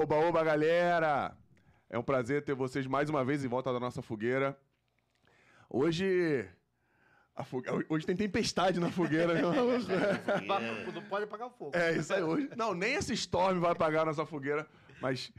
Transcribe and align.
Oba, 0.00 0.14
oba, 0.14 0.44
galera! 0.44 1.36
É 1.90 1.98
um 1.98 2.04
prazer 2.04 2.44
ter 2.44 2.54
vocês 2.54 2.86
mais 2.86 3.10
uma 3.10 3.24
vez 3.24 3.44
em 3.44 3.48
volta 3.48 3.72
da 3.72 3.80
nossa 3.80 4.00
fogueira. 4.00 4.56
Hoje. 5.68 6.48
fogue- 7.46 7.68
Hoje 7.88 8.06
tem 8.06 8.14
tempestade 8.14 8.78
na 8.78 8.92
fogueira. 8.92 9.34
né? 9.34 9.40
Não 10.94 11.02
pode 11.02 11.24
apagar 11.24 11.48
o 11.48 11.50
fogo. 11.50 11.72
É, 11.76 11.96
isso 11.96 12.14
aí 12.14 12.22
hoje. 12.22 12.48
Não, 12.56 12.74
nem 12.74 12.94
esse 12.94 13.12
storm 13.14 13.58
vai 13.58 13.72
apagar 13.72 14.02
a 14.02 14.06
nossa 14.06 14.24
fogueira. 14.24 14.68
Mas 15.00 15.32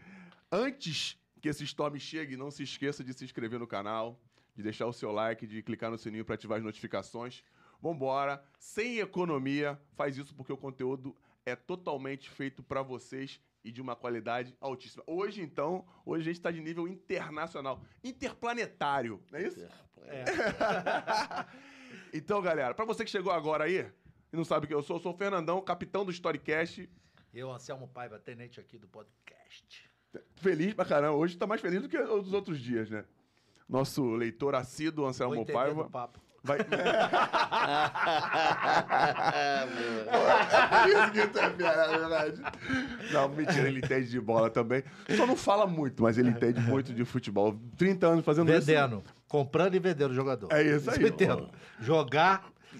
antes 0.51 1.17
que 1.41 1.47
esse 1.47 1.63
storm 1.63 1.97
chegue, 1.97 2.35
não 2.35 2.51
se 2.51 2.63
esqueça 2.63 3.01
de 3.01 3.13
se 3.13 3.23
inscrever 3.23 3.59
no 3.59 3.67
canal, 3.67 4.19
de 4.57 4.61
deixar 4.61 4.87
o 4.87 4.93
seu 4.93 5.13
like, 5.13 5.47
de 5.47 5.63
clicar 5.63 5.89
no 5.89 5.97
sininho 5.97 6.25
para 6.25 6.35
ativar 6.35 6.57
as 6.57 6.63
notificações. 6.65 7.45
Vambora. 7.81 8.43
Sem 8.59 8.99
economia, 8.99 9.79
faz 9.95 10.17
isso 10.17 10.35
porque 10.35 10.51
o 10.51 10.57
conteúdo 10.57 11.15
é 11.45 11.55
totalmente 11.55 12.29
feito 12.29 12.61
para 12.61 12.81
vocês 12.81 13.39
e 13.63 13.71
de 13.71 13.81
uma 13.81 13.95
qualidade 13.95 14.55
altíssima. 14.59 15.03
Hoje, 15.05 15.41
então, 15.41 15.85
hoje 16.05 16.21
a 16.21 16.25
gente 16.25 16.37
está 16.37 16.51
de 16.51 16.61
nível 16.61 16.87
internacional, 16.87 17.81
interplanetário, 18.03 19.21
não 19.31 19.39
é 19.39 19.47
isso? 19.47 19.67
É. 20.07 20.23
Então, 22.13 22.41
galera, 22.41 22.73
para 22.73 22.85
você 22.85 23.03
que 23.03 23.11
chegou 23.11 23.31
agora 23.31 23.65
aí 23.65 23.85
e 24.31 24.35
não 24.35 24.43
sabe 24.43 24.67
quem 24.67 24.75
eu 24.75 24.81
sou, 24.81 24.97
eu 24.97 25.01
sou 25.01 25.13
o 25.13 25.17
Fernandão, 25.17 25.61
capitão 25.61 26.03
do 26.03 26.11
Storycast. 26.11 26.89
Eu, 27.33 27.51
Anselmo 27.51 27.87
Paiva, 27.87 28.17
tenente 28.17 28.59
aqui 28.59 28.77
do 28.77 28.87
podcast. 28.87 29.89
Feliz 30.37 30.73
pra 30.73 30.85
caramba. 30.85 31.15
Hoje 31.17 31.37
tá 31.37 31.45
mais 31.45 31.61
feliz 31.61 31.81
do 31.81 31.89
que 31.89 31.97
os 31.97 32.33
outros 32.33 32.59
dias, 32.59 32.89
né? 32.89 33.05
Nosso 33.67 34.03
leitor 34.15 34.55
assíduo, 34.55 35.05
Anselmo 35.05 35.45
Paiva. 35.45 35.83
do 35.83 35.89
papo. 35.89 36.19
Vai... 36.43 36.59
Isso 40.87 41.11
que 41.11 41.27
tá 41.27 41.53
é. 41.59 42.33
Não, 43.11 43.29
mentira, 43.29 43.67
ele 43.67 43.79
entende 43.79 44.09
de 44.09 44.19
bola 44.19 44.49
também. 44.49 44.83
Só 45.15 45.25
não 45.25 45.35
fala 45.35 45.67
muito, 45.67 46.01
mas 46.01 46.17
ele 46.17 46.29
entende 46.29 46.61
muito 46.61 46.93
de 46.93 47.03
futebol. 47.05 47.59
30 47.77 48.07
anos 48.07 48.25
fazendo 48.25 48.51
isso. 48.51 48.65
Vendendo. 48.65 49.03
Comprando 49.27 49.75
e 49.75 49.79
vendendo 49.79 50.13
jogador. 50.13 50.51
É 50.51 50.63
isso 50.63 50.89
aí. 50.89 51.01
eu 51.01 51.07
entendo. 51.07 51.49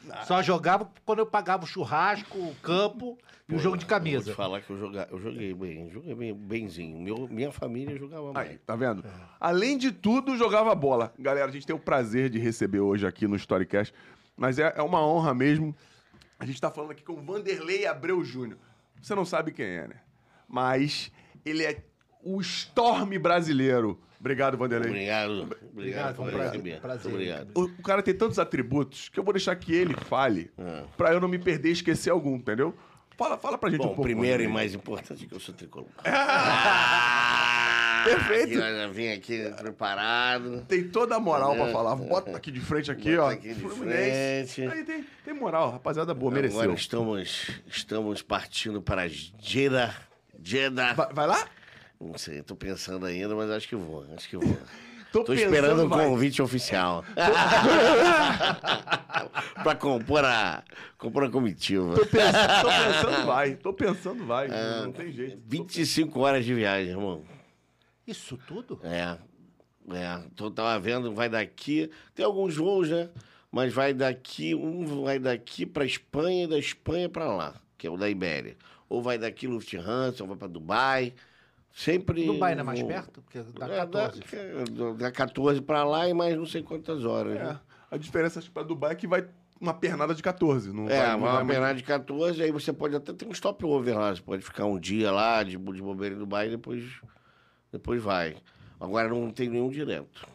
Jogar. 0.09 0.25
Só 0.25 0.41
jogava 0.41 0.91
quando 1.05 1.19
eu 1.19 1.25
pagava 1.25 1.63
o 1.63 1.67
churrasco, 1.67 2.37
o 2.37 2.55
campo 2.55 3.17
e 3.47 3.55
o 3.55 3.59
jogo 3.59 3.77
de 3.77 3.85
Vou 3.85 3.89
camisa. 3.89 4.31
te 4.31 4.35
falar 4.35 4.61
que 4.61 4.69
eu, 4.69 4.77
joga, 4.77 5.07
eu 5.11 5.19
joguei 5.19 5.53
bem, 5.53 5.89
joguei 5.89 6.15
bem, 6.15 6.33
benzinho. 6.33 6.99
Meu, 6.99 7.27
minha 7.27 7.51
família 7.51 7.97
jogava 7.97 8.31
Aí, 8.39 8.49
bem. 8.49 8.59
tá 8.65 8.75
vendo? 8.75 9.03
Além 9.39 9.77
de 9.77 9.91
tudo, 9.91 10.37
jogava 10.37 10.73
bola. 10.75 11.13
Galera, 11.17 11.47
a 11.47 11.51
gente 11.51 11.65
tem 11.65 11.75
o 11.75 11.79
prazer 11.79 12.29
de 12.29 12.39
receber 12.39 12.79
hoje 12.79 13.05
aqui 13.07 13.27
no 13.27 13.35
Storycast, 13.35 13.93
mas 14.35 14.59
é, 14.59 14.73
é 14.75 14.81
uma 14.81 15.05
honra 15.05 15.33
mesmo. 15.33 15.75
A 16.39 16.45
gente 16.45 16.59
tá 16.59 16.71
falando 16.71 16.91
aqui 16.91 17.03
com 17.03 17.13
o 17.13 17.21
Vanderlei 17.21 17.85
Abreu 17.85 18.23
Júnior. 18.23 18.57
Você 19.01 19.13
não 19.15 19.25
sabe 19.25 19.51
quem 19.51 19.65
é, 19.65 19.87
né? 19.87 19.95
Mas 20.47 21.11
ele 21.45 21.63
é 21.63 21.83
o 22.23 22.39
Storm 22.41 23.17
brasileiro. 23.19 23.99
Obrigado, 24.19 24.57
Vanderlei. 24.57 24.89
Obrigado. 24.91 25.55
Obrigado, 25.73 26.21
um 26.21 26.29
prazer, 26.29 26.79
prazer. 26.81 27.11
Obrigado. 27.13 27.51
O, 27.55 27.61
o 27.63 27.81
cara 27.83 28.03
tem 28.03 28.13
tantos 28.13 28.37
atributos 28.37 29.07
que 29.09 29.17
eu 29.19 29.23
vou 29.23 29.31
deixar 29.33 29.55
que 29.55 29.73
ele 29.73 29.93
fale 29.93 30.51
Ah. 30.57 30.83
pra 30.97 31.13
eu 31.13 31.19
não 31.21 31.27
me 31.29 31.39
perder 31.39 31.69
e 31.69 31.71
esquecer 31.71 32.09
algum, 32.09 32.35
entendeu? 32.35 32.75
Fala, 33.17 33.37
fala 33.37 33.57
pra 33.57 33.69
gente 33.69 33.79
um 33.81 33.83
Bom, 33.83 33.87
pouco. 33.89 34.01
primeiro 34.03 34.43
e 34.43 34.47
mais 34.47 34.73
importante 34.73 35.25
é 35.25 35.27
que 35.27 35.33
eu 35.33 35.39
sou 35.39 35.53
tricolor. 35.55 35.87
Perfeito. 38.03 38.53
Eu 38.53 38.77
já 38.77 38.87
vim 38.87 39.09
aqui 39.11 39.51
preparado. 39.57 40.61
Tem 40.67 40.87
toda 40.87 41.15
a 41.15 41.19
moral 41.19 41.53
pra 41.55 41.67
falar. 41.67 41.95
Bota 41.97 42.35
aqui 42.35 42.49
de 42.51 42.61
frente 42.61 42.89
aqui, 42.89 43.11
Bota 43.15 43.23
ó. 43.27 43.29
aqui 43.31 43.53
de 43.53 43.59
Fluminense. 43.61 44.53
frente. 44.55 44.71
Aí 44.77 44.83
tem, 44.85 45.05
tem 45.25 45.33
moral, 45.33 45.71
rapaziada 45.71 46.13
boa, 46.13 46.31
mereceu. 46.31 46.61
Agora 46.61 46.77
estamos, 46.77 47.49
estamos 47.67 48.21
partindo 48.21 48.81
para 48.81 49.07
Jeddah. 49.09 49.93
Jeddah. 50.41 50.93
Vai, 50.93 51.13
vai 51.13 51.27
lá? 51.27 51.45
Não 51.99 52.17
sei, 52.17 52.41
tô 52.41 52.55
pensando 52.55 53.05
ainda, 53.05 53.35
mas 53.35 53.49
acho 53.51 53.67
que 53.67 53.75
vou. 53.75 54.05
Acho 54.15 54.29
que 54.29 54.37
vou. 54.37 54.57
Tô 55.11 55.23
Tô, 55.23 55.33
esperando 55.33 55.85
um 55.85 55.89
convite 55.89 56.39
oficial. 56.39 57.03
pra 59.63 59.73
compor 59.75 60.23
a, 60.23 60.63
compor 60.99 61.23
a 61.23 61.29
comitiva. 61.31 61.95
Tô 61.95 62.05
pensando, 62.05 62.61
tô 62.61 62.67
pensando 62.67 63.25
vai. 63.25 63.55
Tô 63.55 63.73
pensando 63.73 64.23
vai. 64.25 64.47
É. 64.51 64.83
não 64.83 64.91
tem 64.91 65.11
jeito. 65.11 65.41
25 65.47 66.19
horas 66.19 66.45
de 66.45 66.53
viagem, 66.53 66.91
irmão. 66.91 67.23
Isso 68.05 68.37
tudo? 68.47 68.79
É. 68.83 69.17
É. 69.95 70.21
Tô, 70.35 70.51
tava 70.51 70.79
vendo, 70.79 71.11
vai 71.11 71.27
daqui. 71.27 71.89
Tem 72.13 72.23
alguns 72.23 72.55
voos, 72.55 72.87
né? 72.87 73.09
Mas 73.51 73.73
vai 73.73 73.95
daqui, 73.95 74.53
um 74.53 75.03
vai 75.03 75.17
daqui 75.17 75.65
pra 75.65 75.83
Espanha 75.85 76.43
e 76.43 76.47
da 76.47 76.59
Espanha 76.59 77.09
pra 77.09 77.25
lá, 77.25 77.55
que 77.79 77.87
é 77.87 77.89
o 77.89 77.97
da 77.97 78.07
Ibéria. 78.07 78.55
Ou 78.87 79.01
vai 79.01 79.17
daqui 79.17 79.47
Lufthansa, 79.47 80.23
ou 80.23 80.27
vai 80.27 80.37
pra 80.37 80.47
Dubai. 80.47 81.15
Sempre. 81.79 82.25
Dubai 82.25 82.55
não 82.55 82.61
é 82.61 82.63
mais 82.65 82.83
perto? 82.83 83.21
Porque 83.21 83.39
dá 83.57 83.65
É, 83.67 83.77
14. 83.77 84.21
Dá, 84.71 85.05
dá 85.05 85.11
14 85.13 85.61
pra 85.61 85.85
lá 85.85 86.09
e 86.09 86.13
mais 86.13 86.35
não 86.35 86.45
sei 86.45 86.61
quantas 86.61 87.05
horas. 87.05 87.37
É. 87.37 87.43
né? 87.43 87.59
A 87.89 87.95
diferença 87.95 88.43
pra 88.53 88.63
Dubai 88.63 88.91
é 88.91 88.95
que 88.95 89.07
vai 89.07 89.25
uma 89.61 89.73
pernada 89.73 90.13
de 90.13 90.21
14. 90.21 90.73
Não 90.73 90.89
É, 90.89 90.97
vai, 91.07 91.11
não 91.11 91.19
uma 91.25 91.45
pernada 91.45 91.75
de 91.75 91.83
14, 91.83 92.43
aí 92.43 92.51
você 92.51 92.73
pode 92.73 92.97
até 92.97 93.13
ter 93.13 93.25
um 93.25 93.33
stopover 93.33 93.97
lá. 93.97 94.13
Você 94.13 94.21
pode 94.21 94.43
ficar 94.43 94.65
um 94.65 94.77
dia 94.77 95.09
lá 95.09 95.41
de, 95.41 95.51
de 95.51 95.81
bobeira 95.81 96.15
em 96.15 96.17
Dubai 96.17 96.47
e 96.47 96.51
depois, 96.51 96.83
depois 97.71 98.03
vai. 98.03 98.35
Agora 98.77 99.07
não 99.07 99.31
tem 99.31 99.47
nenhum 99.47 99.69
direto. 99.69 100.27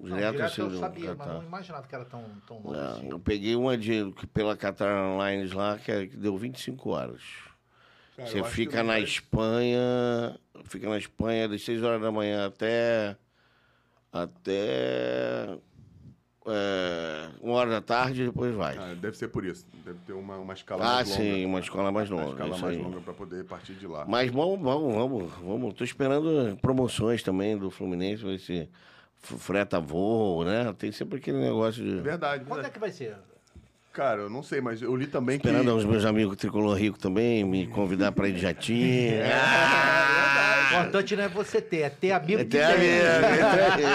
Não, 0.00 0.16
Direto, 0.16 0.32
direto 0.32 0.50
assim, 0.50 0.62
eu 0.62 0.70
sabia, 0.80 1.08
mas 1.10 1.18
Qatar. 1.18 1.34
não 1.34 1.42
imaginava 1.44 1.86
que 1.86 1.94
era 1.94 2.04
tão, 2.04 2.24
tão 2.48 2.58
longe. 2.62 2.80
Não, 2.80 2.90
assim. 2.96 3.08
eu 3.10 3.18
peguei 3.20 3.54
uma 3.54 3.78
de, 3.78 4.10
que 4.12 4.26
pela 4.26 4.56
Qatar 4.56 4.88
Airlines 4.88 5.52
lá, 5.52 5.78
que, 5.78 5.92
é- 5.92 6.06
que 6.08 6.16
deu 6.16 6.36
25 6.36 6.90
horas. 6.90 7.20
Cara, 8.20 8.30
você 8.30 8.44
fica 8.44 8.82
na 8.82 8.92
vai. 8.94 9.02
Espanha, 9.02 10.38
fica 10.64 10.88
na 10.88 10.98
Espanha 10.98 11.48
das 11.48 11.62
6 11.62 11.82
horas 11.82 12.00
da 12.00 12.10
manhã 12.12 12.46
até. 12.46 13.16
até. 14.12 15.58
é, 16.46 17.28
uma 17.40 17.54
hora 17.54 17.70
da 17.70 17.80
tarde 17.80 18.22
e 18.22 18.26
depois 18.26 18.54
vai. 18.54 18.76
Ah, 18.78 18.94
deve 18.94 19.16
ser 19.16 19.28
por 19.28 19.44
isso. 19.44 19.66
Deve 19.84 19.98
ter 20.06 20.12
uma, 20.12 20.36
uma 20.36 20.54
escala 20.54 20.82
Ah, 20.84 20.94
mais 20.96 21.08
longa. 21.10 21.22
sim, 21.22 21.44
uma 21.46 21.60
escola 21.60 21.92
mais 21.92 22.10
Uma 22.10 22.20
longa. 22.22 22.32
escala 22.32 22.50
isso 22.54 22.62
mais 22.64 22.76
aí. 22.76 22.82
longa 22.82 23.00
pra 23.00 23.14
poder 23.14 23.44
partir 23.44 23.74
de 23.74 23.86
lá. 23.86 24.04
Mas 24.06 24.30
vamos, 24.30 24.60
vamos, 24.60 24.94
vamos, 24.94 25.32
vamos. 25.42 25.74
Tô 25.74 25.84
esperando 25.84 26.56
promoções 26.60 27.22
também 27.22 27.56
do 27.56 27.70
Fluminense, 27.70 28.24
ver 28.24 28.38
se 28.38 28.68
f- 29.22 29.38
freta 29.38 29.78
voo, 29.80 30.44
né? 30.44 30.72
Tem 30.78 30.90
sempre 30.92 31.18
aquele 31.18 31.38
negócio 31.38 31.82
de. 31.84 32.00
Verdade, 32.00 32.44
Quando 32.44 32.60
é 32.60 32.62
verdade. 32.62 32.74
que 32.74 32.80
vai 32.80 32.90
ser? 32.90 33.16
Cara, 33.92 34.22
eu 34.22 34.30
não 34.30 34.42
sei, 34.42 34.60
mas 34.60 34.80
eu 34.80 34.94
li 34.94 35.06
também 35.08 35.38
que... 35.38 35.48
Esperando 35.48 35.74
os 35.76 35.84
meus 35.84 36.04
amigos 36.04 36.36
tricolor 36.36 36.76
rico 36.76 36.96
também 36.98 37.42
me 37.42 37.66
convidar 37.66 38.12
para 38.12 38.28
ir 38.28 38.34
de 38.34 38.40
jatinho. 38.40 39.16
O 39.16 40.59
importante 40.78 41.16
não 41.16 41.24
é 41.24 41.28
você 41.28 41.60
ter, 41.60 41.78
é 41.80 41.90
ter 41.90 42.12
amigo 42.12 42.44
que 42.46 42.58
Até 42.58 42.64
a 42.64 42.68
tem. 42.70 42.78
minha. 42.80 43.02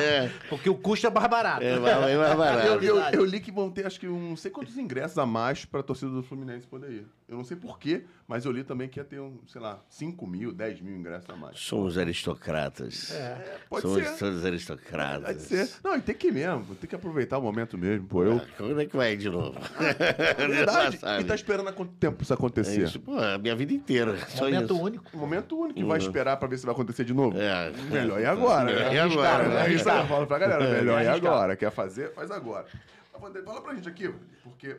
É, 0.04 0.32
Porque 0.50 0.70
o 0.70 0.76
custo 0.76 1.08
é 1.08 1.10
mais 1.10 1.28
barato. 1.28 1.64
é, 1.64 1.72
é 1.74 1.80
mais 1.80 2.12
Eu, 2.14 2.38
barato. 2.38 2.84
eu, 2.84 2.98
eu 3.00 3.26
li 3.26 3.40
que 3.40 3.52
vão 3.52 3.70
ter, 3.70 3.86
acho 3.86 4.00
que 4.00 4.08
um, 4.08 4.30
não 4.30 4.36
sei 4.38 4.52
quantos 4.52 4.78
ingressos 4.78 5.18
a 5.18 5.26
mais 5.26 5.66
pra 5.66 5.82
torcida 5.84 6.12
do 6.12 6.24
Fluminense 6.24 6.68
poder 6.68 6.92
ir. 6.92 7.06
Eu 7.28 7.38
não 7.38 7.44
sei 7.44 7.58
porquê, 7.58 8.04
mas 8.28 8.46
eu 8.46 8.52
li 8.52 8.64
também 8.64 8.88
que 8.88 9.00
ia 9.00 9.04
ter, 9.04 9.20
um, 9.20 9.40
sei 9.48 9.60
lá, 9.60 9.80
5 9.90 10.28
mil, 10.28 10.52
10 10.52 10.80
mil 10.82 10.96
ingressos 10.96 11.28
a 11.30 11.36
mais. 11.36 11.60
Somos 11.60 11.98
aristocratas. 11.98 13.12
É. 13.12 13.58
Pode 13.68 13.82
Somos 13.82 14.04
ser. 14.08 14.18
todos 14.20 14.46
aristocratas. 14.46 15.26
Pode 15.26 15.42
ser. 15.42 15.70
Não, 15.84 15.96
e 15.98 16.02
tem 16.02 16.14
que 16.14 16.28
ir 16.28 16.32
mesmo, 16.34 16.76
tem 16.76 16.88
que 16.88 16.96
aproveitar 16.96 17.40
o 17.40 17.42
momento 17.42 17.78
mesmo, 17.78 18.06
pô. 18.08 18.24
Eu. 18.24 18.38
Ah, 18.38 18.46
Quando 18.58 18.80
é 18.80 18.86
que 18.86 18.96
vai 18.96 19.16
de 19.18 19.30
novo? 19.30 19.58
Verdade. 20.48 20.98
Passado. 21.02 21.22
E 21.22 21.24
tá 21.24 21.36
esperando 21.36 21.68
há 21.70 21.74
quanto 21.74 21.94
tempo 21.94 22.22
isso 22.22 22.34
É 22.34 22.36
acontecer? 22.36 22.84
isso, 22.84 23.00
pô, 23.00 23.18
a 23.18 23.38
minha 23.38 23.56
vida 23.56 23.74
inteira. 23.74 24.16
Só 24.30 24.46
Momento 24.46 24.74
isso. 24.74 24.84
único. 24.84 25.06
Um 25.18 25.20
momento 25.20 25.58
único 25.60 25.80
que 25.80 25.84
vai 25.86 25.98
esperar 25.98 26.38
pra 26.38 26.48
ver 26.48 26.58
se 26.58 26.65
vai 26.66 26.74
acontecer 26.74 27.04
de 27.06 27.14
novo. 27.14 27.38
É. 27.40 27.72
Melhor 27.92 28.20
ir 28.20 28.26
agora. 28.26 28.66
Melhor 28.66 28.86
né? 28.90 28.96
ir 28.96 29.00
agora, 29.00 29.44
É 29.44 29.50
né? 29.70 29.74
isso 29.74 29.90
aí 29.90 30.02
eu 30.02 30.08
falo 30.08 30.28
pra 30.28 30.40
galera. 30.40 30.64
Melhor 30.72 31.02
ir 31.02 31.08
arriscar. 31.08 31.32
agora. 31.32 31.56
Quer 31.56 31.72
fazer? 31.72 32.14
Faz 32.14 32.32
agora. 32.32 32.68
Vander, 33.20 33.44
Fala 33.44 33.62
pra 33.62 33.74
gente 33.76 33.88
aqui, 33.88 34.14
porque. 34.44 34.78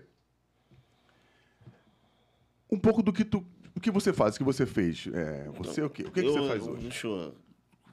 Um 2.71 2.79
pouco 2.79 3.03
do 3.03 3.13
que 3.13 3.25
tu. 3.25 3.45
O 3.75 3.81
que 3.81 3.91
você 3.91 4.13
faz, 4.13 4.35
o 4.35 4.39
que 4.39 4.45
você 4.45 4.67
fez. 4.67 5.07
É, 5.13 5.49
você 5.57 5.83
o 5.83 5.91
quê? 5.91 6.03
O 6.03 6.11
que, 6.11 6.21
que 6.23 6.27
Eu- 6.29 6.33
você 6.33 6.49
faz 6.49 6.67
hoje? 6.67 6.83
Deixa 6.83 7.07
eu 7.07 7.35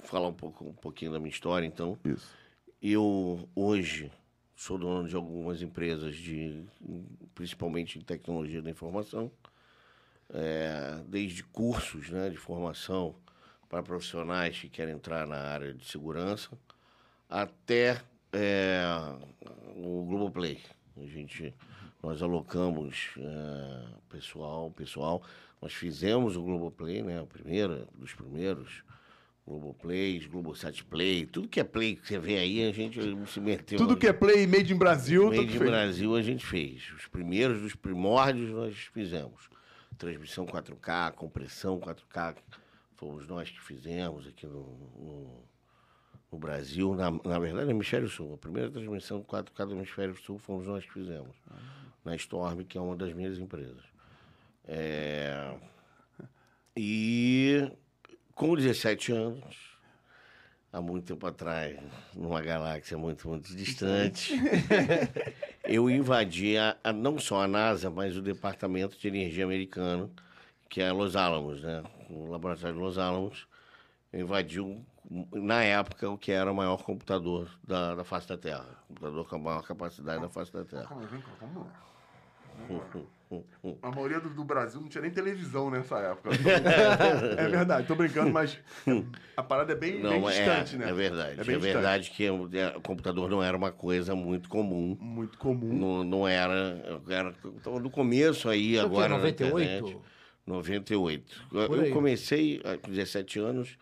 falar 0.04 0.28
um, 0.28 0.34
pouco, 0.34 0.66
um 0.66 0.74
pouquinho 0.74 1.12
da 1.12 1.20
minha 1.20 1.30
história, 1.30 1.66
então. 1.66 1.98
Isso. 2.04 2.34
Eu, 2.82 3.48
hoje, 3.56 4.12
sou 4.56 4.78
dono 4.78 5.08
de 5.08 5.16
algumas 5.16 5.62
empresas, 5.62 6.16
de, 6.16 6.64
principalmente 7.36 7.98
em 7.98 8.02
tecnologia 8.02 8.62
da 8.62 8.70
informação, 8.70 9.32
é, 10.34 11.00
desde 11.08 11.44
cursos 11.44 12.10
né, 12.10 12.30
de 12.30 12.38
formação 12.38 13.16
para 13.74 13.82
profissionais 13.82 14.60
que 14.60 14.70
querem 14.70 14.94
entrar 14.94 15.26
na 15.26 15.36
área 15.36 15.74
de 15.74 15.84
segurança, 15.84 16.52
até 17.28 18.00
é, 18.32 18.84
o 19.76 20.06
Globoplay. 20.06 20.60
A 20.96 21.08
gente, 21.08 21.52
nós 22.04 22.22
alocamos 22.22 23.10
é, 23.18 23.86
pessoal, 24.10 24.70
pessoal. 24.70 25.24
Nós 25.60 25.74
fizemos 25.74 26.36
o 26.36 26.44
Globoplay, 26.44 27.02
né, 27.02 27.20
o 27.20 27.26
primeiro, 27.26 27.88
dos 27.96 28.14
primeiros, 28.14 28.84
Globoplays, 29.44 30.28
Globosat 30.28 30.84
Play, 30.84 31.26
tudo 31.26 31.48
que 31.48 31.60
é 31.60 31.64
Play 31.64 31.96
que 31.96 32.08
você 32.08 32.20
vê 32.20 32.38
aí, 32.38 32.70
a 32.70 32.72
gente 32.72 33.00
se 33.26 33.40
meteu. 33.40 33.80
Tudo 33.80 33.98
que 33.98 34.06
é 34.06 34.14
play 34.14 34.46
made 34.46 34.72
in 34.72 34.78
Brasil, 34.78 35.32
Made 35.32 35.56
in. 35.56 35.58
Brasil 35.60 36.16
a 36.16 36.22
gente 36.22 36.46
fez. 36.46 36.92
Os 36.96 37.08
primeiros 37.08 37.60
dos 37.60 37.74
primórdios 37.74 38.52
nós 38.52 38.76
fizemos. 38.94 39.50
Transmissão 39.98 40.46
4K, 40.46 41.14
compressão 41.14 41.80
4K, 41.80 42.36
fomos 43.04 43.28
nós 43.28 43.50
que 43.50 43.62
fizemos 43.62 44.26
aqui 44.28 44.46
no, 44.48 44.64
no, 44.98 45.44
no 46.32 46.38
Brasil. 46.38 46.96
Na, 46.96 47.12
na 47.12 47.38
verdade, 47.40 47.66
no 47.66 47.72
Hemisfério 47.72 48.08
Sul. 48.08 48.34
A 48.36 48.38
primeira 48.38 48.70
transmissão 48.72 49.20
do 49.20 49.26
4K 49.26 49.66
do 49.68 49.74
Hemisfério 49.76 50.16
Sul 50.16 50.38
fomos 50.40 50.66
nós 50.68 50.86
que 50.86 50.94
fizemos. 50.94 51.36
Na 52.06 52.16
Storm, 52.16 52.64
que 52.64 52.78
é 52.78 52.82
uma 52.82 52.96
das 52.96 53.14
minhas 53.14 53.38
empresas. 53.38 53.84
É, 54.66 55.54
e 56.76 57.70
com 58.34 58.56
17 58.56 59.12
anos, 59.12 59.78
há 60.72 60.82
muito 60.82 61.06
tempo 61.06 61.28
atrás, 61.28 61.78
numa 62.16 62.42
galáxia 62.42 62.98
muito, 62.98 63.28
muito 63.28 63.54
distante, 63.56 64.34
eu 65.66 65.90
invadi 65.90 66.58
a, 66.58 66.78
a- 66.84 66.94
não 66.94 67.20
só 67.20 67.42
a 67.42 67.48
NASA, 67.48 67.90
mas 67.90 68.16
o 68.18 68.22
Departamento 68.22 68.98
de 68.98 69.08
Energia 69.08 69.44
americano, 69.44 70.10
que 70.74 70.82
é 70.82 70.92
Los 70.92 71.16
Alamos, 71.16 71.62
né? 71.62 71.84
O 72.10 72.32
laboratório 72.32 72.74
de 72.74 72.82
Los 72.82 72.98
Alamos. 72.98 73.48
Eu 74.12 74.22
invadi, 74.22 74.60
um- 74.60 74.84
na 75.32 75.64
época, 75.64 76.10
o 76.10 76.18
que 76.18 76.32
era 76.32 76.52
o 76.52 76.56
maior 76.56 76.82
computador 76.82 77.48
da, 77.64 77.94
da 77.94 78.04
face 78.04 78.28
da 78.28 78.38
Terra. 78.38 78.66
Computador 78.88 79.30
com 79.30 79.36
a 79.36 79.40
maior 79.40 79.62
capacidade 79.62 80.20
da 80.20 80.30
face 80.30 80.52
da 80.52 80.66
Terra. 80.66 80.86
Calma, 80.86 81.06
vem 81.06 81.22
cá, 81.22 81.30
vamos 81.40 81.68
lá. 81.68 83.04
A 83.82 83.90
maioria 83.90 84.20
do, 84.20 84.30
do 84.30 84.44
Brasil 84.44 84.80
não 84.80 84.88
tinha 84.88 85.02
nem 85.02 85.10
televisão 85.10 85.70
nessa 85.70 85.98
época. 85.98 86.30
é 87.38 87.48
verdade, 87.48 87.88
tô 87.88 87.96
brincando, 87.96 88.32
mas 88.32 88.60
a 89.36 89.42
parada 89.42 89.74
é 89.74 89.76
bem, 89.76 89.94
bem 89.94 90.04
Não, 90.04 90.30
é, 90.30 90.34
distante, 90.34 90.78
né? 90.78 90.88
é 90.88 90.94
verdade. 90.94 91.32
É, 91.32 91.44
bem 91.44 91.56
distante. 91.56 91.60
verdade 91.62 92.12
que 92.12 92.30
o 92.30 92.48
é, 92.54 92.78
o 92.78 92.82
computador 92.82 93.28
não 93.28 93.42
era 93.42 93.58
uma 93.58 93.72
coisa 93.72 94.14
muito 94.16 94.50
comum. 94.50 94.96
Muito 95.00 95.40
comum. 95.40 95.74
Não, 95.74 96.04
não 96.04 96.28
era. 96.28 97.02
era 97.10 97.34
então, 97.44 97.80
no 97.80 97.90
começo 97.90 98.48
aí, 98.50 98.78
o 98.78 98.82
quê, 98.82 98.86
agora. 98.86 99.10
na 99.10 99.18
98? 99.18 100.13
Internet, 100.46 101.44
98. 101.48 101.48
Eu, 101.52 101.92
comecei 101.92 102.62
ah, 102.64 102.78
com 102.78 102.92
17 102.92 103.40
anos, 103.40 103.78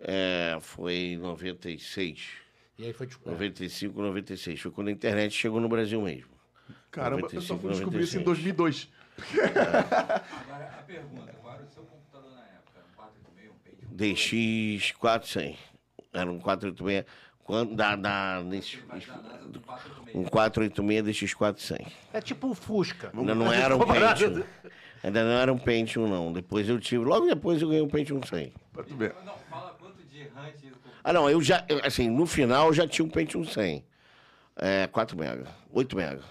é, 0.00 0.58
foi 0.60 0.94
em 0.94 1.16
96. 1.18 2.28
E 2.78 2.86
aí 2.86 2.92
foi 2.92 3.06
tipo. 3.06 3.30
95, 3.30 4.02
96. 4.02 4.60
Foi 4.60 4.70
quando 4.70 4.88
a 4.88 4.90
internet 4.90 5.32
chegou 5.32 5.60
no 5.60 5.68
Brasil 5.68 6.00
mesmo. 6.02 6.30
Caramba, 6.90 7.28
eu 7.32 7.40
só 7.40 7.54
95, 7.54 7.60
fui 7.60 7.70
descobrir 7.70 8.02
isso 8.02 8.16
em 8.16 8.24
96. 8.24 8.24
2002. 8.24 8.88
Agora, 10.42 10.64
a 10.78 10.82
pergunta, 10.82 11.32
qual 11.40 11.54
era 11.54 11.62
o 11.62 11.68
seu 11.68 11.82
computador 11.84 12.30
na 12.32 12.42
época? 12.42 12.78
Era 12.78 12.86
um 12.86 12.94
486, 12.96 13.50
um 13.50 13.54
Pentium? 13.62 13.96
DX400. 13.96 15.56
Era 16.12 16.30
um 16.30 16.38
486. 16.38 17.04
Quando, 17.44 17.74
da, 17.74 17.96
da, 17.96 18.40
nesse, 18.44 18.78
Mas 18.88 19.04
da 19.04 19.16
NASA 19.16 19.48
do 19.48 19.60
486. 19.60 20.16
um 20.16 20.24
486 20.24 21.04
DX400. 21.04 21.92
É 22.12 22.20
tipo 22.20 22.48
o 22.48 22.54
Fusca. 22.54 23.10
Ainda 23.14 23.34
não 23.34 23.52
era 23.52 23.76
um 23.76 23.80
Pentium. 23.80 24.44
Ainda 25.02 25.24
não 25.24 25.32
era 25.32 25.52
um 25.52 25.58
Pentium, 25.58 26.08
não. 26.08 26.32
Depois 26.32 26.68
eu 26.68 26.78
tive. 26.78 27.04
Logo 27.04 27.26
depois 27.26 27.60
eu 27.60 27.68
ganhei 27.68 27.82
um 27.82 27.88
Pentium 27.88 28.22
100. 28.22 28.52
Pra 28.72 28.84
tu 28.84 28.96
ver. 28.96 29.14
Não, 29.24 29.34
fala 29.50 29.76
quanto 29.78 30.02
de 30.04 30.22
RAM 30.28 30.50
tinha. 30.58 30.72
Ah, 31.02 31.12
não, 31.12 31.28
eu 31.28 31.40
já. 31.42 31.66
Assim, 31.82 32.08
no 32.08 32.26
final 32.26 32.68
eu 32.68 32.72
já 32.72 32.86
tinha 32.86 33.04
um 33.04 33.10
Pentium 33.10 33.44
100. 33.44 33.84
É, 34.56 34.86
4 34.86 35.18
mega. 35.18 35.46
8 35.72 35.96
mega. 35.96 36.22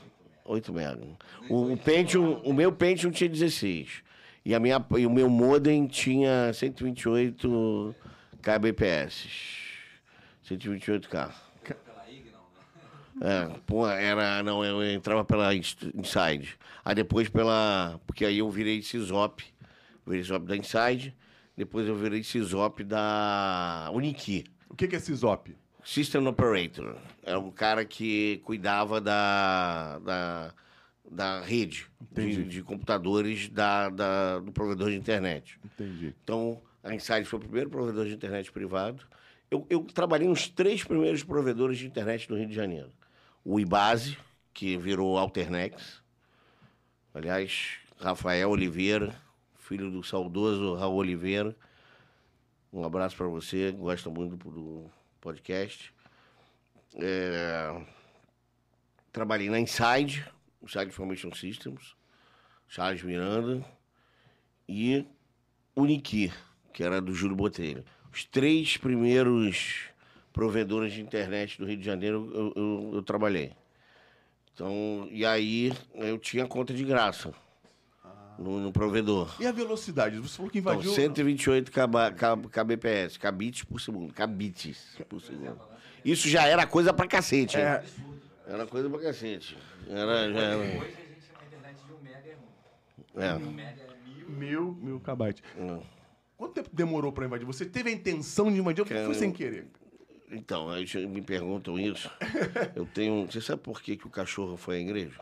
8 0.45 0.73
mega. 0.73 0.99
O, 1.49 1.73
o 1.73 1.77
Pentium, 1.77 2.41
o 2.43 2.53
meu 2.53 2.71
Pentium 2.71 3.11
tinha 3.11 3.29
16. 3.29 4.03
E, 4.45 4.55
a 4.55 4.59
minha, 4.59 4.83
e 4.97 5.05
o 5.05 5.09
meu 5.09 5.29
modem 5.29 5.85
tinha 5.85 6.51
128 6.53 7.95
kbps. 8.41 9.27
128k. 10.49 11.31
Pela 11.63 12.09
IG, 12.09 12.31
não, 12.31 12.39
né? 12.39 12.63
É, 13.23 13.45
pô, 13.67 13.87
era. 13.87 14.41
Não, 14.41 14.65
eu 14.65 14.83
entrava 14.91 15.23
pela 15.23 15.53
Inside. 15.53 16.57
Aí 16.83 16.95
depois 16.95 17.29
pela. 17.29 17.99
Porque 18.07 18.25
aí 18.25 18.39
eu 18.39 18.49
virei 18.49 18.81
Cisop. 18.81 19.43
Virei 20.05 20.23
Cisop 20.23 20.45
da 20.45 20.57
Inside. 20.57 21.15
Depois 21.55 21.87
eu 21.87 21.95
virei 21.95 22.23
Cisop 22.23 22.83
da 22.83 23.89
Uniqui. 23.93 24.45
O 24.69 24.75
que 24.75 24.87
que 24.87 24.95
é 24.95 24.99
Cisop? 24.99 25.55
System 25.83 26.25
Operator. 26.27 26.95
Era 27.23 27.39
um 27.39 27.51
cara 27.51 27.85
que 27.85 28.41
cuidava 28.43 28.99
da, 29.01 29.99
da, 29.99 30.53
da 31.11 31.41
rede 31.41 31.85
de, 32.11 32.43
de 32.43 32.63
computadores 32.63 33.49
da, 33.49 33.89
da- 33.89 34.39
do 34.39 34.51
provedor 34.51 34.89
de 34.89 34.95
internet. 34.95 35.59
Entendi. 35.65 36.15
Então, 36.23 36.59
a 36.83 36.93
Insight 36.95 37.25
foi 37.25 37.37
o 37.37 37.41
primeiro 37.41 37.69
provedor 37.69 38.05
de 38.07 38.13
internet 38.13 38.51
privado. 38.51 39.03
Eu, 39.49 39.65
eu 39.69 39.83
trabalhei 39.83 40.27
nos 40.27 40.47
três 40.47 40.83
primeiros 40.83 41.23
provedores 41.23 41.77
de 41.77 41.85
internet 41.85 42.27
do 42.27 42.35
Rio 42.37 42.47
de 42.47 42.53
Janeiro. 42.55 42.89
O 43.43 43.59
Ibase, 43.59 44.17
que 44.53 44.77
virou 44.77 45.17
Alternex. 45.17 46.01
Aliás, 47.13 47.79
Rafael 47.99 48.49
Oliveira, 48.49 49.15
filho 49.59 49.89
do 49.89 50.03
saudoso 50.03 50.75
Raul 50.75 50.97
Oliveira. 50.97 51.55
Um 52.71 52.83
abraço 52.83 53.15
para 53.17 53.27
você, 53.27 53.71
gosta 53.71 54.09
muito 54.09 54.37
do, 54.49 54.89
podcast. 55.19 55.93
É, 56.95 57.81
trabalhei 59.11 59.49
na 59.49 59.59
Inside, 59.59 60.25
Inside 60.61 60.87
Information 60.87 61.33
Systems, 61.33 61.95
Charles 62.67 63.03
Miranda 63.03 63.63
e 64.67 65.05
Uniqui, 65.75 66.31
que 66.73 66.83
era 66.83 67.01
do 67.01 67.13
Júlio 67.13 67.35
Botelho. 67.35 67.85
Os 68.11 68.25
três 68.25 68.77
primeiros 68.77 69.90
provedores 70.33 70.93
de 70.93 71.01
internet 71.01 71.57
do 71.57 71.65
Rio 71.65 71.77
de 71.77 71.83
Janeiro 71.85 72.31
eu, 72.33 72.53
eu- 72.55 72.91
eu 72.95 73.03
trabalhei. 73.03 73.51
Então, 74.53 75.07
e 75.11 75.25
aí 75.25 75.71
eu 75.95 76.17
tinha 76.17 76.45
conta 76.45 76.73
de 76.73 76.83
graça 76.83 77.33
no, 78.37 78.59
no 78.59 78.71
provedor. 78.71 79.33
E 79.39 79.45
a 79.47 79.51
velocidade? 79.51 80.17
Você 80.19 80.37
falou 80.37 80.51
que 80.51 80.59
Então, 80.59 80.73
invadiu... 80.73 80.91
128 80.93 81.71
KB, 81.71 82.11
K- 82.15 82.37
kbps, 82.37 83.17
kbits 83.17 83.63
por 83.63 83.79
segundo, 83.79 84.13
kbits 84.13 84.97
por 85.09 85.21
segundo. 85.21 85.59
Isso 86.03 86.27
já 86.27 86.45
era 86.47 86.65
coisa 86.65 86.91
pra 86.93 87.07
cacete. 87.07 87.57
É, 87.57 87.83
Era 88.47 88.65
coisa 88.65 88.89
pra 88.89 88.99
cacete. 88.99 89.57
Era, 89.87 90.31
já 90.33 90.39
era. 90.39 90.57
Hoje 90.57 90.67
a 90.67 90.79
gente 90.79 91.21
chama 91.21 91.39
a 91.41 91.45
internet 91.45 91.77
de 91.85 91.93
1 91.93 92.01
mega 92.03 92.27
é 92.27 92.33
ruim. 92.33 93.43
É. 93.45 93.47
1 93.47 93.51
mega 93.51 93.81
é 93.81 93.87
mil. 94.09 94.29
mil, 94.29 94.73
mil 94.81 94.99
kbytes. 94.99 95.43
Não. 95.57 95.83
Quanto 96.37 96.53
tempo 96.55 96.69
demorou 96.73 97.11
pra 97.11 97.25
invadir? 97.25 97.45
Você 97.45 97.65
teve 97.65 97.89
a 97.89 97.93
intenção 97.93 98.51
de 98.51 98.57
invadir 98.59 98.81
ou 98.81 98.87
Cara, 98.87 99.05
foi 99.05 99.13
sem 99.13 99.31
querer? 99.31 99.67
Então, 100.31 100.69
aí 100.69 100.85
me 101.07 101.21
perguntam 101.21 101.77
isso. 101.79 102.09
Eu 102.75 102.85
tenho. 102.85 103.25
Você 103.29 103.41
sabe 103.41 103.61
por 103.61 103.81
que, 103.81 103.97
que 103.97 104.07
o 104.07 104.09
cachorro 104.09 104.55
foi 104.57 104.77
à 104.77 104.79
igreja? 104.79 105.19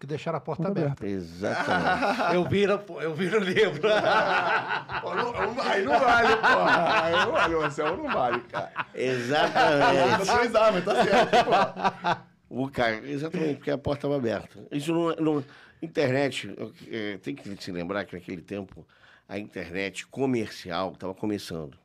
Que 0.00 0.06
deixaram 0.06 0.38
a 0.38 0.40
porta 0.40 0.68
aberta. 0.68 1.06
Exatamente. 1.06 2.34
Eu 2.34 2.44
vi, 2.48 2.66
no- 2.66 3.00
eu 3.02 3.14
vi 3.14 3.28
no 3.28 3.38
livro. 3.38 3.80
Pô, 5.02 5.14
não- 5.14 5.32
não- 5.32 5.60
aí 5.62 5.84
não 5.84 5.98
vale, 5.98 6.36
porra. 6.36 7.02
Aí 7.04 7.12
não 7.12 7.32
vale, 7.32 7.56
Marcelo, 7.56 7.96
não 7.96 8.08
vale, 8.12 8.40
cara. 8.42 8.72
Exatamente. 8.94 10.26
Dois 10.26 10.54
armas, 10.54 10.84
tá 10.84 11.04
certo, 11.04 11.30
pô. 11.44 12.28
O 12.64 12.70
cara, 12.70 12.96
exatamente, 13.08 13.56
porque 13.56 13.70
a 13.70 13.78
porta 13.78 13.98
estava 14.06 14.16
aberta. 14.16 14.58
Isso 14.70 14.92
não, 14.92 15.14
não 15.16 15.44
internet, 15.82 16.54
é, 16.90 17.18
tem 17.18 17.34
que 17.34 17.62
se 17.62 17.70
lembrar 17.72 18.04
que 18.04 18.14
naquele 18.14 18.40
tempo 18.40 18.86
a 19.28 19.38
internet 19.38 20.06
comercial 20.06 20.92
estava 20.92 21.12
começando. 21.14 21.76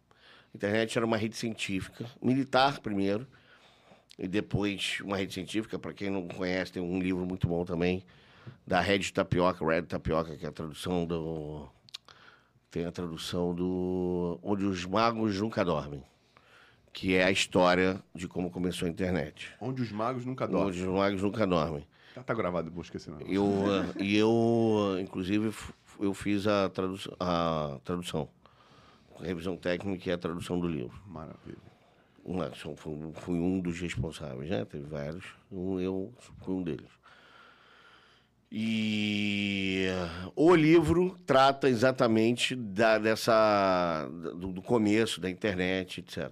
A 0.54 0.58
internet 0.58 0.98
era 0.98 1.06
uma 1.06 1.18
rede 1.18 1.36
científica, 1.36 2.06
militar 2.22 2.80
primeiro, 2.80 3.28
e 4.20 4.28
depois 4.28 5.00
uma 5.04 5.18
rede 5.18 5.34
científica, 5.34 5.80
para 5.80 5.94
quem 5.94 6.12
não 6.12 6.28
conhece, 6.28 6.74
tem 6.74 6.82
um 6.82 7.00
livro 7.00 7.26
muito 7.26 7.48
bom 7.48 7.66
também, 7.66 8.04
da 8.66 8.80
Red 8.80 9.12
Tapioca, 9.12 9.66
Red 9.66 9.84
Tapioca, 9.84 10.36
que 10.38 10.46
é 10.46 10.50
a 10.50 10.52
tradução 10.52 11.06
do. 11.06 11.68
Tem 12.70 12.86
a 12.86 12.92
tradução 12.92 13.54
do. 13.54 14.40
Onde 14.44 14.66
os 14.66 14.86
magos 14.86 15.40
nunca 15.40 15.64
dormem. 15.66 16.04
Que 16.92 17.16
é 17.16 17.24
a 17.24 17.32
história 17.32 18.02
de 18.14 18.28
como 18.28 18.52
começou 18.52 18.88
a 18.88 18.92
internet. 18.92 19.50
Onde 19.60 19.82
os 19.82 19.92
magos 19.92 20.26
nunca 20.26 20.48
dormem. 20.48 20.68
Onde 20.68 20.82
os 20.82 20.88
magos 20.88 21.22
nunca 21.22 21.48
dormem. 21.48 21.88
Já 22.16 22.22
tá 22.22 22.34
gravado, 22.34 22.70
vou 22.70 22.84
esquecer 22.84 23.10
não. 23.10 23.22
Eu, 23.22 23.44
ah, 23.68 24.00
e 24.00 24.16
eu, 24.16 24.98
inclusive, 25.02 25.52
eu 26.00 26.14
fiz 26.14 26.46
a, 26.46 26.70
tradu 26.70 26.96
a 27.20 27.80
tradução. 27.84 28.30
Revisão 29.22 29.58
técnica 29.58 30.10
e 30.10 30.14
a 30.14 30.18
tradução 30.18 30.60
do 30.60 30.68
livro. 30.68 31.00
Maravilha. 31.06 31.58
Fui, 33.16 33.36
um 33.36 33.60
dos 33.60 33.80
responsáveis, 33.80 34.50
né? 34.50 34.66
Teve 34.66 34.86
vários. 34.86 35.26
Um, 35.52 35.80
eu 35.80 36.12
fui 36.42 36.56
um 36.56 36.64
deles. 36.64 36.90
E 38.50 39.88
o 40.36 40.56
livro 40.56 41.20
trata 41.26 41.68
exatamente 41.68 42.56
da, 42.56 43.00
dessa, 43.00 44.08
do, 44.36 44.54
do 44.54 44.62
começo 44.62 45.20
da 45.20 45.30
internet, 45.30 46.00
etc. 46.02 46.32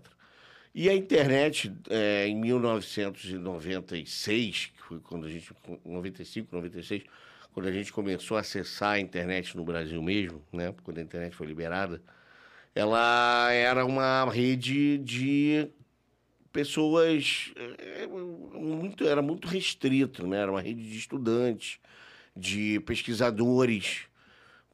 E 0.73 0.88
a 0.88 0.95
internet, 0.95 1.69
eh, 1.89 2.27
em 2.27 2.35
1996, 2.35 4.67
que 4.67 4.81
foi 4.83 5.00
quando 5.00 5.25
a 5.25 5.29
gente. 5.29 5.51
95, 5.83 6.55
96, 6.55 7.03
quando 7.53 7.67
a 7.67 7.71
gente 7.71 7.91
começou 7.91 8.38
a 8.38 8.39
acessar 8.39 8.91
a 8.91 9.00
internet 9.00 9.57
no 9.57 9.65
Brasil 9.65 10.01
mesmo, 10.01 10.41
né? 10.53 10.73
Quando 10.83 11.00
a 11.00 11.01
internet 11.01 11.35
foi 11.35 11.47
liberada, 11.47 12.01
ela 12.75 13.51
era 13.51 13.86
uma 13.86 14.30
rede 14.32 14.98
de 14.98 15.68
pessoas 16.51 17.54
eh, 17.56 18.08
muito 18.08 19.08
era 19.08 19.22
muito 19.22 19.48
restrito 19.48 20.28
né 20.28 20.38
era 20.38 20.51
uma 20.51 20.62
rede 20.62 20.90
de 20.90 20.98
estudantes 20.98 21.80
de 22.36 22.80
pesquisadores 22.82 24.08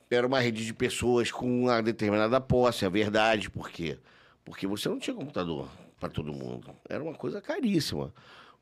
era 0.10 0.26
uma 0.26 0.40
rede 0.40 0.66
de 0.66 0.74
pessoas 0.74 1.32
com 1.32 1.64
uma 1.64 1.82
determinada 1.82 2.40
posse, 2.40 2.86
a 2.86 2.90
verdade. 2.90 3.50
Por 3.50 3.70
quê? 3.70 3.98
Porque 4.46 4.66
você 4.66 4.88
não 4.88 5.00
tinha 5.00 5.16
computador 5.16 5.70
para 6.00 6.10
todo 6.10 6.32
mundo. 6.32 6.70
Era 6.88 7.04
uma 7.04 7.14
coisa 7.14 7.42
caríssima. 7.42 8.14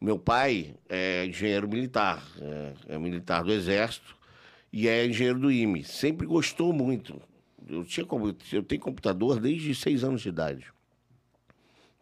Meu 0.01 0.18
pai 0.18 0.75
é 0.89 1.25
engenheiro 1.25 1.70
militar, 1.70 2.24
é, 2.42 2.96
é 2.96 2.98
militar 2.98 3.44
do 3.44 3.51
Exército 3.51 4.15
e 4.74 4.88
é 4.88 5.06
engenheiro 5.06 5.39
do 5.39 5.51
IME. 5.51 5.84
Sempre 5.84 6.25
gostou 6.25 6.74
muito. 6.74 7.22
Eu, 7.67 7.84
tinha, 7.84 8.05
eu 8.53 8.63
tenho 8.63 8.81
computador 8.81 9.39
desde 9.39 9.74
seis 9.74 10.03
anos 10.03 10.22
de 10.22 10.29
idade. 10.29 10.67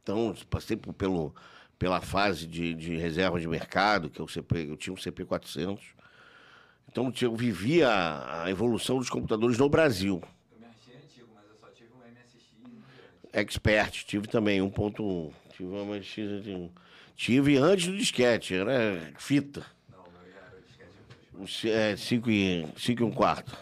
Então, 0.02 0.36
passei 0.50 0.76
por- 0.76 0.94
pelo, 0.94 1.34
pela 1.80 2.02
fase 2.02 2.46
de, 2.46 2.74
de 2.74 2.98
reserva 2.98 3.40
de 3.40 3.48
mercado, 3.48 4.10
que 4.10 4.20
é 4.20 4.24
o 4.24 4.28
CP, 4.28 4.70
eu 4.70 4.76
tinha 4.78 4.94
um 4.94 4.98
CP400. 4.98 5.80
Então, 6.90 7.12
eu 7.22 7.36
vivia 7.36 7.90
a, 7.90 8.44
a 8.44 8.50
evolução 8.52 8.98
dos 9.00 9.10
computadores 9.10 9.58
no 9.58 9.70
Brasil. 9.70 10.22
Eu 10.52 10.60
me 10.60 10.66
achei 10.68 10.96
antigo, 10.96 11.28
mas 11.34 11.44
eu 11.50 11.56
só 11.60 11.68
tive 11.74 11.90
um 11.94 12.00
MSX. 12.12 13.32
Expert, 13.32 14.04
tive 14.06 14.28
também 14.28 14.60
1.1. 14.62 15.32
Tive 15.56 15.70
uma 15.70 15.96
MX, 15.96 16.44
de- 16.44 16.70
tive 17.16 17.58
antes 17.58 17.88
do 17.88 17.98
disquete, 17.98 18.54
era 18.56 19.14
fita. 19.18 19.66
Não, 19.90 20.04
já 20.04 20.40
era 20.40 20.58
o 20.58 20.62
disquete 20.62 20.92
depois. 21.32 21.66
É, 21.66 21.96
5 21.96 22.30
e, 22.30 22.68
cinco 22.78 23.02
e 23.02 23.06
um 23.06 23.12
quarto. 23.12 23.58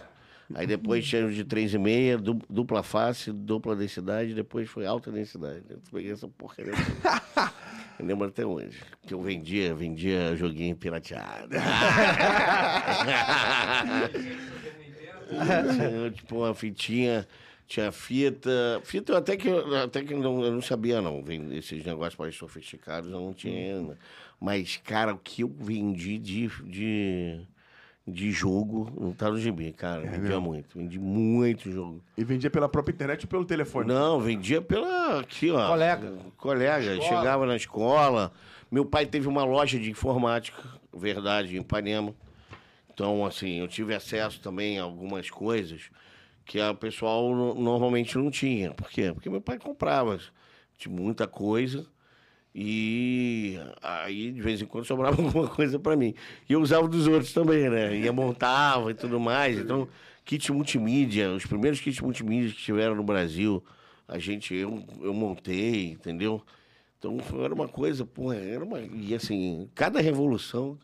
Aí 0.56 0.66
depois 0.68 1.06
tinha 1.08 1.30
de 1.30 1.44
3,5, 1.46 2.18
du- 2.18 2.40
dupla 2.50 2.84
face, 2.84 3.32
dupla 3.32 3.76
densidade, 3.76 4.34
depois 4.34 4.70
foi 4.70 4.86
alta 4.86 5.12
densidade. 5.12 5.64
Eu 5.70 5.80
peguei 5.92 6.12
essa 6.12 6.28
porcaria. 6.28 6.74
Eu 8.00 8.06
lembro 8.08 8.28
até 8.28 8.44
hoje. 8.44 8.80
Que 9.06 9.14
eu 9.14 9.22
vendia, 9.22 9.76
vendia 9.76 10.36
joguinho 10.36 10.76
pirateado. 10.76 11.50
Tinha, 15.30 16.12
tipo, 16.12 16.38
uma 16.38 16.54
fitinha, 16.54 17.28
tinha 17.68 17.92
fita. 17.92 18.82
Fita 18.84 19.14
eu 19.14 19.18
até 19.18 19.38
que, 19.38 19.48
eu- 19.48 19.76
até 19.84 20.04
que 20.04 20.14
não, 20.14 20.44
eu 20.44 20.52
não 20.52 20.62
sabia, 20.62 21.02
não. 21.02 21.24
Esses 21.52 21.86
negócios 21.86 22.18
mais 22.18 22.36
sofisticados 22.36 23.10
eu 23.12 23.20
não 23.20 23.34
tinha 23.34 23.76
ainda. 23.78 23.98
Mas, 24.40 24.78
cara, 24.78 25.14
o 25.14 25.18
que 25.20 25.42
eu 25.44 25.54
vendi 25.60 26.18
de, 26.18 26.48
de, 26.66 27.48
de 28.08 28.32
jogo 28.32 28.92
não 29.00 29.12
tá 29.14 29.30
no 29.30 29.40
gibi, 29.40 29.72
cara. 29.72 30.02
vendia 30.02 30.40
muito. 30.40 30.78
Vendi 30.78 31.00
muito 31.00 31.72
jogo. 31.72 32.02
E 32.18 32.24
vendia 32.24 32.50
pela 32.50 32.68
própria 32.68 32.94
internet 32.94 33.24
ou 33.26 33.30
pelo 33.30 33.46
telefone? 33.46 33.88
Não, 33.88 34.20
vendia 34.20 34.62
pela. 34.62 35.20
Aqui, 35.20 35.52
ó. 35.52 35.68
Colega. 35.68 36.14
Colega. 36.38 36.94
Escola. 36.96 37.10
Chegava 37.20 37.46
na 37.46 37.56
escola. 37.56 38.32
Meu 38.72 38.86
pai 38.86 39.06
teve 39.06 39.28
uma 39.28 39.44
loja 39.44 39.78
de 39.80 39.92
informática, 39.92 40.62
verdade, 40.96 41.56
em 41.56 41.60
Ipanema. 41.62 42.14
Então, 42.94 43.26
assim, 43.26 43.60
eu 43.60 43.68
tive 43.68 43.94
acesso 43.94 44.40
também 44.42 44.80
a 44.80 44.84
algumas 44.84 45.30
coisas 45.30 45.90
que 46.46 46.60
o 46.60 46.76
pessoal 46.76 47.34
no- 47.36 47.54
normalmente 47.56 48.18
não 48.18 48.30
tinha. 48.32 48.72
Por 48.72 48.90
quê? 48.90 49.12
Porque 49.14 49.30
meu 49.30 49.42
pai 49.42 49.58
comprava 49.60 50.20
tinha 50.78 50.94
muita 50.94 51.28
coisa 51.28 51.86
e 52.54 53.58
aí, 53.82 54.32
de 54.32 54.42
vez 54.42 54.62
em 54.62 54.66
quando, 54.66 54.86
sobrava 54.86 55.16
alguma 55.22 55.48
coisa 55.48 55.80
para 55.80 55.96
mim. 55.96 56.14
E 56.50 56.54
eu 56.54 56.62
usava 56.62 56.88
dos 56.88 57.08
outros 57.08 57.34
também, 57.34 57.70
né? 57.70 57.98
Ia 57.98 58.12
montava 58.12 58.92
e 58.92 58.94
tudo 58.94 59.20
mais. 59.20 59.58
Então, 59.58 59.88
kit 60.26 60.52
multimídia, 60.52 61.32
os 61.32 61.46
primeiros 61.46 61.80
kits 61.80 62.02
multimídia 62.02 62.52
que 62.52 62.62
tiveram 62.62 62.96
no 62.96 63.04
Brasil, 63.04 63.64
a 64.08 64.20
gente, 64.20 64.54
eu, 64.54 64.84
eu 65.02 65.14
montei, 65.14 65.92
entendeu? 65.92 66.42
Então, 67.00 67.18
era 67.44 67.54
uma 67.54 67.68
coisa, 67.68 68.06
porra, 68.06 68.36
era 68.36 68.64
uma... 68.64 68.80
E 68.80 69.16
assim, 69.16 69.70
cada 69.74 70.02
revolução, 70.02 70.78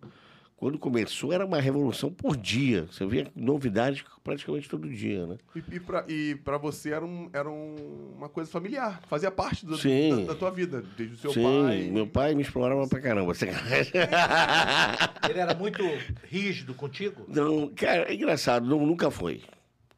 quando 0.57 0.77
começou, 0.79 1.31
era 1.31 1.45
uma 1.45 1.61
revolução 1.61 2.11
por 2.11 2.35
dia. 2.35 2.87
Você 2.91 3.05
via 3.05 3.27
novidades 3.35 4.03
praticamente 4.23 4.67
todo 4.67 4.89
dia, 4.89 5.25
né? 5.27 5.37
E, 5.55 5.75
e, 5.75 5.79
pra, 5.79 6.03
e 6.09 6.35
pra 6.43 6.57
você 6.57 6.91
era, 6.91 7.05
um, 7.05 7.29
era 7.31 7.47
um- 7.49 8.13
uma 8.17 8.27
coisa 8.27 8.49
familiar. 8.49 8.99
Fazia 9.07 9.29
parte 9.29 9.63
do- 9.65 9.77
Sim. 9.77 10.25
da, 10.25 10.33
da 10.33 10.39
tua 10.39 10.49
vida. 10.49 10.83
Desde 10.97 11.13
o 11.15 11.17
seu 11.19 11.31
Sim, 11.31 11.43
pai. 11.43 11.89
meu 11.93 12.07
pai 12.07 12.33
me 12.33 12.41
explorava 12.41 12.87
pra 12.87 12.99
caramba. 12.99 13.33
Ele 15.29 15.39
era 15.39 15.53
muito 15.53 15.83
rígido 16.27 16.73
contigo? 16.73 17.23
Não, 17.27 17.67
cara, 17.69 18.11
é 18.11 18.15
engraçado, 18.15 18.65
não, 18.65 18.85
nunca 18.85 19.11
foi. 19.11 19.41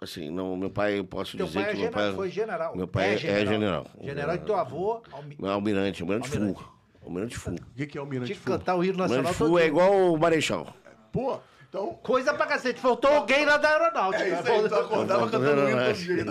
Assim, 0.01 0.29
não, 0.29 0.55
meu 0.55 0.69
pai, 0.69 0.97
eu 0.99 1.03
posso 1.03 1.35
Teu 1.35 1.45
dizer 1.45 1.59
pai, 1.61 1.69
é 1.69 1.71
que 1.73 1.77
meu 1.79 1.85
general, 1.87 2.07
pai... 2.07 2.15
foi 2.15 2.29
general. 2.29 2.75
Meu 2.75 2.87
pai 2.87 3.09
é- 3.09 3.13
é 3.15 3.45
general. 3.45 3.85
General 4.01 4.35
e 4.35 4.39
teu 4.39 4.55
avô 4.55 5.01
almi- 5.11 5.35
Almirante, 5.41 6.01
Almirante 6.03 6.31
Almirante. 6.37 6.59
Fu. 6.59 6.78
Almirante 7.05 7.37
Fu. 7.37 7.51
O 7.51 7.55
que, 7.75 7.87
que 7.87 7.97
é 7.97 8.01
Almirante 8.01 8.27
tinha 8.27 8.35
que 8.37 8.43
Fu? 8.43 8.51
cantar 8.51 8.75
o 8.75 8.83
hino 8.83 8.97
nacional 8.97 9.17
Almirante 9.17 9.37
todo 9.37 9.49
Fu 9.49 9.57
é 9.57 9.61
dia. 9.61 9.67
igual 9.69 10.13
o 10.13 10.17
Marechal. 10.17 10.75
Pô, 11.11 11.39
então... 11.69 11.93
Coisa 12.03 12.33
pra 12.33 12.45
cacete. 12.47 12.79
Faltou 12.81 13.11
alguém 13.11 13.45
lá 13.45 13.57
da 13.57 13.69
aeronáutica. 13.69 14.23
É 14.23 14.39
isso 14.39 14.51
aí, 14.51 14.67
tu 14.69 14.75
acordava 14.75 15.29
cantando 15.29 15.69
hino 15.69 15.83
todo 15.85 15.93
dia. 15.93 16.21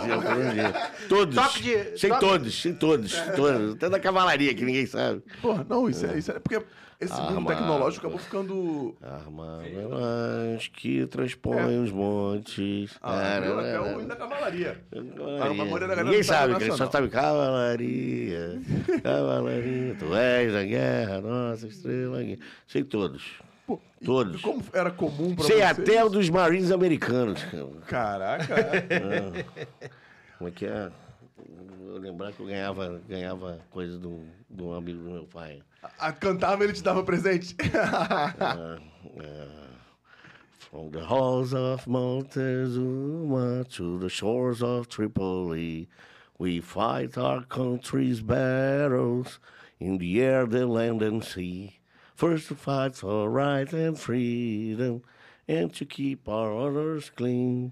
então. 0.68 0.82
Todos. 1.08 1.34
Toque 1.36 1.62
de- 1.62 1.98
Sem 1.98 2.10
toque- 2.10 2.20
todos, 2.26 2.60
sem 2.62 2.74
todos, 2.74 3.14
todos. 3.36 3.74
Até 3.74 3.88
da 3.88 4.00
cavalaria, 4.00 4.52
que 4.54 4.64
ninguém 4.64 4.84
sabe. 4.86 5.22
Pô, 5.40 5.54
não, 5.68 5.88
isso 5.88 6.04
é, 6.06 6.18
isso 6.18 6.32
é 6.32 6.38
porque 6.40 6.60
esse 7.00 7.14
mundo 7.22 7.46
tecnológico 7.46 8.06
acabou 8.08 8.18
ficando... 8.18 8.96
Armadas 9.00 10.68
que 10.72 11.06
transpõem 11.06 11.84
os 11.84 11.92
montes. 11.92 12.98
Ah, 13.00 13.38
virou 13.40 13.60
até 13.60 13.80
o 13.80 14.00
hino 14.00 14.08
da 14.08 14.16
cavalaria. 14.16 14.82
Cavalaria. 15.38 16.04
Ninguém 16.04 16.22
sabe, 16.24 16.56
que 16.56 16.72
só 16.72 16.90
sabe 16.90 17.08
cavalaria, 17.08 18.60
cavalaria. 19.04 19.94
Tu 19.98 20.14
és 20.16 20.54
a 20.54 20.64
guerra, 20.64 21.20
nossa 21.20 21.68
estrela. 21.68 22.18
Sei 22.66 22.82
todos. 22.82 23.22
Pô, 23.68 23.78
e- 24.00 24.04
Todos. 24.06 24.40
Como 24.40 24.62
era 24.72 24.90
comum 24.90 25.34
pra 25.34 25.44
Sei 25.44 25.56
você? 25.58 25.62
até 25.62 26.02
o 26.04 26.08
dos 26.08 26.30
Marines 26.30 26.70
americanos. 26.72 27.44
cara. 27.86 28.38
Caraca. 28.38 29.46
Como 30.38 30.48
é 30.48 30.50
que 30.52 30.64
é? 30.66 30.90
Eu 31.86 31.98
lembrar 31.98 32.32
que 32.32 32.40
eu 32.40 32.46
ganhava, 32.46 33.00
ganhava 33.08 33.60
coisa 33.70 33.98
do, 33.98 34.22
do 34.48 34.72
amigo 34.72 35.02
do 35.02 35.10
meu 35.10 35.24
pai. 35.26 35.60
a, 35.98 36.12
cantava 36.12 36.64
ele 36.64 36.72
te 36.72 36.82
dava 36.82 37.02
presente. 37.02 37.54
Ah, 37.74 38.78
ah. 39.20 39.68
From 40.70 40.90
the 40.90 41.00
halls 41.00 41.54
of 41.54 41.86
Montezuma 41.88 43.64
to 43.70 43.98
the 43.98 44.08
shores 44.08 44.62
of 44.62 44.86
Tripoli, 44.88 45.88
we 46.38 46.60
fight 46.60 47.16
our 47.18 47.42
country's 47.46 48.20
battles 48.20 49.40
in 49.80 49.96
the 49.98 50.20
air, 50.20 50.46
the 50.46 50.66
land, 50.66 51.02
and 51.02 51.22
sea. 51.24 51.77
First 52.18 52.48
to 52.48 52.56
fight 52.56 52.96
for 52.96 53.30
right 53.30 53.72
and 53.72 53.96
freedom, 53.96 55.02
and 55.48 55.72
to 55.78 55.84
keep 55.86 56.28
our 56.28 56.50
honors 56.52 57.10
clean. 57.14 57.70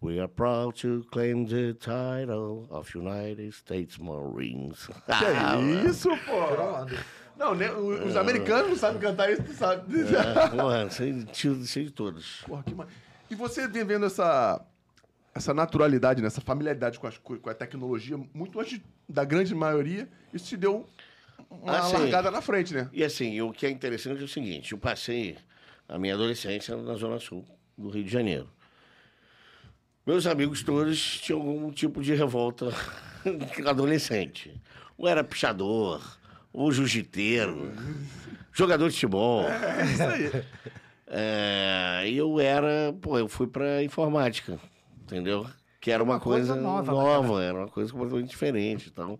We 0.00 0.18
are 0.18 0.28
proud 0.28 0.76
to 0.80 1.04
claim 1.12 1.44
the 1.44 1.74
title 1.74 2.66
of 2.70 2.94
United 2.94 3.52
States 3.52 3.98
Marines. 3.98 4.88
que 5.06 5.88
isso, 5.90 6.08
pô? 6.24 6.96
Não, 7.38 7.52
o- 7.52 8.06
os 8.06 8.16
americanos 8.16 8.70
não 8.70 8.76
sabem 8.76 8.98
cantar 8.98 9.30
isso, 9.30 9.42
tu 9.42 9.52
sabe. 9.52 10.00
É, 10.00 10.48
porra, 10.48 10.88
sei, 10.90 11.26
sei, 11.66 11.84
de 11.84 11.90
todos. 11.90 12.40
Porra, 12.46 12.62
que 12.62 12.74
ma... 12.74 12.86
E 13.30 13.34
você 13.34 13.68
vem 13.68 13.84
vendo 13.84 14.06
essa, 14.06 14.58
essa 15.34 15.52
naturalidade, 15.52 16.22
né? 16.22 16.28
essa 16.28 16.40
familiaridade 16.40 16.98
com, 16.98 17.06
as 17.06 17.18
co- 17.18 17.38
com 17.38 17.50
a 17.50 17.54
tecnologia, 17.54 18.18
muito 18.32 18.58
antes 18.58 18.80
da 19.06 19.22
grande 19.24 19.54
maioria, 19.54 20.08
isso 20.32 20.46
te 20.46 20.56
deu 20.56 20.86
uma 21.60 21.78
Ah, 21.78 21.82
sim. 21.82 21.96
largada 21.96 22.30
na 22.30 22.40
frente, 22.40 22.72
né? 22.74 22.88
E 22.92 23.02
assim, 23.04 23.40
o 23.40 23.52
que 23.52 23.66
é 23.66 23.70
interessante 23.70 24.20
é 24.20 24.24
o 24.24 24.28
seguinte: 24.28 24.72
eu 24.72 24.78
passei 24.78 25.36
a 25.88 25.98
minha 25.98 26.14
adolescência 26.14 26.76
na 26.76 26.94
Zona 26.94 27.18
Sul 27.18 27.44
do 27.76 27.90
Rio 27.90 28.04
de 28.04 28.10
Janeiro. 28.10 28.48
Meus 30.06 30.26
amigos 30.26 30.62
todos 30.62 31.20
tinham 31.20 31.40
algum 31.40 31.70
tipo 31.70 32.02
de 32.02 32.14
revolta 32.14 32.68
adolescente. 33.66 34.52
Ou 34.98 35.08
era 35.08 35.22
pichador, 35.22 36.00
ou 36.52 36.72
jiu-jiteiro, 36.72 37.72
jogador 38.52 38.88
de 38.88 38.94
futebol. 38.94 39.44
É 39.48 39.84
isso 39.84 40.02
aí. 40.02 40.44
É, 41.06 42.02
e 42.08 42.16
eu 42.16 42.40
era, 42.40 42.92
pô, 43.00 43.18
eu 43.18 43.28
fui 43.28 43.46
pra 43.46 43.82
informática, 43.82 44.58
entendeu? 45.02 45.46
Que 45.80 45.90
era 45.90 46.02
uma, 46.02 46.14
Uma 46.14 46.20
coisa 46.20 46.52
coisa, 46.54 46.60
nova, 46.68 46.92
nova, 46.92 47.40
né, 47.40 47.46
era 47.48 47.58
uma 47.58 47.68
coisa 47.68 47.92
completamente 47.92 48.30
diferente. 48.30 48.88
Então, 48.90 49.18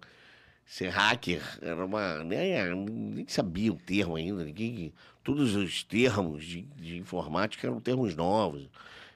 ser 0.64 0.88
hacker 0.88 1.42
era 1.60 1.84
uma. 1.84 2.22
Nem, 2.24 2.74
nem 2.74 3.26
sabia 3.28 3.72
o 3.72 3.76
termo 3.76 4.16
ainda, 4.16 4.44
ninguém. 4.44 4.92
Todos 5.24 5.54
os 5.54 5.82
termos 5.84 6.44
de, 6.44 6.62
de 6.62 6.96
informática 6.98 7.66
eram 7.66 7.80
termos 7.80 8.14
novos, 8.16 8.68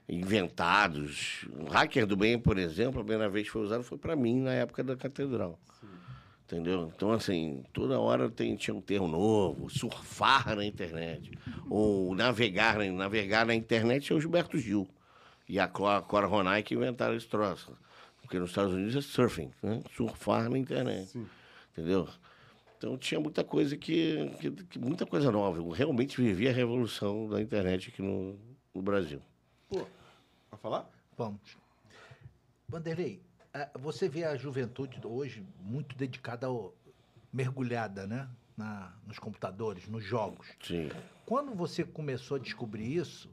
inventados. 0.09 1.47
O 1.59 1.67
hacker 1.67 2.07
do 2.07 2.17
bem, 2.17 2.39
por 2.39 2.59
exemplo, 2.59 3.01
a 3.01 3.05
primeira 3.05 3.29
vez 3.29 3.47
que 3.47 3.53
foi 3.53 3.63
usado 3.63 3.83
foi 3.83 3.99
para 3.99 4.17
mim 4.17 4.41
na 4.41 4.53
época 4.53 4.83
da 4.83 4.97
catedral. 4.97 5.59
Entendeu? 6.45 6.93
Então, 6.95 7.11
assim, 7.11 7.65
toda 7.73 7.99
hora 7.99 8.31
tem, 8.31 8.55
tinha 8.55 8.73
um 8.75 8.81
termo 8.81 9.09
novo, 9.09 9.69
surfar 9.69 10.55
na 10.55 10.65
internet. 10.65 11.33
Ou 11.69 12.15
navegar, 12.15 12.79
na- 12.79 12.85
navegar 12.93 13.45
na 13.45 13.53
internet 13.55 14.13
é 14.13 14.15
o 14.15 14.21
Gilberto 14.21 14.57
Gil. 14.57 14.89
E 15.49 15.59
a 15.59 15.67
Cora, 15.67 16.27
Ronay 16.27 16.63
que 16.63 16.75
inventaram 16.75 17.17
esse 17.17 17.27
troço. 17.27 17.77
Porque 18.27 18.41
nos 18.41 18.51
Estados 18.51 18.73
Unidos 18.75 18.97
é 18.97 19.01
surfing, 19.01 19.53
né? 19.63 19.83
Surfar 19.97 20.51
na 20.51 20.59
internet. 20.59 21.17
Entendeu? 21.73 22.09
Então 22.77 22.99
tinha 22.99 23.21
muita 23.21 23.45
coisa 23.45 23.77
que, 23.77 24.29
que, 24.41 24.51
que- 24.51 24.79
Muita 24.81 25.07
coisa 25.07 25.31
nova. 25.31 25.59
Eu 25.59 25.71
realmente 25.71 26.21
vivi 26.21 26.49
a 26.49 26.53
revolução 26.53 27.29
da 27.29 27.41
internet 27.41 27.89
aqui 27.91 28.03
no, 28.03 28.37
no 28.75 28.83
Brasil. 28.83 29.23
Pô, 29.69 29.87
vai 30.51 30.61
falar? 30.61 30.91
Vamos. 31.17 31.57
Vanderlei, 32.69 33.23
você 33.79 34.09
vê 34.09 34.25
a 34.25 34.37
juventude 34.37 35.01
hoje 35.05 35.47
muito 35.61 35.97
dedicada, 35.97 36.49
ao, 36.49 36.75
mergulhada, 37.33 38.07
né? 38.07 38.29
Na, 38.57 38.93
nos 39.07 39.19
computadores, 39.19 39.87
nos 39.87 40.03
jogos. 40.05 40.49
Sim. 40.63 40.91
Quando 41.27 41.55
você 41.55 41.85
começou 41.85 42.37
a 42.39 42.41
descobrir 42.41 42.93
isso, 42.97 43.31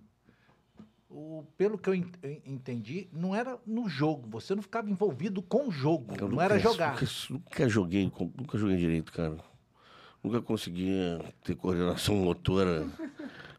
o- 1.14 1.46
pelo 1.58 1.78
que 1.78 1.90
eu 1.90 1.96
en- 1.96 2.12
en- 2.24 2.42
entendi, 2.46 3.08
não 3.14 3.36
era 3.36 3.58
no 3.66 3.88
jogo. 3.88 4.28
Você 4.32 4.56
não 4.56 4.62
ficava 4.64 4.90
envolvido 4.90 5.42
com 5.42 5.68
o 5.68 5.72
jogo. 5.72 6.16
Eu 6.20 6.28
não 6.28 6.42
era 6.42 6.56
nunca- 6.56 6.70
jogar. 6.70 6.94
Nunca, 6.94 7.06
nunca 7.30 7.70
joguei, 7.70 8.12
nunca 8.38 8.58
joguei 8.58 8.78
direito, 8.78 9.12
cara. 9.12 9.38
Nunca 10.24 10.42
consegui 10.42 10.90
ter 11.44 11.56
coordenação 11.56 12.16
motora 12.24 12.88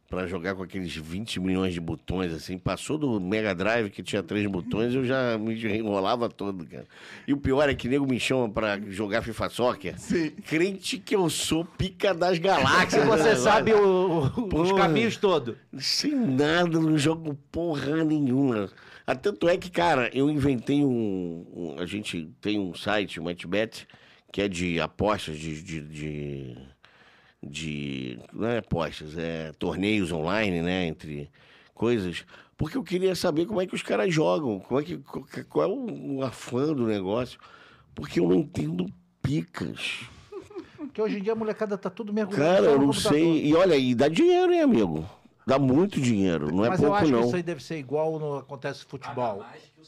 pra 0.09 0.27
jogar 0.27 0.55
com 0.55 0.63
aqueles 0.63 0.95
20 0.95 1.41
milhões 1.41 1.75
de 1.75 1.81
botões, 1.81 2.33
assim. 2.33 2.57
Passou 2.59 2.97
do 2.97 3.21
Mega 3.21 3.55
Drive, 3.55 3.91
que 3.91 4.03
tinha 4.03 4.23
três 4.23 4.47
botões, 4.47 4.95
eu 4.95 5.05
já 5.05 5.37
me 5.39 5.55
enrolava 5.77 6.29
todo, 6.29 6.65
cara. 6.67 6.87
E 7.27 7.33
o 7.33 7.37
pior 7.37 7.69
é 7.69 7.75
que 7.75 7.89
nego 7.89 8.07
me 8.07 8.21
chama 8.21 8.49
pra 8.49 8.79
jogar 8.89 9.23
FIFA 9.23 9.49
Soccer. 9.49 9.99
Sim. 9.99 10.31
Crente 10.31 10.99
que 10.99 11.17
eu 11.17 11.29
sou 11.29 11.65
pica 11.65 12.15
das 12.15 12.39
galáxias. 12.39 13.05
Você 13.05 13.31
né, 13.31 13.35
sabe 13.37 13.73
o- 13.75 14.31
o- 14.37 14.61
os 14.63 14.73
caminhos 14.73 15.17
todos. 15.17 15.57
Sem 15.79 16.15
nada, 16.15 16.79
não 16.79 16.97
jogo 16.97 17.35
porra 17.51 18.05
nenhuma. 18.05 18.71
Ah, 19.07 19.15
Tanto 19.15 19.49
é 19.49 19.57
que, 19.57 19.71
cara, 19.71 20.11
eu 20.15 20.31
inventei 20.31 20.83
um, 20.85 21.45
um- 21.55 21.75
A 21.79 21.87
gente 21.87 22.29
tem 22.41 22.59
um 22.59 22.73
site, 22.75 23.19
o 23.21 23.25
MatchBet, 23.25 23.87
que 24.33 24.41
é 24.43 24.49
de 24.49 24.81
apostas, 24.81 25.37
de. 25.39 25.61
de, 25.63 25.81
de, 25.81 26.57
de- 27.47 28.19
não 28.33 28.49
é 28.49 28.59
apostas, 28.59 29.17
é 29.19 29.53
torneios 29.59 30.11
online, 30.13 30.63
né? 30.63 30.87
Entre 30.87 31.31
coisas. 31.75 32.25
Porque 32.57 32.77
eu 32.77 32.85
queria 32.85 33.15
saber 33.15 33.47
como 33.47 33.61
é 33.61 33.67
que 33.67 33.75
os 33.75 33.83
caras 33.83 34.13
jogam, 34.15 34.61
como 34.61 34.81
é 34.81 34.85
que, 34.85 34.99
qual 35.49 35.65
é 35.65 35.69
o, 35.73 36.17
o 36.19 36.23
afã 36.25 36.73
do 36.73 36.87
negócio. 36.87 37.39
Porque 37.95 38.21
eu 38.21 38.29
não 38.29 38.37
entendo 38.37 38.87
picas. 39.23 40.01
Porque 40.77 41.01
hoje 41.03 41.19
em 41.19 41.23
dia 41.23 41.33
a 41.33 41.37
molecada 41.37 41.77
tá 41.77 41.91
tudo 41.91 42.13
mergulhado. 42.13 42.43
Cara, 42.65 42.67
eu 42.73 42.79
não 42.81 42.93
sei. 42.93 43.47
E 43.47 43.55
olha, 43.55 43.77
e 43.77 43.95
dá 43.95 44.09
dinheiro, 44.09 44.53
hein, 44.53 44.61
amigo? 44.63 45.05
Dá 45.47 45.59
muito 45.59 46.01
dinheiro, 46.01 46.55
não 46.55 46.65
é 46.65 46.71
Mas 46.71 46.81
eu 46.81 46.89
pouco, 46.89 47.03
acho 47.03 47.13
não. 47.13 47.21
que 47.21 47.27
isso 47.27 47.37
aí 47.37 47.43
deve 47.43 47.63
ser 47.63 47.77
igual 47.79 48.19
no 48.19 48.37
acontece 48.37 48.85
no 48.91 48.99
Paga 48.99 49.05
futebol. 49.15 49.39
mais 49.41 49.63
que 49.63 49.81
o. 49.81 49.85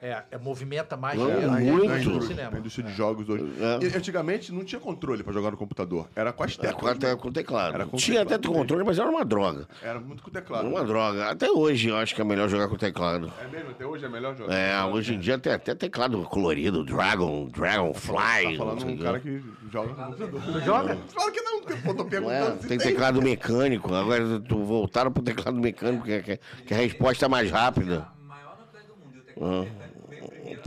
É, 0.00 0.22
é 0.30 0.38
movimenta 0.38 0.96
mais 0.96 1.18
Não, 1.18 1.26
dinheiro 1.26 1.46
é 1.46 1.60
muito. 1.60 1.86
Na 1.88 1.94
no 1.96 2.00
indústria, 2.02 2.28
cinema. 2.28 2.50
na 2.52 2.58
indústria 2.58 2.86
de 2.86 2.92
jogos 2.94 3.28
hoje. 3.28 3.44
É. 3.60 3.84
E, 3.84 3.96
antigamente 3.96 4.52
não 4.52 4.64
tinha 4.64 4.80
controle 4.80 5.22
pra 5.22 5.32
jogar 5.32 5.50
no 5.50 5.56
computador. 5.56 6.08
Era 6.14 6.32
com 6.32 6.42
as 6.44 6.52
Era 6.58 6.68
teclas. 6.68 6.80
com, 6.80 6.88
até 7.06 7.16
com 7.16 7.32
teclado. 7.32 7.74
Era 7.74 7.86
com 7.86 7.96
Tinha 7.96 8.20
teclado 8.24 8.34
até 8.46 8.48
controle, 8.58 8.84
mas 8.84 8.98
era 8.98 9.08
uma 9.10 9.24
droga. 9.24 9.66
Era 9.82 9.98
muito 9.98 10.22
com 10.22 10.30
Era 10.30 10.40
teclado. 10.40 10.68
uma 10.68 10.84
droga. 10.84 11.30
Até 11.30 11.50
hoje 11.50 11.88
eu 11.88 11.96
acho 11.96 12.14
que 12.14 12.20
é 12.20 12.24
melhor 12.24 12.48
jogar 12.48 12.68
com 12.68 12.76
teclado. 12.76 13.32
É 13.42 13.48
mesmo? 13.48 13.70
Até 13.70 13.86
hoje 13.86 14.04
é 14.04 14.08
melhor 14.08 14.36
jogar. 14.36 14.54
É, 14.54 14.84
hoje 14.84 15.14
em 15.14 15.18
dia 15.18 15.38
tem 15.38 15.52
até 15.52 15.74
teclado 15.74 16.22
colorido, 16.24 16.84
Dragon, 16.84 17.48
Dragonfly. 17.48 18.56
Tá 18.58 18.64
falando 18.64 18.84
um 18.86 18.94
o 18.94 18.98
cara 18.98 19.20
que 19.20 19.42
joga 19.70 19.88
no 19.88 19.94
computador. 19.96 20.42
Tu 20.42 20.60
joga? 20.60 20.98
Fala 21.08 21.30
que 21.32 21.40
não, 21.40 21.60
porque 21.62 21.88
eu 21.88 21.94
tô 21.94 22.04
perguntando 22.04 22.58
é, 22.58 22.60
se 22.60 22.68
tem 22.68 22.78
teclado 22.78 23.20
mecânico, 23.22 23.92
agora 23.94 24.40
tu 24.40 24.64
voltaram 24.64 25.10
pro 25.10 25.22
teclado 25.22 25.58
mecânico, 25.58 26.04
que, 26.04 26.22
que, 26.22 26.40
que 26.66 26.74
a 26.74 26.76
resposta 26.76 27.26
é 27.26 27.28
mais 27.28 27.50
rápida. 27.50 28.06
A 28.24 28.28
maior 28.28 28.56
novidade 28.58 28.86
do 28.86 28.96
mundo. 28.96 29.18
O 29.18 29.22
teclado 29.22 29.48
mecânico 29.60 29.78
veio 29.78 29.87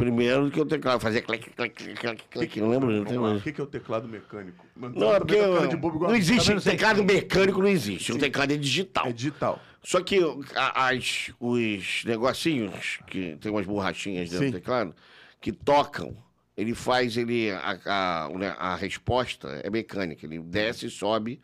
primeiro. 0.01 0.45
Do 0.45 0.51
que 0.51 0.59
o 0.59 0.65
teclado, 0.65 0.99
fazia 0.99 1.21
clique, 1.21 1.49
clique, 1.51 1.93
clique, 1.93 2.23
clique, 2.29 2.61
não 2.61 2.69
lembro, 2.69 2.91
não 2.91 3.05
tem 3.05 3.17
mais. 3.17 3.39
O 3.39 3.43
que 3.43 3.51
que 3.53 3.61
é 3.61 3.63
o 3.63 3.67
teclado 3.67 4.07
mecânico? 4.07 4.65
Mano, 4.75 4.99
Não, 4.99 5.13
é 5.13 5.19
também 5.19 5.37
porque 5.41 5.59
tá 5.59 5.65
de 5.67 5.77
bobo 5.77 5.95
igual 5.97 6.11
não 6.11 6.17
existe, 6.17 6.59
sei. 6.59 6.71
teclado 6.73 7.03
mecânico 7.03 7.59
não 7.59 7.67
existe, 7.67 8.11
o 8.11 8.17
teclado 8.17 8.51
é 8.53 8.57
digital. 8.57 9.07
É 9.07 9.11
digital. 9.11 9.59
Só 9.83 10.01
que 10.01 10.19
as, 10.55 11.31
os 11.39 12.03
negocinhos, 12.05 12.99
que 13.07 13.35
tem 13.39 13.51
umas 13.51 13.65
borrachinhas 13.65 14.29
dentro 14.29 14.45
Sim. 14.45 14.51
do 14.51 14.59
teclado, 14.59 14.95
que 15.39 15.51
tocam, 15.51 16.15
ele 16.55 16.75
faz 16.75 17.17
ele. 17.17 17.51
A, 17.51 17.79
a, 17.85 18.73
a 18.73 18.75
resposta 18.75 19.47
é 19.63 19.69
mecânica. 19.69 20.25
Ele 20.25 20.39
desce 20.39 20.85
e 20.85 20.89
sobe 20.89 21.41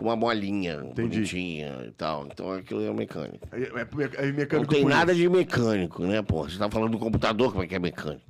com 0.00 0.06
uma 0.06 0.16
molinha 0.16 0.76
Entendi. 0.82 1.16
bonitinha 1.16 1.84
e 1.86 1.90
tal. 1.92 2.26
Então 2.26 2.50
aquilo 2.52 2.82
é 2.82 2.90
mecânico. 2.92 3.46
É, 3.52 3.58
é, 3.60 4.24
é 4.24 4.26
Não 4.30 4.34
mecânico 4.38 4.72
tem 4.72 4.82
por 4.82 4.88
nada 4.88 5.12
isso. 5.12 5.20
de 5.20 5.28
mecânico, 5.28 6.02
né, 6.06 6.22
pô? 6.22 6.44
Você 6.48 6.56
tá 6.58 6.70
falando 6.70 6.92
do 6.92 6.98
computador, 6.98 7.52
como 7.52 7.62
é 7.62 7.66
que 7.66 7.74
é 7.74 7.78
mecânico? 7.78 8.24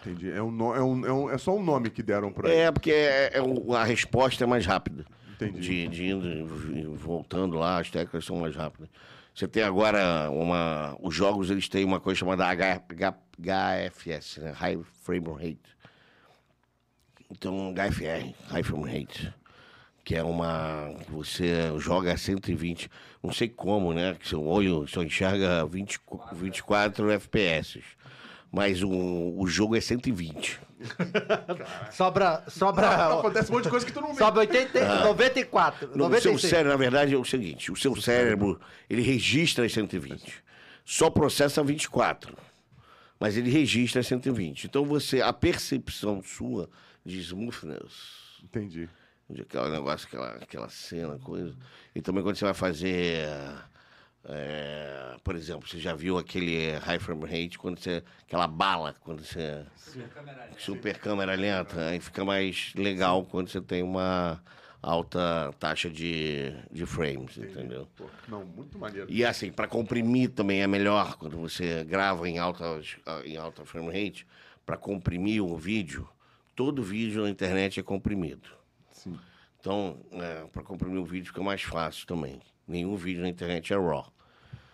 Entendi. 0.00 0.30
É, 0.30 0.40
um, 0.40 0.74
é, 0.74 0.80
um, 0.82 1.06
é, 1.06 1.12
um- 1.12 1.30
é 1.30 1.36
só 1.36 1.56
um 1.56 1.62
nome 1.62 1.90
que 1.90 2.04
deram 2.04 2.32
pra 2.32 2.48
ele. 2.48 2.58
É, 2.60 2.70
porque 2.70 2.92
é, 2.92 3.32
é 3.34 3.74
a 3.76 3.84
resposta 3.84 4.44
é 4.44 4.46
mais 4.46 4.64
rápida. 4.64 5.04
Entendi. 5.34 5.60
De, 5.60 5.88
de 5.88 6.06
indo 6.06 6.94
voltando 6.94 7.56
lá, 7.56 7.80
as 7.80 7.90
teclas 7.90 8.24
são 8.24 8.36
mais 8.36 8.54
rápidas. 8.54 8.88
Você 9.34 9.46
tem 9.48 9.62
agora 9.64 10.30
uma. 10.30 10.96
Os 11.00 11.14
jogos 11.14 11.50
eles 11.50 11.68
têm 11.68 11.84
uma 11.84 11.98
coisa 12.00 12.18
chamada 12.18 12.44
H, 12.46 12.82
H- 12.90 13.14
HFS, 13.90 14.38
né? 14.40 14.52
High 14.52 14.78
Frame 15.02 15.28
Rate. 15.32 15.76
Então, 17.30 17.72
HFR, 17.74 18.34
High 18.48 18.62
Frame 18.62 18.84
Rate. 19.00 19.34
Que 20.08 20.14
é 20.14 20.22
uma. 20.22 20.90
Você 21.10 21.70
joga 21.78 22.14
a 22.14 22.16
120. 22.16 22.88
Não 23.22 23.30
sei 23.30 23.46
como, 23.46 23.92
né? 23.92 24.16
Que 24.18 24.26
seu 24.26 24.42
olho 24.42 24.86
só 24.88 25.02
enxerga 25.02 25.66
20, 25.66 26.00
24 26.32 27.10
FPS. 27.10 27.82
Mas 28.50 28.82
o, 28.82 28.88
o 29.38 29.46
jogo 29.46 29.76
é 29.76 29.82
120. 29.82 30.60
Sobra, 31.92 32.42
sobra, 32.48 33.18
Acontece 33.18 33.50
um 33.50 33.56
monte 33.56 33.64
de 33.64 33.70
coisa 33.70 33.84
que 33.84 33.92
tu 33.92 34.00
não 34.00 34.14
vê. 34.14 34.18
sobra 34.18 34.40
80, 34.40 35.04
94, 35.04 35.88
No 35.88 35.92
seu 35.92 35.98
96. 35.98 36.40
cérebro, 36.40 36.72
na 36.72 36.78
verdade, 36.78 37.14
é 37.14 37.18
o 37.18 37.24
seguinte: 37.24 37.70
o 37.70 37.76
seu 37.76 37.94
cérebro, 37.94 38.58
ele 38.88 39.02
registra 39.02 39.66
as 39.66 39.72
120. 39.74 40.42
Só 40.86 41.10
processa 41.10 41.62
24. 41.62 42.34
Mas 43.20 43.36
ele 43.36 43.50
registra 43.50 44.00
as 44.00 44.06
120. 44.06 44.64
Então 44.64 44.86
você, 44.86 45.20
a 45.20 45.34
percepção 45.34 46.22
sua 46.22 46.70
de 47.04 47.18
smoothness, 47.18 47.92
Entendi. 48.42 48.88
Aquele 49.30 49.68
negócio, 49.70 50.06
aquela, 50.06 50.30
aquela 50.36 50.68
cena, 50.68 51.18
coisa. 51.18 51.54
E 51.94 52.00
também 52.00 52.22
quando 52.22 52.36
você 52.36 52.44
vai 52.44 52.54
fazer. 52.54 53.28
é, 54.24 55.16
por 55.22 55.34
exemplo, 55.34 55.68
você 55.68 55.78
já 55.78 55.94
viu 55.94 56.18
aquele 56.18 56.72
high 56.78 56.98
frame 56.98 57.24
rate, 57.24 57.58
quando 57.58 57.78
você. 57.78 58.02
aquela 58.22 58.46
bala, 58.46 58.94
quando 59.00 59.24
você. 59.24 59.64
Super 59.76 60.08
câmera 60.08 60.44
lenta. 60.44 60.60
super 60.60 60.98
câmera 60.98 61.34
lenta, 61.34 61.80
aí 61.88 62.00
fica 62.00 62.24
mais 62.24 62.72
legal 62.74 63.24
quando 63.24 63.48
você 63.48 63.60
tem 63.60 63.82
uma 63.82 64.42
alta 64.82 65.52
taxa 65.58 65.90
de, 65.90 66.52
de 66.70 66.86
frames, 66.86 67.36
entendeu? 67.36 67.88
Pô, 67.96 68.06
não, 68.28 68.44
muito 68.44 68.78
maneiro. 68.78 69.10
E 69.10 69.24
assim, 69.24 69.50
para 69.50 69.66
comprimir 69.66 70.30
também 70.30 70.62
é 70.62 70.66
melhor 70.66 71.16
quando 71.16 71.36
você 71.36 71.84
grava 71.84 72.28
em 72.28 72.38
alta, 72.38 72.80
em 73.24 73.36
alta 73.36 73.64
frame 73.64 73.88
rate, 73.88 74.26
para 74.64 74.76
comprimir 74.76 75.42
o 75.42 75.56
vídeo, 75.56 76.08
todo 76.54 76.82
vídeo 76.82 77.22
na 77.22 77.30
internet 77.30 77.80
é 77.80 77.82
comprimido. 77.82 78.57
Então, 79.68 79.98
para 80.50 80.62
comprimir 80.62 80.98
o 80.98 81.04
vídeo 81.04 81.26
fica 81.26 81.42
mais 81.42 81.60
fácil 81.60 82.06
também. 82.06 82.40
Nenhum 82.66 82.96
vídeo 82.96 83.20
na 83.20 83.28
internet 83.28 83.70
é 83.70 83.76
raw, 83.76 84.10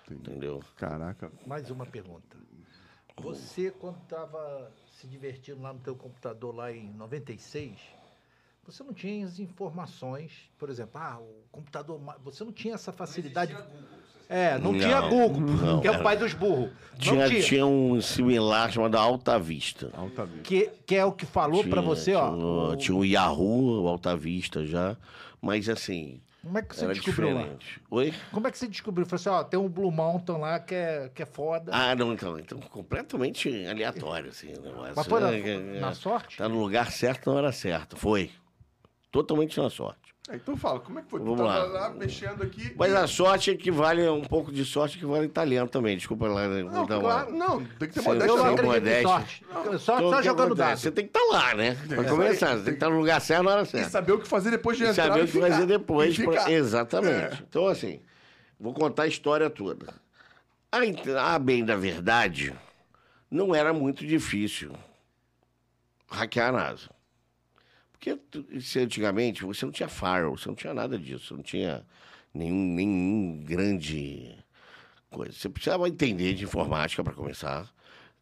entendeu? 0.08 0.62
Caraca. 0.76 1.32
Mais 1.44 1.68
uma 1.68 1.84
pergunta. 1.84 2.38
Você, 3.16 3.72
quando 3.72 4.00
estava 4.00 4.72
se 4.92 5.08
divertindo 5.08 5.60
lá 5.60 5.72
no 5.72 5.80
teu 5.80 5.96
computador 5.96 6.54
lá 6.54 6.70
em 6.70 6.92
96, 6.92 7.76
você 8.64 8.84
não 8.84 8.94
tinha 8.94 9.26
as 9.26 9.40
informações, 9.40 10.48
por 10.56 10.70
exemplo, 10.70 11.00
ah, 11.00 11.18
o 11.18 11.42
computador, 11.50 12.00
você 12.22 12.44
não 12.44 12.52
tinha 12.52 12.74
essa 12.74 12.92
facilidade. 12.92 13.52
Você 13.52 13.62
É, 14.28 14.58
não, 14.58 14.72
Não, 14.72 14.78
tinha 14.80 15.00
Google, 15.02 15.40
não, 15.40 15.80
que 15.82 15.88
é 15.88 15.90
o 15.90 16.02
pai 16.02 16.16
dos 16.16 16.32
burros. 16.32 16.70
Tinha, 16.98 17.28
tinha. 17.28 17.42
tinha 17.42 17.66
um 17.66 18.00
similar 18.00 18.70
chamado 18.72 18.96
Alta 18.96 19.38
Vista. 19.38 19.90
Alta 19.94 20.24
vista. 20.24 20.42
Que, 20.42 20.70
que 20.86 20.94
é 20.94 21.04
o 21.04 21.10
que 21.12 21.26
falou 21.26 21.62
pra 21.64 21.82
Tinha- 21.82 21.94
você, 21.94 22.14
ó. 22.14 22.30
Tinha, 22.30 22.44
o- 22.46 22.70
o- 22.72 22.76
tinha 22.76 22.96
o 22.96 23.04
Yahoo, 23.04 23.82
o 23.82 23.88
Alta 23.88 24.16
Vista 24.16 24.64
já. 24.64 24.96
Mas 25.42 25.68
assim, 25.68 26.20
Como 26.42 26.56
é 26.56 26.62
que 26.62 26.74
você 26.76 26.86
descobriu 26.86 27.34
lá? 27.34 27.40
diferente. 27.42 27.80
Oi? 27.90 28.14
Como 28.32 28.46
é 28.46 28.50
que 28.50 28.56
você 28.58 28.68
descobriu? 28.68 29.04
Falou 29.06 29.16
assim, 29.20 29.28
ó, 29.28 29.42
tem 29.44 29.58
um 29.58 29.68
Blue 29.68 29.90
Mountain 29.90 30.38
lá 30.38 30.58
que 30.60 30.74
é, 30.74 31.10
que 31.12 31.22
é 31.22 31.26
foda. 31.26 31.72
Ah, 31.74 31.94
não, 31.96 32.12
então, 32.12 32.38
então 32.38 32.58
completamente 32.60 33.48
aleatório, 33.66 34.30
assim, 34.30 34.52
o 34.56 34.62
negócio. 34.62 34.92
Mas 34.96 35.06
foi 35.06 35.20
na, 35.20 35.32
É, 35.34 35.76
é, 35.76 35.80
na 35.80 35.92
sorte? 35.94 36.38
Tá 36.38 36.48
no 36.48 36.60
lugar 36.60 36.90
certo 36.92 37.28
na 37.30 37.36
hora 37.36 37.52
certa. 37.52 37.96
Foi. 37.96 38.30
Totalmente 39.10 39.58
na 39.60 39.68
sorte. 39.68 40.03
É, 40.30 40.36
então 40.36 40.56
fala, 40.56 40.80
como 40.80 40.98
é 40.98 41.02
que 41.02 41.10
foi? 41.10 41.20
Vamos 41.20 41.36
tu 41.38 41.44
tava 41.44 41.64
lá. 41.64 41.80
lá 41.88 41.90
mexendo 41.90 42.42
aqui. 42.42 42.74
Mas 42.78 42.92
e- 42.92 42.96
a 42.96 43.06
sorte 43.06 43.50
equivale, 43.50 44.08
um 44.08 44.22
pouco 44.22 44.50
de 44.50 44.64
sorte 44.64 44.96
equivale 44.96 45.26
em 45.26 45.28
talento 45.28 45.70
também. 45.70 45.98
Desculpa 45.98 46.26
lá. 46.26 46.48
né, 46.48 46.62
Não, 46.62 46.86
dar 46.86 46.98
uma- 46.98 47.02
claro, 47.02 47.32
não, 47.36 47.62
tem 47.62 47.88
que 47.88 47.94
ter 47.94 48.00
modéstia. 48.00 48.30
Eu 48.30 48.36
não 48.38 48.44
não. 48.46 48.54
acredito 48.54 48.88
em 48.88 49.02
sorte. 49.02 49.44
Sorte 49.44 49.66
Então, 49.68 49.78
só 49.78 49.98
o 49.98 50.16
que 50.16 50.22
jogando 50.22 50.54
dado. 50.54 50.78
Você 50.78 50.90
tem 50.90 51.06
que 51.06 51.10
estar 51.18 51.30
lá, 51.30 51.54
né? 51.54 51.74
Pra 51.86 52.00
isso 52.02 52.10
começar. 52.10 52.48
aí. 52.52 52.56
Você 52.56 52.64
tem 52.64 52.72
que 52.72 52.76
estar 52.78 52.88
no 52.88 52.96
lugar 52.98 53.20
certo 53.20 53.42
na 53.42 53.50
hora 53.50 53.62
E 53.62 53.66
certa. 53.66 53.90
saber 53.90 54.12
o 54.12 54.18
que 54.18 54.26
fazer 54.26 54.50
depois 54.50 54.78
de 54.78 54.84
E 54.84 54.86
entrar 54.88 55.04
saber 55.08 55.20
e 55.20 55.22
o 55.24 55.26
que 55.26 55.40
fazer 55.40 55.54
ficar. 55.56 55.66
depois. 55.66 56.18
E 56.18 56.24
pra-. 56.24 56.50
Exatamente. 56.50 57.34
É. 57.34 57.38
Então, 57.46 57.66
assim, 57.66 58.00
vou 58.58 58.72
contar 58.72 59.02
a 59.02 59.06
história 59.06 59.50
toda. 59.50 59.92
A, 60.72 61.34
a 61.34 61.38
bem 61.38 61.62
da 61.66 61.76
verdade, 61.76 62.54
não 63.30 63.54
era 63.54 63.74
muito 63.74 64.06
difícil 64.06 64.72
hackear 66.10 66.48
a 66.48 66.52
NASA. 66.52 66.93
Porque 68.04 68.60
se 68.60 68.80
antigamente 68.80 69.44
você 69.44 69.64
não 69.64 69.72
tinha 69.72 69.88
firewall, 69.88 70.36
você 70.36 70.48
não 70.48 70.54
tinha 70.54 70.74
nada 70.74 70.98
disso, 70.98 71.34
não 71.34 71.42
tinha 71.42 71.86
nenhum, 72.34 72.74
nenhum 72.74 73.42
grande 73.42 74.36
coisa. 75.10 75.32
Você 75.32 75.48
precisava 75.48 75.88
entender 75.88 76.34
de 76.34 76.44
informática 76.44 77.02
para 77.02 77.14
começar. 77.14 77.72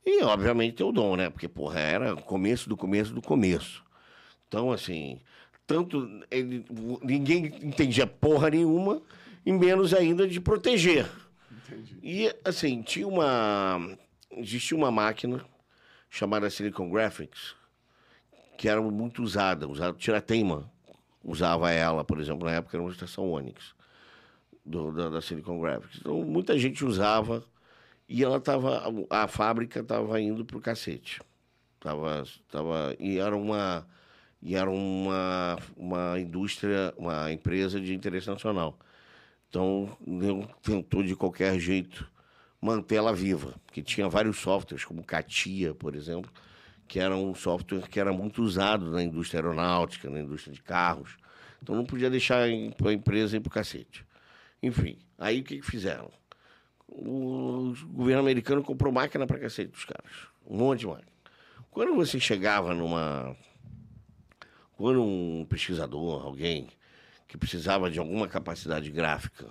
E, 0.06 0.22
obviamente, 0.22 0.76
tem 0.76 0.86
o 0.86 0.92
dom, 0.92 1.16
né? 1.16 1.30
Porque, 1.30 1.48
porra, 1.48 1.80
era 1.80 2.14
o 2.14 2.22
começo 2.22 2.68
do 2.68 2.76
começo 2.76 3.12
do 3.12 3.20
começo. 3.20 3.82
Então, 4.46 4.70
assim, 4.70 5.20
tanto 5.66 6.08
ele, 6.30 6.64
ninguém 7.02 7.46
entendia 7.62 8.06
porra 8.06 8.50
nenhuma, 8.50 9.02
e 9.44 9.52
menos 9.52 9.92
ainda 9.92 10.28
de 10.28 10.40
proteger. 10.40 11.08
Entendi. 11.50 11.98
E, 12.02 12.36
assim, 12.44 12.82
tinha 12.82 13.08
uma. 13.08 13.96
Existia 14.30 14.76
uma 14.76 14.90
máquina 14.90 15.44
chamada 16.08 16.48
Silicon 16.50 16.88
Graphics, 16.88 17.54
que 18.56 18.68
era 18.68 18.80
muito 18.80 19.22
usada, 19.22 19.68
usada 19.68 19.96
Tirateima 19.96 20.70
usava 21.24 21.70
ela, 21.70 22.04
por 22.04 22.20
exemplo, 22.20 22.44
na 22.46 22.52
época 22.52 22.76
era 22.76 22.82
uma 22.82 22.92
estação 22.92 23.30
Onix 23.30 23.74
do, 24.64 24.92
da, 24.92 25.08
da 25.08 25.22
Silicon 25.22 25.60
Graphics. 25.60 25.98
Então, 26.00 26.22
muita 26.24 26.58
gente 26.58 26.84
usava 26.84 27.44
e 28.08 28.22
ela 28.22 28.40
tava, 28.40 28.82
a 29.08 29.28
fábrica 29.28 29.80
estava 29.80 30.20
indo 30.20 30.44
pro 30.44 30.60
cacete. 30.60 31.20
Tava, 31.80 32.24
tava, 32.50 32.94
e 32.98 33.18
era 33.18 33.36
uma 33.36 33.86
e 34.40 34.56
era 34.56 34.68
uma, 34.68 35.56
uma 35.76 36.18
indústria, 36.18 36.92
uma 36.96 37.30
empresa 37.30 37.80
de 37.80 37.94
interesse 37.94 38.26
nacional. 38.28 38.76
Então, 39.48 39.96
tentou 40.62 41.02
de 41.02 41.14
qualquer 41.14 41.60
jeito 41.60 42.10
manter 42.60 42.96
ela 42.96 43.12
viva, 43.12 43.54
porque 43.64 43.82
tinha 43.82 44.08
vários 44.08 44.38
softwares, 44.38 44.84
como 44.84 45.04
Catia, 45.04 45.74
por 45.74 45.94
exemplo, 45.94 46.30
que 46.92 47.00
era 47.00 47.16
um 47.16 47.34
software 47.34 47.88
que 47.88 47.98
era 47.98 48.12
muito 48.12 48.42
usado 48.42 48.90
na 48.90 49.02
indústria 49.02 49.40
aeronáutica, 49.40 50.10
na 50.10 50.20
indústria 50.20 50.52
de 50.52 50.60
carros. 50.60 51.16
Então, 51.62 51.74
não 51.74 51.86
podia 51.86 52.10
deixar 52.10 52.42
a 52.42 52.50
empresa 52.50 53.34
ir 53.34 53.40
para 53.40 53.48
o 53.48 53.50
cacete. 53.50 54.04
Enfim, 54.62 54.98
aí 55.16 55.40
o 55.40 55.42
que, 55.42 55.56
que 55.56 55.64
fizeram? 55.64 56.10
O 56.86 57.72
governo 57.86 58.20
americano 58.20 58.62
comprou 58.62 58.92
máquina 58.92 59.26
para 59.26 59.38
cacete 59.38 59.70
dos 59.70 59.86
caras. 59.86 60.12
Um 60.46 60.58
monte 60.58 60.80
de 60.80 60.86
máquina. 60.86 61.08
Quando 61.70 61.94
você 61.94 62.20
chegava 62.20 62.74
numa. 62.74 63.34
Quando 64.76 65.02
um 65.02 65.46
pesquisador, 65.48 66.26
alguém 66.26 66.68
que 67.26 67.38
precisava 67.38 67.90
de 67.90 68.00
alguma 68.00 68.28
capacidade 68.28 68.90
gráfica, 68.90 69.46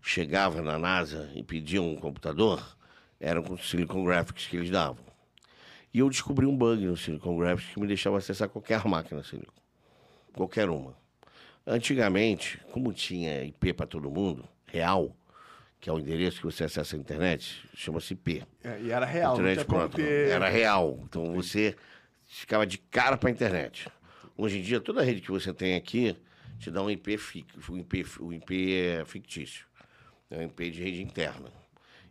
chegava 0.00 0.62
na 0.62 0.78
NASA 0.78 1.30
e 1.34 1.42
pedia 1.42 1.82
um 1.82 1.94
computador, 1.94 2.74
era 3.20 3.42
com 3.42 3.54
Silicon 3.58 4.02
Graphics 4.02 4.46
que 4.46 4.56
eles 4.56 4.70
davam. 4.70 5.12
E 5.94 6.00
eu 6.00 6.10
descobri 6.10 6.44
um 6.44 6.56
bug 6.56 6.84
no 6.84 6.96
Silicon 6.96 7.38
Graphics 7.38 7.72
que 7.72 7.80
me 7.80 7.86
deixava 7.86 8.18
acessar 8.18 8.48
qualquer 8.48 8.84
máquina 8.84 9.22
Silicon. 9.22 9.52
Qualquer 10.34 10.68
uma. 10.68 10.96
Antigamente, 11.64 12.60
como 12.72 12.92
tinha 12.92 13.44
IP 13.44 13.72
para 13.72 13.86
todo 13.86 14.10
mundo, 14.10 14.44
real, 14.66 15.16
que 15.80 15.88
é 15.88 15.92
o 15.92 15.98
endereço 15.98 16.38
que 16.38 16.44
você 16.46 16.64
acessa 16.64 16.96
a 16.96 16.98
internet, 16.98 17.64
chama-se 17.74 18.12
IP. 18.14 18.42
É, 18.64 18.80
e 18.80 18.90
era 18.90 19.06
real, 19.06 19.36
não 19.38 19.64
como 19.64 19.78
pronto, 19.78 19.96
ter... 19.96 20.30
Era 20.30 20.48
real. 20.48 20.98
Então 21.04 21.32
você 21.32 21.76
ficava 22.26 22.66
de 22.66 22.76
cara 22.76 23.16
para 23.16 23.28
a 23.28 23.32
internet. 23.32 23.88
Hoje 24.36 24.58
em 24.58 24.62
dia, 24.62 24.80
toda 24.80 25.00
rede 25.02 25.20
que 25.20 25.30
você 25.30 25.54
tem 25.54 25.76
aqui 25.76 26.16
te 26.58 26.70
dá 26.72 26.82
um 26.82 26.90
IP, 26.90 27.16
fi- 27.16 27.46
um 27.70 27.78
IP, 27.78 28.04
um 28.20 28.32
IP 28.32 28.74
é 28.74 29.04
fictício. 29.04 29.64
É 30.28 30.38
um 30.38 30.42
IP 30.42 30.70
de 30.70 30.82
rede 30.82 31.02
interna. 31.02 31.52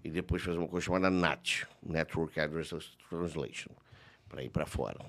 E 0.04 0.10
depois 0.10 0.42
faz 0.42 0.58
uma 0.58 0.68
coisa 0.68 0.86
chamada 0.86 1.10
NAT, 1.10 1.64
Network 1.82 2.40
Address 2.40 2.74
Translation, 3.10 3.72
para 4.28 4.44
ir 4.44 4.50
para 4.50 4.66
fora. 4.66 5.00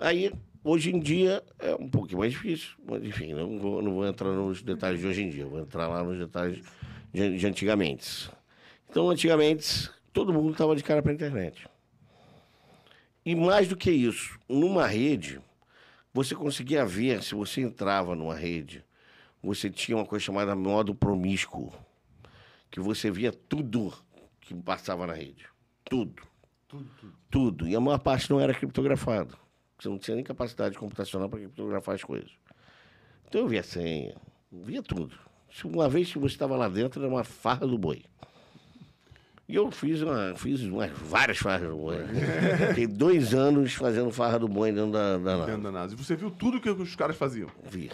Aí, 0.00 0.32
hoje 0.64 0.94
em 0.94 0.98
dia, 0.98 1.42
é 1.58 1.74
um 1.74 1.88
pouquinho 1.88 2.20
mais 2.20 2.32
difícil. 2.32 2.70
Mas, 2.84 3.04
enfim, 3.04 3.34
não 3.34 3.58
vou, 3.58 3.82
não 3.82 3.94
vou 3.94 4.06
entrar 4.06 4.32
nos 4.32 4.62
detalhes 4.62 5.00
de 5.00 5.06
hoje 5.06 5.22
em 5.22 5.30
dia, 5.30 5.46
vou 5.46 5.60
entrar 5.60 5.86
lá 5.86 6.02
nos 6.02 6.18
detalhes 6.18 6.64
de, 7.12 7.38
de 7.38 7.46
antigamente. 7.46 8.30
Então, 8.88 9.10
antigamente, 9.10 9.90
todo 10.12 10.32
mundo 10.32 10.52
estava 10.52 10.74
de 10.74 10.82
cara 10.82 11.02
para 11.02 11.12
a 11.12 11.14
internet. 11.14 11.66
E 13.24 13.34
mais 13.34 13.68
do 13.68 13.76
que 13.76 13.90
isso, 13.90 14.38
numa 14.48 14.86
rede, 14.86 15.40
você 16.12 16.34
conseguia 16.34 16.84
ver, 16.84 17.22
se 17.22 17.34
você 17.34 17.60
entrava 17.60 18.16
numa 18.16 18.34
rede, 18.34 18.84
você 19.42 19.70
tinha 19.70 19.96
uma 19.96 20.04
coisa 20.04 20.24
chamada 20.24 20.54
modo 20.56 20.94
promíscuo, 20.94 21.72
que 22.72 22.80
você 22.80 23.10
via 23.10 23.30
tudo 23.30 23.92
que 24.40 24.54
passava 24.54 25.06
na 25.06 25.12
rede. 25.12 25.46
Tudo. 25.84 26.22
Tudo, 26.66 26.88
tudo. 26.98 27.12
Tudo. 27.30 27.68
E 27.68 27.76
a 27.76 27.80
maior 27.80 27.98
parte 27.98 28.30
não 28.30 28.40
era 28.40 28.54
criptografado. 28.54 29.36
Você 29.78 29.88
não 29.90 29.98
tinha 29.98 30.14
nem 30.14 30.24
capacidade 30.24 30.76
computacional 30.78 31.28
para 31.28 31.40
criptografar 31.40 31.94
as 31.94 32.02
coisas. 32.02 32.30
Então 33.28 33.42
eu 33.42 33.48
via 33.48 33.62
senha, 33.62 34.16
via 34.50 34.82
tudo. 34.82 35.14
Uma 35.64 35.86
vez 35.86 36.10
que 36.10 36.18
você 36.18 36.34
estava 36.34 36.56
lá 36.56 36.66
dentro, 36.66 37.00
era 37.02 37.12
uma 37.12 37.22
farra 37.22 37.66
do 37.66 37.76
boi. 37.76 38.04
E 39.46 39.54
eu 39.54 39.70
fiz, 39.70 40.00
uma, 40.00 40.34
fiz 40.34 40.62
umas, 40.62 40.90
várias 40.92 41.36
farras 41.36 41.68
do 41.68 41.76
boi. 41.76 41.96
Fiquei 42.68 42.86
dois 42.86 43.34
anos 43.34 43.74
fazendo 43.74 44.10
farra 44.10 44.38
do 44.38 44.48
boi 44.48 44.72
dentro 44.72 44.92
da, 44.92 45.18
da 45.18 45.36
nave. 45.36 45.46
Dentro 45.50 45.62
da 45.64 45.72
NASA. 45.72 45.94
E 45.94 45.98
você 45.98 46.16
viu 46.16 46.30
tudo 46.30 46.58
que 46.58 46.70
os 46.70 46.96
caras 46.96 47.16
faziam. 47.16 47.50
Vi. 47.70 47.90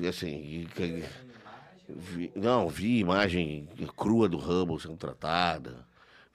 E 0.00 0.06
assim. 0.08 0.66
e- 0.76 1.04
vi- 1.88 2.32
não, 2.34 2.68
vi 2.68 2.98
imagem 2.98 3.68
crua 3.96 4.28
do 4.28 4.38
Hubble 4.38 4.80
sendo 4.80 4.96
tratada. 4.96 5.86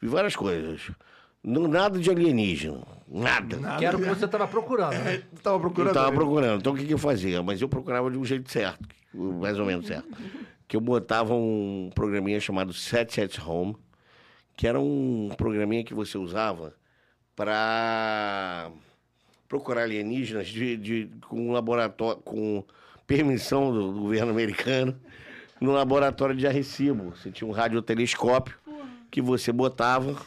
Vi 0.02 0.08
várias 0.08 0.36
coisas. 0.36 0.92
Não, 1.44 1.68
nada 1.68 1.98
de 2.00 2.10
alienígena. 2.10 2.82
Nada. 3.08 3.78
Que 3.78 3.86
era 3.86 3.98
o 3.98 4.02
que 4.02 4.08
você 4.08 4.26
estava 4.26 4.48
procurando, 4.48 4.94
né? 4.94 5.24
Eu 5.34 5.40
tava 5.42 5.60
procurando. 5.60 5.88
Eu 5.90 5.94
tava 5.94 6.08
ali. 6.08 6.16
procurando. 6.18 6.60
Então 6.60 6.74
o 6.74 6.76
que, 6.76 6.86
que 6.86 6.94
eu 6.94 6.98
fazia? 7.00 7.42
Mas 7.42 7.62
eu 7.62 7.68
procurava 7.68 8.10
de 8.12 8.18
um 8.18 8.24
jeito 8.26 8.52
certo, 8.52 8.88
mais 9.14 9.58
ou 9.60 9.66
menos 9.66 9.88
certo. 9.88 10.08
Que 10.68 10.78
eu 10.78 10.82
botava 10.82 11.34
um 11.34 11.90
programinha 11.94 12.40
chamado 12.40 12.72
Set 12.74 13.20
at 13.20 13.40
Home, 13.46 13.76
que 14.56 14.68
era 14.68 14.80
um 14.80 15.30
programinha 15.36 15.84
que 15.84 15.94
você 15.94 16.18
usava 16.18 16.74
para 17.36 18.72
procurar 19.50 19.84
alienígenas 19.84 20.48
de, 20.48 20.78
de, 20.78 21.10
com 21.28 21.50
um 21.50 21.52
laboratório, 21.52 22.22
com 22.22 22.64
permissão 23.06 23.72
do, 23.74 23.92
do 23.94 24.00
governo 24.02 24.32
americano, 24.32 24.96
no 25.62 25.71
laboratório 25.71 26.36
de 26.36 26.45
Arrecibo. 26.47 27.12
Você 27.15 27.32
tinha 27.32 27.47
um 27.47 27.52
radiotelescópio 27.52 28.56
que 29.10 29.21
você 29.21 29.52
botava. 29.54 30.19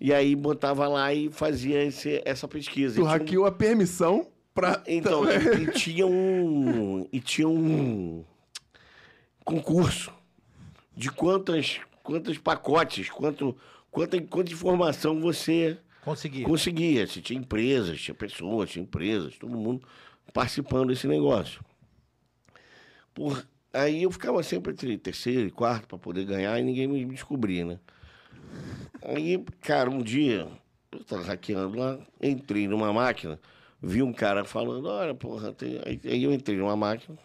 E 0.00 0.12
aí 0.12 0.34
botava 0.34 0.88
lá 0.88 1.12
e 1.12 1.30
fazia 1.30 1.82
esse, 1.84 2.22
essa 2.24 2.48
pesquisa. 2.48 2.94
Tu 2.94 3.00
E 3.00 3.02
tinha 3.02 3.04
um- 3.04 3.08
hackeou 3.18 3.46
a 3.46 3.52
permissão 3.52 4.26
pra. 4.54 4.82
então, 4.86 5.22
e 5.60 5.70
tinha 5.72 6.06
um. 6.06 7.06
E 7.12 7.20
tinha 7.20 7.48
um 7.48 8.24
concurso 9.44 10.12
de 10.96 11.10
quantas, 11.10 11.80
quantos 12.02 12.36
pacotes, 12.38 13.08
quanto, 13.10 13.56
quanta, 13.90 14.20
quanta 14.22 14.52
informação 14.52 15.20
você 15.20 15.78
Consegui. 16.04 16.42
conseguia. 16.44 17.06
Se 17.06 17.20
tinha 17.20 17.38
empresas, 17.38 18.00
tinha 18.00 18.14
pessoas, 18.14 18.70
tinha 18.70 18.82
empresas, 18.82 19.36
todo 19.38 19.56
mundo 19.56 19.82
participando 20.32 20.88
desse 20.88 21.06
negócio. 21.06 21.60
Por, 23.14 23.46
aí 23.72 24.02
eu 24.02 24.10
ficava 24.10 24.42
sempre 24.42 24.72
entre 24.72 24.96
terceiro 24.98 25.46
e 25.46 25.50
quarto 25.50 25.86
para 25.88 25.98
poder 25.98 26.24
ganhar 26.24 26.58
e 26.58 26.62
ninguém 26.62 26.86
me 26.86 27.04
descobria, 27.06 27.64
né? 27.64 27.78
Aí, 29.02 29.42
cara, 29.60 29.90
um 29.90 30.02
dia, 30.02 30.46
eu 30.90 31.00
estava 31.00 31.22
hackeando 31.22 31.78
lá, 31.78 31.98
entrei 32.20 32.68
numa 32.68 32.92
máquina, 32.92 33.40
vi 33.80 34.02
um 34.02 34.12
cara 34.12 34.44
falando, 34.44 34.86
olha, 34.88 35.14
porra, 35.14 35.52
tem... 35.52 35.80
aí, 35.84 36.22
eu 36.22 36.32
entrei 36.32 36.56
numa 36.56 36.76
máquina, 36.76 37.18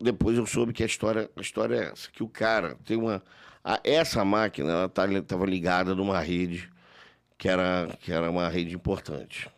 depois 0.00 0.36
eu 0.38 0.46
soube 0.46 0.72
que 0.72 0.82
a 0.82 0.86
história, 0.86 1.28
a 1.36 1.40
história 1.40 1.74
é 1.76 1.92
essa, 1.92 2.10
que 2.10 2.22
o 2.22 2.28
cara 2.28 2.76
tem 2.84 2.96
uma... 2.96 3.22
a- 3.64 3.80
essa 3.82 4.24
máquina, 4.24 4.70
ela 4.70 5.18
estava 5.18 5.46
ligada 5.46 5.94
numa 5.94 6.20
rede 6.20 6.70
que 7.36 7.48
era, 7.48 7.88
que 8.00 8.12
era 8.12 8.30
uma 8.30 8.48
rede 8.48 8.74
importante. 8.74 9.48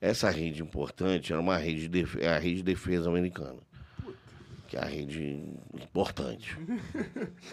Essa 0.00 0.30
rede 0.30 0.62
importante 0.62 1.32
era 1.32 1.40
uma 1.40 1.56
rede 1.56 1.88
de, 1.88 2.04
é 2.20 2.28
a 2.28 2.38
rede 2.38 2.56
de 2.56 2.62
defesa 2.64 3.08
americana, 3.08 3.58
que 4.72 4.76
é 4.78 4.80
a 4.80 4.86
rede 4.86 5.44
importante. 5.74 6.56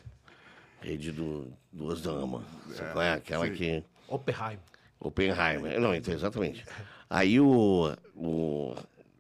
rede 0.80 1.12
do, 1.12 1.52
do 1.70 1.88
Osama. 1.88 2.46
Você 2.66 2.82
conhece? 2.94 3.18
Aquela 3.18 3.46
sim. 3.48 3.54
que... 3.56 3.84
Oppenheimer. 4.08 4.60
Oppenheimer. 4.98 5.82
Não, 5.82 5.94
então, 5.94 6.14
exatamente. 6.14 6.64
Aí 7.10 7.38
o, 7.38 7.94
o, 8.16 8.74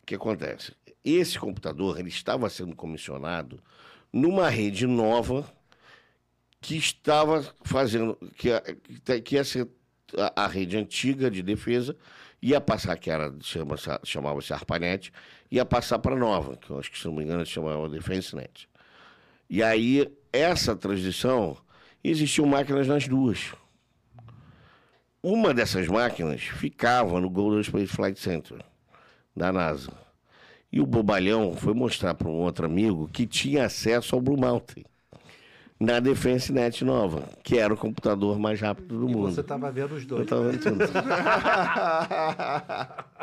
que 0.06 0.16
acontece? 0.16 0.74
Esse 1.04 1.38
computador 1.38 2.00
ele 2.00 2.08
estava 2.08 2.50
sendo 2.50 2.74
comissionado 2.74 3.62
numa 4.14 4.48
rede 4.48 4.88
nova 4.88 5.46
que 6.62 6.78
estava 6.78 7.44
fazendo, 7.64 8.16
que, 8.38 8.48
ia- 8.48 8.64
que 9.04 9.22
que 9.22 9.36
ia 9.36 9.44
ser 9.44 9.68
a, 10.18 10.46
a 10.46 10.48
rede 10.48 10.78
antiga 10.78 11.30
de 11.30 11.44
defesa, 11.44 11.98
ia 12.41 12.62
passar, 12.62 12.95
que 12.97 13.10
era, 13.10 13.34
chama, 13.41 13.75
chamava-se 14.04 14.54
ARPANET, 14.54 15.12
ia 15.52 15.65
passar 15.65 15.99
para 15.99 16.15
nova, 16.15 16.56
que 16.56 16.69
eu 16.69 16.80
acho 16.80 16.91
que, 16.91 16.99
se 16.99 17.06
não 17.06 17.15
me 17.15 17.23
engano, 17.23 17.45
chamava 17.45 17.89
DefenseNet. 17.89 18.69
E 19.49 19.63
aí, 19.63 20.12
essa 20.32 20.75
transição, 20.75 21.58
existiam 22.04 22.45
máquinas 22.45 22.88
nas 22.88 23.08
duas. 23.08 23.54
Uma 25.21 25.54
dessas 25.54 25.88
máquinas 25.88 26.41
ficava 26.41 27.19
no 27.19 27.30
Golden 27.30 27.62
Space 27.63 27.88
Flight 27.88 28.19
Center, 28.19 28.63
da 29.36 29.52
NASA. 29.52 29.91
E 30.71 30.80
o 30.80 30.86
bobalhão 30.86 31.54
foi 31.54 31.73
mostrar 31.73 32.13
para 32.13 32.30
um 32.30 32.39
outro 32.41 32.65
amigo 32.65 33.10
que 33.12 33.25
tinha 33.25 33.65
acesso 33.65 34.15
ao 34.15 34.21
Blue 34.21 34.38
Mountain. 34.38 34.86
Na 35.80 36.00
Defense 36.00 36.52
Net 36.52 36.84
nova, 36.84 37.24
que 37.44 37.58
era 37.58 37.74
o 37.74 37.78
computador 37.78 38.38
mais 38.38 38.60
rápido 38.60 39.00
do 39.00 39.10
E 39.10 39.13
mundo. 39.13 39.32
você 39.32 39.42
estava 39.42 39.72
vendo 39.72 39.96
os 39.96 40.02
Eu 40.04 40.08
dois. 40.10 40.28
tava 40.28 40.52
vendo 40.52 40.62
tudo. 40.62 40.84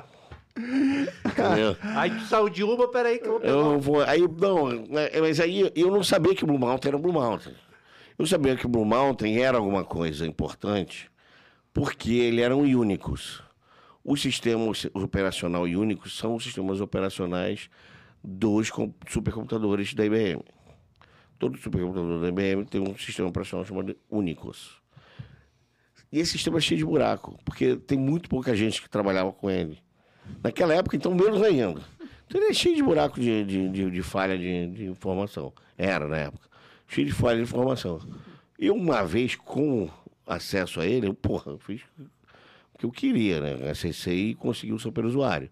Entendeu? 0.59 1.77
Aí 1.83 2.11
tu 2.11 2.25
saiu 2.25 2.49
de 2.49 2.65
uma, 2.65 2.89
peraí 2.91 3.19
que 3.19 3.27
eu 3.27 3.33
vou 3.33 3.41
pegar. 3.41 3.53
Eu 3.53 3.65
não 3.65 3.79
vou. 3.81 4.03
Aí, 4.03 4.23
não, 4.23 4.71
é, 4.99 5.21
mas 5.21 5.39
aí 5.39 5.71
eu 5.75 5.91
não 5.91 6.03
sabia 6.03 6.35
que 6.35 6.45
o 6.45 6.47
Blue 6.47 6.59
Mountain 6.59 6.89
era 6.89 6.99
Blue 6.99 7.13
Mountain. 7.13 7.53
Eu 8.19 8.27
sabia 8.27 8.57
que 8.57 8.65
o 8.65 8.69
Blue 8.69 8.85
Mountain 8.87 9.37
era 9.39 9.59
alguma 9.59 9.85
coisa 9.85 10.27
importante, 10.27 11.11
porque 11.75 12.11
ele 12.15 12.41
era 12.41 12.57
um 12.57 12.63
Unicus. 12.63 13.43
Os 14.03 14.23
sistemas 14.23 14.87
operacional 14.95 15.65
Unicus 15.65 16.17
são 16.17 16.37
os 16.37 16.45
sistemas 16.45 16.81
operacionais 16.81 17.69
dos 18.25 18.71
com- 18.71 18.95
supercomputadores 19.09 19.93
da 19.93 20.07
IBM. 20.07 20.43
Todo 21.39 21.59
supercomputador 21.59 22.21
da 22.21 22.29
IBM 22.29 22.65
tem 22.65 22.81
um 22.81 22.97
sistema 22.97 23.29
operacional 23.29 23.65
chamado 23.65 23.97
Unicus. 24.11 24.81
E 26.11 26.19
esse 26.19 26.33
sistema 26.33 26.59
é 26.59 26.61
cheio 26.61 26.79
de 26.79 26.85
buraco, 26.85 27.39
porque 27.45 27.77
tem 27.77 27.99
muito 27.99 28.29
pouca 28.29 28.55
gente 28.57 28.81
que 28.81 28.89
trabalhava 28.89 29.33
com 29.33 29.51
ele. 29.51 29.79
Naquela 30.43 30.75
época, 30.75 30.97
então, 30.97 31.15
menos 31.15 31.43
ainda. 31.43 31.83
Então, 32.27 32.41
ele 32.41 32.51
é 32.51 32.55
cheio 32.55 32.77
de 32.77 32.83
buraco 32.83 33.21
de, 33.21 33.45
de, 33.45 33.69
de, 33.69 33.91
de 33.91 34.03
falha 34.03 34.37
de, 34.37 34.67
de 34.69 34.85
informação. 34.87 35.53
Era, 35.77 36.09
na 36.09 36.17
época. 36.17 36.49
Cheio 36.89 37.07
de 37.07 37.13
falha 37.13 37.37
de 37.37 37.43
informação. 37.43 38.01
Eu, 38.59 38.75
uma 38.75 39.05
vez, 39.05 39.37
com 39.37 39.89
acesso 40.27 40.81
a 40.81 40.87
ele, 40.87 41.07
eu, 41.07 41.15
porra, 41.15 41.57
fiz 41.59 41.83
o 42.75 42.79
que 42.79 42.87
eu 42.87 42.91
queria, 42.91 43.41
né? 43.41 43.71
Acessei 43.71 44.31
e 44.31 44.35
consegui 44.35 44.73
o 44.73 44.79
superusuário. 44.79 45.51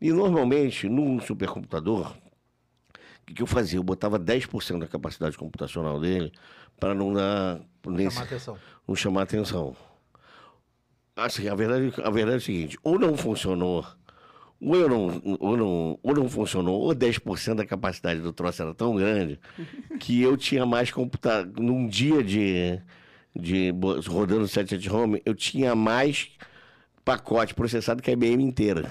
E, 0.00 0.12
normalmente, 0.12 0.88
num 0.88 1.20
supercomputador, 1.20 2.16
que, 3.30 3.34
que 3.34 3.42
eu 3.42 3.46
fazia? 3.46 3.78
Eu 3.78 3.82
botava 3.82 4.18
10% 4.18 4.78
da 4.80 4.86
capacidade 4.86 5.36
computacional 5.38 6.00
dele 6.00 6.32
para 6.78 6.94
não 6.94 7.12
dar... 7.12 7.60
nesse- 7.86 8.16
Chamar 8.16 8.26
atenção. 8.26 8.58
não 8.88 8.94
chamar 8.96 9.22
atenção. 9.22 9.76
Assim, 11.16 11.48
a 11.48 11.54
verdade, 11.54 11.92
a 12.02 12.10
verdade 12.10 12.34
é 12.34 12.38
o 12.38 12.40
seguinte, 12.40 12.78
ou 12.82 12.98
não 12.98 13.14
funcionou, 13.16 13.84
ou, 14.60 14.74
eu 14.76 14.88
não, 14.88 15.22
ou, 15.38 15.56
não, 15.56 15.98
ou 16.02 16.14
não 16.14 16.28
funcionou, 16.30 16.80
ou 16.80 16.94
10% 16.94 17.56
da 17.56 17.66
capacidade 17.66 18.20
do 18.20 18.32
troço 18.32 18.62
era 18.62 18.72
tão 18.74 18.96
grande 18.96 19.38
que 20.00 20.22
eu 20.22 20.36
tinha 20.36 20.64
mais 20.64 20.90
computador. 20.90 21.62
Num 21.62 21.86
dia 21.86 22.22
de, 22.24 22.80
de 23.36 23.70
rodando 24.08 24.48
7 24.48 24.76
at 24.76 24.86
home, 24.86 25.20
eu 25.26 25.34
tinha 25.34 25.74
mais 25.74 26.30
pacote 27.04 27.54
processado 27.54 28.00
que 28.02 28.08
a 28.08 28.12
IBM 28.14 28.42
inteira. 28.42 28.90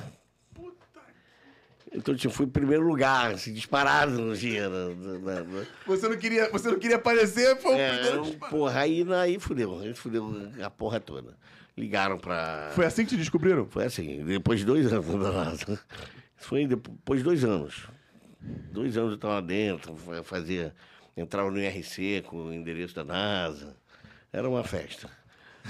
Então, 1.92 2.16
tipo, 2.16 2.32
fui 2.34 2.46
em 2.46 2.50
primeiro 2.50 2.88
lugar, 2.88 3.32
assim, 3.34 3.52
disparado 3.54 4.12
no 4.12 4.36
dia. 4.36 4.70
na- 4.70 4.90
na- 4.90 5.44
na- 5.44 5.66
Você 5.88 6.08
não 6.08 6.18
queria, 6.18 6.50
você 6.52 6.70
não 6.70 6.78
queria 6.78 6.98
aparecer, 6.98 7.58
foi 7.60 7.72
o 7.74 7.78
é, 7.78 7.94
primeiro 7.94 8.22
disparo. 8.24 8.52
porra, 8.52 8.80
aí, 8.82 9.06
aí 9.14 9.40
fudeu, 9.40 9.80
aí 9.80 9.94
fudeu 9.96 10.52
a 10.64 10.70
porra 10.70 11.00
toda. 11.00 11.36
Ligaram 11.76 12.18
pra. 12.20 12.72
Foi 12.76 12.86
assim 12.86 13.04
que 13.06 13.10
te 13.12 13.18
descobriram? 13.18 13.66
Foi 13.66 13.86
assim, 13.86 14.24
depois 14.24 14.60
de 14.60 14.66
dois 14.66 14.92
anos 14.92 15.06
da 15.24 15.32
NASA. 15.32 15.80
Foi 16.36 16.68
depois 16.68 17.20
de 17.22 17.24
dois 17.24 17.44
anos. 17.44 17.88
Dois 18.72 18.96
anos 18.98 19.12
eu 19.12 19.16
estava 19.16 19.36
lá 19.36 19.42
dentro, 19.42 19.96
fa- 19.96 20.24
fazia. 20.24 20.74
Entrava 21.18 21.50
no 21.52 21.60
IRC 21.60 22.22
com 22.28 22.46
o 22.46 22.54
endereço 22.54 22.96
da 22.96 23.04
NASA. 23.04 23.76
Era 24.32 24.48
uma 24.48 24.64
festa. 24.64 25.10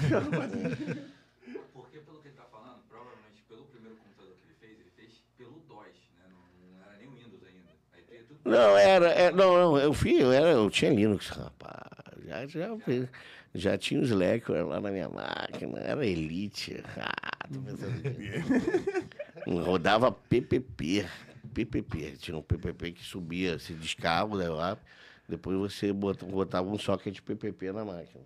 Porque, 1.73 1.97
pelo 1.99 2.19
que 2.21 2.27
ele 2.27 2.35
está 2.37 2.43
falando, 2.51 2.81
provavelmente 2.87 3.41
pelo 3.47 3.63
primeiro 3.65 3.95
computador 3.97 4.35
que 4.37 4.45
ele 4.45 4.53
fez, 4.59 4.79
ele 4.79 4.91
fez 4.95 5.23
pelo 5.37 5.59
DOS, 5.67 5.97
né? 6.17 6.25
Não, 6.29 6.37
não 6.69 6.83
era 6.85 6.97
nem 6.99 7.07
o 7.07 7.11
Windows 7.11 7.41
ainda. 7.43 7.71
Aí 7.93 8.01
tu 8.03 8.13
ia 8.13 8.23
tudo 8.23 8.28
Não, 8.45 8.77
era. 8.77 9.07
é, 9.09 9.31
não, 9.31 9.53
não, 9.53 9.77
eu 9.77 9.93
fui, 9.93 10.21
eu, 10.21 10.31
era, 10.31 10.49
eu 10.49 10.69
tinha 10.69 10.91
Linux, 10.91 11.29
rapaz. 11.29 11.79
Já, 12.25 12.47
já, 12.47 12.69
já 13.53 13.77
tinha 13.77 13.99
os 14.01 14.09
Slack 14.09 14.51
lá 14.51 14.79
na 14.79 14.91
minha 14.91 15.09
máquina, 15.09 15.79
era 15.79 16.05
Elite. 16.05 16.83
Ah, 16.97 17.47
tô 17.51 17.59
pensando. 17.59 18.01
Rodava 19.65 20.11
PPP. 20.11 21.05
PPP. 21.53 22.13
Tinha 22.19 22.37
um 22.37 22.41
PPP 22.41 22.91
que 22.93 23.03
subia, 23.03 23.57
se 23.59 23.73
descarga 23.73 24.49
lá. 24.51 24.77
Depois 25.27 25.57
você 25.57 25.91
bota- 25.93 26.25
botava 26.25 26.67
um 26.69 26.77
socket 26.77 27.19
PPP 27.21 27.71
na 27.71 27.85
máquina. 27.85 28.23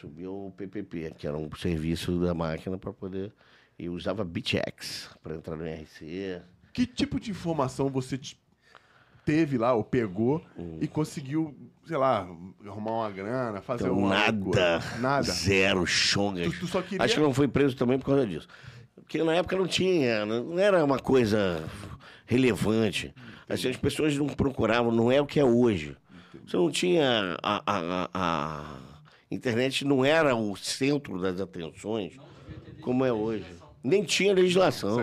Subia 0.00 0.30
o 0.30 0.52
PPP, 0.56 1.12
que 1.18 1.26
era 1.26 1.36
um 1.36 1.50
serviço 1.56 2.18
da 2.20 2.32
máquina 2.34 2.78
para 2.78 2.92
poder. 2.92 3.32
E 3.78 3.88
usava 3.88 4.24
BitX 4.24 5.10
para 5.22 5.36
entrar 5.36 5.56
no 5.56 5.66
IRC. 5.66 6.40
Que 6.72 6.86
tipo 6.86 7.18
de 7.18 7.30
informação 7.30 7.88
você 7.88 8.18
teve 9.32 9.58
lá, 9.58 9.74
ou 9.74 9.84
pegou, 9.84 10.42
Hum. 10.58 10.78
e 10.80 10.88
conseguiu, 10.88 11.54
sei 11.86 11.96
lá, 11.98 12.26
arrumar 12.66 12.92
uma 12.92 13.10
grana, 13.10 13.60
fazer 13.60 13.84
Então, 13.84 13.98
uma 13.98 14.08
nada. 14.08 14.82
Nada. 15.00 15.22
Zero 15.30 15.84
chongas. 15.86 16.50
Tu, 16.54 16.60
tu 16.60 16.66
só 16.66 16.80
queria... 16.80 17.04
Acho 17.04 17.14
que 17.16 17.20
não 17.20 17.34
foi 17.34 17.46
preso 17.46 17.76
também 17.76 17.98
por 17.98 18.06
causa 18.06 18.26
disso. 18.26 18.48
Porque 18.96 19.22
na 19.22 19.34
época 19.34 19.56
não 19.56 19.66
tinha, 19.66 20.24
não 20.24 20.58
era 20.58 20.82
uma 20.84 20.98
coisa 20.98 21.62
relevante. 22.26 23.14
Assim, 23.48 23.68
as 23.68 23.76
pessoas 23.76 24.16
não 24.16 24.26
procuravam, 24.26 24.90
não 24.92 25.10
é 25.12 25.20
o 25.20 25.26
que 25.26 25.38
é 25.40 25.44
hoje. 25.44 25.96
Você 26.46 26.56
não 26.56 26.70
tinha. 26.70 27.36
A, 27.42 27.62
a, 27.66 28.08
a- 28.14 28.76
a 29.30 29.34
internet 29.34 29.84
não 29.84 30.04
era 30.04 30.34
o 30.34 30.56
centro 30.56 31.20
das 31.20 31.38
atenções 31.40 32.14
como 32.80 33.04
é 33.04 33.12
hoje. 33.12 33.44
Nem 33.84 34.02
tinha 34.02 34.32
legislação. 34.34 34.98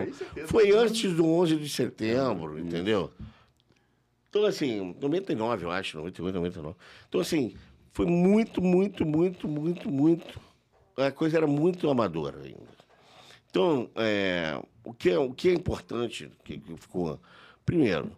Foi 0.48 0.72
antes 0.72 1.14
do 1.14 1.26
11 1.28 1.56
de 1.58 1.70
setembro, 1.70 2.58
entendeu? 2.60 3.12
Então, 4.36 4.46
assim, 4.46 4.94
99, 5.00 5.64
eu 5.64 5.72
acho, 5.72 5.98
98, 5.98 6.36
99. 6.36 6.76
Então, 7.08 7.22
assim, 7.22 7.56
foi 7.94 8.06
muito, 8.06 8.62
muito, 8.62 9.06
muito, 9.06 9.48
muito, 9.48 9.90
muito. 9.90 10.42
A 10.98 11.10
coisa 11.10 11.38
era 11.38 11.48
muito 11.48 11.90
amadora 11.90 12.42
ainda. 12.44 12.76
Então, 13.50 13.90
é, 13.96 14.62
o, 14.84 14.94
que 14.94 15.10
é, 15.10 15.18
o 15.18 15.34
que 15.34 15.48
é 15.48 15.54
importante, 15.54 16.30
que, 16.44 16.58
que 16.58 16.76
ficou. 16.76 17.18
Primeiro, 17.66 18.12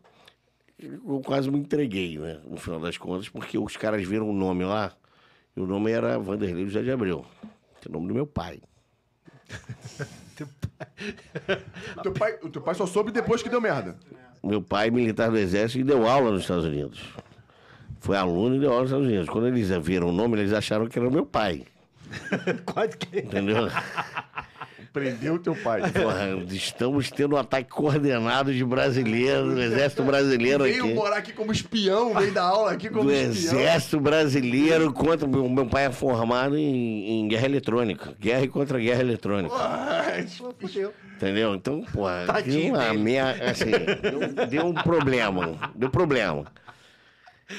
eu 0.80 1.22
quase 1.24 1.52
me 1.52 1.60
entreguei, 1.60 2.18
né? 2.18 2.42
No 2.46 2.58
final 2.58 2.80
das 2.80 2.98
contas, 2.98 3.30
porque 3.30 3.56
os 3.56 3.78
caras 3.78 4.04
viram 4.04 4.28
o 4.28 4.34
nome 4.34 4.66
lá, 4.66 4.98
e 5.56 5.60
o 5.60 5.68
nome 5.68 5.92
era 5.92 6.18
Vanderlei 6.18 6.66
José 6.66 6.82
de 6.82 6.90
Abreu, 6.90 7.24
que 7.80 7.88
é 7.88 7.92
o 7.92 7.94
nome 7.94 8.08
do 8.08 8.16
meu 8.16 8.26
pai. 8.26 8.60
O 11.98 12.02
teu, 12.04 12.14
pai, 12.14 12.40
o 12.44 12.50
teu 12.50 12.62
pai 12.62 12.76
só 12.76 12.86
soube 12.86 13.12
depois 13.12 13.42
que 13.42 13.50
deu 13.50 13.60
merda. 13.60 13.98
Meu 14.48 14.62
pai, 14.62 14.90
militar 14.90 15.30
do 15.30 15.38
Exército, 15.38 15.80
e 15.80 15.84
deu 15.84 16.08
aula 16.08 16.32
nos 16.32 16.42
Estados 16.42 16.66
Unidos. 16.66 17.02
Foi 18.00 18.16
aluno 18.16 18.56
e 18.56 18.60
deu 18.60 18.70
aula 18.70 18.82
nos 18.84 18.92
Estados 18.92 19.08
Unidos. 19.08 19.30
Quando 19.30 19.48
eles 19.48 19.70
viram 19.86 20.08
o 20.08 20.12
nome, 20.12 20.40
eles 20.40 20.54
acharam 20.54 20.88
que 20.88 20.98
era 20.98 21.08
o 21.08 21.12
meu 21.12 21.26
pai. 21.26 21.64
Quase 22.66 22.98
que. 22.98 23.20
Entendeu? 23.20 23.68
Prendeu 25.00 25.34
o 25.36 25.40
teu 25.40 25.56
pai. 25.56 25.82
Porra, 25.92 26.30
estamos 26.50 27.10
tendo 27.12 27.36
um 27.36 27.38
ataque 27.40 27.70
coordenado 27.70 28.54
de 28.54 28.64
brasileiros, 28.66 29.54
do 29.56 29.62
Exército 29.62 30.04
Brasileiro 30.04 30.64
Veio 30.64 30.86
aqui. 30.86 30.94
morar 30.94 31.18
aqui 31.18 31.34
como 31.34 31.52
espião, 31.52 32.14
veio 32.14 32.32
dar 32.34 32.44
aula 32.44 32.72
aqui 32.72 32.90
como 32.90 33.04
Do 33.06 33.12
espião. 33.14 33.60
Exército 33.60 34.00
Brasileiro 34.00 34.92
contra. 34.94 35.28
Meu, 35.28 35.48
meu 35.50 35.66
pai 35.66 35.86
é 35.86 35.92
formado 35.92 36.58
em, 36.58 37.22
em 37.22 37.28
guerra 37.28 37.46
eletrônica. 37.46 38.14
Guerra 38.20 38.44
e 38.44 38.48
contra 38.48 38.80
guerra 38.80 39.02
eletrônica. 39.02 39.54
Pô, 40.38 40.54
fudeu. 40.60 40.94
Entendeu? 41.16 41.56
Então, 41.56 41.82
porra, 41.92 42.24
Tadinho 42.28 42.74
deu, 42.74 42.82
uma 42.82 42.94
mea- 42.94 43.36
assim, 43.50 43.72
deu, 44.36 44.48
deu 44.48 44.66
um 44.68 44.74
problema. 44.74 45.58
Deu 45.76 45.90
problema. 45.90 46.46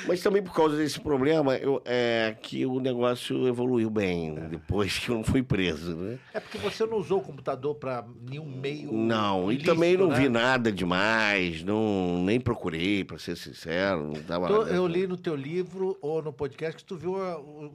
Mas 0.06 0.20
também 0.22 0.42
por 0.42 0.54
causa 0.54 0.76
desse 0.76 1.00
problema, 1.00 1.56
eu, 1.56 1.80
é 1.84 2.36
que 2.42 2.66
o 2.66 2.78
negócio 2.78 3.48
evoluiu 3.48 3.88
bem 3.88 4.34
depois 4.50 4.98
que 4.98 5.08
eu 5.08 5.14
não 5.14 5.24
fui 5.24 5.42
preso, 5.42 5.96
né? 5.96 6.18
É 6.34 6.40
porque 6.40 6.58
você 6.58 6.84
não 6.84 6.98
usou 6.98 7.20
o 7.20 7.22
computador 7.22 7.74
para 7.74 8.04
nenhum 8.28 8.44
meio. 8.44 8.92
Não, 8.92 9.50
e 9.50 9.54
ilícito, 9.54 9.74
também 9.74 9.96
não 9.96 10.08
né? 10.08 10.16
vi 10.16 10.28
nada 10.28 10.70
demais, 10.70 11.62
não, 11.62 12.22
nem 12.22 12.38
procurei, 12.38 13.02
pra 13.02 13.18
ser 13.18 13.36
sincero. 13.36 14.12
Não 14.12 14.22
tava 14.22 14.48
eu 14.48 14.86
li 14.86 15.06
no 15.06 15.16
teu 15.16 15.34
livro 15.34 15.96
ou 16.02 16.22
no 16.22 16.32
podcast 16.32 16.76
que 16.76 16.84
tu 16.84 16.96
viu 16.96 17.14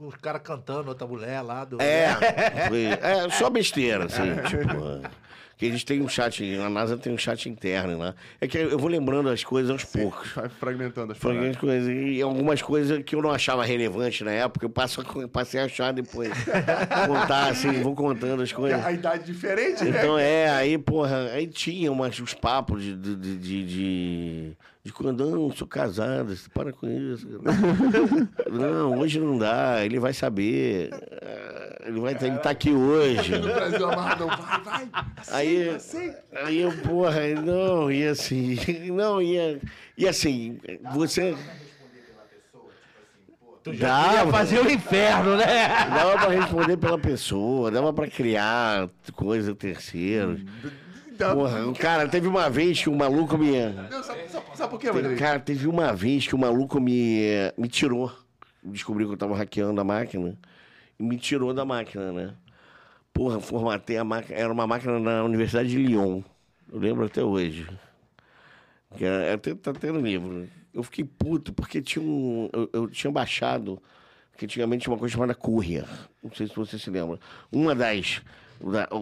os 0.00 0.14
caras 0.16 0.42
cantando, 0.42 0.88
outra 0.88 1.06
mulher 1.06 1.42
lá 1.42 1.64
do. 1.64 1.80
É, 1.82 2.14
foi, 2.68 2.84
é 2.84 3.28
só 3.30 3.50
besteira, 3.50 4.04
assim, 4.04 4.22
tipo. 4.48 5.24
Que 5.56 5.66
eles 5.66 5.84
têm 5.84 6.00
um 6.02 6.08
chat, 6.08 6.42
a 6.56 6.68
NASA 6.68 6.96
tem 6.96 7.12
um 7.12 7.18
chat 7.18 7.48
interno 7.48 7.96
lá. 7.98 8.14
É 8.40 8.48
que 8.48 8.58
eu 8.58 8.76
vou 8.78 8.88
lembrando 8.88 9.28
as 9.28 9.44
coisas 9.44 9.70
aos 9.70 9.84
poucos. 9.84 10.32
Vai 10.32 10.48
fragmentando 10.48 11.12
as 11.12 11.24
algumas 11.24 11.56
coisas, 11.56 11.88
e 11.88 12.20
algumas 12.22 12.62
coisas 12.62 13.02
que 13.04 13.14
eu 13.14 13.22
não 13.22 13.30
achava 13.30 13.64
relevante 13.64 14.24
na 14.24 14.32
época, 14.32 14.66
eu 14.66 14.70
passo, 14.70 15.00
a- 15.00 15.28
passei 15.28 15.60
a 15.60 15.64
achar 15.66 15.92
depois. 15.92 16.30
Contar, 17.06 17.50
assim, 17.50 17.70
vou 17.82 17.94
contando 17.94 18.42
as 18.42 18.50
coisas. 18.52 18.84
a 18.84 18.92
idade 18.92 19.24
diferente, 19.24 19.84
né? 19.84 19.98
Então 19.98 20.18
é, 20.18 20.48
aí, 20.50 20.76
porra, 20.76 21.30
aí 21.32 21.46
tinha 21.46 21.90
umas, 21.92 22.18
uns 22.18 22.34
papos 22.34 22.82
de, 22.82 22.96
de, 22.96 23.16
de, 23.16 23.36
de, 23.64 24.56
de, 24.84 24.92
quando, 24.92 25.24
não, 25.30 25.50
sou 25.50 25.66
casado, 25.66 26.36
para 26.52 26.70
com 26.72 26.86
isso. 26.86 27.26
Não, 28.52 28.98
hoje 28.98 29.18
não 29.18 29.38
dá, 29.38 29.82
ele 29.84 29.98
vai 29.98 30.12
saber. 30.12 30.90
eh, 30.92 31.84
Ele 31.86 32.00
vai 32.00 32.12
ele 32.20 32.38
tá 32.38 32.50
aqui 32.50 32.70
hoje. 32.70 33.32
No 33.40 33.42
Brasil 33.54 33.86
amarradão, 33.90 34.28
vai, 34.28 34.60
vai. 34.62 34.88
Aí, 35.30 35.70
Aceita. 35.70 36.22
aí 36.44 36.60
eu, 36.60 36.70
porra, 36.82 37.26
não, 37.42 37.90
e 37.90 38.06
assim, 38.06 38.58
não, 38.92 39.22
ia, 39.22 39.58
e 39.96 40.06
assim, 40.06 40.58
você... 40.92 41.30
responder 41.30 42.02
pela 42.06 42.26
pessoa, 42.28 42.70
tipo 42.70 43.00
assim, 43.00 43.32
pô, 43.40 43.56
Tu 43.62 43.72
já 43.74 43.88
Dava. 43.88 44.30
fazer 44.32 44.58
o 44.60 44.70
inferno, 44.70 45.36
né? 45.38 45.68
Dava 45.94 46.12
pra 46.18 46.28
responder 46.28 46.76
pela 46.76 46.98
pessoa, 46.98 47.70
dava 47.70 47.90
pra 47.92 48.06
criar 48.06 48.90
coisa 49.14 49.54
terceiros. 49.54 50.40
Então, 51.14 51.36
Porra, 51.36 51.66
o 51.68 51.74
cara, 51.74 52.08
teve 52.08 52.26
uma 52.26 52.50
vez 52.50 52.82
que 52.82 52.88
o 52.90 52.94
maluco 52.94 53.38
me. 53.38 53.52
não, 53.90 54.02
sabe, 54.02 54.28
sabe- 54.28 54.46
sabe 54.54 54.70
por 54.70 54.80
quê, 54.80 54.90
Rodrigo? 54.90 55.16
Cara, 55.16 55.38
teve 55.38 55.68
uma 55.68 55.92
vez 55.94 56.26
que 56.26 56.34
o 56.34 56.38
maluco 56.38 56.80
me, 56.80 57.22
me 57.56 57.68
tirou. 57.68 58.12
Descobriu 58.64 59.06
que 59.06 59.14
eu 59.14 59.18
tava 59.18 59.36
hackeando 59.36 59.80
a 59.80 59.84
máquina. 59.84 60.36
E 60.98 61.02
me 61.04 61.16
tirou 61.16 61.54
da 61.54 61.64
máquina, 61.64 62.12
né? 62.12 62.34
Porra, 63.12 63.38
formatei 63.40 63.96
a 63.96 64.02
máquina. 64.04 64.36
Era 64.36 64.52
uma 64.52 64.66
máquina 64.66 64.98
na 64.98 65.22
Universidade 65.22 65.68
de 65.68 65.76
Lyon. 65.76 66.20
Eu 66.72 66.80
lembro 66.80 67.04
até 67.04 67.22
hoje. 67.22 67.64
Que 68.96 69.04
era, 69.04 69.22
é, 69.24 69.36
tem- 69.36 69.54
tá 69.54 69.72
tendo 69.72 70.00
livro. 70.00 70.48
Eu 70.72 70.82
fiquei 70.82 71.04
puto 71.04 71.52
porque 71.52 71.80
tinha 71.80 72.04
um. 72.04 72.48
Eu, 72.52 72.70
eu 72.72 72.88
tinha 72.88 73.12
baixado. 73.12 73.80
Que 74.36 74.46
antigamente 74.46 74.82
tinha 74.82 74.92
uma 74.92 74.98
coisa 74.98 75.12
chamada 75.12 75.32
Courier. 75.34 75.86
Não 76.20 76.32
sei 76.32 76.48
se 76.48 76.56
você 76.56 76.76
se 76.76 76.90
lembra. 76.90 77.20
Uma 77.52 77.72
das. 77.72 78.20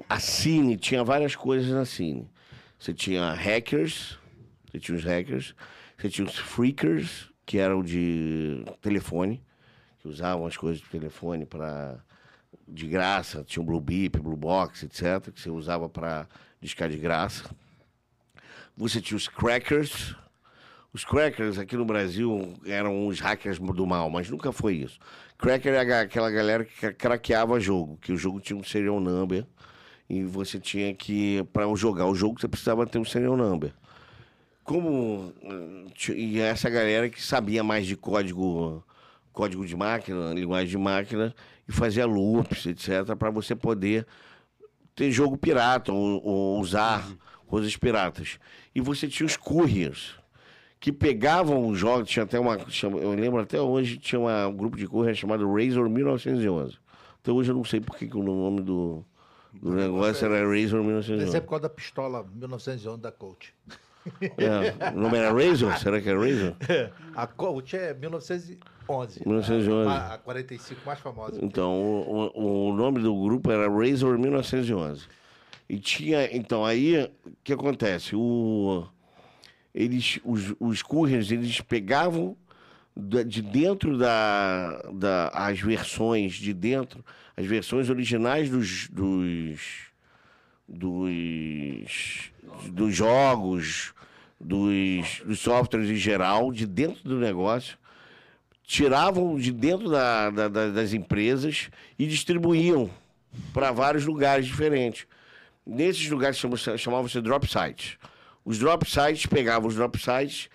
A 0.09 0.21
Cine 0.21 0.77
tinha 0.77 1.05
várias 1.05 1.37
coisas 1.37 1.71
na 1.71 1.85
Cine. 1.85 2.29
Você 2.79 2.93
tinha 2.93 3.33
hackers, 3.33 4.19
você 4.71 4.81
tinha 4.81 4.97
os 4.97 5.05
hackers, 5.05 5.55
você 5.97 6.09
tinha 6.09 6.27
os 6.27 6.37
freakers, 6.37 7.31
que 7.47 7.59
eram 7.59 7.83
de 7.83 8.65
telefone, 8.81 9.43
que 10.01 10.09
usavam 10.09 10.47
as 10.47 10.57
coisas 10.57 10.81
de 10.81 10.89
telefone 10.89 11.47
para 11.47 12.03
de 12.67 12.87
graça, 12.87 13.45
tinha 13.45 13.63
o 13.63 13.67
Blue 13.67 13.81
Beep, 13.81 14.19
Blue 14.19 14.37
Box, 14.37 14.85
etc., 14.85 15.31
que 15.33 15.41
você 15.41 15.51
usava 15.51 15.89
para 15.89 16.27
discar 16.61 16.89
de 16.89 16.97
graça. 16.97 17.55
Você 18.77 19.01
tinha 19.01 19.17
os 19.17 19.29
crackers. 19.29 20.17
Os 20.95 21.05
crackers 21.05 21.59
aqui 21.59 21.75
no 21.75 21.87
Brasil 21.87 22.55
eram 22.67 23.07
os 23.07 23.19
hackers 23.19 23.59
do 23.59 23.87
mal, 23.87 24.11
mas 24.11 24.29
nunca 24.29 24.53
foi 24.53 24.75
isso. 24.75 24.99
Cracker 25.39 25.75
é 25.75 26.01
aquela 26.01 26.31
galera 26.31 26.65
que 26.65 26.93
craqueava 26.93 27.59
jogo, 27.59 27.97
que 27.97 28.13
o 28.13 28.17
jogo 28.17 28.39
tinha 28.39 28.57
um 28.57 28.63
serial 28.63 29.01
number 29.01 29.45
e 30.09 30.23
você 30.23 30.59
tinha 30.59 30.95
que, 30.95 31.43
para 31.53 31.65
jogar 31.75 32.07
o 32.07 32.15
jogo, 32.15 32.39
você 32.39 32.47
precisava 32.47 32.87
ter 32.87 32.99
um 32.99 33.05
serial 33.05 33.37
number. 33.37 33.73
Como. 34.63 35.33
hum, 35.43 35.87
E 36.11 36.39
essa 36.39 36.71
galera 36.71 37.09
que 37.09 37.21
sabia 37.21 37.65
mais 37.65 37.87
de 37.87 37.97
código, 37.97 38.85
código 39.33 39.67
de 39.67 39.75
máquina, 39.75 40.33
linguagem 40.33 40.69
de 40.69 40.79
máquina, 40.79 41.35
e 41.67 41.73
fazia 41.73 42.07
loops, 42.07 42.67
etc., 42.67 43.17
para 43.19 43.31
você 43.31 43.57
poder 43.57 44.07
ter 44.95 45.11
jogo 45.11 45.37
pirata 45.37 45.93
ou, 45.93 46.23
ou 46.25 46.61
usar 46.61 47.05
coisas 47.47 47.77
piratas. 47.77 48.39
E 48.75 48.81
você 48.81 49.09
tinha 49.09 49.27
os 49.27 49.37
couriers, 49.37 50.15
que 50.83 50.91
pegavam 50.91 51.69
os 51.69 51.79
jogos, 51.79 52.09
tinha 52.09 52.25
até 52.25 52.41
uma. 52.41 52.59
Eu 53.01 53.13
lembro 53.15 53.41
até 53.41 53.61
hoje, 53.61 53.99
tinha 53.99 54.19
uma- 54.21 54.49
um 54.49 54.53
grupo 54.57 54.77
de 54.77 54.85
courier 54.89 55.15
chamado 55.15 55.47
Razor 55.47 55.89
1911. 55.89 56.77
Até 57.23 57.31
hoje 57.31 57.53
eu 57.53 57.55
não 57.55 57.63
sei 57.65 57.81
por 57.81 57.97
que 57.97 58.05
o 58.17 58.21
nome 58.23 58.63
do, 58.63 59.05
do 59.63 59.71
negócio 59.71 60.25
era 60.27 60.41
Razor 60.45 60.81
Deve 60.81 60.87
1911. 60.89 61.31
ser 61.31 61.41
por 61.43 61.51
causa 61.51 61.63
da 61.63 61.69
pistola 61.69 62.27
1911 62.35 63.01
da 63.01 63.13
Colt. 63.13 63.51
É, 64.37 64.91
o 64.93 64.99
nome 64.99 65.17
era 65.19 65.33
Razor? 65.33 65.79
Será 65.79 66.01
que 66.01 66.09
é 66.11 66.15
Razor? 66.15 66.57
A 67.15 67.29
Colt 67.29 67.75
é 67.75 67.95
1911. 67.95 69.23
1911. 69.25 69.89
A, 69.89 70.15
a 70.15 70.19
45 70.19 70.81
mais 70.85 70.99
famosa. 70.99 71.39
Então, 71.41 71.71
o, 71.81 72.33
o, 72.35 72.71
o 72.71 72.75
nome 72.75 72.99
do 72.99 73.15
grupo 73.23 73.53
era 73.53 73.69
Razor 73.71 74.19
1911. 74.19 75.07
E 75.69 75.79
tinha. 75.79 76.29
Então, 76.37 76.65
aí, 76.65 77.05
o 77.25 77.31
que 77.45 77.53
acontece? 77.53 78.17
O, 78.17 78.85
eles, 79.75 80.21
os, 80.25 80.55
os 80.61 80.83
couriers, 80.83 81.31
eles 81.31 81.61
pegavam 81.61 82.37
de 83.27 83.41
dentro 83.41 83.97
da, 83.97 84.83
da. 84.93 85.29
as 85.29 85.59
versões 85.61 86.35
de 86.35 86.53
dentro, 86.53 87.05
as 87.37 87.47
versões 87.47 87.89
originais 87.89 88.51
dos. 88.51 88.89
dos 88.89 89.61
dos, 90.69 92.31
dos 92.69 92.95
jogos, 92.95 93.93
dos, 94.41 95.21
dos 95.25 95.39
softwares 95.39 95.91
em 95.91 95.97
geral, 95.97 96.51
de 96.53 96.67
dentro 96.67 97.03
do 97.05 97.19
negócio, 97.19 97.77
tiravam 98.65 99.37
de 99.37 99.53
dentro 99.53 99.91
da- 99.91 100.31
da- 100.31 100.49
da- 100.49 100.71
das 100.71 100.93
empresas 100.95 101.69
e 101.99 102.07
distribuíam 102.07 102.91
para 103.53 103.71
vários 103.71 104.07
lugares 104.07 104.47
diferentes. 104.47 105.07
Nesses 105.67 106.09
lugares 106.09 106.41
chamavam-se 106.79 107.21
drop 107.21 107.47
sites. 107.47 107.99
Os 108.45 108.59
drop 108.59 108.89
sites 108.89 109.27
pegavam 109.27 109.69
os 109.69 109.75
drop 109.77 109.99
sites, 109.99 110.49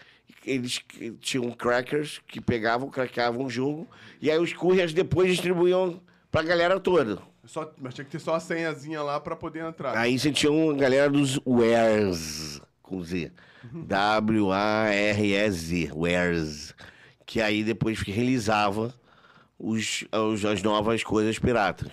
eles 0.46 0.80
tinham 1.22 1.52
crackers 1.52 2.20
que 2.28 2.40
pegavam, 2.42 2.90
craqueavam 2.90 3.46
o 3.46 3.50
jogo, 3.50 3.88
e 4.22 4.30
aí 4.32 4.38
os 4.40 4.54
couriers 4.54 4.94
depois 4.94 5.30
distribuíam 5.32 6.02
para 6.32 6.42
a 6.42 6.44
galera 6.44 6.80
toda. 6.80 7.20
Só, 7.46 7.72
mas 7.78 7.94
tinha 7.94 8.04
que 8.04 8.12
ter 8.12 8.20
só 8.20 8.36
a 8.36 8.40
senhazinha 8.42 9.02
lá 9.02 9.20
pra 9.22 9.36
poder 9.36 9.64
entrar. 9.64 9.98
Aí 9.98 10.20
você 10.20 10.32
tinha 10.32 10.52
uma 10.52 10.74
galera 10.74 11.10
dos 11.10 11.40
wares, 11.46 12.60
com 12.82 13.02
Z. 13.02 13.32
W-A-R-E-Z, 14.58 15.92
wares. 15.94 16.74
Que 17.26 17.42
aí 17.42 17.64
depois 17.64 18.00
realizava 18.02 18.94
os, 19.60 20.04
os- 20.12 20.46
as 20.46 20.62
novas 20.64 21.04
coisas 21.04 21.38
piratas. 21.40 21.92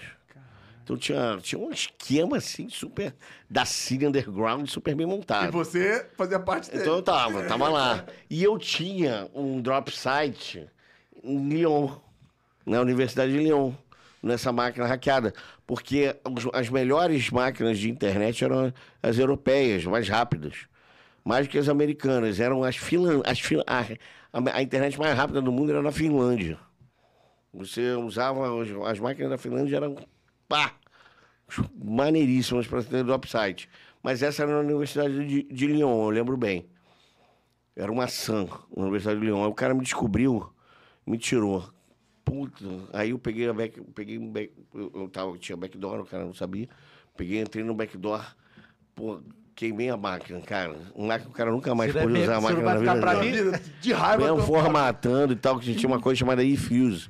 Então 0.84 0.98
tinha, 0.98 1.38
tinha 1.40 1.58
um 1.58 1.72
esquema 1.72 2.36
assim, 2.36 2.68
super. 2.68 3.14
da 3.48 3.64
Cine 3.64 4.06
Underground, 4.06 4.68
super 4.68 4.94
bem 4.94 5.06
E 5.06 5.08
montado. 5.10 5.50
você 5.50 6.06
fazia 6.14 6.38
parte 6.38 6.70
dele. 6.70 6.82
Então 6.82 6.96
eu 6.96 7.02
tava, 7.02 7.42
tava 7.44 7.68
lá. 7.70 8.04
E 8.28 8.44
eu 8.44 8.58
tinha 8.58 9.26
um 9.34 9.62
drop 9.62 9.90
site 9.90 10.68
em 11.22 11.48
Lyon, 11.48 11.88
na 12.66 12.82
Universidade 12.82 13.32
de 13.32 13.38
Lyon, 13.38 13.72
nessa 14.22 14.52
máquina 14.52 14.86
hackeada. 14.86 15.32
Porque 15.66 16.14
as 16.52 16.68
melhores 16.68 17.30
máquinas 17.30 17.78
de 17.78 17.90
internet 17.90 18.44
eram 18.44 18.70
as 19.02 19.18
europeias, 19.18 19.84
mais 19.86 20.06
rápidas. 20.06 20.66
Mais 21.24 21.46
do 21.46 21.50
que 21.50 21.56
as 21.56 21.70
americanas. 21.70 22.38
Eram 22.40 22.62
as 22.62 22.76
Finlan... 22.76 23.22
As 23.24 23.40
a, 23.66 23.80
a- 23.80 24.56
a 24.58 24.62
internet 24.62 24.98
mais 24.98 25.16
rápida 25.16 25.40
do 25.40 25.50
mundo 25.50 25.70
era 25.70 25.80
na 25.80 25.90
Finlândia. 25.90 26.58
Você 27.54 27.92
usava. 27.92 28.60
As, 28.62 28.68
as 28.92 28.98
máquinas 28.98 29.30
da 29.30 29.38
Finlândia 29.38 29.76
eram. 29.76 29.96
Pá! 30.54 30.72
Maneiríssimas 31.82 32.66
para 32.66 32.82
ter 32.82 33.04
drop 33.04 33.28
site. 33.28 33.68
Mas 34.02 34.22
essa 34.22 34.42
era 34.42 34.52
na 34.52 34.60
Universidade 34.60 35.26
de, 35.26 35.42
de 35.42 35.66
Lyon, 35.66 36.04
eu 36.04 36.10
lembro 36.10 36.36
bem. 36.36 36.66
Era 37.74 37.90
uma 37.90 38.06
SAM, 38.06 38.46
na 38.76 38.82
Universidade 38.82 39.18
de 39.18 39.26
Lyon. 39.26 39.42
Aí 39.42 39.50
o 39.50 39.54
cara 39.54 39.74
me 39.74 39.82
descobriu, 39.82 40.52
me 41.06 41.18
tirou. 41.18 41.68
Puta. 42.24 42.64
Aí 42.92 43.10
eu 43.10 43.18
peguei 43.18 43.48
a 43.48 43.52
back, 43.52 43.80
peguei 43.94 44.18
um 44.18 44.30
back, 44.30 44.52
eu, 44.74 44.92
eu 44.94 45.08
tava, 45.08 45.36
tinha 45.38 45.56
backdoor, 45.56 46.00
o 46.00 46.06
cara 46.06 46.24
não 46.24 46.34
sabia. 46.34 46.68
Peguei, 47.16 47.40
entrei 47.40 47.64
no 47.64 47.74
backdoor, 47.74 48.24
pô, 48.94 49.20
queimei 49.54 49.90
a 49.90 49.96
máquina, 49.96 50.40
cara. 50.40 50.76
Um 50.94 51.06
lá 51.06 51.18
que 51.18 51.26
o 51.26 51.30
cara 51.30 51.50
nunca 51.50 51.74
mais 51.74 51.92
pôde 51.92 52.20
usar 52.20 52.36
a 52.36 52.40
máquina 52.40 52.62
na 52.62 52.76
vida 52.76 52.96
pra 53.00 53.14
mim? 53.16 53.32
De 53.80 53.92
raiva. 53.92 54.24
Mesmo 54.24 54.42
formatando 54.42 55.32
e 55.32 55.36
tal, 55.36 55.58
que 55.58 55.74
tinha 55.74 55.88
uma 55.88 56.00
coisa 56.00 56.18
chamada 56.18 56.42
eFuse. 56.42 57.08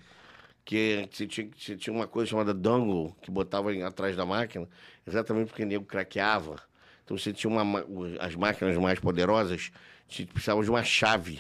Que 0.65 1.09
você 1.11 1.27
tinha, 1.27 1.49
você 1.57 1.77
tinha 1.77 1.95
uma 1.95 2.07
coisa 2.07 2.31
chamada 2.31 2.55
dongle, 2.55 3.15
que 3.21 3.31
botava 3.31 3.71
atrás 3.87 4.17
da 4.17 4.25
máquina, 4.25 4.67
exatamente 5.07 5.49
porque 5.49 5.63
o 5.63 5.67
nego 5.67 5.85
craqueava. 5.85 6.57
Então 7.05 7.17
você 7.19 7.33
tinha 7.33 7.51
uma, 7.51 7.85
as 8.19 8.35
máquinas 8.35 8.77
mais 8.79 8.99
poderosas, 8.99 9.71
você 10.09 10.25
precisava 10.25 10.63
de 10.63 10.71
uma 10.71 10.83
chave 10.83 11.39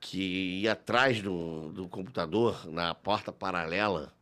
que 0.00 0.60
ia 0.62 0.72
atrás 0.72 1.20
do, 1.20 1.72
do 1.72 1.88
computador, 1.88 2.64
na 2.70 2.94
porta 2.94 3.32
paralela 3.32 4.12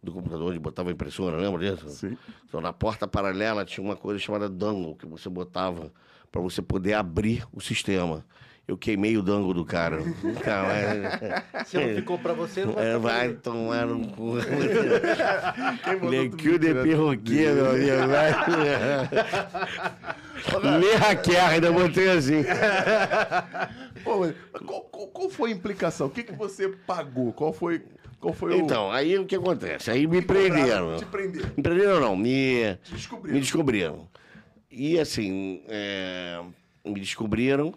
do 0.00 0.12
computador, 0.12 0.50
onde 0.50 0.60
botava 0.60 0.90
a 0.90 0.92
impressora, 0.92 1.36
lembra 1.36 1.74
disso? 1.74 1.88
Sim. 1.88 2.16
Então, 2.46 2.60
na 2.60 2.72
porta 2.72 3.08
paralela 3.08 3.64
tinha 3.64 3.84
uma 3.84 3.96
coisa 3.96 4.20
chamada 4.20 4.48
dangle, 4.48 4.94
que 4.94 5.06
você 5.06 5.28
botava 5.28 5.92
para 6.30 6.40
você 6.40 6.62
poder 6.62 6.94
abrir 6.94 7.44
o 7.52 7.60
sistema. 7.60 8.24
Eu 8.66 8.78
queimei 8.78 9.16
o 9.18 9.22
dangle 9.22 9.52
do 9.52 9.62
cara. 9.64 9.98
Nunca 10.22 10.62
mais. 10.62 11.34
Se 11.68 11.76
não 11.76 11.94
ficou 11.94 12.18
pra 12.18 12.32
você, 12.32 12.64
não 12.64 12.72
vai 12.72 12.84
É, 12.84 12.86
ficar 12.94 12.98
vai 12.98 13.28
tomar 13.34 13.86
no 13.86 14.08
cu. 14.08 14.36
Quem 15.84 15.94
botou 15.96 16.10
Le 16.10 16.30
tudo 16.30 16.42
cul 16.42 16.58
de 16.58 16.68
mentira? 16.68 16.82
perroquet, 16.82 17.52
meu 17.52 17.70
amigo. 17.70 18.08
Vai. 18.08 18.32
Hackear, 20.98 21.50
ainda 21.50 21.72
botei 21.72 22.08
assim. 22.10 22.42
Pô, 24.02 24.20
mas 24.20 24.34
qual, 24.64 24.80
qual- 24.82 25.06
qual 25.08 25.30
foi 25.30 25.50
a 25.50 25.54
implicação? 25.54 26.06
O 26.06 26.10
que, 26.10 26.22
que 26.22 26.32
você 26.32 26.68
pagou? 26.68 27.32
Qual 27.32 27.52
foi, 27.52 27.82
qual 28.20 28.32
foi 28.34 28.56
Então, 28.56 28.90
aí 28.90 29.18
o 29.18 29.24
que 29.26 29.36
acontece? 29.36 29.90
Aí 29.90 30.06
me 30.06 30.22
prenderam. 30.22 30.96
Te 30.96 31.04
prenderam. 31.06 31.50
Me 31.56 31.62
prenderam 31.62 32.00
não, 32.00 32.16
me... 32.16 32.76
Te 32.82 32.94
descobriram. 32.94 33.34
Me 33.34 33.40
descobriram. 33.40 34.08
E 34.70 34.98
assim, 34.98 35.62
é, 35.68 36.40
me 36.84 36.98
descobriram. 37.00 37.74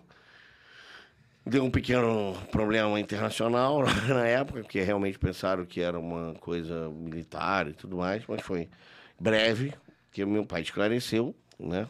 Deu 1.49 1.63
um 1.63 1.71
pequeno 1.71 2.35
problema 2.51 2.99
internacional 2.99 3.83
na 4.07 4.27
época, 4.27 4.61
porque 4.61 4.81
realmente 4.81 5.17
pensaram 5.17 5.65
que 5.65 5.79
era 5.81 5.99
uma 5.99 6.33
coisa 6.35 6.89
militar 6.89 7.67
e 7.67 7.73
tudo 7.73 7.97
mais, 7.97 8.23
mas 8.27 8.41
foi 8.41 8.69
breve, 9.19 9.73
que 10.11 10.25
meu 10.25 10.45
pai 10.45 10.61
esclareceu, 10.61 11.33
né? 11.59 11.87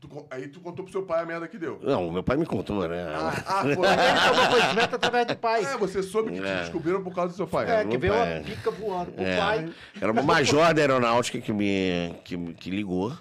Tu 0.00 0.08
aí 0.30 0.48
tu 0.48 0.60
contou 0.60 0.82
pro 0.82 0.90
seu 0.92 1.02
pai 1.02 1.22
a 1.22 1.26
merda 1.26 1.46
que 1.46 1.58
deu. 1.58 1.78
Não, 1.82 2.10
meu 2.10 2.22
pai 2.22 2.36
me 2.38 2.46
contou, 2.46 2.88
né? 2.88 3.04
Ah, 3.14 3.32
ah, 3.46 3.60
foi. 3.74 3.86
Ele 3.86 4.28
tomou 4.28 4.48
conhecimento 4.48 4.94
através 4.96 5.26
do 5.26 5.36
pai. 5.36 5.62
É, 5.62 5.76
você 5.76 6.02
soube 6.02 6.30
que 6.32 6.40
te 6.40 6.46
É. 6.46 6.60
descobriram 6.60 7.02
por 7.02 7.14
causa 7.14 7.32
do 7.34 7.36
seu 7.36 7.46
pai. 7.46 7.70
É, 7.70 7.78
meu 7.84 7.88
que 7.90 7.98
veio 7.98 8.14
pai. 8.14 8.38
uma 8.38 8.44
pica 8.44 8.70
voando 8.70 9.12
pro 9.12 9.22
É. 9.22 9.36
pai. 9.36 9.70
Era 10.00 10.10
uma 10.12 10.22
major 10.22 10.72
da 10.72 10.80
aeronáutica 10.80 11.38
que 11.38 11.52
me 11.52 12.14
que, 12.24 12.38
que 12.54 12.70
ligou 12.70 13.12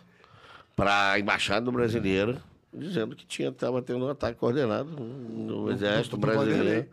para 0.73 1.11
a 1.11 1.19
embaixada 1.19 1.69
brasileira 1.69 2.41
dizendo 2.73 3.15
que 3.15 3.25
tinha 3.25 3.49
estava 3.49 3.81
tendo 3.81 4.05
um 4.05 4.09
ataque 4.09 4.37
coordenado 4.39 4.89
no 4.91 5.71
exército 5.71 6.15
do 6.17 6.21
brasileiro 6.21 6.87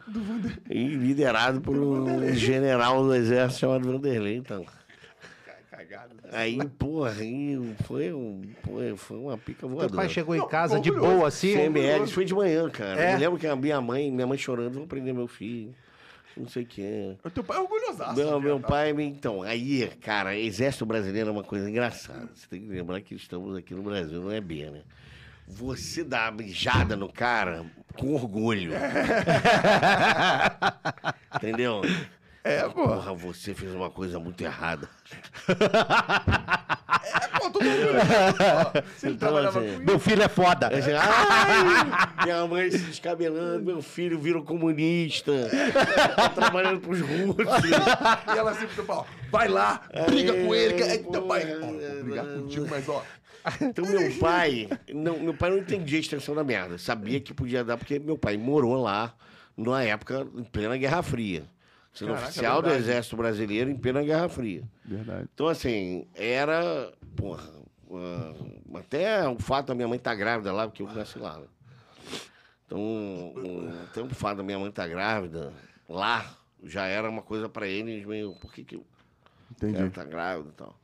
e 0.71 0.89
liderado 0.89 1.61
por 1.61 1.77
um 1.77 2.33
general 2.35 3.03
do 3.05 3.15
exército 3.15 3.61
chamado 3.61 3.91
Vanderlei, 3.91 4.37
então. 4.37 4.65
Cagado. 5.71 6.15
Aí, 6.33 6.59
porra, 6.79 7.11
aí 7.19 7.75
foi, 7.85 8.13
um, 8.13 8.43
foi, 8.65 8.97
foi 8.97 9.17
uma 9.19 9.37
pica 9.37 9.61
Teu 9.61 9.69
voadora. 9.69 9.93
pai 9.95 10.09
chegou 10.09 10.35
em 10.35 10.39
Não, 10.39 10.49
casa 10.49 10.81
de 10.81 10.91
orgulhoso. 10.91 11.17
boa 11.17 11.29
assim. 11.29 11.53
CML, 11.55 12.07
foi 12.07 12.25
de 12.25 12.35
manhã, 12.35 12.69
cara. 12.71 12.99
É? 13.01 13.15
Eu 13.15 13.19
lembro 13.19 13.39
que 13.39 13.47
a 13.47 13.55
minha 13.55 13.81
mãe, 13.81 14.11
minha 14.11 14.27
mãe 14.27 14.39
chorando, 14.39 14.73
vou 14.79 14.87
prender 14.87 15.13
meu 15.13 15.29
filho. 15.29 15.75
Não 16.37 16.49
sei 16.49 16.65
o 16.65 16.67
que. 16.67 17.17
O 17.25 17.31
teu 17.31 17.43
pai 17.45 17.57
é 17.59 17.61
orgulhosaço. 17.61 18.15
Meu, 18.17 18.27
de 18.27 18.31
meu 18.33 18.41
verdade. 18.41 18.67
pai, 18.67 18.93
me- 18.93 19.05
então, 19.05 19.43
aí, 19.43 19.87
cara, 20.03 20.37
exército 20.37 20.85
brasileiro 20.85 21.29
é 21.31 21.33
uma 21.33 21.45
coisa 21.45 21.69
engraçada. 21.69 22.29
Você 22.35 22.47
tem 22.49 22.61
que 22.61 22.69
lembrar 22.69 23.01
que 23.03 23.15
estamos 23.15 23.57
aqui 23.57 23.75
no 23.75 23.83
Brasil, 23.83 24.21
não 24.21 24.31
é 24.31 24.41
B, 24.41 24.71
né? 24.71 24.81
Você 25.49 26.03
dá 26.05 26.25
uma 26.25 26.33
mijada 26.43 26.97
no 26.97 27.11
cara 27.13 27.65
com 27.97 28.15
orgulho. 28.15 28.73
Entendeu? 31.37 31.83
É, 32.45 32.63
pô. 32.69 32.87
Porra, 32.89 33.13
você 33.15 33.55
fez 33.55 33.73
uma 33.75 33.91
coisa 33.91 34.19
muito 34.21 34.41
errada. 34.43 34.89
É, 35.49 35.55
pô, 37.39 37.51
todo 37.51 37.65
mundo. 37.65 38.83
Se 38.97 39.07
ele 39.07 39.15
Então, 39.17 39.29
trabalhava 39.29 39.61
assim, 39.61 39.79
com. 39.79 39.85
Meu 39.85 39.99
filho 39.99 40.23
é 40.23 40.29
foda. 40.29 40.71
Você, 40.71 40.93
Ai, 40.99 42.25
minha 42.25 42.47
mãe 42.47 42.71
se 42.71 42.79
descabelando, 42.79 43.65
meu 43.65 43.83
filho 43.83 44.17
virou 44.19 44.45
comunista, 44.45 45.33
tá 46.15 46.29
trabalhando 46.29 46.81
pros 46.81 47.01
russos. 47.01 47.37
E 48.35 48.39
ela 48.39 48.55
sempre 48.55 48.83
fala, 48.85 49.07
vai 49.31 49.49
lá, 49.49 49.83
briga 50.07 50.33
com 50.35 50.55
ele. 50.55 50.75
que- 50.75 50.83
Aí 50.85 50.99
teu 50.99 51.23
pai, 51.23 51.57
ó, 51.57 51.61
vou 51.67 52.05
brigar 52.05 52.27
contigo, 52.27 52.67
mas 52.71 52.89
ó. 52.89 53.03
Então 53.61 53.85
meu 53.87 54.19
pai, 54.19 54.69
não, 54.93 55.19
meu 55.21 55.35
pai 55.35 55.51
não 55.51 55.59
entendia 55.59 55.99
a 55.99 56.01
extensão 56.01 56.35
da 56.35 56.43
merda. 56.43 56.79
Sabia 56.79 57.21
que 57.21 57.33
podia 57.33 57.63
dar, 57.65 57.77
porque 57.77 57.99
meu 57.99 58.19
pai 58.19 58.37
morou 58.37 58.81
lá 58.83 59.15
numa 59.57 59.83
época 59.83 60.27
em 60.35 60.45
plena 60.45 60.77
Guerra 60.77 61.03
Fria. 61.03 61.45
Sendo 61.93 62.09
Caraca, 62.09 62.29
oficial 62.29 62.61
do 62.61 62.69
verdade. 62.69 62.91
Exército 62.91 63.17
Brasileiro 63.17 63.71
em 63.71 63.77
plena 63.77 64.03
Guerra 64.03 64.29
Fria. 64.29 64.63
Verdade. 64.85 65.29
Então, 65.33 65.49
assim, 65.49 66.07
era. 66.15 66.93
Porra. 67.17 67.49
ah, 67.91 68.35
até 68.79 69.27
o 69.27 69.39
fato 69.39 69.69
da 69.69 69.75
minha 69.75 69.89
mãe 69.89 69.97
estar 69.97 70.15
grávida 70.15 70.53
lá, 70.53 70.67
porque 70.69 70.83
eu 70.83 70.93
nasci 70.93 71.19
lá. 71.19 71.39
Né? 71.39 71.47
Então, 72.67 72.79
um, 72.79 73.83
até 73.85 74.03
o 74.03 74.09
fato 74.11 74.39
da 74.39 74.43
minha 74.43 74.59
mãe 74.59 74.69
estar 74.69 74.87
grávida 74.89 75.53
lá 75.89 76.37
já 76.63 76.85
era 76.87 77.09
uma 77.09 77.23
coisa 77.23 77.49
pra 77.49 77.67
eles 77.67 78.05
meio. 78.05 78.35
Por 78.35 78.53
que, 78.53 78.65
que 78.65 78.75
eu 78.75 78.85
Entendi. 79.53 79.79
ela 79.79 79.91
tá 79.91 80.05
grávida 80.05 80.51
e 80.51 80.53
tal. 80.53 80.79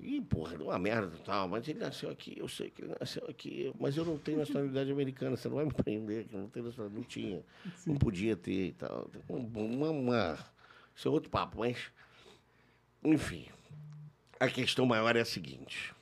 E, 0.00 0.20
porra, 0.20 0.56
deu 0.56 0.66
uma 0.66 0.78
merda 0.78 1.14
e 1.16 1.22
tal. 1.22 1.48
Mas 1.48 1.68
ele 1.68 1.78
nasceu 1.78 2.10
aqui, 2.10 2.34
eu 2.36 2.48
sei 2.48 2.70
que 2.70 2.82
ele 2.82 2.94
nasceu 2.98 3.24
aqui. 3.28 3.72
Mas 3.78 3.96
eu 3.96 4.04
não 4.04 4.18
tenho 4.18 4.38
nacionalidade 4.38 4.90
americana, 4.92 5.36
você 5.36 5.48
não 5.48 5.56
vai 5.56 5.64
me 5.64 5.72
prender, 5.72 6.26
que 6.26 6.34
eu 6.34 6.40
não 6.40 6.48
tenho 6.48 6.66
nacionalidade. 6.66 7.00
Não 7.00 7.08
tinha. 7.08 7.42
Não 7.86 7.96
podia 7.96 8.36
ter 8.36 8.68
e 8.68 8.72
tal. 8.72 9.10
Uma, 9.28 9.90
uma, 9.90 10.38
isso 10.94 11.08
é 11.08 11.10
outro 11.10 11.30
papo, 11.30 11.58
mas. 11.58 11.90
Enfim. 13.04 13.46
A 14.40 14.48
questão 14.48 14.84
maior 14.84 15.14
é 15.14 15.20
a 15.20 15.24
seguinte. 15.24 15.94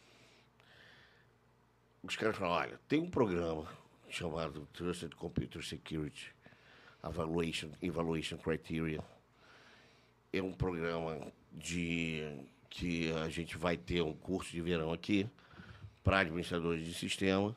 Os 2.03 2.17
caras 2.17 2.37
falam, 2.37 2.55
olha, 2.55 2.81
tem 2.89 2.99
um 2.99 3.11
programa 3.11 3.69
chamado 4.09 4.67
Trusted 4.73 5.15
Computer 5.15 5.63
Security 5.63 6.35
Evaluation, 7.05 7.71
Evaluation 7.83 8.39
Criteria 8.39 9.05
é 10.33 10.43
um 10.43 10.53
programa 10.53 11.19
de 11.53 12.23
que 12.71 13.13
a 13.13 13.29
gente 13.29 13.59
vai 13.59 13.77
ter 13.77 14.01
um 14.01 14.13
curso 14.15 14.53
de 14.53 14.61
verão 14.63 14.93
aqui 14.93 15.27
para 16.03 16.21
administradores 16.21 16.87
de 16.87 16.95
sistema. 16.95 17.55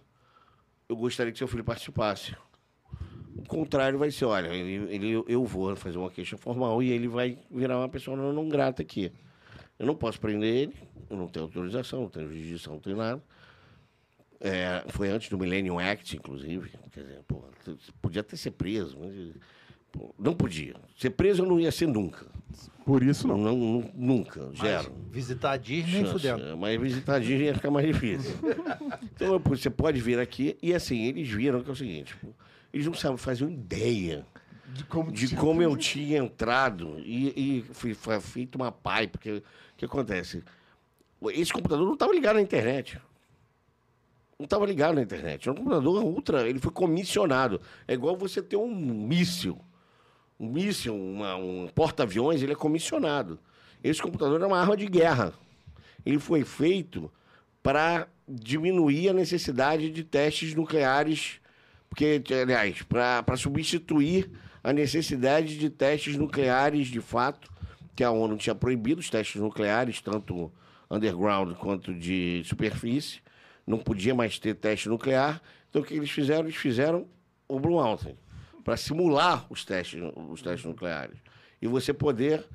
Eu 0.90 0.96
gostaria 0.98 1.32
que 1.32 1.38
seu 1.38 1.48
filho 1.48 1.64
participasse. 1.64 2.36
O 3.38 3.44
contrário 3.48 3.98
vai 3.98 4.12
ser, 4.12 4.26
olha, 4.26 4.48
ele, 4.48 4.94
ele- 4.94 5.24
eu 5.28 5.46
vou 5.46 5.76
fazer 5.76 5.98
uma 5.98 6.10
queixa 6.10 6.36
formal 6.38 6.82
e 6.84 6.90
ele 6.90 7.08
vai 7.08 7.38
virar 7.50 7.78
uma 7.78 7.90
pessoa 7.90 8.18
não 8.18 8.50
grata 8.50 8.82
aqui. 8.82 9.12
Eu 9.80 9.86
não 9.86 9.96
posso 9.96 10.20
prender 10.20 10.54
ele, 10.54 10.74
eu 11.10 11.18
não 11.18 11.28
tenho 11.28 11.46
autorização, 11.46 12.02
não 12.02 12.10
tenho 12.10 12.28
jurisdição, 12.28 12.74
não 12.74 12.80
tenho 12.80 12.98
nada. 12.98 13.22
É, 14.40 14.84
foi 14.90 15.10
antes 15.10 15.30
do 15.30 15.38
Millennium 15.38 15.80
Act, 15.80 16.18
inclusive. 16.18 16.70
Quer 16.92 17.02
dizer, 17.02 17.24
pô, 17.28 17.44
podia 18.02 18.22
até 18.22 18.36
ser 18.36 18.52
preso, 18.52 18.98
mas 19.00 19.14
não 20.18 20.34
podia. 20.34 20.76
Ser 20.98 21.12
preso 21.12 21.44
eu 21.44 21.48
não 21.48 21.60
ia 21.60 21.72
ser 21.72 21.88
nunca. 21.88 22.26
Por 22.86 23.02
isso 23.02 23.28
Não, 23.28 23.38
não. 23.38 23.56
não- 23.58 23.92
nunca, 23.96 24.52
zero. 24.60 24.92
Visitar 25.10 25.52
a 25.52 25.58
Disney, 25.58 26.02
nem 26.02 26.06
fudendo. 26.12 26.44
é, 26.44 26.56
Mas 26.56 26.82
visitar 26.82 27.16
a 27.16 27.20
Disney 27.20 27.46
ia 27.46 27.54
ficar 27.56 27.72
mais 27.72 27.88
difícil. 27.88 28.36
então, 29.04 29.40
você 29.40 29.70
pode 29.70 30.02
vir 30.02 30.20
aqui 30.20 30.58
e 30.62 30.74
assim, 30.74 31.04
eles 31.06 31.30
viram 31.30 31.64
que 31.64 31.70
é 31.70 31.74
o 31.74 31.76
seguinte, 31.76 32.14
pô, 32.18 32.28
eles 32.74 32.86
não 32.86 32.94
sabem 32.94 33.16
fazer 33.18 33.46
uma 33.46 33.54
ideia 33.54 34.26
De 34.74 34.84
como, 34.84 35.12
de 35.14 35.30
te- 35.30 35.36
como 35.38 35.62
eu 35.62 35.78
tinha 35.78 36.18
entrado 36.18 37.00
e, 37.00 37.60
e 37.60 37.74
fui, 37.74 37.94
foi 37.94 38.20
feito 38.20 38.56
uma 38.56 38.70
pai, 38.72 39.08
porque 39.08 39.32
o 39.32 39.44
que 39.78 39.86
acontece? 39.86 40.44
Esse 41.32 41.54
computador 41.54 41.86
não 41.86 41.94
estava 41.94 42.14
ligado 42.14 42.36
na 42.36 42.42
internet. 42.42 43.00
Não 44.38 44.44
estava 44.44 44.66
ligado 44.66 44.96
na 44.96 45.02
internet. 45.02 45.48
É 45.48 45.52
um 45.52 45.56
computador 45.56 46.04
ultra, 46.04 46.50
ele 46.50 46.60
foi 46.60 46.72
comissionado. 46.72 47.62
É 47.88 47.94
igual 47.94 48.18
você 48.18 48.42
ter 48.42 48.58
um 48.58 48.76
míssil. 48.76 49.58
Um 50.44 50.52
míssil, 50.52 50.94
uma- 50.94 51.38
um 51.38 51.70
porta-aviões, 51.74 52.44
ele 52.44 52.52
é 52.52 52.56
comissionado. 52.56 53.40
Esse 53.82 54.02
computador 54.02 54.42
é 54.42 54.46
uma 54.46 54.60
arma 54.60 54.76
de 54.76 54.86
guerra. 54.88 55.34
Ele 56.06 56.20
foi 56.20 56.44
feito 56.44 57.10
para 57.62 58.10
diminuir 58.28 59.08
a 59.08 59.14
necessidade 59.14 59.90
de 59.90 60.04
testes 60.04 60.54
nucleares, 60.54 61.40
porque, 61.90 62.22
aliás, 62.42 62.82
para 62.82 63.38
substituir 63.38 64.30
a 64.62 64.74
necessidade 64.74 65.58
de 65.58 65.70
testes 65.70 66.18
nucleares 66.18 66.88
de 66.88 67.00
fato, 67.00 67.50
que 67.96 68.04
a 68.04 68.12
ONU 68.12 68.36
tinha 68.36 68.54
proibido 68.54 69.00
os 69.00 69.10
testes 69.10 69.40
nucleares, 69.40 70.02
tanto 70.02 70.52
underground 70.92 71.54
quanto 71.56 71.94
de 71.94 72.44
superfície. 72.44 73.22
Não 73.66 73.78
podia 73.78 74.14
mais 74.14 74.38
ter 74.40 74.56
teste 74.56 74.90
nuclear. 74.90 75.42
Então, 75.70 75.82
o 75.82 75.86
que 75.86 75.94
eles 75.94 76.12
fizeram? 76.12 76.44
Eles 76.44 76.58
fizeram 76.58 77.08
o 77.48 77.62
Blue 77.62 77.76
Mountain 77.82 78.18
para 78.64 78.78
simular 78.78 79.46
os 79.50 79.66
testes, 79.66 80.02
os 80.30 80.42
testes 80.42 80.66
nucleares. 80.66 81.18
E 81.62 81.68
você 81.68 81.94
poder 81.94 82.46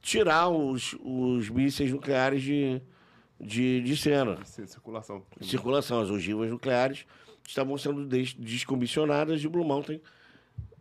tirar 0.00 0.48
os, 0.48 0.96
os 1.02 1.48
mísseis 1.48 1.90
nucleares 1.90 2.42
de, 2.42 2.80
de, 3.40 3.80
de 3.82 3.96
cena 3.96 4.38
Circulação. 4.44 5.22
circulação. 5.40 6.00
As 6.00 6.10
ogivas 6.10 6.50
nucleares 6.50 7.04
estavam 7.46 7.76
sendo 7.78 8.04
des- 8.06 8.34
descomissionadas 8.34 9.40
e 9.42 9.46
o 9.46 9.50
Blue 9.50 9.64
Mountain 9.64 10.00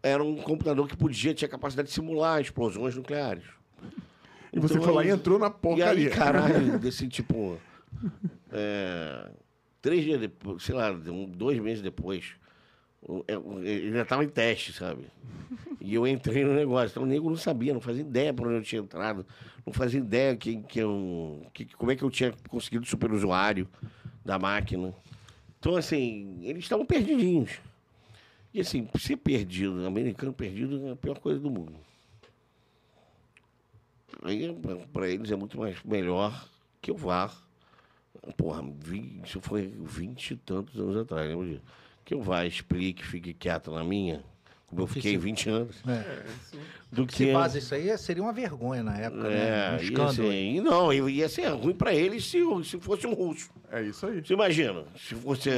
era 0.04 0.24
um 0.24 0.36
computador 0.36 0.88
que 0.88 0.96
podia, 0.96 1.34
tinha 1.34 1.48
capacidade 1.50 1.88
de 1.88 1.94
simular 1.94 2.40
explosões 2.42 2.96
nucleares. 2.96 3.44
E 4.54 4.60
você 4.60 4.76
Então, 4.76 4.84
foi 4.86 4.94
lá 4.94 5.04
e 5.04 5.08
aí- 5.08 5.14
entrou 5.14 5.38
na 5.40 5.48
E 5.48 5.52
porcaria. 5.52 6.10
aí, 6.10 6.16
caralho, 6.16 6.78
desse 6.80 7.08
tipo. 7.08 7.60
é, 8.52 9.32
três 9.82 10.04
dias 10.04 10.20
depois, 10.20 10.64
sei 10.64 10.76
lá, 10.76 10.92
dois 10.92 11.60
meses 11.60 11.82
depois, 11.82 12.34
ele 13.64 13.88
ainda 13.88 14.02
estava 14.02 14.24
em 14.24 14.30
teste, 14.30 14.74
sabe? 14.74 15.06
E 15.80 15.94
eu 15.94 16.08
entrei 16.08 16.44
no 16.44 16.54
negócio. 16.54 16.92
Então 16.92 17.04
o 17.04 17.06
nego 17.06 17.30
não 17.30 17.38
sabia, 17.38 17.74
não 17.74 17.82
fazia 17.82 18.02
ideia 18.02 18.34
para 18.34 18.48
onde 18.48 18.58
eu 18.58 18.64
tinha 18.64 18.82
entrado, 18.82 19.26
não 19.66 19.72
fazia 19.72 20.00
ideia 20.00 20.36
que, 20.36 20.62
que 20.64 20.80
eu, 20.80 21.46
que, 21.54 21.66
como 21.66 21.92
é 21.92 21.96
que 21.96 22.04
eu 22.04 22.10
tinha 22.10 22.34
conseguido 22.50 22.86
super 22.86 23.12
usuário 23.12 23.68
da 24.24 24.40
máquina. 24.40 24.94
Então, 25.60 25.76
assim, 25.76 26.40
eles 26.44 26.64
estavam 26.64 26.86
perdidinhos. 26.86 27.60
E 28.54 28.62
assim, 28.62 28.88
ser 28.98 29.18
perdido, 29.18 29.86
americano 29.86 30.34
perdido 30.34 30.88
é 30.88 30.92
a 30.92 30.96
pior 30.96 31.20
coisa 31.20 31.40
do 31.40 31.52
mundo. 31.52 31.76
Aí, 34.24 34.56
para 34.94 35.10
eles 35.10 35.30
é 35.30 35.36
muito 35.36 35.58
mais 35.60 35.84
melhor 35.84 36.48
que 36.82 36.90
eu 36.90 36.96
vá. 36.96 37.32
Porra, 38.38 38.64
vi- 38.80 39.22
isso 39.24 39.42
foi 39.42 39.68
vinte 39.68 40.32
e 40.32 40.38
tantos 40.38 40.80
anos 40.80 40.96
atrás, 40.98 41.28
lembra 41.28 41.48
disso? 41.48 41.62
Que 42.06 42.14
eu 42.14 42.22
vá, 42.22 42.46
explique, 42.46 43.04
fique 43.06 43.34
quieto 43.34 43.72
na 43.72 43.84
minha, 43.84 44.24
como 44.68 44.82
eu 44.84 44.88
fiquei 44.88 45.18
20 45.18 45.50
anos, 45.50 45.76
É. 45.88 46.24
do 46.92 47.02
Se 47.12 47.26
que. 47.26 47.34
faz 47.34 47.56
isso 47.56 47.74
aí, 47.74 47.98
seria 47.98 48.22
uma 48.22 48.32
vergonha 48.32 48.84
na 48.84 48.96
época, 48.98 49.24
né? 49.24 49.30
Um 49.30 49.32
É, 49.40 49.78
ia 49.78 49.84
escândalo. 49.84 50.14
ser, 50.14 50.34
e 50.34 50.62
não, 50.62 50.94
ia 50.94 51.28
ser 51.28 51.48
ruim 51.48 51.74
para 51.74 51.94
eles 51.96 52.24
se, 52.26 52.40
se 52.64 52.80
fosse 52.80 53.08
um 53.08 53.14
russo. 53.14 53.50
É 53.72 53.82
isso 53.82 54.06
aí. 54.06 54.24
Você 54.24 54.34
imagina, 54.34 54.86
se 54.96 55.16
fosse. 55.16 55.50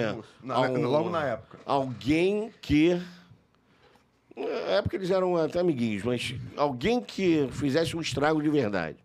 Na- 0.42 0.56
al- 0.56 0.74
logo 0.78 1.10
na 1.10 1.24
época. 1.26 1.60
Alguém 1.66 2.50
que. 2.62 3.00
Na 4.36 4.46
época 4.76 4.96
eles 4.96 5.10
eram 5.12 5.36
até 5.36 5.60
amiguinhos, 5.60 6.04
mas 6.04 6.34
alguém 6.56 7.02
que 7.02 7.48
fizesse 7.52 7.98
um 7.98 8.02
estrago 8.02 8.42
de 8.42 8.50
verdade. 8.50 8.98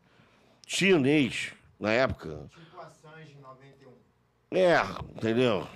Chinês, 0.66 1.53
na 1.80 1.90
época. 1.90 2.49
Tipo 2.51 2.80
Assange 2.80 3.32
em 3.36 3.40
91. 3.40 4.57
É, 4.57 4.80
entendeu? 5.16 5.66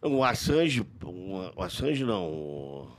O 0.00 0.22
Assange, 0.22 0.86
o 1.02 1.62
Assange 1.62 2.04
não. 2.04 2.96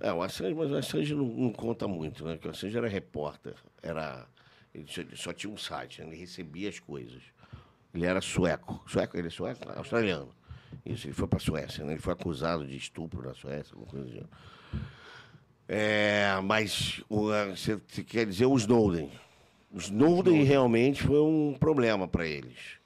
É, 0.00 0.12
o 0.12 0.22
Assange, 0.22 0.54
mas 0.54 0.70
o 0.70 0.76
Assange 0.76 1.14
não, 1.14 1.24
não 1.24 1.52
conta 1.52 1.88
muito, 1.88 2.24
né? 2.24 2.34
Porque 2.34 2.48
o 2.48 2.50
Assange 2.50 2.76
era 2.76 2.88
repórter, 2.88 3.54
era. 3.82 4.26
Ele 4.72 4.86
só, 4.88 5.00
ele 5.00 5.16
só 5.16 5.32
tinha 5.32 5.52
um 5.52 5.56
site, 5.56 6.00
né? 6.00 6.08
ele 6.08 6.16
recebia 6.16 6.68
as 6.68 6.78
coisas. 6.78 7.22
Ele 7.92 8.04
era 8.04 8.20
sueco. 8.20 8.82
Sueco, 8.88 9.16
ele 9.16 9.28
é 9.28 9.30
sueco? 9.30 9.70
Australiano. 9.76 10.34
Isso, 10.84 11.06
ele 11.06 11.14
foi 11.14 11.28
para 11.28 11.36
a 11.36 11.40
Suécia, 11.40 11.84
né? 11.84 11.92
Ele 11.92 12.00
foi 12.00 12.12
acusado 12.12 12.66
de 12.66 12.76
estupro 12.76 13.22
na 13.22 13.34
Suécia, 13.34 13.72
alguma 13.74 13.90
coisa 13.90 14.08
assim. 14.08 14.26
É, 15.68 16.38
mas 16.42 17.02
o, 17.08 17.28
você 17.50 17.76
você 17.76 18.04
quer 18.04 18.26
dizer 18.26 18.46
o 18.46 18.56
Snowden. 18.56 19.10
O 19.72 19.78
Snowden 19.78 20.44
realmente 20.44 21.02
foi 21.02 21.20
um 21.20 21.56
problema 21.58 22.06
para 22.06 22.26
eles. 22.26 22.78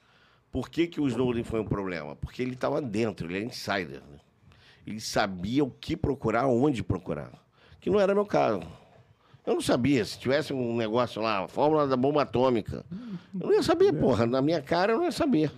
Por 0.51 0.69
que, 0.69 0.87
que 0.87 0.99
o 0.99 1.07
Snowden 1.07 1.43
foi 1.43 1.59
um 1.59 1.65
problema? 1.65 2.15
Porque 2.15 2.41
ele 2.41 2.53
estava 2.53 2.81
dentro, 2.81 3.27
ele 3.27 3.37
é 3.37 3.43
insider. 3.43 4.01
Né? 4.09 4.19
Ele 4.85 4.99
sabia 4.99 5.63
o 5.63 5.69
que 5.69 5.95
procurar, 5.95 6.47
onde 6.47 6.83
procurar. 6.83 7.31
Que 7.79 7.89
não 7.89 7.99
era 7.99 8.15
meu 8.15 8.25
caso. 8.25 8.61
Eu 9.45 9.53
não 9.53 9.61
sabia. 9.61 10.03
Se 10.05 10.19
tivesse 10.19 10.51
um 10.53 10.75
negócio 10.75 11.21
lá, 11.21 11.45
a 11.45 11.47
fórmula 11.47 11.87
da 11.87 11.95
bomba 11.95 12.23
atômica, 12.23 12.85
eu 13.39 13.47
não 13.47 13.53
ia 13.53 13.63
saber, 13.63 13.93
porra. 13.93 14.25
Na 14.25 14.41
minha 14.41 14.61
cara, 14.61 14.93
eu 14.93 14.97
não 14.97 15.05
ia 15.05 15.11
saber. 15.11 15.51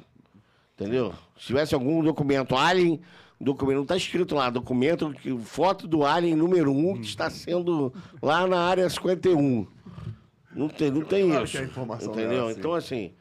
Entendeu? 0.76 1.14
Se 1.38 1.48
tivesse 1.48 1.74
algum 1.74 2.04
documento 2.04 2.56
Alien, 2.56 3.02
documento, 3.40 3.76
não 3.78 3.84
está 3.84 3.96
escrito 3.98 4.36
lá, 4.36 4.50
documento, 4.50 5.14
foto 5.44 5.88
do 5.88 6.06
Alien 6.06 6.36
número 6.36 6.72
1 6.72 7.02
que 7.02 7.08
está 7.08 7.30
sendo 7.30 7.94
lá 8.22 8.46
na 8.48 8.60
área 8.60 8.90
51. 8.90 9.68
Não 10.54 10.68
tem, 10.68 10.92
não 10.92 11.02
tem 11.02 11.28
Claro 11.28 11.44
isso. 11.46 11.54
que 11.54 11.64
a 11.64 11.66
informação 11.66 12.12
entendeu? 12.12 12.32
era 12.32 12.46
assim. 12.50 12.60
Então, 12.60 12.74
assim, 12.74 13.14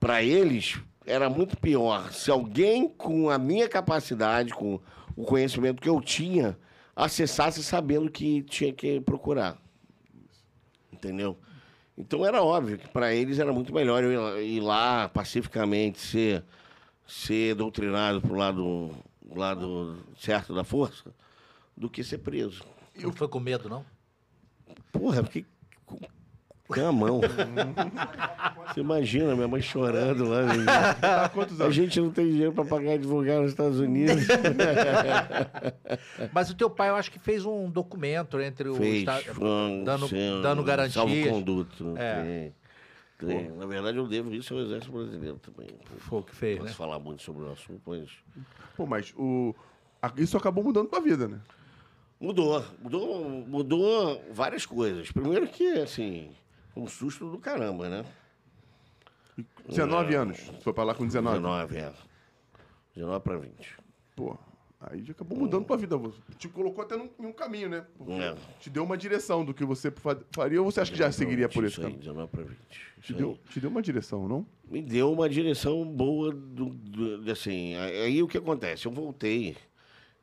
para 0.00 0.22
eles 0.22 0.80
era 1.06 1.28
muito 1.30 1.56
pior 1.56 2.10
se 2.12 2.30
alguém 2.30 2.88
com 2.88 3.28
a 3.30 3.38
minha 3.38 3.68
capacidade, 3.68 4.52
com 4.54 4.80
o 5.14 5.24
conhecimento 5.24 5.80
que 5.82 5.88
eu 5.88 6.00
tinha, 6.00 6.58
acessasse 6.96 7.62
sabendo 7.62 8.10
que 8.10 8.42
tinha 8.42 8.72
que 8.72 9.00
procurar. 9.00 9.56
Entendeu? 10.92 11.36
Então 11.96 12.24
era 12.24 12.42
óbvio 12.42 12.78
que 12.78 12.88
para 12.88 13.14
eles 13.14 13.38
era 13.38 13.52
muito 13.52 13.74
melhor 13.74 14.02
eu 14.02 14.42
ir 14.42 14.60
lá- 14.60 15.08
pacificamente, 15.08 15.98
ser, 15.98 16.42
ser 17.06 17.54
doutrinado 17.54 18.20
pro 18.20 18.34
lado, 18.34 18.90
lado 19.34 19.98
certo 20.18 20.54
da 20.54 20.64
força, 20.64 21.14
do 21.76 21.90
que 21.90 22.02
ser 22.02 22.18
preso. 22.18 22.64
Não 22.96 23.12
foi 23.12 23.28
com 23.28 23.38
medo, 23.40 23.68
não? 23.68 23.84
Porra, 24.92 25.22
porque. 25.22 25.44
Camão. 26.70 27.20
Você 28.68 28.80
imagina 28.80 29.34
minha 29.34 29.48
mãe 29.48 29.60
chorando 29.60 30.28
lá. 30.28 30.42
né? 30.42 30.64
Tá 31.00 31.30
A 31.66 31.70
gente 31.70 32.00
não 32.00 32.10
tem 32.10 32.30
dinheiro 32.30 32.52
para 32.52 32.64
pagar 32.64 32.92
advogado 32.92 33.42
nos 33.42 33.50
Estados 33.50 33.78
Unidos. 33.80 34.26
Mas 36.32 36.50
o 36.50 36.54
teu 36.54 36.70
pai, 36.70 36.88
eu 36.90 36.96
acho 36.96 37.10
que 37.10 37.18
fez 37.18 37.44
um 37.44 37.68
documento 37.70 38.40
entre 38.40 38.68
o 38.68 38.74
Fez. 38.74 38.98
Estado- 39.00 39.44
um- 39.44 39.84
dando, 39.84 40.08
sim, 40.08 40.40
dando 40.42 40.62
garantias. 40.62 40.94
Salvo-conduto. 40.94 41.94
É. 41.96 42.52
Tem, 43.18 43.28
tem. 43.28 43.50
Na 43.50 43.66
verdade, 43.66 43.98
eu 43.98 44.06
devo 44.06 44.34
isso 44.34 44.54
ao 44.54 44.60
Exército 44.60 44.92
Brasileiro 44.92 45.38
também. 45.38 45.68
Foi 45.98 46.20
o 46.20 46.22
que 46.22 46.34
fez, 46.34 46.56
Posso 46.58 46.70
né? 46.70 46.74
falar 46.74 46.98
muito 46.98 47.22
sobre 47.22 47.44
o 47.44 47.52
assunto, 47.52 47.80
mas. 47.86 48.08
Pô, 48.76 48.86
mas 48.86 49.12
o... 49.16 49.54
a- 50.00 50.12
isso 50.16 50.36
acabou 50.36 50.64
mudando 50.64 50.88
tua 50.88 51.00
vida, 51.00 51.28
né? 51.28 51.38
Mudou, 52.18 52.62
mudou, 52.82 53.30
mudou 53.46 54.22
várias 54.32 54.66
coisas. 54.66 55.10
Primeiro 55.10 55.46
que, 55.48 55.66
assim, 55.78 56.30
um 56.76 56.86
susto 56.86 57.30
do 57.30 57.38
caramba, 57.38 57.88
né? 57.88 58.04
19 59.68 60.14
anos. 60.14 60.38
Tu 60.40 60.62
foi 60.62 60.72
pra 60.72 60.84
lá 60.84 60.94
com 60.94 61.06
19. 61.06 61.36
19, 61.38 61.76
é. 61.76 61.92
19 62.94 63.20
para 63.24 63.38
20. 63.38 63.76
Pô, 64.16 64.36
aí 64.80 65.02
já 65.02 65.12
acabou 65.12 65.38
mudando 65.38 65.64
tua 65.64 65.76
vida. 65.76 65.96
Você 65.96 66.18
Te 66.36 66.48
colocou 66.48 66.82
até 66.84 66.96
num, 66.96 67.08
em 67.18 67.26
um 67.26 67.32
caminho, 67.32 67.68
né? 67.68 67.86
É. 68.20 68.36
Te 68.60 68.68
deu 68.68 68.84
uma 68.84 68.98
direção 68.98 69.44
do 69.44 69.54
que 69.54 69.64
você 69.64 69.90
fa- 69.90 70.18
faria 70.32 70.60
ou 70.60 70.70
você 70.70 70.80
acha 70.80 70.92
que 70.92 70.98
já 70.98 71.10
seguiria 71.12 71.48
por 71.48 71.64
esse 71.64 71.80
caminho? 71.80 71.98
19 71.98 72.28
para 72.30 72.42
20. 72.42 72.58
Te 73.02 73.14
deu, 73.14 73.38
te 73.48 73.60
deu 73.60 73.70
uma 73.70 73.80
direção, 73.80 74.28
não? 74.28 74.46
me 74.68 74.82
deu 74.82 75.10
uma 75.12 75.28
direção 75.28 75.84
boa 75.86 76.30
do, 76.32 76.66
do- 76.66 77.30
assim 77.32 77.74
aí 77.76 78.22
o 78.22 78.28
que 78.28 78.38
acontece 78.38 78.86
eu 78.86 78.92
voltei 78.92 79.56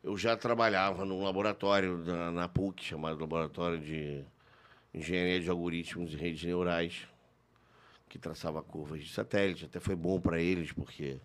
eu 0.02 0.16
já 0.16 0.34
trabalhava 0.38 1.04
num 1.04 1.22
laboratório 1.22 1.98
da, 1.98 2.30
na 2.30 2.48
PUC 2.48 2.82
chamado 2.82 3.20
laboratório 3.20 3.78
de 3.78 4.24
engenharia 4.98 5.40
de 5.40 5.48
algoritmos 5.50 6.12
e 6.12 6.16
redes 6.16 6.42
neurais 6.44 7.06
que 8.08 8.18
traçava 8.18 8.62
curvas 8.62 9.02
de 9.02 9.10
satélite 9.12 9.64
até 9.66 9.78
foi 9.80 9.94
bom 9.94 10.20
para 10.20 10.40
eles 10.40 10.72
porque 10.72 11.18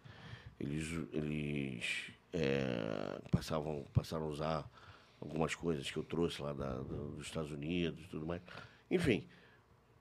eles 0.60 0.88
eles 1.14 2.12
é, 2.34 3.20
passavam 3.32 3.86
passaram 3.94 4.26
a 4.26 4.30
usar 4.30 4.70
algumas 5.22 5.56
coisas 5.56 5.90
que 5.90 5.98
eu 5.98 6.04
trouxe 6.04 6.42
lá 6.42 6.54
da- 6.54 6.78
do- 6.78 7.12
dos 7.16 7.26
Estados 7.28 7.52
Unidos 7.52 8.04
e 8.04 8.08
tudo 8.10 8.26
mais 8.26 8.42
enfim 8.92 9.26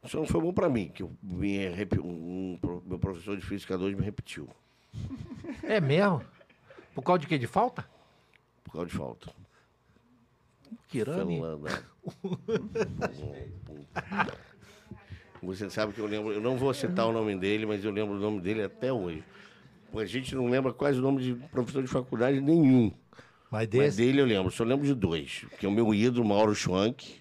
só 0.04 0.18
não 0.18 0.26
foi 0.26 0.40
bom 0.40 0.52
para 0.52 0.68
mim, 0.68 0.88
que 0.88 1.00
eu 1.04 1.16
me 1.22 1.58
um, 2.02 2.58
um 2.64 2.82
meu 2.84 2.98
professor 2.98 3.36
de 3.36 3.46
Física 3.46 3.78
2 3.78 3.94
me 3.94 4.02
repetiu, 4.02 4.48
É 5.62 5.80
mesmo? 5.80 6.24
Por 6.92 7.02
causa 7.02 7.20
de 7.20 7.28
quê? 7.28 7.38
De 7.38 7.46
falta? 7.46 7.88
por 8.64 8.72
causa 8.72 8.86
de 8.88 8.94
falta. 8.96 9.32
Falando, 11.14 11.62
né? 11.62 11.82
Você 15.42 15.68
sabe 15.70 15.92
que 15.92 15.98
eu 16.00 16.06
lembro, 16.06 16.32
eu 16.32 16.40
não 16.40 16.56
vou 16.56 16.72
citar 16.72 17.06
o 17.06 17.12
nome 17.12 17.36
dele, 17.36 17.66
mas 17.66 17.84
eu 17.84 17.90
lembro 17.90 18.14
o 18.14 18.20
nome 18.20 18.40
dele 18.40 18.62
até 18.62 18.92
hoje. 18.92 19.24
A 19.94 20.04
gente 20.04 20.34
não 20.34 20.48
lembra 20.48 20.72
quase 20.72 20.98
o 20.98 21.02
nome 21.02 21.22
de 21.22 21.34
professor 21.48 21.82
de 21.82 21.88
faculdade 21.88 22.40
nenhum. 22.40 22.92
Mas 23.50 23.68
Mas 23.68 23.68
desse? 23.68 23.96
dele 23.98 24.20
eu 24.20 24.24
lembro, 24.24 24.50
só 24.50 24.64
lembro 24.64 24.86
de 24.86 24.94
dois. 24.94 25.44
Que 25.58 25.66
é 25.66 25.68
o 25.68 25.72
meu 25.72 25.92
ídolo, 25.92 26.24
Mauro 26.26 26.54
Schwank, 26.54 27.20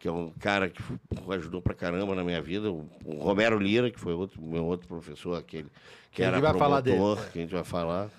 que 0.00 0.08
é 0.08 0.10
um 0.10 0.30
cara 0.40 0.68
que 0.68 0.82
ajudou 1.28 1.62
pra 1.62 1.74
caramba 1.74 2.14
na 2.14 2.24
minha 2.24 2.42
vida. 2.42 2.70
O 2.72 2.88
Romero 3.20 3.58
Lira, 3.58 3.90
que 3.90 4.00
foi 4.00 4.12
outro, 4.14 4.42
meu 4.42 4.64
outro 4.64 4.88
professor, 4.88 5.38
aquele 5.38 5.68
que 6.10 6.16
Que 6.16 6.22
a 6.22 6.26
gente 6.26 6.36
era 6.38 6.52
vai 6.52 6.58
falar 6.58 6.80
dele. 6.80 6.96
promotor, 6.96 7.30
que 7.30 7.38
a 7.38 7.42
gente 7.42 7.54
vai 7.54 7.64
falar. 7.64 8.10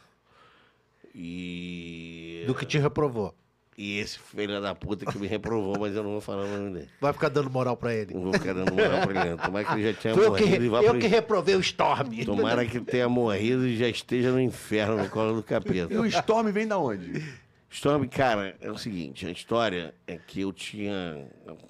E... 1.13 2.43
Do 2.47 2.53
que 2.55 2.65
te 2.65 2.77
reprovou. 2.77 3.33
E 3.77 3.99
esse 3.99 4.17
filho 4.17 4.61
da 4.61 4.73
puta 4.73 5.05
que 5.05 5.17
me 5.17 5.27
reprovou, 5.27 5.77
mas 5.77 5.93
eu 5.93 6.01
não 6.01 6.11
vou 6.11 6.21
falar 6.21 6.43
o 6.43 6.47
nome 6.47 6.73
dele. 6.73 6.89
Vai 7.01 7.11
ficar 7.11 7.27
dando 7.27 7.49
moral 7.49 7.75
pra 7.75 7.93
ele. 7.93 8.13
Não 8.13 8.21
vou 8.21 8.33
ficar 8.33 8.53
dando 8.53 8.73
moral 8.73 9.05
pra 9.05 9.21
ele. 9.21 9.29
não. 9.31 9.37
Tomara 9.37 9.65
que 9.65 9.73
ele 9.73 9.91
já 9.91 9.93
tenha 9.93 10.13
Foi 10.15 10.25
eu 10.25 10.33
que, 10.33 10.43
morrido 10.43 10.63
e 10.65 10.69
vá 10.69 10.81
eu 10.81 10.91
pro... 10.91 10.99
que 10.99 11.07
reprovei 11.07 11.55
o 11.55 11.59
Storm. 11.59 12.23
Tomara 12.25 12.65
que 12.65 12.79
tenha 12.79 13.09
morrido 13.09 13.67
e 13.67 13.75
já 13.75 13.89
esteja 13.89 14.31
no 14.31 14.39
inferno, 14.39 14.95
no 14.95 15.09
colo 15.09 15.35
do 15.35 15.43
capeta. 15.43 15.93
E 15.93 15.97
o 15.97 16.05
Storm 16.05 16.51
vem 16.53 16.65
da 16.65 16.77
onde? 16.77 17.21
Storm, 17.69 18.07
cara, 18.07 18.55
é 18.61 18.71
o 18.71 18.77
seguinte, 18.77 19.27
a 19.27 19.31
história 19.31 19.93
é 20.07 20.17
que 20.17 20.39
eu 20.39 20.53
tinha, 20.53 21.27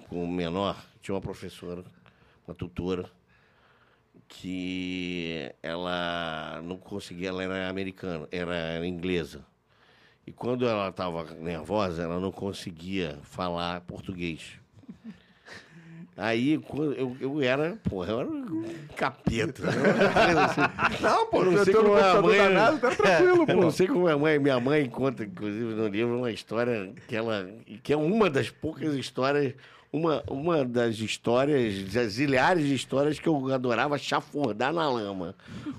como 0.08 0.24
menor, 0.28 0.80
tinha 1.02 1.12
uma 1.12 1.20
professora, 1.20 1.82
uma 2.46 2.54
tutora, 2.54 3.10
que 4.28 5.50
ela 5.60 6.60
não 6.62 6.76
conseguia, 6.76 7.30
ela 7.30 7.42
era 7.42 7.68
americana, 7.68 8.28
era 8.30 8.86
inglesa. 8.86 9.44
E 10.26 10.32
quando 10.32 10.66
ela 10.66 10.88
estava 10.88 11.24
nervosa, 11.34 12.02
ela 12.02 12.18
não 12.18 12.32
conseguia 12.32 13.18
falar 13.22 13.80
português. 13.82 14.40
Aí, 16.18 16.54
eu, 16.96 17.16
eu 17.20 17.42
era, 17.42 17.76
porra, 17.84 18.10
eu 18.12 18.20
era 18.20 18.28
um 18.30 18.64
capeta. 18.96 19.62
né? 19.70 19.72
Não, 21.02 21.26
pô, 21.26 21.44
não 21.44 21.62
sei 21.62 21.74
como 21.74 21.88
é 21.96 22.00
a 22.00 22.14
computador 22.14 22.22
mãe- 22.24 22.38
danado, 22.38 22.78
tá 22.78 22.90
tranquilo, 22.94 23.44
Eu 23.46 23.56
não 23.56 23.62
pô. 23.64 23.70
sei 23.70 23.86
como 23.86 24.08
a 24.08 24.16
mãe, 24.18 24.38
minha 24.38 24.58
mãe 24.58 24.88
conta, 24.88 25.24
inclusive, 25.24 25.74
no 25.74 25.86
livro, 25.88 26.16
uma 26.16 26.32
história 26.32 26.90
que 27.06 27.14
ela. 27.14 27.46
que 27.82 27.92
é 27.92 27.96
uma 27.98 28.30
das 28.30 28.48
poucas 28.48 28.94
histórias, 28.94 29.52
uma, 29.92 30.24
uma 30.26 30.64
das 30.64 30.96
histórias, 31.00 31.92
das 31.92 32.14
zilhares 32.14 32.64
de 32.66 32.74
histórias 32.74 33.18
que 33.18 33.28
eu 33.28 33.52
adorava 33.52 33.98
chafurdar 33.98 34.72
na 34.72 34.88
lama. 34.88 35.34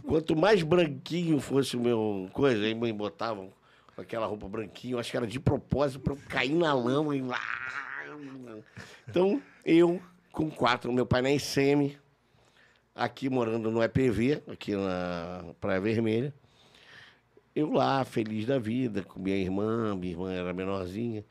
Quanto 0.05 0.35
mais 0.35 0.61
branquinho 0.61 1.39
fosse 1.39 1.75
o 1.75 1.79
meu 1.79 2.29
coisa, 2.31 2.63
aí 2.63 2.75
me 2.75 2.93
botavam 2.93 3.49
com 3.97 4.01
aquela 4.03 4.27
roupa 4.27 4.47
branquinha, 4.47 4.93
eu 4.93 4.99
acho 4.99 5.09
que 5.09 5.17
era 5.17 5.25
de 5.25 5.39
propósito 5.39 5.99
para 5.99 6.13
eu 6.13 6.19
cair 6.29 6.53
na 6.53 6.71
lama 6.71 7.15
e. 7.15 7.23
Então, 9.09 9.41
eu, 9.65 9.99
com 10.31 10.51
quatro, 10.51 10.93
meu 10.93 11.03
pai 11.03 11.23
na 11.23 11.31
ICM, 11.31 11.97
aqui 12.93 13.27
morando 13.27 13.71
no 13.71 13.81
EPV, 13.81 14.43
aqui 14.47 14.75
na 14.75 15.51
Praia 15.59 15.81
Vermelha. 15.81 16.31
Eu 17.55 17.71
lá, 17.71 18.05
feliz 18.05 18.45
da 18.45 18.59
vida, 18.59 19.01
com 19.01 19.19
minha 19.19 19.35
irmã, 19.35 19.95
minha 19.95 20.13
irmã 20.13 20.31
era 20.31 20.53
menorzinha. 20.53 21.25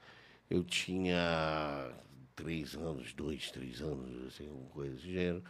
Eu 0.51 0.65
tinha 0.65 1.93
três 2.35 2.75
anos, 2.75 3.13
dois, 3.13 3.49
três 3.53 3.81
anos, 3.81 4.27
assim, 4.27 4.49
alguma 4.49 4.71
coisa 4.71 4.93
desse 4.97 5.13
gênero. 5.13 5.45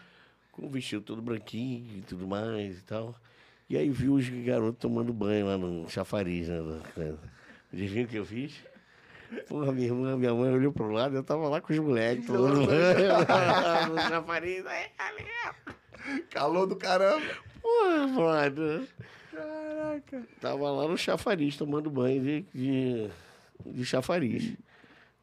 Com 0.52 0.66
o 0.66 0.68
vestido 0.68 1.00
todo 1.00 1.22
branquinho 1.22 1.96
e 1.96 2.02
tudo 2.02 2.28
mais 2.28 2.78
e 2.78 2.82
tal. 2.82 3.18
E 3.68 3.76
aí 3.76 3.90
vi 3.90 4.08
os 4.08 4.28
garotos 4.28 4.78
tomando 4.78 5.12
banho 5.12 5.46
lá 5.46 5.58
no 5.58 5.88
chafariz, 5.88 6.48
né? 6.48 6.58
Adivinha 7.72 8.04
o 8.04 8.08
que 8.08 8.16
eu 8.16 8.24
fiz? 8.24 8.54
Porra, 9.48 9.72
minha 9.72 9.88
irmã, 9.88 10.16
minha 10.16 10.32
mãe 10.32 10.52
olhou 10.52 10.72
pro 10.72 10.88
lado, 10.88 11.16
eu 11.16 11.22
tava 11.22 11.48
lá 11.48 11.60
com 11.60 11.72
os 11.72 11.78
moleques 11.80 12.26
tomando 12.26 12.64
banho 12.64 13.90
no 13.92 14.00
chafariz. 14.00 14.64
Aí, 14.66 14.86
Calor 16.30 16.66
do 16.66 16.76
caramba. 16.76 17.26
Porra, 17.60 18.06
brother. 18.14 18.86
Caraca. 19.32 20.22
Tava 20.40 20.70
lá 20.70 20.86
no 20.88 20.96
chafariz, 20.96 21.56
tomando 21.56 21.90
banho 21.90 22.22
de, 22.22 22.46
de, 22.54 23.10
de 23.66 23.84
chafariz. 23.84 24.54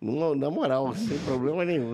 Na 0.02 0.52
moral, 0.52 0.94
sem 0.96 1.18
problema 1.20 1.64
nenhum. 1.64 1.94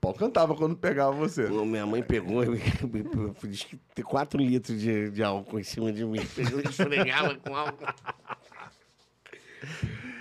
Pau 0.00 0.14
cantava 0.14 0.54
quando 0.54 0.76
pegava 0.76 1.12
você. 1.12 1.48
Minha 1.48 1.86
mãe 1.86 2.02
pegou 2.02 2.44
disse 3.44 3.66
que 3.66 3.76
tem 3.94 4.04
4 4.04 4.40
litros 4.40 4.80
de, 4.80 5.10
de 5.10 5.22
álcool 5.22 5.58
em 5.58 5.64
cima 5.64 5.92
de 5.92 6.04
mim. 6.04 6.20
Pegou 6.34 6.60
e 6.60 6.64
esfregava 6.64 7.34
com 7.36 7.56
álcool. 7.56 7.86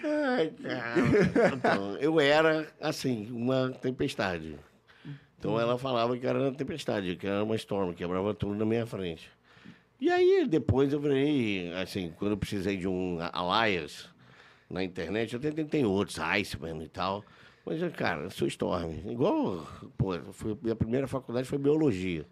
Ai, 0.03 0.51
cara. 0.61 1.55
Então, 1.55 1.97
eu 1.97 2.19
era, 2.19 2.67
assim, 2.81 3.29
uma 3.31 3.71
tempestade. 3.71 4.57
Então 5.37 5.59
ela 5.59 5.77
falava 5.77 6.17
que 6.17 6.25
era 6.25 6.39
uma 6.39 6.51
tempestade, 6.51 7.15
que 7.15 7.27
era 7.27 7.43
uma 7.43 7.55
storm, 7.55 7.93
quebrava 7.93 8.33
tudo 8.33 8.55
na 8.55 8.65
minha 8.65 8.85
frente. 8.87 9.29
E 9.99 10.09
aí, 10.09 10.47
depois 10.47 10.93
eu 10.93 10.99
virei, 10.99 11.71
assim, 11.73 12.13
quando 12.17 12.31
eu 12.31 12.37
precisei 12.37 12.77
de 12.77 12.87
um 12.87 13.19
Alias 13.33 14.09
na 14.69 14.83
internet, 14.83 15.33
eu 15.33 15.39
até 15.39 15.51
tentei 15.51 15.85
outros, 15.85 16.19
Iceman 16.19 16.83
e 16.83 16.87
tal. 16.87 17.23
Mas, 17.67 17.93
cara, 17.95 18.21
eu 18.23 18.31
sou 18.31 18.47
Storm. 18.47 18.91
Igual, 19.09 19.67
pô, 19.97 20.17
foi, 20.31 20.57
minha 20.61 20.75
primeira 20.75 21.07
faculdade 21.07 21.47
foi 21.47 21.57
biologia. 21.57 22.25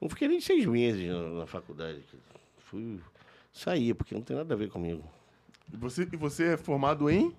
Não 0.00 0.08
fiquei 0.08 0.28
nem 0.28 0.40
seis 0.40 0.64
meses 0.64 1.08
na, 1.10 1.28
na 1.40 1.46
faculdade. 1.46 2.00
Fui 2.58 3.00
sair, 3.52 3.94
porque 3.94 4.14
não 4.14 4.22
tem 4.22 4.36
nada 4.36 4.54
a 4.54 4.56
ver 4.56 4.70
comigo. 4.70 5.02
E 5.72 5.76
você, 5.76 6.08
e 6.12 6.16
você 6.16 6.54
é 6.54 6.56
formado 6.56 7.10
em? 7.10 7.34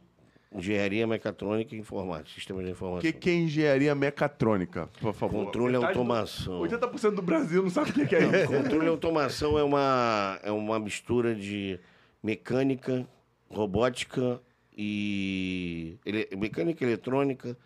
Engenharia 0.54 1.08
mecatrônica 1.08 1.74
e 1.74 1.80
informática, 1.80 2.30
sistemas 2.36 2.66
de 2.66 2.72
O 2.72 2.74
informação. 2.74 3.02
que, 3.02 3.14
que 3.14 3.30
é 3.30 3.34
engenharia 3.36 3.96
mecatrônica, 3.96 4.90
por 5.00 5.14
favor? 5.14 5.46
Controle 5.46 5.76
e 5.76 5.78
Metade 5.78 5.94
do- 5.94 6.00
automação. 6.00 6.60
80% 6.62 7.16
do 7.16 7.22
Brasil 7.22 7.64
não 7.64 7.70
sabe 7.70 7.92
o 7.92 7.94
que, 7.94 8.06
que 8.06 8.16
é 8.16 8.20
isso. 8.44 8.52
Controle 8.52 8.86
e 8.86 8.90
automação 8.90 9.58
é 9.58 9.64
uma, 9.64 10.38
é 10.44 10.52
uma 10.52 10.78
mistura 10.78 11.34
de 11.34 11.80
mecânica, 12.22 13.08
robótica 13.50 14.42
e. 14.78 15.98
ele- 16.06 16.28
mecânica 16.38 16.84
eletrônica, 16.84 17.58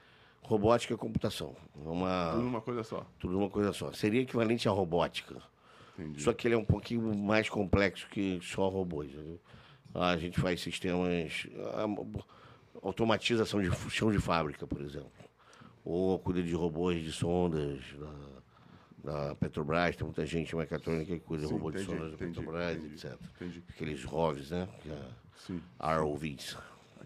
robótica 0.41 0.93
e 0.93 0.97
computação. 0.97 1.55
É 1.75 1.77
Tudo 1.79 1.91
uma, 1.91 2.33
numa 2.35 2.61
coisa 2.61 2.83
só. 2.83 3.05
tudo 3.19 3.33
numa 3.33 3.49
coisa 3.49 3.71
só. 3.73 3.91
Seria 3.93 4.21
equivalente 4.21 4.67
à 4.67 4.71
robótica. 4.71 5.41
Entendi. 5.97 6.21
Só 6.21 6.33
que 6.33 6.47
ele 6.47 6.55
é 6.55 6.57
um 6.57 6.65
pouquinho 6.65 7.15
mais 7.17 7.47
complexo 7.49 8.07
que 8.09 8.39
só 8.43 8.67
robôs. 8.67 9.11
entendeu? 9.13 9.39
Lá 9.93 10.09
a 10.11 10.17
gente 10.17 10.39
faz 10.39 10.59
sistemas. 10.61 11.47
Automatização 12.83 13.61
de 13.61 13.71
chão 13.89 14.11
de 14.11 14.19
fábrica, 14.19 14.67
por 14.67 14.81
exemplo. 14.81 15.09
Ou 15.83 16.19
cuida 16.19 16.43
de 16.43 16.53
robôs 16.53 17.01
de 17.01 17.11
sondas 17.11 17.81
da, 19.03 19.13
da 19.29 19.35
Petrobras. 19.35 19.95
Tem 19.95 20.05
muita 20.05 20.25
gente 20.25 20.55
mecatrônica 20.55 21.13
que 21.13 21.19
cuida 21.21 21.43
de 21.43 21.47
Sim, 21.49 21.53
robôs 21.55 21.75
de 21.75 21.81
entendi, 21.83 21.97
sondas 21.97 22.11
da 22.11 22.17
Petrobras, 22.25 22.77
entendi, 22.77 22.93
etc. 22.95 23.17
Aqueles 23.69 24.03
ROVs, 24.03 24.51
né? 24.51 24.67
É 24.87 25.01
Sim. 25.37 25.61
ROVs. 25.79 26.57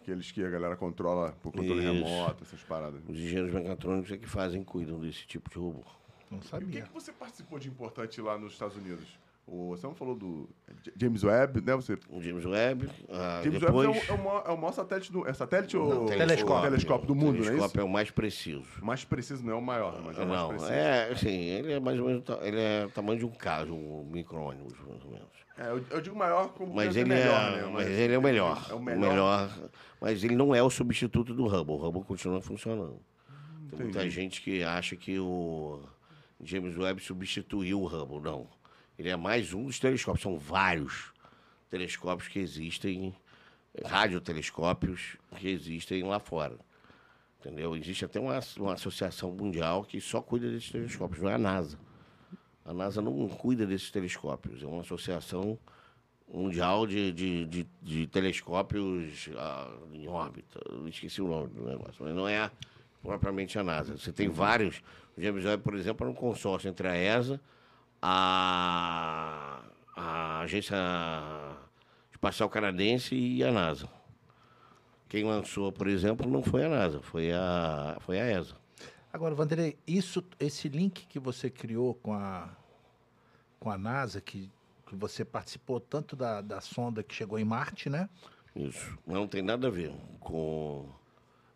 Aqueles 0.09 0.31
que 0.31 0.43
a 0.43 0.49
galera 0.49 0.75
controla 0.75 1.33
por 1.33 1.51
controle 1.51 1.83
Isso. 1.83 1.93
remoto, 2.03 2.43
essas 2.43 2.63
paradas. 2.63 2.99
Os 3.07 3.15
engenheiros 3.15 3.53
mecatrônicos 3.53 4.11
é 4.11 4.17
que 4.17 4.25
fazem, 4.27 4.63
cuidam 4.63 4.99
desse 4.99 5.27
tipo 5.27 5.47
de 5.51 5.57
robô. 5.59 5.83
Não 6.31 6.37
E 6.37 6.39
o 6.39 6.41
que, 6.41 6.47
sabia. 6.47 6.81
que 6.81 6.91
você 6.91 7.11
participou 7.11 7.59
de 7.59 7.67
importante 7.69 8.19
lá 8.19 8.35
nos 8.35 8.53
Estados 8.53 8.75
Unidos? 8.75 9.05
O, 9.51 9.69
você 9.69 9.87
não 9.87 9.95
falou 9.95 10.15
do 10.15 10.47
James 10.95 11.23
Webb, 11.23 11.61
né? 11.61 11.75
Você, 11.75 11.97
O 12.09 12.21
James 12.21 12.45
Webb, 12.45 12.87
ah, 13.09 13.41
James 13.43 13.59
depois... 13.59 13.87
Webb 13.87 13.99
é 14.07 14.11
o, 14.11 14.15
é, 14.15 14.19
o 14.19 14.23
maior, 14.23 14.43
é 14.45 14.51
o 14.51 14.57
maior 14.57 14.71
satélite 14.73 15.11
do... 15.11 15.27
É 15.27 15.33
satélite 15.33 15.75
ou... 15.75 16.05
telescópio. 16.05 16.69
telescópio 16.69 17.07
do 17.07 17.15
mundo, 17.15 17.37
não 17.37 17.41
é 17.41 17.47
telescópio 17.47 17.81
é 17.81 17.83
o 17.83 17.89
mais 17.89 18.11
preciso. 18.11 18.63
O 18.79 18.85
mais 18.85 19.03
preciso 19.03 19.43
não 19.43 19.53
é 19.53 19.55
o 19.55 19.61
maior, 19.61 19.99
mas 20.05 20.19
é 20.19 20.23
o 20.23 20.27
mais 20.27 20.39
Não, 20.39 20.49
preciso. 20.49 20.71
é, 20.71 21.11
assim, 21.11 21.29
ele 21.29 21.73
é 21.73 21.79
mais 21.79 21.99
ou 21.99 22.05
menos, 22.05 22.23
ele 22.43 22.59
é 22.59 22.85
o 22.85 22.91
tamanho 22.91 23.17
de 23.17 23.25
um 23.25 23.31
carro, 23.31 23.75
um 23.75 24.05
micro-ônibus, 24.11 24.77
mais 24.87 25.03
ou 25.03 25.11
menos. 25.11 25.27
É, 25.57 25.69
eu, 25.71 25.83
eu 25.89 26.01
digo 26.01 26.15
maior 26.15 26.49
como 26.49 26.73
Mas 26.73 26.95
ele, 26.95 27.05
ser 27.05 27.05
melhor, 27.07 27.53
é, 27.57 27.61
né? 27.61 27.69
mas 27.73 27.87
ele 27.87 28.13
é 28.13 28.17
o 28.17 28.21
melhor. 28.21 28.67
É 28.69 28.73
o 28.73 28.77
o 28.77 28.81
melhor. 28.81 29.49
Mas 29.99 30.23
ele 30.23 30.35
não 30.35 30.53
é 30.53 30.61
o 30.61 30.69
substituto 30.69 31.33
do 31.33 31.47
Hubble. 31.47 31.75
O 31.75 31.87
Hubble 31.87 32.03
continua 32.03 32.39
funcionando. 32.39 33.01
Tem 33.69 33.85
muita 33.85 34.09
gente 34.09 34.41
que 34.41 34.63
acha 34.63 34.95
que 34.95 35.19
o 35.19 35.81
James 36.41 36.77
Webb 36.77 37.01
substituiu 37.01 37.81
o 37.81 37.87
Hubble. 37.87 38.21
Não. 38.21 38.47
Ele 38.99 39.07
é 39.07 39.15
mais 39.15 39.53
um 39.53 39.63
dos 39.63 39.79
telescópios. 39.79 40.21
São 40.21 40.37
vários 40.37 41.13
telescópios 41.69 42.27
que 42.27 42.37
existem, 42.37 43.15
radiotelescópios 43.85 45.15
que 45.37 45.47
existem 45.47 46.03
lá 46.03 46.19
fora. 46.19 46.57
Entendeu? 47.39 47.77
Existe 47.77 48.03
até 48.03 48.19
uma, 48.19 48.37
uma 48.57 48.73
associação 48.73 49.31
mundial 49.31 49.85
que 49.85 50.01
só 50.01 50.21
cuida 50.21 50.51
desses 50.51 50.69
telescópios, 50.69 51.21
não 51.21 51.29
é 51.29 51.35
a 51.35 51.37
NASA. 51.37 51.79
A 52.65 52.73
NASA 52.73 53.01
não 53.01 53.29
cuida 53.29 53.65
desses 53.65 53.89
telescópios. 53.89 54.61
É 54.61 54.65
uma 54.65 54.81
associação 54.81 55.57
mundial 56.27 56.85
de, 56.85 57.13
de, 57.13 57.45
de, 57.45 57.67
de 57.81 58.07
telescópios 58.07 59.29
ah, 59.37 59.77
em 59.93 60.09
órbita. 60.09 60.59
Eu 60.69 60.85
esqueci 60.89 61.21
o 61.21 61.27
nome 61.29 61.47
do 61.47 61.65
negócio, 61.65 62.03
mas 62.03 62.13
não 62.13 62.27
é 62.27 62.51
propriamente 63.01 63.57
a 63.57 63.63
NASA. 63.63 63.97
Você 63.97 64.11
tem 64.11 64.27
vários. 64.27 64.83
O 65.15 65.21
James 65.21 65.45
Webb, 65.45 65.63
por 65.63 65.73
exemplo, 65.75 66.05
é 66.05 66.09
um 66.09 66.13
consórcio 66.13 66.67
entre 66.67 66.85
a 66.85 66.97
ESA, 66.97 67.39
a, 68.01 69.61
a 69.95 70.39
Agência 70.41 70.77
Espacial 72.11 72.49
Canadense 72.49 73.15
e 73.15 73.43
a 73.43 73.51
NASA. 73.51 73.89
Quem 75.07 75.23
lançou, 75.23 75.71
por 75.71 75.87
exemplo, 75.87 76.29
não 76.29 76.43
foi 76.43 76.65
a 76.65 76.69
NASA, 76.69 77.01
foi 77.01 77.31
a, 77.31 77.97
foi 78.01 78.19
a 78.19 78.39
ESA. 78.39 78.55
Agora, 79.11 79.33
Vanderlei, 79.33 79.75
isso, 79.87 80.23
esse 80.39 80.69
link 80.69 81.07
que 81.07 81.19
você 81.19 81.49
criou 81.49 81.95
com 81.95 82.13
a, 82.13 82.55
com 83.59 83.71
a 83.71 83.77
NASA, 83.77 84.21
que, 84.21 84.51
que 84.85 84.95
você 84.95 85.25
participou 85.25 85.79
tanto 85.79 86.15
da, 86.15 86.41
da 86.41 86.61
sonda 86.61 87.01
que 87.01 87.15
chegou 87.15 87.39
em 87.39 87.43
Marte, 87.43 87.89
né? 87.89 88.07
Isso. 88.55 88.97
Não 89.07 89.27
tem 89.27 89.41
nada 89.41 89.67
a 89.67 89.71
ver 89.71 89.91
com. 90.19 90.87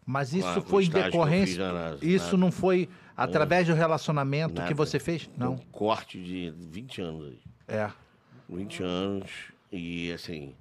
Mas 0.06 0.34
isso 0.34 0.54
com 0.54 0.60
o 0.60 0.64
foi 0.64 0.86
em 0.86 0.89
decorrência. 0.89 1.72
na 1.72 1.97
isso 2.01 2.26
nada. 2.26 2.38
não 2.38 2.51
foi 2.51 2.89
através 3.16 3.68
do 3.68 3.74
relacionamento 3.74 4.56
Nada. 4.56 4.68
que 4.68 4.74
você 4.74 4.99
fez? 4.99 5.30
Não. 5.38 5.54
Um 5.54 5.58
corte 5.72 6.22
de 6.22 6.54
20 6.58 7.01
anos 7.01 7.28
aí. 7.28 7.39
É. 7.68 7.91
20 8.49 8.84
anos. 8.84 9.32
E 9.72 10.12
assim, 10.12 10.56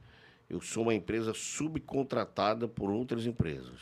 eu 0.48 0.60
sou 0.60 0.84
uma 0.84 0.94
empresa 0.94 1.34
subcontratada 1.34 2.68
por 2.68 2.90
outras 2.90 3.26
empresas. 3.26 3.80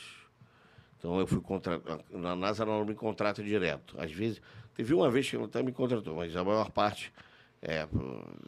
Então 0.98 1.18
eu 1.18 1.26
fui 1.26 1.40
contratado. 1.40 2.02
Na 2.10 2.34
NASA 2.36 2.62
ela 2.62 2.78
não 2.78 2.84
me 2.84 2.94
contrata 2.94 3.42
direto. 3.42 3.94
Às 3.98 4.12
vezes, 4.12 4.40
teve 4.74 4.94
uma 4.94 5.10
vez 5.10 5.28
que 5.28 5.36
ela 5.36 5.46
até 5.46 5.62
me 5.62 5.72
contratou, 5.72 6.16
mas 6.16 6.34
a 6.36 6.44
maior 6.44 6.70
parte. 6.70 7.12
É, 7.62 7.86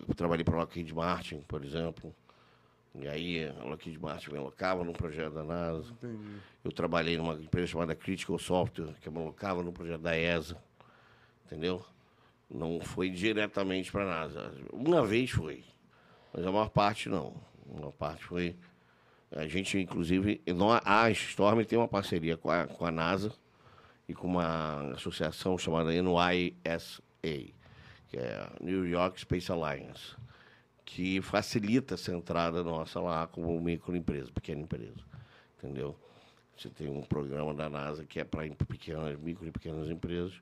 eu 0.09 0.15
trabalhei 0.15 0.43
para 0.43 0.55
a 0.55 0.61
Lockheed 0.61 0.95
Martin, 0.95 1.43
por 1.47 1.63
exemplo. 1.63 2.15
E 2.95 3.09
aí 3.09 3.49
a 3.49 3.65
Lockheed 3.65 3.99
Martin 3.99 4.33
me 4.33 4.39
alocava 4.39 4.85
num 4.85 4.93
projeto 4.93 5.33
da 5.33 5.43
NASA. 5.43 5.91
Entendi. 5.93 6.37
Eu 6.63 6.71
trabalhei 6.71 7.17
numa 7.17 7.35
empresa 7.35 7.69
chamada 7.69 7.95
Critical 7.95 8.39
Software, 8.39 8.95
que 9.01 9.09
me 9.09 9.19
alocava 9.19 9.63
no 9.63 9.73
projeto 9.73 10.03
da 10.03 10.17
ESA. 10.17 10.63
Entendeu? 11.47 11.85
Não 12.51 12.81
foi 12.81 13.09
diretamente 13.09 13.91
para 13.91 14.03
a 14.03 14.07
NASA. 14.07 14.53
Uma 14.73 15.05
vez 15.07 15.31
foi, 15.31 15.65
mas 16.33 16.47
a 16.47 16.53
maior 16.53 16.69
parte 16.69 17.09
não. 17.09 17.35
A 17.71 17.79
maior 17.79 17.93
parte 17.93 18.25
foi. 18.25 18.57
A 19.35 19.47
gente, 19.49 19.79
inclusive, 19.79 20.43
a 20.85 21.11
Storm 21.11 21.65
tem 21.65 21.79
uma 21.79 21.89
parceria 21.89 22.37
com 22.37 22.51
a, 22.51 22.67
com 22.67 22.85
a 22.85 22.91
NASA 22.91 23.33
e 24.07 24.15
com 24.15 24.27
uma 24.27 24.93
associação 24.93 25.57
chamada 25.57 25.91
NYSA, 25.91 27.03
que 27.23 28.19
é 28.19 28.47
New 28.61 28.87
York 28.87 29.19
Space 29.21 29.51
Alliance, 29.51 30.15
que 30.85 31.21
facilita 31.23 31.95
essa 31.95 32.13
entrada 32.13 32.63
nossa 32.63 33.01
lá 33.01 33.27
como 33.27 33.59
microempresa, 33.61 34.31
pequena 34.33 34.63
empresa. 34.63 35.01
Entendeu? 35.59 35.97
Você 36.57 36.69
tem 36.69 36.89
um 36.89 37.03
programa 37.03 37.55
da 37.55 37.69
NASA 37.69 38.05
que 38.05 38.21
é 38.21 38.25
para 38.25 38.47
pequenas, 38.67 39.19
micro 39.19 39.47
e 39.47 39.51
pequenas 39.51 39.89
empresas. 39.89 40.35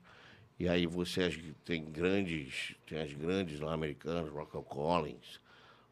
E 0.59 0.67
aí 0.69 0.85
você 0.85 1.29
tem 1.65 1.83
grandes, 1.85 2.75
tem 2.85 2.99
as 3.01 3.13
grandes 3.13 3.59
lá 3.59 3.73
americanas, 3.73 4.29
Rockwell 4.31 4.63
Collins, 4.63 5.39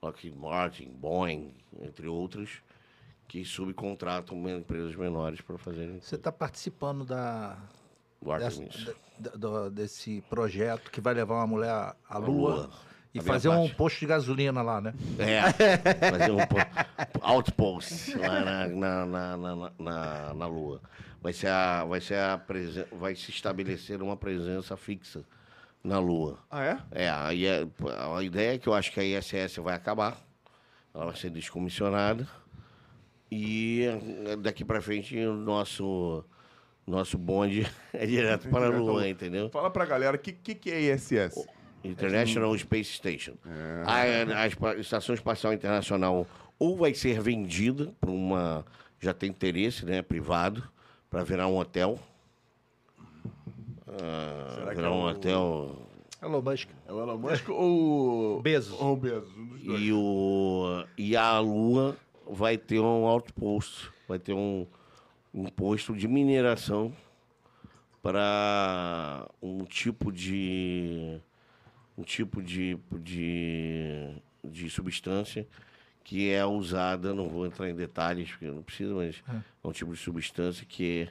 Lockheed 0.02 0.36
Martin, 0.38 0.90
Boeing, 0.90 1.54
entre 1.82 2.08
outras, 2.08 2.50
que 3.28 3.44
subcontratam 3.46 4.48
empresas 4.50 4.96
menores 4.96 5.42
para 5.42 5.58
fazerem 5.58 6.00
Você 6.00 6.16
está 6.16 6.32
participando 6.32 7.04
da, 7.06 7.58
o 8.22 8.26
dessa- 8.38 8.62
Artemis. 8.62 8.96
da- 9.20 9.32
da- 9.36 9.70
desse 9.70 10.22
projeto 10.30 10.92
que 10.92 11.02
vai 11.02 11.14
levar 11.14 11.36
uma 11.36 11.48
mulher 11.48 11.70
à, 11.72 11.96
à 12.08 12.18
Lua, 12.18 12.56
Lua. 12.56 12.70
E 13.14 13.20
A 13.20 13.24
fazer 13.24 13.50
um 13.50 13.62
parte. 13.64 13.76
posto 13.76 14.00
de 14.02 14.06
gasolina 14.06 14.62
lá, 14.62 14.80
né? 14.80 14.94
É, 15.18 15.42
fazer 16.12 16.32
um 16.32 16.46
po- 16.46 17.20
outpost 17.22 18.16
lá 18.18 18.42
na, 18.42 18.68
na, 18.68 19.06
na, 19.06 19.38
na, 19.38 19.72
na, 19.80 20.34
na 20.36 20.48
Lua. 20.48 20.82
Vai, 21.22 21.34
ser 21.34 21.48
a, 21.48 21.84
vai, 21.86 22.00
ser 22.02 22.20
a 22.20 22.38
presen- 22.38 22.86
vai 22.92 23.16
se 23.16 23.32
estabelecer 23.32 24.02
uma 24.02 24.16
presença 24.16 24.78
fixa 24.78 25.24
na 25.84 25.98
Lua. 26.00 26.40
Ah, 26.52 26.64
é? 26.64 26.78
É, 26.92 27.10
aí 27.10 27.46
é- 27.46 27.68
a 28.16 28.22
ideia 28.24 28.56
é 28.56 28.58
que 28.58 28.68
eu 28.70 28.74
acho 28.74 28.92
que 28.92 29.00
a 29.00 29.04
ISS 29.04 29.58
vai 29.58 29.76
acabar, 29.76 30.18
ela 30.94 31.06
vai 31.06 31.16
ser 31.16 31.30
descomissionada 31.30 32.28
e 33.32 33.84
eh, 34.28 34.36
daqui 34.38 34.64
para 34.66 34.82
frente 34.82 35.18
o 35.18 35.34
nosso, 35.34 36.24
nosso 36.86 37.18
bonde 37.18 37.66
é 37.94 38.06
direto 38.06 38.50
para 38.50 38.68
a 38.68 38.70
Lua, 38.70 39.08
entendeu? 39.08 39.50
Fala 39.50 39.70
pra 39.70 39.86
galera, 39.86 40.16
o 40.16 40.20
que, 40.20 40.32
que, 40.32 40.56
que 40.56 40.72
é 40.72 40.80
ISS? 40.94 41.46
International 41.84 42.58
Space 42.58 42.94
Station. 42.94 43.34
A, 43.86 44.42
a 44.42 44.48
espa- 44.48 44.76
Estação 44.76 45.16
Espacial 45.16 45.54
Internacional 45.54 46.28
ou 46.58 46.76
vai 46.78 46.94
ser 46.94 47.22
vendida 47.22 47.94
para 48.02 48.12
uma. 48.12 48.66
Já 49.00 49.14
tem 49.14 49.30
interesse, 49.30 49.86
né? 49.86 50.02
Privado, 50.02 50.64
para 51.10 51.24
virar 51.24 51.48
um 51.48 51.58
hotel. 51.58 51.98
Ah, 53.88 54.52
Será 54.56 54.70
que 54.70 54.76
virar 54.76 54.88
é 54.88 54.92
um 54.92 55.02
o- 55.04 55.10
hotel. 55.10 55.76
Elon 56.22 56.42
Musk. 56.42 56.70
É 56.88 56.92
o 56.94 57.02
Elon 57.02 57.18
Musk 57.18 57.50
ou. 57.50 58.42
Bezos. 58.42 58.80
Ou 58.82 58.96
Bezos, 58.98 59.36
um 59.38 59.46
dos 59.48 59.64
dois. 59.64 59.82
E, 59.82 59.94
o, 59.94 60.84
e 60.98 61.16
a 61.16 61.40
Lua 61.40 61.96
vai 62.30 62.58
ter 62.58 62.80
um 62.82 63.06
outpost, 63.06 63.90
vai 64.08 64.20
ter 64.20 64.34
um, 64.34 64.68
um 65.34 65.46
posto 65.46 65.96
de 65.96 66.08
mineração 66.10 66.94
para 68.02 69.28
um 69.42 69.64
tipo 69.64 70.12
de 70.12 71.20
um 72.00 72.04
tipo 72.04 72.42
de, 72.42 72.78
de, 73.00 74.08
de 74.44 74.70
substância 74.70 75.46
que 76.04 76.32
é 76.32 76.44
usada, 76.46 77.14
não 77.14 77.28
vou 77.30 77.46
entrar 77.46 77.70
em 77.70 77.76
detalhes, 77.76 78.32
porque 78.32 78.48
não 78.48 78.64
precisa, 78.64 78.94
mas 78.96 79.22
é 79.64 79.68
um 79.68 79.72
tipo 79.72 79.92
de 79.92 80.00
substância 80.00 80.66
que 80.68 81.08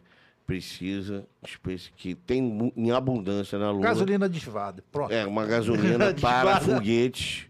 precisa, 0.46 1.26
espécie- 1.46 1.92
que 1.94 2.14
tem 2.14 2.72
em 2.74 2.90
abundância 2.90 3.58
na 3.58 3.70
Lua. 3.70 3.82
Gasolina 3.82 4.24
adivada. 4.26 4.82
Pronto. 4.90 5.12
É, 5.12 5.26
uma 5.26 5.44
gasolina 5.46 6.12
para 6.20 6.58
foguetes. 6.60 7.46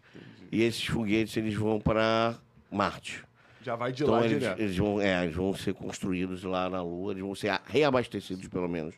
E 0.50 0.62
esses 0.62 0.84
foguetes 0.84 1.36
eles 1.36 1.54
vão 1.54 1.78
para 1.80 2.34
Marte. 2.70 3.22
Já 3.62 3.76
vai 3.76 3.92
de 3.92 4.02
Então 4.02 4.14
lá 4.14 4.24
eles, 4.26 4.40
direto. 4.40 4.60
eles 4.60 4.76
vão, 4.76 5.00
é, 5.00 5.22
eles 5.24 5.36
vão 5.36 5.54
ser 5.54 5.74
construídos 5.74 6.42
lá 6.42 6.68
na 6.68 6.82
Lua, 6.82 7.12
eles 7.12 7.22
vão 7.22 7.34
ser 7.34 7.58
reabastecidos, 7.66 8.48
pelo 8.48 8.68
menos, 8.68 8.94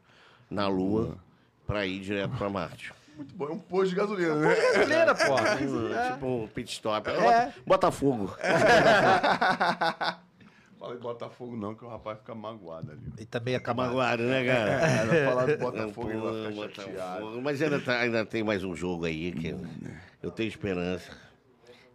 na 0.51 0.67
Lua, 0.69 1.19
para 1.67 1.85
ir 1.87 2.01
direto 2.01 2.37
para 2.37 2.49
Marte. 2.49 2.93
Muito 3.21 3.35
bom, 3.35 3.49
é 3.49 3.53
um 3.53 3.59
posto 3.59 3.91
de 3.91 3.97
gasolina, 3.97 4.35
né? 4.35 4.55
Gasolina, 4.55 5.15
pô. 5.15 5.35
Um, 5.61 6.13
Tipo 6.15 6.27
um 6.27 6.49
pit 6.49 6.73
stop. 6.73 7.11
É. 7.11 7.53
Botafogo. 7.67 8.35
Fala 10.79 10.95
de 10.95 11.01
Botafogo 11.03 11.55
não, 11.55 11.75
que 11.75 11.85
o 11.85 11.89
rapaz 11.89 12.19
fica 12.19 12.35
magoado 12.35 12.93
ali. 12.93 13.13
E 13.19 13.27
também 13.27 13.55
acabou. 13.55 13.85
Magoado, 13.85 14.23
né, 14.23 14.43
cara? 14.47 14.71
É, 14.71 15.05
vai 15.05 15.25
falar 15.27 15.45
de 15.45 15.53
É, 15.53 15.57
Botafogo 15.59 15.93
pô, 15.93 16.11
ele 16.11 16.19
vai 16.57 16.71
ficar 16.71 16.87
Botafogo. 16.87 17.43
Mas 17.43 17.61
ainda, 17.61 17.81
tá- 17.81 17.99
ainda 17.99 18.25
tem 18.25 18.43
mais 18.43 18.65
um 18.65 18.75
jogo 18.75 19.05
aí 19.05 19.33
que 19.33 19.55
eu 20.23 20.31
tenho 20.31 20.49
esperança. 20.49 21.15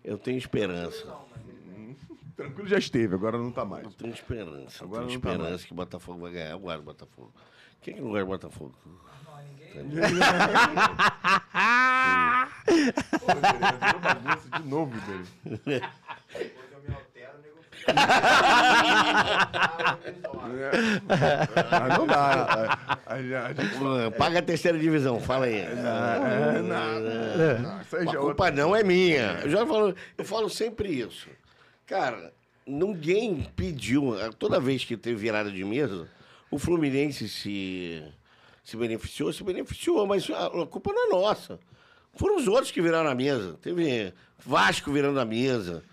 Eu 0.03 0.19
tenho 0.19 0.37
esperança. 0.37 1.03
Tranquilo 2.37 2.67
já 2.67 2.77
esteve, 2.77 3.15
agora 3.15 3.39
não 3.39 3.51
tá 3.51 3.65
mais. 3.65 3.85
Eu 3.85 3.91
tenho 3.93 4.13
esperança. 4.13 4.83
Eu 4.83 4.87
Agora 4.87 5.05
tenho 5.07 5.15
não 5.15 5.21
tá 5.21 5.29
esperança 5.29 5.49
mais. 5.49 5.65
que 5.65 5.71
o 5.73 5.75
Botafogo 5.75 6.19
vai 6.19 6.31
ganhar. 6.33 6.51
Eu 6.51 6.59
guardo 6.59 6.81
o 6.81 6.83
Botafogo. 6.83 7.33
Quem 7.81 7.95
que 7.95 8.01
não 8.01 8.09
guarda 8.11 8.25
o 8.25 8.29
Botafogo? 8.31 8.75
Pô, 12.65 13.27
bagunça 14.01 14.49
de 14.59 14.67
novo, 14.67 14.99
dele. 15.01 15.25
Depois 15.45 15.81
eu 16.71 16.81
me 16.87 16.93
altero, 16.95 17.37
nego. 17.43 17.59
Mas 21.07 21.97
não 21.97 22.07
dá. 22.07 22.15
A, 22.17 22.73
a- 22.93 22.99
a 23.05 23.21
gente. 23.21 23.77
Pô, 23.77 24.11
Paga 24.17 24.39
a 24.39 24.41
terceira 24.41 24.77
divisão, 24.79 25.19
fala 25.19 25.45
aí. 25.45 25.59
É, 25.59 25.75
não, 25.75 26.63
não, 26.63 26.99
não, 27.59 27.81
Isso 27.81 27.95
aí 27.97 28.07
A 28.07 28.13
culpa 28.17 28.51
não 28.51 28.75
é 28.75 28.83
minha. 28.83 29.39
Eu 29.43 29.49
já 29.49 29.65
falo, 29.65 29.95
eu 30.17 30.25
falo 30.25 30.49
sempre 30.49 30.89
isso. 30.89 31.27
Cara, 31.85 32.33
ninguém 32.65 33.47
pediu. 33.55 34.15
Toda 34.39 34.59
vez 34.59 34.83
que 34.83 34.97
teve 34.97 35.15
virada 35.17 35.51
de 35.51 35.63
mesa, 35.63 36.07
o 36.49 36.57
Fluminense 36.57 37.29
se, 37.29 38.03
se 38.65 38.75
beneficiou, 38.75 39.31
se 39.31 39.43
beneficiou, 39.43 40.05
mas 40.07 40.27
a, 40.29 40.47
a 40.47 40.65
culpa 40.65 40.91
não 40.91 41.07
é 41.07 41.09
nossa. 41.11 41.59
Foram 42.15 42.35
os 42.35 42.47
outros 42.47 42.71
que 42.71 42.81
viraram 42.81 43.09
a 43.09 43.15
mesa. 43.15 43.57
Teve 43.61 44.11
Vasco 44.43 44.91
virando 44.91 45.19
a 45.19 45.25
mesa, 45.25 45.83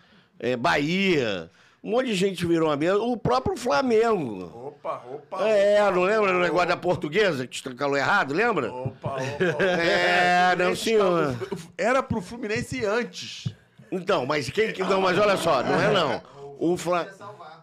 é, 0.41 0.57
Bahia, 0.57 1.51
um 1.85 1.91
monte 1.91 2.07
de 2.07 2.15
gente 2.15 2.47
virou 2.47 2.71
a 2.71 2.77
mesa, 2.77 2.99
o 2.99 3.17
próprio 3.17 3.57
Flamengo. 3.57 4.45
Opa, 4.69 5.05
opa. 5.13 5.47
É, 5.47 5.79
não 5.91 6.03
lembra 6.03 6.33
do 6.33 6.39
negócio 6.39 6.69
da 6.69 6.77
portuguesa 6.77 7.47
que 7.47 7.61
te 7.61 7.75
calou 7.75 7.97
errado, 7.97 8.33
lembra? 8.33 8.73
Opa, 8.73 9.17
opa, 9.17 9.17
opa. 9.17 9.65
É, 9.65 10.57
não, 10.57 10.75
senhor. 10.75 11.37
Era 11.77 12.03
pro 12.03 12.23
Fluminense 12.23 12.85
antes. 12.87 13.55
Então, 13.91 14.25
mas 14.25 14.49
quem 14.49 14.73
que. 14.73 14.83
Não, 14.83 15.01
mas 15.03 15.19
olha 15.19 15.37
só, 15.37 15.63
não 15.63 15.79
é 15.79 15.93
não. 15.93 16.23
O 16.59 16.77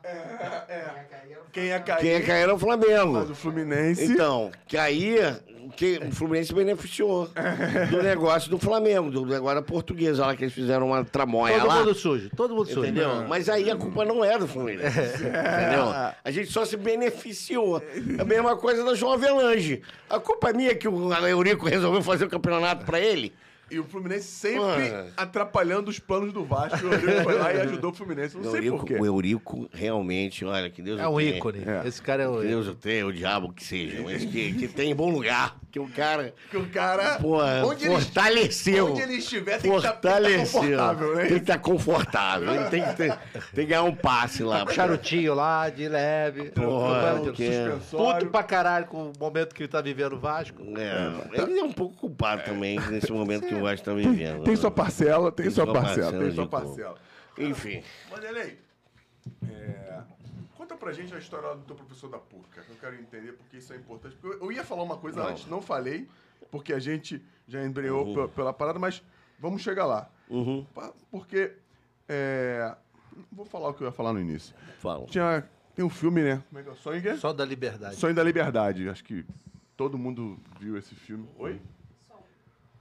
Fla... 0.01 0.65
salvar. 0.67 1.49
Quem 1.51 1.65
ia 1.65 1.79
cair? 1.79 1.99
Quem 2.01 2.09
ia 2.11 2.21
cair 2.21 2.41
era 2.41 2.53
o 2.53 2.55
Mas 2.55 2.63
o 2.63 2.65
Flamengo. 2.65 3.35
Fluminense. 3.35 4.03
Então, 4.03 4.51
que 4.67 4.77
aí 4.77 5.17
que 5.75 5.97
o 5.97 6.11
Fluminense 6.11 6.53
beneficiou 6.53 7.29
do 7.89 8.01
negócio 8.03 8.49
do 8.49 8.57
Flamengo, 8.57 9.09
do 9.09 9.25
negócio 9.25 9.55
da 9.55 9.61
portuguesa 9.61 10.25
lá, 10.25 10.35
que 10.35 10.43
eles 10.43 10.53
fizeram 10.53 10.87
uma 10.87 11.03
tramóia 11.03 11.59
Todo 11.59 11.67
lá. 11.67 11.79
mundo 11.79 11.93
sujo. 11.93 12.29
Todo 12.35 12.55
mundo 12.55 12.67
sujo. 12.67 12.81
Entendeu? 12.81 13.25
Mas 13.27 13.49
aí 13.49 13.69
a 13.69 13.75
culpa 13.75 14.05
não 14.05 14.23
é 14.23 14.37
do 14.37 14.47
Fluminense. 14.47 14.99
Entendeu? 14.99 15.85
A 16.23 16.31
gente 16.31 16.51
só 16.51 16.65
se 16.65 16.77
beneficiou. 16.77 17.81
É 18.17 18.21
a 18.21 18.25
mesma 18.25 18.55
coisa 18.55 18.83
da 18.83 18.93
João 18.93 19.13
Avelange. 19.13 19.81
A 20.09 20.19
culpa 20.19 20.49
é 20.49 20.53
minha 20.53 20.75
que 20.75 20.87
o 20.87 21.13
Eurico 21.13 21.67
resolveu 21.67 22.01
fazer 22.01 22.25
o 22.25 22.29
campeonato 22.29 22.85
pra 22.85 22.99
ele. 22.99 23.33
E 23.71 23.79
o 23.79 23.83
Fluminense 23.83 24.23
sempre 24.27 24.59
Mano. 24.89 25.11
atrapalhando 25.15 25.89
os 25.89 25.99
planos 25.99 26.33
do 26.33 26.43
Vasco. 26.43 26.85
O 26.87 26.91
Eurico 26.93 27.23
foi 27.23 27.33
lá 27.35 27.53
e 27.53 27.61
ajudou 27.61 27.91
o 27.91 27.93
Fluminense. 27.93 28.35
Não 28.35 28.41
O 28.41 28.51
sei 28.51 28.55
Eurico, 28.59 28.77
porquê. 28.77 28.93
o 28.95 29.05
Eurico 29.05 29.69
realmente, 29.71 30.43
olha, 30.45 30.69
que 30.69 30.81
Deus 30.81 30.99
É 30.99 31.07
o 31.07 31.11
um 31.13 31.17
tenha. 31.17 31.37
ícone. 31.37 31.59
É. 31.65 31.87
Esse 31.87 32.01
cara 32.01 32.23
é 32.23 32.27
o 32.27 32.39
Que 32.41 32.47
Deus 32.47 32.67
o 32.67 32.75
tenha, 32.75 33.05
o 33.05 33.13
diabo 33.13 33.53
que 33.53 33.63
seja, 33.63 34.01
mas 34.03 34.25
que, 34.25 34.53
que 34.53 34.67
tem 34.67 34.91
em 34.91 34.95
bom 34.95 35.09
lugar. 35.09 35.57
Que 35.71 35.79
o 35.79 35.87
cara, 35.87 36.33
Que 36.49 36.57
o 36.57 36.67
cara. 36.69 37.19
pô, 37.19 37.43
onde, 37.43 37.85
ele, 37.85 37.93
fortaleceu. 38.01 38.87
onde 38.91 39.01
ele 39.01 39.13
estiver, 39.17 39.59
tem 39.61 39.69
que 39.69 39.77
estar 39.77 39.91
Fortaleceu. 39.91 40.61
confortável, 40.61 41.15
né? 41.15 41.21
Tem 41.25 41.29
que 41.35 41.41
estar 41.43 41.59
confortável. 41.59 42.53
Ele 42.55 42.65
tem 42.69 42.83
que, 42.83 42.93
ter, 42.95 43.17
tem 43.33 43.41
que 43.53 43.65
ganhar 43.65 43.83
um 43.83 43.95
passe 43.95 44.41
lá. 44.43 44.65
Com 44.65 44.71
charutinho 44.73 45.35
lá, 45.35 45.69
de 45.69 45.87
leve. 45.87 46.49
Porra, 46.49 47.17
Puto 47.17 47.33
que- 47.33 47.51
Suspensório. 47.53 48.29
pra 48.31 48.41
caralho 48.43 48.87
com 48.87 49.09
o 49.11 49.13
momento 49.19 49.53
que 49.53 49.61
ele 49.61 49.67
tá 49.69 49.79
vivendo 49.79 50.13
o 50.13 50.19
Vasco. 50.19 50.59
É, 50.75 51.39
ele 51.43 51.59
é 51.59 51.63
um 51.63 51.71
pouco 51.71 51.95
culpado 51.95 52.41
também 52.43 52.79
nesse 52.89 53.11
momento 53.11 53.45
que 53.47 53.53
o 53.53 53.61
Vasco 53.61 53.75
está 53.87 53.93
vivendo. 53.93 54.43
Tem 54.43 54.55
sua 54.55 54.71
parcela, 54.71 55.31
tem, 55.31 55.43
Tem 55.45 55.53
sua 55.53 55.65
sua 55.65 55.73
parcela, 55.73 55.95
parcela 56.11 56.19
tem 56.19 56.29
de 56.29 56.35
sua 56.35 56.47
parcela. 56.47 56.95
Enfim. 57.37 57.83
Vanderlei, 58.09 58.57
é, 59.47 59.78
pra 60.79 60.91
gente 60.93 61.13
a 61.13 61.17
história 61.19 61.55
do 61.55 61.63
teu 61.63 61.75
professor 61.75 62.09
da 62.09 62.17
PUC, 62.17 62.47
que 62.49 62.59
eu 62.71 62.75
quero 62.79 62.95
entender 62.95 63.33
porque 63.33 63.57
isso 63.57 63.71
é 63.73 63.75
importante. 63.75 64.15
Porque 64.15 64.43
eu, 64.43 64.51
ia 64.51 64.63
falar 64.63 64.83
uma 64.83 64.97
coisa 64.97 65.21
Não. 65.21 65.29
antes, 65.29 65.45
não 65.47 65.61
falei, 65.61 66.07
porque 66.49 66.73
a 66.73 66.79
gente 66.79 67.23
já 67.47 67.63
embreou 67.63 68.13
pe- 68.27 68.33
pela 68.33 68.53
parada, 68.53 68.79
mas 68.79 69.03
vamos 69.39 69.61
chegar 69.61 69.85
lá. 69.85 70.09
Uhum. 70.29 70.65
Porque, 71.11 71.53
é, 72.07 72.75
vou 73.31 73.45
falar 73.45 73.69
o 73.69 73.73
que 73.73 73.83
eu 73.83 73.87
ia 73.87 73.91
falar 73.91 74.13
no 74.13 74.19
início. 74.19 74.55
Fala. 74.79 75.05
Tinha, 75.07 75.47
tem 75.75 75.83
um 75.83 75.89
filme, 75.89 76.21
né? 76.23 76.43
Como 76.49 76.59
é 76.59 76.63
que 76.63 76.69
é? 76.69 76.71
o 76.71 76.75
Sonho, 76.75 77.01
que 77.01 77.09
é? 77.09 77.17
Só 77.17 77.33
da 77.33 77.45
liberdade. 77.45 77.95
Sonho 77.95 78.13
da 78.15 78.23
Liberdade. 78.23 78.87
Acho 78.89 79.03
que 79.03 79.25
todo 79.75 79.97
mundo 79.97 80.39
viu 80.59 80.77
esse 80.77 80.95
filme. 80.95 81.27
Oi? 81.37 81.59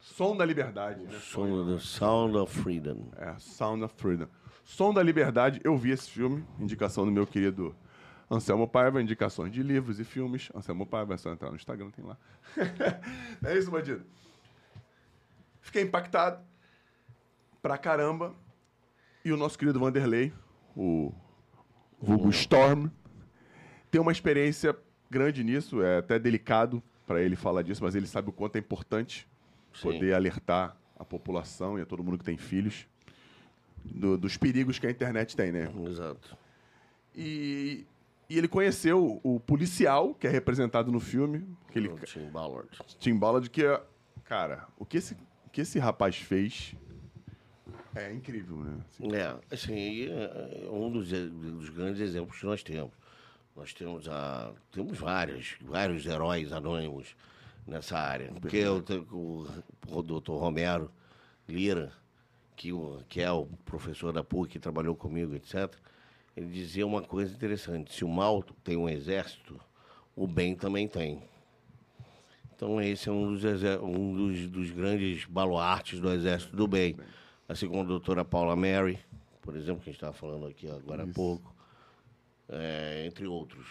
Som 0.01 0.36
da 0.36 0.44
Liberdade, 0.44 1.03
né? 1.05 1.18
Som 1.18 1.64
do 1.64 1.78
Sound 1.80 2.36
of 2.36 2.57
Freedom. 2.62 3.09
É, 3.16 3.34
Sound 3.38 3.82
of 3.84 3.94
Freedom. 3.96 4.26
Som 4.64 4.92
da 4.92 5.03
Liberdade, 5.03 5.61
eu 5.64 5.76
vi 5.76 5.90
esse 5.90 6.11
filme, 6.11 6.44
indicação 6.59 7.05
do 7.05 7.11
meu 7.11 7.26
querido 7.26 7.74
Anselmo 8.31 8.68
Paiva, 8.68 9.01
indicações 9.01 9.53
de 9.53 9.62
livros 9.62 9.99
e 9.99 10.05
filmes. 10.05 10.51
Anselmo 10.55 10.85
Paiva, 10.87 11.14
é 11.14 11.16
só 11.16 11.33
entrar 11.33 11.51
no 11.51 11.57
Instagram, 11.57 11.91
tem 11.91 12.05
lá. 12.05 12.16
é 13.45 13.57
isso, 13.57 13.70
bandido. 13.70 14.05
Fiquei 15.62 15.83
impactado 15.83 16.43
pra 17.62 17.79
caramba. 17.79 18.35
E 19.24 19.33
o 19.33 19.37
nosso 19.37 19.59
querido 19.59 19.81
Vanderlei, 19.81 20.33
o 20.76 21.12
vulgo 22.01 22.31
Storm, 22.31 22.89
tem 23.91 24.01
uma 24.01 24.12
experiência 24.12 24.76
grande 25.11 25.43
nisso, 25.43 25.83
é 25.83 25.99
até 25.99 26.18
delicado 26.18 26.83
para 27.07 27.22
ele 27.22 27.37
falar 27.37 27.62
disso, 27.62 27.83
mas 27.83 27.95
ele 27.95 28.07
sabe 28.07 28.29
o 28.29 28.33
quanto 28.33 28.57
é 28.57 28.59
importante 28.59 29.26
Sim. 29.74 29.83
poder 29.93 30.14
alertar 30.14 30.76
a 30.99 31.05
população 31.05 31.79
e 31.79 31.83
a 31.83 31.87
todo 31.87 32.03
mundo 32.05 32.18
que 32.18 32.24
tem 32.24 32.37
filhos 32.37 32.87
do- 33.85 34.18
dos 34.18 34.37
perigos 34.37 34.79
que 34.79 34.87
a 34.87 34.91
internet 34.91 35.35
tem, 35.35 35.51
né? 35.51 35.72
Exato. 35.87 36.37
E, 37.14 37.87
e 38.29 38.37
ele 38.37 38.49
conheceu 38.49 39.20
o 39.22 39.41
policial, 39.41 40.14
que 40.14 40.26
é 40.26 40.31
representado 40.31 40.91
no 40.93 41.01
filme, 41.01 41.47
aquele 41.68 41.89
O 41.89 41.99
Tim 41.99 42.29
Ballard. 42.31 42.68
Tim 42.99 43.16
Ballard, 43.18 43.49
que 43.51 43.64
é... 43.64 43.83
Cara, 44.24 44.66
o 44.79 44.85
que 44.85 44.99
esse, 44.99 45.14
o 45.47 45.51
que 45.51 45.62
esse 45.62 45.79
rapaz 45.79 46.16
fez 46.16 46.74
é 47.95 48.12
incrível, 48.12 48.59
né? 48.59 48.79
Assim, 48.87 49.12
É, 49.14 49.55
assim, 49.55 49.74
e, 49.74 50.11
é 50.11 50.68
um 50.70 50.91
dos, 50.93 51.11
e- 51.12 51.29
dos 51.29 51.70
grandes 51.70 52.01
exemplos 52.01 52.39
que 52.39 52.47
nós 52.47 52.62
temos. 52.62 52.93
Nós 53.57 53.72
temos 53.74 54.07
a, 54.09 54.53
temos 54.70 54.97
vários, 54.99 55.57
vários 55.62 56.07
heróis 56.07 56.53
anônimos 56.53 57.16
nessa 57.66 57.99
área. 57.99 58.31
Porque 58.41 58.59
eu 58.59 58.81
tenho 58.83 59.03
o, 59.11 59.47
o 59.89 60.03
doutor 60.03 60.39
Romero 60.39 60.93
Lira, 61.49 61.91
que, 62.55 62.70
que 63.09 63.20
é 63.20 63.33
o 63.33 63.47
professor 63.64 64.12
da 64.12 64.22
PUC, 64.22 64.53
que 64.53 64.59
trabalhou 64.61 64.95
comigo, 64.95 65.35
etc., 65.35 65.74
ele 66.39 66.47
dizia 66.47 66.86
uma 66.86 67.03
coisa 67.03 67.34
interessante. 67.34 67.93
Se 67.93 68.05
o 68.05 68.09
mal 68.09 68.45
tem 68.62 68.76
um 68.76 68.89
exército, 68.89 69.61
o 70.14 70.24
bem 70.24 70.55
também 70.55 70.86
tem. 70.86 71.20
Então 72.55 72.80
esse 72.80 73.09
é 73.09 73.12
um 73.12 73.34
dos, 73.34 73.43
um 73.82 74.14
dos, 74.14 74.47
dos 74.49 74.70
grandes 74.70 75.24
baluartes 75.24 75.99
do 75.99 76.12
Exército 76.12 76.57
do 76.57 76.68
Bem. 76.68 76.97
Assim 77.49 77.66
como 77.66 77.80
a 77.80 77.84
doutora 77.84 78.24
Paula 78.24 78.55
Mary, 78.55 79.01
por 79.43 79.57
exemplo, 79.57 79.82
que 79.82 79.91
a 79.91 79.93
gente 79.93 79.97
estava 79.97 80.12
falando 80.12 80.47
aqui 80.47 80.70
agora 80.70 81.03
há 81.03 81.07
Isso. 81.07 81.14
pouco, 81.14 81.55
é, 82.49 83.05
entre 83.05 83.26
outros. 83.26 83.66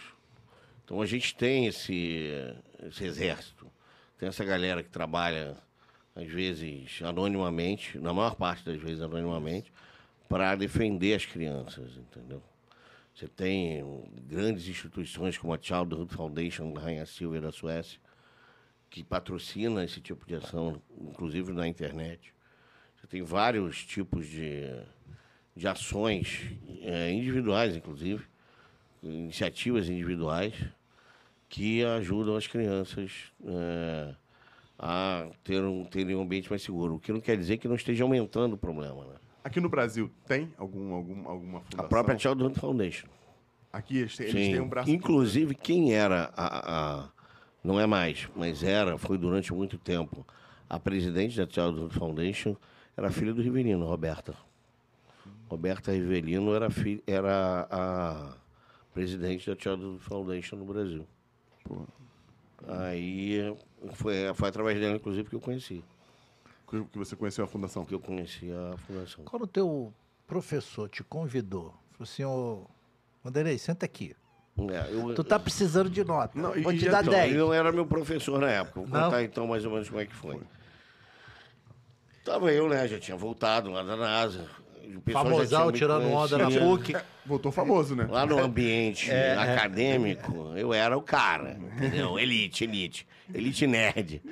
Então 0.84 1.00
a 1.00 1.06
gente 1.06 1.34
tem 1.34 1.66
esse, 1.66 2.28
esse 2.82 3.04
exército, 3.04 3.66
tem 4.18 4.28
essa 4.28 4.44
galera 4.44 4.82
que 4.82 4.90
trabalha, 4.90 5.56
às 6.14 6.28
vezes, 6.28 7.00
anonimamente, 7.02 7.98
na 7.98 8.12
maior 8.12 8.34
parte 8.34 8.64
das 8.64 8.78
vezes 8.78 9.00
anonimamente, 9.00 9.72
para 10.28 10.54
defender 10.54 11.14
as 11.14 11.24
crianças, 11.24 11.96
entendeu? 11.96 12.42
Você 13.18 13.26
tem 13.26 13.84
grandes 14.28 14.68
instituições 14.68 15.36
como 15.36 15.52
a 15.52 15.58
Childhood 15.60 16.14
Foundation 16.14 16.72
da 16.72 16.80
Rainha 16.80 17.04
Silvia 17.04 17.40
da 17.40 17.50
Suécia, 17.50 17.98
que 18.88 19.02
patrocina 19.02 19.82
esse 19.82 20.00
tipo 20.00 20.24
de 20.24 20.36
ação, 20.36 20.80
inclusive 21.00 21.52
na 21.52 21.66
internet. 21.66 22.32
Você 22.96 23.08
tem 23.08 23.22
vários 23.22 23.84
tipos 23.84 24.24
de, 24.24 24.62
de 25.56 25.66
ações 25.66 26.44
eh, 26.80 27.10
individuais, 27.10 27.74
inclusive, 27.74 28.24
iniciativas 29.02 29.88
individuais, 29.88 30.54
que 31.48 31.82
ajudam 31.82 32.36
as 32.36 32.46
crianças 32.46 33.32
eh, 33.44 34.14
a 34.78 35.28
ter 35.42 35.64
um, 35.64 35.84
terem 35.84 36.14
um 36.14 36.22
ambiente 36.22 36.48
mais 36.48 36.62
seguro. 36.62 36.94
O 36.94 37.00
que 37.00 37.12
não 37.12 37.20
quer 37.20 37.36
dizer 37.36 37.58
que 37.58 37.66
não 37.66 37.74
esteja 37.74 38.04
aumentando 38.04 38.52
o 38.52 38.58
problema. 38.58 39.04
Né? 39.06 39.16
Aqui 39.48 39.60
no 39.62 39.68
Brasil 39.70 40.10
tem 40.26 40.52
algum, 40.58 40.92
algum, 40.92 41.26
alguma 41.26 41.58
A 41.60 41.62
fundação? 41.62 41.88
própria 41.88 42.18
Childhood 42.18 42.60
Foundation. 42.60 43.08
Aqui 43.72 43.96
eles 43.96 44.14
têm, 44.14 44.26
eles 44.26 44.48
têm 44.50 44.60
um 44.60 44.68
braço... 44.68 44.90
Inclusive, 44.90 45.54
quem 45.54 45.94
era 45.94 46.30
a, 46.36 47.04
a- 47.04 47.08
Não 47.64 47.80
é 47.80 47.86
mais, 47.86 48.28
mas 48.36 48.62
era, 48.62 48.98
foi 48.98 49.16
durante 49.16 49.50
muito 49.54 49.78
tempo, 49.78 50.26
a 50.68 50.78
presidente 50.78 51.34
da 51.34 51.50
Childhood 51.50 51.94
Foundation 51.94 52.54
era 52.94 53.08
a 53.08 53.10
filha 53.10 53.32
do 53.32 53.40
Rivelino, 53.40 53.86
Roberta. 53.86 54.34
Roberta 55.48 55.92
Rivelino 55.92 56.52
era, 56.54 56.68
era 57.06 57.66
a 57.70 58.34
presidente 58.92 59.48
da 59.50 59.58
Childhood 59.58 59.98
Foundation 60.00 60.56
no 60.56 60.66
Brasil. 60.66 61.06
Pô. 61.64 61.86
Aí 62.66 63.38
foi, 63.94 64.14
foi 64.34 64.48
através 64.50 64.78
dela, 64.78 64.96
inclusive, 64.96 65.26
que 65.30 65.34
eu 65.36 65.40
conheci. 65.40 65.82
Que 66.68 66.84
que 66.84 66.98
você 66.98 67.16
conheceu 67.16 67.44
a 67.44 67.48
fundação? 67.48 67.84
Que 67.84 67.94
eu 67.94 68.00
conheci 68.00 68.50
a 68.52 68.76
fundação. 68.78 69.24
Quando 69.24 69.42
o 69.42 69.46
teu 69.46 69.92
professor 70.26 70.88
te 70.88 71.02
convidou, 71.02 71.74
falou 71.92 72.02
assim, 72.02 72.24
ô, 72.24 72.66
Vanderlei, 73.24 73.56
senta 73.58 73.86
aqui. 73.86 74.14
É, 74.70 74.92
eu- 74.92 75.14
Tu 75.14 75.22
tá 75.24 75.38
precisando 75.38 75.88
de 75.88 76.04
nota. 76.04 76.36
Não, 76.38 76.52
Vou 76.62 76.72
te 76.76 76.88
dar 76.88 77.02
Então, 77.02 77.12
10. 77.14 77.30
ele 77.30 77.38
não 77.38 77.52
era 77.54 77.70
meu 77.72 77.86
professor 77.86 78.40
na 78.40 78.50
época. 78.50 78.80
Vou 78.80 78.88
Não? 78.88 79.04
contar 79.04 79.22
então 79.22 79.46
mais 79.46 79.64
ou 79.64 79.70
menos 79.72 79.88
como 79.88 80.00
é 80.00 80.06
que 80.06 80.14
foi. 80.14 80.40
Tava 82.24 82.52
eu, 82.52 82.68
né? 82.68 82.86
Já 82.86 82.98
tinha 82.98 83.16
voltado 83.16 83.70
lá 83.70 83.82
da 83.82 83.96
NASA. 83.96 84.46
Famosal, 85.12 85.72
tirando 85.72 86.06
onda 86.10 86.38
na. 86.38 86.50
PUC. 86.50 86.96
Voltou 87.26 87.52
famoso, 87.52 87.94
né? 87.94 88.06
Lá 88.10 88.24
no 88.24 88.38
ambiente 88.38 89.10
É, 89.10 89.34
acadêmico, 89.36 90.52
eu 90.56 90.72
era 90.72 90.96
o 90.96 91.02
cara, 91.02 91.58
entendeu? 91.76 92.18
Elite, 92.18 92.64
elite. 92.64 93.06
Elite 93.34 93.66
nerd. 93.66 94.22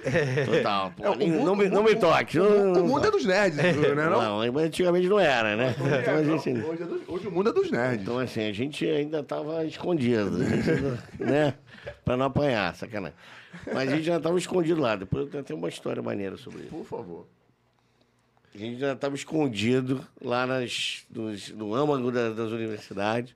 Total. 0.46 0.90
Pô, 0.96 1.04
É, 1.04 1.14
mundo- 1.14 1.44
não, 1.44 1.54
me, 1.56 1.68
não 1.68 1.82
me 1.82 1.94
toque. 1.94 2.38
O, 2.40 2.72
o 2.80 2.88
mundo 2.88 3.06
é 3.06 3.10
dos 3.10 3.26
nerds, 3.26 3.58
né? 3.62 3.72
Não? 3.94 4.22
Não, 4.44 4.52
mas 4.52 4.64
antigamente 4.64 5.06
não 5.06 5.20
era, 5.20 5.54
né? 5.54 5.74
Então, 6.00 6.14
a 6.14 6.24
gente, 6.24 6.50
Hoje, 6.64 6.82
é 6.82 6.86
do- 6.86 7.02
hoje 7.06 7.26
o 7.28 7.30
mundo 7.30 7.50
é 7.50 7.52
dos 7.52 7.70
nerds. 7.70 8.00
então, 8.00 8.18
assim, 8.18 8.48
a 8.48 8.52
gente 8.54 8.88
ainda 8.88 9.20
estava 9.20 9.62
escondido, 9.66 10.30
né? 11.20 11.52
Pra 12.02 12.16
não 12.16 12.24
apanhar, 12.26 12.74
sacanagem. 12.74 13.14
Mas 13.72 13.88
a 13.92 13.96
gente 13.96 14.04
já 14.04 14.16
estava 14.16 14.38
escondido 14.38 14.80
lá. 14.80 14.96
Depois 14.96 15.24
eu 15.24 15.30
tenho 15.30 15.42
até 15.42 15.54
uma 15.54 15.68
história 15.68 16.02
maneira 16.02 16.36
sobre 16.38 16.60
isso. 16.60 16.70
Por 16.70 16.84
favor. 16.86 17.26
A 18.56 18.58
gente 18.58 18.80
já 18.80 18.94
estava 18.94 19.14
escondido 19.14 20.02
lá 20.18 20.46
nas, 20.46 21.04
nos- 21.10 21.50
no 21.50 21.74
âmago 21.74 22.10
da- 22.10 22.30
das 22.30 22.50
universidades. 22.52 23.34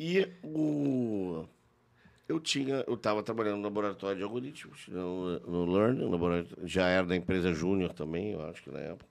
E 0.00 0.26
o, 0.42 1.44
eu 2.26 2.40
tinha, 2.40 2.82
eu 2.86 2.94
estava 2.94 3.22
trabalhando 3.22 3.58
no 3.58 3.64
laboratório 3.64 4.16
de 4.16 4.22
algoritmos, 4.22 4.88
no, 4.88 5.38
no 5.40 5.70
Learn, 5.70 6.02
laboratório- 6.06 6.66
já 6.66 6.88
era 6.88 7.06
da 7.06 7.14
empresa 7.14 7.52
Júnior 7.52 7.92
também, 7.92 8.30
eu 8.32 8.42
acho 8.46 8.62
que 8.62 8.70
na 8.70 8.78
época. 8.80 9.04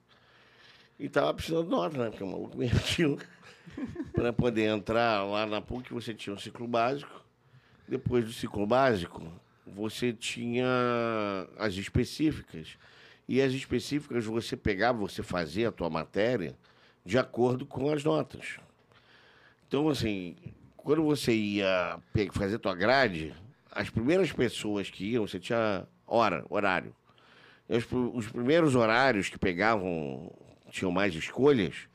E 0.99 1.05
estava 1.05 1.31
precisando 1.31 1.65
de 1.65 1.69
nota, 1.69 1.97
né? 1.99 2.09
Porque 2.09 2.23
o 2.23 2.27
maluco 2.27 2.57
me 2.57 2.67
para 4.13 4.33
poder 4.33 4.63
entrar 4.63 5.23
lá 5.25 5.45
na 5.45 5.61
PUC, 5.61 5.93
você 5.93 6.11
tinha 6.11 6.33
um 6.35 6.39
ciclo 6.39 6.67
básico. 6.67 7.23
Depois 7.87 8.25
do 8.25 8.33
ciclo 8.33 8.65
básico, 8.65 9.31
você 9.63 10.11
tinha 10.11 10.65
as 11.59 11.75
específicas. 11.75 12.77
E 13.31 13.41
as 13.41 13.53
específicas 13.53 14.25
você 14.25 14.57
pegava, 14.57 14.97
você 14.97 15.23
fazia 15.23 15.69
a 15.69 15.71
tua 15.71 15.89
matéria 15.89 16.53
de 17.05 17.17
acordo 17.17 17.65
com 17.65 17.89
as 17.89 18.03
notas. 18.03 18.57
Então, 19.65 19.87
assim, 19.87 20.35
quando 20.75 21.01
você 21.01 21.33
ia 21.33 21.97
fazer 22.33 22.59
tua 22.59 22.75
grade, 22.75 23.33
as 23.71 23.89
primeiras 23.89 24.33
pessoas 24.33 24.89
que 24.89 25.13
iam, 25.13 25.25
você 25.25 25.39
tinha 25.39 25.87
hora, 26.05 26.43
horário. 26.49 26.93
Os, 27.69 27.87
os 28.13 28.27
primeiros 28.27 28.75
horários 28.75 29.29
que 29.29 29.39
pegavam, 29.39 30.29
tinham 30.69 30.91
mais 30.91 31.15
escolhas, 31.15 31.87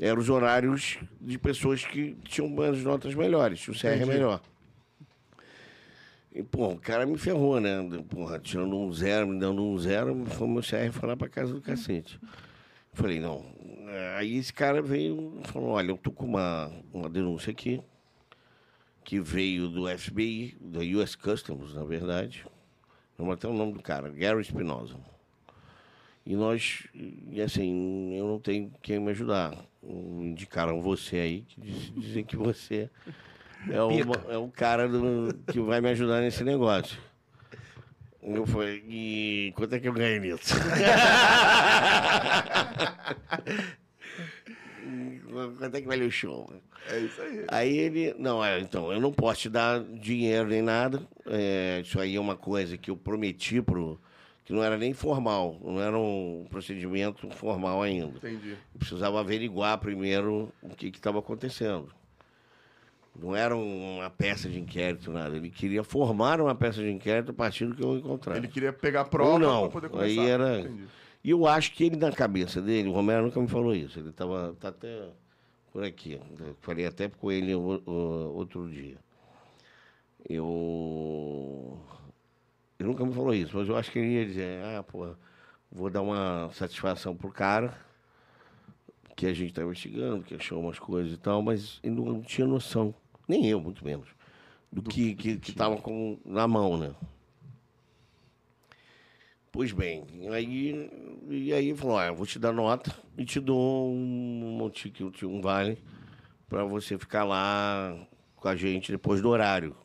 eram 0.00 0.20
os 0.20 0.28
horários 0.28 0.98
de 1.20 1.38
pessoas 1.38 1.84
que 1.84 2.16
tinham 2.24 2.60
as 2.62 2.82
notas 2.82 3.14
melhores, 3.14 3.68
o 3.68 3.72
CR 3.74 3.94
Entendi. 3.94 4.06
melhor. 4.06 4.40
E, 6.34 6.42
pô, 6.42 6.68
o 6.72 6.78
cara 6.78 7.06
me 7.06 7.16
ferrou, 7.16 7.60
né? 7.60 7.76
Porra, 8.08 8.38
tirando 8.40 8.76
um 8.76 8.92
zero, 8.92 9.26
me 9.28 9.38
dando 9.38 9.62
um 9.62 9.78
zero, 9.78 10.24
foi 10.26 10.48
meu 10.48 10.62
CR 10.62 11.06
lá 11.06 11.16
pra 11.16 11.28
casa 11.28 11.54
do 11.54 11.60
cacete. 11.60 12.18
Falei, 12.92 13.20
não. 13.20 13.44
Aí 14.16 14.36
esse 14.36 14.52
cara 14.52 14.82
veio 14.82 15.40
e 15.44 15.48
falou, 15.48 15.70
olha, 15.70 15.90
eu 15.92 15.96
tô 15.96 16.10
com 16.10 16.26
uma, 16.26 16.72
uma 16.92 17.08
denúncia 17.08 17.50
aqui, 17.52 17.80
que 19.04 19.20
veio 19.20 19.68
do 19.68 19.86
FBI, 19.88 20.56
da 20.60 20.80
US 20.98 21.14
Customs, 21.14 21.74
na 21.74 21.84
verdade. 21.84 22.44
Não 23.16 23.30
até 23.30 23.46
o 23.46 23.52
nome 23.52 23.72
do 23.74 23.82
cara, 23.82 24.10
Gary 24.10 24.40
Espinosa. 24.40 24.96
E 26.26 26.34
nós, 26.34 26.88
e 26.94 27.40
assim, 27.40 28.14
eu 28.14 28.26
não 28.26 28.40
tenho 28.40 28.72
quem 28.82 28.98
me 28.98 29.10
ajudar. 29.10 29.54
Indicaram 29.82 30.80
você 30.80 31.16
aí, 31.18 31.42
que 31.42 31.60
diz- 31.60 31.92
dizem 31.94 32.24
que 32.24 32.36
você 32.36 32.90
é 33.70 33.82
o, 33.82 34.32
é 34.32 34.38
o 34.38 34.48
cara 34.48 34.88
do- 34.88 35.34
que 35.52 35.60
vai 35.60 35.80
me 35.80 35.90
ajudar 35.90 36.20
nesse 36.20 36.42
negócio. 36.44 36.98
Eu 38.22 38.46
falei, 38.46 38.82
e 38.88 39.52
quanto 39.54 39.74
é 39.74 39.78
que 39.80 39.86
eu 39.88 39.92
ganho 39.92 40.20
nisso? 40.22 40.54
quanto 45.58 45.76
é 45.76 45.80
que 45.80 45.86
vale 45.86 46.04
o 46.06 46.10
show? 46.10 46.50
É 46.90 46.98
isso 47.00 47.20
aí. 47.22 47.44
Aí 47.48 47.78
ele, 47.78 48.14
não, 48.18 48.44
é, 48.44 48.60
então, 48.60 48.92
eu 48.92 49.00
não 49.00 49.12
posso 49.12 49.42
te 49.42 49.48
dar 49.48 49.82
dinheiro 49.82 50.48
nem 50.48 50.62
nada. 50.62 51.02
É, 51.26 51.80
isso 51.84 51.98
aí 52.00 52.16
é 52.16 52.20
uma 52.20 52.36
coisa 52.36 52.76
que 52.76 52.90
eu 52.90 52.96
prometi 52.96 53.60
pro. 53.62 53.98
que 54.44 54.52
não 54.52 54.62
era 54.62 54.76
nem 54.76 54.92
formal, 54.92 55.58
não 55.62 55.80
era 55.80 55.98
um 55.98 56.46
procedimento 56.50 57.28
formal 57.30 57.82
ainda. 57.82 58.16
Entendi. 58.18 58.50
Eu 58.74 58.78
precisava 58.78 59.18
averiguar 59.20 59.78
primeiro 59.78 60.52
o 60.62 60.70
que 60.70 60.88
estava 60.88 61.18
acontecendo. 61.18 61.88
Não 63.16 63.34
era 63.36 63.56
uma 63.56 64.10
peça 64.10 64.48
de 64.48 64.58
inquérito, 64.58 65.10
nada. 65.12 65.36
Ele 65.36 65.48
queria 65.48 65.84
formar 65.84 66.40
uma 66.40 66.54
peça 66.54 66.82
de 66.82 66.90
inquérito 66.90 67.30
a 67.30 67.34
partir 67.34 67.66
do 67.66 67.74
que 67.74 67.82
eu 67.82 67.96
encontrasse. 67.98 68.40
Ele 68.40 68.48
queria 68.48 68.72
pegar 68.72 69.04
prova 69.04 69.38
pra 69.62 69.68
poder 69.70 69.88
começar. 69.88 70.20
Aí 70.22 70.28
era- 70.28 70.60
Entendi. 70.60 70.84
E 71.22 71.30
eu 71.30 71.46
acho 71.46 71.72
que 71.72 71.84
ele, 71.84 71.96
na 71.96 72.10
cabeça 72.12 72.60
dele, 72.60 72.88
o 72.88 72.92
Romero 72.92 73.22
nunca 73.24 73.40
me 73.40 73.48
falou 73.48 73.74
isso. 73.74 73.98
Ele 73.98 74.10
estava 74.10 74.54
tá 74.60 74.68
até 74.68 75.08
por 75.72 75.82
aqui. 75.84 76.20
Eu 76.38 76.56
falei 76.60 76.86
até 76.86 77.08
com 77.08 77.30
ele 77.32 77.54
o- 77.54 77.82
o- 77.86 78.34
outro 78.36 78.68
dia. 78.68 78.96
Eu. 80.28 81.78
Ele 82.78 82.88
nunca 82.88 83.04
me 83.06 83.12
falou 83.14 83.32
isso, 83.34 83.56
mas 83.56 83.68
eu 83.68 83.76
acho 83.76 83.90
que 83.90 83.98
ele 83.98 84.12
ia 84.14 84.26
dizer: 84.26 84.62
ah, 84.64 84.82
pô, 84.82 85.14
vou 85.70 85.88
dar 85.88 86.02
uma 86.02 86.50
satisfação 86.52 87.14
pro 87.16 87.30
cara, 87.30 87.72
que 89.16 89.26
a 89.26 89.32
gente 89.32 89.50
está 89.50 89.62
investigando, 89.62 90.24
que 90.24 90.34
achou 90.34 90.60
umas 90.60 90.78
coisas 90.78 91.12
e 91.12 91.16
tal, 91.16 91.40
mas 91.42 91.78
ele 91.82 91.94
não 91.94 92.20
tinha 92.20 92.46
noção, 92.46 92.94
nem 93.28 93.46
eu, 93.46 93.60
muito 93.60 93.84
menos, 93.84 94.08
do, 94.70 94.82
que 94.82 95.14
que 95.14 95.38
estava 95.50 95.76
com 95.76 96.18
na 96.24 96.46
mão, 96.46 96.76
né? 96.76 96.94
Pois 99.52 99.70
bem, 99.70 100.04
aí, 100.32 100.90
e 101.28 101.52
aí 101.52 101.76
falou, 101.76 101.96
olha, 101.96 102.08
eu 102.08 102.16
vou 102.16 102.26
te 102.26 102.40
dar 102.40 102.52
nota 102.52 102.92
e 103.16 103.24
te 103.24 103.38
dou 103.38 103.88
um, 103.88 104.58
um 104.60 105.28
um 105.28 105.40
vale 105.40 105.78
para 106.48 106.64
você 106.64 106.98
ficar 106.98 107.22
lá 107.22 107.96
com 108.34 108.48
a 108.48 108.56
gente 108.56 108.90
depois 108.90 109.22
do 109.22 109.28
horário. 109.28 109.76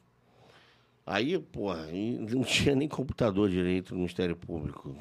Aí, 1.06 1.38
porra, 1.38 1.88
não 2.32 2.44
tinha 2.44 2.76
nem 2.76 2.88
computador 2.88 3.50
direito 3.50 3.94
no 3.94 3.98
Ministério 3.98 4.36
Público 4.36 4.96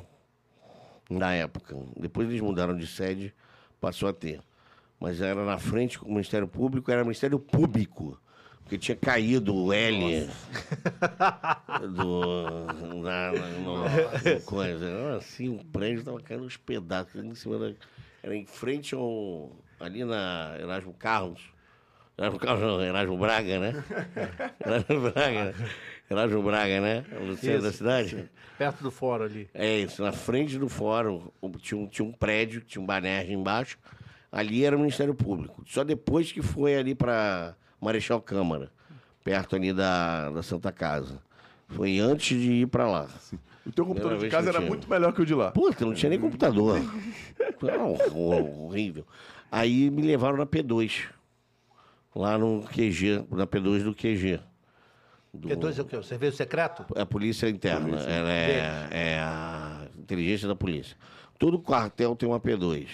na 1.09 1.35
época. 1.35 1.77
Depois 1.97 2.29
eles 2.29 2.41
mudaram 2.41 2.77
de 2.77 2.87
sede, 2.87 3.35
passou 3.81 4.09
a 4.09 4.13
ter. 4.13 4.41
Mas 5.01 5.21
era 5.21 5.45
na 5.45 5.59
frente 5.59 5.99
com 5.99 6.07
o 6.07 6.11
Ministério 6.11 6.49
Público, 6.49 6.91
era 6.91 7.03
Ministério 7.05 7.39
Público. 7.39 8.21
Porque 8.69 8.77
tinha 8.77 8.97
caído 8.97 9.57
o 9.57 9.73
L 9.73 10.29
do. 11.91 12.67
Na, 13.03 13.33
na, 13.33 13.49
no- 13.61 14.41
coisa. 14.43 14.85
Era 14.85 15.17
Assim, 15.17 15.49
o 15.49 15.65
prédio 15.65 16.05
tava 16.05 16.21
caindo 16.21 16.45
uns 16.45 16.59
pedaços. 16.59 17.25
Em 17.25 17.35
cima 17.35 17.59
da, 17.59 17.73
era 18.23 18.37
em 18.37 18.45
frente 18.45 18.95
ao. 18.95 19.51
Ali 19.81 20.05
na 20.05 20.55
Erasmo 20.61 20.93
Carlos. 20.93 21.41
Erasmo 22.19 22.39
Carlos 22.39 22.63
não, 22.63 22.83
Erasmo 22.83 23.17
Braga, 23.17 23.59
né? 23.59 23.85
Erasmo 24.61 25.01
Braga, 25.13 25.45
né? 25.47 25.55
Erasmo 26.11 26.43
Braga, 26.43 26.81
né? 26.83 27.05
No 27.23 27.37
centro 27.39 27.63
da 27.63 27.73
cidade. 27.73 28.29
Perto 28.59 28.83
do 28.83 28.91
fórum 28.91 29.25
ali. 29.25 29.49
É 29.55 29.79
isso, 29.79 30.03
na 30.03 30.13
frente 30.13 30.59
do 30.59 30.69
fórum 30.69 31.31
tinha 31.59 31.81
um, 31.81 31.87
tinha 31.87 32.07
um 32.07 32.13
prédio, 32.13 32.61
tinha 32.61 32.83
um 32.83 32.87
banner 32.87 33.31
embaixo. 33.31 33.79
Ali 34.31 34.63
era 34.63 34.77
o 34.77 34.79
Ministério 34.79 35.15
Público. 35.15 35.65
Só 35.67 35.83
depois 35.85 36.31
que 36.31 36.43
foi 36.43 36.77
ali 36.77 36.95
para 36.95 37.57
Marechal 37.81 38.21
Câmara, 38.21 38.71
perto 39.25 39.57
ali 39.57 39.73
da, 39.73 40.31
da 40.31 40.43
Santa 40.43 40.73
Casa. 40.73 41.19
Foi 41.69 41.99
antes 41.99 42.39
de 42.41 42.51
ir 42.63 42.67
para 42.69 42.87
lá. 42.89 43.07
O 43.67 43.71
teu 43.73 43.85
computador 43.85 44.13
Primeira 44.19 44.29
de 44.29 44.31
casa 44.31 44.49
era 44.49 44.59
tinha. 44.59 44.69
muito 44.69 44.89
melhor 44.89 45.13
que 45.13 45.21
o 45.21 45.27
de 45.27 45.35
lá. 45.35 45.51
Puta, 45.51 45.85
não 45.85 45.93
tinha 45.93 46.09
nem 46.11 46.19
computador. 46.19 46.81
Era 47.63 47.85
hor- 47.85 48.63
horrível. 48.65 49.07
Aí 49.53 49.91
me 49.91 50.01
levaram 50.03 50.39
na 50.39 50.47
P2. 50.47 51.05
Lá 52.15 52.39
no 52.39 52.63
QG, 52.63 53.27
na 53.31 53.47
P2 53.47 53.83
do 53.85 53.95
QG. 53.95 54.41
Do- 55.35 55.49
P2 55.51 55.79
é 55.79 55.83
o 55.83 55.85
quê? 55.85 55.97
O 55.99 56.03
serviço 56.03 56.39
secreto? 56.39 56.85
É 56.97 57.03
a 57.03 57.07
polícia 57.07 57.49
interna. 57.49 57.99
Ela 58.01 58.33
é, 58.33 58.89
é 58.91 59.19
a 59.21 59.83
inteligência 59.99 60.49
da 60.49 60.57
polícia. 60.57 60.97
Todo 61.39 61.59
quartel 61.61 62.17
tem 62.17 62.27
uma 62.29 62.41
P2. 62.41 62.89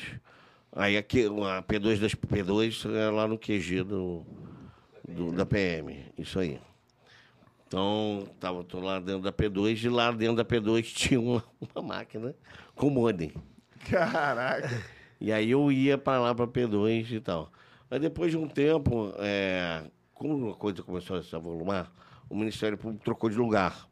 Aí 0.76 0.96
aqui, 0.96 1.24
a 1.26 1.62
P2 1.62 2.00
das 2.00 2.14
P2 2.16 2.92
é 2.92 3.08
lá 3.10 3.28
no 3.28 3.38
QG 3.38 3.84
do, 3.84 4.24
do- 5.08 5.32
da 5.32 5.44
PM. 5.46 6.04
Isso 6.18 6.38
aí. 6.38 6.60
Então, 7.66 8.28
tava 8.38 8.62
tô 8.62 8.78
lá 8.80 9.00
dentro 9.00 9.22
da 9.22 9.32
P2 9.32 9.82
e 9.84 9.88
lá 9.88 10.10
dentro 10.12 10.36
da 10.36 10.44
P2 10.44 10.82
tinha 10.94 11.20
uma, 11.20 11.42
uma 11.74 11.82
máquina 11.82 12.34
com 12.74 12.88
modem. 12.90 13.32
Caraca. 13.90 14.70
E 15.20 15.32
aí 15.32 15.50
eu 15.50 15.70
ia 15.72 15.96
para 15.98 16.20
lá 16.20 16.34
para 16.34 16.46
P2 16.46 17.10
e 17.12 17.20
tal. 17.20 17.50
Mas 17.90 18.00
depois 18.00 18.30
de 18.30 18.36
um 18.38 18.48
tempo, 18.48 19.12
é, 19.18 19.84
como 20.12 20.50
a 20.50 20.54
coisa 20.54 20.82
começou 20.82 21.16
a 21.16 21.22
se 21.22 21.34
avolumar, 21.34 21.92
o 22.28 22.36
Ministério 22.36 22.78
Público 22.78 23.04
trocou 23.04 23.28
de 23.30 23.36
lugar. 23.36 23.88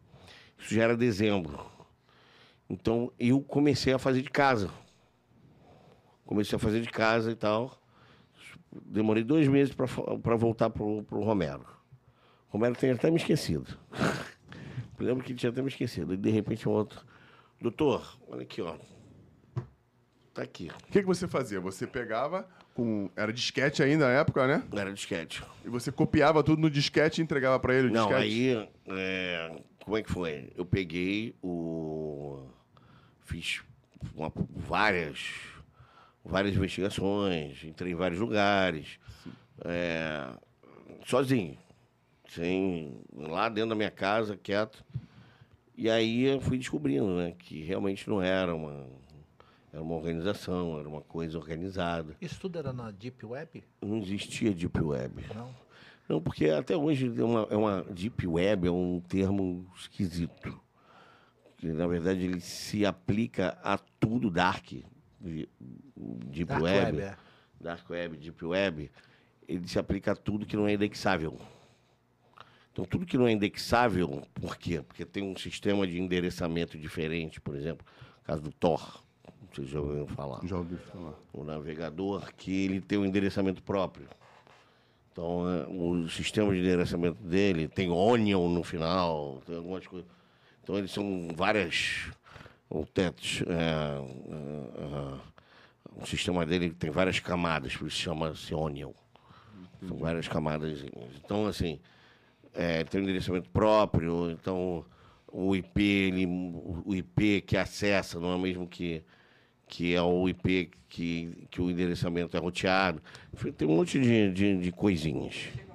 Isso 0.58 0.74
já 0.74 0.84
era 0.84 0.96
dezembro. 0.96 1.66
Então 2.68 3.12
eu 3.18 3.40
comecei 3.40 3.92
a 3.92 3.98
fazer 3.98 4.22
de 4.22 4.30
casa. 4.30 4.70
Comecei 6.24 6.56
a 6.56 6.58
fazer 6.58 6.80
de 6.80 6.88
casa 6.90 7.30
e 7.30 7.34
tal. 7.34 7.81
Demorei 8.86 9.22
dois 9.22 9.46
meses 9.48 9.74
para 9.74 10.36
voltar 10.36 10.70
pro, 10.70 11.02
pro 11.04 11.20
Romero. 11.22 11.64
O 12.48 12.52
Romero 12.52 12.74
tem 12.74 12.90
até 12.90 13.10
me 13.10 13.16
esquecido. 13.16 13.66
Eu 14.98 15.06
lembro 15.06 15.24
que 15.24 15.34
tinha 15.34 15.50
até 15.50 15.60
me 15.60 15.68
esquecido. 15.68 16.14
E 16.14 16.16
de 16.16 16.30
repente 16.30 16.68
o 16.68 16.72
outro. 16.72 17.04
Doutor, 17.60 18.16
olha 18.28 18.42
aqui, 18.42 18.62
ó. 18.62 18.76
Tá 20.32 20.42
aqui. 20.42 20.70
O 20.88 20.92
que, 20.92 21.00
que 21.00 21.06
você 21.06 21.26
fazia? 21.28 21.60
Você 21.60 21.86
pegava 21.86 22.48
com. 22.72 23.10
Era 23.16 23.32
disquete 23.32 23.82
ainda 23.82 24.06
na 24.06 24.12
época, 24.12 24.46
né? 24.46 24.62
Era 24.72 24.92
disquete. 24.92 25.42
E 25.64 25.68
você 25.68 25.90
copiava 25.92 26.42
tudo 26.42 26.60
no 26.62 26.70
disquete 26.70 27.20
e 27.20 27.24
entregava 27.24 27.58
pra 27.60 27.74
ele 27.74 27.88
o 27.88 27.92
Não, 27.92 28.06
disquete? 28.08 28.22
aí, 28.24 28.68
é, 28.88 29.62
como 29.84 29.96
é 29.96 30.02
que 30.02 30.10
foi? 30.10 30.50
Eu 30.56 30.64
peguei 30.64 31.34
o... 31.42 32.46
Fiz 33.24 33.60
uma- 34.14 34.32
várias, 34.56 35.18
várias 36.24 36.54
investigações, 36.54 37.62
entrei 37.64 37.92
em 37.92 37.96
vários 37.96 38.20
lugares, 38.20 38.98
é, 39.64 40.32
sozinho, 41.04 41.56
sem, 42.28 43.00
lá 43.14 43.48
dentro 43.48 43.70
da 43.70 43.76
minha 43.76 43.90
casa, 43.90 44.36
quieto. 44.36 44.84
E 45.76 45.88
aí 45.90 46.24
eu 46.24 46.40
fui 46.40 46.58
descobrindo, 46.58 47.16
né, 47.16 47.34
que 47.38 47.62
realmente 47.62 48.08
não 48.08 48.22
era 48.22 48.54
uma, 48.54 48.86
era 49.72 49.82
uma 49.82 49.94
organização, 49.94 50.78
era 50.78 50.88
uma 50.88 51.00
coisa 51.00 51.38
organizada. 51.38 52.16
Isso 52.20 52.40
tudo 52.40 52.58
era 52.58 52.72
na 52.72 52.90
Deep 52.90 53.24
Web? 53.24 53.64
Não 53.80 53.98
existia 53.98 54.52
Deep 54.52 54.80
Web. 54.80 55.24
Não. 55.34 55.62
Não, 56.08 56.20
porque 56.20 56.50
até 56.50 56.76
hoje 56.76 57.12
é 57.16 57.24
uma, 57.24 57.46
é 57.50 57.56
uma 57.56 57.82
deep 57.84 58.26
web 58.26 58.66
é 58.66 58.70
um 58.70 59.00
termo 59.00 59.66
esquisito. 59.74 60.60
Que, 61.56 61.68
na 61.68 61.86
verdade, 61.86 62.24
ele 62.24 62.40
se 62.40 62.84
aplica 62.84 63.56
a 63.62 63.78
tudo 63.78 64.30
dark. 64.30 64.72
De- 65.22 65.48
Deep 65.96 66.46
Dark 66.48 66.62
web, 66.62 66.96
Web, 66.96 67.00
é. 67.00 67.16
dark 67.60 67.88
web, 67.90 68.16
deep 68.16 68.44
web, 68.44 68.90
ele 69.48 69.68
se 69.68 69.78
aplica 69.78 70.12
a 70.12 70.16
tudo 70.16 70.44
que 70.46 70.56
não 70.56 70.66
é 70.66 70.72
indexável. 70.74 71.38
Então, 72.72 72.84
tudo 72.86 73.04
que 73.04 73.18
não 73.18 73.26
é 73.26 73.32
indexável, 73.32 74.22
por 74.34 74.56
quê? 74.56 74.80
Porque 74.82 75.04
tem 75.04 75.22
um 75.22 75.36
sistema 75.36 75.86
de 75.86 76.00
endereçamento 76.00 76.78
diferente, 76.78 77.40
por 77.40 77.54
exemplo, 77.54 77.86
no 78.18 78.24
caso 78.24 78.42
do 78.42 78.50
Tor, 78.52 79.02
vocês 79.52 79.68
já 79.68 79.78
ouviram 79.78 80.06
falar 80.06 80.40
Já 80.46 80.56
ouvi 80.56 80.76
falar. 80.76 81.14
o 81.34 81.44
navegador 81.44 82.32
que 82.34 82.64
ele 82.64 82.80
tem 82.80 82.96
um 82.98 83.04
endereçamento 83.04 83.62
próprio. 83.62 84.08
Então, 85.12 85.46
é, 85.46 85.66
o 85.68 86.08
sistema 86.08 86.50
de 86.54 86.60
endereçamento 86.60 87.22
dele 87.22 87.68
tem 87.68 87.90
Onion 87.90 88.48
no 88.48 88.62
final, 88.64 89.42
tem 89.44 89.54
algumas 89.56 89.86
coisas. 89.86 90.10
Então, 90.62 90.78
eles 90.78 90.90
são 90.90 91.28
várias. 91.36 92.10
O 92.74 92.86
teto, 92.86 93.22
é, 93.48 93.52
é, 93.54 94.82
é, 94.82 96.02
o 96.02 96.06
sistema 96.06 96.46
dele 96.46 96.70
tem 96.70 96.90
várias 96.90 97.20
camadas, 97.20 97.76
por 97.76 97.86
isso 97.86 97.98
chama-se 97.98 98.54
Onion. 98.54 98.92
São 99.86 99.98
várias 99.98 100.26
camadas. 100.26 100.82
Então, 101.22 101.46
assim, 101.46 101.78
é, 102.54 102.82
tem 102.84 102.98
um 102.98 103.04
endereçamento 103.04 103.50
próprio, 103.50 104.30
então 104.30 104.86
o 105.30 105.54
IP, 105.54 105.82
ele, 105.82 106.26
o 106.26 106.94
IP 106.94 107.42
que 107.42 107.58
acessa 107.58 108.18
não 108.18 108.32
é 108.32 108.36
o 108.36 108.40
mesmo 108.40 108.66
que, 108.66 109.04
que 109.66 109.94
é 109.94 110.00
o 110.00 110.26
IP 110.26 110.70
que, 110.88 111.46
que 111.50 111.60
o 111.60 111.70
endereçamento 111.70 112.34
é 112.38 112.40
roteado. 112.40 113.02
Tem 113.54 113.68
um 113.68 113.76
monte 113.76 114.00
de, 114.00 114.32
de, 114.32 114.56
de 114.58 114.72
coisinhas. 114.72 115.34
O? 115.34 115.72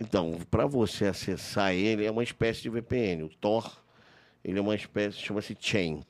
Então, 0.00 0.38
para 0.50 0.66
você 0.66 1.04
acessar 1.04 1.72
ele, 1.72 2.04
é 2.04 2.10
uma 2.10 2.24
espécie 2.24 2.62
de 2.62 2.70
VPN. 2.70 3.22
O 3.22 3.28
Tor, 3.28 3.79
ele 4.44 4.58
é 4.58 4.62
uma 4.62 4.74
espécie, 4.74 5.18
chama-se 5.18 5.56
chain. 5.58 6.02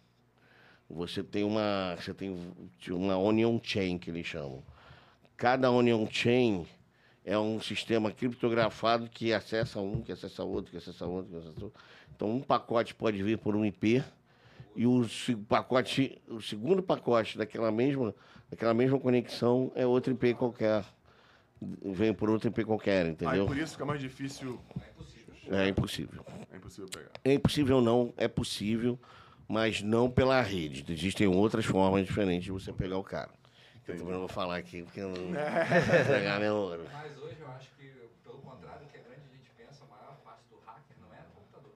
Você 0.88 1.22
tem 1.22 1.44
uma, 1.44 1.96
você 1.96 2.12
tem 2.12 2.36
uma 2.90 3.16
onion 3.16 3.58
chain 3.62 3.96
que 3.98 4.10
eles 4.10 4.26
chamam. 4.26 4.62
Cada 5.36 5.70
onion 5.70 6.06
chain 6.10 6.66
é 7.24 7.38
um 7.38 7.60
sistema 7.60 8.10
criptografado 8.10 9.08
que 9.08 9.32
acessa 9.32 9.80
um, 9.80 10.02
que 10.02 10.10
acessa 10.10 10.42
outro, 10.42 10.70
que 10.70 10.76
acessa 10.78 11.06
outro, 11.06 11.30
que 11.30 11.36
acessa 11.36 11.64
outro. 11.64 11.80
Então, 12.14 12.28
um 12.30 12.40
pacote 12.40 12.94
pode 12.94 13.22
vir 13.22 13.38
por 13.38 13.54
um 13.54 13.64
IP 13.64 14.02
e 14.74 14.86
o 14.86 15.06
pacote, 15.48 16.20
o 16.28 16.40
segundo 16.40 16.82
pacote 16.82 17.38
daquela 17.38 17.70
mesma, 17.70 18.14
daquela 18.50 18.74
mesma 18.74 18.98
conexão 18.98 19.70
é 19.74 19.86
outro 19.86 20.12
IP 20.12 20.34
qualquer. 20.34 20.84
Vem 21.60 22.14
por 22.14 22.30
outro 22.30 22.48
IP 22.48 22.64
qualquer, 22.64 23.04
Aí 23.04 23.12
entendeu? 23.12 23.46
por 23.46 23.56
isso 23.56 23.72
fica 23.72 23.84
mais 23.84 24.00
difícil. 24.00 24.58
É 24.76 25.02
impossível. 25.68 26.24
É 26.52 26.56
impossível 26.56 26.88
pegar. 26.88 27.10
É 27.24 27.32
impossível 27.34 27.80
não, 27.80 28.14
é 28.16 28.28
possível, 28.28 28.98
mas 29.48 29.82
não 29.82 30.08
pela 30.10 30.40
rede. 30.40 30.84
Existem 30.92 31.26
outras 31.26 31.64
formas 31.64 32.06
diferentes 32.06 32.44
de 32.44 32.52
você 32.52 32.72
pegar 32.72 32.98
o 32.98 33.02
cara. 33.04 33.30
Eu 33.88 33.96
também 33.96 34.12
não 34.12 34.20
vou 34.20 34.28
falar 34.28 34.56
aqui, 34.56 34.82
porque 34.84 35.00
eu 35.00 35.08
não 35.08 35.14
vou 35.26 36.04
pegar 36.06 36.38
meu 36.38 36.54
ouro. 36.54 36.84
Mas 36.92 37.18
hoje 37.18 37.36
eu 37.40 37.48
acho 37.48 37.68
que, 37.76 37.90
pelo 38.22 38.38
contrário, 38.38 38.86
o 38.86 38.88
que 38.88 38.96
a 38.98 39.02
grande 39.02 39.22
gente 39.32 39.50
pensa, 39.58 39.82
a 39.82 39.88
maior 39.90 40.14
parte 40.22 40.44
do 40.48 40.56
hacker 40.64 40.96
não 41.02 41.12
é 41.12 41.22
no 41.26 41.32
computador. 41.34 41.72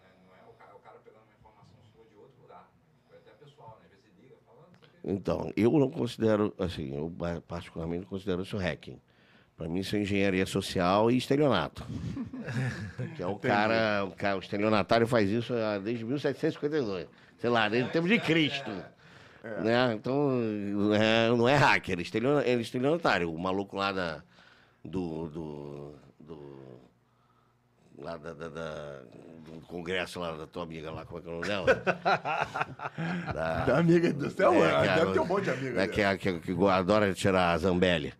né? 0.00 0.06
Não 0.26 0.32
é 0.34 0.48
o 0.48 0.54
cara, 0.54 0.74
o 0.74 0.78
cara 0.80 0.96
pegando 1.04 1.24
uma 1.24 1.34
informação 1.36 1.76
sua 1.92 2.04
de 2.08 2.16
outro 2.16 2.40
lugar. 2.40 2.72
Foi 3.06 3.18
até 3.18 3.32
pessoal, 3.44 3.78
né? 3.82 3.88
Às 3.92 4.00
vezes 4.00 4.16
liga 4.18 4.36
falando, 4.46 4.72
não 4.72 4.80
sei 4.80 4.88
o 4.88 4.92
quê. 4.92 5.12
Então, 5.12 5.52
eu 5.54 5.70
não 5.78 5.90
considero, 5.90 6.54
assim, 6.58 6.96
eu 6.96 7.12
particularmente 7.46 8.00
não 8.04 8.08
considero 8.08 8.40
isso 8.40 8.56
hacking. 8.56 8.98
Para 9.62 9.68
mim, 9.70 9.78
isso 9.78 9.94
é 9.94 10.00
engenharia 10.00 10.44
social 10.44 11.08
e 11.08 11.16
estelionato. 11.16 11.86
que 13.14 13.22
é 13.22 13.26
o 13.28 13.36
cara, 13.36 14.04
o 14.04 14.10
cara, 14.10 14.36
o 14.36 14.40
estelionatário 14.40 15.06
faz 15.06 15.30
isso 15.30 15.54
ah, 15.54 15.78
desde 15.78 16.04
1752. 16.04 17.06
Sei 17.38 17.48
lá, 17.48 17.68
desde 17.68 17.88
o 17.88 17.92
tempo 17.92 18.08
de 18.08 18.18
Cristo. 18.18 18.68
Né? 19.62 19.94
Então, 19.94 20.32
não 20.32 20.94
é, 20.94 21.28
não 21.28 21.48
é 21.48 21.54
hacker, 21.54 21.96
é 22.00 22.02
estelio- 22.02 22.40
é 22.40 22.54
estelionatário. 22.54 23.32
O 23.32 23.38
maluco 23.38 23.76
lá 23.76 23.92
da, 23.92 24.20
do, 24.84 25.28
do, 25.28 25.94
do 26.18 26.80
lá 27.98 28.16
da, 28.16 28.32
da- 28.34 28.48
da- 28.48 28.98
do 29.44 29.60
congresso 29.68 30.18
lá 30.18 30.32
da 30.32 30.46
tua 30.48 30.64
amiga 30.64 30.90
lá, 30.90 31.04
como 31.04 31.20
é 31.20 31.22
que 31.22 31.28
é 31.28 31.30
o 31.30 31.34
nome 31.34 31.46
dela? 31.46 31.66
Da- 33.32 33.64
Da 33.66 33.78
amiga 33.78 34.12
do 34.12 34.28
céu, 34.28 34.54
é, 34.54 34.66
é, 34.66 34.70
cara, 34.72 34.94
deve 34.96 35.12
ter 35.12 35.20
um 35.20 35.24
monte 35.26 35.44
de 35.44 35.50
amiga. 35.50 35.68
é, 35.70 35.72
né? 35.74 35.86
que, 35.86 36.00
é- 36.00 36.18
que, 36.18 36.40
que 36.40 36.64
adora 36.68 37.14
tirar 37.14 37.52
a 37.52 37.58
zambelli. 37.58 38.12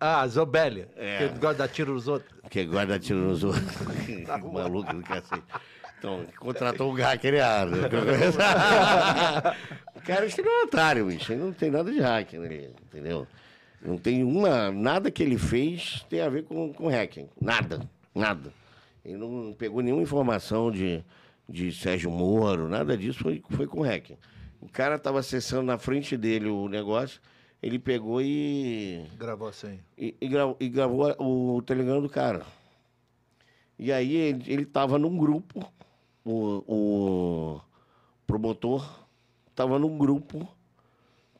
Ah, 0.00 0.26
Zambelli, 0.26 0.86
É. 0.96 1.28
que 1.28 1.38
gosta 1.38 1.52
de 1.52 1.58
dar 1.58 1.68
tiro 1.68 1.94
nos 1.94 2.08
outros. 2.08 2.30
Que 2.50 2.64
guarda 2.66 2.98
tiro 2.98 3.20
nos 3.20 3.44
outros. 3.44 3.64
Maluco 4.52 4.92
do 4.94 5.02
cacete. 5.02 5.42
Então, 5.98 6.24
contratou 6.38 6.90
um 6.92 6.94
hacker 6.94 7.34
errado. 7.34 7.72
o 9.96 10.00
cara 10.02 10.24
é 10.24 10.28
estelionatário, 10.28 11.06
bicho. 11.06 11.32
Ele 11.32 11.42
não 11.42 11.52
tem 11.52 11.70
nada 11.70 11.90
de 11.90 12.00
hacker, 12.00 12.40
né? 12.40 12.68
entendeu? 12.86 13.26
Não 13.80 13.96
tem 13.96 14.22
uma. 14.22 14.70
Nada 14.70 15.10
que 15.10 15.22
ele 15.22 15.38
fez 15.38 16.04
tem 16.08 16.20
a 16.20 16.28
ver 16.28 16.44
com, 16.44 16.72
com 16.72 16.88
hacking. 16.88 17.28
Nada. 17.40 17.80
Nada. 18.14 18.52
Ele 19.04 19.16
não 19.16 19.54
pegou 19.58 19.82
nenhuma 19.82 20.02
informação 20.02 20.70
de, 20.70 21.04
de 21.48 21.72
Sérgio 21.72 22.10
Moro, 22.10 22.68
nada 22.68 22.96
disso 22.96 23.18
foi, 23.20 23.42
foi 23.50 23.66
com 23.66 23.82
hacking. 23.82 24.16
O 24.60 24.68
cara 24.68 24.96
estava 24.96 25.18
acessando 25.20 25.64
na 25.64 25.76
frente 25.76 26.16
dele 26.16 26.48
o 26.48 26.68
negócio, 26.68 27.20
ele 27.66 27.78
pegou 27.78 28.20
e. 28.20 29.06
Gravou 29.16 29.48
assim. 29.48 29.78
E, 29.96 30.14
e, 30.20 30.28
gra- 30.28 30.54
e 30.60 30.68
gravou 30.68 31.08
a- 31.10 31.16
o 31.18 31.62
telegrama 31.62 32.00
do 32.02 32.08
cara. 32.10 32.44
E 33.78 33.90
aí 33.90 34.14
ele, 34.14 34.44
ele 34.52 34.64
tava 34.66 34.98
num 34.98 35.16
grupo, 35.16 35.64
o, 36.24 36.62
o 36.68 37.60
promotor 38.26 38.86
tava 39.54 39.78
num 39.78 39.96
grupo 39.98 40.46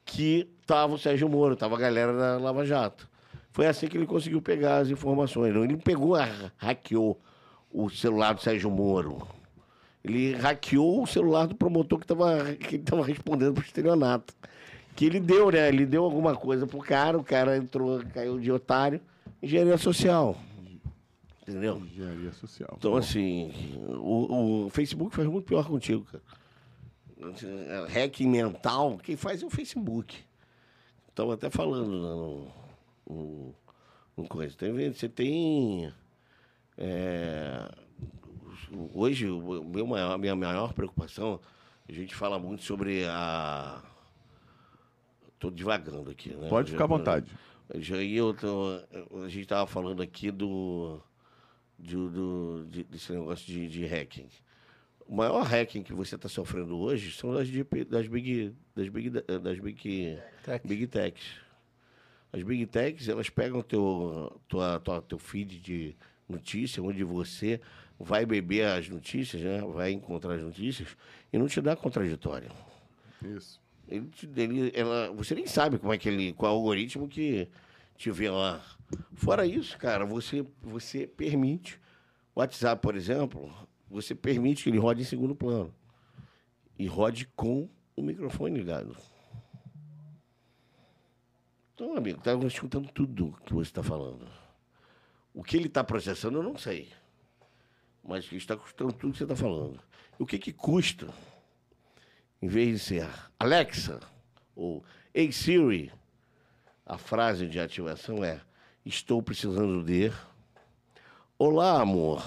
que 0.04 0.48
tava 0.66 0.94
o 0.94 0.98
Sérgio 0.98 1.28
Moro, 1.28 1.56
tava 1.56 1.76
a 1.76 1.78
galera 1.80 2.12
da 2.16 2.38
Lava 2.38 2.64
Jato. 2.64 3.08
Foi 3.52 3.66
assim 3.66 3.86
que 3.86 3.96
ele 3.96 4.06
conseguiu 4.06 4.42
pegar 4.42 4.78
as 4.78 4.88
informações. 4.88 5.54
Ele 5.54 5.76
pegou, 5.76 6.14
a- 6.16 6.50
hackeou 6.56 7.20
o 7.70 7.88
celular 7.90 8.32
do 8.34 8.40
Sérgio 8.42 8.70
Moro. 8.70 9.26
Ele 10.02 10.34
hackeou 10.34 11.02
o 11.02 11.06
celular 11.06 11.46
do 11.46 11.54
promotor 11.54 11.98
que 11.98 12.04
estava 12.04 12.54
que 12.56 12.78
tava 12.78 13.04
respondendo 13.04 13.54
pro 13.54 13.62
estelionato. 13.64 14.34
Que 14.94 15.04
ele 15.06 15.18
deu, 15.20 15.50
né? 15.50 15.68
Ele 15.68 15.84
deu 15.86 16.04
alguma 16.04 16.36
coisa 16.36 16.66
pro 16.66 16.78
cara, 16.78 17.18
o 17.18 17.24
cara 17.24 17.56
entrou, 17.56 18.00
caiu 18.12 18.38
de 18.38 18.50
otário, 18.52 19.00
engenharia 19.42 19.76
social. 19.76 20.36
Entendeu? 21.42 21.78
Engenharia 21.78 22.32
social. 22.32 22.74
Então, 22.78 22.96
assim, 22.96 23.52
o, 23.86 24.64
o 24.66 24.70
Facebook 24.70 25.14
faz 25.14 25.28
muito 25.28 25.44
pior 25.46 25.66
contigo, 25.66 26.04
cara. 26.04 26.22
Hacking 27.88 28.28
mental, 28.28 28.98
quem 29.02 29.16
faz 29.16 29.42
é 29.42 29.46
o 29.46 29.50
Facebook. 29.50 30.16
Estava 31.08 31.34
até 31.34 31.48
falando 31.50 31.90
lá 31.90 32.14
no, 32.14 32.48
no, 33.08 33.54
no 34.16 34.28
coisa. 34.28 34.54
Tem, 34.56 34.72
vezes- 34.72 34.98
você 34.98 35.08
tem. 35.08 35.92
é, 36.76 37.68
hoje, 38.92 39.28
o 39.28 39.64
meu 39.64 39.86
maior, 39.86 40.12
a 40.12 40.18
minha 40.18 40.34
maior 40.34 40.72
preocupação, 40.72 41.40
a 41.88 41.92
gente 41.92 42.14
fala 42.14 42.38
muito 42.38 42.62
sobre 42.62 43.04
a. 43.06 43.80
Estou 45.46 45.50
divagando 45.50 46.10
aqui, 46.10 46.30
né? 46.34 46.48
Pode 46.48 46.70
ficar 46.70 46.84
à 46.84 46.86
vontade. 46.86 47.30
Já 47.76 47.96
eu 47.96 48.32
tô- 48.34 48.80
a 49.24 49.28
gente 49.28 49.42
estava 49.42 49.66
falando 49.66 50.02
aqui 50.02 50.30
do, 50.30 51.00
de- 51.78 51.96
do, 51.96 52.66
de- 52.68 52.84
desse 52.84 53.12
negócio 53.12 53.46
de, 53.46 53.68
de 53.68 53.84
hacking. 53.86 54.28
O 55.06 55.14
maior 55.16 55.42
hacking 55.44 55.82
que 55.82 55.92
você 55.92 56.14
está 56.14 56.28
sofrendo 56.28 56.78
hoje 56.78 57.12
são 57.12 57.32
das, 57.34 57.48
das 57.88 58.06
big 58.06 58.54
das 58.74 58.88
big 58.88 59.10
das 59.10 59.58
big 59.58 60.18
Tech. 60.44 60.66
big 60.66 60.86
techs. 60.86 61.22
As 62.32 62.42
big 62.42 62.66
techs 62.66 63.08
elas 63.08 63.28
pegam 63.30 63.62
teu 63.62 64.40
tua, 64.48 64.80
tua, 64.80 65.02
teu 65.02 65.18
feed 65.18 65.60
de 65.60 65.94
notícia 66.28 66.82
onde 66.82 67.04
você 67.04 67.60
vai 67.98 68.24
beber 68.26 68.64
as 68.66 68.88
notícias, 68.88 69.42
né? 69.42 69.60
Vai 69.60 69.92
encontrar 69.92 70.34
as 70.34 70.42
notícias 70.42 70.96
e 71.32 71.38
não 71.38 71.46
te 71.46 71.60
dá 71.60 71.76
contraditório. 71.76 72.50
Isso. 73.22 73.62
Ele, 73.88 74.10
ele- 74.36 74.72
ela, 74.74 75.12
você 75.12 75.34
nem 75.34 75.46
sabe 75.46 75.78
como 75.78 75.92
é 75.92 75.98
que 75.98 76.08
ele, 76.08 76.32
qual 76.32 76.50
é 76.52 76.54
o 76.54 76.58
algoritmo 76.58 77.08
que 77.08 77.48
te 77.96 78.10
vê 78.10 78.30
lá. 78.30 78.62
Fora 79.14 79.46
isso, 79.46 79.76
cara, 79.78 80.04
você, 80.04 80.44
você 80.62 81.06
permite. 81.06 81.80
WhatsApp, 82.34 82.82
por 82.82 82.96
exemplo, 82.96 83.52
você 83.88 84.14
permite 84.14 84.64
que 84.64 84.70
ele 84.70 84.78
rode 84.78 85.02
em 85.02 85.04
segundo 85.04 85.34
plano. 85.36 85.72
E 86.78 86.86
rode 86.86 87.26
com 87.36 87.68
o 87.96 88.02
microfone 88.02 88.58
ligado. 88.58 88.96
Então, 91.74 91.96
amigo, 91.96 92.20
tá 92.20 92.34
escutando 92.46 92.88
tudo 92.92 93.36
que 93.44 93.52
você 93.52 93.68
está 93.70 93.82
falando. 93.82 94.26
O 95.32 95.42
que 95.42 95.56
ele 95.56 95.66
está 95.66 95.82
processando, 95.82 96.38
eu 96.38 96.42
não 96.42 96.56
sei. 96.56 96.92
Mas 98.02 98.28
que 98.28 98.36
está 98.36 98.56
custando 98.56 98.92
tudo 98.92 99.12
que 99.12 99.18
você 99.18 99.24
está 99.24 99.34
falando. 99.36 99.80
O 100.18 100.24
que, 100.26 100.38
que 100.38 100.52
custa? 100.52 101.08
Em 102.40 102.46
vez 102.46 102.72
de 102.72 102.78
ser 102.78 103.08
Alexa 103.38 104.00
ou 104.54 104.84
Ei 105.12 105.30
Siri, 105.30 105.92
a 106.84 106.98
frase 106.98 107.46
de 107.46 107.58
ativação 107.58 108.22
é: 108.22 108.40
Estou 108.84 109.22
precisando 109.22 109.82
de. 109.82 110.12
Olá, 111.38 111.80
amor. 111.80 112.22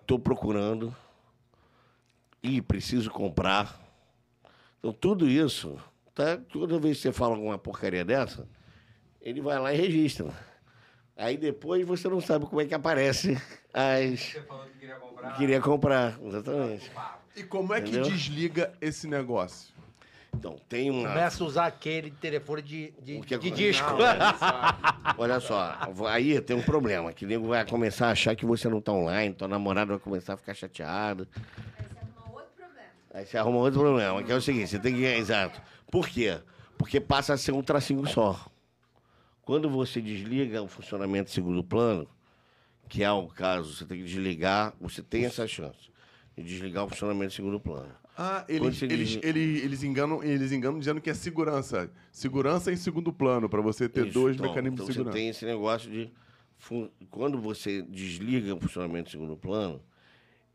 Estou 0.00 0.18
procurando. 0.18 0.94
E 2.42 2.62
preciso 2.62 3.10
comprar. 3.10 3.80
Então, 4.78 4.92
tudo 4.92 5.28
isso, 5.28 5.80
tá? 6.14 6.36
toda 6.36 6.78
vez 6.78 6.98
que 6.98 7.02
você 7.02 7.12
fala 7.12 7.34
alguma 7.34 7.58
porcaria 7.58 8.04
dessa, 8.04 8.46
ele 9.20 9.40
vai 9.40 9.58
lá 9.58 9.74
e 9.74 9.76
registra. 9.76 10.32
Aí 11.16 11.36
depois 11.36 11.86
você 11.86 12.08
não 12.08 12.20
sabe 12.20 12.44
como 12.46 12.60
é 12.60 12.66
que 12.66 12.74
aparece 12.74 13.40
as. 13.72 14.20
Você 14.20 14.40
falou 14.42 14.64
que 14.66 14.78
queria 14.78 14.96
comprar. 14.96 15.36
Queria 15.36 15.60
comprar, 15.60 16.18
exatamente. 16.22 16.90
E 17.34 17.42
como 17.42 17.72
é 17.74 17.80
que 17.80 17.88
Entendeu? 17.90 18.10
desliga 18.10 18.72
esse 18.80 19.06
negócio? 19.06 19.74
Então, 20.34 20.56
tem 20.68 20.90
uma. 20.90 21.08
Começa 21.08 21.42
a 21.42 21.46
usar 21.46 21.66
aquele 21.66 22.10
telefone 22.10 22.60
de, 22.60 22.92
de, 23.02 23.20
que 23.20 23.34
é 23.34 23.38
de 23.38 23.50
que- 23.50 23.56
disco. 23.56 23.86
Olha 25.16 25.40
só, 25.40 25.74
aí 26.08 26.38
tem 26.42 26.54
um 26.54 26.62
problema, 26.62 27.10
que 27.12 27.24
o 27.24 27.28
nego 27.28 27.48
vai 27.48 27.64
começar 27.66 28.08
a 28.08 28.10
achar 28.10 28.36
que 28.36 28.44
você 28.44 28.68
não 28.68 28.80
tá 28.80 28.92
online, 28.92 29.34
tua 29.34 29.48
namorada 29.48 29.92
vai 29.92 29.98
começar 29.98 30.34
a 30.34 30.36
ficar 30.36 30.52
chateada. 30.52 31.26
Aí 31.34 31.94
você 31.94 32.18
arruma 32.18 32.36
outro 32.38 32.52
problema. 32.58 32.88
Aí 33.14 33.26
você 33.26 33.38
arruma 33.38 33.58
outro 33.58 33.80
problema, 33.80 34.22
que 34.22 34.30
é 34.32 34.34
o 34.34 34.40
seguinte, 34.42 34.68
você 34.68 34.78
tem 34.78 34.94
que. 34.94 35.04
Exato. 35.04 35.60
Por 35.90 36.06
quê? 36.06 36.38
Porque 36.76 37.00
passa 37.00 37.32
a 37.32 37.38
ser 37.38 37.52
um 37.52 37.62
tracinho 37.62 38.06
só. 38.06 38.38
Quando 39.46 39.70
você 39.70 40.02
desliga 40.02 40.60
o 40.60 40.66
funcionamento 40.66 41.26
de 41.26 41.30
segundo 41.30 41.62
plano, 41.62 42.08
que 42.88 43.04
é 43.04 43.10
o 43.12 43.28
caso, 43.28 43.72
você 43.76 43.84
tem 43.86 43.98
que 43.98 44.04
desligar, 44.04 44.74
você 44.80 45.04
tem 45.04 45.24
essa 45.24 45.46
chance 45.46 45.88
de 46.36 46.42
desligar 46.42 46.84
o 46.84 46.88
funcionamento 46.88 47.28
de 47.28 47.36
segundo 47.36 47.60
plano. 47.60 47.94
Ah, 48.18 48.44
eles, 48.48 48.82
eles, 48.82 49.08
diz- 49.08 49.20
eles, 49.22 49.62
eles, 49.62 49.84
enganam, 49.84 50.20
eles 50.20 50.50
enganam 50.50 50.80
dizendo 50.80 51.00
que 51.00 51.08
é 51.08 51.14
segurança. 51.14 51.88
Segurança 52.10 52.72
em 52.72 52.76
segundo 52.76 53.12
plano, 53.12 53.48
para 53.48 53.62
você 53.62 53.88
ter 53.88 54.06
Isso, 54.08 54.14
dois 54.18 54.34
então, 54.34 54.48
mecanismos 54.48 54.80
então 54.80 54.86
de 54.86 54.92
segurança. 54.92 55.16
Você 55.16 55.22
tem 55.22 55.28
esse 55.28 55.44
negócio 55.46 55.90
de. 55.92 56.10
Quando 57.08 57.38
você 57.40 57.82
desliga 57.82 58.52
o 58.52 58.58
funcionamento 58.60 59.04
de 59.04 59.10
segundo 59.12 59.36
plano, 59.36 59.80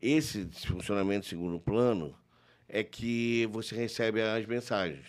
esse 0.01 0.49
funcionamento 0.67 1.21
de 1.21 1.27
segundo 1.29 1.61
plano 1.61 2.13
é 2.67 2.83
que 2.83 3.47
você 3.53 3.73
recebe 3.73 4.21
as 4.21 4.45
mensagens. 4.45 5.05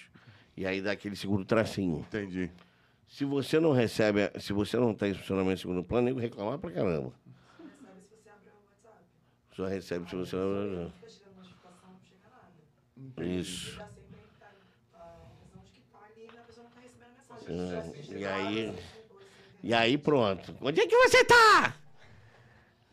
E 0.57 0.65
aí 0.65 0.81
dá 0.81 0.93
aquele 0.93 1.17
segundo 1.17 1.45
tracinho. 1.45 2.07
Entendi. 2.07 2.49
Se 3.13 3.27
você 3.27 3.61
não 3.61 3.73
recebe, 3.73 4.23
a- 4.25 4.41
se 4.41 4.55
você 4.55 4.79
não 4.79 4.95
tem 4.95 5.13
funcionamento 5.13 5.57
de 5.57 5.61
segundo 5.61 5.85
plano, 5.85 6.07
nego 6.07 6.19
reclamar 6.19 6.59
pra 6.59 6.71
caramba. 6.71 7.13
Sabe 7.59 8.01
se 8.01 8.09
você 8.17 8.31
abre 8.31 8.49
o 8.49 8.53
WhatsApp. 8.55 9.05
Só 9.55 9.67
recebe 9.67 10.09
se 10.09 10.17
você 10.17 10.35
não. 10.37 10.91
Fica 10.93 11.09
chegando 11.11 11.37
notificação, 11.37 11.91
não 11.93 12.01
chega 12.01 12.29
nada. 12.31 13.25
Isso. 13.31 13.77
Tá 13.77 13.89
e 16.17 16.39
a 16.39 16.43
pessoa 16.43 16.65
não 16.65 16.71
tá 16.73 16.81
recebendo 16.81 17.11
mensagem. 17.19 18.15
É, 18.15 18.19
e 18.19 18.25
aí. 18.25 18.79
E 19.63 19.75
aí 19.75 19.99
pronto. 19.99 20.57
Onde 20.63 20.81
é 20.81 20.87
que 20.87 20.97
você 20.97 21.23
tá? 21.23 21.77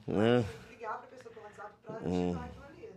Né? 0.05 0.43
Tem 0.43 0.67
que 0.67 0.73
ligar 0.75 0.97
pra 0.97 1.07
pessoa 1.07 1.33
pelo 1.33 1.45
WhatsApp 1.45 1.73
pra 1.85 1.95
Hum. 2.03 2.31
ativar 2.31 2.43
aquilo 2.49 2.63
ali. 2.65 2.89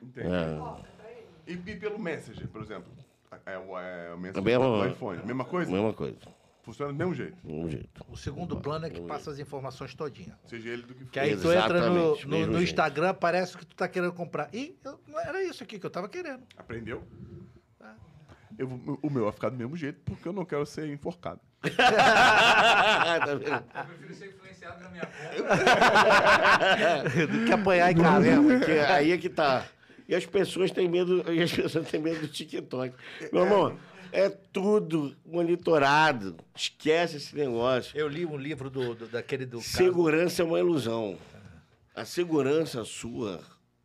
Entendi. 0.00 0.26
É. 0.28 0.60
Ó, 0.60 0.78
é 0.78 0.82
pra 0.96 1.10
ele. 1.10 1.26
E, 1.48 1.52
e 1.72 1.76
pelo 1.80 1.98
Messenger, 1.98 2.46
por 2.46 2.62
exemplo? 2.62 2.92
É 3.44 3.58
o, 3.58 3.76
é 3.76 4.14
o 4.14 4.18
Messenger 4.18 4.38
É 4.54 4.58
mesmo- 4.58 4.78
do 4.78 4.86
iPhone. 4.88 5.26
Mesma 5.26 5.44
coisa? 5.44 5.72
Mesma 5.72 5.92
coisa. 5.92 6.37
Funciona 6.68 6.92
do 6.92 6.98
mesmo 6.98 7.14
jeito. 7.14 7.34
Mesmo 7.42 7.70
jeito. 7.70 8.04
O 8.10 8.14
segundo 8.14 8.60
plano 8.60 8.84
é 8.84 8.90
que 8.90 9.00
passa 9.00 9.30
as 9.30 9.38
informações 9.38 9.94
todinha. 9.94 10.38
Seja 10.44 10.68
ele 10.68 10.82
do 10.82 10.92
que 10.94 11.02
for. 11.04 11.10
Que 11.12 11.18
aí 11.18 11.34
tu 11.34 11.50
entra 11.50 11.88
no, 11.88 11.96
Exatamente, 12.12 12.24
no, 12.26 12.30
mesmo 12.30 12.46
no 12.52 12.58
jeito. 12.58 12.68
Instagram, 12.70 13.14
parece 13.14 13.56
que 13.56 13.64
tu 13.64 13.74
tá 13.74 13.88
querendo 13.88 14.12
comprar. 14.12 14.50
Ih, 14.54 14.76
eu- 14.84 15.00
não 15.08 15.18
era 15.18 15.42
isso 15.42 15.62
aqui 15.62 15.78
que 15.78 15.86
eu 15.86 15.90
tava 15.90 16.10
querendo. 16.10 16.42
Aprendeu? 16.58 17.02
Eu, 18.58 18.68
vou- 18.68 18.98
o 19.02 19.08
meu 19.08 19.22
vai 19.24 19.32
ficar 19.32 19.48
do 19.48 19.56
mesmo 19.56 19.76
jeito 19.78 19.98
porque 20.04 20.28
eu 20.28 20.32
não 20.34 20.44
quero 20.44 20.66
ser 20.66 20.86
enforcado. 20.92 21.40
tá 21.74 23.34
vendo? 23.34 23.44
Eu 23.44 23.84
prefiro 23.86 24.14
ser 24.14 24.26
influenciado 24.28 24.82
na 24.82 24.90
minha 24.90 25.06
conta. 25.06 25.46
Do 27.32 27.44
que 27.46 27.52
apanhar 27.52 27.92
em 27.92 27.96
casa. 27.96 28.26
Porque 28.42 28.72
aí 28.72 29.12
é 29.12 29.16
que 29.16 29.30
tá. 29.30 29.64
E 30.06 30.14
as 30.14 30.26
pessoas 30.26 30.70
têm 30.70 30.86
medo, 30.88 31.24
e 31.32 31.42
as 31.42 31.50
pessoas 31.52 31.88
têm 31.88 32.00
medo 32.00 32.20
do 32.20 32.28
TikTok. 32.28 32.94
Meu 33.32 33.44
irmão, 33.44 33.78
é 34.12 34.28
tudo 34.28 35.16
monitorado. 35.24 36.36
Esquece 36.54 37.16
esse 37.16 37.34
negócio. 37.36 37.96
Eu 37.98 38.08
li 38.08 38.24
um 38.26 38.36
livro 38.36 38.68
do, 38.70 38.94
do- 38.94 39.06
daquele 39.08 39.44
do. 39.46 39.58
caso- 39.58 39.68
Segurança 39.68 40.42
é 40.42 40.44
uma 40.44 40.58
ilusão. 40.58 41.18
A 41.94 42.04
segurança 42.04 42.84
sua 42.84 43.40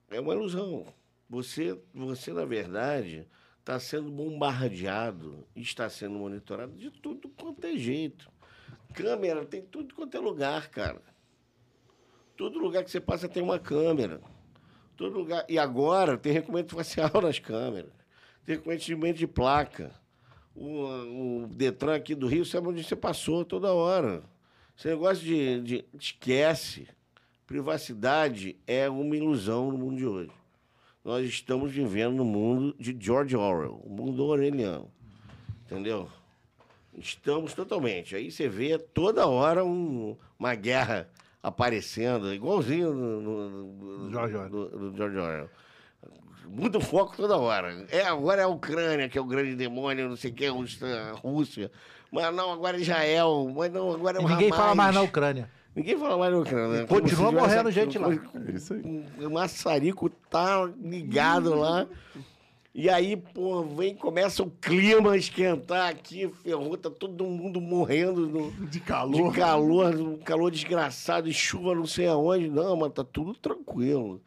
é 0.10 0.20
uma 0.20 0.34
ilusão. 0.34 0.86
Você, 1.30 1.80
você 1.94 2.32
na 2.32 2.46
verdade, 2.46 3.28
está 3.60 3.80
sendo 3.80 4.12
bombardeado, 4.12 5.48
está 5.56 5.90
sendo 5.90 6.14
monitorado 6.16 6.74
de 6.74 6.92
tudo 6.92 7.28
quanto 7.30 7.66
é 7.66 7.76
jeito. 7.76 8.30
Câmera 8.94 9.44
tem 9.46 9.62
tudo 9.64 9.96
quanto 9.96 10.16
é 10.16 10.20
lugar, 10.20 10.70
cara. 10.70 11.02
Todo 12.38 12.60
lugar 12.60 12.84
que 12.84 12.92
você 12.92 13.00
passa 13.00 13.28
tem 13.28 13.42
uma 13.42 13.58
câmera. 13.60 14.22
Todo 14.96 15.18
lugar. 15.18 15.44
E 15.50 15.58
agora 15.58 16.18
tem 16.18 16.32
reconhecimento 16.34 16.76
facial 16.76 17.10
nas 17.22 17.40
câmeras. 17.40 17.92
Tem 18.46 18.56
reconhecimento 18.58 19.18
de 19.18 19.26
placa. 19.28 19.92
O, 20.56 21.44
o 21.44 21.48
Detran 21.48 21.96
aqui 21.96 22.14
do 22.14 22.28
Rio 22.28 22.46
sabe 22.46 22.68
onde 22.68 22.84
você 22.84 22.96
passou 22.96 23.44
toda 23.44 23.74
hora. 23.74 24.24
Esse 24.78 24.88
negócio 24.88 25.24
de, 25.24 25.62
de. 25.62 25.86
Esquece. 26.00 26.88
Privacidade 27.48 28.56
é 28.66 28.90
uma 28.90 29.16
ilusão 29.16 29.72
no 29.72 29.78
mundo 29.78 29.98
de 29.98 30.06
hoje. 30.06 30.32
Nós 31.04 31.28
estamos 31.28 31.72
vivendo 31.72 32.16
no 32.16 32.24
mundo 32.26 32.74
de 32.80 32.96
George 33.00 33.36
Orwell, 33.36 33.82
o 33.84 33.90
mundo 33.90 34.24
orwelliano. 34.26 34.90
Entendeu? 35.66 36.08
Estamos 36.98 37.54
totalmente. 37.54 38.16
Aí 38.16 38.32
você 38.32 38.48
vê 38.48 38.78
toda 38.78 39.28
hora 39.28 39.66
um- 39.66 40.16
uma 40.40 40.56
guerra 40.56 41.10
aparecendo, 41.42 42.34
igualzinho 42.34 42.94
no, 42.94 43.22
no- 43.22 43.50
no- 43.74 44.12
George 44.12 44.36
Orwell. 44.36 44.50
do- 44.70 44.92
do 44.92 44.98
George 44.98 45.18
Orwell. 45.18 45.50
Muda 46.48 46.78
o 46.78 46.82
foco 46.82 47.16
toda 47.16 47.38
hora. 47.38 47.86
É, 47.90 48.04
agora 48.06 48.42
é 48.42 48.46
a 48.46 48.48
Ucrânia, 48.48 49.08
que 49.10 49.18
é 49.18 49.22
o 49.22 49.26
grande 49.26 49.56
demônio, 49.56 50.10
não 50.10 50.16
sei 50.16 50.32
o 50.32 50.34
que, 50.34 50.46
a 50.46 51.12
Rússia. 51.14 51.72
Mas 52.12 52.34
não, 52.36 52.52
agora 52.52 52.78
é 52.78 52.82
Israel. 52.82 53.52
Mas 53.56 53.72
não, 53.72 53.92
agora 53.92 54.20
é 54.20 54.22
o 54.22 54.26
E 54.28 54.32
ninguém 54.32 54.50
fala 54.50 54.66
Hamas. 54.66 54.76
mais 54.78 54.96
na 54.96 55.02
Ucrânia. 55.02 55.50
Ninguém 55.76 55.98
fala 55.98 56.18
mais 56.18 56.32
na 56.32 56.40
Ucrânia. 56.40 56.86
Continua 56.86 57.10
se 57.10 57.16
tivesse 57.16 57.34
morrendo 57.36 57.70
aqui- 57.70 57.72
gente 57.80 57.98
lá. 57.98 58.10
É 58.48 58.52
isso 58.52 58.74
aí. 58.74 59.06
o 59.26 59.30
maçarico 59.32 60.10
tá 60.10 60.70
ligado 60.80 61.56
lá. 61.56 61.88
E 62.76 62.90
aí, 62.90 63.16
pô, 63.16 63.64
vem, 63.64 63.96
começa 63.96 64.42
o 64.42 64.50
clima 64.50 65.12
a 65.14 65.18
esquentar 65.18 65.90
aqui, 65.92 66.28
ferrou, 66.44 66.76
tá 66.76 66.90
todo 66.90 67.24
mundo 67.24 67.62
morrendo 67.62 68.28
no, 68.28 68.52
De 68.52 68.66
de 68.66 68.80
calor. 68.80 69.32
calor, 69.34 69.96
um 69.96 70.18
calor 70.18 70.50
desgraçado, 70.52 71.30
e 71.30 71.34
chuva 71.34 71.76
não 71.76 71.86
sei 71.86 72.08
aonde. 72.08 72.50
Não, 72.50 72.76
mas 72.76 72.92
tá 72.92 73.04
tudo 73.04 73.34
tranquilo. 73.36 74.20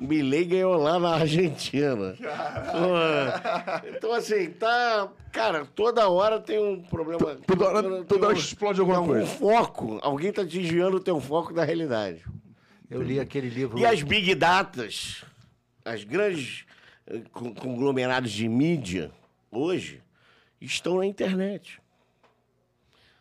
Milley 0.00 0.44
ganhou 0.44 0.76
lá 0.76 0.98
na 0.98 1.14
Argentina. 1.16 2.14
Pô, 2.16 3.88
então, 3.96 4.12
assim, 4.12 4.50
tá. 4.50 5.10
Cara, 5.32 5.64
toda 5.66 6.08
hora 6.08 6.40
tem 6.40 6.58
um 6.58 6.82
problema. 6.82 7.36
Toda 7.46 7.64
hora, 7.68 8.04
toda 8.04 8.26
hora 8.26 8.36
um- 8.36 8.38
explode 8.38 8.80
alguma 8.80 8.98
algum 8.98 9.12
coisa. 9.12 9.26
foco. 9.26 9.98
Alguém 10.02 10.32
tá 10.32 10.42
desviando 10.42 10.96
o 10.98 11.00
teu 11.00 11.20
foco 11.20 11.52
da 11.54 11.64
realidade. 11.64 12.24
Eu 12.90 13.02
li 13.02 13.18
aquele 13.18 13.48
livro. 13.48 13.78
E 13.78 13.84
as 13.86 14.02
big 14.02 14.34
datas, 14.34 15.24
as 15.84 16.04
grandes 16.04 16.64
eh, 17.06 17.22
con- 17.32 17.54
conglomerados 17.54 18.30
de 18.30 18.48
mídia, 18.48 19.10
hoje, 19.50 20.02
estão 20.60 20.98
na 20.98 21.06
internet. 21.06 21.80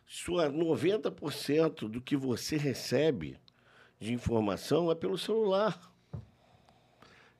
Sua 0.08 0.50
90% 0.50 1.88
do 1.90 2.00
que 2.00 2.16
você 2.16 2.58
recebe 2.58 3.38
de 4.00 4.14
informação 4.14 4.92
é 4.92 4.96
pelo 4.96 5.18
celular. 5.18 5.80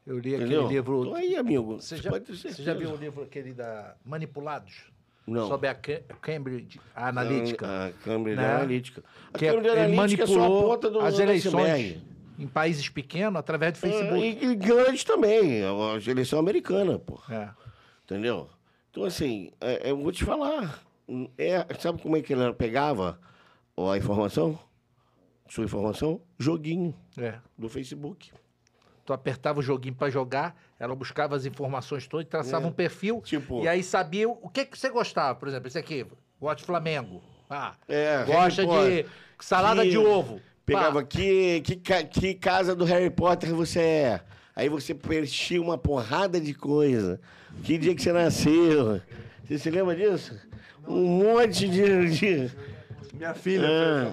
Eu 0.06 0.20
li 0.20 0.36
aquele 0.36 0.52
Entendeu? 0.56 0.68
livro. 0.68 1.02
Então 1.02 1.16
aí, 1.16 1.36
amigo, 1.36 1.82
Você 1.82 1.98
já, 1.98 2.12
você 2.12 2.62
já 2.64 2.74
viu 2.74 2.92
o 2.92 2.96
livro 2.96 3.24
aquele 3.24 3.54
da 3.54 3.96
Manipulados? 4.06 4.92
Não. 5.26 5.48
Sobre 5.48 5.68
a 5.68 5.74
Ca- 5.74 6.02
Cambridge 6.22 6.80
Analytica. 6.96 7.66
A, 7.68 7.86
a 7.88 7.92
Cambridge 7.92 8.38
Né? 8.40 8.54
Analytica. 8.56 9.04
A 9.34 9.38
que 9.40 9.46
é- 9.48 9.52
Cambridge 9.52 9.76
ele 9.76 9.94
Analytica 9.94 10.24
é 10.24 10.28
só 10.28 10.44
a 10.46 10.48
ponta 10.48 10.90
do 10.92 11.00
as 11.00 11.18
eleições 11.18 11.98
em 12.38 12.48
países 12.48 12.88
pequenos 12.90 13.40
através 13.40 13.74
do 13.74 13.78
É, 13.88 13.90
Facebook. 13.90 14.22
e, 14.24 14.46
e 14.46 14.56
grandes 14.56 15.04
também, 15.04 15.64
a 15.64 16.12
eleição 16.12 16.38
americana, 16.38 17.00
pô. 17.00 17.20
É. 17.30 17.50
Entendeu? 18.04 18.48
Então, 18.92 19.04
assim, 19.04 19.50
é, 19.60 19.90
eu 19.90 19.98
vou 19.98 20.12
te 20.12 20.24
falar. 20.24 20.84
É, 21.38 21.66
sabe 21.80 22.02
como 22.02 22.16
é 22.18 22.22
que 22.22 22.32
ela 22.34 22.54
pegava 22.54 23.20
a 23.76 23.98
informação? 23.98 24.60
Sua 25.50 25.64
informação? 25.64 26.22
Joguinho 26.38 26.94
É. 27.18 27.36
do 27.58 27.68
Facebook. 27.70 28.32
Tu 29.06 29.14
apertava 29.14 29.60
o 29.60 29.62
joguinho 29.62 29.94
pra 29.94 30.10
jogar, 30.10 30.60
ela 30.80 30.96
buscava 30.96 31.36
as 31.36 31.46
informações 31.46 32.08
todas, 32.08 32.26
traçava 32.28 32.66
É. 32.66 32.70
um 32.70 32.72
perfil 32.72 33.22
Tipo- 33.24 33.64
e 33.64 33.68
aí 33.68 33.84
sabia 33.84 34.28
o 34.28 34.50
que, 34.50 34.66
que 34.66 34.78
você 34.78 34.90
gostava. 34.90 35.36
Por 35.38 35.48
exemplo, 35.48 35.68
esse 35.68 35.78
aqui, 35.78 36.06
gosta 36.40 36.56
de 36.58 36.64
Flamengo. 36.64 37.22
Ah, 37.50 37.74
É, 37.88 38.24
gosta 38.24 38.34
Harry 38.40 38.56
de 38.56 38.66
Potter. 38.66 39.06
salada 39.40 39.84
Que- 39.84 39.90
de 39.92 39.98
ovo. 40.00 40.42
Pegava 40.66 41.02
Pá. 41.04 41.08
que, 41.08 41.62
que, 41.62 41.76
que 42.06 42.34
casa 42.34 42.76
do 42.76 42.84
Harry 42.86 43.12
Potter 43.12 43.54
você 43.54 43.80
é. 43.80 44.22
Aí 44.56 44.68
você 44.70 44.96
preenchia 44.96 45.62
uma 45.62 45.78
porrada 45.78 46.42
de 46.42 46.56
coisa. 46.56 47.20
Que 47.64 47.78
dia 47.78 47.94
que 47.94 48.02
você 48.02 48.12
nasceu. 48.12 49.00
Você 49.44 49.60
se 49.60 49.70
lembra 49.70 49.96
disso? 49.96 50.36
Um 50.88 51.24
monte 51.24 51.70
de. 51.70 52.10
de- 52.10 52.52
Minha 53.14 53.36
filha 53.36 53.68
Ah. 53.70 54.12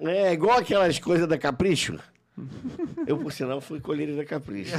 É, 0.00 0.32
igual 0.34 0.58
aquelas 0.58 0.98
coisas 0.98 1.26
da 1.26 1.38
Capricho. 1.38 1.98
Eu, 3.06 3.16
por 3.18 3.32
sinal, 3.32 3.60
fui 3.60 3.80
colheiro 3.80 4.16
da 4.16 4.24
Capricho. 4.24 4.74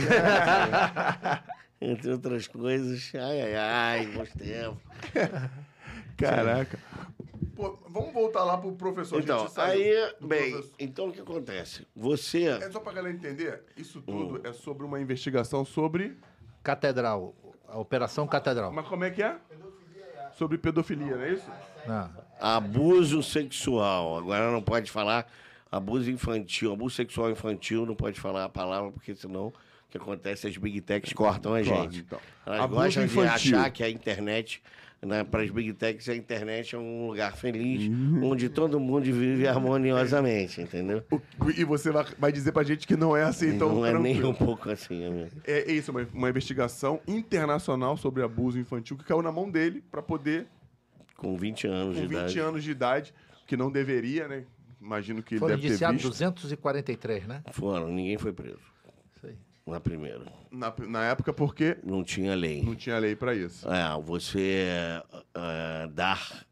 Entre 1.81 2.11
outras 2.11 2.47
coisas. 2.47 3.11
Ai, 3.15 3.41
ai, 3.41 3.55
ai, 3.55 4.05
bons 4.07 4.31
tempos. 4.33 4.81
Caraca. 6.17 6.79
Pô, 7.55 7.77
vamos 7.87 8.13
voltar 8.13 8.43
lá 8.43 8.57
pro 8.57 8.71
professor. 8.73 9.17
a 9.17 9.21
Então, 9.21 9.47
aí, 9.57 10.13
do 10.19 10.27
bem, 10.27 10.51
professor. 10.51 10.73
então 10.79 11.07
o 11.09 11.11
que 11.11 11.21
acontece? 11.21 11.87
Você. 11.95 12.45
É 12.45 12.69
só 12.71 12.79
pra 12.79 12.93
galera 12.93 13.13
entender, 13.15 13.63
isso 13.75 14.01
tudo 14.01 14.35
Hum. 14.37 14.41
é 14.43 14.53
sobre 14.53 14.85
uma 14.85 14.99
investigação 14.99 15.65
sobre. 15.65 16.17
Catedral, 16.63 17.33
a 17.67 17.77
Operação 17.79 18.27
Catedral. 18.27 18.71
Mas 18.71 18.87
como 18.87 19.03
é 19.03 19.09
que 19.11 19.23
é? 19.23 19.37
Sobre 20.37 20.57
pedofilia, 20.57 21.15
não 21.15 21.23
é 21.23 21.31
isso? 21.33 21.49
Ah. 21.87 22.09
Abuso 22.39 23.23
sexual. 23.23 24.17
Agora 24.19 24.51
não 24.51 24.61
pode 24.61 24.91
falar 24.91 25.27
abuso 25.71 26.09
infantil, 26.11 26.73
abuso 26.73 26.95
sexual 26.95 27.31
infantil, 27.31 27.85
não 27.85 27.95
pode 27.95 28.19
falar 28.19 28.45
a 28.45 28.49
palavra, 28.49 28.91
porque 28.91 29.13
senão 29.15 29.47
o 29.47 29.53
que 29.89 29.97
acontece? 29.97 30.47
As 30.47 30.57
big 30.57 30.81
techs 30.81 31.13
cortam 31.13 31.53
a 31.53 31.63
Corta, 31.63 31.83
gente. 31.83 31.99
então. 32.05 32.19
Elas 32.45 32.59
Abuso 32.61 32.81
gostam 32.81 33.03
infantil. 33.05 33.51
de 33.51 33.55
achar 33.57 33.69
que 33.71 33.83
a 33.83 33.89
internet, 33.89 34.61
né, 35.01 35.23
para 35.23 35.43
as 35.43 35.49
big 35.49 35.71
techs, 35.73 36.09
a 36.09 36.15
internet 36.15 36.75
é 36.75 36.77
um 36.77 37.07
lugar 37.07 37.35
feliz, 37.37 37.87
Uhum. 37.87 38.31
onde 38.31 38.49
todo 38.49 38.79
mundo 38.79 39.03
vive 39.05 39.47
harmoniosamente, 39.47 40.59
entendeu? 40.61 41.03
O- 41.09 41.21
e 41.55 41.63
você 41.63 41.91
vai, 42.17 42.31
dizer 42.31 42.51
pra 42.51 42.63
gente 42.63 42.85
que 42.85 42.95
não 42.97 43.15
é 43.15 43.23
assim 43.23 43.57
tão 43.57 43.75
não 43.75 43.85
é 43.85 43.97
nem 43.97 44.23
um 44.25 44.33
pouco 44.33 44.69
assim, 44.69 45.05
amigo. 45.05 45.31
É 45.45 45.71
isso, 45.71 45.91
uma, 45.91 46.05
uma 46.13 46.29
investigação 46.29 46.99
internacional 47.07 47.95
sobre 47.95 48.23
abuso 48.23 48.59
infantil 48.59 48.97
que 48.97 49.03
caiu 49.05 49.21
na 49.21 49.31
mão 49.31 49.49
dele 49.49 49.81
pra 49.91 50.01
poder, 50.01 50.47
Com 51.15 51.35
20 51.37 51.65
anos 51.67 51.95
com 51.95 52.01
de 52.01 52.07
20 52.07 52.17
idade. 52.19 52.39
anos 52.39 52.63
de 52.63 52.71
idade, 52.71 53.13
que 53.45 53.55
não 53.55 53.71
deveria, 53.71 54.27
né? 54.27 54.43
Imagino 54.79 55.23
que 55.23 55.35
ele 55.35 55.39
Foram 55.39 55.55
deve 55.55 55.77
ter 55.77 55.91
visto. 55.91 56.09
243, 56.09 57.27
né? 57.27 57.43
Foram, 57.51 57.89
ninguém 57.89 58.17
foi 58.17 58.31
preso. 58.31 58.59
Isso 59.15 59.27
aí. 59.27 59.37
Na 59.65 59.79
primeira. 59.79 60.31
Na, 60.51 60.73
na 60.87 61.05
época 61.05 61.33
porque 61.33 61.77
Não 61.83 62.03
tinha 62.03 62.35
lei. 62.35 62.63
não 62.63 62.75
tinha 62.75 62.97
lei 62.99 63.15
pra 63.15 63.35
isso. 63.35 63.67
É, 63.69 64.01
você 64.01 64.67
ah, 65.33 65.89
dar. 65.91 66.45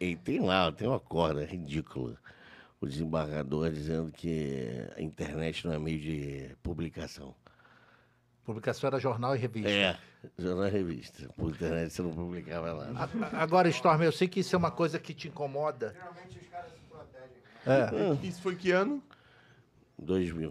E 0.00 0.16
tem 0.16 0.40
lá, 0.40 0.70
tem 0.70 0.86
uma 0.86 1.00
corda 1.00 1.44
ridícula. 1.44 2.16
O 2.80 2.86
desembargador 2.86 3.70
dizendo 3.70 4.12
que 4.12 4.68
a 4.96 5.00
internet 5.00 5.66
não 5.66 5.72
é 5.72 5.78
meio 5.78 5.98
de 5.98 6.54
publicação. 6.62 7.34
Publicação 8.44 8.88
era 8.88 8.98
jornal 8.98 9.34
e 9.34 9.38
revista. 9.38 9.70
É, 9.70 9.96
jornal 10.38 10.66
e 10.66 10.70
revista. 10.70 11.28
Por 11.34 11.50
internet 11.50 11.90
você 11.90 12.02
não 12.02 12.12
publicava 12.12 12.72
lá. 12.74 13.08
Agora, 13.32 13.68
Storm, 13.70 14.02
eu 14.02 14.12
sei 14.12 14.28
que 14.28 14.40
isso 14.40 14.54
é 14.54 14.58
uma 14.58 14.70
coisa 14.70 14.98
que 14.98 15.14
te 15.14 15.28
incomoda. 15.28 15.94
Geralmente 15.94 16.38
os 16.38 16.46
caras 16.48 16.70
se 16.72 16.80
protegem. 16.80 17.38
É. 17.66 18.26
Isso 18.26 18.40
foi 18.42 18.56
que 18.56 18.70
ano? 18.70 19.02
2000. 19.98 20.50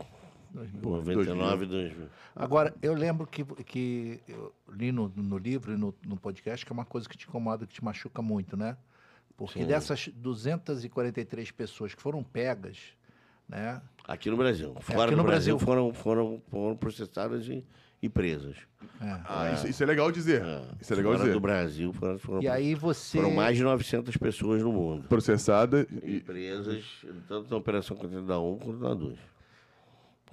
99 0.53 1.65
2000. 1.65 2.07
Agora, 2.35 2.73
eu 2.81 2.93
lembro 2.93 3.25
que, 3.25 3.43
que 3.63 4.19
eu 4.27 4.53
li 4.69 4.91
no, 4.91 5.11
no 5.15 5.37
livro 5.37 5.73
e 5.73 5.77
no, 5.77 5.93
no 6.05 6.15
podcast 6.17 6.65
que 6.65 6.71
é 6.71 6.75
uma 6.75 6.85
coisa 6.85 7.09
que 7.09 7.17
te 7.17 7.27
incomoda, 7.27 7.65
que 7.65 7.73
te 7.73 7.83
machuca 7.83 8.21
muito, 8.21 8.55
né? 8.55 8.77
Porque 9.35 9.59
Sim. 9.59 9.65
dessas 9.67 10.09
243 10.09 11.51
pessoas 11.51 11.95
que 11.95 12.01
foram 12.01 12.23
pegas, 12.23 12.77
né? 13.49 13.81
Aqui 14.07 14.29
no 14.29 14.37
Brasil. 14.37 14.75
Fora 14.79 15.03
aqui 15.03 15.11
do 15.11 15.17
no 15.17 15.23
Brasil, 15.23 15.57
Brasil. 15.57 15.59
Foram, 15.59 15.93
foram, 15.93 16.41
foram 16.49 16.75
processadas 16.75 17.47
e, 17.47 17.53
e 17.53 17.65
presas. 18.09 18.55
É. 19.01 19.19
Ah, 19.25 19.51
Isso, 19.53 19.67
isso 19.67 19.83
é 19.83 19.85
legal 19.85 20.11
dizer. 20.11 20.41
É, 20.43 20.61
Isso 20.81 20.91
é 20.93 20.95
legal 20.95 21.13
Fora 21.13 21.23
dizer. 21.23 21.33
do 21.33 21.39
Brasil 21.39 21.93
foram, 21.93 22.17
foram, 22.19 22.41
E 22.41 22.47
aí 22.47 22.75
você. 22.75 23.17
foram 23.17 23.31
mais 23.31 23.57
de 23.57 23.63
900 23.63 24.15
pessoas 24.17 24.61
no 24.61 24.71
mundo. 24.71 25.07
Processada 25.07 25.87
E 26.03 26.15
e. 26.17 26.19
presas, 26.21 26.83
tanto 27.27 27.49
na 27.49 27.57
Operação 27.57 27.95
Contra 27.97 28.21
da 28.21 28.39
1 28.39 28.57
quanto 28.59 28.79
na 28.79 28.93
2. 28.93 29.17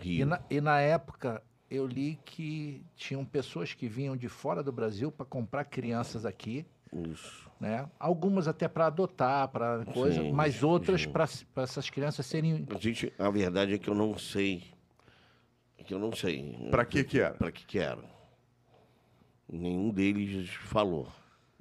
E 0.03 0.25
na, 0.25 0.41
e 0.49 0.61
na 0.61 0.81
época 0.81 1.43
eu 1.71 1.87
li 1.87 2.19
que 2.25 2.83
tinham 2.97 3.25
pessoas 3.25 3.75
que 3.75 3.87
vinham 3.89 4.17
de 4.17 4.29
fora 4.29 4.63
do 4.63 4.73
Brasil 4.73 5.13
para 5.13 5.25
comprar 5.27 5.65
crianças 5.65 6.25
aqui, 6.27 6.67
Isso. 6.93 7.49
né? 7.61 7.89
Algumas 7.99 8.49
até 8.49 8.67
para 8.67 8.87
adotar, 8.87 9.47
para 9.49 9.85
coisa, 9.85 10.23
Sim, 10.23 10.33
mas 10.33 10.63
outras 10.63 11.07
para 11.07 11.29
essas 11.57 11.89
crianças 11.91 12.27
serem 12.27 12.67
A, 12.75 12.79
gente, 12.79 13.13
a 13.19 13.31
verdade 13.31 13.75
é 13.75 13.79
que 13.79 13.89
eu 13.89 13.95
não 13.95 14.17
sei. 14.19 14.65
É 15.91 15.93
que 15.93 15.95
eu 15.95 15.99
não 15.99 16.13
sei. 16.15 16.69
Pra 16.71 16.85
que 16.85 17.03
que 17.03 17.19
era? 17.19 17.35
Pra 17.35 17.51
que 17.51 17.67
que 17.67 17.79
era. 17.81 18.05
Nenhum 19.49 19.91
deles 19.91 20.49
falou. 20.51 21.09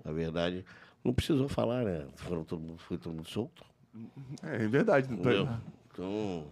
A 0.06 0.12
verdade, 0.12 0.64
não 1.04 1.12
precisou 1.14 1.50
falar, 1.50 1.84
né? 1.84 2.08
Foram 2.16 2.44
todo 2.44 2.62
mundo, 2.62 2.78
foi 2.78 2.98
todo 3.00 3.14
mundo 3.14 3.28
solto. 3.28 3.66
É, 4.44 4.64
é 4.64 4.68
verdade. 4.68 5.12
Entendeu? 5.12 5.50
Então, 5.92 6.46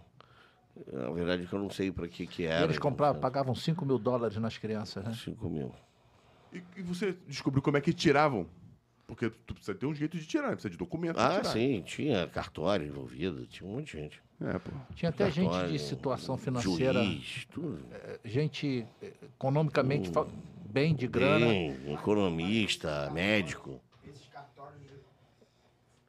a 1.07 1.11
verdade 1.11 1.43
é 1.43 1.45
que 1.45 1.53
eu 1.53 1.59
não 1.59 1.69
sei 1.69 1.91
pra 1.91 2.07
que 2.07 2.25
que 2.25 2.43
E 2.43 2.45
era. 2.47 2.63
eles 2.65 2.79
compravam, 2.79 3.21
pagavam 3.21 3.53
5 3.53 3.85
mil 3.85 3.99
dólares 3.99 4.37
nas 4.37 4.57
crianças, 4.57 5.03
né? 5.03 5.13
5 5.13 5.47
mil. 5.47 5.71
E, 6.51 6.63
e 6.77 6.81
você 6.81 7.15
descobriu 7.27 7.61
como 7.61 7.77
é 7.77 7.81
que 7.81 7.93
tiravam 7.93 8.47
Porque 9.05 9.29
tu 9.29 9.53
precisa 9.53 9.77
ter 9.77 9.85
um 9.85 9.93
jeito 9.93 10.17
de 10.17 10.25
tirar, 10.25 10.53
precisa 10.53 10.71
de 10.71 10.77
documento. 10.77 11.19
Ah, 11.19 11.37
tirar. 11.37 11.43
sim, 11.51 11.83
tinha 11.83 12.27
cartório 12.27 12.87
envolvido, 12.87 13.45
tinha 13.45 13.69
um 13.69 13.75
monte 13.75 13.95
de 13.95 14.01
gente. 14.01 14.26
É, 14.39 14.59
pô. 14.59 14.71
Tinha 14.93 15.09
até 15.09 15.31
gente 15.31 15.67
de 15.67 15.79
situação 15.79 16.37
financeira, 16.37 17.03
Juiz, 17.03 17.45
tudo. 17.51 17.79
eh, 17.91 18.19
gente 18.23 18.85
eh, 19.01 19.11
economicamente 19.23 20.11
bem 20.69 20.93
de 20.93 21.07
grana. 21.07 21.47
Tem, 21.47 21.93
economista, 21.93 23.09
médico. 23.09 23.81
Esses 24.07 24.27
cartórios, 24.27 24.79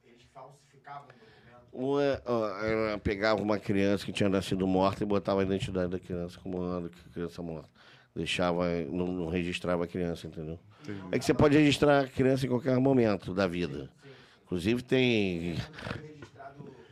eles 0.05 0.23
falsificavam 0.35 1.05
o 1.05 1.07
documento. 1.07 1.69
Ou 1.73 1.97
ó, 2.27 2.65
ela 2.65 2.99
pegava 2.99 3.41
uma 3.41 3.59
criança 3.59 4.05
que 4.05 4.13
tinha 4.13 4.29
nascido 4.29 4.67
morta 4.67 5.03
e 5.03 5.07
botava 5.07 5.41
a 5.41 5.45
identidade 5.45 5.91
da 5.91 5.99
criança 5.99 6.39
como 6.39 6.63
a 6.63 6.89
criança 7.15 7.43
morta. 7.43 7.71
Deixava, 8.15 8.69
não, 8.91 9.07
não 9.07 9.29
registrava 9.29 9.85
a 9.85 9.87
criança, 9.87 10.27
entendeu? 10.27 10.59
É 11.11 11.19
que 11.19 11.25
você 11.25 11.33
pode 11.33 11.57
registrar 11.57 12.05
a 12.05 12.07
criança 12.07 12.45
em 12.45 12.49
qualquer 12.49 12.79
momento 12.79 13.33
da 13.33 13.47
vida. 13.47 13.91
Inclusive 14.45 14.83
tem. 14.83 15.57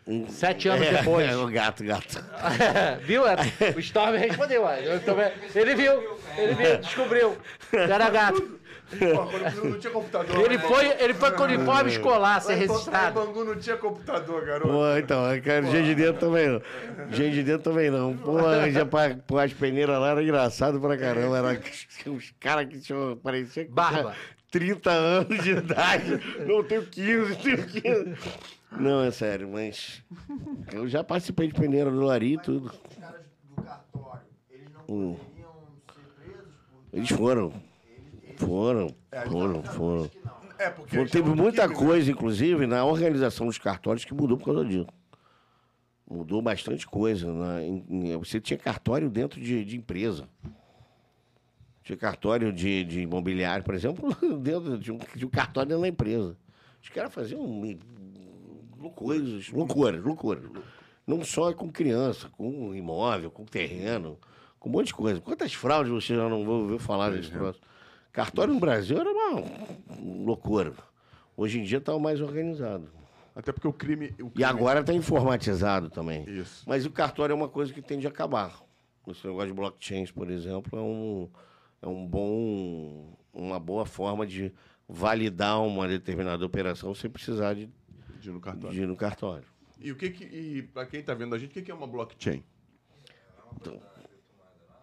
Um- 0.06 0.28
Sete 0.28 0.68
anos 0.68 0.86
É, 0.86 0.92
depois. 0.98 1.26
É, 1.30 1.36
o 1.36 1.46
gato, 1.48 1.82
gato. 1.84 2.24
viu? 3.02 3.26
É, 3.26 3.36
O 3.76 3.80
Storm 3.80 4.14
respondeu. 4.16 4.62
também- 5.04 5.32
Ele 5.54 5.74
viu, 5.74 6.18
ele 6.38 6.54
viu, 6.54 6.76
descobriu. 6.78 7.36
Era 7.72 8.08
gato. 8.10 8.56
Pô, 8.88 9.66
não 9.66 9.78
tinha 9.80 9.92
computador. 9.92 10.44
Ele 10.44 10.56
né? 10.58 10.62
foi, 10.62 10.86
ele 11.02 11.12
foi 11.12 11.32
com 11.32 11.42
uniforme 11.42 11.90
escolar, 11.90 12.40
ser 12.40 12.52
Lá 12.52 12.54
em 12.54 12.66
Ban- 12.68 12.74
lá 12.74 12.78
em 12.78 12.82
registrado. 12.84 13.20
Bangu 13.20 13.44
não 13.44 13.56
tinha 13.56 13.76
computador, 13.76 14.44
garoto. 14.44 14.68
Pô, 14.68 14.96
então, 14.96 15.22
cara, 15.44 15.62
gente 15.64 15.86
de 15.86 15.94
dentro 15.96 16.20
também 16.20 16.48
não. 16.48 16.62
Gente 17.10 17.34
de 17.34 17.42
dentro 17.42 17.64
também 17.72 17.90
não. 17.90 18.16
Pô, 18.16 18.38
já 18.70 18.86
pra 18.86 19.16
as 19.42 19.52
peneiras 19.52 19.98
lá 19.98 20.10
era 20.10 20.22
engraçado 20.22 20.80
pra 20.80 20.96
caramba. 20.96 21.36
Era 21.38 21.60
os 22.12 22.32
caras 22.38 22.66
que 22.68 22.78
tinham, 22.78 23.18
parecia 23.20 23.66
Barba. 23.68 24.14
Tinha 24.50 24.74
30 24.76 24.90
anos 24.90 25.42
de 25.44 25.50
idade. 25.52 26.20
Não, 26.46 26.62
tenho 26.64 26.86
15, 26.86 27.36
tenho 27.36 27.66
15. 27.66 28.16
Não, 28.72 29.02
é 29.02 29.10
sério, 29.10 29.48
mas 29.50 30.02
eu 30.72 30.86
já 30.88 31.02
participei 31.04 31.48
de 31.48 31.54
peneira 31.54 31.90
do 31.90 32.00
Lari 32.00 32.34
e 32.34 32.38
tudo. 32.38 32.66
os 32.66 32.96
caras 32.96 33.20
do 33.56 33.62
cartório, 33.62 34.22
eles 34.50 34.68
não 34.72 34.80
Hum. 34.88 35.14
poderiam 35.14 35.52
ser 35.94 36.24
presos 36.24 36.54
por... 36.70 36.98
Eles 36.98 37.08
foram. 37.10 37.52
Foram, 38.36 38.94
É, 39.10 39.20
foram, 39.26 39.62
foram. 39.62 40.08
que 40.08 40.18
não. 40.24 40.36
É, 40.58 40.70
porque. 40.70 41.04
Teve 41.06 41.30
muita 41.30 41.66
né? 41.66 41.74
coisa, 41.74 42.10
inclusive, 42.10 42.66
na 42.66 42.84
organização 42.84 43.46
dos 43.46 43.56
cartórios 43.58 44.04
que 44.04 44.12
mudou 44.12 44.36
por 44.36 44.46
causa 44.46 44.64
disso. 44.64 44.86
Mudou 46.08 46.40
bastante 46.42 46.86
coisa. 46.86 47.26
em- 47.62 48.16
você 48.18 48.40
tinha 48.40 48.58
cartório 48.58 49.08
dentro 49.10 49.40
de, 49.40 49.64
de 49.64 49.76
empresa. 49.76 50.28
Tinha 51.86 51.96
cartório 51.96 52.52
de, 52.52 52.82
de 52.84 53.00
imobiliário, 53.02 53.64
por 53.64 53.72
exemplo, 53.72 54.08
dentro 54.42 54.76
de 54.76 54.90
um, 54.90 54.98
de 55.14 55.24
um 55.24 55.28
cartório 55.30 55.68
dentro 55.68 55.82
da 55.82 55.88
empresa. 55.88 56.36
Os 56.82 56.88
caras 56.88 57.14
faziam 57.14 57.46
mi- 57.46 57.78
coisas, 58.94 59.48
loucuras, 59.50 60.02
loucuras. 60.02 60.42
Não 61.06 61.22
só 61.24 61.52
com 61.52 61.70
criança, 61.70 62.28
com 62.30 62.74
imóvel, 62.74 63.30
com 63.30 63.44
terreno, 63.44 64.18
com 64.58 64.68
um 64.68 64.72
monte 64.72 64.88
de 64.88 64.94
coisa. 64.94 65.20
Quantas 65.20 65.54
fraudes 65.54 65.92
você 65.92 66.16
já 66.16 66.28
não 66.28 66.44
ouviu 66.44 66.78
falar 66.80 67.10
desse 67.10 67.30
troço? 67.30 67.60
Cartório 68.12 68.52
no 68.52 68.58
Brasil 68.58 68.98
era 68.98 69.08
uma 69.08 69.44
loucura. 70.24 70.72
Hoje 71.36 71.60
em 71.60 71.62
dia 71.62 71.78
está 71.78 71.96
mais 71.98 72.20
organizado. 72.20 72.88
Até 73.34 73.52
porque 73.52 73.68
o 73.68 73.72
crime. 73.72 74.06
o 74.20 74.26
E 74.26 74.30
crime- 74.30 74.44
agora 74.44 74.80
está 74.80 74.92
informatizado 74.92 75.88
também. 75.90 76.24
Isso. 76.28 76.64
Mas 76.66 76.84
o 76.84 76.90
cartório 76.90 77.32
é 77.32 77.36
uma 77.36 77.48
coisa 77.48 77.72
que 77.72 77.80
tende 77.82 78.06
a 78.06 78.10
acabar. 78.10 78.60
Esse 79.06 79.24
negócio 79.26 79.48
de 79.48 79.52
blockchains, 79.54 80.10
por 80.10 80.28
exemplo, 80.30 80.76
é 80.76 80.82
um, 80.82 81.28
é 81.82 81.86
um 81.88 82.06
bom, 82.06 83.16
uma 83.32 83.58
boa 83.60 83.84
forma 83.86 84.26
de 84.26 84.52
validar 84.88 85.60
uma 85.62 85.86
determinada 85.88 86.44
operação 86.44 86.94
sem 86.94 87.10
precisar 87.10 87.54
de, 87.54 87.68
De 88.20 88.28
ir 88.28 88.32
no 88.32 88.40
cartório. 88.40 88.74
de 88.76 88.82
ir 88.82 88.86
no 88.86 88.96
cartório. 88.96 89.44
E 89.78 89.92
o 89.92 89.96
que 89.96 90.10
que. 90.10 90.24
E 90.24 90.62
pra 90.62 90.86
quem 90.86 91.02
tá 91.02 91.12
vendo 91.14 91.34
a 91.34 91.38
gente, 91.38 91.50
o 91.50 91.52
que 91.54 91.62
que 91.62 91.70
é 91.70 91.74
uma 91.74 91.86
blockchain? 91.86 92.42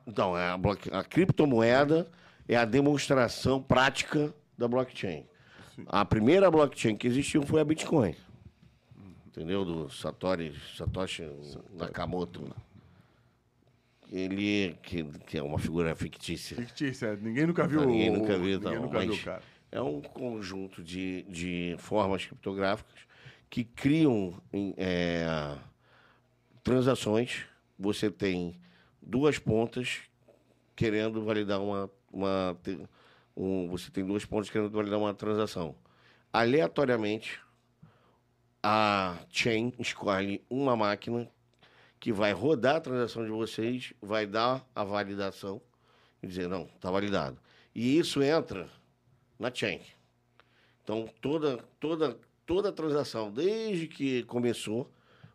Então, 0.06 0.38
é 0.38 0.50
a, 0.52 0.58
bloque- 0.58 0.90
a 0.94 1.04
criptomoeda 1.04 2.08
é 2.48 2.56
a 2.56 2.66
demonstração 2.66 3.62
prática 3.62 4.34
da 4.58 4.68
blockchain. 4.68 5.26
A 5.88 6.04
primeira 6.06 6.52
blockchain 6.52 6.96
que 6.96 7.08
existiu 7.08 7.42
foi 7.44 7.62
a 7.62 7.66
Bitcoin. 7.66 8.16
Entendeu? 9.28 9.66
Do 9.66 9.90
Satoshi, 9.90 10.54
Satoshi 10.78 11.24
Nakamoto. 11.74 12.54
Ele, 14.14 14.78
que, 14.84 15.04
que 15.26 15.40
é 15.40 15.42
uma 15.42 15.58
figura 15.58 15.96
fictícia. 15.96 16.56
Fictícia. 16.56 17.16
Ninguém 17.16 17.48
nunca 17.48 17.66
viu. 17.68 17.84
Ninguém 17.84 18.12
o- 18.12 18.18
nunca 18.20 18.38
viu, 18.38 18.60
Ninguém 18.60 18.76
não, 18.76 18.82
nunca 18.84 19.00
viu, 19.00 19.18
cara. 19.24 19.42
É 19.72 19.82
um 19.82 20.02
conjunto 20.02 20.84
de, 20.84 21.24
de 21.24 21.76
formas 21.80 22.24
criptográficas 22.24 23.00
que 23.50 23.64
criam 23.64 24.40
é, 24.78 25.58
transações. 26.64 27.44
Você 27.80 28.12
tem 28.12 28.56
duas 29.02 29.40
pontas 29.40 30.02
querendo 30.76 31.24
validar 31.26 31.60
uma. 31.60 31.90
uma 32.12 32.56
um, 33.36 33.68
você 33.68 33.90
tem 33.90 34.06
duas 34.06 34.24
pontas 34.26 34.52
querendo 34.52 34.70
validar 34.70 35.00
uma 35.00 35.16
transação. 35.16 35.76
Aleatoriamente, 36.32 37.40
a 38.62 39.18
chain 39.32 39.74
escolhe 39.80 40.44
uma 40.48 40.76
máquina 40.76 41.28
que 42.04 42.12
vai 42.12 42.34
rodar 42.34 42.76
a 42.76 42.82
transação 42.82 43.24
de 43.24 43.32
vocês, 43.32 43.94
vai 44.02 44.28
dar 44.28 44.70
a 44.76 44.84
validação 44.84 45.62
e 46.22 46.28
dizer, 46.28 46.50
não, 46.50 46.64
está 46.64 46.92
validado. 46.92 47.40
E 47.74 47.98
isso 47.98 48.22
entra 48.22 48.68
na 49.40 49.50
chain. 49.50 49.80
Então, 50.84 51.08
toda, 51.22 51.64
toda, 51.80 52.20
toda 52.46 52.74
transação, 52.74 53.32
desde 53.32 53.88
que 53.88 54.24
começou, 54.24 54.92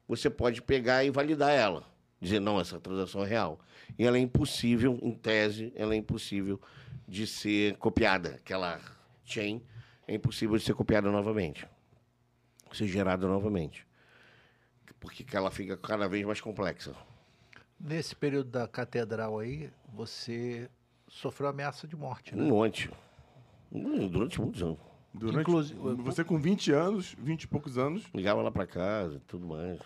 você 0.06 0.28
pode 0.28 0.60
pegar 0.60 1.02
e 1.04 1.08
validar 1.08 1.52
ela. 1.52 1.86
Dizer, 2.20 2.38
não, 2.38 2.60
essa 2.60 2.78
transação 2.78 3.24
é 3.24 3.26
real. 3.26 3.58
E 3.98 4.04
ela 4.04 4.18
é 4.18 4.20
impossível, 4.20 4.98
em 5.00 5.14
tese, 5.14 5.72
ela 5.74 5.94
é 5.94 5.96
impossível 5.96 6.60
de 7.08 7.26
ser 7.26 7.78
copiada. 7.78 8.34
Aquela 8.44 8.78
chain 9.24 9.62
é 10.06 10.14
impossível 10.14 10.58
de 10.58 10.64
ser 10.64 10.74
copiada 10.74 11.10
novamente. 11.10 11.66
Ser 12.72 12.88
gerada 12.88 13.26
novamente. 13.26 13.87
Porque 14.94 15.24
que 15.24 15.36
ela 15.36 15.50
fica 15.50 15.76
cada 15.76 16.08
vez 16.08 16.24
mais 16.24 16.40
complexa. 16.40 16.94
Nesse 17.78 18.14
período 18.16 18.50
da 18.50 18.66
catedral 18.66 19.38
aí, 19.38 19.70
você 19.92 20.68
sofreu 21.08 21.48
ameaça 21.48 21.86
de 21.86 21.96
morte, 21.96 22.34
né? 22.34 22.42
Um 22.42 22.48
monte. 22.48 22.90
Durante 23.70 24.40
muitos 24.40 24.62
anos. 24.62 24.78
Durante, 25.14 25.40
Inclusive- 25.40 25.78
você 26.02 26.22
com 26.24 26.38
20 26.38 26.72
anos, 26.72 27.14
20 27.18 27.44
e 27.44 27.48
poucos 27.48 27.78
anos. 27.78 28.04
Ligava 28.14 28.42
lá 28.42 28.50
pra 28.50 28.66
casa 28.66 29.16
e 29.16 29.20
tudo 29.20 29.46
mais. 29.46 29.80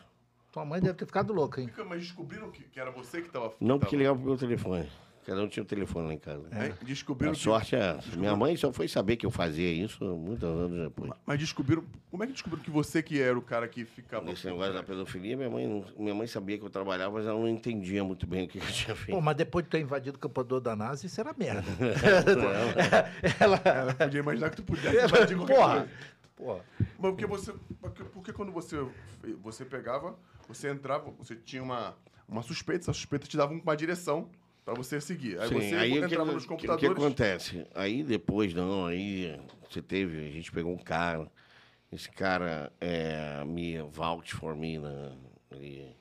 Tua 0.50 0.64
mãe 0.64 0.80
deve 0.80 0.94
ter 0.94 1.06
ficado 1.06 1.32
louca, 1.32 1.60
hein? 1.62 1.70
Mas 1.88 2.02
descobriram 2.02 2.50
que, 2.50 2.64
que 2.64 2.78
era 2.78 2.90
você 2.90 3.22
que 3.22 3.30
tava. 3.30 3.54
Não 3.60 3.78
que 3.78 3.84
porque 3.86 3.96
ligava 3.96 4.18
pro 4.18 4.26
meu 4.28 4.36
telefone. 4.36 4.88
Cada 5.24 5.40
um 5.40 5.46
tinha 5.48 5.62
um 5.62 5.66
telefone 5.66 6.08
lá 6.08 6.14
em 6.14 6.18
casa. 6.18 6.42
Hein? 6.52 6.74
Descobriram 6.82 7.30
A 7.32 7.34
que- 7.36 7.40
sorte 7.40 7.76
é 7.76 7.96
essa. 7.96 8.16
Minha 8.16 8.34
mãe 8.34 8.56
só 8.56 8.72
foi 8.72 8.88
saber 8.88 9.16
que 9.16 9.24
eu 9.24 9.30
fazia 9.30 9.70
isso 9.70 10.04
muitos 10.16 10.42
anos 10.42 10.88
depois. 10.88 11.12
Mas 11.24 11.38
descobriram. 11.38 11.84
Como 12.10 12.24
é 12.24 12.26
que 12.26 12.32
descobriram 12.32 12.64
que 12.64 12.70
você 12.70 13.00
que 13.02 13.20
era 13.20 13.38
o 13.38 13.42
cara 13.42 13.68
que 13.68 13.84
ficava. 13.84 14.24
Nesse 14.24 14.46
negócio 14.46 14.72
da 14.74 14.82
pedofilia, 14.82 15.36
minha 15.36 15.48
mãe, 15.48 15.66
não- 15.68 15.84
minha 15.96 16.14
mãe 16.14 16.26
sabia 16.26 16.58
que 16.58 16.64
eu 16.64 16.70
trabalhava, 16.70 17.14
mas 17.14 17.26
ela 17.26 17.38
não 17.38 17.48
entendia 17.48 18.02
muito 18.02 18.26
bem 18.26 18.46
o 18.46 18.48
que 18.48 18.58
eu 18.58 18.62
tinha 18.66 18.96
feito. 18.96 19.14
Pô, 19.16 19.20
mas 19.20 19.36
depois 19.36 19.64
de 19.64 19.70
ter 19.70 19.80
invadido 19.80 20.16
o 20.16 20.20
campador 20.20 20.60
da 20.60 20.74
NASA, 20.74 21.06
isso 21.06 21.20
era 21.20 21.32
merda. 21.38 21.62
Ela... 23.40 23.60
Ela 23.64 23.94
podia 23.94 24.20
imaginar 24.20 24.50
que 24.50 24.56
tu 24.56 24.62
pudesse 24.64 25.04
invadir 25.04 25.36
qualquer 25.36 25.54
Porra! 25.56 25.72
coisa. 25.74 25.88
Porra. 26.36 26.64
Mas 26.98 27.10
porque 27.12 27.26
você. 27.26 27.54
Porque, 27.80 28.04
porque 28.04 28.32
quando 28.32 28.50
você, 28.50 28.84
você 29.40 29.64
pegava, 29.64 30.16
você 30.48 30.70
entrava, 30.70 31.10
você 31.16 31.36
tinha 31.36 31.62
uma, 31.62 31.94
uma 32.28 32.42
suspeita, 32.42 32.84
essa 32.84 32.92
suspeita 32.92 33.26
te 33.28 33.36
dava 33.36 33.52
uma 33.52 33.76
direção 33.76 34.28
pra 34.64 34.74
você 34.74 35.00
seguir. 35.00 35.38
Aí 35.40 35.48
Sim, 35.48 35.54
você 35.60 35.74
aí 35.76 35.92
o 35.92 35.98
que, 36.08 36.14
entrava 36.14 36.32
nos 36.32 36.44
o 36.44 36.48
que- 36.48 36.54
o 36.54 36.56
que 36.58 36.66
computadores. 36.66 37.02
acontece? 37.02 37.66
Aí 37.74 38.02
depois, 38.02 38.54
não, 38.54 38.86
aí 38.86 39.38
você 39.68 39.82
teve, 39.82 40.18
a 40.26 40.30
gente 40.30 40.50
pegou 40.52 40.72
um 40.72 40.78
cara, 40.78 41.30
esse 41.90 42.10
cara 42.10 42.72
é, 42.80 43.44
me 43.44 43.80
vouch 43.82 44.34
for 44.34 44.54
me, 44.54 44.78
né? 44.78 45.16
Ele 45.50 45.94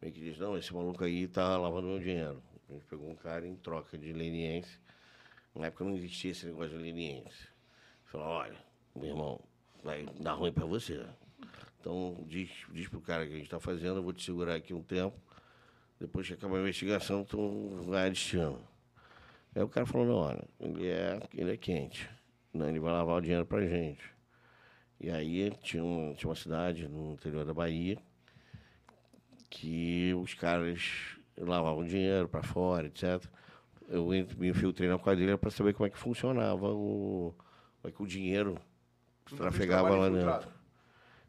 meio 0.00 0.12
que 0.14 0.20
diz, 0.20 0.38
não, 0.38 0.56
esse 0.56 0.72
maluco 0.74 1.02
aí 1.04 1.26
tá 1.28 1.56
lavando 1.56 1.88
meu 1.88 1.98
dinheiro. 1.98 2.42
A 2.68 2.72
gente 2.74 2.84
pegou 2.84 3.08
um 3.10 3.16
cara 3.16 3.46
em 3.46 3.54
troca 3.56 3.96
de 3.96 4.12
leniense. 4.12 4.78
Na 5.54 5.66
época 5.66 5.84
não 5.84 5.96
existia 5.96 6.30
esse 6.30 6.46
negócio 6.46 6.76
de 6.76 6.82
leniense. 6.82 7.48
Falou, 8.04 8.26
olha, 8.28 8.56
meu 8.94 9.06
irmão, 9.06 9.40
vai 9.82 10.06
dar 10.20 10.34
ruim 10.34 10.52
pra 10.52 10.66
você. 10.66 11.04
Então 11.80 12.18
diz, 12.28 12.50
diz 12.70 12.86
pro 12.88 13.00
cara 13.00 13.26
que 13.26 13.32
a 13.34 13.36
gente 13.38 13.48
tá 13.48 13.58
fazendo, 13.58 13.96
eu 13.96 14.02
vou 14.02 14.12
te 14.12 14.22
segurar 14.22 14.54
aqui 14.54 14.74
um 14.74 14.82
tempo. 14.82 15.16
Depois 16.00 16.26
que 16.26 16.34
acabar 16.34 16.58
a 16.58 16.60
investigação, 16.60 17.24
tu 17.24 17.80
vai 17.82 18.06
a 18.06 18.08
destino. 18.08 18.60
Aí 19.54 19.62
o 19.62 19.68
cara 19.68 19.86
falou, 19.86 20.06
não, 20.06 20.14
olha, 20.14 20.44
ele 20.60 20.86
é, 20.86 21.20
ele 21.34 21.52
é 21.52 21.56
quente. 21.56 22.08
Não, 22.52 22.68
ele 22.68 22.78
vai 22.78 22.92
lavar 22.92 23.16
o 23.16 23.20
dinheiro 23.20 23.44
pra 23.44 23.66
gente. 23.66 24.04
E 25.00 25.10
aí 25.10 25.50
tinha, 25.62 25.82
um, 25.82 26.14
tinha 26.14 26.28
uma 26.28 26.36
cidade 26.36 26.88
no 26.88 27.12
interior 27.12 27.44
da 27.44 27.54
Bahia 27.54 27.98
que 29.50 30.12
os 30.14 30.34
caras 30.34 31.16
lavavam 31.36 31.84
dinheiro 31.84 32.28
para 32.28 32.42
fora, 32.42 32.86
etc. 32.86 33.24
Eu 33.88 34.06
me 34.06 34.48
infiltrei 34.48 34.88
na 34.88 34.98
quadrilha 34.98 35.38
para 35.38 35.50
saber 35.50 35.72
como 35.72 35.86
é 35.86 35.90
que 35.90 35.98
funcionava 35.98 36.68
o, 36.68 37.34
como 37.80 37.90
é 37.90 37.96
que 37.96 38.02
o 38.02 38.06
dinheiro 38.06 38.60
trafegava 39.36 39.96
lá 39.96 40.08
dentro. 40.08 40.48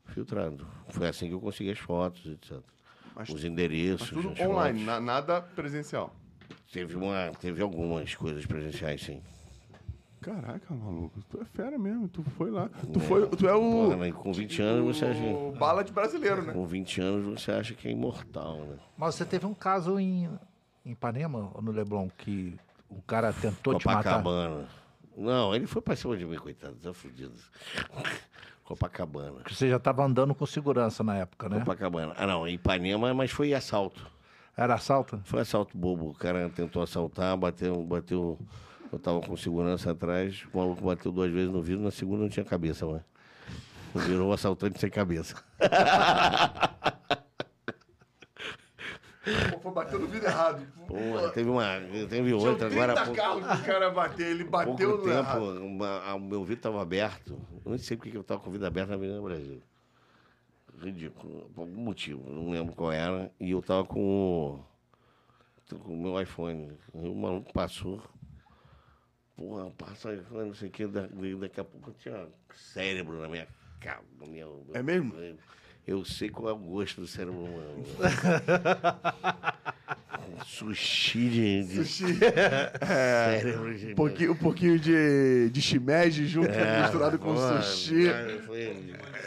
Filtrado. 0.06 0.68
Foi 0.90 1.08
assim 1.08 1.28
que 1.28 1.34
eu 1.34 1.40
consegui 1.40 1.72
as 1.72 1.80
fotos, 1.80 2.26
etc. 2.26 2.60
Mas, 3.20 3.28
Os 3.28 3.36
mas 3.36 3.44
endereços. 3.44 4.10
tudo 4.12 4.30
as 4.30 4.40
online, 4.40 4.86
na- 4.86 5.02
nada 5.02 5.42
presencial. 5.42 6.16
Teve, 6.72 6.96
uma, 6.96 7.32
teve 7.38 7.62
algumas 7.62 8.16
coisas 8.16 8.46
presenciais, 8.46 9.02
sim. 9.02 9.22
Caraca, 10.22 10.74
maluco, 10.74 11.20
tu 11.30 11.42
é 11.42 11.44
fera 11.46 11.78
mesmo, 11.78 12.08
tu 12.08 12.24
foi 12.24 12.50
lá. 12.50 12.70
Tu, 12.94 13.00
foi, 13.02 13.28
tu 13.28 13.46
é 13.48 13.54
o. 13.54 13.60
Porra, 13.60 13.98
mas 13.98 14.14
com 14.14 14.32
20 14.32 14.62
anos 14.62 14.96
você 14.98 15.06
acha. 15.06 15.22
o 15.22 15.52
bala 15.52 15.84
de 15.84 15.92
brasileiro, 15.92 16.44
né? 16.44 16.54
Com 16.54 16.66
20 16.66 17.02
anos 17.02 17.42
você 17.42 17.52
acha 17.52 17.74
que 17.74 17.90
é 17.90 17.92
imortal, 17.92 18.58
né? 18.60 18.78
Mas 18.98 19.16
você 19.16 19.26
teve 19.26 19.46
um 19.46 19.54
caso 19.54 20.00
em, 20.00 20.30
em 20.86 20.92
Ipanema, 20.92 21.52
ou 21.54 21.62
no 21.62 21.72
Leblon, 21.72 22.08
que 22.18 22.58
o 22.90 23.02
cara 23.02 23.34
tentou 23.34 23.78
te 23.78 23.86
matar. 23.86 24.04
Copacabana. 24.24 24.66
Não, 25.18 25.54
ele 25.54 25.68
foi 25.68 25.82
pra 25.82 25.96
cima 25.98 26.16
de 26.16 26.26
mim, 26.26 26.38
coitado, 26.38 26.76
tá 26.76 26.94
fudido. 26.94 27.34
Copacabana. 28.70 29.42
Que 29.44 29.56
você 29.56 29.68
já 29.68 29.78
estava 29.78 30.06
andando 30.06 30.36
com 30.36 30.46
segurança 30.46 31.04
na 31.04 31.18
época, 31.18 31.50
né? 31.50 31.58
Copacabana. 31.58 32.14
Ah, 32.16 32.28
não, 32.28 32.48
em 32.48 32.54
Ipanema, 32.54 33.12
mas 33.16 33.32
foi 33.32 33.52
assalto. 33.52 34.06
Era 34.56 34.76
assalto? 34.76 35.20
Foi 35.24 35.42
assalto 35.42 35.76
bobo. 35.76 36.12
O 36.12 36.14
cara 36.14 36.48
tentou 36.50 36.84
assaltar, 36.84 37.36
bateu, 37.36 37.84
bateu. 37.84 38.38
Eu 38.94 39.00
tava 39.00 39.22
com 39.22 39.36
segurança 39.36 39.90
atrás, 39.90 40.46
o 40.54 40.58
maluco 40.60 40.86
bateu 40.86 41.12
duas 41.12 41.32
vezes 41.32 41.52
no 41.52 41.64
vidro, 41.64 41.84
na 41.84 41.90
segunda 41.90 42.22
não 42.22 42.30
tinha 42.30 42.46
cabeça, 42.46 42.86
mas. 42.86 43.02
Virou 44.06 44.30
um 44.30 44.34
assaltante 44.34 44.80
sem 44.80 44.92
cabeça. 44.92 45.44
Pô, 49.52 49.60
foi 49.60 49.72
batendo 49.74 50.00
no 50.00 50.08
vidro 50.08 50.28
errado. 50.30 50.66
Porra, 50.88 51.30
teve 51.32 51.50
uma. 51.50 51.80
Teve 52.10 52.24
Tinha 52.30 52.36
outra 52.38 52.70
30 52.70 52.84
agora. 52.84 53.06
pouco- 53.06 53.16
carros 53.22 53.46
pro 53.60 53.66
cara 53.66 53.90
bater, 53.92 54.28
ele 54.28 54.44
bateu 54.46 54.90
no 54.92 54.98
tempo, 55.00 55.10
errado. 55.10 55.66
uma- 55.66 56.00
a- 56.04 56.16
o 56.16 56.20
meu 56.20 56.40
vidro 56.44 56.60
estava 56.60 56.82
aberto. 56.82 57.40
Eu 57.66 57.72
não 57.72 57.78
sei 57.78 57.98
porque 57.98 58.12
que 58.12 58.18
eu 58.18 58.22
estava 58.22 58.40
com 58.40 58.50
o 58.50 58.52
vidro 58.52 58.66
aberto 58.68 58.90
na 58.90 58.96
Avenida 58.96 59.22
Brasil. 59.22 59.62
Ridículo. 60.82 61.50
Por 61.54 61.62
algum 61.62 61.82
motivo, 61.82 62.30
não 62.32 62.50
lembro 62.52 62.74
qual 62.74 62.92
era. 62.92 63.30
E 63.40 63.52
eu 63.52 63.60
estava 63.60 63.84
com, 63.84 64.00
o- 64.00 65.80
com 65.80 65.94
o 65.94 65.98
meu 66.02 66.22
iPhone. 66.22 66.72
E 66.96 67.08
o 67.08 67.14
maluco 67.16 67.52
passou. 67.52 68.02
Porra, 69.36 69.70
passa 69.72 70.14
iPhone, 70.14 70.48
não 70.48 70.54
sei 70.56 70.70
o 70.70 70.72
que. 70.72 70.88
Daqui 70.88 71.60
a 71.60 71.64
pouco 71.66 71.90
eu 71.90 71.94
tinha 71.96 72.28
cérebro 72.54 73.20
na 73.20 73.28
minha 73.28 73.48
cara. 73.82 74.02
minha- 74.26 74.46
É 74.74 74.82
mesmo? 74.84 75.14
Eu 75.16 75.38
sei 76.06 76.30
qual 76.30 76.50
é 76.50 76.54
o 76.54 76.58
gosto 76.58 77.02
do 77.02 77.08
cérebro 77.08 77.40
humano. 77.42 77.84
Sushi 80.46 81.30
de, 81.30 81.84
Sushi. 81.86 82.16
cérebro 82.86 83.78
de 83.78 83.92
Um 83.92 83.96
pouquinho, 83.96 84.32
um 84.32 84.36
pouquinho 84.36 84.80
de, 84.80 85.50
de 85.50 85.62
shimeji 85.62 86.28
junto, 86.28 86.50
É, 86.50 86.82
misturado 86.84 87.18
com 87.20 87.34
porra, 87.34 87.62
sushi. 87.62 88.06
cara, 88.10 88.40
foi- 88.46 88.60
É, 88.62 89.19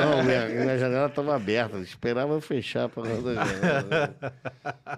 Não, 0.00 0.24
minha, 0.24 0.48
minha 0.64 0.78
janela 0.78 1.06
estava 1.06 1.34
aberta, 1.36 1.76
eu 1.76 1.82
esperava 1.82 2.32
eu 2.34 2.40
fechar 2.40 2.88
para 2.88 3.04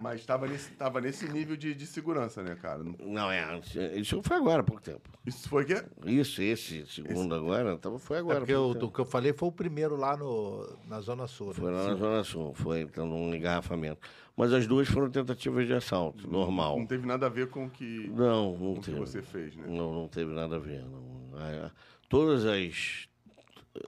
Mas 0.01 0.24
tava 0.24 0.47
nesse, 0.47 0.70
tava 0.73 1.01
nesse 1.01 1.29
nível 1.29 1.57
de, 1.57 1.74
de 1.74 1.87
segurança, 1.87 2.43
né, 2.43 2.57
cara? 2.61 2.83
Não, 3.01 3.31
é, 3.31 3.61
isso 3.97 4.23
foi 4.23 4.37
agora 4.37 4.61
há 4.61 4.65
pouco 4.65 4.83
tempo. 4.83 5.09
Isso 5.27 5.49
foi 5.49 5.65
o 5.65 5.66
quê? 5.66 5.83
Isso, 6.07 6.43
esse 6.43 6.87
segundo 6.87 7.35
agora, 7.35 7.77
tava, 7.79 7.99
foi 7.99 8.16
É 8.19 8.20
agora. 8.20 8.39
há 8.39 8.41
porque 8.41 8.53
tempo. 8.55 8.74
do 8.74 8.91
que 8.91 8.99
eu 9.01 9.05
falei 9.05 9.33
foi 9.33 9.49
o 9.49 9.53
primeiro 9.53 9.97
lá 9.97 10.16
no, 10.16 10.69
na 10.89 11.01
Zona 11.01 11.27
Sul. 11.27 11.49
né? 11.49 11.55
Foi 11.55 11.70
lá 11.73 11.89
na 11.89 11.95
Zona 11.95 12.24
Sul, 12.24 12.55
foi 12.55 12.81
então 12.83 13.07
num 13.07 13.35
engarrafamento. 13.35 14.01
Mas 14.37 14.53
as 14.53 14.66
duas 14.66 14.89
foram 14.89 15.11
tentativas 15.11 15.66
de 15.66 15.74
assalto, 15.74 16.31
normal. 16.31 16.79
Não 16.79 16.87
teve 16.87 17.07
nada 17.07 17.27
a 17.27 17.29
ver 17.29 17.49
com 17.49 17.66
o 17.66 17.70
que, 17.70 18.11
Não, 18.15 18.53
não 18.53 18.59
com 18.59 18.73
o 18.73 18.74
que 18.81 18.87
teve. 18.91 18.99
você 18.99 19.23
fez, 19.23 19.55
né? 19.57 19.65
Não, 19.69 19.93
não 19.93 20.09
teve 20.09 20.33
nada 20.33 20.57
a 20.57 20.59
ver. 20.59 20.83
Não. 20.85 21.31
Ah, 21.37 21.70
Todas 22.09 22.45
as. 22.45 23.09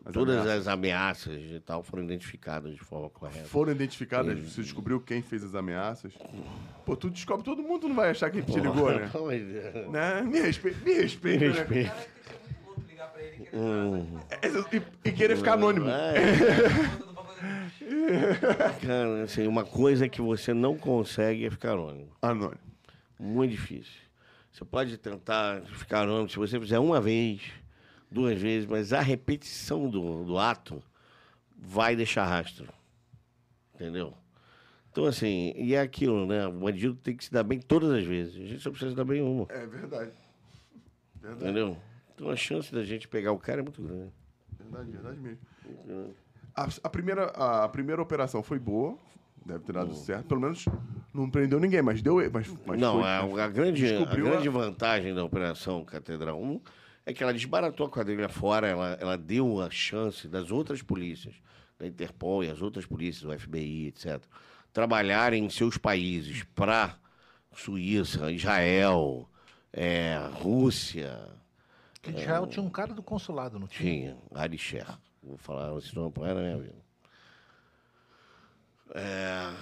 As 0.05 0.13
todas 0.15 0.37
ameaças. 0.39 0.61
as 0.61 0.69
ameaças 0.69 1.43
e 1.51 1.61
tal 1.61 1.83
foram 1.83 2.05
identificadas 2.05 2.73
de 2.73 2.81
forma 2.81 3.11
correta. 3.11 3.45
Foram 3.47 3.73
identificadas, 3.73 4.39
você 4.41 4.63
descobriu 4.63 4.99
quem 5.01 5.21
fez 5.21 5.45
as 5.45 5.55
ameaças. 5.55 6.13
Pô, 6.87 6.97
tu 6.97 7.11
descobre, 7.11 7.45
todo 7.45 7.63
mundo 7.63 7.87
não 7.89 7.95
vai 7.97 8.11
achar 8.11 8.31
que 8.31 8.41
te 8.43 8.59
ligou, 8.61 8.91
né? 8.91 9.11
Mas, 9.15 9.91
né? 9.91 10.23
Me 10.23 10.41
respeita, 10.41 10.79
me 10.85 10.95
respeita, 10.95 11.45
Me 11.45 11.51
né? 11.53 11.59
respeita. 11.59 11.93
O 11.93 12.25
cara 12.25 12.39
tem 12.39 12.41
que 12.41 12.49
ser 12.49 12.55
muito 12.65 12.67
louco 12.67 12.83
ligar 12.89 13.09
pra 13.13 13.23
ele 13.23 13.35
e 13.35 13.39
querer 13.45 13.57
Hum. 13.59 14.19
É, 14.31 14.49
E, 14.77 14.83
e 15.09 15.13
querer 15.13 15.37
ficar 15.37 15.53
anônimo. 15.53 15.87
É, 15.89 16.15
cara, 18.87 19.23
assim, 19.25 19.47
uma 19.47 19.65
coisa 19.65 20.09
que 20.09 20.21
você 20.23 20.55
não 20.55 20.77
consegue 20.77 21.47
é 21.47 21.51
ficar 21.51 21.73
anônimo. 21.73 22.09
Anônimo. 22.23 22.59
Muito 23.19 23.51
difícil. 23.53 24.01
Você 24.53 24.65
pode 24.65 24.97
tentar 24.99 25.63
ficar 25.63 26.03
anônimo 26.03 26.29
se 26.29 26.37
você 26.37 26.59
fizer 26.61 26.79
uma 26.79 27.01
vez, 27.01 27.41
duas 28.15 28.41
vezes, 28.41 28.67
mas 28.67 28.93
a 28.93 29.01
repetição 29.01 29.91
do, 29.91 30.25
do 30.25 30.39
ato 30.39 30.83
vai 31.57 31.95
deixar 31.97 32.25
rastro. 32.25 32.69
Entendeu? 33.75 34.15
Então, 34.91 35.05
assim, 35.07 35.53
e 35.57 35.75
é 35.75 35.81
aquilo, 35.81 36.25
né? 36.25 36.47
O 36.47 36.53
bandido 36.53 36.95
tem 36.95 37.17
que 37.17 37.25
se 37.25 37.33
dar 37.33 37.43
bem 37.43 37.59
todas 37.59 37.91
as 37.91 38.05
vezes. 38.05 38.37
A 38.37 38.47
gente 38.47 38.61
só 38.61 38.71
precisa 38.71 38.93
se 38.93 38.97
dar 38.97 39.05
bem 39.05 39.21
uma. 39.21 39.47
É 39.51 39.67
verdade. 39.67 40.13
Verdade, 41.21 41.43
Entendeu? 41.45 41.77
Então 42.15 42.31
a 42.31 42.37
chance 42.37 42.73
da 42.73 42.85
gente 42.85 43.09
pegar 43.09 43.33
o 43.33 43.39
cara 43.39 43.61
é 43.61 43.63
muito 43.63 43.83
grande. 43.83 44.13
verdade, 44.61 44.91
verdade 44.93 45.19
mesmo. 45.19 46.15
A, 46.55 46.69
a 46.85 46.89
primeira, 46.89 47.25
a, 47.31 47.69
primeira 47.69 48.01
operação 48.01 48.41
foi 48.41 48.61
boa, 48.61 48.97
deve 49.45 49.65
ter 49.65 49.73
dado 49.73 49.93
certo. 49.95 50.27
Pelo 50.29 50.41
menos 50.41 50.65
não 51.13 51.29
prendeu 51.29 51.59
ninguém, 51.59 51.83
mas 51.83 52.01
deu. 52.01 52.19
Mas, 52.33 52.47
mas 52.65 52.79
não, 52.81 53.01
foi- 53.01 53.41
a, 53.41 53.45
a 53.47 53.49
grande, 53.49 53.93
a 53.97 54.05
grande 54.05 54.47
a- 54.49 54.53
vantagem 54.53 55.13
da 55.13 55.25
Operação 55.25 55.85
Catedral 55.85 56.41
1 56.41 56.61
é 57.07 57.13
que 57.13 57.23
ela 57.23 57.33
desbaratou 57.33 57.87
a 57.87 57.91
quadrilha 57.91 58.29
fora, 58.29 58.67
ela, 58.67 58.97
ela 59.01 59.19
deu 59.19 59.61
a 59.61 59.71
chance 59.71 60.27
das 60.27 60.51
outras 60.51 60.83
polícias, 60.83 61.35
da 61.79 61.87
Interpol 61.87 62.43
e 62.43 62.51
as 62.51 62.63
outras 62.63 62.87
polícias, 62.87 63.23
do 63.23 63.39
FBI, 63.39 63.89
etc., 63.89 64.23
trabalharem 64.73 65.45
em 65.45 65.51
seus 65.51 65.77
países 65.77 66.43
para 66.55 66.99
Suíça, 67.55 68.33
Israel, 68.33 69.29
é, 69.73 70.19
Rússia, 70.33 71.31
Que 72.03 72.11
Israel 72.11 72.47
tinha 72.47 72.65
um 72.65 72.71
cara 72.71 72.93
do 72.93 73.03
consulado, 73.03 73.59
não 73.59 73.69
tinha? 73.69 74.15
tinha, 74.15 74.19
Arisher. 74.35 74.87
Vou 75.23 75.37
falar 75.37 75.77
esse 75.79 75.95
nome 75.95 76.13
para 76.13 76.35
na 76.35 76.41
minha 76.41 76.59
vida. 76.59 76.85
É, 78.95 79.53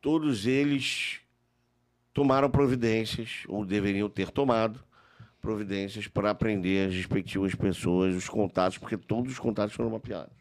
todos 0.00 0.46
eles 0.46 1.20
tomaram 2.12 2.50
providências, 2.50 3.44
ou 3.46 3.64
deveriam 3.64 4.08
ter 4.08 4.30
tomado 4.30 4.82
providências 5.40 6.06
para 6.06 6.34
prender 6.34 6.88
as 6.88 6.94
respectivas 6.94 7.54
pessoas, 7.54 8.14
os 8.14 8.28
contatos, 8.28 8.78
porque 8.78 8.96
todos 8.96 9.32
os 9.32 9.38
contatos 9.38 9.74
foram 9.74 9.90
mapeados. 9.90 10.36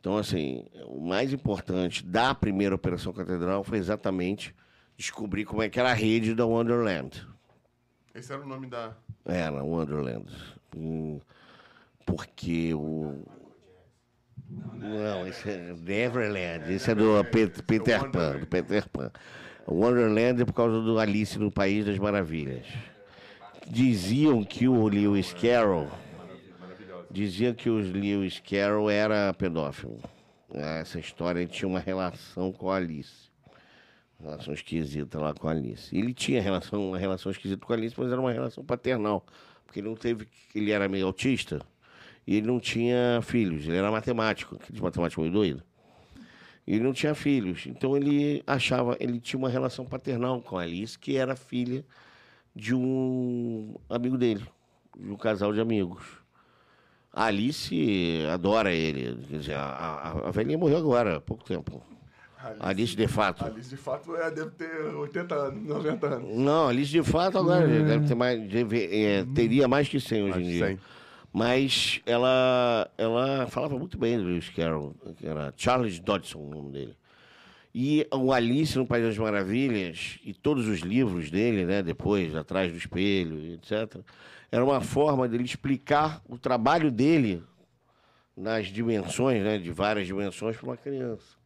Então, 0.00 0.16
assim, 0.16 0.64
o 0.86 1.00
mais 1.00 1.32
importante 1.32 2.04
da 2.04 2.34
primeira 2.34 2.74
Operação 2.74 3.12
Catedral 3.12 3.64
foi 3.64 3.78
exatamente 3.78 4.54
descobrir 4.96 5.44
como 5.44 5.62
é 5.62 5.68
que 5.68 5.78
era 5.80 5.90
a 5.90 5.94
rede 5.94 6.34
da 6.34 6.46
Wonderland. 6.46 7.26
Esse 8.14 8.32
era 8.32 8.42
o 8.42 8.46
nome 8.46 8.66
da. 8.68 8.96
Era, 9.24 9.62
Wonderland. 9.62 10.26
Hum, 10.76 11.20
Porque 12.06 12.72
o. 12.74 13.22
Não, 14.74 15.26
esse 15.26 15.50
é 15.50 15.74
Neverland. 15.74 16.72
Esse 16.72 16.90
é 16.90 16.94
do 16.94 17.22
Pet- 17.24 17.62
Peter 17.64 17.98
Pan. 18.00 18.06
Wonderland. 18.06 18.40
Do 18.40 18.46
Peter 18.46 18.88
Pan. 18.88 19.10
Wonderland 19.66 20.42
é 20.42 20.44
por 20.44 20.54
causa 20.54 20.80
do 20.80 20.98
Alice 20.98 21.38
no 21.38 21.50
País 21.52 21.84
das 21.84 21.98
Maravilhas. 21.98 22.66
Diziam 23.70 24.42
que 24.44 24.66
o 24.66 24.88
Lewis 24.88 25.34
Carroll. 25.34 25.88
Diziam 27.10 27.52
que 27.52 27.68
o 27.68 27.76
Lewis 27.76 28.40
Carroll 28.40 28.88
era 28.88 29.32
pedófilo. 29.34 30.00
Essa 30.52 30.98
história 30.98 31.40
ele 31.40 31.50
tinha 31.50 31.68
uma 31.68 31.78
relação 31.78 32.50
com 32.50 32.70
a 32.70 32.76
Alice. 32.76 33.28
Relação 34.18 34.54
esquisita 34.54 35.18
lá 35.20 35.34
com 35.34 35.48
a 35.48 35.50
Alice. 35.50 35.96
Ele 35.96 36.14
tinha 36.14 36.40
relação, 36.40 36.88
uma 36.88 36.98
relação 36.98 37.30
esquisita 37.30 37.64
com 37.64 37.72
a 37.72 37.76
Alice, 37.76 37.94
mas 37.96 38.10
era 38.10 38.20
uma 38.20 38.32
relação 38.32 38.64
paternal. 38.64 39.24
Porque 39.66 39.80
ele 39.80 39.88
não 39.88 39.96
teve. 39.96 40.26
Ele 40.54 40.70
era 40.70 40.88
meio 40.88 41.06
autista 41.06 41.60
e 42.26 42.36
ele 42.36 42.46
não 42.46 42.58
tinha 42.58 43.20
filhos. 43.22 43.66
Ele 43.66 43.76
era 43.76 43.90
matemático, 43.90 44.56
aquele 44.56 44.80
matemático 44.80 45.20
meio 45.20 45.32
doido. 45.32 45.62
E 46.66 46.74
ele 46.74 46.84
não 46.84 46.94
tinha 46.94 47.14
filhos. 47.14 47.66
Então 47.66 47.94
ele 47.96 48.42
achava. 48.46 48.96
Ele 48.98 49.20
tinha 49.20 49.38
uma 49.38 49.50
relação 49.50 49.84
paternal 49.84 50.40
com 50.40 50.56
a 50.56 50.62
Alice, 50.62 50.98
que 50.98 51.16
era 51.16 51.36
filha 51.36 51.84
de 52.58 52.74
um 52.74 53.76
amigo 53.88 54.18
dele, 54.18 54.44
de 54.98 55.10
um 55.12 55.16
casal 55.16 55.52
de 55.52 55.60
amigos. 55.60 56.04
A 57.12 57.26
Alice 57.26 58.26
adora 58.32 58.72
ele. 58.72 59.16
Quer 59.28 59.38
dizer, 59.38 59.54
a, 59.54 59.62
a, 59.62 60.28
a 60.28 60.30
velhinha 60.32 60.58
morreu 60.58 60.78
agora, 60.78 61.16
há 61.16 61.20
pouco 61.20 61.44
tempo. 61.44 61.80
A 62.60 62.68
Alice 62.68 62.94
de 62.96 63.06
fato. 63.08 63.44
Alice, 63.44 63.70
de 63.70 63.76
fato, 63.76 64.14
é, 64.16 64.30
deve 64.30 64.50
ter 64.50 64.70
80 64.94 65.34
anos, 65.34 65.64
90 65.66 66.06
anos. 66.06 66.36
Não, 66.36 66.68
Alice 66.68 66.90
de 66.90 67.02
fato 67.02 67.38
agora 67.38 67.66
deve 67.66 68.06
ter 68.06 68.14
mais, 68.14 68.48
deve- 68.48 68.88
é, 69.04 69.24
teria 69.34 69.66
mais 69.68 69.88
que 69.88 70.00
100 70.00 70.22
hoje 70.24 70.30
Mais 70.32 70.46
em 70.46 70.50
dia. 70.50 70.66
100. 70.66 70.78
Mas 71.32 72.00
ela, 72.06 72.90
ela 72.98 73.46
falava 73.48 73.78
muito 73.78 73.96
bem 73.98 74.16
do 74.18 74.24
Lewis 74.24 74.48
Carroll, 74.50 74.94
que 75.16 75.26
era 75.26 75.52
Charles 75.56 76.00
Dodson 76.00 76.38
o 76.40 76.50
nome 76.50 76.70
dele. 76.72 76.96
E 77.74 78.06
o 78.12 78.32
Alice 78.32 78.76
no 78.76 78.86
País 78.86 79.04
das 79.04 79.18
Maravilhas 79.18 80.18
e 80.24 80.32
todos 80.32 80.66
os 80.66 80.80
livros 80.80 81.30
dele, 81.30 81.64
né, 81.64 81.82
depois, 81.82 82.34
Atrás 82.34 82.72
do 82.72 82.78
Espelho, 82.78 83.54
etc., 83.54 84.00
era 84.50 84.64
uma 84.64 84.80
forma 84.80 85.28
dele 85.28 85.44
explicar 85.44 86.22
o 86.28 86.38
trabalho 86.38 86.90
dele 86.90 87.42
nas 88.36 88.68
dimensões, 88.68 89.42
né, 89.42 89.58
de 89.58 89.70
várias 89.70 90.06
dimensões, 90.06 90.56
para 90.56 90.66
uma 90.66 90.76
criança. 90.76 91.36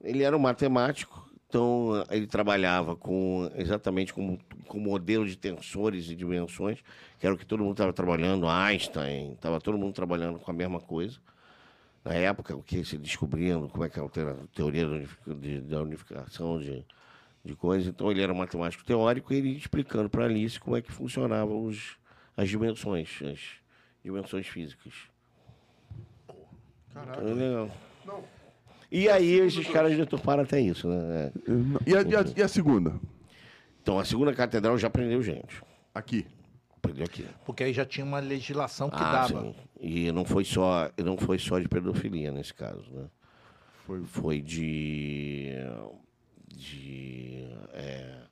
Ele 0.00 0.22
era 0.22 0.36
um 0.36 0.40
matemático, 0.40 1.28
então 1.48 2.04
ele 2.10 2.26
trabalhava 2.26 2.94
com 2.94 3.50
exatamente 3.56 4.14
com, 4.14 4.38
com 4.66 4.78
modelo 4.78 5.26
de 5.26 5.36
tensores 5.36 6.08
e 6.08 6.14
dimensões, 6.14 6.78
que 7.18 7.26
era 7.26 7.34
o 7.34 7.38
que 7.38 7.46
todo 7.46 7.64
mundo 7.64 7.72
estava 7.72 7.92
trabalhando, 7.92 8.46
Einstein, 8.46 9.32
estava 9.32 9.60
todo 9.60 9.76
mundo 9.76 9.92
trabalhando 9.92 10.38
com 10.38 10.50
a 10.50 10.54
mesma 10.54 10.78
coisa. 10.78 11.18
Na 12.04 12.14
época, 12.14 12.56
o 12.56 12.62
que 12.62 12.84
se 12.84 12.96
descobrindo, 12.96 13.68
como 13.68 13.84
é 13.84 13.88
que 13.90 13.98
é 13.98 14.02
a 14.02 14.08
teoria 14.54 14.86
da 15.62 15.82
unificação 15.82 16.58
de, 16.58 16.84
de 17.44 17.54
coisas. 17.54 17.88
Então 17.88 18.10
ele 18.10 18.22
era 18.22 18.32
um 18.32 18.36
matemático 18.36 18.84
teórico 18.84 19.32
e 19.32 19.36
ele 19.36 19.48
ia 19.50 19.58
explicando 19.58 20.08
para 20.08 20.24
Alice 20.24 20.58
como 20.58 20.76
é 20.76 20.80
que 20.82 20.90
funcionavam 20.92 21.64
os, 21.64 21.96
as 22.36 22.48
dimensões, 22.48 23.10
as 23.22 23.40
dimensões 24.02 24.46
físicas. 24.46 24.94
Caraca. 26.94 27.20
Então, 27.20 27.30
é 27.30 27.34
legal. 27.34 27.70
Não. 28.06 28.24
E 28.90 29.06
aí 29.08 29.32
esses 29.40 29.68
caras 29.68 29.94
deturparam 29.96 30.42
até 30.44 30.58
isso, 30.60 30.88
né? 30.88 31.26
É. 31.26 31.32
E 31.90 31.94
a, 31.94 32.02
e 32.02 32.16
a- 32.16 32.24
e 32.38 32.42
a 32.42 32.48
segunda? 32.48 32.94
Então 33.82 33.98
a 33.98 34.04
segunda 34.04 34.32
catedral 34.32 34.78
já 34.78 34.88
prendeu 34.88 35.22
gente. 35.22 35.60
Aqui. 35.94 36.26
Aqui. 37.04 37.26
Porque 37.44 37.64
aí 37.64 37.72
já 37.72 37.84
tinha 37.84 38.04
uma 38.04 38.18
legislação 38.20 38.88
que 38.90 38.96
Ah, 38.96 39.12
dava. 39.12 39.42
sim. 39.42 39.54
E 39.80 40.12
não 40.12 40.24
foi 40.24 40.44
só, 40.44 40.90
e 40.96 41.02
não 41.02 41.16
foi 41.16 41.38
só 41.38 41.58
de 41.58 41.68
pedofilia 41.68 42.30
nesse 42.32 42.52
caso, 42.54 42.90
né? 42.90 43.06
Foi. 43.86 44.04
Foi 44.04 44.40
de 44.42 45.52
de 46.54 47.44
é, 47.72 48.22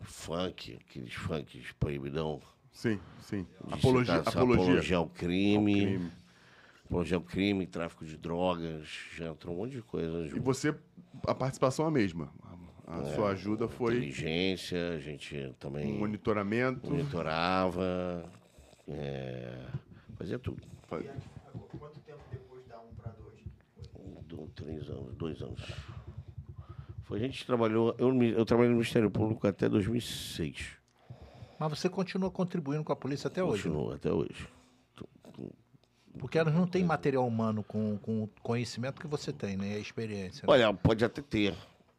funk, 0.00 0.78
aqueles 0.80 1.12
funks 1.14 1.72
proibidão. 1.78 2.40
Sim, 2.72 2.98
sim. 3.20 3.46
Apologia. 3.70 4.16
apologia. 4.16 4.64
apologia 4.64 4.96
ao 4.96 5.08
crime, 5.08 5.74
crime. 5.74 6.12
apologia 6.84 7.16
ao 7.16 7.22
crime, 7.22 7.66
tráfico 7.66 8.04
de 8.04 8.16
drogas, 8.16 8.86
já 9.16 9.28
entrou 9.28 9.54
um 9.54 9.58
monte 9.58 9.72
de 9.72 9.82
coisa 9.82 10.24
E 10.24 10.28
junto. 10.28 10.42
você, 10.42 10.74
a 11.26 11.34
participação 11.34 11.84
é 11.86 11.88
a 11.88 11.90
mesma. 11.90 12.30
A, 12.86 12.98
a 13.00 13.04
sua 13.14 13.30
ajuda 13.30 13.68
foi 13.68 13.94
Inteligência, 13.96 14.90
a 14.90 14.98
gente 15.00 15.54
também 15.58 15.92
um 15.94 15.98
monitoramento. 15.98 16.88
monitorava, 16.88 18.24
é, 18.86 19.66
fazia 20.16 20.38
tudo. 20.38 20.62
Fa- 20.84 21.00
E 21.00 21.08
aqui, 21.08 21.28
quanto 21.78 21.98
tempo 22.00 22.20
depois 22.30 22.64
da 22.66 22.78
1 22.78 22.94
para 22.94 23.10
2? 23.12 23.34
Um, 23.98 24.22
dois, 24.22 24.50
três 24.54 24.88
anos, 24.88 25.14
dois 25.16 25.42
anos. 25.42 25.60
Foi, 27.02 27.18
a 27.18 27.22
gente 27.22 27.44
trabalhou, 27.44 27.94
eu, 27.98 28.22
eu 28.22 28.44
trabalhei 28.44 28.70
no 28.70 28.76
Ministério 28.76 29.10
Público 29.10 29.46
até 29.48 29.68
2006. 29.68 30.76
Mas 31.58 31.70
você 31.78 31.88
continua 31.88 32.30
contribuindo 32.30 32.84
com 32.84 32.92
a 32.92 32.96
polícia 32.96 33.28
até 33.28 33.42
hoje. 33.42 33.68
né? 33.68 33.74
Continuo 33.74 33.94
até 33.94 34.12
hoje. 34.12 34.48
Porque 36.18 36.38
elas 36.38 36.54
não 36.54 36.66
têm 36.66 36.82
material 36.84 37.26
humano 37.26 37.62
com, 37.62 37.98
com 37.98 38.24
o 38.24 38.30
conhecimento 38.42 39.00
que 39.00 39.06
você 39.06 39.32
tem, 39.32 39.56
né? 39.56 39.72
E 39.72 39.74
a 39.74 39.78
experiência. 39.78 40.46
né? 40.46 40.52
Olha, 40.52 40.72
pode 40.72 41.04
até 41.04 41.20
ter, 41.20 41.54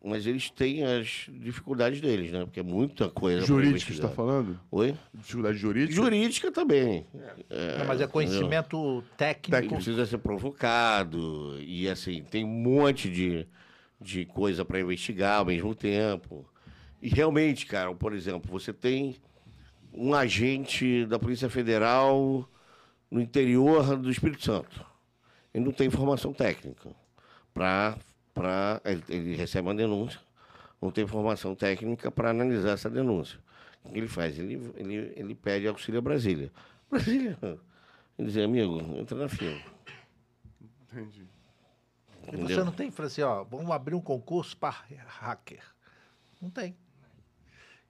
mas 0.07 0.25
eles 0.25 0.49
têm 0.49 0.83
as 0.83 1.27
dificuldades 1.29 1.99
deles, 1.99 2.31
né? 2.31 2.45
Porque 2.45 2.59
é 2.59 2.63
muita 2.63 3.09
coisa. 3.09 3.45
Jurídica, 3.45 3.79
você 3.79 3.85
investigar. 3.85 4.09
está 4.09 4.15
falando? 4.15 4.59
Oi? 4.71 4.95
Dificuldade 5.13 5.57
jurídica? 5.57 5.93
Jurídica 5.93 6.51
também. 6.51 7.05
Não, 7.13 7.85
mas 7.85 8.01
é 8.01 8.07
conhecimento 8.07 9.03
técnico. 9.17 9.75
Precisa 9.75 10.05
ser 10.05 10.17
provocado. 10.19 11.57
E 11.59 11.89
assim, 11.89 12.23
tem 12.23 12.45
um 12.45 12.47
monte 12.47 13.09
de, 13.09 13.45
de 13.99 14.25
coisa 14.25 14.63
para 14.63 14.79
investigar 14.79 15.39
ao 15.39 15.45
mesmo 15.45 15.75
tempo. 15.75 16.45
E 17.01 17.09
realmente, 17.09 17.65
cara, 17.65 17.93
por 17.93 18.13
exemplo, 18.13 18.49
você 18.49 18.73
tem 18.73 19.17
um 19.93 20.13
agente 20.13 21.05
da 21.05 21.19
Polícia 21.19 21.49
Federal 21.49 22.47
no 23.09 23.19
interior 23.19 23.97
do 23.97 24.09
Espírito 24.09 24.43
Santo. 24.43 24.85
Ele 25.53 25.65
não 25.65 25.71
tem 25.71 25.89
formação 25.89 26.33
técnica. 26.33 26.89
Pra, 27.53 27.97
pra, 28.37 28.81
ele, 28.85 29.03
ele 29.09 29.35
recebe 29.35 29.67
uma 29.67 29.75
denúncia, 29.75 30.19
não 30.81 30.91
tem 30.91 31.07
formação 31.07 31.55
técnica 31.55 32.11
para 32.11 32.29
analisar 32.29 32.71
essa 32.71 32.89
denúncia. 32.89 33.39
O 33.83 33.91
que 33.91 33.97
ele 33.99 34.07
faz? 34.07 34.37
Ele, 34.37 34.71
ele, 34.75 35.13
ele 35.15 35.35
pede 35.35 35.67
auxílio 35.67 35.99
a 35.99 36.01
Brasília. 36.01 36.51
Brasília. 36.89 37.37
Ele 38.17 38.27
diz, 38.27 38.37
amigo, 38.37 38.79
entra 38.97 39.17
na 39.17 39.29
fila. 39.29 39.59
Entendi. 40.91 41.25
E 42.23 42.31
você 42.31 42.37
Entendeu? 42.43 42.65
não 42.65 42.71
tem, 42.71 42.91
assim, 42.97 43.21
ó, 43.21 43.43
vamos 43.43 43.71
abrir 43.71 43.95
um 43.95 44.01
concurso 44.01 44.57
para 44.57 44.75
hacker. 45.19 45.63
Não 46.41 46.49
tem. 46.49 46.75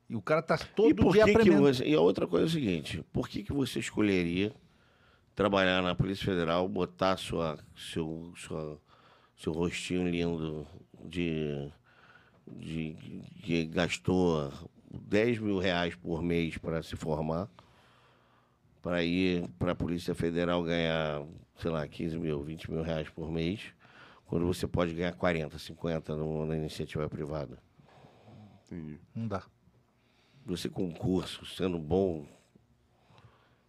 E 0.10 0.16
o 0.16 0.22
cara 0.22 0.42
tá 0.42 0.56
E 0.56 0.66
todo 0.76 0.96
por 0.96 1.14
dia 1.14 1.26
que 1.26 1.32
que 1.34 1.38
aprendendo. 1.38 1.62
você, 1.64 1.84
e 1.86 1.94
a 1.94 2.00
outra 2.00 2.28
coisa 2.28 2.46
é 2.46 2.48
o 2.48 2.52
seguinte, 2.52 3.04
por 3.12 3.28
que, 3.28 3.44
que 3.44 3.52
você 3.52 3.80
escolheria 3.80 4.54
trabalhar 5.36 5.82
na 5.82 5.94
Polícia 5.96 6.26
Federal, 6.26 6.68
botar 6.68 7.18
sua, 7.18 7.60
seu, 7.76 8.32
sua, 8.36 8.80
seu 9.38 9.54
rostinho 9.54 10.08
lindo 10.10 10.68
de, 11.06 11.72
de 12.48 12.96
que 13.44 13.66
gastou 13.66 14.52
10 14.92 15.40
mil 15.40 15.60
reais 15.60 15.96
por 15.96 16.22
mês 16.22 16.58
para 16.58 16.82
se 16.84 16.96
formar, 16.96 17.48
para 18.82 19.04
ir 19.04 19.48
para 19.60 19.72
a 19.74 19.76
Polícia 19.76 20.16
Federal 20.16 20.64
ganhar, 20.64 21.24
sei 21.58 21.72
lá, 21.72 21.88
15 21.88 22.18
mil, 22.18 22.42
20 22.44 22.72
mil 22.72 22.82
reais 22.82 23.10
por 23.10 23.32
mês, 23.32 23.62
quando 24.26 24.46
você 24.46 24.68
pode 24.68 24.94
ganhar 24.94 25.14
40, 25.14 25.58
50 25.60 26.16
no- 26.16 26.46
na 26.46 26.56
iniciativa 26.56 27.08
privada? 27.10 27.58
Entendi. 28.66 29.00
Não 29.16 29.28
dá. 29.28 29.44
você 30.46 30.70
com 30.70 30.86
um 30.86 30.92
curso, 30.92 31.46
sendo 31.46 31.78
bom, 31.78 32.26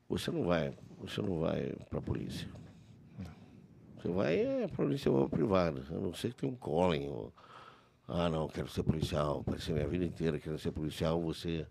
você 0.08 0.30
não 0.30 0.44
vai, 0.44 0.72
você 0.98 1.20
não 1.20 1.40
vai 1.40 1.72
para 1.90 1.98
a 1.98 2.02
polícia. 2.02 2.48
Você 4.00 4.08
vai 4.08 4.38
é, 4.38 4.66
para 4.66 4.74
a 4.84 4.86
polícia 4.86 5.10
privada, 5.28 5.82
a 5.90 5.94
não 5.94 6.14
ser 6.14 6.28
que 6.28 6.36
tenha 6.36 6.52
um 6.52 6.56
calling. 6.56 7.08
Ou, 7.08 7.32
ah, 8.06 8.28
não, 8.28 8.48
quero 8.48 8.68
ser 8.68 8.82
policial, 8.84 9.42
passei 9.42 9.74
minha 9.74 9.88
vida 9.88 10.04
inteira 10.04 10.38
querendo 10.38 10.58
ser 10.58 10.72
policial, 10.72 11.20
você 11.20 11.66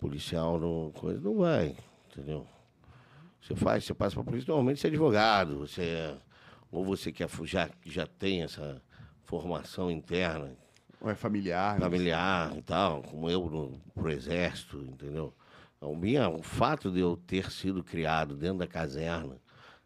policial 0.00 0.60
não, 0.60 0.92
coisa, 0.92 1.20
não 1.20 1.38
vai, 1.38 1.76
entendeu? 2.10 2.46
Você 3.40 3.54
faz, 3.54 3.84
você 3.84 3.94
passa 3.94 4.14
para 4.14 4.22
a 4.22 4.26
polícia, 4.26 4.48
normalmente 4.48 4.80
você 4.80 4.86
é 4.86 4.90
advogado, 4.90 5.58
você 5.58 5.82
é- 5.82 6.16
ou 6.70 6.84
você 6.84 7.12
quer, 7.12 7.28
já, 7.44 7.70
já 7.84 8.06
tem 8.06 8.42
essa 8.42 8.82
formação 9.24 9.90
interna, 9.90 10.52
Ou 11.00 11.10
é 11.10 11.14
familiar? 11.14 11.74
né? 11.74 11.80
familiar 11.80 12.56
e 12.56 12.62
tal, 12.62 13.02
como 13.02 13.30
eu 13.30 13.48
no, 13.48 13.80
pro 13.94 14.10
exército, 14.10 14.78
entendeu? 14.78 15.32
O, 15.80 15.94
minha, 15.94 16.28
o 16.28 16.42
fato 16.42 16.90
de 16.90 17.00
eu 17.00 17.16
ter 17.16 17.50
sido 17.50 17.82
criado 17.84 18.34
dentro 18.36 18.58
da 18.58 18.66
caserna, 18.66 19.36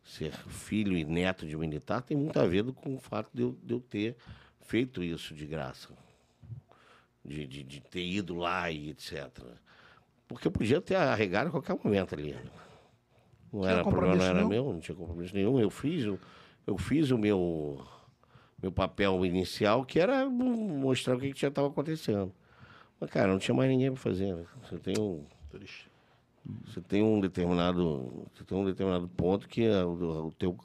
ser 0.09 0.33
filho 0.33 0.97
e 0.97 1.05
neto 1.05 1.47
de 1.47 1.57
militar, 1.57 2.03
tem 2.03 2.17
muito 2.17 2.39
a 2.41 2.47
ver 2.47 2.65
com 2.73 2.95
o 2.95 2.99
fato 2.99 3.31
de 3.33 3.43
eu, 3.43 3.57
de 3.63 3.75
eu 3.75 3.81
ter 3.81 4.17
feito 4.63 5.03
isso 5.03 5.35
de 5.35 5.47
graça. 5.47 5.89
De, 7.25 7.47
de, 7.47 7.63
de 7.63 7.81
ter 7.81 8.05
ido 8.05 8.35
lá 8.35 8.71
e 8.71 8.91
etc. 8.91 9.29
Porque 10.27 10.47
eu 10.49 10.53
podia 10.53 10.81
ter 10.81 10.95
arregado 10.97 11.49
a 11.49 11.51
qualquer 11.51 11.77
momento 11.83 12.15
ali. 12.15 12.35
Não 13.53 13.61
Tinha 13.63 13.73
era 13.75 13.83
problema, 13.83 14.17
não 14.17 14.25
era 14.25 14.35
nenhum? 14.35 14.49
meu, 14.49 14.73
não 14.73 14.81
tinha 14.81 14.97
compromisso 14.97 15.35
nenhum. 15.35 15.61
Eu 15.61 15.71
fiz, 15.71 16.05
o- 16.07 16.19
eu 16.67 16.77
fiz 16.79 17.11
o 17.11 17.19
meu 17.19 17.87
meu 18.61 18.73
papel 18.73 19.25
inicial, 19.25 19.85
que 19.85 20.01
era 20.01 20.29
mostrar 20.29 21.17
o 21.17 21.21
que, 21.21 21.33
que 21.33 21.41
já 21.41 21.47
estava 21.49 21.69
acontecendo. 21.69 22.35
Mas, 22.99 23.09
cara, 23.11 23.29
não 23.31 23.39
tinha 23.39 23.55
mais 23.55 23.71
ninguém 23.71 23.93
para 23.93 24.01
fazer. 24.01 24.35
Né? 24.35 24.45
Você 24.65 24.79
tem 24.79 24.99
um. 24.99 25.25
Você 26.65 26.81
tem 26.81 27.03
um 27.03 27.21
determinado. 27.21 28.27
Você 28.35 28.45
tem 28.45 28.57
um 28.57 28.65
determinado 28.65 29.07
ponto 29.09 29.49
que 29.49 29.67
a, 29.69 29.87
o, 29.87 30.33
teu, 30.33 30.57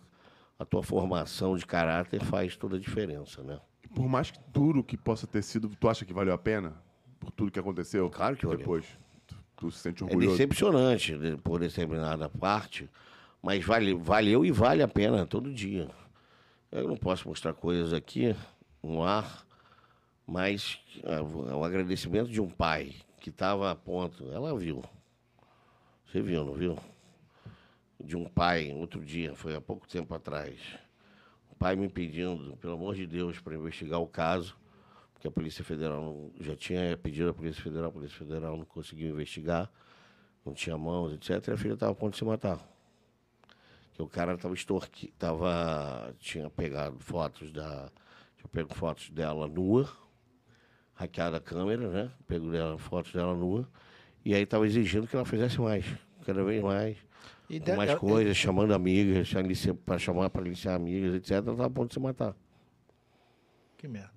a 0.58 0.64
tua 0.66 0.82
formação 0.84 1.58
de 1.58 1.66
caráter 1.66 2.24
faz 2.24 2.56
toda 2.56 2.78
a 2.78 2.80
diferença, 2.80 3.44
né? 3.44 3.60
Por 3.94 4.08
mais 4.08 4.32
que 4.32 4.40
duro 4.52 4.84
que 4.84 4.98
possa 4.98 5.28
ter 5.28 5.42
sido, 5.44 5.70
tu 5.80 5.88
acha 5.90 6.06
que 6.06 6.14
valeu 6.14 6.34
a 6.34 6.38
pena? 6.38 6.74
Por 7.20 7.32
tudo 7.32 7.52
que 7.52 7.60
aconteceu? 7.60 8.10
Claro 8.10 8.36
que 8.36 8.46
valeu. 8.46 8.60
Depois. 8.60 8.86
Tu, 9.28 9.36
tu 9.56 9.72
se 9.72 9.80
sente 9.80 10.04
É 10.04 10.06
orgulhoso? 10.06 10.38
decepcionante 10.38 11.18
de- 11.18 11.38
por 11.38 11.60
determinada 11.60 12.28
parte, 12.30 12.90
mas 13.42 13.64
vale, 13.64 13.94
valeu 13.94 14.46
e 14.46 14.52
vale 14.52 14.82
a 14.82 14.88
pena 14.88 15.26
todo 15.26 15.54
dia. 15.54 15.90
Eu 16.72 16.88
não 16.88 16.98
posso 16.98 17.28
mostrar 17.28 17.54
coisas 17.54 17.94
aqui 17.94 18.36
no 18.82 19.04
ar, 19.04 19.46
mas 20.26 20.80
ah, 21.04 21.22
o 21.22 21.64
agradecimento 21.64 22.30
de 22.30 22.42
um 22.42 22.50
pai 22.50 22.96
que 23.20 23.30
estava 23.30 23.70
a 23.70 23.76
ponto, 23.76 24.32
ela 24.32 24.58
viu. 24.58 24.82
Você 26.14 26.22
viu, 26.22 26.46
não 26.46 26.54
viu? 26.54 26.78
De 28.00 28.16
um 28.16 28.26
pai, 28.26 28.72
outro 28.72 29.04
dia, 29.04 29.34
foi 29.34 29.56
há 29.56 29.60
pouco 29.60 29.88
tempo 29.88 30.14
atrás. 30.14 30.60
O 31.50 31.56
pai 31.56 31.76
me 31.76 31.90
pedindo, 31.90 32.56
pelo 32.58 32.74
amor 32.74 32.94
de 32.94 33.08
Deus, 33.08 33.40
para 33.40 33.56
investigar 33.56 34.00
o 34.00 34.06
caso, 34.06 34.56
porque 35.12 35.28
a 35.28 35.32
Polícia 35.32 35.64
Federal 35.64 36.30
já 36.40 36.56
tinha 36.56 36.96
pedido 36.96 37.32
à 37.32 37.34
Polícia 37.34 37.64
Federal, 37.64 37.90
a 37.90 37.92
Polícia 37.92 38.16
Federal 38.16 38.56
não 38.56 38.64
conseguiu 38.64 39.10
investigar, 39.10 39.72
não 40.46 40.54
tinha 40.54 40.78
mãos, 40.78 41.14
etc. 41.14 41.48
E 41.48 41.52
a 41.54 41.58
filha 41.58 41.74
estava 41.74 41.94
a 41.94 41.96
ponto 41.96 42.12
de 42.12 42.20
se 42.20 42.26
matar. 42.26 42.60
Que 43.94 44.02
o 44.04 44.08
cara 44.08 44.36
estava 44.36 44.54
extorqui, 44.54 45.12
tava, 45.18 46.14
tinha 46.20 46.48
pegado 46.48 47.00
fotos 47.00 47.52
da, 47.52 47.92
Eu 48.40 48.48
pego 48.50 48.72
fotos 48.76 49.10
dela 49.10 49.48
nua, 49.48 49.90
hackeada 50.94 51.38
a 51.38 51.42
câmera, 51.42 51.90
né? 51.90 52.12
Pego 52.28 52.52
dela, 52.52 52.78
fotos 52.78 53.14
dela 53.14 53.34
nua. 53.34 53.68
E 54.26 54.34
aí 54.34 54.44
estava 54.44 54.66
exigindo 54.66 55.08
que 55.08 55.16
ela 55.16 55.26
fizesse 55.26 55.60
mais, 55.60 55.86
cada 56.26 56.44
vez 56.44 56.62
mais. 56.64 56.98
E 57.50 57.60
com 57.60 57.76
mais 57.76 57.90
é- 57.92 57.96
coisas, 57.98 58.38
chamando 58.38 58.74
amigas, 58.74 59.30
para 59.86 60.00
chamar 60.00 60.30
para 60.30 60.42
aliciar 60.42 60.76
amigas, 60.76 61.14
etc. 61.16 61.32
Ela 61.32 61.40
estava 61.52 61.66
a 61.66 61.70
ponto 61.70 61.90
de 61.90 61.94
se 61.96 62.00
matar. 62.00 62.36
Que 63.78 63.88
merda. 63.88 64.12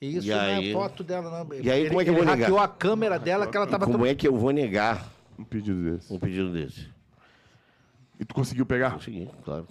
E 0.00 0.16
isso 0.16 0.26
E 0.26 0.30
não 0.30 0.38
aí- 0.40 0.70
é 0.70 0.72
foto 0.72 1.02
dela, 1.02 1.44
não. 1.44 1.54
E 1.54 1.70
aí, 1.70 1.88
como 1.88 2.00
é 2.00 2.04
que 2.04 2.10
eu 2.10 2.14
ele 2.14 2.22
vou 2.22 2.30
negar? 2.34 2.38
hackeou 2.38 2.58
a 2.58 2.68
câmera 2.68 3.18
dela 3.18 3.46
que 3.46 3.56
ela 3.56 3.66
E 3.66 3.70
tava... 3.70 3.86
como 3.86 4.04
é 4.06 4.14
que 4.14 4.28
eu 4.28 4.36
vou 4.36 4.50
negar 4.50 5.10
Um 5.38 5.44
pedido 5.44 5.82
desse. 5.96 6.12
um 6.12 6.18
pedido 6.18 6.52
desse? 6.52 6.88
E 8.20 8.24
tu 8.24 8.34
conseguiu 8.34 8.64
pegar? 8.66 8.92
Consegui, 8.92 9.28
claro. 9.44 9.66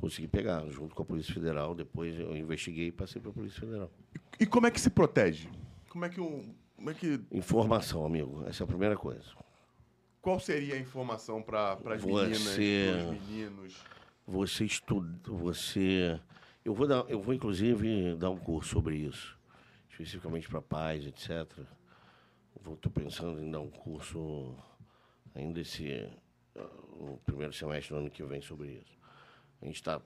Consegui 0.00 0.28
pegar, 0.28 0.64
junto 0.70 0.94
com 0.94 1.02
a 1.02 1.04
Polícia 1.04 1.32
Federal. 1.34 1.74
Depois 1.74 2.18
eu 2.18 2.34
investiguei 2.36 2.86
e 2.88 2.92
passei 2.92 3.20
para 3.20 3.30
a 3.30 3.34
Polícia 3.34 3.60
Federal. 3.60 3.90
E 4.38 4.46
como 4.46 4.66
é 4.66 4.70
que 4.70 4.80
se 4.80 4.88
protege? 4.88 5.48
Como 5.90 6.04
é 6.04 6.08
que 6.08 6.20
um. 6.20 6.54
Como 6.80 6.90
é 6.90 6.94
que. 6.94 7.20
Informação, 7.30 8.06
amigo. 8.06 8.42
Essa 8.48 8.62
é 8.62 8.64
a 8.64 8.66
primeira 8.66 8.96
coisa. 8.96 9.22
Qual 10.22 10.40
seria 10.40 10.76
a 10.76 10.78
informação 10.78 11.42
para 11.42 11.72
as 11.74 12.02
meninas, 12.02 12.42
pros 12.42 12.56
meninos? 12.56 13.84
Você 14.26 14.64
estuda, 14.64 15.14
você... 15.26 16.18
Eu 16.64 16.72
vou, 16.72 16.86
dar, 16.86 17.04
eu 17.08 17.20
vou, 17.20 17.34
inclusive, 17.34 18.14
dar 18.16 18.30
um 18.30 18.38
curso 18.38 18.70
sobre 18.70 18.96
isso. 18.96 19.38
Especificamente 19.90 20.48
para 20.48 20.62
pais, 20.62 21.06
etc. 21.06 21.46
Estou 22.56 22.92
pensando 22.92 23.42
em 23.42 23.50
dar 23.50 23.60
um 23.60 23.70
curso 23.70 24.56
ainda 25.34 25.60
esse... 25.60 26.08
No 26.98 27.18
primeiro 27.26 27.52
semestre 27.52 27.94
do 27.94 28.00
ano 28.00 28.10
que 28.10 28.22
vem 28.22 28.40
sobre 28.40 28.72
isso. 28.72 28.98
A 29.60 29.66
gente 29.66 29.76
está 29.76 30.00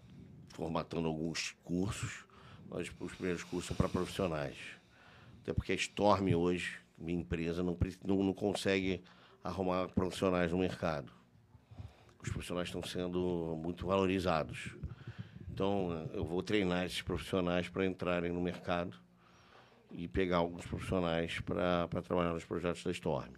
formatando 0.48 1.06
alguns 1.06 1.52
cursos, 1.62 2.24
mas 2.68 2.92
os 2.98 3.14
primeiros 3.14 3.44
cursos 3.44 3.68
são 3.68 3.76
para 3.76 3.88
profissionais. 3.88 4.56
Até 5.44 5.52
porque 5.52 5.72
a 5.72 5.74
Storm 5.74 6.34
hoje, 6.34 6.78
minha 6.96 7.20
empresa, 7.20 7.62
não, 7.62 7.76
não, 8.02 8.22
não 8.24 8.32
consegue 8.32 9.04
arrumar 9.42 9.88
profissionais 9.88 10.50
no 10.50 10.56
mercado. 10.56 11.12
Os 12.18 12.30
profissionais 12.30 12.68
estão 12.68 12.82
sendo 12.82 13.54
muito 13.62 13.86
valorizados. 13.86 14.74
Então, 15.52 16.08
eu 16.14 16.24
vou 16.24 16.42
treinar 16.42 16.86
esses 16.86 17.02
profissionais 17.02 17.68
para 17.68 17.84
entrarem 17.84 18.32
no 18.32 18.40
mercado 18.40 18.96
e 19.92 20.08
pegar 20.08 20.38
alguns 20.38 20.64
profissionais 20.64 21.38
para 21.40 21.86
trabalhar 22.02 22.32
nos 22.32 22.46
projetos 22.46 22.82
da 22.82 22.90
Storm. 22.90 23.34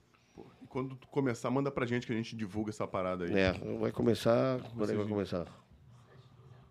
E 0.63 0.67
quando 0.69 0.97
começar, 1.09 1.51
manda 1.51 1.73
pra 1.73 1.87
gente 1.87 2.07
que 2.07 2.13
a 2.13 2.17
gente 2.17 2.37
divulga 2.37 2.71
essa 2.71 2.87
parada 2.87 3.25
aí. 3.25 3.37
É, 3.37 3.53
vai 3.81 3.91
começar. 3.91 4.61
Quando 4.61 4.85
é 4.85 4.93
que 4.93 4.99
vai 4.99 5.09
começar? 5.09 5.49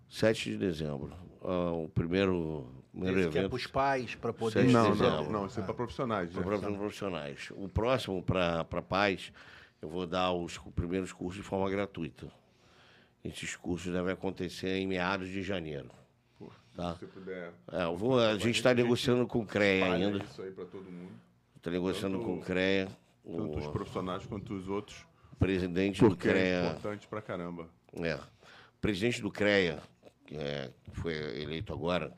7 0.08 0.52
de 0.52 0.58
dezembro. 0.58 1.12
Ah, 1.44 1.74
o 1.74 1.90
primeiro, 1.90 2.85
primeiro 2.96 3.20
Esse 3.20 3.30
que 3.30 3.38
é 3.38 3.42
evento. 3.42 3.50
pros 3.52 3.68
pais, 3.68 4.16
para 4.16 4.32
poder... 4.34 4.66
Não, 4.66 4.96
não, 4.96 5.30
não, 5.30 5.46
isso 5.48 5.60
é 5.60 5.64
para 5.64 5.74
profissionais. 5.74 6.30
Para 6.32 6.58
Né? 6.58 6.78
profissionais. 6.78 7.50
O 7.52 7.68
próximo, 7.68 8.24
para 8.24 8.64
pais, 8.82 9.32
eu 9.82 9.90
vou 9.90 10.08
dar 10.08 10.32
os 10.32 10.58
primeiros 10.76 11.12
cursos 11.12 11.42
de 11.44 11.48
forma 11.48 11.70
gratuita. 11.70 12.28
Esses 13.24 13.56
cursos 13.56 13.92
devem 13.92 14.14
acontecer 14.14 14.78
em 14.78 14.88
meados 14.88 15.28
de 15.28 15.42
janeiro. 15.44 15.90
Tá? 16.76 16.96
Se 16.96 17.06
puder. 17.06 17.54
É, 17.72 17.84
eu 17.86 17.96
vou, 17.96 18.20
a 18.20 18.38
gente 18.38 18.58
está 18.58 18.74
negociando 18.74 19.26
com 19.26 19.40
o 19.40 19.46
CREA 19.46 19.94
ainda. 19.94 20.24
isso 20.24 20.42
aí 20.42 20.52
para 20.52 20.66
todo 20.66 20.84
mundo. 20.84 21.12
Está 21.56 21.72
negociando 21.72 22.18
Tanto- 22.18 22.30
com 22.30 22.38
o 22.38 22.42
CREA. 22.42 22.88
Tanto 23.26 23.58
os 23.60 23.66
O 23.66 23.72
profissionais 23.72 24.26
quanto 24.26 24.54
os 24.54 24.68
outros. 24.68 25.06
presidente 25.40 26.02
do 26.02 26.14
é 26.14 26.16
CREA. 26.18 26.66
importante 26.68 27.08
pra 27.08 27.22
caramba. 27.22 27.68
É. 27.94 28.20
Presidente 28.82 29.22
do 29.22 29.32
CREA, 29.32 29.82
que 30.28 30.36
é, 30.36 30.70
foi 30.94 31.14
eleito 31.42 31.72
agora, 31.74 32.12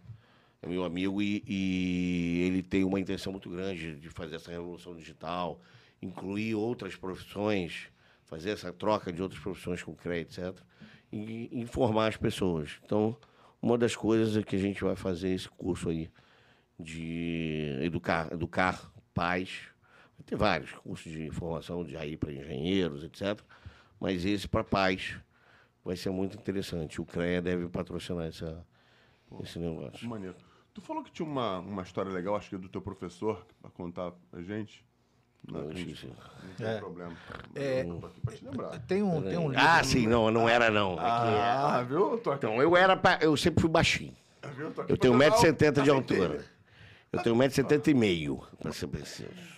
é 0.61 0.67
meu 0.67 0.83
amigo 0.83 1.21
e, 1.21 1.43
e 1.47 2.43
ele 2.45 2.63
tem 2.63 2.83
uma 2.83 2.99
intenção 2.99 3.31
muito 3.31 3.49
grande 3.49 3.95
de 3.95 4.09
fazer 4.09 4.37
essa 4.37 4.51
revolução 4.51 4.95
digital, 4.95 5.61
incluir 6.01 6.55
outras 6.55 6.95
profissões, 6.95 7.89
fazer 8.25 8.51
essa 8.51 8.73
troca 8.73 9.11
de 9.11 9.21
outras 9.21 9.41
profissões 9.41 9.83
com 9.83 9.91
o 9.91 9.95
CREA, 9.95 10.21
etc. 10.21 10.55
E 11.11 11.49
informar 11.51 12.07
as 12.07 12.17
pessoas. 12.17 12.79
Então, 12.83 13.15
uma 13.61 13.77
das 13.77 13.95
coisas 13.95 14.35
é 14.35 14.43
que 14.43 14.55
a 14.55 14.59
gente 14.59 14.83
vai 14.83 14.95
fazer 14.95 15.29
esse 15.29 15.47
curso 15.49 15.89
aí 15.89 16.09
de 16.79 17.77
educar, 17.81 18.31
educar 18.31 18.91
pais. 19.13 19.61
Vai 20.17 20.25
ter 20.25 20.35
vários 20.35 20.71
cursos 20.71 21.11
de 21.11 21.29
formação 21.31 21.83
de 21.83 21.95
aí 21.95 22.17
para 22.17 22.31
engenheiros, 22.31 23.03
etc. 23.03 23.39
Mas 23.99 24.25
esse 24.25 24.47
para 24.47 24.63
pais 24.63 25.17
vai 25.83 25.95
ser 25.95 26.09
muito 26.09 26.37
interessante. 26.37 26.99
O 26.99 27.05
CREA 27.05 27.41
deve 27.41 27.67
patrocinar 27.69 28.27
essa, 28.27 28.65
esse 29.41 29.57
negócio. 29.59 30.07
Maneiro. 30.07 30.35
Tu 30.77 30.81
falou 30.81 31.03
que 31.03 31.11
tinha 31.11 31.27
uma, 31.27 31.57
uma 31.57 31.81
história 31.81 32.11
legal, 32.11 32.35
acho 32.35 32.49
que 32.49 32.55
é 32.55 32.57
do 32.59 32.69
teu 32.69 32.79
professor, 32.79 33.43
pra 33.59 33.71
contar 33.71 34.11
pra 34.29 34.43
gente. 34.43 34.85
Não, 35.51 35.71
gente- 35.73 36.05
não 36.05 36.53
tem 36.55 36.67
É. 36.67 36.77
problema. 36.77 37.13
É. 37.55 37.81
Eu 37.81 37.95
tô 37.99 38.05
aqui 38.05 38.21
pra 38.21 38.35
te 38.35 38.45
lembrar. 38.45 38.79
Tem 38.81 39.01
um, 39.01 39.21
tem 39.23 39.37
um 39.39 39.49
livro... 39.49 39.65
Ah, 39.65 39.83
sim, 39.83 40.05
não, 40.05 40.29
não 40.29 40.47
era 40.47 40.69
não. 40.69 40.93
É 40.93 40.95
que- 40.97 41.01
Ah, 41.01 41.83
viu? 41.87 42.11
Eu 42.11 42.17
tô 42.19 42.29
aqui, 42.29 42.45
Então, 42.45 42.61
eu 42.61 42.77
era 42.77 42.95
pa- 42.95 43.17
eu 43.23 43.35
sempre 43.35 43.61
fui 43.61 43.69
baixinho. 43.71 44.13
Eu 44.43 44.49
Eu 44.67 44.71
pra 44.71 44.85
tenho 44.85 45.13
jogar 45.13 45.31
o- 45.31 45.41
1,70m 45.41 45.81
de 45.81 45.89
altura. 45.89 46.45
Eu 47.11 47.23
tenho 47.23 47.35
1,70m 47.35 47.87
e 47.89 47.93
meio, 47.95 48.43
para 48.59 48.71
ser 48.71 48.85
preciso. 48.85 49.56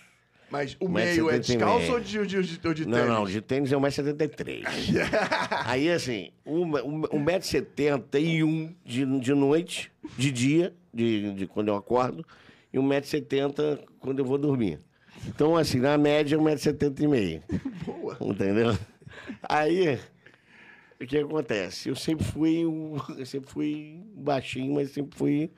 Mas 0.50 0.76
o 0.80 0.88
meio 0.88 1.30
é 1.30 1.38
descalço 1.38 1.92
ou 1.92 2.00
de, 2.00 2.26
de, 2.26 2.42
de, 2.42 2.58
de 2.74 2.86
Não, 2.86 2.98
tênis? 2.98 3.08
não, 3.08 3.24
de 3.24 3.40
tênis 3.40 3.72
é 3.72 3.76
1,73m. 3.76 4.64
Aí, 5.64 5.88
assim, 5.90 6.30
1,71m 6.46 8.74
de, 8.84 9.20
de 9.20 9.34
noite, 9.34 9.92
de 10.18 10.30
dia, 10.32 10.74
de, 10.92 11.32
de 11.34 11.46
quando 11.46 11.68
eu 11.68 11.76
acordo, 11.76 12.26
e 12.72 12.78
1,70m 12.78 13.78
quando 14.00 14.18
eu 14.18 14.24
vou 14.24 14.38
dormir. 14.38 14.80
Então, 15.26 15.56
assim, 15.56 15.78
na 15.78 15.96
média, 15.98 16.38
1,70m. 16.38 17.42
Boa. 17.84 18.16
Entendeu? 18.20 18.76
Aí, 19.42 19.98
o 21.00 21.06
que 21.06 21.18
acontece? 21.18 21.88
Eu 21.88 21.96
sempre 21.96 22.24
fui 22.24 22.62
eu 23.16 23.26
sempre 23.26 23.50
fui 23.50 24.00
baixinho, 24.14 24.74
mas 24.74 24.90
sempre 24.90 25.16
fui 25.16 25.50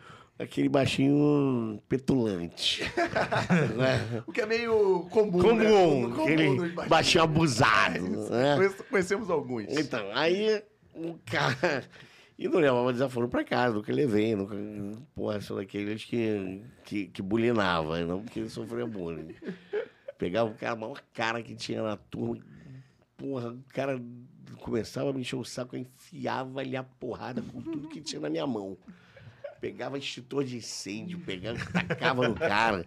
aquele 0.42 0.68
baixinho 0.68 1.80
petulante. 1.88 2.82
né? 3.76 4.22
O 4.26 4.32
que 4.32 4.40
é 4.40 4.46
meio 4.46 5.00
comum, 5.10 5.54
né? 5.54 5.64
Comum, 5.64 6.10
Comum 6.10 6.22
aquele 6.22 6.68
baixinho 6.88 7.24
abusado. 7.24 8.00
né? 8.30 8.56
Conhece- 8.56 8.82
Conhecemos 8.84 9.30
alguns. 9.30 9.64
Então, 9.68 10.04
aí 10.14 10.62
o 10.94 11.18
cara. 11.26 11.84
E 12.38 12.48
não 12.48 12.58
levava 12.58 12.92
desaforo 12.92 13.28
pra 13.28 13.44
casa, 13.44 13.74
nunca 13.74 13.92
levei, 13.92 14.34
nunca. 14.34 14.56
Porra, 15.14 15.40
são 15.40 15.56
daqueles 15.56 16.04
que, 16.04 16.62
que, 16.84 17.06
que 17.06 17.22
bulinava, 17.22 18.00
não 18.00 18.22
porque 18.22 18.48
sofria 18.48 18.86
bullying. 18.86 19.34
Pegava 20.18 20.50
o 20.50 20.54
cara, 20.54 20.72
a 20.72 20.76
maior 20.76 21.00
cara 21.14 21.42
que 21.42 21.54
tinha 21.54 21.82
na 21.82 21.96
turma. 21.96 22.42
Porra, 23.16 23.50
o 23.50 23.62
cara 23.72 24.00
começava 24.58 25.10
a 25.10 25.12
me 25.12 25.20
encher 25.20 25.36
o 25.36 25.44
saco, 25.44 25.76
eu 25.76 25.80
enfiava-lhe 25.80 26.76
a 26.76 26.82
porrada 26.82 27.42
com 27.42 27.60
tudo 27.60 27.88
que 27.88 28.00
tinha 28.00 28.20
na 28.20 28.30
minha 28.30 28.46
mão. 28.46 28.76
Pegava 29.62 29.96
extintor 29.96 30.42
de 30.42 30.56
incêndio, 30.56 31.20
pegava, 31.20 31.56
tacava 31.72 32.28
no 32.28 32.34
cara. 32.34 32.84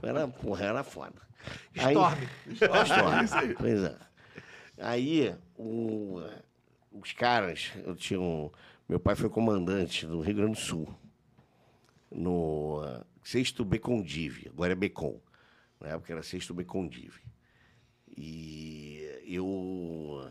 Era, 0.00 0.28
porra, 0.28 0.64
era 0.66 0.84
foda. 0.84 1.20
Aí- 1.76 1.94
Storm. 1.96 2.84
Storm. 2.84 3.24
Isso 3.26 3.34
aí. 3.34 3.54
Pois 3.54 3.82
é. 3.82 3.96
Aí, 4.78 5.34
o- 5.58 6.22
os 6.92 7.12
caras, 7.12 7.72
eu 7.84 7.96
tinha 7.96 8.20
um, 8.20 8.48
meu 8.88 9.00
pai 9.00 9.16
foi 9.16 9.28
comandante 9.28 10.06
do 10.06 10.20
Rio 10.20 10.36
Grande 10.36 10.52
do 10.52 10.58
Sul, 10.60 10.94
no 12.08 12.84
uh, 12.84 13.04
sexto 13.24 13.64
Becondive, 13.64 14.48
agora 14.48 14.70
é 14.74 14.76
Becon. 14.76 15.18
Na 15.80 15.88
época 15.88 16.12
era 16.12 16.22
sexto 16.22 16.54
Becondive. 16.54 17.20
E 18.16 19.00
eu, 19.26 20.30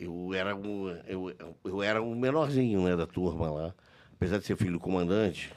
eu 0.00 0.34
era 0.34 0.56
um, 0.56 0.88
eu, 1.06 1.32
eu 1.64 1.80
era 1.80 2.02
um 2.02 2.16
menorzinho, 2.16 2.82
né, 2.82 2.96
da 2.96 3.06
turma 3.06 3.48
lá. 3.52 3.74
Apesar 4.16 4.38
de 4.38 4.46
ser 4.46 4.56
filho 4.56 4.72
do 4.72 4.80
comandante, 4.80 5.52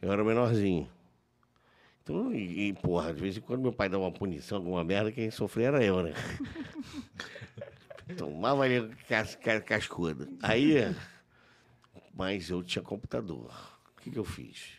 eu 0.00 0.12
era 0.12 0.24
menorzinho. 0.24 0.88
Então, 2.02 2.32
e, 2.32 2.68
e, 2.68 2.72
porra, 2.72 3.12
de 3.12 3.20
vez 3.20 3.36
em 3.36 3.40
quando 3.40 3.60
meu 3.60 3.72
pai 3.72 3.88
dava 3.88 4.04
uma 4.04 4.12
punição, 4.12 4.58
alguma 4.58 4.82
merda, 4.82 5.12
quem 5.12 5.30
sofria 5.30 5.66
era 5.66 5.84
eu, 5.84 6.02
né? 6.02 6.14
Tomava 8.16 8.62
ali 8.62 8.88
cas, 9.08 9.34
cas, 9.34 9.62
cascuda. 9.62 10.26
Aí, 10.42 10.76
mas 12.14 12.48
eu 12.48 12.62
tinha 12.62 12.82
computador. 12.82 13.52
O 13.96 14.00
que, 14.00 14.10
que 14.10 14.18
eu 14.18 14.24
fiz? 14.24 14.78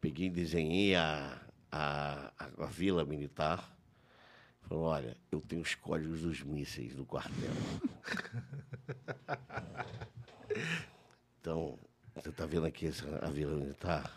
Peguei 0.00 0.26
e 0.26 0.30
desenhei 0.30 0.96
a, 0.96 1.40
a, 1.70 2.32
a, 2.38 2.64
a 2.64 2.66
vila 2.66 3.04
militar. 3.04 3.76
Falei, 4.62 4.82
olha, 4.82 5.16
eu 5.30 5.40
tenho 5.40 5.62
os 5.62 5.74
códigos 5.74 6.22
dos 6.22 6.42
mísseis 6.42 6.94
do 6.94 7.04
quartel. 7.04 7.34
Então, 11.40 11.78
você 12.14 12.30
tá 12.32 12.46
vendo 12.46 12.66
aqui 12.66 12.86
essa, 12.88 13.06
a 13.22 13.28
vila 13.30 13.54
militar? 13.56 14.10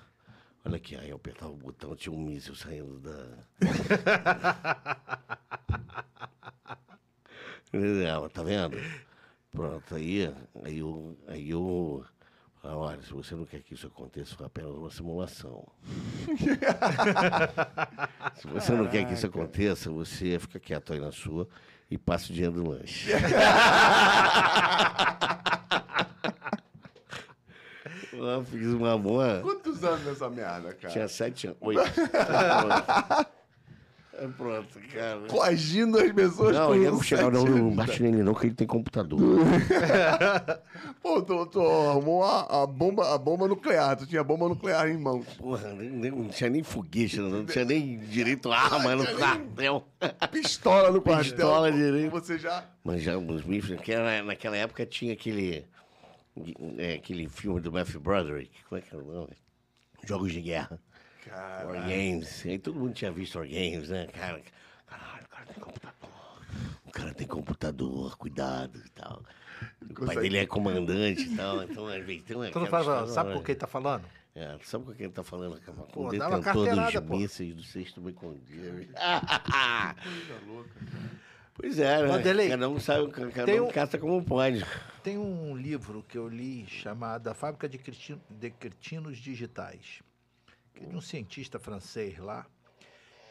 Olha 0.65 0.77
aqui, 0.77 0.95
aí 0.95 1.09
eu 1.09 1.17
apertava 1.17 1.51
o 1.51 1.55
botão, 1.57 1.95
tinha 1.95 2.13
um 2.13 2.19
míssil 2.19 2.55
saindo 2.55 2.99
da. 2.99 3.25
Ela, 7.73 8.29
tá 8.29 8.43
vendo? 8.43 8.77
Pronto, 9.51 9.95
aí, 9.95 10.31
aí 10.63 10.79
eu, 10.79 11.17
aí 11.27 11.49
eu 11.49 12.05
Ah, 12.63 12.75
olha, 12.77 13.01
se 13.01 13.11
você 13.11 13.35
não 13.35 13.45
quer 13.45 13.61
que 13.61 13.73
isso 13.73 13.87
aconteça, 13.87 14.35
foi 14.35 14.45
apenas 14.45 14.71
uma 14.71 14.89
simulação. 14.91 15.67
se 18.35 18.47
você 18.47 18.71
não 18.73 18.87
quer 18.87 19.05
que 19.05 19.13
isso 19.13 19.25
aconteça, 19.25 19.89
você 19.91 20.37
fica 20.39 20.59
quieto 20.59 20.93
aí 20.93 20.99
na 20.99 21.11
sua 21.11 21.47
e 21.89 21.97
passa 21.97 22.31
o 22.31 22.33
dinheiro 22.33 22.53
do 22.55 22.69
lanche. 22.69 23.11
Eu 28.13 28.43
fiz 28.45 28.67
uma 28.67 28.97
boa. 28.97 29.39
Quantos 29.41 29.83
anos 29.83 30.05
nessa 30.05 30.29
merda, 30.29 30.73
cara? 30.73 30.93
Tinha 30.93 31.07
sete 31.07 31.47
anos. 31.47 31.57
Oito. 31.61 31.81
É 34.15 34.27
pronto, 34.27 34.79
cara. 34.93 35.21
Coagindo 35.27 35.97
as 35.97 36.11
pessoas 36.11 36.55
Não, 36.55 36.75
ele 36.75 36.85
não 36.85 36.91
não, 36.93 37.03
sete 37.03 37.21
não 37.21 37.45
anos. 37.45 37.75
bate 37.75 38.03
nele 38.03 38.21
não, 38.23 38.33
que 38.35 38.45
ele 38.45 38.53
tem 38.53 38.67
computador. 38.67 39.19
Pô, 41.01 41.21
tu, 41.21 41.45
tu 41.47 41.59
arrumou 41.61 42.23
a, 42.23 42.63
a 42.63 42.67
bomba, 42.67 43.13
a 43.13 43.17
bomba 43.17 43.47
nuclear. 43.47 43.97
Tu 43.97 44.05
tinha 44.05 44.23
bomba 44.23 44.47
nuclear 44.47 44.87
em 44.87 44.97
mão. 44.97 45.21
Porra, 45.37 45.73
nem, 45.73 45.89
nem- 45.89 46.11
não 46.11 46.29
tinha 46.29 46.49
nem 46.49 46.61
foguete, 46.61 47.19
não, 47.19 47.29
não 47.29 47.45
tinha 47.45 47.65
nem 47.65 47.97
direito 47.97 48.51
a 48.51 48.59
arma 48.59 48.95
no 48.95 49.03
quartel. 49.03 49.83
Pistola 50.31 50.91
no 50.91 51.01
quartel. 51.01 51.31
Pistola 51.35 51.71
direito. 51.71 52.11
Você 52.11 52.37
já... 52.37 52.63
Mas 52.83 53.01
já 53.01 53.17
os 53.17 53.45
naquela, 53.69 54.21
naquela 54.21 54.57
época 54.57 54.85
tinha 54.85 55.13
aquele, 55.13 55.65
é, 56.77 56.93
aquele 56.95 57.27
filme 57.29 57.59
do 57.61 57.71
Matthew 57.71 57.99
Broderick, 57.99 58.63
como 58.63 58.79
é 58.79 58.81
que 58.81 58.93
era 58.93 59.03
o 59.03 59.13
nome? 59.13 59.37
Jogos 60.05 60.31
de 60.31 60.41
Guerra. 60.41 60.79
Cara, 61.25 61.67
War 61.67 61.81
Games. 61.81 62.45
Aí 62.45 62.59
todo 62.59 62.77
mundo 62.77 62.93
tinha 62.93 63.11
visto 63.11 63.37
War 63.37 63.47
Games, 63.47 63.89
né? 63.89 64.07
Cara, 64.07 64.41
caralho, 64.85 65.25
o 65.25 65.29
cara 65.29 65.45
tem 65.45 65.63
computador. 65.63 66.09
O 66.85 66.91
cara 66.91 67.13
tem 67.13 67.27
computador, 67.27 68.17
cuidado 68.17 68.81
e 68.85 68.89
tal. 68.89 69.23
O 69.89 70.05
pai 70.05 70.15
dele 70.17 70.37
é 70.37 70.45
comandante 70.45 71.21
e 71.21 71.35
tal, 71.35 71.63
então 71.63 71.87
às 71.87 72.03
vezes 72.05 72.23
tem 72.23 72.35
uma. 72.35 72.49
Tu 72.49 72.59
não 72.59 72.65
história, 72.65 73.07
sabe 73.07 73.29
né? 73.29 73.35
por 73.35 73.43
que 73.43 73.51
ele 73.51 73.59
tá 73.59 73.67
falando? 73.67 74.05
É, 74.35 74.57
sabe 74.63 74.85
com 74.85 74.93
quem 74.93 75.05
ele 75.05 75.13
tá 75.13 75.23
falando? 75.23 75.59
cara? 75.61 75.77
Com 75.77 75.83
Pô, 75.91 76.07
o 76.07 76.09
detentor 76.09 76.75
dos 76.75 76.93
pô. 77.01 77.17
mísseis 77.17 77.55
do 77.55 77.63
sexto 77.63 78.01
me 78.01 78.11
condia. 78.13 78.89
Pois 81.55 81.77
é, 81.79 82.01
né? 82.01 82.07
Vanderlei, 82.07 82.49
cada 82.49 82.67
um 82.69 82.79
sabe, 82.79 83.11
cada 83.11 83.51
um 83.61 83.67
um- 83.67 83.71
caça 83.71 83.97
como 83.97 84.23
pode. 84.23 84.65
Tem 85.03 85.17
um 85.17 85.55
livro 85.55 86.03
que 86.07 86.17
eu 86.17 86.27
li 86.27 86.65
chamado 86.67 87.27
A 87.27 87.33
Fábrica 87.33 87.69
de, 87.69 87.79
de 88.29 88.49
Cretinos 88.49 89.17
Digitais, 89.17 90.01
que 90.73 90.83
é 90.83 90.87
de 90.87 90.95
um 90.95 91.01
cientista 91.01 91.59
francês 91.59 92.17
lá. 92.17 92.45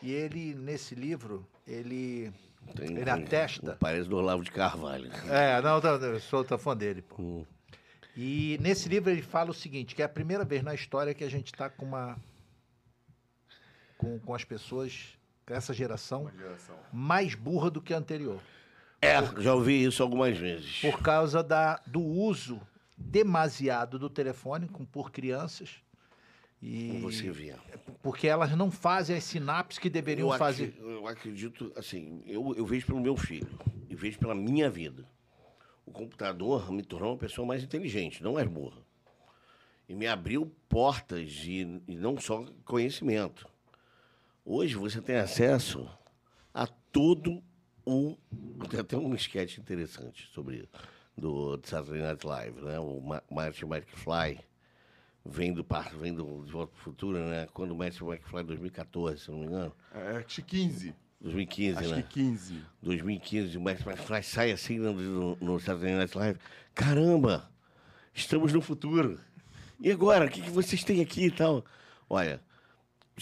E 0.00 0.12
ele, 0.12 0.54
nesse 0.54 0.94
livro, 0.94 1.46
ele, 1.66 2.32
Tem- 2.76 2.96
ele 2.96 3.08
atesta. 3.10 3.76
Parece 3.80 4.08
do 4.08 4.16
Olavo 4.16 4.42
de 4.44 4.50
Carvalho. 4.50 5.10
É, 5.28 5.60
não, 5.62 5.78
eu 5.80 6.20
sou 6.20 6.44
tão 6.44 6.58
fã 6.58 6.76
dele, 6.76 7.02
pô. 7.02 7.16
Hum. 7.22 7.46
E 8.16 8.58
nesse 8.60 8.88
livro 8.88 9.10
ele 9.10 9.22
fala 9.22 9.50
o 9.50 9.54
seguinte, 9.54 9.94
que 9.94 10.02
é 10.02 10.04
a 10.04 10.08
primeira 10.08 10.44
vez 10.44 10.62
na 10.62 10.74
história 10.74 11.14
que 11.14 11.24
a 11.24 11.30
gente 11.30 11.46
está 11.46 11.70
com 11.70 11.86
uma... 11.86 12.16
Com, 13.96 14.18
com 14.18 14.34
as 14.34 14.44
pessoas, 14.44 15.16
essa 15.52 15.72
geração, 15.74 16.30
Geração. 16.36 16.76
mais 16.92 17.34
burra 17.34 17.70
do 17.70 17.80
que 17.80 17.92
a 17.94 17.98
anterior. 17.98 18.40
É, 19.00 19.16
já 19.40 19.54
ouvi 19.54 19.84
isso 19.84 20.02
algumas 20.02 20.36
vezes. 20.38 20.80
Por 20.80 21.00
causa 21.00 21.42
da, 21.42 21.80
do 21.86 22.00
uso 22.00 22.60
demasiado 22.96 23.98
do 23.98 24.08
telefone 24.08 24.68
com, 24.68 24.84
por 24.84 25.10
crianças. 25.10 25.82
E 26.62 26.88
Como 26.92 27.10
você 27.10 27.28
vê. 27.32 27.54
porque 28.00 28.28
elas 28.28 28.56
não 28.56 28.70
fazem 28.70 29.16
as 29.16 29.24
sinapses 29.24 29.80
que 29.80 29.90
deveriam 29.90 30.30
Eu, 30.30 30.38
fazer. 30.38 30.76
eu 30.80 31.08
acredito, 31.08 31.72
assim, 31.76 32.22
eu, 32.24 32.54
eu 32.56 32.64
vejo 32.64 32.86
pelo 32.86 33.00
meu 33.00 33.16
filho 33.16 33.48
e 33.90 33.96
vejo 33.96 34.18
pela 34.20 34.34
minha 34.34 34.70
vida. 34.70 35.04
O 35.84 35.90
computador 35.90 36.70
me 36.70 36.84
tornou 36.84 37.10
uma 37.10 37.18
pessoa 37.18 37.44
mais 37.44 37.64
inteligente, 37.64 38.22
não 38.22 38.34
mais 38.34 38.46
burra. 38.48 38.78
E 39.88 39.94
me 39.96 40.06
abriu 40.06 40.52
portas 40.68 41.32
e, 41.44 41.82
e 41.88 41.96
não 41.96 42.16
só 42.20 42.46
conhecimento. 42.64 43.48
Hoje 44.44 44.74
você 44.76 45.00
tem 45.00 45.16
acesso 45.16 45.88
a 46.52 46.66
todo 46.66 47.42
o. 47.84 48.16
Tem 48.68 48.80
até 48.80 48.96
um 48.96 49.14
sketch 49.14 49.58
interessante 49.58 50.28
sobre 50.34 50.56
isso, 50.56 50.68
do 51.16 51.60
Saturday 51.64 52.02
Night 52.02 52.26
Live, 52.26 52.60
né? 52.62 52.78
O 52.78 53.00
Ma- 53.00 53.22
Marty 53.30 53.64
McFly 53.64 54.40
vem 55.24 55.52
do, 55.52 55.64
vem 56.00 56.12
do 56.14 56.44
De 56.44 56.50
Volta 56.52 56.72
para 56.72 56.80
o 56.80 56.82
Futuro, 56.82 57.18
né? 57.18 57.46
Quando 57.54 57.70
o 57.72 57.76
Marty 57.76 58.02
McFly, 58.02 58.42
2014, 58.44 59.20
se 59.24 59.30
não 59.30 59.38
me 59.38 59.46
engano. 59.46 59.72
É, 59.94 60.16
acho 60.16 60.26
que 60.26 60.42
15. 60.42 60.94
2015, 61.20 61.78
Acho 61.78 61.94
né? 61.94 62.02
que 62.02 62.08
15. 62.14 62.64
2015, 62.82 63.56
o 63.56 63.60
Marty 63.60 63.88
McFly 63.88 64.22
sai 64.24 64.50
assim 64.50 64.78
no, 64.78 64.92
no, 64.92 65.36
no 65.40 65.60
Saturday 65.60 65.94
Night 65.94 66.18
Live. 66.18 66.40
Caramba, 66.74 67.48
estamos 68.12 68.52
no 68.52 68.60
futuro. 68.60 69.20
E 69.78 69.88
agora, 69.90 70.26
o 70.26 70.28
que, 70.28 70.42
que 70.42 70.50
vocês 70.50 70.82
têm 70.82 71.00
aqui 71.00 71.26
e 71.26 71.30
tal? 71.30 71.64
Olha, 72.10 72.40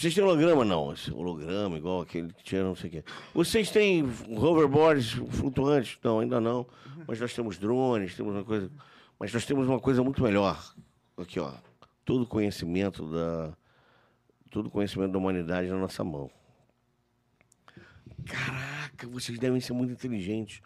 vocês 0.00 0.14
têm 0.14 0.24
holograma? 0.24 0.64
Não, 0.64 0.94
holograma 1.12 1.76
igual 1.76 2.00
aquele 2.00 2.32
que 2.32 2.42
tinha 2.42 2.64
não 2.64 2.74
sei 2.74 2.88
o 2.88 2.90
quê. 2.90 3.04
Vocês 3.34 3.70
têm 3.70 4.02
hoverboards 4.30 5.10
flutuantes? 5.10 5.98
Não, 6.02 6.20
ainda 6.20 6.40
não. 6.40 6.66
Mas 7.06 7.20
nós 7.20 7.34
temos 7.34 7.58
drones, 7.58 8.14
temos 8.14 8.34
uma 8.34 8.42
coisa... 8.42 8.70
Mas 9.18 9.30
nós 9.30 9.44
temos 9.44 9.68
uma 9.68 9.78
coisa 9.78 10.02
muito 10.02 10.22
melhor. 10.22 10.74
Aqui, 11.18 11.38
ó. 11.38 11.52
Todo 12.02 12.26
conhecimento 12.26 13.12
da... 13.12 13.52
Todo 14.50 14.70
conhecimento 14.70 15.12
da 15.12 15.18
humanidade 15.18 15.68
na 15.68 15.76
nossa 15.76 16.02
mão. 16.02 16.30
Caraca, 18.24 19.06
vocês 19.06 19.38
devem 19.38 19.60
ser 19.60 19.74
muito 19.74 19.92
inteligentes. 19.92 20.62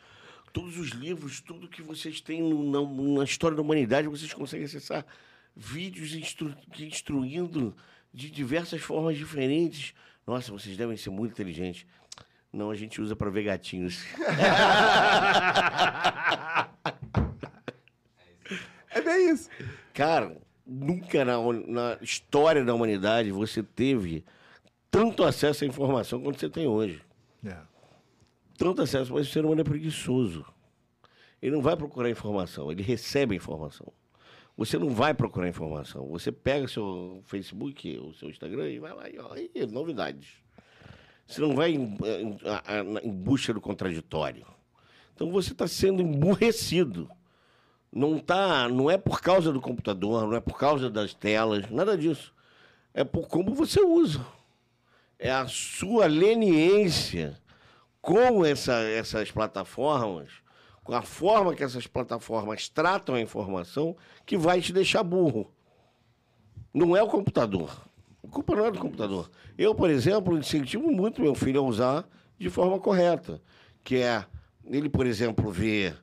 Todos 0.52 0.78
os 0.78 0.90
livros, 0.90 1.40
tudo 1.40 1.68
que 1.68 1.82
vocês 1.82 2.20
têm 2.20 2.40
na, 2.70 2.80
na 3.18 3.24
história 3.24 3.56
da 3.56 3.62
humanidade, 3.62 4.06
vocês 4.06 4.32
conseguem 4.32 4.66
acessar 4.66 5.04
vídeos 5.56 6.14
instru, 6.14 6.54
instruindo 6.78 7.74
de 8.14 8.30
diversas 8.30 8.80
formas 8.80 9.16
diferentes. 9.18 9.92
Nossa, 10.24 10.52
vocês 10.52 10.76
devem 10.76 10.96
ser 10.96 11.10
muito 11.10 11.32
inteligentes. 11.32 11.84
Não, 12.52 12.70
a 12.70 12.76
gente 12.76 13.00
usa 13.00 13.16
para 13.16 13.28
ver 13.30 13.42
gatinhos. 13.42 14.04
É 18.94 19.00
bem 19.00 19.30
isso. 19.30 19.50
Cara, 19.92 20.36
nunca 20.64 21.24
na, 21.24 21.36
na 21.66 21.98
história 22.00 22.64
da 22.64 22.72
humanidade 22.72 23.32
você 23.32 23.60
teve 23.60 24.24
tanto 24.88 25.24
acesso 25.24 25.64
à 25.64 25.66
informação 25.66 26.22
quanto 26.22 26.38
você 26.38 26.48
tem 26.48 26.68
hoje. 26.68 27.02
É. 27.44 27.58
tanto 28.56 28.80
acesso, 28.80 29.12
mas 29.12 29.28
o 29.28 29.30
ser 29.30 29.44
humano 29.44 29.60
é 29.60 29.64
preguiçoso. 29.64 30.46
Ele 31.42 31.56
não 31.56 31.60
vai 31.60 31.76
procurar 31.76 32.08
informação, 32.08 32.70
ele 32.70 32.82
recebe 32.82 33.34
a 33.34 33.36
informação. 33.36 33.92
Você 34.56 34.78
não 34.78 34.90
vai 34.90 35.12
procurar 35.14 35.48
informação. 35.48 36.06
Você 36.08 36.30
pega 36.30 36.68
seu 36.68 37.20
Facebook, 37.26 37.98
o 37.98 38.14
seu 38.14 38.30
Instagram 38.30 38.70
e 38.70 38.78
vai 38.78 38.92
lá 38.94 39.08
e 39.08 39.18
aí, 39.54 39.66
novidades. 39.66 40.28
Você 41.26 41.40
não 41.40 41.54
vai 41.56 41.72
em, 41.72 41.82
em- 41.82 43.08
em 43.08 43.10
busca 43.12 43.52
do 43.52 43.60
contraditório. 43.60 44.46
Então 45.14 45.30
você 45.30 45.52
está 45.52 45.66
sendo 45.66 46.02
emburrecido. 46.02 47.10
Não 47.92 48.18
tá, 48.18 48.68
não 48.68 48.90
é 48.90 48.98
por 48.98 49.20
causa 49.20 49.52
do 49.52 49.60
computador, 49.60 50.26
não 50.26 50.34
é 50.36 50.40
por 50.40 50.58
causa 50.58 50.90
das 50.90 51.14
telas, 51.14 51.68
nada 51.70 51.96
disso. 51.96 52.32
É 52.92 53.02
por 53.04 53.26
como 53.28 53.54
você 53.54 53.80
usa. 53.80 54.24
É 55.18 55.30
a 55.32 55.46
sua 55.48 56.06
leniência 56.06 57.40
com 58.00 58.44
essa- 58.44 58.82
essas 58.82 59.30
plataformas, 59.30 60.30
com 60.84 60.94
a 60.94 61.00
forma 61.00 61.54
que 61.54 61.64
essas 61.64 61.86
plataformas 61.86 62.68
tratam 62.68 63.14
a 63.14 63.20
informação, 63.20 63.96
que 64.26 64.36
vai 64.36 64.60
te 64.60 64.72
deixar 64.72 65.02
burro. 65.02 65.50
Não 66.72 66.94
é 66.94 67.02
o 67.02 67.08
computador. 67.08 67.74
A 68.22 68.28
culpa 68.28 68.54
não 68.54 68.66
é 68.66 68.70
do 68.70 68.78
computador. 68.78 69.30
Eu, 69.56 69.74
por 69.74 69.88
exemplo, 69.88 70.36
incentivo 70.36 70.92
muito 70.92 71.22
meu 71.22 71.34
filho 71.34 71.60
a 71.60 71.64
usar 71.64 72.08
de 72.38 72.50
forma 72.50 72.78
correta, 72.78 73.40
que 73.82 73.96
é 73.96 74.26
ele, 74.66 74.90
por 74.90 75.06
exemplo, 75.06 75.50
ver 75.50 75.96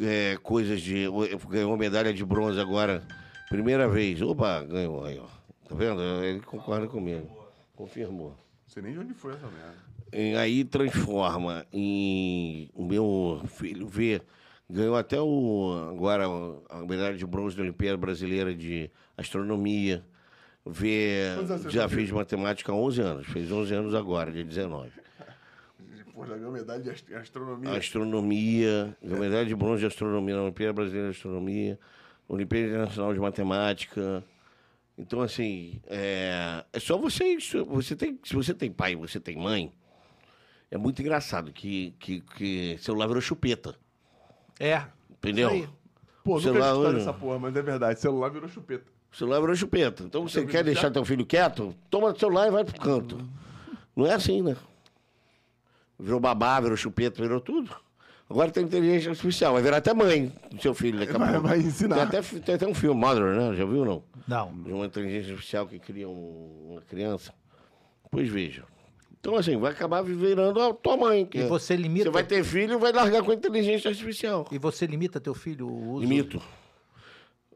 é, 0.00 0.36
coisas 0.42 0.80
de. 0.82 1.06
Ganhou 1.48 1.76
medalha 1.76 2.12
de 2.12 2.24
bronze 2.24 2.60
agora, 2.60 3.06
primeira 3.48 3.88
vez. 3.88 4.20
Opa, 4.20 4.62
ganhou 4.62 5.04
aí, 5.04 5.18
ó. 5.18 5.26
Tá 5.68 5.74
vendo? 5.74 6.02
Ele 6.22 6.40
concorda 6.40 6.86
comigo. 6.86 7.28
Confirmou. 7.74 8.30
Não 8.30 8.68
sei 8.68 8.82
nem 8.82 8.92
de 8.92 8.98
onde 8.98 9.14
foi 9.14 9.32
essa 9.32 9.46
merda. 9.46 9.91
E 10.12 10.34
aí 10.36 10.64
transforma 10.64 11.64
em 11.72 12.68
o 12.74 12.84
meu 12.84 13.40
filho 13.46 13.86
vê 13.86 14.20
ganhou 14.68 14.96
até 14.96 15.20
o 15.20 15.88
agora 15.90 16.24
a 16.70 16.78
medalha 16.86 17.16
de 17.16 17.26
bronze 17.26 17.56
da 17.56 17.62
Olimpíada 17.62 17.96
Brasileira 17.96 18.54
de 18.54 18.90
Astronomia. 19.16 20.04
Vê 20.64 21.34
você 21.58 21.70
já 21.70 21.88
fez 21.88 22.10
matemática 22.10 22.70
há 22.70 22.74
11 22.74 23.00
anos 23.00 23.26
fez 23.26 23.50
11 23.50 23.74
anos 23.74 23.94
agora 23.94 24.30
dia 24.30 24.44
19 24.44 24.90
Pô, 26.14 26.24
já 26.26 26.36
ganhou 26.36 26.52
medalha 26.52 26.80
de 26.80 26.90
ast- 26.90 27.12
astronomia. 27.14 27.70
astronomia 27.72 28.96
ganhou 29.02 29.18
medalha 29.18 29.46
de 29.46 29.54
bronze 29.56 29.80
de 29.80 29.86
astronomia 29.86 30.36
na 30.36 30.42
Olimpíada 30.42 30.72
Brasileira 30.74 31.10
de 31.10 31.16
Astronomia 31.16 31.78
Olimpíada 32.28 32.68
Internacional 32.68 33.12
de 33.14 33.18
Matemática. 33.20 34.22
Então 34.96 35.20
assim 35.22 35.80
é, 35.86 36.64
é 36.72 36.78
só 36.78 36.96
você 36.98 37.38
você 37.66 37.96
tem 37.96 38.20
se 38.22 38.34
você 38.34 38.52
tem 38.54 38.70
pai 38.70 38.94
você 38.94 39.18
tem 39.18 39.36
mãe 39.36 39.72
é 40.72 40.78
muito 40.78 41.00
engraçado 41.00 41.52
que, 41.52 41.94
que, 42.00 42.20
que 42.20 42.76
celular 42.80 43.06
virou 43.06 43.20
chupeta. 43.20 43.74
É. 44.58 44.82
Entendeu? 45.10 45.68
Pô, 46.24 46.36
nunca 46.36 46.42
Celular 46.52 46.74
hoje- 46.74 47.00
essa 47.00 47.12
porra, 47.12 47.38
mas 47.38 47.54
é 47.56 47.62
verdade. 47.62 48.00
Celular 48.00 48.28
virou 48.30 48.48
chupeta. 48.48 48.90
O 49.12 49.16
celular 49.16 49.40
virou 49.40 49.54
chupeta. 49.54 50.02
Então 50.04 50.26
você 50.26 50.44
quer 50.46 50.64
deixar 50.64 50.90
teu 50.90 51.04
filho 51.04 51.26
quieto? 51.26 51.74
Toma 51.90 52.08
o 52.08 52.18
celular 52.18 52.48
e 52.48 52.50
vai 52.50 52.64
pro 52.64 52.80
canto. 52.80 53.18
Não 53.94 54.06
é 54.06 54.14
assim, 54.14 54.40
né? 54.42 54.56
Virou 55.98 56.18
babá, 56.18 56.58
virou 56.60 56.76
chupeta, 56.76 57.20
virou 57.22 57.40
tudo. 57.40 57.74
Agora 58.28 58.50
tem 58.50 58.64
inteligência 58.64 59.10
artificial. 59.10 59.52
Vai 59.52 59.62
virar 59.62 59.76
até 59.76 59.92
mãe 59.92 60.32
do 60.50 60.60
seu 60.62 60.72
filho 60.72 60.98
daqui 60.98 61.14
a 61.14 61.18
Vai- 61.18 61.32
pouco. 61.32 61.48
vai 61.48 61.58
ensinar. 61.58 62.06
Tem 62.08 62.18
até, 62.20 62.22
tem 62.40 62.54
até 62.54 62.66
um 62.66 62.74
filme, 62.74 62.98
Mother, 62.98 63.24
né? 63.36 63.54
Já 63.54 63.64
viu 63.66 63.80
ou 63.80 63.84
não? 63.84 64.02
Não. 64.26 64.62
De 64.62 64.72
uma 64.72 64.86
inteligência 64.86 65.32
artificial 65.32 65.66
que 65.66 65.78
cria 65.78 66.08
um- 66.08 66.70
uma 66.72 66.80
criança. 66.80 67.34
Pois 68.10 68.28
veja. 68.28 68.64
Então, 69.22 69.36
assim, 69.36 69.56
vai 69.56 69.70
acabar 69.70 70.02
virando 70.02 70.60
a 70.60 70.74
tua 70.74 70.96
mãe. 70.96 71.30
E 71.32 71.42
é- 71.42 71.46
você 71.46 71.76
limita. 71.76 72.06
Você 72.06 72.10
vai 72.10 72.24
ter 72.24 72.42
filho 72.42 72.74
e 72.74 72.76
vai 72.76 72.90
largar 72.90 73.22
com 73.22 73.30
a 73.30 73.34
inteligência 73.34 73.88
artificial. 73.88 74.48
E 74.50 74.58
você 74.58 74.84
limita 74.84 75.20
teu 75.20 75.32
filho 75.32 75.68
o 75.68 75.90
uso. 75.92 76.00
Limito. 76.04 76.42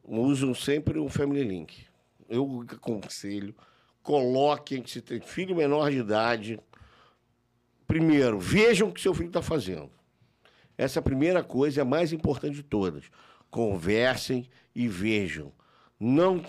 Usam 0.05 0.55
sempre 0.55 0.97
o 1.01 1.09
Family 1.09 1.43
Link. 1.43 1.85
Eu 2.29 2.65
aconselho, 2.69 3.53
coloquem 4.01 4.81
que 4.81 4.89
se 4.93 5.01
tem 5.01 5.21
filho 5.21 5.57
menor 5.57 5.91
de 5.91 5.99
idade. 5.99 6.61
Primeiro, 7.85 8.39
vejam 8.39 8.89
o 8.89 8.93
que 8.93 9.01
seu 9.01 9.13
filho 9.13 9.27
está 9.27 9.43
fazendo. 9.43 9.91
Essa 10.79 11.01
é 11.01 11.03
primeira 11.03 11.43
coisa, 11.43 11.81
é 11.81 11.83
a 11.83 11.85
mais 11.85 12.13
importante 12.13 12.55
de 12.55 12.63
todas. 12.63 13.07
Conversem 13.51 14.49
e 14.73 14.87
vejam. 14.87 15.53
Não, 15.99 16.41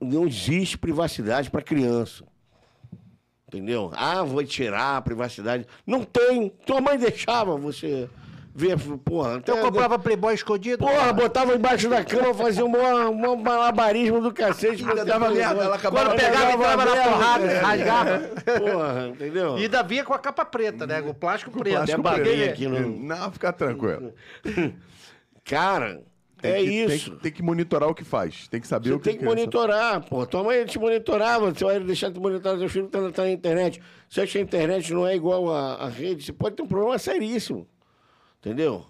não 0.00 0.26
existe 0.26 0.78
privacidade 0.78 1.50
para 1.50 1.60
criança. 1.60 2.24
Entendeu? 3.52 3.90
Ah, 3.96 4.22
vou 4.22 4.44
tirar 4.44 4.98
a 4.98 5.02
privacidade. 5.02 5.66
Não 5.84 6.04
tem. 6.04 6.50
Tua 6.64 6.80
mãe 6.80 6.96
deixava 6.96 7.56
você 7.56 8.08
ver, 8.54 8.78
porra. 9.04 9.38
Então 9.38 9.56
eu 9.56 9.64
comprava 9.64 9.98
Playboy 9.98 10.32
escondido. 10.34 10.78
Porra, 10.78 10.94
cara. 10.94 11.12
botava 11.12 11.54
embaixo 11.56 11.88
da 11.88 12.04
cama, 12.04 12.32
fazia 12.32 12.64
um 12.64 12.70
um 12.70 13.36
malabarismo 13.36 14.20
do 14.20 14.32
cacete. 14.32 14.84
Ainda 14.88 15.04
dava 15.04 15.30
merda, 15.30 15.64
ela 15.64 15.74
acabava- 15.74 16.10
Quando 16.10 16.20
pegava, 16.20 16.52
entrava 16.52 16.84
na 16.84 16.96
porrada, 17.04 17.44
é. 17.46 17.58
rasgava. 17.58 18.20
Porra, 18.60 19.08
entendeu? 19.08 19.58
E 19.58 19.62
ainda 19.64 19.82
vinha 19.82 20.04
com 20.04 20.14
a 20.14 20.18
capa 20.20 20.44
preta, 20.44 20.86
né? 20.86 21.02
Com 21.02 21.10
o 21.10 21.14
plástico 21.14 21.50
preto. 21.50 21.74
plástico 21.74 22.00
Até 22.00 22.10
baguei 22.18 22.36
preto. 22.36 22.50
aqui 22.52 22.68
no... 22.68 22.88
Não, 23.00 23.32
fica 23.32 23.52
tranquilo. 23.52 24.14
Cara, 25.44 26.00
Tem 26.40 26.50
é 26.52 26.58
que- 26.58 26.64
tem 26.66 26.84
isso. 26.84 27.10
que- 27.12 27.16
Tem 27.22 27.32
que, 27.32 27.42
monitorar 27.42 27.88
o 27.88 27.94
que 27.94 28.04
faz. 28.04 28.48
Tem 28.48 28.60
que 28.60 28.66
saber 28.66 28.88
Você 28.90 28.94
o 28.94 28.98
que 28.98 29.04
tem 29.04 29.12
que 29.14 29.18
criança- 29.20 29.36
monitorar, 29.36 30.04
pô. 30.08 30.26
Tua 30.26 30.42
mãe 30.44 30.64
te 30.64 30.78
monitorava, 30.78 31.52
você 31.54 31.64
vai 31.64 31.80
deixar 31.80 32.10
de 32.10 32.18
monitorar 32.20 32.58
seu 32.58 32.68
filho 32.68 32.86
que 32.86 32.92
tá, 32.92 33.10
tá 33.10 33.22
na 33.22 33.30
internet. 33.30 33.80
Você 34.08 34.20
acha 34.22 34.32
que 34.32 34.38
a 34.38 34.42
internet 34.42 34.92
não 34.92 35.06
é 35.06 35.14
igual 35.14 35.52
à 35.52 35.88
rede, 35.88 36.24
você 36.24 36.32
pode 36.32 36.56
ter 36.56 36.62
um 36.62 36.66
problema 36.66 36.98
seríssimo. 36.98 37.66
Entendeu? 38.40 38.84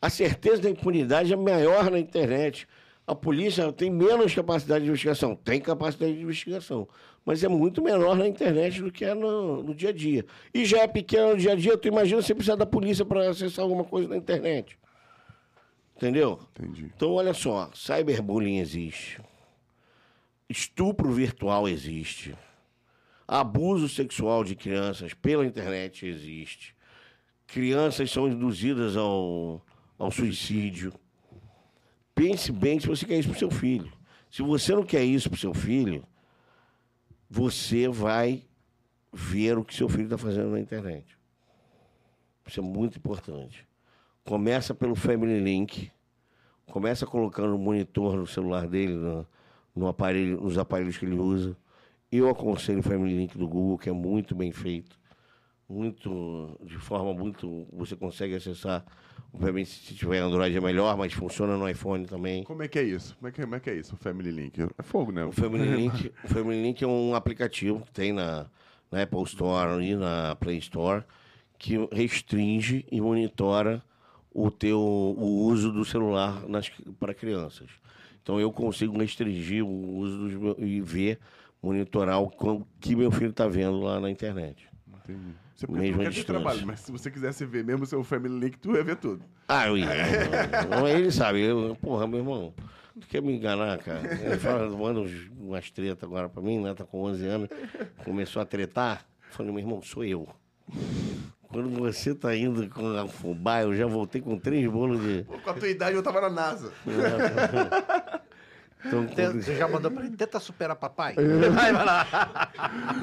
A 0.00 0.08
certeza 0.08 0.62
da 0.62 0.70
impunidade 0.70 1.32
é 1.32 1.36
maior 1.36 1.90
na 1.90 1.98
internet. 1.98 2.66
A 3.06 3.14
polícia 3.14 3.72
tem 3.72 3.90
menos 3.90 4.34
capacidade 4.34 4.84
de 4.84 4.88
investigação. 4.88 5.34
Tem 5.34 5.60
capacidade 5.60 6.12
de 6.14 6.22
investigação. 6.22 6.86
Mas 7.24 7.42
é 7.42 7.48
muito 7.48 7.82
menor 7.82 8.14
na 8.16 8.26
internet 8.28 8.80
do 8.80 8.92
que 8.92 9.04
é 9.04 9.14
no, 9.14 9.62
no 9.62 9.74
dia 9.74 9.88
a 9.88 9.92
dia. 9.92 10.24
E 10.54 10.64
já 10.64 10.78
é 10.82 10.86
pequeno 10.86 11.30
no 11.30 11.36
dia 11.36 11.52
a 11.52 11.56
dia, 11.56 11.76
tu 11.76 11.88
imagina 11.88 12.22
você 12.22 12.34
precisar 12.34 12.54
da 12.56 12.64
polícia 12.66 13.04
para 13.04 13.28
acessar 13.28 13.64
alguma 13.64 13.84
coisa 13.84 14.08
na 14.08 14.16
internet. 14.16 14.78
Entendeu? 15.98 16.38
Entendi. 16.56 16.92
Então, 16.94 17.10
olha 17.10 17.34
só, 17.34 17.72
cyberbullying 17.74 18.60
existe. 18.60 19.20
Estupro 20.48 21.10
virtual 21.10 21.68
existe. 21.68 22.36
Abuso 23.26 23.88
sexual 23.88 24.44
de 24.44 24.54
crianças 24.54 25.12
pela 25.12 25.44
internet 25.44 26.06
existe. 26.06 26.72
Crianças 27.48 28.12
são 28.12 28.28
induzidas 28.28 28.96
ao, 28.96 29.60
ao 29.98 30.12
suicídio. 30.12 30.94
Pense 32.14 32.52
bem 32.52 32.78
se 32.78 32.86
você 32.86 33.04
quer 33.04 33.18
isso 33.18 33.30
para 33.30 33.38
seu 33.38 33.50
filho. 33.50 33.92
Se 34.30 34.40
você 34.40 34.76
não 34.76 34.84
quer 34.84 35.02
isso 35.02 35.28
para 35.28 35.38
seu 35.38 35.52
filho, 35.52 36.06
você 37.28 37.88
vai 37.88 38.44
ver 39.12 39.58
o 39.58 39.64
que 39.64 39.74
seu 39.74 39.88
filho 39.88 40.04
está 40.04 40.16
fazendo 40.16 40.50
na 40.50 40.60
internet. 40.60 41.18
Isso 42.46 42.60
é 42.60 42.62
muito 42.62 42.98
importante. 42.98 43.67
Começa 44.28 44.74
pelo 44.74 44.94
Family 44.94 45.40
Link. 45.40 45.90
Começa 46.66 47.06
colocando 47.06 47.56
o 47.56 47.58
monitor 47.58 48.14
no 48.14 48.26
celular 48.26 48.68
dele, 48.68 48.92
no, 48.92 49.26
no 49.74 49.88
aparelho, 49.88 50.38
nos 50.38 50.58
aparelhos 50.58 50.98
que 50.98 51.06
ele 51.06 51.14
usa. 51.14 51.56
Eu 52.12 52.28
aconselho 52.28 52.80
o 52.80 52.82
Family 52.82 53.16
Link 53.16 53.38
do 53.38 53.48
Google, 53.48 53.78
que 53.78 53.88
é 53.88 53.92
muito 53.92 54.34
bem 54.34 54.52
feito. 54.52 54.98
Muito, 55.66 56.58
de 56.62 56.76
forma 56.76 57.14
muito. 57.14 57.66
Você 57.72 57.96
consegue 57.96 58.34
acessar. 58.34 58.84
Obviamente, 59.32 59.70
se 59.70 59.94
tiver 59.94 60.18
Android 60.18 60.54
é 60.54 60.60
melhor, 60.60 60.94
mas 60.98 61.14
funciona 61.14 61.56
no 61.56 61.66
iPhone 61.66 62.04
também. 62.04 62.44
Como 62.44 62.62
é 62.62 62.68
que 62.68 62.78
é 62.78 62.82
isso? 62.82 63.16
Como 63.16 63.28
é 63.28 63.32
que, 63.32 63.40
como 63.40 63.54
é, 63.54 63.60
que 63.60 63.70
é 63.70 63.76
isso, 63.76 63.94
o 63.94 63.96
Family 63.96 64.30
Link? 64.30 64.60
É 64.60 64.82
fogo, 64.82 65.10
né? 65.10 65.24
O 65.24 65.32
Family 65.32 65.74
Link, 65.74 66.12
o 66.22 66.28
Family 66.28 66.62
Link 66.62 66.84
é 66.84 66.86
um 66.86 67.14
aplicativo 67.14 67.80
que 67.80 67.92
tem 67.92 68.12
na, 68.12 68.44
na 68.92 69.04
Apple 69.04 69.22
Store 69.22 69.82
e 69.82 69.96
na 69.96 70.36
Play 70.36 70.58
Store 70.58 71.02
que 71.58 71.76
restringe 71.90 72.84
e 72.92 73.00
monitora 73.00 73.82
o 74.40 74.50
teu 74.50 74.78
o 74.80 75.46
uso 75.46 75.72
do 75.72 75.84
celular 75.84 76.48
nas, 76.48 76.70
para 77.00 77.12
crianças. 77.12 77.68
Então 78.22 78.38
eu 78.40 78.52
consigo 78.52 78.96
restringir 78.98 79.64
o 79.64 79.96
uso 79.96 80.18
dos 80.28 80.58
e 80.58 80.80
ver, 80.80 81.18
monitorar 81.62 82.20
o 82.20 82.30
que 82.80 82.94
meu 82.94 83.10
filho 83.10 83.30
está 83.30 83.48
vendo 83.48 83.80
lá 83.80 83.98
na 83.98 84.10
internet. 84.10 84.68
Entendi. 85.04 85.34
Você 85.56 85.66
Mesmo 85.66 85.98
quer 85.98 86.04
ter 86.04 86.10
distância. 86.10 86.24
trabalho, 86.40 86.66
mas 86.66 86.80
se 86.80 86.92
você 86.92 87.10
quisesse 87.10 87.44
ver 87.44 87.64
mesmo 87.64 87.84
seu 87.84 88.04
Family 88.04 88.38
Link, 88.38 88.58
tu 88.58 88.76
ia 88.76 88.84
ver 88.84 88.94
tudo. 88.96 89.24
Ah, 89.48 89.66
eu 89.66 89.76
ia. 89.76 89.88
Ele 90.96 91.10
sabe. 91.10 91.40
Eu, 91.40 91.76
porra, 91.80 92.06
meu 92.06 92.20
irmão, 92.20 92.54
tu 93.00 93.08
quer 93.08 93.20
me 93.20 93.32
enganar, 93.34 93.76
cara? 93.78 94.00
Ele 94.24 94.36
fala, 94.38 94.68
manda 94.70 95.02
umas 95.36 95.68
tretas 95.70 96.04
agora 96.08 96.28
pra 96.28 96.40
mim, 96.40 96.60
né? 96.60 96.74
Tá 96.74 96.84
com 96.84 97.02
11 97.02 97.26
anos. 97.26 97.48
Começou 98.04 98.40
a 98.40 98.44
tretar. 98.44 99.04
Eu 99.26 99.32
Falei, 99.34 99.50
meu 99.50 99.60
irmão, 99.60 99.82
sou 99.82 100.04
eu. 100.04 100.28
Quando 101.48 101.70
você 101.70 102.14
tá 102.14 102.36
indo 102.36 102.68
com 102.68 102.86
a 102.96 103.06
fubá, 103.08 103.62
eu 103.62 103.74
já 103.74 103.86
voltei 103.86 104.20
com 104.20 104.38
três 104.38 104.70
bolos 104.70 105.00
de... 105.00 105.24
Pô, 105.24 105.38
com 105.40 105.50
a 105.50 105.54
tua 105.54 105.68
idade 105.68 105.96
eu 105.96 106.02
tava 106.02 106.20
na 106.20 106.28
NASA. 106.30 106.72
Então, 108.84 109.04
Te- 109.08 109.14
quando- 109.16 109.42
Você 109.42 109.56
já 109.56 109.66
mandou 109.66 109.90
pra 109.90 110.04
ele, 110.06 110.16
tenta 110.16 110.38
superar 110.38 110.76
papai. 110.76 111.14
Vai, 111.52 111.72
vai 111.72 111.84
lá. 111.84 112.52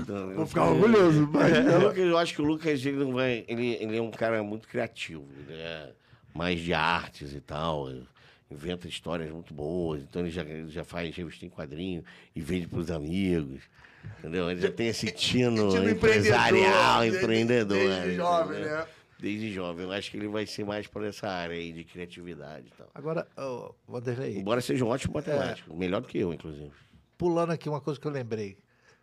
então, 0.01 0.33
Vou 0.33 0.45
ficar 0.47 0.63
orgulhoso. 0.69 1.29
Mas... 1.33 1.57
O 1.75 1.79
Lucas, 1.79 1.97
eu 1.97 2.17
acho 2.17 2.33
que 2.33 2.41
o 2.41 2.45
Lucas 2.45 2.85
ele 2.85 2.97
não 3.03 3.11
vai. 3.13 3.43
Ele, 3.45 3.73
ele 3.81 3.97
é 3.97 4.01
um 4.01 4.09
cara 4.09 4.41
muito 4.41 4.69
criativo. 4.69 5.27
Ele 5.37 5.59
é 5.59 5.91
mais 6.33 6.61
de 6.61 6.73
artes 6.73 7.33
e 7.33 7.41
tal. 7.41 7.89
Inventa 8.49 8.87
histórias 8.87 9.29
muito 9.29 9.53
boas. 9.53 10.01
Então 10.01 10.21
ele 10.21 10.31
já, 10.31 10.43
ele 10.43 10.69
já 10.71 10.85
faz 10.85 11.13
revista 11.13 11.45
em 11.45 11.49
quadrinho 11.49 12.05
e 12.33 12.39
vende 12.39 12.67
para 12.69 12.79
os 12.79 12.89
amigos. 12.89 13.63
Entendeu? 14.19 14.49
Ele 14.49 14.61
já 14.61 14.71
tem 14.71 14.87
esse 14.87 15.07
tino, 15.11 15.69
Tino 15.71 15.89
empresarial, 15.89 17.01
desde- 17.01 17.19
empreendedor. 17.19 17.77
Desde 17.77 18.07
né? 18.09 18.15
jovem, 18.15 18.59
né? 18.61 18.87
Desde 19.19 19.53
jovem. 19.53 19.85
Eu 19.85 19.91
acho 19.91 20.11
que 20.11 20.17
ele 20.17 20.27
vai 20.27 20.45
ser 20.45 20.65
mais 20.65 20.87
por 20.87 21.03
essa 21.03 21.27
área 21.27 21.55
aí 21.55 21.71
de 21.71 21.83
criatividade 21.83 22.67
e 22.67 22.77
tal. 22.77 22.87
Agora, 22.93 23.27
ô, 23.37 23.73
Vanderlei, 23.87 24.37
Embora 24.37 24.61
seja 24.61 24.83
um 24.83 24.89
ótimo 24.89 25.13
matemático. 25.13 25.75
Melhor 25.75 26.01
do 26.01 26.07
que 26.07 26.17
eu, 26.17 26.33
inclusive. 26.33 26.71
pulando 27.17 27.51
aqui 27.51 27.69
uma 27.69 27.79
coisa 27.81 27.99
que 27.99 28.05
eu 28.07 28.11
lembrei. 28.11 28.57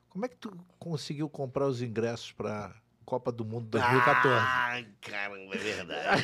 Como 0.09 0.24
é 0.27 0.29
que 0.29 0.37
tu 0.37 0.55
conseguiu 0.79 1.29
comprar 1.29 1.66
os 1.66 1.81
ingressos 1.81 2.33
pra 2.33 2.74
Copa 3.05 3.31
do 3.33 3.45
Mundo 3.45 3.66
2014? 3.66 4.39
Ai, 4.41 4.87
caramba, 5.01 5.55
é 5.55 5.59
verdade. 5.59 6.23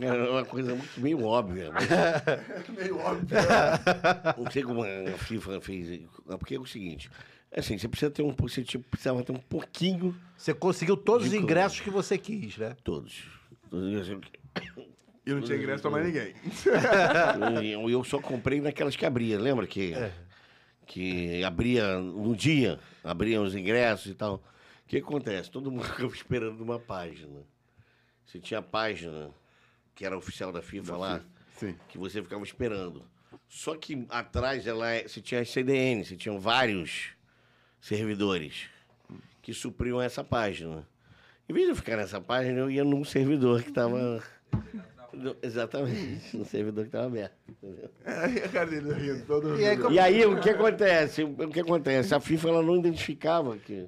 É 0.00 0.12
uma 0.30 0.44
coisa 0.44 0.74
muito 0.74 1.00
meio 1.00 1.24
óbvia. 1.24 1.70
Mas 1.72 1.88
Meio 2.76 2.98
óbvio. 2.98 3.36
não 4.36 4.50
sei 4.50 4.62
como 4.62 4.82
a 4.84 5.18
FIFA 5.18 5.60
fez. 5.60 6.00
Porque 6.38 6.54
é 6.54 6.60
o 6.60 6.66
seguinte. 6.66 7.10
é 7.50 7.60
Assim, 7.60 7.76
você 7.76 7.88
precisa 7.88 8.10
ter 8.10 8.22
um. 8.22 8.32
Você 8.38 8.62
tipo, 8.62 8.84
precisava 8.88 9.22
ter 9.22 9.32
um 9.32 9.36
pouquinho. 9.40 10.14
Você 10.36 10.54
conseguiu 10.54 10.96
todos 10.96 11.26
os 11.26 11.34
ingressos 11.34 11.80
que 11.80 11.90
você 11.90 12.16
quis, 12.16 12.56
né? 12.56 12.76
Todos. 12.84 13.24
Todos. 13.70 14.08
E 15.26 15.34
não 15.34 15.42
tinha 15.42 15.58
ingresso 15.58 15.82
pra 15.82 15.90
mais 15.90 16.06
ninguém. 16.06 16.34
Eu, 17.70 17.90
eu 17.90 18.02
só 18.04 18.18
comprei 18.18 18.60
naquelas 18.60 18.96
que 18.96 19.04
abria, 19.04 19.38
lembra 19.38 19.66
que, 19.66 19.92
É. 19.92 20.10
que 20.86 21.44
abria 21.44 21.98
no 21.98 22.34
dia, 22.34 22.78
abriam 23.04 23.44
os 23.44 23.54
ingressos 23.54 24.06
e 24.06 24.14
tal. 24.14 24.42
O 24.88 24.90
que 24.90 24.96
acontece? 24.96 25.50
Todo 25.50 25.70
mundo 25.70 25.84
ficava 25.92 26.10
esperando 26.14 26.62
uma 26.62 26.78
página. 26.78 27.42
Você 28.24 28.38
tinha 28.38 28.60
a 28.60 28.62
página, 28.62 29.28
que 29.94 30.02
era 30.06 30.16
oficial 30.16 30.50
da 30.50 30.62
FIFA 30.62 30.96
lá, 30.96 31.20
Sim. 31.58 31.74
que 31.90 31.98
você 31.98 32.22
ficava 32.22 32.42
esperando. 32.42 33.02
Só 33.46 33.76
que 33.76 34.06
atrás 34.08 34.66
ela 34.66 34.90
é- 34.90 35.06
você 35.06 35.20
tinha 35.20 35.42
as 35.42 35.50
CDN, 35.50 36.06
você 36.06 36.16
tinha 36.16 36.38
vários 36.38 37.10
servidores 37.82 38.70
que 39.42 39.52
supriam 39.52 40.00
essa 40.00 40.24
página. 40.24 40.88
Em 41.46 41.52
vez 41.52 41.66
de 41.66 41.72
eu 41.72 41.76
ficar 41.76 41.98
nessa 41.98 42.18
página, 42.18 42.58
eu 42.60 42.70
ia 42.70 42.82
num 42.82 43.04
servidor 43.04 43.62
que 43.62 43.68
estava. 43.68 44.24
Exatamente, 45.42 46.34
no 46.34 46.46
servidor 46.46 46.84
que 46.84 46.88
estava 46.88 47.06
aberto. 47.08 47.34
É, 48.06 48.44
a 48.44 48.48
cara 48.48 48.70
dele 48.70 48.92
rindo, 48.94 49.26
todo 49.26 49.60
E 49.60 49.66
aí, 49.66 49.76
como- 49.76 49.90
E 49.94 49.98
aí, 49.98 50.24
o 50.24 50.40
que 50.40 50.48
acontece? 50.48 51.24
O 51.24 51.48
que 51.50 51.60
acontece? 51.60 52.14
A 52.14 52.20
FIFA 52.20 52.48
ela 52.48 52.62
não 52.62 52.76
identificava 52.76 53.56
que 53.58 53.86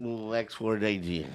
no 0.00 0.34
Export 0.34 0.82
ID. 0.82 1.26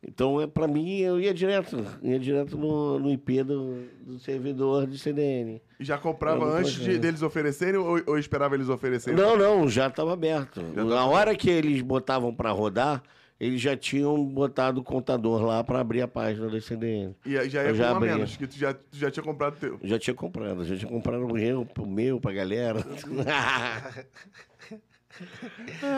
Então, 0.00 0.40
é, 0.40 0.46
para 0.46 0.68
mim, 0.68 0.98
eu 0.98 1.18
ia 1.20 1.34
direto, 1.34 1.84
ia 2.02 2.18
direto 2.20 2.56
no, 2.56 2.98
no 3.00 3.10
IP 3.10 3.42
do, 3.42 3.84
do 4.02 4.18
servidor 4.20 4.86
de 4.86 4.96
CDN. 4.98 5.60
E 5.78 5.84
já 5.84 5.98
comprava 5.98 6.44
antes 6.58 6.74
de, 6.74 6.98
deles 6.98 7.20
oferecerem 7.22 7.76
ou, 7.80 8.00
ou 8.06 8.18
esperava 8.18 8.54
eles 8.54 8.68
oferecerem? 8.68 9.18
Não, 9.18 9.36
não, 9.36 9.68
já 9.68 9.88
estava 9.88 10.12
aberto. 10.12 10.60
Já 10.74 10.84
Na 10.84 10.96
tava 10.96 11.06
hora 11.06 11.34
que 11.34 11.50
eles 11.50 11.82
botavam 11.82 12.32
para 12.32 12.52
rodar, 12.52 13.02
eles 13.40 13.60
já 13.60 13.76
tinham 13.76 14.24
botado 14.24 14.80
o 14.80 14.84
contador 14.84 15.42
lá 15.42 15.64
para 15.64 15.80
abrir 15.80 16.02
a 16.02 16.08
página 16.08 16.48
do 16.48 16.60
CDN. 16.60 17.16
E 17.26 17.36
aí 17.36 17.50
já 17.50 17.64
ia 17.64 17.70
Eu 17.70 17.74
já 17.74 17.86
com 17.86 17.90
um 17.90 17.94
a 17.94 17.96
abri. 17.96 18.10
menos, 18.10 18.36
que 18.36 18.46
tu 18.46 18.56
já, 18.56 18.72
tu 18.74 18.96
já 18.96 19.10
tinha 19.10 19.24
comprado 19.24 19.54
o 19.56 19.58
teu. 19.58 19.80
Já 19.82 19.98
tinha 19.98 20.14
comprado, 20.14 20.64
já 20.64 20.76
tinha 20.76 20.90
comprado 20.90 21.24
o 21.26 21.32
meu, 21.32 21.66
o 21.76 21.86
meu 21.86 22.20
pra 22.20 22.32
galera. 22.32 22.84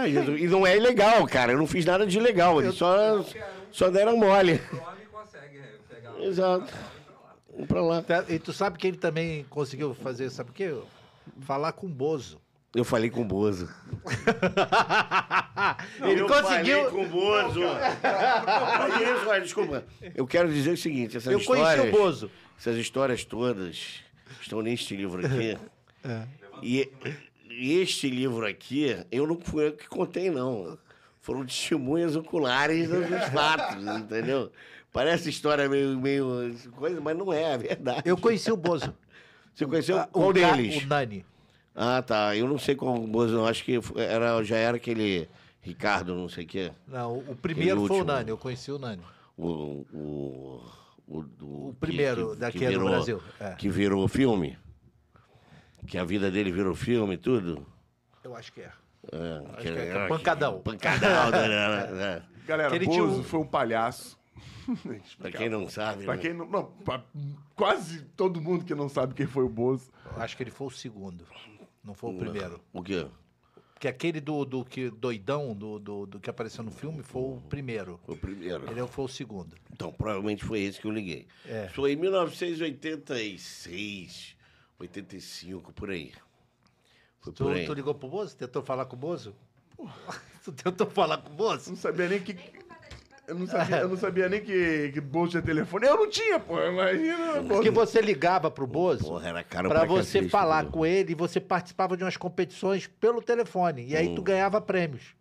Jesus, 0.08 0.40
e 0.40 0.46
não 0.46 0.66
é 0.66 0.76
ilegal, 0.76 1.26
cara. 1.26 1.52
Eu 1.52 1.58
não 1.58 1.66
fiz 1.66 1.84
nada 1.84 2.06
de 2.06 2.18
ilegal. 2.18 2.62
Eles 2.62 2.76
só, 2.76 3.24
só 3.70 3.90
deram 3.90 4.16
mole. 4.16 4.60
O 4.72 4.76
homem 4.76 5.06
consegue 5.10 5.58
é, 5.58 6.26
Exato. 6.26 6.72
Vamos 7.52 7.66
pra 7.66 7.82
lá. 7.82 8.02
Tá, 8.02 8.24
E 8.28 8.38
tu 8.38 8.52
sabe 8.52 8.78
que 8.78 8.86
ele 8.86 8.96
também 8.96 9.44
conseguiu 9.50 9.92
fazer, 9.94 10.30
sabe 10.30 10.50
o 10.50 10.52
quê? 10.52 10.74
Falar 11.40 11.72
com 11.72 11.86
o 11.86 11.90
Bozo. 11.90 12.40
Eu 12.74 12.84
falei 12.84 13.10
com 13.10 13.22
o 13.22 13.24
Bozo. 13.24 13.68
ele 16.02 16.20
eu 16.20 16.26
conseguiu. 16.28 16.84
Falei 16.84 16.90
com 16.90 17.02
o 17.02 17.08
Bozo. 17.08 17.60
Olha, 19.26 19.40
desculpa. 19.40 19.84
Eu 20.14 20.26
quero 20.26 20.52
dizer 20.52 20.70
o 20.70 20.76
seguinte: 20.76 21.16
essas 21.16 21.32
Eu 21.32 21.42
conheci 21.44 21.70
histórias, 21.70 21.94
o 21.94 21.98
Bozo. 21.98 22.30
essas 22.58 22.76
histórias 22.76 23.24
todas 23.24 24.00
estão 24.40 24.62
neste 24.62 24.96
livro 24.96 25.24
aqui. 25.26 25.58
É. 26.02 26.26
E 26.62 26.90
este 27.60 28.08
livro 28.08 28.46
aqui, 28.46 28.96
eu 29.10 29.26
não 29.26 29.38
fui 29.40 29.68
eu 29.68 29.72
que 29.72 29.88
contei, 29.88 30.30
não. 30.30 30.78
Foram 31.20 31.44
testemunhas 31.44 32.16
oculares 32.16 32.88
dos 32.88 33.24
fatos, 33.32 33.84
entendeu? 33.98 34.50
Parece 34.92 35.28
história 35.28 35.68
meio, 35.68 35.98
meio 36.00 36.54
coisa, 36.76 37.00
mas 37.00 37.16
não 37.16 37.32
é, 37.32 37.52
é 37.54 37.58
verdade. 37.58 38.02
Eu 38.04 38.16
conheci 38.16 38.50
o 38.50 38.56
Bozo. 38.56 38.92
Você 39.54 39.66
conheceu 39.66 39.98
Ah, 39.98 40.08
qual 40.10 40.28
o 40.28 40.32
deles? 40.32 40.82
O 40.82 40.86
Nani. 40.86 41.24
Ah, 41.74 42.02
tá. 42.02 42.34
Eu 42.36 42.48
não 42.48 42.58
sei 42.58 42.74
qual 42.74 42.98
Bozo, 42.98 43.34
não. 43.34 43.46
Acho 43.46 43.62
que 43.64 43.78
era, 43.96 44.42
já 44.42 44.56
era 44.56 44.76
aquele 44.78 45.28
Ricardo, 45.60 46.14
não 46.14 46.28
sei 46.28 46.44
o 46.44 46.46
quê. 46.46 46.72
Não, 46.88 47.18
o 47.18 47.36
primeiro 47.36 47.86
foi 47.86 48.00
o. 48.00 48.04
Nani, 48.04 48.30
eu 48.30 48.38
conheci 48.38 48.72
o 48.72 48.78
Nani. 48.78 49.02
O, 49.36 49.86
o, 49.92 50.62
o, 51.06 51.22
do- 51.22 51.68
O 51.68 51.76
primeiro 51.78 52.34
daqui 52.34 52.64
é 52.64 52.70
do 52.72 52.80
Brasil, 52.80 53.22
é. 53.38 53.50
Que 53.52 53.68
virou 53.68 54.06
filme. 54.08 54.58
Que 55.90 55.98
a 55.98 56.04
vida 56.04 56.30
dele 56.30 56.52
virou 56.52 56.74
filme 56.74 57.14
e 57.14 57.18
tudo. 57.18 57.66
Eu 58.22 58.36
acho 58.36 58.52
que 58.52 58.60
é. 58.60 58.70
É, 59.12 59.38
Acho 59.54 59.62
que 59.62 59.68
é, 59.68 59.74
que 59.74 59.80
é 59.98 60.06
pancadão. 60.08 60.60
Pancadão, 60.60 61.30
né, 61.30 61.48
né, 61.48 61.86
né. 61.92 62.22
Galera, 62.46 62.68
Aquele 62.68 62.86
Bozo 62.86 63.14
tio- 63.16 63.24
foi 63.24 63.40
um 63.40 63.46
palhaço. 63.46 64.16
Pra 65.18 65.32
quem 65.32 65.48
não 65.48 65.68
sabe, 65.68 66.04
Pra 66.04 66.14
né? 66.14 66.22
quem 66.22 66.32
não. 66.32 66.46
Não, 66.48 66.64
pra 66.84 67.02
quase 67.56 68.02
todo 68.16 68.40
mundo 68.40 68.64
que 68.64 68.72
não 68.74 68.88
sabe 68.88 69.14
quem 69.14 69.26
foi 69.26 69.42
o 69.42 69.48
Bozo. 69.48 69.90
Eu 70.14 70.22
acho 70.22 70.36
que 70.36 70.44
ele 70.44 70.50
foi 70.52 70.68
o 70.68 70.70
segundo. 70.70 71.26
Não 71.82 71.94
foi 71.94 72.10
o 72.10 72.18
primeiro. 72.18 72.60
O 72.72 72.82
quê? 72.82 73.06
Porque 73.74 73.88
aquele 73.88 74.20
do, 74.20 74.44
do 74.44 74.64
que 74.64 74.90
doidão, 74.90 75.54
do, 75.54 75.78
do, 75.78 76.06
do 76.06 76.20
que 76.20 76.28
apareceu 76.30 76.62
no 76.62 76.70
filme, 76.70 77.02
foi 77.02 77.22
o 77.22 77.42
primeiro. 77.48 77.98
Foi 78.04 78.14
o 78.14 78.18
primeiro. 78.18 78.70
Ele 78.70 78.86
foi 78.86 79.06
o 79.06 79.08
segundo. 79.08 79.56
Então, 79.72 79.90
provavelmente 79.90 80.44
foi 80.44 80.60
esse 80.60 80.78
que 80.78 80.86
eu 80.86 80.90
liguei. 80.92 81.26
É. 81.46 81.66
Foi 81.68 81.92
em 81.92 81.96
1986, 81.96 84.36
85, 84.81 85.73
por 85.73 85.90
aí. 85.90 86.12
Foi 87.20 87.32
Tu, 87.32 87.44
por 87.44 87.52
aí. 87.55 87.66
tu 87.66 87.73
ligou 87.74 87.94
pro 87.94 88.09
Bozo? 88.09 88.36
Tentou 88.36 88.62
falar 88.62 88.86
com 88.86 88.97
o 88.97 88.98
Bozo? 88.98 89.35
Tu 90.43 90.52
tentou 90.52 90.86
falar 90.86 91.19
com 91.19 91.31
o 91.31 91.35
Bozo? 91.36 91.69
não 91.70 91.77
sabia 91.77 92.09
nem 92.09 92.19
que. 92.20 92.35
Eu 93.28 93.39
não 93.39 93.47
sabia, 93.47 93.77
eu 93.77 93.89
não 93.90 93.97
sabia 93.98 94.28
nem 94.28 94.40
que, 94.43 94.90
que 94.93 95.01
Bozo 95.02 95.32
tinha 95.32 95.43
telefone. 95.43 95.86
Eu 95.86 95.97
não 95.98 96.09
tinha, 96.11 96.40
pô. 96.40 96.59
Imagina. 96.61 97.43
Porque 97.47 97.70
Bozo. 97.70 97.93
você 97.93 98.01
ligava 98.01 98.51
pro 98.51 98.66
Bozo 98.66 99.05
Porra, 99.05 99.28
era 99.28 99.44
caro 99.44 99.69
pra 99.69 99.81
pra 99.81 99.89
você 99.89 100.15
cacete, 100.19 100.31
falar 100.31 100.65
com 100.70 100.85
ele 100.85 101.12
e 101.12 101.15
você 101.15 101.39
participava 101.39 101.94
de 101.97 102.02
umas 102.02 102.16
competições 102.16 102.86
pelo 102.86 103.20
telefone. 103.23 103.86
E 103.86 103.94
aí 103.94 104.09
Hum. 104.09 104.15
tu 104.15 104.23
ganhava 104.23 104.61
prêmios. 104.62 105.15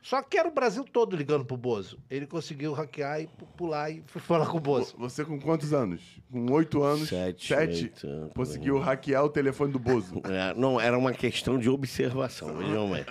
Só 0.00 0.22
que 0.22 0.38
era 0.38 0.48
o 0.48 0.52
Brasil 0.52 0.84
todo 0.84 1.16
ligando 1.16 1.44
pro 1.44 1.56
Bozo. 1.56 1.98
Ele 2.08 2.26
conseguiu 2.26 2.72
hackear 2.72 3.20
e 3.20 3.26
pu- 3.26 3.46
pular 3.56 3.90
e 3.90 4.02
foi 4.06 4.22
falar 4.22 4.46
com 4.46 4.56
o 4.56 4.60
Bozo. 4.60 4.94
Você 4.96 5.24
com 5.24 5.38
quantos 5.40 5.72
anos? 5.74 6.00
Com 6.30 6.50
oito 6.52 6.82
anos? 6.82 7.08
Sete, 7.08 7.48
Sete? 7.48 7.84
oito 7.84 8.30
conseguiu 8.34 8.78
hackear 8.78 9.24
o 9.24 9.28
telefone 9.28 9.72
do 9.72 9.78
Bozo. 9.78 10.22
É, 10.30 10.54
não, 10.54 10.80
era 10.80 10.96
uma 10.96 11.12
questão 11.12 11.58
de 11.58 11.68
observação, 11.68 12.56
vejam 12.56 12.88
bem. 12.92 13.04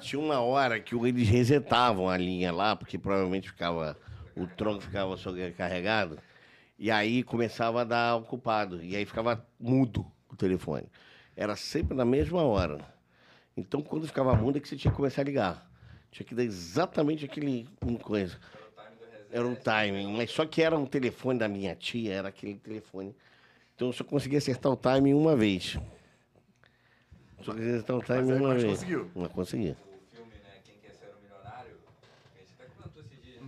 Tinha 0.00 0.20
uma 0.20 0.40
hora 0.40 0.80
que 0.80 0.94
eles 0.96 1.28
resetavam 1.28 2.08
a 2.08 2.16
linha 2.16 2.50
lá, 2.52 2.74
porque 2.74 2.98
provavelmente 2.98 3.48
ficava, 3.50 3.96
o 4.34 4.46
tronco 4.46 4.80
ficava 4.80 5.16
sobrecarregado, 5.16 6.18
e 6.78 6.90
aí 6.90 7.22
começava 7.22 7.82
a 7.82 7.84
dar 7.84 8.16
ocupado, 8.16 8.82
e 8.82 8.96
aí 8.96 9.04
ficava 9.04 9.46
mudo 9.60 10.06
o 10.30 10.34
telefone. 10.36 10.86
Era 11.36 11.54
sempre 11.54 11.94
na 11.96 12.04
mesma 12.04 12.42
hora. 12.42 12.78
Então, 13.56 13.82
quando 13.82 14.06
ficava 14.06 14.34
mudo, 14.34 14.56
é 14.58 14.60
que 14.60 14.68
você 14.68 14.76
tinha 14.76 14.90
que 14.90 14.96
começar 14.96 15.20
a 15.22 15.24
ligar. 15.24 15.67
Tinha 16.10 16.26
que 16.26 16.34
dar 16.34 16.44
exatamente 16.44 17.24
aquele 17.24 17.68
uma 17.82 17.98
coisa. 17.98 18.38
Era 19.30 19.46
um 19.46 19.54
timing, 19.54 20.16
mas 20.16 20.30
só 20.30 20.46
que 20.46 20.62
era 20.62 20.76
um 20.76 20.86
telefone 20.86 21.38
da 21.38 21.48
minha 21.48 21.74
tia, 21.76 22.14
era 22.14 22.28
aquele 22.28 22.54
telefone. 22.58 23.14
Então 23.74 23.88
eu 23.88 23.92
só 23.92 24.02
conseguia 24.02 24.38
acertar 24.38 24.72
o 24.72 24.76
timing 24.76 25.12
uma 25.14 25.36
vez. 25.36 25.76
Só 27.42 27.52
conseguia 27.52 27.74
acertar 27.74 27.96
o 27.96 28.02
timing 28.02 28.32
aí- 28.32 28.38
uma 28.38 28.48
mas 28.54 28.62
vez. 28.62 28.72
conseguiu? 28.78 29.10
Mas 29.14 29.28
conseguia. 29.32 29.76
O 30.12 30.16
filme, 30.16 30.32
Quem 30.64 30.78
Quer 30.80 30.92
Ser 30.94 31.14
Milionário, 31.20 31.76
a 32.34 32.38
gente 32.38 32.52
até 32.58 32.64
comentou 32.74 33.02
esse 33.02 33.16
dia, 33.16 33.38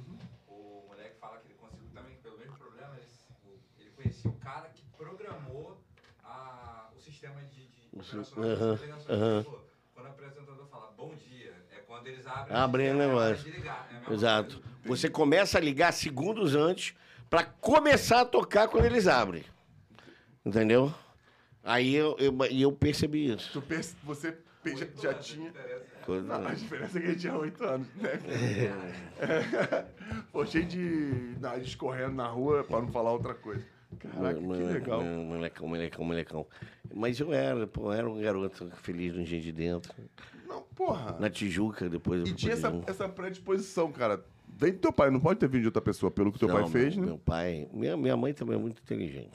o 0.49 0.85
moleque 0.87 1.15
fala 1.19 1.39
que 1.39 1.49
ele 1.49 1.55
conseguiu 1.59 1.89
também, 1.95 2.15
pelo 2.23 2.39
mesmo 2.39 2.57
problema, 2.59 2.95
ele, 2.97 3.07
o- 3.47 3.81
ele 3.81 3.91
conhecia 3.97 4.31
o 4.31 4.35
cara 4.35 4.69
que 4.69 4.83
programou 4.97 5.81
a, 6.23 6.91
o 6.95 7.01
sistema 7.01 7.41
de, 7.43 7.67
de 7.67 7.99
O 7.99 8.05
si- 8.05 8.19
operacional 8.19 8.51
aham, 8.55 8.73
das 8.75 8.81
ligações. 8.83 9.09
aham. 9.19 9.37
Ele 9.39 9.45
falou, 9.45 9.65
Quando 9.95 10.07
o 10.07 10.09
apresentador 10.11 10.67
fala 10.69 10.91
bom 10.97 11.15
dia, 11.17 11.53
é 11.73 11.81
quando 11.81 12.00
eles 12.11 12.27
abrem, 12.27 12.57
Abrem 12.57 12.89
o 12.89 12.91
é 12.91 12.95
negócio. 13.07 13.51
ligar, 13.51 13.89
é 13.91 13.97
a 13.97 13.99
mesma 14.01 14.15
Exato. 14.15 14.55
coisa. 14.61 14.71
Você 14.85 15.09
começa 15.11 15.59
a 15.59 15.61
ligar 15.61 15.93
segundos 15.93 16.55
antes 16.55 16.95
pra 17.29 17.45
começar 17.45 18.23
a 18.23 18.25
tocar 18.25 18.69
quando 18.69 18.87
eles 18.87 19.07
abrem. 19.07 19.45
Entendeu? 20.45 20.93
Aí 21.63 21.95
eu, 21.95 22.17
eu, 22.19 22.35
eu 22.51 22.73
percebi 22.73 23.31
isso. 23.33 23.51
Tu 23.53 23.61
perce- 23.63 23.95
você 24.03 24.33
pe- 24.63 24.77
já, 24.77 24.87
já 25.01 25.15
tinha. 25.15 25.53
Coisa- 26.07 26.27
Não, 26.39 26.49
a 26.49 26.55
diferença 26.55 26.99
é 26.99 27.03
que 27.03 27.07
ele 27.09 27.17
tinha 27.17 27.37
oito 27.37 27.63
anos, 27.63 27.87
né? 27.97 28.19
Pô, 30.33 30.45
cheio 30.47 30.65
de 30.65 31.35
nariz 31.39 31.69
escorrendo 31.69 32.15
na 32.15 32.27
rua 32.27 32.65
pra 32.65 32.81
não 32.81 32.89
falar 32.89 33.13
outra 33.13 33.35
coisa. 33.35 33.65
Caraca, 33.99 34.35
que 34.35 34.41
Mole- 34.41 34.65
legal. 34.65 35.03
mole- 35.03 35.25
Molecão, 35.25 35.69
molecão, 35.69 36.05
molecão. 36.05 36.47
Mas 36.95 37.21
eu 37.21 37.33
era, 37.33 37.67
pô, 37.67 37.93
eu 37.93 37.95
era 37.99 38.09
um 38.09 38.21
garoto 38.21 38.71
feliz 38.83 39.13
no 39.15 39.21
Engenho 39.21 39.43
de 39.43 39.53
Dentro. 39.53 39.93
Não, 40.51 40.63
porra. 40.63 41.17
Na 41.21 41.31
Tijuca, 41.31 41.89
depois 41.89 42.23
eu 42.23 42.27
E 42.27 42.35
tinha 42.35 42.53
essa, 42.55 42.73
essa 42.85 43.09
predisposição, 43.09 43.93
cara. 43.93 44.25
Vem 44.49 44.73
do 44.73 44.79
teu 44.81 44.93
pai, 44.93 45.09
não 45.09 45.21
pode 45.21 45.39
ter 45.39 45.49
vindo 45.49 45.61
de 45.61 45.69
outra 45.69 45.81
pessoa, 45.81 46.11
pelo 46.11 46.33
que 46.33 46.41
teu 46.41 46.49
pai 46.49 46.63
Não, 46.63 46.69
fez, 46.69 46.97
meu, 46.97 47.05
né? 47.05 47.11
Meu 47.13 47.19
pai. 47.19 47.69
Minha, 47.73 47.97
minha 47.97 48.17
mãe 48.17 48.35
também 48.35 48.57
é 48.57 48.59
muito 48.59 48.83
inteligente. 48.83 49.31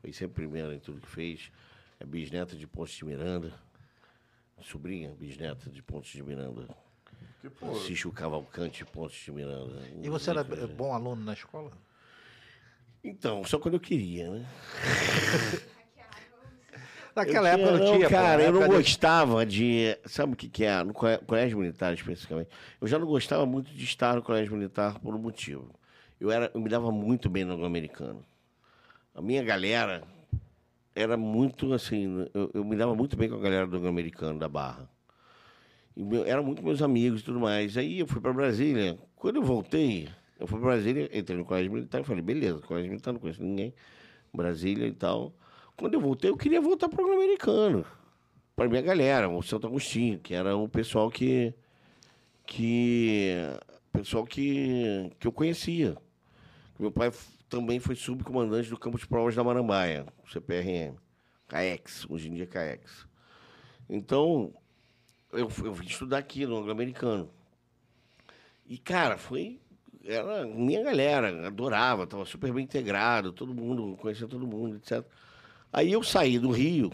Foi 0.00 0.12
sempre 0.12 0.34
primeira 0.34 0.72
em 0.72 0.78
tudo 0.78 1.00
que 1.00 1.08
fez. 1.08 1.50
É 1.98 2.06
bisneta 2.06 2.54
de 2.54 2.64
Pontes 2.64 2.94
de 2.94 3.04
Miranda. 3.04 3.52
Sobrinha, 4.62 5.10
bisneta 5.18 5.68
de 5.68 5.82
Pontes 5.82 6.12
de 6.12 6.22
Miranda. 6.22 6.68
Porque, 7.40 7.50
pô, 7.50 7.74
Cício 7.74 8.12
Cavalcante 8.12 8.84
Pontes 8.84 9.24
de 9.24 9.32
Miranda. 9.32 9.82
E 10.00 10.08
você 10.08 10.30
era 10.30 10.44
bom 10.44 10.94
aluno 10.94 11.24
na 11.24 11.32
escola? 11.32 11.72
Então, 13.02 13.44
só 13.44 13.58
quando 13.58 13.74
eu 13.74 13.80
queria, 13.80 14.30
né? 14.30 14.46
Naquela 17.16 17.48
época 17.48 17.70
não 17.72 17.78
não, 17.78 17.92
tinha. 17.94 18.08
Cara, 18.10 18.42
eu 18.42 18.52
não 18.52 18.66
gostava 18.68 19.44
de. 19.46 19.96
Sabe 20.04 20.34
o 20.34 20.36
que, 20.36 20.48
que 20.48 20.64
é? 20.64 20.84
No 20.84 20.92
co- 20.92 21.18
colégio 21.26 21.58
militar, 21.58 21.94
especificamente. 21.94 22.50
Eu 22.80 22.86
já 22.86 22.98
não 22.98 23.06
gostava 23.06 23.46
muito 23.46 23.70
de 23.72 23.84
estar 23.84 24.14
no 24.16 24.22
colégio 24.22 24.54
militar 24.54 24.98
por 24.98 25.14
um 25.14 25.18
motivo. 25.18 25.70
Eu, 26.20 26.30
era, 26.30 26.50
eu 26.52 26.60
me 26.60 26.68
dava 26.68 26.92
muito 26.92 27.30
bem 27.30 27.44
no 27.44 27.54
anglo-americano. 27.54 28.22
A 29.14 29.22
minha 29.22 29.42
galera 29.42 30.02
era 30.94 31.16
muito 31.16 31.72
assim. 31.72 32.26
Eu, 32.34 32.50
eu 32.52 32.64
me 32.64 32.76
dava 32.76 32.94
muito 32.94 33.16
bem 33.16 33.28
com 33.30 33.36
a 33.36 33.40
galera 33.40 33.66
do 33.66 33.76
anglo-americano, 33.78 34.38
da 34.38 34.48
Barra. 34.48 34.88
E 35.96 36.04
meu, 36.04 36.22
eram 36.26 36.44
muito 36.44 36.62
meus 36.62 36.82
amigos 36.82 37.22
e 37.22 37.24
tudo 37.24 37.40
mais. 37.40 37.78
Aí 37.78 37.98
eu 38.00 38.06
fui 38.06 38.20
para 38.20 38.32
Brasília. 38.32 38.98
Quando 39.14 39.36
eu 39.36 39.42
voltei, 39.42 40.08
eu 40.38 40.46
fui 40.46 40.58
para 40.60 40.68
Brasília, 40.68 41.08
entrei 41.16 41.38
no 41.38 41.46
colégio 41.46 41.72
militar 41.72 42.02
e 42.02 42.04
falei: 42.04 42.20
beleza, 42.22 42.58
colégio 42.60 42.90
militar 42.90 43.12
não 43.12 43.20
conheço 43.20 43.42
ninguém. 43.42 43.72
Brasília 44.34 44.86
e 44.86 44.92
tal. 44.92 45.32
Quando 45.76 45.94
eu 45.94 46.00
voltei, 46.00 46.30
eu 46.30 46.36
queria 46.36 46.60
voltar 46.60 46.88
para 46.88 47.04
o 47.04 47.12
americano. 47.12 47.84
Para 48.54 48.68
minha 48.68 48.82
galera, 48.82 49.28
o 49.28 49.42
Santo 49.42 49.66
Agostinho, 49.66 50.18
que 50.18 50.34
era 50.34 50.56
o 50.56 50.68
pessoal 50.68 51.10
que. 51.10 51.52
que 52.46 53.34
pessoal 53.92 54.24
que, 54.24 55.10
que 55.18 55.26
eu 55.26 55.32
conhecia. 55.32 55.96
Meu 56.78 56.90
pai 56.90 57.10
também 57.48 57.78
foi 57.80 57.94
subcomandante 57.94 58.68
do 58.68 58.78
campo 58.78 58.98
de 58.98 59.06
provas 59.06 59.34
da 59.34 59.44
Marambaia, 59.44 60.06
CPRM. 60.30 60.96
CAEX, 61.48 62.06
hoje 62.08 62.28
em 62.28 62.34
dia 62.34 62.44
é 62.44 62.46
CAEX. 62.46 63.06
Então, 63.88 64.52
eu, 65.32 65.48
eu 65.64 65.72
vim 65.72 65.86
estudar 65.86 66.18
aqui 66.18 66.44
no 66.46 66.56
anglo-americano. 66.56 67.30
E, 68.66 68.78
cara, 68.78 69.16
foi. 69.16 69.60
era 70.04 70.44
minha 70.44 70.82
galera, 70.82 71.46
adorava, 71.46 72.04
estava 72.04 72.24
super 72.24 72.52
bem 72.52 72.64
integrado, 72.64 73.32
todo 73.32 73.54
mundo, 73.54 73.96
conhecia 73.96 74.26
todo 74.26 74.46
mundo, 74.46 74.76
etc. 74.76 75.04
Aí 75.76 75.92
eu 75.92 76.02
saí 76.02 76.38
do 76.38 76.50
Rio. 76.50 76.90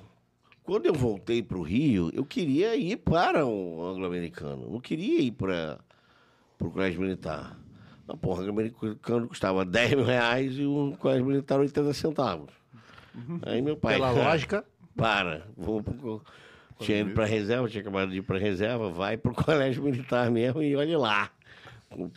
Quando 0.64 0.86
eu 0.86 0.92
voltei 0.92 1.40
para 1.40 1.56
o 1.56 1.62
Rio, 1.62 2.10
eu 2.12 2.24
queria 2.24 2.74
ir 2.74 2.96
para 2.96 3.46
o 3.46 3.80
anglo-americano, 3.80 4.68
não 4.68 4.80
queria 4.80 5.20
ir 5.20 5.30
para 5.30 5.78
o 6.58 6.68
colégio 6.68 7.00
militar. 7.00 7.56
A 8.08 8.16
porra, 8.16 8.40
o 8.40 8.42
anglo-americano 8.42 9.28
custava 9.28 9.62
10 9.64 9.90
mil 9.94 10.04
reais 10.04 10.58
e 10.58 10.64
o 10.64 10.96
colégio 10.98 11.24
militar 11.24 11.60
80 11.60 11.94
centavos. 11.94 12.50
Aí 13.42 13.62
meu 13.62 13.76
pai. 13.76 13.94
Pela 13.94 14.10
lógica, 14.20 14.64
Para, 14.96 15.46
vou 15.56 15.80
pro... 15.80 16.20
Tinha 16.80 17.02
ido 17.02 17.12
pra 17.12 17.24
reserva, 17.24 17.68
tinha 17.68 17.82
acabado 17.82 18.10
de 18.10 18.18
ir 18.18 18.22
pra 18.22 18.36
reserva, 18.36 18.90
vai 18.90 19.16
pro 19.16 19.30
colégio 19.32 19.84
militar 19.84 20.28
mesmo 20.28 20.60
e 20.60 20.74
olhe 20.74 20.96
lá. 20.96 21.30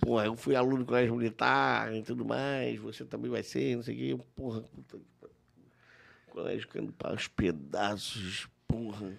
Porra, 0.02 0.26
eu 0.26 0.36
fui 0.36 0.56
aluno 0.56 0.80
do 0.80 0.86
colégio 0.86 1.16
militar 1.16 1.94
e 1.94 2.02
tudo 2.02 2.26
mais, 2.26 2.80
você 2.80 3.06
também 3.06 3.30
vai 3.30 3.44
ser, 3.44 3.76
não 3.76 3.84
sei 3.84 3.94
o 3.94 3.98
quê. 4.18 4.24
Porra, 4.36 4.62
puta 4.62 4.98
que. 4.98 5.35
Colégio 6.36 6.68
caindo 6.68 6.92
para 6.92 7.16
os 7.16 7.28
pedaços, 7.30 8.48
porra. 8.68 9.14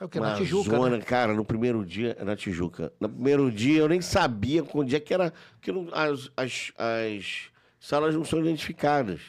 é 0.00 0.04
o 0.04 0.08
que? 0.08 0.18
Uma 0.20 0.30
Na 0.30 0.36
Tijuca, 0.36 0.70
zona, 0.70 0.96
né? 0.98 1.02
cara, 1.04 1.34
no 1.34 1.44
primeiro 1.44 1.84
dia, 1.84 2.16
na 2.24 2.36
Tijuca. 2.36 2.92
No 3.00 3.08
primeiro 3.08 3.50
dia 3.50 3.80
eu 3.80 3.88
nem 3.88 4.00
sabia 4.00 4.64
onde 4.72 4.94
é 4.94 5.00
que 5.00 5.12
era, 5.12 5.32
porque 5.54 5.72
não- 5.72 5.88
as, 5.92 6.30
as, 6.36 6.72
as 6.78 7.50
salas 7.80 8.14
não 8.14 8.24
são 8.24 8.38
identificadas. 8.40 9.20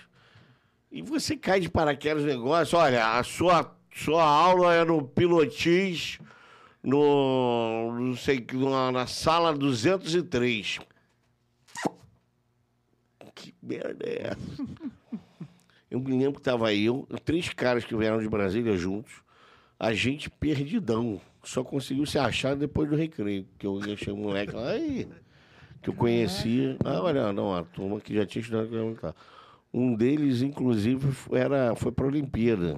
E 0.92 1.02
você 1.02 1.36
cai 1.36 1.60
de 1.60 1.68
paraquedas 1.68 2.22
no 2.24 2.30
negócio, 2.30 2.78
olha, 2.78 3.18
a 3.18 3.24
sua, 3.24 3.76
sua 3.94 4.24
aula 4.24 4.74
é 4.76 4.86
no 4.86 5.02
Pilotis, 5.08 6.20
no, 6.84 7.92
não 8.00 8.16
sei, 8.16 8.40
que- 8.40 8.56
na, 8.56 8.92
na 8.92 9.08
sala 9.08 9.52
203. 9.52 10.80
Que 13.34 13.54
merda 13.62 14.06
é 14.08 14.28
essa? 14.28 14.66
Eu 15.96 16.02
me 16.02 16.12
lembro 16.12 16.34
que 16.34 16.42
tava 16.42 16.74
eu, 16.74 17.08
três 17.24 17.48
caras 17.48 17.86
que 17.86 17.96
vieram 17.96 18.20
de 18.20 18.28
Brasília 18.28 18.76
juntos, 18.76 19.14
a 19.80 19.94
gente 19.94 20.30
perdidão. 20.30 21.22
Só 21.42 21.64
conseguiu 21.64 22.06
se 22.06 22.20
achar 22.20 22.54
depois 22.54 22.90
do 22.90 22.98
recreio. 22.98 23.48
Que 23.58 23.66
eu 23.66 23.80
deixei 23.80 24.12
o 24.12 24.18
moleque 24.18 24.54
lá, 24.54 24.72
aí, 24.72 25.08
que 25.82 25.90
eu 25.90 25.94
conhecia. 25.94 26.76
Ah, 26.84 27.02
olha, 27.02 27.32
não, 27.32 27.56
a 27.56 27.64
turma 27.64 28.02
que 28.02 28.14
já 28.14 28.26
tinha 28.26 28.42
estudado 28.42 28.68
com 28.68 28.76
militar. 28.76 29.16
Um 29.74 29.96
deles, 29.96 30.42
inclusive, 30.42 31.14
foi- 31.14 31.40
era, 31.40 31.74
foi 31.78 31.94
para 31.94 32.04
a 32.04 32.10
Olimpíada. 32.10 32.78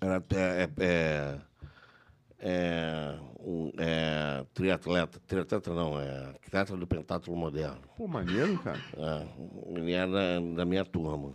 Era 0.00 0.22
é, 0.36 0.68
é, 0.78 1.38
é, 2.38 3.18
um, 3.40 3.72
é, 3.76 4.46
triatleta. 4.54 5.18
Triatleta 5.26 5.74
não, 5.74 5.98
é 6.00 6.32
atleta 6.46 6.76
do 6.76 6.86
pentatlo 6.86 7.34
moderno. 7.34 7.80
Pô, 7.96 8.06
maneiro, 8.06 8.56
cara. 8.58 8.78
É, 8.96 9.26
ele 9.76 9.90
era 9.90 10.40
da 10.54 10.64
minha 10.64 10.84
turma. 10.84 11.32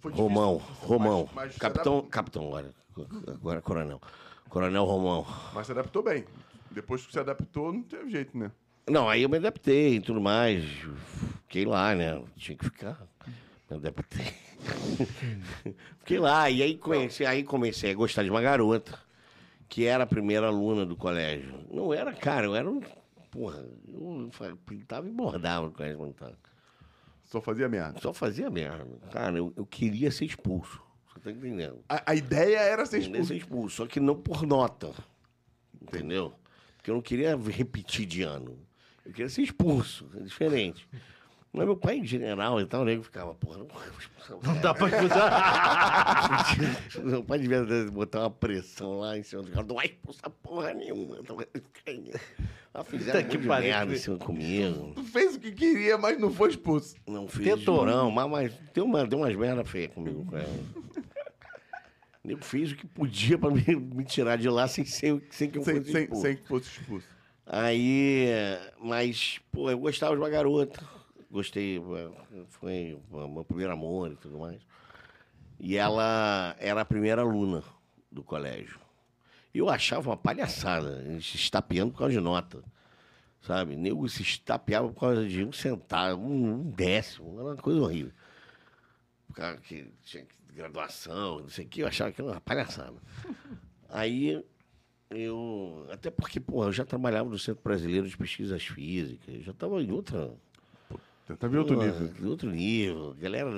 Foi 0.00 0.12
Romão, 0.12 0.56
Romão. 0.80 1.28
capitão, 1.58 2.02
capitão 2.02 2.46
agora. 2.46 2.74
Agora 3.28 3.60
coronel. 3.60 4.00
Coronel 4.48 4.84
Romão. 4.84 5.26
Mas 5.54 5.66
se 5.66 5.72
adaptou 5.72 6.02
bem. 6.02 6.24
Depois 6.70 7.04
que 7.04 7.12
se 7.12 7.18
adaptou, 7.18 7.72
não 7.72 7.82
teve 7.82 8.10
jeito, 8.10 8.36
né? 8.36 8.50
Não, 8.88 9.08
aí 9.08 9.22
eu 9.22 9.28
me 9.28 9.36
adaptei 9.36 9.96
e 9.96 10.00
tudo 10.00 10.20
mais. 10.20 10.64
Fiquei 11.42 11.64
lá, 11.64 11.94
né? 11.94 12.22
Tinha 12.36 12.56
que 12.56 12.64
ficar. 12.64 13.06
Me 13.70 13.76
adaptei. 13.76 14.24
Fiquei 16.00 16.18
lá. 16.18 16.48
E 16.48 16.62
aí, 16.62 16.76
conheci, 16.76 17.26
aí 17.26 17.44
comecei 17.44 17.90
a 17.90 17.94
gostar 17.94 18.22
de 18.22 18.30
uma 18.30 18.40
garota, 18.40 18.98
que 19.68 19.84
era 19.84 20.04
a 20.04 20.06
primeira 20.06 20.46
aluna 20.46 20.86
do 20.86 20.96
colégio. 20.96 21.52
Não 21.70 21.92
era, 21.92 22.12
cara, 22.12 22.46
eu 22.46 22.54
era 22.54 22.68
um. 22.68 22.80
Porra, 23.30 23.62
eu 23.86 24.56
pintava 24.64 25.06
e 25.06 25.10
bordava 25.10 25.66
no 25.66 25.72
colégio 25.72 26.00
militar. 26.00 26.32
Só 27.28 27.42
fazia 27.42 27.68
merda. 27.68 28.00
Só 28.00 28.12
fazia 28.12 28.50
merda. 28.50 28.86
Cara, 29.12 29.36
eu, 29.36 29.52
eu 29.54 29.66
queria 29.66 30.10
ser 30.10 30.24
expulso. 30.24 30.82
Você 31.12 31.20
tá 31.20 31.30
entendendo? 31.30 31.84
A, 31.86 32.12
a 32.12 32.14
ideia 32.14 32.58
era 32.58 32.86
ser 32.86 33.00
expulso. 33.00 33.24
ser 33.26 33.36
expulso, 33.36 33.76
só 33.76 33.86
que 33.86 34.00
não 34.00 34.16
por 34.16 34.46
nota. 34.46 34.94
Entendeu? 35.80 36.32
Porque 36.76 36.90
eu 36.90 36.94
não 36.94 37.02
queria 37.02 37.36
repetir 37.36 38.06
de 38.06 38.22
ano. 38.22 38.58
Eu 39.04 39.12
queria 39.12 39.28
ser 39.28 39.42
expulso. 39.42 40.10
É 40.16 40.20
diferente. 40.20 40.88
Mas 41.52 41.64
meu 41.64 41.76
pai, 41.76 41.96
em 41.96 42.06
general, 42.06 42.60
e 42.60 42.66
tal, 42.66 42.82
o 42.82 42.84
nego 42.84 43.02
ficava, 43.02 43.34
porra, 43.34 43.58
não 43.58 43.66
expulsar 43.66 44.36
o 44.36 44.46
Não 44.46 44.60
dá 44.60 44.74
pra 44.74 44.88
escutar. 44.88 46.56
Meu 47.02 47.24
pai 47.24 47.38
devia 47.38 47.64
botar 47.90 48.20
uma 48.20 48.30
pressão 48.30 48.98
lá 49.00 49.16
em 49.16 49.22
cima 49.22 49.42
do 49.42 49.50
cara. 49.50 49.66
Não 49.66 49.74
vai 49.74 49.86
expulsar 49.86 50.30
porra 50.42 50.74
nenhuma. 50.74 51.18
Então, 51.20 51.38
Ah, 52.74 52.84
fizeram 52.84 53.22
Puta 53.22 53.38
que 53.38 53.48
merda 53.48 53.92
em 53.92 53.96
cima 53.96 54.18
comigo. 54.18 54.92
Tu 54.94 55.02
fez 55.04 55.34
o 55.36 55.40
que 55.40 55.50
queria, 55.52 55.96
mas 55.96 56.20
não 56.20 56.30
foi 56.30 56.50
expulso. 56.50 56.94
Não 57.06 57.26
fiz. 57.26 57.44
Tentou. 57.44 57.84
Não, 57.86 58.10
mas, 58.10 58.30
mas 58.30 58.54
deu, 58.74 58.84
uma, 58.84 59.06
deu 59.06 59.18
umas 59.20 59.34
merda 59.34 59.64
feias 59.64 59.92
comigo 59.92 60.24
com 60.26 60.36
ela. 60.36 60.48
Eu 62.24 62.36
fiz 62.38 62.72
o 62.72 62.76
que 62.76 62.86
podia 62.86 63.38
pra 63.38 63.50
me, 63.50 63.62
me 63.74 64.04
tirar 64.04 64.36
de 64.36 64.50
lá 64.50 64.68
sem, 64.68 64.84
sem, 64.84 65.22
sem 65.30 65.48
que 65.48 65.56
eu 65.56 65.62
Sem, 65.62 65.76
fosse 65.78 65.92
sem, 65.92 66.02
expulso. 66.02 66.22
sem 66.22 66.36
que 66.36 66.46
fosse 66.46 66.70
expulso. 66.78 67.06
Aí, 67.46 68.28
mas, 68.78 69.40
pô, 69.50 69.70
eu 69.70 69.78
gostava 69.78 70.14
de 70.14 70.20
uma 70.20 70.28
garota. 70.28 70.78
Gostei, 71.30 71.80
foi 72.48 72.98
meu 73.12 73.44
primeiro 73.44 73.72
amor 73.72 74.12
e 74.12 74.16
tudo 74.16 74.38
mais. 74.38 74.60
E 75.58 75.76
ela 75.76 76.56
era 76.58 76.80
a 76.80 76.84
primeira 76.84 77.22
aluna 77.22 77.62
do 78.10 78.22
colégio. 78.22 78.80
Eu 79.52 79.68
achava 79.68 80.10
uma 80.10 80.16
palhaçada, 80.16 81.02
eles 81.04 81.26
se 81.26 81.36
estapeando 81.36 81.92
por 81.92 81.98
causa 81.98 82.14
de 82.14 82.20
nota. 82.20 82.62
Sabe? 83.40 83.76
Nego 83.76 84.08
se 84.08 84.22
estapeava 84.22 84.88
por 84.88 85.00
causa 85.00 85.26
de 85.26 85.44
um 85.44 85.52
centavo, 85.52 86.22
um, 86.22 86.70
décimo, 86.70 87.34
era 87.38 87.48
uma 87.50 87.56
coisa 87.56 87.80
horrível. 87.80 88.12
O 89.28 89.32
cara 89.32 89.56
que 89.58 89.92
tinha 90.02 90.26
graduação, 90.54 91.40
não 91.40 91.48
sei 91.48 91.64
o 91.64 91.68
que, 91.68 91.82
eu 91.82 91.86
achava 91.86 92.10
que 92.12 92.20
era 92.20 92.30
uma 92.30 92.40
palhaçada. 92.40 92.96
Aí 93.88 94.44
eu. 95.10 95.86
Até 95.90 96.10
porque, 96.10 96.40
porra, 96.40 96.68
eu 96.68 96.72
já 96.72 96.84
trabalhava 96.84 97.28
no 97.28 97.38
Centro 97.38 97.62
Brasileiro 97.62 98.08
de 98.08 98.16
Pesquisas 98.16 98.64
Físicas, 98.64 99.44
já 99.44 99.52
estava 99.52 99.82
em 99.82 99.90
outra. 99.90 100.34
Tá 101.36 101.46
vendo 101.46 101.58
outro 101.60 101.76
nível. 101.76 102.30
Outro 102.30 102.50
nível. 102.50 103.14
Galera, 103.18 103.50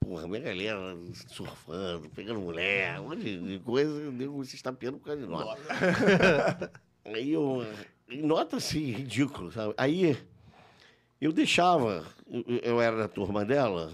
porra, 0.00 0.26
minha 0.26 0.40
galera 0.40 0.96
surfando, 1.28 2.08
pegando 2.10 2.40
mulher, 2.40 3.00
um 3.00 3.08
monte 3.08 3.38
de 3.38 3.58
coisa, 3.60 4.10
nego 4.10 4.44
se 4.44 4.56
estapeando 4.56 4.98
por 4.98 5.06
causa 5.06 5.22
de 5.22 5.28
nota. 5.28 6.72
Aí 7.04 7.32
eu. 7.32 7.66
Nota 8.08 8.56
assim, 8.56 8.90
ridículo, 8.90 9.52
sabe? 9.52 9.74
Aí 9.76 10.16
eu 11.20 11.32
deixava, 11.32 12.06
eu, 12.62 12.80
era 12.80 12.96
da 12.96 13.08
turma 13.08 13.44
dela, 13.44 13.92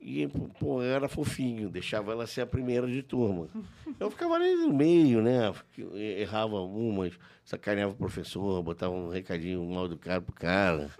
e, 0.00 0.26
pô, 0.60 0.82
eu 0.82 0.94
era 0.94 1.08
fofinho, 1.08 1.68
deixava 1.68 2.12
ela 2.12 2.26
ser 2.26 2.42
a 2.42 2.46
primeira 2.46 2.86
de 2.86 3.02
turma. 3.02 3.48
Eu 3.98 4.10
ficava 4.10 4.34
ali 4.34 4.54
no 4.54 4.72
meio, 4.72 5.20
né? 5.20 5.52
Errava 5.94 6.60
umas, 6.60 7.12
sacaneava 7.44 7.92
o 7.92 7.96
professor, 7.96 8.62
botava 8.62 8.94
um 8.94 9.10
recadinho 9.10 9.64
mal 9.64 9.88
do 9.88 9.98
cara 9.98 10.20
pro 10.20 10.32
cara. 10.32 10.90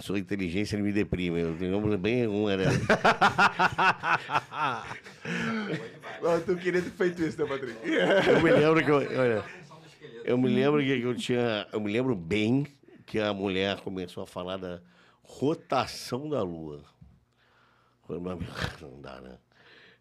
Sua 0.00 0.18
inteligência 0.18 0.78
me 0.78 0.92
deprime. 0.92 1.40
Eu 1.40 1.56
lembro 1.58 1.98
bem 1.98 2.26
uma, 2.26 2.56
né? 2.56 2.64
Ah, 4.50 6.40
tu 6.44 6.56
queria 6.56 6.82
ter 6.82 6.90
feito 6.90 7.22
isso, 7.22 7.40
né, 7.40 7.46
Patrick? 7.46 7.78
Eu 7.84 8.42
me 8.42 8.50
lembro 8.50 8.84
que 8.84 8.90
eu, 8.90 8.96
olha, 8.96 9.44
eu 10.24 10.38
me 10.38 10.48
lembro 10.48 10.80
que 10.82 11.00
eu 11.00 11.14
tinha, 11.14 11.66
eu 11.72 11.80
me 11.80 11.92
lembro 11.92 12.14
bem 12.14 12.66
que 13.06 13.18
a 13.18 13.32
mulher 13.32 13.80
começou 13.80 14.22
a 14.22 14.26
falar 14.26 14.56
da 14.56 14.80
rotação 15.22 16.28
da 16.28 16.42
Lua. 16.42 16.84
Falei, 18.06 18.32
amigo, 18.32 18.52
não 18.80 19.00
dá, 19.00 19.20
né? 19.20 19.38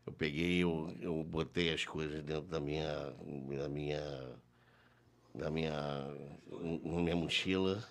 Eu 0.06 0.14
peguei, 0.14 0.64
eu, 0.64 0.94
eu 1.02 1.24
botei 1.24 1.74
as 1.74 1.84
coisas 1.84 2.24
dentro 2.24 2.44
da 2.44 2.60
minha, 2.60 3.14
da 3.58 3.68
minha, 3.68 4.02
da 5.36 5.52
minha, 5.52 6.08
na 6.84 7.02
minha 7.02 7.16
mochila. 7.16 7.84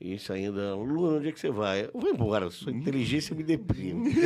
Isso 0.00 0.32
ainda, 0.32 0.74
Lua, 0.74 1.18
onde 1.18 1.28
é 1.28 1.32
que 1.32 1.40
você 1.40 1.50
vai? 1.50 1.84
Eu 1.84 2.00
vou 2.00 2.10
embora, 2.10 2.50
sua 2.50 2.72
inteligência 2.72 3.34
me 3.34 3.42
deprime. 3.42 4.12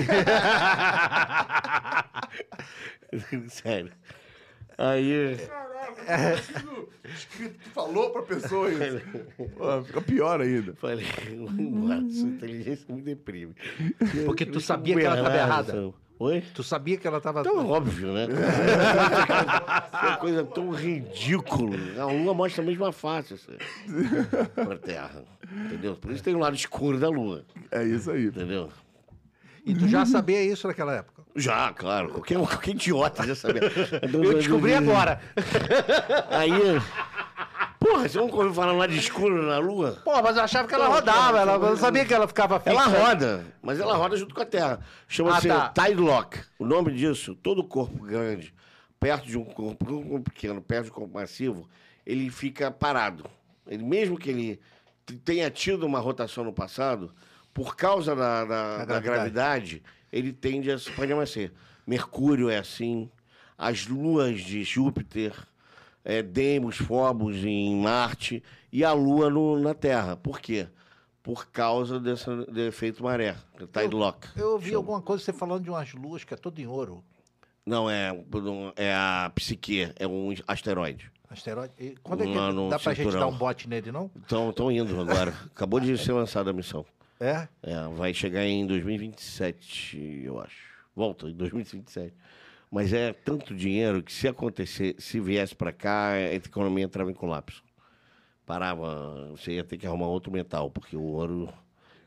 Sério. 3.48 3.92
Aí. 4.76 5.36
Caralho, 5.46 6.88
escrito, 7.04 7.58
tu 7.62 7.70
falou 7.70 8.10
pra 8.10 8.22
pessoa 8.22 8.70
isso. 8.70 9.00
Pô, 9.56 9.82
fica 9.82 10.00
pior 10.00 10.40
ainda. 10.40 10.74
Falei, 10.74 11.04
vou 11.36 11.50
embora, 11.50 12.08
sua 12.08 12.28
inteligência 12.28 12.94
me 12.94 13.02
deprime. 13.02 13.54
Porque 14.24 14.46
tu 14.46 14.60
sabia 14.60 14.96
que 14.96 15.04
ela 15.04 15.16
estava 15.16 15.36
errada. 15.36 15.92
Oi? 16.20 16.42
Tu 16.52 16.64
sabia 16.64 16.96
que 16.96 17.06
ela 17.06 17.18
estava. 17.18 17.40
Então, 17.40 17.68
óbvio, 17.68 18.12
né? 18.12 18.26
Uma 20.02 20.16
coisa 20.16 20.44
tão 20.44 20.70
ridícula. 20.70 21.76
A 21.96 22.06
Lua 22.06 22.34
mostra 22.34 22.62
a 22.62 22.66
mesma 22.66 22.90
face 22.90 23.34
assim, 23.34 23.56
pra 24.54 24.76
Terra. 24.76 25.22
Entendeu? 25.66 25.94
Por 25.94 26.10
isso 26.10 26.24
tem 26.24 26.34
o 26.34 26.38
lado 26.38 26.56
escuro 26.56 26.98
da 26.98 27.08
Lua. 27.08 27.44
É 27.70 27.84
isso 27.84 28.10
aí. 28.10 28.26
Entendeu? 28.26 28.68
E 29.64 29.74
tu 29.74 29.86
já 29.86 30.04
sabia 30.06 30.42
isso 30.42 30.66
naquela 30.66 30.94
época. 30.94 31.22
Já, 31.36 31.72
claro. 31.72 32.08
Qualquer, 32.08 32.38
qualquer 32.38 32.70
idiota 32.70 33.26
já 33.26 33.34
sabia. 33.34 33.62
Eu 34.12 34.34
descobri 34.34 34.74
agora. 34.74 35.20
Aí. 36.30 36.50
Porra, 37.90 38.08
você 38.08 38.18
nunca 38.18 38.36
ouviu 38.36 38.54
falar 38.54 38.72
lá 38.72 38.86
de 38.86 38.98
escuro 38.98 39.42
na 39.46 39.58
Lua? 39.58 40.00
Pô, 40.04 40.20
mas 40.22 40.36
eu 40.36 40.42
achava 40.42 40.68
que 40.68 40.74
ela 40.74 40.88
rodava, 40.88 41.38
ela, 41.40 41.52
eu 41.54 41.58
não 41.60 41.76
sabia 41.76 42.04
que 42.04 42.12
ela 42.14 42.28
ficava 42.28 42.58
fixa. 42.60 42.70
Ela 42.70 42.84
roda, 42.86 43.46
mas 43.62 43.80
ela 43.80 43.96
roda 43.96 44.16
junto 44.16 44.34
com 44.34 44.42
a 44.42 44.46
Terra. 44.46 44.80
Chama-se 45.06 45.50
Ah, 45.50 45.68
tá. 45.70 45.84
Tide 45.86 46.00
Lock. 46.00 46.38
O 46.58 46.66
nome 46.66 46.92
disso, 46.92 47.34
todo 47.34 47.64
corpo 47.64 48.02
grande, 48.04 48.52
perto 49.00 49.26
de 49.26 49.38
um 49.38 49.44
corpo, 49.44 49.92
um 49.94 50.02
corpo 50.08 50.30
pequeno, 50.30 50.60
perto 50.60 50.84
de 50.86 50.90
um 50.90 50.94
corpo 50.94 51.14
massivo, 51.14 51.68
ele 52.06 52.30
fica 52.30 52.70
parado. 52.70 53.24
Ele, 53.66 53.82
mesmo 53.84 54.18
que 54.18 54.30
ele 54.30 54.60
tenha 55.24 55.50
tido 55.50 55.84
uma 55.86 55.98
rotação 56.00 56.44
no 56.44 56.52
passado, 56.52 57.12
por 57.54 57.74
causa 57.76 58.14
da, 58.14 58.44
da- 58.44 58.78
Da 58.78 58.84
da 58.84 59.00
gravidade. 59.00 59.82
ele 60.12 60.32
tende 60.32 60.70
a 60.70 60.78
se 60.78 60.90
permanecer. 60.90 61.52
Mercúrio 61.86 62.50
é 62.50 62.58
assim, 62.58 63.10
as 63.56 63.86
luas 63.86 64.40
de 64.40 64.62
Júpiter, 64.62 65.32
é, 66.04 66.22
Deimos, 66.22 66.76
Phobos 66.76 67.36
em 67.44 67.76
Marte 67.76 68.42
e 68.72 68.84
a 68.84 68.92
Lua 68.92 69.28
no- 69.30 69.58
na 69.58 69.74
Terra. 69.74 70.16
Por 70.16 70.40
quê? 70.40 70.66
Por 71.22 71.46
causa 71.50 72.00
desse, 72.00 72.24
do 72.26 72.60
efeito 72.62 73.02
maré, 73.02 73.36
tide 73.72 73.94
lock. 73.94 74.28
Eu 74.36 74.52
ouvi 74.52 74.66
Chama. 74.68 74.78
alguma 74.78 75.02
coisa 75.02 75.22
você 75.22 75.32
falando 75.32 75.62
de 75.64 75.70
umas 75.70 75.92
luas 75.92 76.24
que 76.24 76.32
é 76.32 76.36
tudo 76.36 76.58
em 76.60 76.66
ouro. 76.66 77.04
Não, 77.66 77.90
é, 77.90 78.10
é 78.76 78.94
a 78.94 79.30
Psique, 79.34 79.92
é 79.96 80.06
um 80.06 80.32
asteroide. 80.46 81.12
Asteroide. 81.28 81.74
E 81.78 81.94
Quando 82.02 82.22
é 82.22 82.26
que 82.26 82.32
dá 82.70 82.78
pra 82.78 82.94
gente 82.94 83.04
dar 83.04 83.10
cinturão. 83.12 83.28
um 83.28 83.36
bote 83.36 83.68
nele, 83.68 83.92
não? 83.92 84.10
Estão 84.22 84.72
indo 84.72 84.98
agora. 84.98 85.34
Acabou 85.54 85.78
de 85.78 85.98
ser 85.98 86.12
lançada 86.12 86.48
a 86.48 86.52
missão. 86.54 86.86
É? 87.20 87.46
É, 87.62 87.86
vai 87.94 88.14
chegar 88.14 88.46
em 88.46 88.66
2027, 88.66 90.22
eu 90.24 90.40
acho. 90.40 90.56
Volta 90.96 91.28
em 91.28 91.34
2027. 91.34 92.14
Mas 92.70 92.92
é 92.92 93.12
tanto 93.12 93.54
dinheiro 93.54 94.02
que 94.02 94.12
se 94.12 94.28
acontecer, 94.28 94.94
se 94.98 95.18
viesse 95.20 95.54
para 95.54 95.72
cá, 95.72 96.10
a 96.10 96.34
economia 96.34 96.84
entrava 96.84 97.10
em 97.10 97.14
colapso. 97.14 97.62
Parava, 98.44 99.28
você 99.30 99.52
ia 99.52 99.64
ter 99.64 99.76
que 99.78 99.86
arrumar 99.86 100.06
outro 100.06 100.32
metal, 100.32 100.70
porque 100.70 100.96
o 100.96 101.02
ouro 101.02 101.52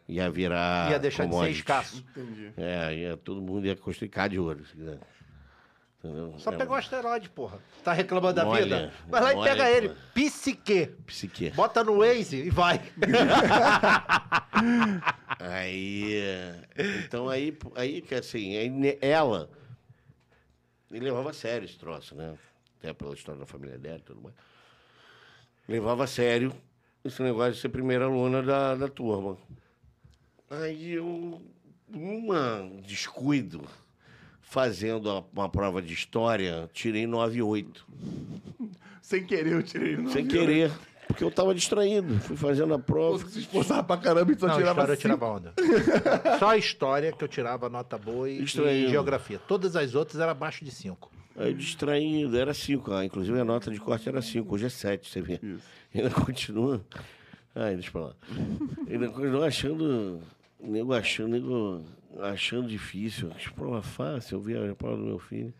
ia 0.07 0.29
virar. 0.29 0.91
Ia 0.91 0.99
deixar 0.99 1.23
de 1.25 1.29
ser 1.29 1.33
commodity. 1.35 1.59
escasso. 1.59 2.05
Entendi. 2.15 2.53
É, 2.57 2.95
ia, 2.95 3.17
todo 3.17 3.41
mundo 3.41 3.65
ia 3.65 3.75
costricar 3.75 4.29
de 4.29 4.39
ouro. 4.39 4.65
se 4.65 4.73
quiser. 4.75 4.99
Entendeu? 6.03 6.33
Só 6.39 6.51
É, 6.51 6.57
pegou 6.57 6.75
o 6.75 6.79
asteroide, 6.79 7.29
porra. 7.29 7.59
Tá 7.83 7.93
reclamando 7.93 8.33
da 8.33 8.43
vida? 8.55 8.91
Vai 9.07 9.21
lá 9.21 9.33
e 9.33 9.49
pega 9.49 9.69
ele. 9.69 9.91
Psique. 10.15 10.87
Psique. 11.05 11.51
Bota 11.51 11.83
no 11.83 11.99
Waze 11.99 12.37
e 12.37 12.49
vai. 12.49 12.81
Aí. 15.39 16.13
Então 17.05 17.29
aí, 17.29 17.55
aí 17.75 18.01
que 18.01 18.15
assim, 18.15 18.55
aí 18.57 18.97
ela. 19.01 19.49
Ele 20.91 21.05
levava 21.05 21.29
a 21.29 21.33
sério 21.33 21.65
esse 21.65 21.77
troço, 21.77 22.15
né? 22.15 22.37
Até 22.79 22.93
pela 22.93 23.13
história 23.13 23.39
da 23.39 23.45
família 23.45 23.77
dela 23.77 23.99
e 23.99 24.01
tudo 24.01 24.21
mais. 24.21 24.35
Levava 25.67 26.03
a 26.03 26.07
sério 26.07 26.53
esse 27.03 27.21
negócio 27.21 27.53
de 27.53 27.59
ser 27.59 27.69
primeira 27.69 28.05
aluna 28.05 28.43
da, 28.43 28.75
da 28.75 28.87
turma. 28.87 29.37
Aí 30.49 30.91
eu, 30.93 31.41
uma 31.87 32.69
descuido, 32.85 33.63
fazendo 34.41 35.25
uma 35.33 35.47
prova 35.47 35.81
de 35.81 35.93
história, 35.93 36.69
tirei 36.73 37.05
9,8. 37.05 37.83
Sem 39.01 39.25
querer, 39.25 39.53
eu 39.53 39.63
tirei 39.63 39.95
no 39.95 40.11
Sem 40.11 40.27
querer. 40.27 40.71
Porque 41.11 41.23
eu 41.23 41.31
tava 41.31 41.53
distraído. 41.53 42.19
Fui 42.21 42.37
fazendo 42.37 42.73
a 42.73 42.79
prova. 42.79 43.17
você 43.17 43.27
se 43.29 43.39
esforçava 43.39 43.83
pra 43.83 43.97
caramba 43.97 44.31
e 44.31 44.39
só 44.39 44.47
Não, 44.47 44.55
tirava 44.57 44.71
história 44.81 44.91
eu 44.93 44.95
cinco. 44.95 45.15
tirava 45.15 45.25
onda. 45.33 45.53
Só 46.39 46.49
a 46.49 46.57
história 46.57 47.11
que 47.11 47.23
eu 47.23 47.27
tirava 47.27 47.69
nota 47.69 47.97
boa 47.97 48.29
e, 48.29 48.41
e 48.41 48.87
geografia. 48.89 49.39
Todas 49.39 49.75
as 49.75 49.93
outras 49.95 50.19
eram 50.19 50.31
abaixo 50.31 50.63
de 50.63 50.71
5. 50.71 51.11
Aí 51.37 51.53
distraído, 51.53 52.37
era 52.37 52.53
5. 52.53 52.93
Ah, 52.93 53.05
inclusive 53.05 53.39
a 53.39 53.45
nota 53.45 53.69
de 53.71 53.79
corte 53.79 54.07
era 54.07 54.21
5, 54.21 54.53
hoje 54.53 54.65
é 54.65 54.69
7, 54.69 55.09
você 55.09 55.21
vê. 55.21 55.39
Isso. 55.41 55.63
Ainda 55.93 56.09
continua. 56.09 56.81
Ai, 57.53 57.73
deixa 57.75 57.91
pra 57.91 58.01
lá. 58.01 58.13
Ainda 58.89 59.09
continua 59.09 59.47
achando. 59.47 60.21
Nego 60.59 60.93
achando, 60.93 61.29
nego 61.29 61.81
achando 62.21 62.67
difícil. 62.67 63.31
As 63.35 63.47
provas 63.47 63.85
fácil, 63.85 64.35
eu 64.37 64.41
vi 64.41 64.55
a 64.55 64.75
prova 64.75 64.97
do 64.97 65.03
meu 65.03 65.19
filho. 65.19 65.53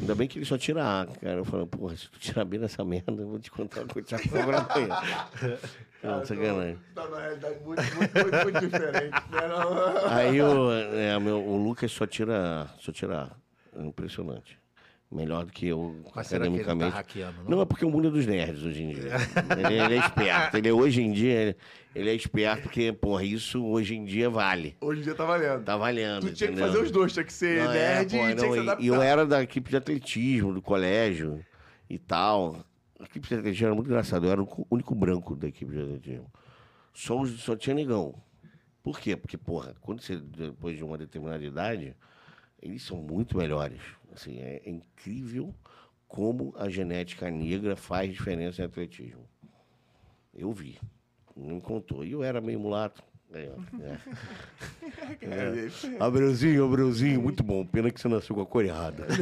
Ainda 0.00 0.14
bem 0.14 0.28
que 0.28 0.38
ele 0.38 0.44
só 0.44 0.58
tira 0.58 0.82
A, 1.02 1.06
cara. 1.06 1.36
Eu 1.38 1.44
falei, 1.44 1.66
porra, 1.66 1.96
se 1.96 2.10
tu 2.10 2.18
tirar 2.18 2.44
B 2.44 2.58
nessa 2.58 2.84
merda, 2.84 3.12
eu 3.12 3.28
vou 3.28 3.38
te 3.38 3.50
contar 3.50 3.80
uma 3.80 3.88
coisa 3.88 4.18
que 4.18 4.28
cobra 4.28 4.58
amanhã. 4.58 4.96
Não, 6.02 6.26
sacanagem. 6.26 6.78
Tá 6.94 7.04
numa 7.06 7.20
realidade 7.20 7.58
muito, 7.64 7.82
muito, 7.82 8.14
muito, 8.14 8.42
muito 8.42 8.60
diferente. 8.60 9.10
Né? 9.30 9.48
Não- 9.48 10.08
Aí 10.12 10.42
o, 10.42 10.70
é, 10.72 11.18
meu, 11.18 11.42
o 11.42 11.56
Lucas 11.56 11.90
só 11.90 12.06
tira, 12.06 12.66
só 12.78 12.92
tira 12.92 13.30
A. 13.76 13.82
Impressionante. 13.82 14.58
Melhor 15.14 15.44
do 15.46 15.52
que 15.52 15.68
eu 15.68 15.94
Mas 16.12 16.26
será 16.26 16.44
que 16.44 16.48
ele 16.50 16.58
tá 16.58 16.72
academicamente. 16.72 16.96
hackeando, 16.96 17.42
não? 17.44 17.50
Não, 17.50 17.60
é 17.62 17.64
porque 17.64 17.84
o 17.84 17.90
mundo 17.90 18.08
é 18.08 18.10
dos 18.10 18.26
nerds 18.26 18.64
hoje 18.64 18.82
em 18.82 18.88
dia. 18.92 19.12
ele, 19.64 19.80
ele 19.80 19.94
é 19.94 19.98
esperto. 19.98 20.56
Ele, 20.56 20.72
hoje 20.72 21.02
em 21.02 21.12
dia, 21.12 21.32
ele, 21.32 21.56
ele 21.94 22.10
é 22.10 22.14
esperto 22.14 22.62
porque, 22.64 22.92
porra, 22.92 23.22
isso 23.22 23.64
hoje 23.64 23.94
em 23.94 24.04
dia 24.04 24.28
vale. 24.28 24.76
Hoje 24.80 25.00
em 25.02 25.04
dia 25.04 25.14
tá 25.14 25.24
valendo. 25.24 25.64
Tá 25.64 25.76
valendo. 25.76 26.22
tu 26.22 26.32
tinha 26.34 26.48
que 26.48 26.54
entendeu? 26.54 26.66
fazer 26.72 26.84
os 26.84 26.90
dois, 26.90 27.12
tinha 27.12 27.24
que 27.24 27.32
ser 27.32 27.62
Não, 27.62 27.70
é, 27.70 27.74
nerd 27.74 28.10
pô, 28.10 28.16
e 28.16 28.18
tinha 28.18 28.34
não, 28.34 28.34
que 28.34 28.40
se 28.40 28.56
e- 28.56 28.60
adaptar. 28.60 28.82
E 28.82 28.86
eu 28.88 29.00
era 29.00 29.24
da 29.24 29.40
equipe 29.40 29.70
de 29.70 29.76
atletismo, 29.76 30.52
do 30.52 30.60
colégio 30.60 31.44
e 31.88 31.96
tal. 31.96 32.64
A 32.98 33.04
equipe 33.04 33.28
de 33.28 33.34
atletismo 33.36 33.66
era 33.66 33.74
muito 33.76 33.86
engraçado. 33.86 34.26
Eu 34.26 34.32
era 34.32 34.42
o 34.42 34.66
único 34.68 34.96
branco 34.96 35.36
da 35.36 35.46
equipe 35.46 35.70
de 35.72 35.80
atletismo. 35.80 36.26
Só, 36.92 37.24
só 37.24 37.54
tinha 37.54 37.74
negão. 37.74 38.16
Por 38.82 38.98
quê? 38.98 39.16
Porque, 39.16 39.38
porra, 39.38 39.76
quando 39.80 40.02
você, 40.02 40.16
depois 40.16 40.76
de 40.76 40.82
uma 40.82 40.98
determinada 40.98 41.44
idade, 41.44 41.94
eles 42.64 42.82
são 42.82 42.96
muito 42.96 43.36
melhores. 43.36 43.80
Assim, 44.12 44.38
é, 44.38 44.62
é 44.64 44.70
incrível 44.70 45.54
como 46.08 46.54
a 46.56 46.68
genética 46.68 47.30
negra 47.30 47.76
faz 47.76 48.10
diferença 48.10 48.62
em 48.62 48.64
atletismo. 48.64 49.28
Eu 50.32 50.52
vi. 50.52 50.80
Não 51.36 51.60
contou. 51.60 52.04
E 52.04 52.12
eu 52.12 52.24
era 52.24 52.40
meio 52.40 52.58
mulato. 52.58 53.02
É, 53.32 53.42
é. 53.42 53.98
É, 55.20 55.68
Abreuzinho, 56.00 56.64
Abreuzinho, 56.64 57.20
muito 57.20 57.42
bom. 57.42 57.66
Pena 57.66 57.90
que 57.90 58.00
você 58.00 58.08
nasceu 58.08 58.34
com 58.34 58.42
a 58.42 58.46
cor 58.46 58.64
errada. 58.64 59.06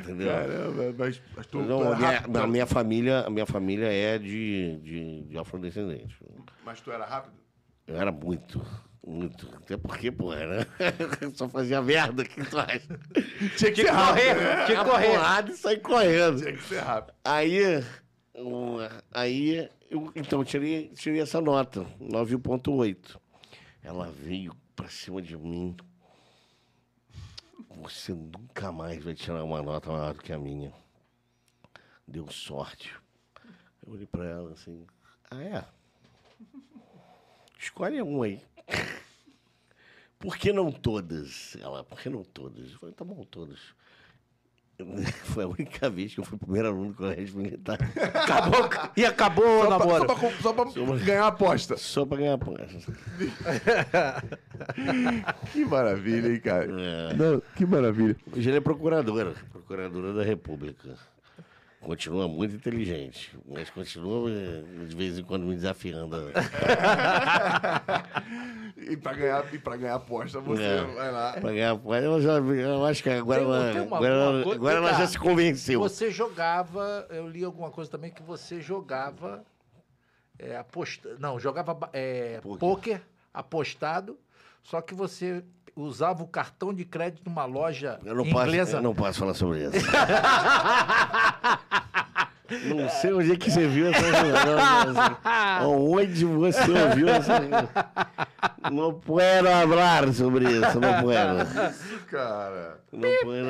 Entendeu? 0.00 0.28
Caramba, 0.28 0.94
mas, 0.98 1.22
mas 1.36 1.46
era 1.54 1.74
a, 1.74 1.96
minha, 1.96 2.10
rápido, 2.10 2.36
a 2.36 2.46
minha 2.46 2.66
família, 2.66 3.20
a 3.20 3.30
minha 3.30 3.46
família 3.46 3.92
é 3.92 4.18
de, 4.18 4.78
de, 4.78 5.22
de 5.24 5.38
afrodescendentes. 5.38 6.16
mas 6.64 6.80
tu 6.80 6.90
era 6.90 7.04
rápido? 7.04 7.34
Eu 7.86 7.96
era 7.96 8.10
muito, 8.12 8.64
muito. 9.06 9.48
Até 9.56 9.76
porque, 9.76 10.10
pô, 10.10 10.32
era... 10.32 10.66
só 11.34 11.48
fazia 11.48 11.82
merda, 11.82 12.24
que 12.24 12.44
tu 12.44 12.58
acha? 12.58 12.80
Tinha 13.56 13.72
que 13.72 13.82
ser 13.82 13.90
rápido. 13.90 14.14
correr, 14.14 14.34
né? 14.34 14.66
tinha 14.66 14.78
que 14.78 14.90
correr. 14.90 15.06
porrada 15.08 15.50
e 15.50 15.56
sair 15.56 15.80
correndo. 15.80 16.38
Tinha 16.40 16.52
que 16.52 16.62
ser 16.62 16.78
rápido. 16.80 17.14
Aí, 17.24 17.84
aí 19.12 19.70
eu, 19.90 20.12
então, 20.14 20.40
eu 20.40 20.44
tirei, 20.44 20.88
tirei 20.88 21.20
essa 21.20 21.40
nota, 21.40 21.84
9.8. 22.00 23.20
Ela 23.82 24.10
veio 24.10 24.54
pra 24.76 24.88
cima 24.88 25.20
de 25.20 25.36
mim. 25.36 25.76
Você 27.82 28.12
nunca 28.12 28.70
mais 28.70 29.02
vai 29.02 29.14
tirar 29.14 29.42
uma 29.42 29.62
nota 29.62 29.90
maior 29.90 30.14
do 30.14 30.22
que 30.22 30.32
a 30.32 30.38
minha. 30.38 30.72
Deu 32.06 32.30
sorte. 32.30 32.94
Eu 33.84 33.92
olhei 33.92 34.06
pra 34.06 34.24
ela 34.24 34.52
assim. 34.52 34.86
Ah, 35.30 35.42
é? 35.42 35.64
Escolhe 37.58 38.00
um 38.02 38.22
aí. 38.22 38.42
Por 40.18 40.36
que 40.36 40.52
não 40.52 40.70
todas? 40.70 41.56
Ela, 41.60 41.82
por 41.82 42.00
que 42.00 42.08
não 42.08 42.22
todas? 42.22 42.72
Eu 42.72 42.78
falei, 42.78 42.94
tá 42.94 43.04
bom, 43.04 43.24
todas. 43.24 43.58
Foi 45.32 45.44
a 45.44 45.48
única 45.48 45.88
vez 45.88 46.14
que 46.14 46.20
eu 46.20 46.24
fui 46.24 46.38
primeiro 46.38 46.68
aluno 46.68 46.88
do 46.90 46.94
colégio 46.94 47.36
militar. 47.36 47.78
Acabou, 48.14 48.68
e 48.96 49.04
acabou 49.04 49.44
o 49.44 49.62
Só 49.62 49.68
pra, 49.68 49.78
namoro. 49.78 50.06
só 50.42 50.52
pra, 50.52 50.70
só 50.70 50.84
pra 50.84 50.96
ganhar 50.96 51.24
a 51.24 51.28
aposta. 51.28 51.76
Só 51.76 52.06
pra 52.06 52.16
ganhar 52.18 52.38
ponto. 52.38 52.60
Que 55.52 55.64
maravilha, 55.64 56.32
hein, 56.32 56.40
cara? 56.40 56.66
É. 56.80 57.14
Não, 57.14 57.42
que 57.56 57.66
maravilha. 57.66 58.16
Hoje 58.34 58.48
ele 58.50 58.58
é 58.58 58.60
procuradora, 58.60 59.34
procuradora 59.52 60.12
da 60.14 60.22
República. 60.22 60.96
Continua 61.82 62.28
muito 62.28 62.54
inteligente, 62.54 63.36
mas 63.46 63.68
continua 63.70 64.30
eh, 64.30 64.62
de 64.88 64.94
vez 64.96 65.18
em 65.18 65.22
quando 65.24 65.44
me 65.44 65.54
desafiando. 65.56 66.16
E 68.76 68.96
pra 68.96 69.12
ganhar, 69.12 69.54
e 69.54 69.58
pra 69.58 69.76
ganhar 69.76 69.94
aposta, 69.94 70.40
você 70.40 70.60
É. 70.62 70.82
vai 70.82 71.12
lá. 71.12 71.32
Pra 71.34 71.52
ganhar 71.52 71.76
ponto. 71.76 71.94
Ela 71.94 72.20
já, 72.20 72.32
eu 72.38 72.84
acho 72.84 73.02
que 73.02 73.10
agora, 73.10 73.40
Tem- 73.40 73.48
ela, 73.48 73.72
tem 73.72 73.80
uma- 73.82 73.96
agora, 73.96 74.14
uma 74.14 74.22
ela- 74.24 74.42
coisa- 74.42 74.58
agora 74.58 74.76
ela 74.78 74.90
Tá. 74.90 74.98
já 74.98 75.06
se 75.06 75.18
convenceu. 75.18 75.80
Você 75.80 76.10
jogava, 76.10 77.06
eu 77.10 77.28
li 77.28 77.44
alguma 77.44 77.70
coisa 77.70 77.88
também 77.90 78.10
que 78.10 78.22
você 78.22 78.60
jogava 78.60 79.44
é, 80.38 80.56
aposta, 80.56 81.16
não, 81.20 81.38
jogava 81.38 81.78
é, 81.92 82.40
Pôquer. 82.42 82.58
pôquer 82.58 83.02
apostado, 83.32 84.18
só 84.62 84.80
que 84.80 84.94
você 84.94 85.44
usava 85.76 86.22
o 86.22 86.26
cartão 86.26 86.72
de 86.72 86.84
crédito 86.84 87.22
numa 87.26 87.44
loja 87.44 87.98
Eu 88.04 88.14
não, 88.14 88.24
posso, 88.28 88.46
inglesa. 88.46 88.76
eu 88.78 88.82
não 88.82 88.94
posso 88.94 89.18
falar 89.18 89.34
sobre 89.34 89.64
isso. 89.64 89.86
não 92.74 92.88
sei 92.88 93.12
onde 93.12 93.32
é 93.32 93.36
que 93.36 93.50
você 93.50 93.66
viu 93.66 93.88
essa. 93.90 94.02
não, 95.62 95.90
Onde 95.92 96.24
você 96.24 96.70
ouviu 96.70 97.08
essa. 97.08 97.40
Não 98.70 98.92
puedo 98.94 99.48
hablar 99.48 100.12
sobre 100.12 100.44
isso, 100.44 100.78
não 100.78 101.00
puedo. 101.02 101.42
Isso, 101.70 101.98
cara. 102.10 102.78
Não 102.92 103.08
puedo. 103.22 103.48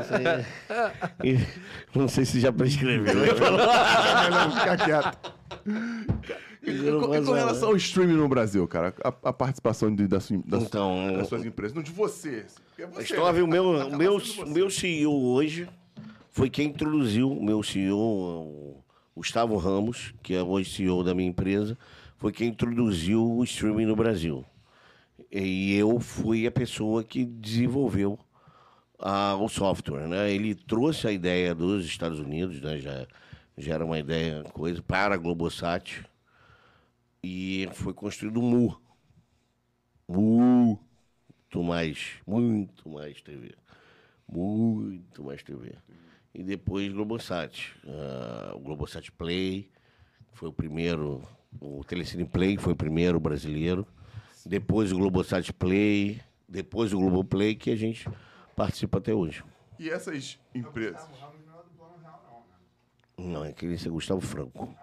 Isso 0.00 0.14
aí. 0.14 1.46
Não 1.94 2.08
sei 2.08 2.24
se 2.24 2.40
já 2.40 2.52
prescreveu. 2.52 3.14
É 3.20 4.30
melhor 4.30 4.50
ficar 4.52 4.76
quieto. 4.78 5.34
E, 6.62 6.72
com- 7.00 7.32
relação 7.32 7.68
ao 7.70 7.76
streaming 7.76 8.14
no 8.16 8.28
Brasil, 8.28 8.66
cara, 8.68 8.94
a, 9.02 9.08
a 9.30 9.32
participação 9.32 9.94
de, 9.94 10.06
da 10.06 10.20
sua- 10.20 10.42
das, 10.44 10.62
Então, 10.64 11.12
das 11.14 11.28
suas 11.28 11.44
empresas, 11.44 11.74
não 11.74 11.82
de 11.82 11.90
você. 11.90 12.44
é 12.78 12.86
você, 12.86 13.02
História, 13.02 13.42
o 13.44 13.48
meu, 13.48 13.76
Acaba 13.80 13.96
meu, 13.96 14.18
você. 14.18 14.44
meu 14.44 14.70
CEO 14.70 15.12
hoje 15.32 15.68
foi 16.30 16.50
quem 16.50 16.68
introduziu, 16.68 17.30
o 17.30 17.42
meu 17.42 17.62
CEO, 17.62 17.96
o 17.98 18.84
Gustavo 19.16 19.56
Ramos, 19.56 20.12
que 20.22 20.34
é 20.34 20.42
hoje 20.42 20.70
CEO 20.70 21.02
da 21.02 21.14
minha 21.14 21.28
empresa, 21.28 21.78
foi 22.18 22.30
quem 22.32 22.48
introduziu 22.48 23.24
o 23.24 23.42
streaming 23.44 23.86
no 23.86 23.96
Brasil. 23.96 24.44
E 25.32 25.74
eu 25.76 25.98
fui 26.00 26.46
a 26.46 26.50
pessoa 26.50 27.02
que 27.04 27.24
desenvolveu 27.24 28.18
ah, 28.98 29.36
o 29.40 29.48
software, 29.48 30.06
né? 30.08 30.30
Ele 30.30 30.54
trouxe 30.54 31.06
a 31.08 31.12
ideia 31.12 31.54
dos 31.54 31.86
Estados 31.86 32.18
Unidos, 32.18 32.60
né? 32.60 32.78
Já, 32.78 33.06
já 33.56 33.74
era 33.74 33.84
uma 33.84 33.98
ideia, 33.98 34.42
coisa, 34.52 34.82
para 34.82 35.14
a 35.14 35.18
Globosat. 35.18 36.04
E 37.22 37.68
foi 37.74 37.92
construído 37.92 38.40
um 38.40 38.48
MU. 38.48 38.80
Muito 40.08 41.62
mais, 41.62 42.20
muito 42.26 42.88
mais 42.88 43.20
TV. 43.20 43.54
Muito 44.28 45.22
mais 45.24 45.42
TV. 45.42 45.74
E 46.34 46.42
depois 46.42 46.92
Globosat. 46.92 47.74
Ah, 47.86 48.52
o 48.54 48.60
Globosat 48.60 49.10
Play 49.12 49.70
foi 50.32 50.48
o 50.48 50.52
primeiro, 50.52 51.22
o 51.60 51.84
Telecine 51.84 52.24
Play 52.24 52.56
foi 52.56 52.72
o 52.72 52.76
primeiro 52.76 53.20
brasileiro. 53.20 53.86
Depois 54.46 54.90
o 54.90 54.96
Globosat 54.96 55.52
Play, 55.52 56.20
depois 56.48 56.92
o 56.92 56.98
Globoplay, 56.98 57.54
que 57.54 57.70
a 57.70 57.76
gente 57.76 58.08
participa 58.56 58.98
até 58.98 59.12
hoje. 59.12 59.44
E 59.78 59.88
essas 59.90 60.38
empresas. 60.54 61.00
Gustavo 61.06 61.20
Ramos 61.20 61.46
não 61.46 61.60
é 61.60 61.62
do 61.62 61.70
plano 61.70 61.96
real, 62.02 62.46
não, 63.16 63.26
né? 63.26 63.32
Não, 63.32 63.44
é 63.44 63.50
aquele 63.50 63.74
é 63.74 63.88
Gustavo 63.88 64.20
Franco. 64.20 64.74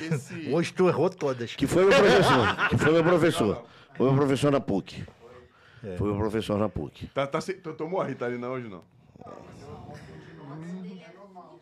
Esse, 0.00 0.48
Hoje 0.52 0.72
tu 0.72 0.88
errou 0.88 1.08
todas. 1.10 1.54
Que 1.54 1.66
foi 1.66 1.84
meu 1.86 1.96
professor. 1.98 2.68
que 2.68 2.76
foi 2.78 2.92
meu 2.92 3.04
professor. 3.04 3.64
Foi 3.96 4.06
meu 4.08 4.16
professor 4.16 4.50
na 4.52 4.60
PUC. 4.60 5.04
Foi 5.96 6.08
meu 6.08 6.16
professor 6.18 6.58
na 6.58 6.68
PUC. 6.68 7.06
tá, 7.08 7.26
tá, 7.26 7.40
se- 7.40 7.54
tomou 7.54 8.00
a 8.00 8.04
Ritalina 8.06 8.48
hoje, 8.48 8.68
não? 8.68 8.82
O 9.18 10.48
nome 10.48 11.02
é 11.04 11.16
normal 11.16 11.58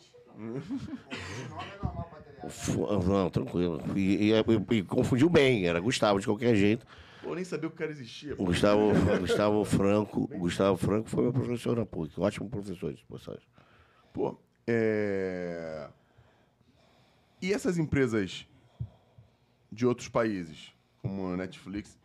pra 2.11 2.21
ter 2.45 2.51
Fu- 2.51 2.87
Não, 3.09 3.31
tranquilo. 3.31 3.81
E, 3.97 4.33
e- 4.33 4.77
e 4.77 4.83
confundiu 4.83 5.29
bem, 5.29 5.67
era 5.67 5.81
Gustavo 5.81 6.21
de 6.21 6.27
qualquer 6.27 6.55
jeito. 6.55 6.87
Pô, 7.23 7.35
nem 7.35 7.43
sabia 7.45 7.69
que 7.69 7.75
o 7.75 7.79
cara 7.79 7.91
existia. 7.91 8.35
O 8.35 8.37
pô. 8.37 8.45
Gustavo, 8.45 8.93
Gustavo 9.21 9.65
Franco, 9.65 10.29
Gustavo 10.29 10.77
Franco 10.77 11.09
foi 11.09 11.25
meu 11.25 11.33
professor 11.33 11.77
na 11.77 11.85
PUC, 11.85 12.19
um 12.21 12.23
ótimo 12.25 12.49
professor 12.49 12.93
de 12.93 13.05
passagem. 13.05 13.43
Pô, 14.13 14.39
é... 14.67 15.89
E 17.47 17.53
essas 17.53 17.79
empresas 17.79 18.45
de 19.71 19.87
outros 19.87 20.09
países, 20.09 20.73
como 21.01 21.29
a 21.29 21.37
Netflix, 21.37 21.97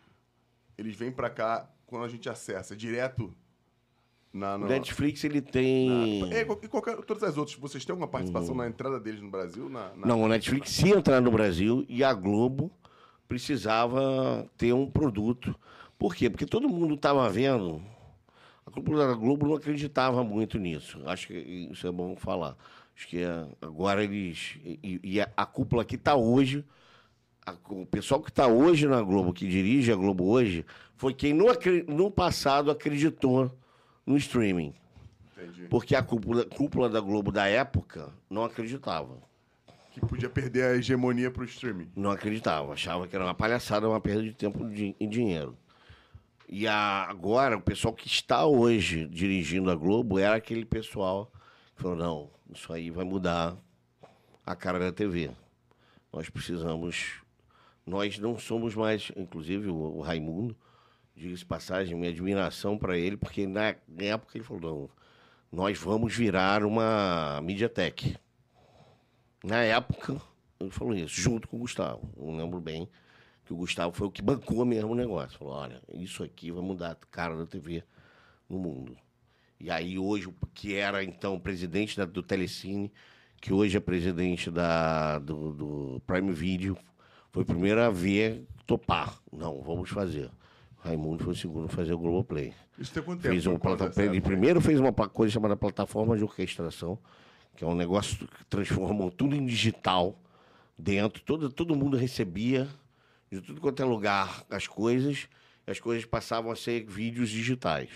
eles 0.77 0.95
vêm 0.95 1.11
pra 1.11 1.31
cá 1.31 1.67
quando 1.87 2.05
a 2.05 2.07
gente 2.07 2.29
acessa 2.29 2.75
direto 2.75 3.33
na... 4.31 4.53
O 4.53 4.59
na- 4.59 4.67
Netflix 4.67 5.23
ele 5.23 5.41
tem. 5.41 6.31
É, 6.31 6.41
e 6.41 6.67
qualquer, 6.67 6.95
todas 6.97 7.23
as 7.23 7.37
outras. 7.39 7.57
Vocês 7.57 7.83
têm 7.83 7.91
alguma 7.91 8.07
participação 8.07 8.53
na 8.53 8.67
entrada 8.67 8.99
deles 8.99 9.19
no 9.19 9.31
Brasil? 9.31 9.67
Na, 9.67 9.87
na- 9.89 9.93
Uhum. 9.95 10.01
Não, 10.05 10.21
o 10.21 10.27
Netflix 10.27 10.69
se 10.69 10.89
entrar 10.91 11.19
no 11.19 11.31
Brasil 11.31 11.83
e 11.89 12.03
a 12.03 12.13
Globo 12.13 12.71
precisava 13.27 14.47
ter 14.57 14.73
um 14.73 14.89
produto. 14.89 15.55
Por 15.97 16.13
quê? 16.13 16.29
Porque 16.29 16.45
todo 16.45 16.69
mundo 16.69 16.93
estava 16.93 17.27
vendo. 17.31 17.81
A 18.63 18.69
Globo, 18.69 19.01
a 19.01 19.13
Globo 19.15 19.47
não 19.47 19.55
acreditava 19.55 20.23
muito 20.23 20.59
nisso. 20.59 21.01
Acho 21.07 21.27
que 21.27 21.33
isso 21.71 21.87
é 21.87 21.91
bom 21.91 22.15
falar. 22.15 22.55
Acho 22.95 23.07
que 23.07 23.21
é, 23.23 23.45
agora 23.61 24.03
eles. 24.03 24.57
E, 24.63 24.99
e 25.03 25.21
a, 25.21 25.29
a 25.35 25.45
cúpula 25.45 25.83
que 25.85 25.95
está 25.95 26.15
hoje. 26.15 26.63
a- 27.45 27.55
o 27.69 27.85
pessoal 27.85 28.21
que 28.21 28.29
está 28.29 28.47
hoje 28.47 28.87
na 28.87 29.01
Globo, 29.01 29.33
que 29.33 29.47
dirige 29.47 29.91
a 29.91 29.95
Globo 29.95 30.25
hoje, 30.25 30.65
foi 30.95 31.13
quem 31.13 31.33
no, 31.33 31.45
no 31.87 32.11
passado 32.11 32.69
acreditou 32.69 33.51
no 34.05 34.15
streaming. 34.17 34.73
Entendi. 35.35 35.67
Porque 35.69 35.95
a 35.95 36.03
cúpula, 36.03 36.45
cúpula 36.45 36.87
da 36.89 36.99
Globo 36.99 37.31
da 37.31 37.47
época 37.47 38.09
não 38.29 38.43
acreditava. 38.43 39.17
Que 39.91 39.99
podia 39.99 40.29
perder 40.29 40.63
a 40.63 40.75
hegemonia 40.77 41.29
pro 41.31 41.43
streaming. 41.43 41.89
Não 41.95 42.11
acreditava, 42.11 42.71
achava 42.73 43.07
que 43.07 43.15
era 43.15 43.25
uma 43.25 43.33
palhaçada, 43.33 43.89
uma 43.89 43.99
perda 43.99 44.23
de 44.23 44.33
tempo 44.33 44.59
e 44.99 45.07
dinheiro. 45.07 45.57
E 46.47 46.67
a- 46.67 47.07
agora, 47.09 47.57
o 47.57 47.61
pessoal 47.61 47.93
que 47.93 48.07
está 48.07 48.45
hoje 48.45 49.05
dirigindo 49.07 49.71
a 49.71 49.75
Globo 49.75 50.19
era 50.19 50.35
aquele 50.35 50.63
pessoal 50.65 51.31
que 51.75 51.81
falou: 51.81 51.97
não, 51.97 52.29
isso 52.51 52.71
aí 52.73 52.89
vai 52.89 53.05
mudar 53.05 53.57
a 54.45 54.55
cara 54.55 54.79
da 54.79 54.91
TV. 54.91 55.31
Nós 56.11 56.29
precisamos. 56.29 57.21
Nós 57.85 58.19
não 58.19 58.37
somos 58.37 58.75
mais, 58.75 59.11
inclusive 59.15 59.69
o, 59.69 59.75
o 59.75 60.01
Raimundo, 60.01 60.55
diga-se 61.15 61.45
passagem, 61.45 61.95
minha 61.95 62.11
admiração 62.11 62.77
para 62.77 62.97
ele, 62.97 63.17
porque 63.17 63.47
na 63.47 63.75
época 63.97 64.37
ele 64.37 64.43
falou: 64.43 64.61
não, 64.61 64.89
nós 65.63 65.77
vamos 65.77 66.15
virar 66.15 66.63
uma 66.63 67.41
MediaTek. 67.41 68.15
Na 69.43 69.63
época, 69.63 70.21
ele 70.59 70.69
falou 70.69 70.93
isso, 70.93 71.19
junto 71.19 71.47
com 71.47 71.57
o 71.57 71.61
Gustavo. 71.61 72.09
Eu 72.15 72.31
lembro 72.31 72.61
bem 72.61 72.87
que 73.43 73.51
o 73.51 73.55
Gustavo 73.55 73.91
foi 73.91 74.07
o 74.07 74.11
que 74.11 74.21
bancou 74.21 74.63
mesmo 74.63 74.91
o 74.91 74.95
negócio. 74.95 75.39
Falou, 75.39 75.55
olha, 75.55 75.81
isso 75.93 76.23
aqui 76.23 76.51
vai 76.51 76.61
mudar 76.61 76.91
a 76.91 76.95
cara 76.95 77.35
da 77.35 77.45
TV 77.45 77.83
no 78.47 78.59
mundo. 78.59 78.95
E 79.63 79.69
aí 79.69 79.97
hoje, 79.99 80.27
que 80.55 80.73
era 80.75 81.03
então 81.03 81.39
presidente 81.39 81.95
da- 81.95 82.05
do 82.05 82.23
Telecine, 82.23 82.91
que 83.39 83.53
hoje 83.53 83.77
é 83.77 83.79
presidente 83.79 84.49
da, 84.49 85.19
do, 85.19 85.51
do 85.53 86.01
Prime 86.07 86.31
Video, 86.33 86.75
foi 87.31 87.43
o 87.43 87.45
primeiro 87.45 87.79
a 87.79 87.89
ver, 87.91 88.43
topar. 88.65 89.19
Não, 89.31 89.61
vamos 89.61 89.89
fazer. 89.89 90.29
Raimundo 90.79 91.23
foi 91.23 91.33
o 91.33 91.35
segundo 91.35 91.65
a 91.65 91.69
fazer 91.69 91.93
o 91.93 91.97
Globoplay. 91.99 92.53
Isso 92.79 92.91
tem 92.91 93.03
quanto 93.03 93.21
tempo? 93.21 93.33
Fez 93.33 93.45
uma 93.45 93.59
plataforma, 93.59 94.09
ele 94.11 94.19
primeiro 94.19 94.59
fez 94.59 94.79
uma 94.79 94.91
coisa 94.91 95.31
chamada 95.31 95.55
plataforma 95.55 96.17
de 96.17 96.23
orquestração, 96.23 96.97
que 97.55 97.63
é 97.63 97.67
um 97.67 97.75
negócio 97.75 98.17
que 98.27 98.45
transformou 98.49 99.11
tudo 99.11 99.35
em 99.35 99.45
digital 99.45 100.19
dentro. 100.75 101.21
Todo, 101.21 101.51
todo 101.51 101.75
mundo 101.75 101.97
recebia 101.97 102.67
de 103.31 103.39
tudo 103.41 103.61
quanto 103.61 103.79
é 103.81 103.85
lugar 103.85 104.43
as 104.49 104.65
coisas, 104.65 105.27
e 105.67 105.71
as 105.71 105.79
coisas 105.79 106.03
passavam 106.03 106.51
a 106.51 106.55
ser 106.55 106.83
vídeos 106.87 107.29
digitais. 107.29 107.89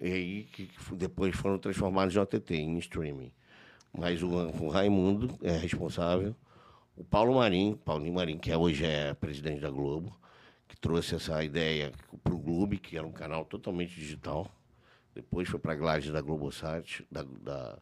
E 0.00 0.12
aí 0.12 0.44
que 0.44 0.70
depois 0.92 1.34
foram 1.36 1.58
transformados 1.58 2.14
em 2.14 2.18
OTT, 2.18 2.54
em 2.54 2.78
streaming. 2.78 3.32
Mas 3.96 4.22
o, 4.22 4.28
o 4.28 4.68
Raimundo 4.68 5.38
é 5.42 5.56
responsável. 5.56 6.34
O 6.96 7.04
Paulo 7.04 7.36
Marim, 7.36 7.78
Paulinho 7.84 8.14
Marim, 8.14 8.38
que 8.38 8.54
hoje 8.54 8.84
é 8.84 9.14
presidente 9.14 9.60
da 9.60 9.70
Globo, 9.70 10.14
que 10.68 10.76
trouxe 10.76 11.14
essa 11.14 11.42
ideia 11.42 11.92
para 12.22 12.34
o 12.34 12.38
Globo, 12.38 12.78
que 12.78 12.96
era 12.96 13.06
um 13.06 13.12
canal 13.12 13.44
totalmente 13.44 13.94
digital. 13.94 14.50
Depois 15.14 15.48
foi 15.48 15.58
para 15.58 15.72
a 15.72 15.76
grade 15.76 16.12
da 16.12 16.20
Globosat, 16.20 17.06
da, 17.10 17.22
da, 17.22 17.78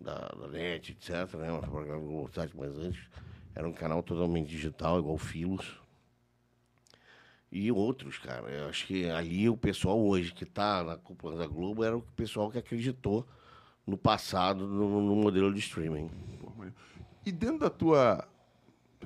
da, 0.00 0.28
da 0.28 0.48
NET, 0.48 0.92
etc. 0.92 1.34
Né? 1.34 1.50
Mas 1.50 1.70
foi 1.70 1.84
para 1.84 1.94
a 1.94 1.98
Globosat, 1.98 2.52
mas 2.56 2.76
antes 2.78 3.08
era 3.54 3.68
um 3.68 3.72
canal 3.72 4.02
totalmente 4.02 4.48
digital, 4.48 4.98
igual 4.98 5.14
o 5.14 5.18
Filos. 5.18 5.81
E 7.52 7.70
outros, 7.70 8.16
cara. 8.18 8.48
Eu 8.50 8.68
acho 8.70 8.86
que 8.86 9.04
ali 9.10 9.46
o 9.46 9.56
pessoal 9.56 10.00
hoje 10.02 10.32
que 10.32 10.44
está 10.44 10.82
na 10.82 10.96
cúpula 10.96 11.36
da 11.36 11.46
Globo 11.46 11.84
era 11.84 11.94
o 11.94 12.00
pessoal 12.00 12.50
que 12.50 12.56
acreditou 12.56 13.28
no 13.86 13.98
passado 13.98 14.66
no, 14.66 15.02
no 15.02 15.14
modelo 15.14 15.52
de 15.52 15.60
streaming. 15.60 16.10
E 17.26 17.30
dentro 17.30 17.58
da 17.58 17.68
tua. 17.70 18.26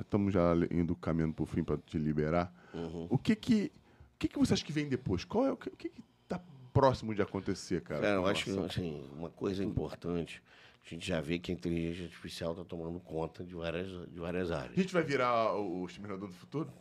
Estamos 0.01 0.32
já 0.32 0.52
indo 0.70 0.94
caminhando 0.94 1.35
pro 1.35 1.44
fim 1.44 1.64
para 1.64 1.77
te 1.78 1.98
liberar. 1.98 2.55
Uhum. 2.73 3.09
O 3.10 3.18
que 3.18 3.35
que. 3.35 3.73
O 4.14 4.18
que 4.18 4.28
que 4.28 4.39
você 4.39 4.55
acha 4.55 4.64
que 4.64 4.73
vem 4.73 4.89
depois? 4.89 5.24
Qual 5.24 5.44
é 5.44 5.52
o 5.52 5.56
que, 5.56 5.68
o 5.68 5.77
que, 5.77 5.89
que 5.89 6.02
tá 6.28 6.40
próximo 6.73 7.14
de 7.14 7.20
acontecer, 7.23 7.81
cara? 7.82 8.01
Cara, 8.01 8.14
eu 8.14 8.27
acho 8.27 8.44
que 8.44 8.59
assim, 8.60 9.05
uma 9.12 9.28
coisa 9.28 9.64
importante, 9.64 10.40
a 10.85 10.89
gente 10.89 11.06
já 11.06 11.20
vê 11.20 11.39
que 11.39 11.51
a 11.51 11.55
inteligência 11.55 12.05
artificial 12.05 12.52
está 12.52 12.64
tomando 12.64 13.01
conta 13.01 13.44
de 13.44 13.55
várias, 13.55 13.89
de 14.09 14.18
várias 14.18 14.51
A 14.51 14.60
áreas. 14.60 14.77
gente 14.77 14.94
vai 14.94 15.02
virar 15.02 15.55
o 15.56 15.82
o 15.82 15.86
Exterminador 15.86 16.28
do 16.28 16.35
Futuro? 16.35 16.73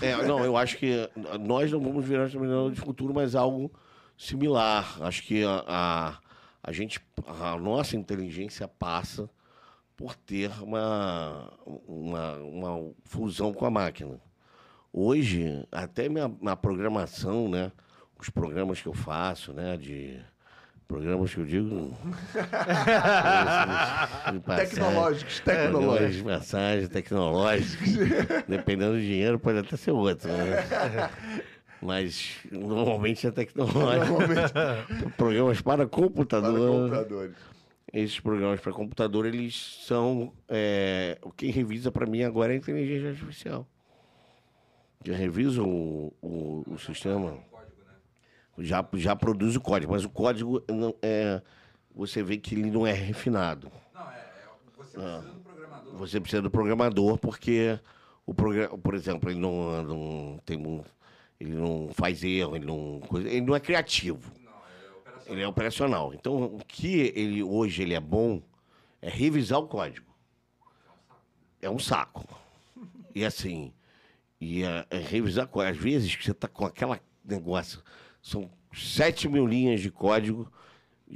É, 0.00 0.16
não, 0.24 0.44
eu 0.44 0.56
acho 0.56 0.78
que 0.78 1.08
nós 1.40 1.70
não 1.70 1.80
vamos 1.80 2.04
virar 2.04 2.30
terminal 2.30 2.70
de 2.70 2.80
futuro, 2.80 3.12
mas 3.14 3.34
algo 3.34 3.70
similar. 4.16 4.96
Acho 5.02 5.22
que 5.22 5.44
a, 5.44 5.64
a, 5.66 6.18
a 6.62 6.72
gente, 6.72 7.00
a 7.26 7.56
nossa 7.56 7.96
inteligência 7.96 8.66
passa 8.66 9.28
por 9.96 10.14
ter 10.14 10.50
uma, 10.62 11.52
uma, 11.86 12.32
uma 12.36 12.92
fusão 13.04 13.52
com 13.52 13.64
a 13.64 13.70
máquina. 13.70 14.20
Hoje, 14.92 15.66
até 15.72 16.08
minha, 16.08 16.28
minha 16.28 16.56
programação, 16.56 17.48
né, 17.48 17.72
os 18.18 18.30
programas 18.30 18.80
que 18.80 18.86
eu 18.86 18.94
faço, 18.94 19.52
né, 19.52 19.76
de, 19.76 20.18
Programas 20.88 21.34
que 21.34 21.40
eu 21.40 21.44
digo. 21.46 21.92
Tecnológicos, 24.56 25.40
Programas 25.40 25.42
tecnológicos. 25.44 26.14
de 26.16 26.24
massagem, 26.24 26.86
tecnológicos. 26.88 27.88
Dependendo 28.46 28.92
do 28.92 29.00
dinheiro, 29.00 29.38
pode 29.38 29.58
até 29.58 29.76
ser 29.76 29.90
outro. 29.90 30.28
Né? 30.28 31.10
Mas 31.82 32.36
normalmente 32.52 33.26
é 33.26 33.30
tecnológico. 33.32 34.18
Programas 35.16 35.60
para 35.60 35.78
Para 35.78 35.88
computador. 35.88 36.90
computadores. 36.90 37.36
Esses 37.92 38.20
programas 38.20 38.60
para 38.60 38.72
computador, 38.72 39.26
eles 39.26 39.80
são. 39.86 40.32
É, 40.48 41.18
quem 41.36 41.50
revisa 41.50 41.90
para 41.90 42.06
mim 42.06 42.22
agora 42.22 42.52
é 42.52 42.54
a 42.54 42.58
inteligência 42.58 43.10
artificial. 43.10 43.66
Quem 45.02 45.14
revisa 45.14 45.62
o, 45.62 46.12
o, 46.20 46.64
o 46.68 46.78
sistema? 46.78 47.38
Já, 48.58 48.86
já 48.94 49.14
produz 49.16 49.56
o 49.56 49.60
código, 49.60 49.92
mas 49.92 50.04
o 50.04 50.10
código 50.10 50.62
não 50.68 50.94
é. 51.02 51.40
Você 51.94 52.22
vê 52.22 52.36
que 52.36 52.54
ele 52.54 52.70
não 52.70 52.86
é 52.86 52.92
refinado. 52.92 53.70
Não, 53.94 54.02
é, 54.10 54.14
é 54.14 54.48
você 54.76 54.90
precisa 55.00 55.32
do 55.32 55.40
programador. 55.40 55.98
Você 55.98 56.20
precisa 56.20 56.42
do 56.42 56.50
programador, 56.50 57.18
porque 57.18 57.80
o 58.26 58.34
programa, 58.34 58.76
por 58.78 58.94
exemplo, 58.94 59.30
ele 59.30 59.38
não, 59.40 59.82
não 59.82 60.38
tem 60.44 60.58
um- 60.58 60.82
ele 61.38 61.54
não 61.54 61.88
faz 61.92 62.22
erro, 62.24 62.56
ele 62.56 62.64
não, 62.66 63.00
ele 63.14 63.42
não 63.42 63.54
é 63.54 63.60
criativo. 63.60 64.32
Não, 64.42 64.52
é 64.52 64.56
operacional. 64.98 65.24
Ele 65.26 65.42
é 65.42 65.48
operacional. 65.48 66.14
Então, 66.14 66.44
o 66.44 66.58
que 66.66 67.12
ele 67.14 67.42
hoje 67.42 67.82
ele 67.82 67.94
é 67.94 68.00
bom 68.00 68.42
é 69.02 69.08
revisar 69.10 69.58
o 69.58 69.66
código. 69.66 70.06
É 71.60 71.68
um 71.70 71.78
saco. 71.78 72.26
E 73.14 73.24
assim, 73.24 73.72
e 74.40 74.62
é, 74.62 74.86
é 74.90 74.98
revisar 74.98 75.46
código. 75.46 75.72
Às 75.76 75.82
vezes 75.82 76.14
você 76.14 76.30
está 76.32 76.48
com 76.48 76.64
aquela 76.66 77.00
negócio, 77.24 77.82
são 78.26 78.50
7 78.74 79.28
mil 79.28 79.46
linhas 79.46 79.80
de 79.80 79.90
código, 79.90 80.50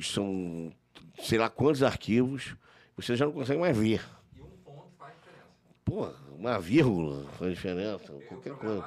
são 0.01 0.73
sei 1.21 1.39
lá 1.39 1.51
quantos 1.51 1.83
arquivos, 1.83 2.55
você 2.97 3.17
já 3.17 3.27
não 3.27 3.33
consegue 3.33 3.59
mais 3.61 3.77
ver. 3.77 4.01
E 4.37 4.41
um 4.41 4.47
ponto 4.65 4.89
faz 4.97 5.13
diferença. 5.17 5.49
Pô, 5.85 6.09
uma 6.39 6.59
vírgula 6.61 7.25
faz 7.33 7.53
diferença, 7.55 8.13
Eu 8.13 8.21
qualquer 8.29 8.55
coisa. 8.55 8.85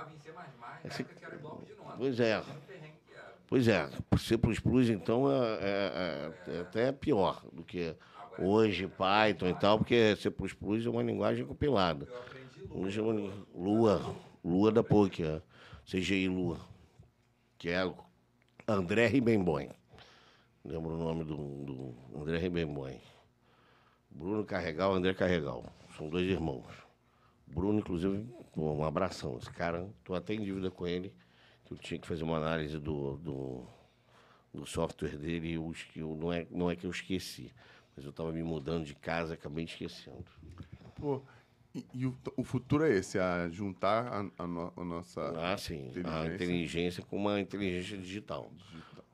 em 0.86 0.90
C++, 0.90 1.02
época 1.02 1.16
que 1.20 1.26
era 1.26 1.38
bloco 1.38 1.66
de 1.66 1.76
nota. 1.76 1.94
Pois 1.98 2.20
é. 2.20 2.44
Pois 3.48 3.68
é, 3.68 3.90
C++, 4.18 4.36
então, 4.94 5.30
é, 5.30 5.60
é- 5.62 6.32
é 6.48 6.60
até 6.62 6.92
pior 6.92 7.44
do 7.52 7.62
que 7.64 7.94
hoje 8.40 8.88
Python 8.88 9.48
e 9.50 9.54
tal, 9.54 9.78
porque 9.78 10.16
C++ 10.16 10.30
é 10.30 10.90
uma 10.90 11.04
linguagem 11.04 11.46
compilada. 11.46 12.08
Eu 12.10 12.18
aprendi 12.18 12.62
Lua. 12.68 12.86
Hoje 12.88 13.00
é 13.00 13.04
uma 13.04 13.32
Lua, 13.54 14.16
Lua 14.44 14.72
da 14.72 14.82
PUC, 14.82 15.24
é. 15.24 15.42
CGI 15.86 16.30
Lua, 16.30 16.58
que 17.60 17.70
é 17.70 17.84
André 18.68 19.08
Ribemboim. 19.08 19.70
Lembro 20.64 20.92
o 20.94 20.98
nome 20.98 21.24
do, 21.26 21.36
do 21.66 21.96
André 22.22 22.38
Ribemboim. 22.38 23.00
Bruno 24.10 24.46
Carregal, 24.46 24.94
André 24.94 25.14
Carregal. 25.14 25.66
São 25.98 26.08
dois 26.10 26.26
irmãos. 26.28 26.66
Bruno, 27.48 27.80
inclusive, 27.80 28.26
um 28.56 28.84
abração. 28.84 29.38
Esse 29.38 29.52
cara, 29.52 29.90
tô 30.04 30.14
até 30.16 30.34
em 30.34 30.42
dívida 30.42 30.72
com 30.72 30.88
ele, 30.88 31.14
que 31.66 31.74
eu 31.74 31.78
tinha 31.78 32.00
que 32.00 32.08
fazer 32.08 32.24
uma 32.24 32.38
análise 32.38 32.80
do, 32.80 33.18
do, 33.18 33.68
do 34.54 34.66
software 34.66 35.18
dele 35.18 35.50
e 35.50 35.54
eu, 35.54 35.74
eu- 35.96 36.16
não, 36.16 36.32
é, 36.32 36.48
não 36.50 36.72
é 36.72 36.76
que 36.76 36.86
eu 36.86 36.92
esqueci, 36.92 37.52
mas 37.96 38.06
eu 38.06 38.12
estava 38.12 38.32
me 38.32 38.44
mudando 38.44 38.86
de 38.86 38.96
casa 38.96 39.34
acabei 39.34 39.66
esquecendo. 39.66 40.26
Pô, 40.96 41.22
e, 41.74 41.86
e 41.94 42.06
o, 42.06 42.18
o 42.38 42.44
futuro 42.44 42.84
é 42.86 42.92
esse, 42.92 43.18
a 43.20 43.50
juntar 43.50 44.06
a, 44.08 44.44
a 44.44 44.48
no- 44.48 44.74
a 44.76 44.84
nossa. 44.84 45.22
Ah, 45.40 45.58
sim. 45.58 45.88
A 45.88 45.90
Inteligência. 46.00 46.34
inteligência 46.36 47.04
com 47.04 47.18
uma 47.18 47.40
inteligência 47.40 47.98
digital. 47.98 48.52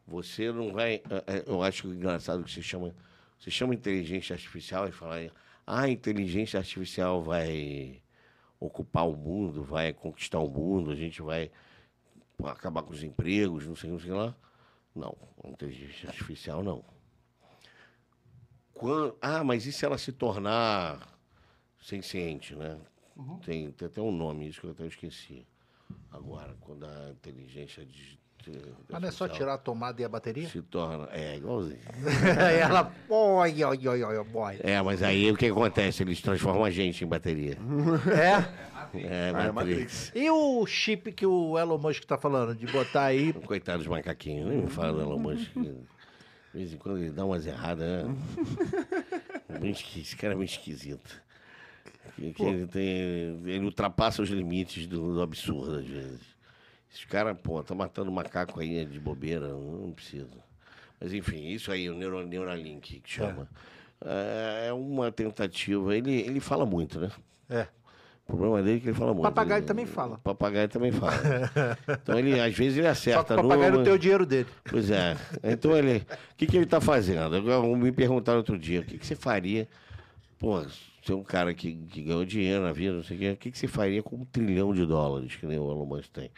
Você 0.07 0.51
não 0.51 0.73
vai. 0.73 0.95
é, 0.95 1.37
é, 1.37 1.43
Eu 1.47 1.61
acho 1.63 1.87
engraçado 1.87 2.43
que 2.43 2.51
você 2.51 2.61
chama. 2.61 2.93
Você 3.39 3.49
chama 3.51 3.73
inteligência 3.73 4.33
artificial 4.33 4.87
e 4.87 4.91
fala. 4.91 5.31
Ah, 5.65 5.81
a 5.83 5.89
inteligência 5.89 6.57
artificial 6.59 7.21
vai 7.23 8.01
ocupar 8.59 9.07
o 9.07 9.15
mundo, 9.15 9.63
vai 9.63 9.93
conquistar 9.93 10.39
o 10.39 10.49
mundo, 10.49 10.91
a 10.91 10.95
gente 10.95 11.21
vai 11.21 11.49
acabar 12.43 12.81
com 12.83 12.91
os 12.91 13.03
empregos, 13.03 13.65
não 13.67 13.75
sei, 13.75 13.89
não 13.89 13.99
sei 13.99 14.11
lá. 14.11 14.35
Não, 14.95 15.15
inteligência 15.45 16.09
artificial 16.09 16.63
não. 16.63 16.83
Quan- 18.73 19.13
ah, 19.21 19.43
mas 19.43 19.65
e 19.65 19.71
se 19.71 19.85
ela 19.85 19.97
se 19.97 20.11
tornar 20.11 21.18
senciente, 21.81 22.55
né? 22.55 22.77
Tem, 23.45 23.69
tem 23.71 23.85
até 23.87 24.01
um 24.01 24.11
nome, 24.11 24.47
isso 24.47 24.61
que 24.61 24.67
eu 24.67 24.71
até 24.71 24.85
esqueci. 24.85 25.45
Agora, 26.11 26.55
quando 26.61 26.85
a 26.85 27.09
inteligência 27.11 27.85
digi- 27.85 28.17
Mas 28.89 29.01
não 29.01 29.09
é 29.09 29.11
só 29.11 29.27
tirar 29.27 29.55
a 29.55 29.57
tomada 29.57 30.01
e 30.01 30.05
a 30.05 30.09
bateria? 30.09 30.47
Se 30.47 30.61
torna. 30.61 31.09
É, 31.11 31.35
igualzinho. 31.35 31.79
Ela. 32.61 32.91
Oi, 33.09 33.63
oi, 33.65 33.87
oi, 33.87 34.03
oi, 34.03 34.17
oi. 34.33 34.59
É, 34.61 34.81
mas 34.81 35.03
aí 35.03 35.29
o 35.29 35.35
que 35.35 35.47
acontece? 35.47 36.01
Eles 36.03 36.21
transformam 36.21 36.63
a 36.63 36.71
gente 36.71 37.03
em 37.03 37.07
bateria. 37.07 37.57
É? 38.15 38.69
É, 38.97 39.31
Ah, 39.35 39.43
é 39.43 39.51
Matrix. 39.51 40.11
E 40.15 40.29
o 40.31 40.65
chip 40.65 41.11
que 41.11 41.25
o 41.25 41.59
Elon 41.59 41.77
Musk 41.77 42.05
tá 42.05 42.17
falando, 42.17 42.55
de 42.55 42.65
botar 42.67 43.03
aí. 43.03 43.33
Coitado 43.45 43.79
dos 43.79 43.87
macaquinhos, 43.87 44.47
nem 44.47 44.59
me 44.63 44.67
fala 44.69 44.93
do 44.93 45.01
Elon 45.01 45.19
Musk. 45.19 45.51
De 45.53 45.75
vez 46.53 46.73
em 46.73 46.77
quando 46.77 46.97
ele 46.97 47.11
dá 47.11 47.23
umas 47.25 47.45
erradas, 47.45 48.07
né? 48.07 49.69
Esqui- 49.69 50.01
Esse 50.01 50.15
cara 50.15 50.33
é 50.33 50.35
meio 50.35 50.45
esquisito. 50.45 51.21
Que- 52.15 52.33
que 52.33 52.43
ele, 52.43 52.67
tem, 52.67 52.83
ele 53.45 53.65
ultrapassa 53.65 54.21
os 54.21 54.29
limites 54.29 54.87
do, 54.87 55.13
do 55.15 55.21
absurdo, 55.21 55.77
às 55.79 55.85
vezes. 55.85 56.19
Esse 56.93 57.05
cara, 57.07 57.35
pô, 57.35 57.61
tá 57.63 57.75
matando 57.75 58.11
macaco 58.11 58.59
aí 58.59 58.83
de 58.85 58.99
bobeira, 58.99 59.47
não 59.49 59.91
precisa. 59.91 60.27
Mas 60.99 61.13
enfim, 61.13 61.47
isso 61.47 61.71
aí, 61.71 61.89
o 61.89 61.95
Neuro, 61.95 62.25
Neuralink 62.25 62.99
que 62.99 63.09
chama. 63.09 63.47
É, 64.03 64.67
é 64.69 64.73
uma 64.73 65.11
tentativa. 65.11 65.95
Ele, 65.95 66.11
ele 66.11 66.39
fala 66.39 66.65
muito, 66.65 66.99
né? 66.99 67.11
É. 67.49 67.67
O 68.27 68.33
problema 68.37 68.61
dele 68.61 68.77
é 68.77 68.79
que 68.81 68.87
ele 68.89 68.93
fala 68.97 69.11
muito. 69.13 69.23
Papagaio 69.23 69.59
Ele- 69.59 69.65
também 69.65 69.85
fala. 69.85 70.17
Papagaio 70.19 70.69
também 70.69 70.91
fala. 70.91 71.13
então 72.03 72.17
ele, 72.19 72.39
às 72.39 72.53
vezes, 72.55 72.77
ele 72.77 72.85
Só 72.87 72.91
acerta 72.91 73.33
que 73.35 73.39
o 73.39 73.43
papagaio 73.43 73.73
não 73.73 73.83
tem 73.83 73.93
o 73.93 73.97
dinheiro 73.99 74.25
dele. 74.25 74.47
Pois 74.65 74.89
é. 74.91 75.17
Então 75.43 75.75
ele. 75.77 75.97
O 76.33 76.35
que, 76.37 76.45
que 76.45 76.55
ele 76.57 76.65
está 76.65 76.79
fazendo? 76.79 77.35
Agora, 77.35 77.65
Me 77.75 77.91
perguntaram 77.91 78.37
outro 78.39 78.57
dia, 78.57 78.81
o 78.81 78.83
que, 78.83 78.97
que 78.97 79.05
você 79.05 79.15
faria? 79.15 79.67
Pô, 80.37 80.63
é 81.11 81.15
um 81.15 81.23
cara 81.23 81.53
que, 81.53 81.75
que 81.75 82.03
ganhou 82.03 82.25
dinheiro 82.25 82.63
na 82.63 82.71
vida, 82.71 82.95
não 82.95 83.03
sei 83.03 83.17
o 83.17 83.19
quê. 83.19 83.31
O 83.31 83.37
que, 83.37 83.51
que 83.51 83.57
você 83.57 83.67
faria 83.67 84.01
com 84.03 84.17
um 84.17 84.25
trilhão 84.25 84.73
de 84.73 84.85
dólares 84.85 85.35
que 85.35 85.45
nem 85.45 85.59
o 85.59 85.71
Elon 85.71 85.85
Musk 85.85 86.11
tem? 86.11 86.31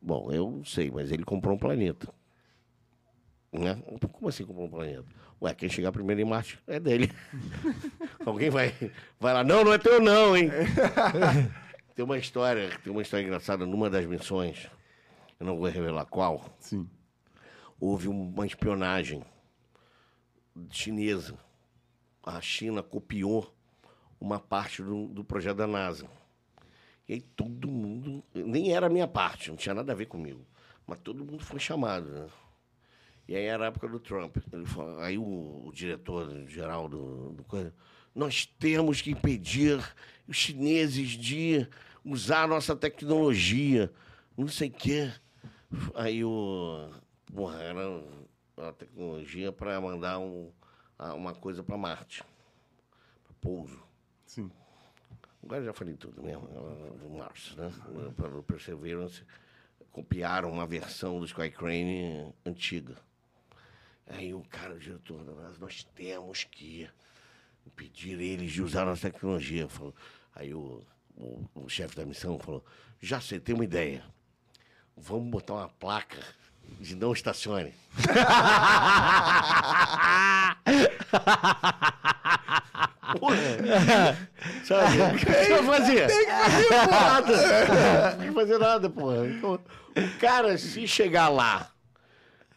Bom, 0.00 0.30
eu 0.30 0.50
não 0.50 0.64
sei, 0.64 0.90
mas 0.90 1.10
ele 1.10 1.24
comprou 1.24 1.54
um 1.54 1.58
planeta. 1.58 2.08
Né? 3.52 3.80
Como 4.12 4.28
assim 4.28 4.44
comprou 4.44 4.66
um 4.66 4.70
planeta? 4.70 5.06
Ué, 5.40 5.54
quem 5.54 5.68
chegar 5.68 5.92
primeiro 5.92 6.20
em 6.20 6.24
Marte 6.24 6.58
é 6.66 6.80
dele. 6.80 7.12
Alguém 8.26 8.50
vai, 8.50 8.74
vai 9.18 9.34
lá, 9.34 9.44
não, 9.44 9.64
não 9.64 9.72
é 9.72 9.78
teu 9.78 10.00
não, 10.00 10.36
hein? 10.36 10.50
tem 11.94 12.04
uma 12.04 12.18
história, 12.18 12.70
tem 12.82 12.92
uma 12.92 13.02
história 13.02 13.24
engraçada 13.24 13.64
numa 13.64 13.88
das 13.88 14.04
missões, 14.06 14.68
eu 15.38 15.46
não 15.46 15.56
vou 15.56 15.68
revelar 15.68 16.04
qual, 16.06 16.44
Sim. 16.58 16.88
houve 17.80 18.08
uma 18.08 18.46
espionagem 18.46 19.22
chinesa. 20.70 21.38
A 22.22 22.40
China 22.40 22.82
copiou 22.82 23.54
uma 24.20 24.38
parte 24.40 24.82
do, 24.82 25.08
do 25.08 25.24
projeto 25.24 25.56
da 25.58 25.66
NASA. 25.66 26.08
E 27.08 27.14
aí 27.14 27.20
todo 27.20 27.68
mundo. 27.68 28.22
Nem 28.34 28.72
era 28.72 28.86
a 28.86 28.90
minha 28.90 29.08
parte, 29.08 29.50
não 29.50 29.56
tinha 29.56 29.74
nada 29.74 29.92
a 29.92 29.94
ver 29.96 30.06
comigo. 30.06 30.44
Mas 30.86 30.98
todo 31.00 31.24
mundo 31.24 31.44
foi 31.44 31.58
chamado, 31.58 32.10
né? 32.10 32.28
E 33.26 33.36
aí 33.36 33.44
era 33.44 33.64
a 33.64 33.66
época 33.68 33.88
do 33.88 34.00
Trump. 34.00 34.36
Ele 34.52 34.64
falou- 34.66 35.00
aí 35.00 35.18
o, 35.18 35.66
o 35.66 35.72
diretor 35.72 36.46
geral 36.48 36.88
do, 36.88 37.32
do 37.32 37.44
coisa. 37.44 37.74
Nós 38.14 38.46
temos 38.46 39.00
que 39.02 39.10
impedir 39.10 39.78
os 40.26 40.36
chineses 40.36 41.10
de 41.10 41.66
usar 42.04 42.44
a 42.44 42.46
nossa 42.46 42.74
tecnologia. 42.74 43.92
Não 44.36 44.48
sei 44.48 44.68
o 44.68 44.72
quê. 44.72 45.12
Aí 45.94 46.24
o. 46.24 46.90
Porra, 47.26 47.60
era 47.60 48.02
uma 48.56 48.72
tecnologia 48.72 49.52
para 49.52 49.78
mandar 49.80 50.18
um, 50.18 50.50
a- 50.98 51.14
uma 51.14 51.34
coisa 51.34 51.62
para 51.62 51.76
Marte. 51.76 52.24
Para 53.24 53.34
pouso. 53.40 53.78
Sim. 54.28 54.50
Agora 55.42 55.64
já 55.64 55.72
falei 55.72 55.96
tudo 55.96 56.22
mesmo. 56.22 56.46
Do 56.46 57.08
Mars, 57.08 57.56
né? 57.56 57.72
Para 58.14 58.38
o 58.38 58.42
Perseverance, 58.42 59.24
copiaram 59.90 60.52
uma 60.52 60.66
versão 60.66 61.18
do 61.18 61.24
Skycrane 61.24 62.32
antiga. 62.44 62.94
Aí 64.06 64.34
o 64.34 64.42
cara, 64.42 64.74
o 64.74 64.78
diretor 64.78 65.24
da 65.24 65.32
NASA, 65.32 65.58
nós 65.58 65.82
temos 65.94 66.44
que 66.44 66.88
impedir 67.66 68.20
eles 68.20 68.52
de 68.52 68.62
usar 68.62 68.84
nossa 68.84 69.10
tecnologia. 69.10 69.66
Falou. 69.68 69.94
Aí 70.34 70.52
o, 70.52 70.84
o, 71.16 71.48
o 71.54 71.68
chefe 71.68 71.96
da 71.96 72.04
missão 72.04 72.38
falou, 72.38 72.62
já 73.00 73.20
sei, 73.20 73.40
tem 73.40 73.54
uma 73.54 73.64
ideia. 73.64 74.04
Vamos 74.94 75.30
botar 75.30 75.54
uma 75.54 75.68
placa 75.70 76.22
de 76.80 76.94
não 76.94 77.12
estacione. 77.12 77.72
Sabe? 84.64 85.00
O 85.00 85.18
que 85.18 85.24
você 85.24 85.62
vai 85.62 85.78
fazer? 85.78 86.06
Tem 86.06 86.26
que 86.26 86.32
fazer 86.68 86.90
nada. 86.90 88.10
Não 88.10 88.18
tem 88.18 88.28
que 88.28 88.34
fazer 88.34 88.58
nada, 88.58 88.90
porra. 88.90 89.26
Então, 89.26 89.54
o 89.54 90.18
cara, 90.18 90.58
se 90.58 90.86
chegar 90.86 91.28
lá 91.28 91.70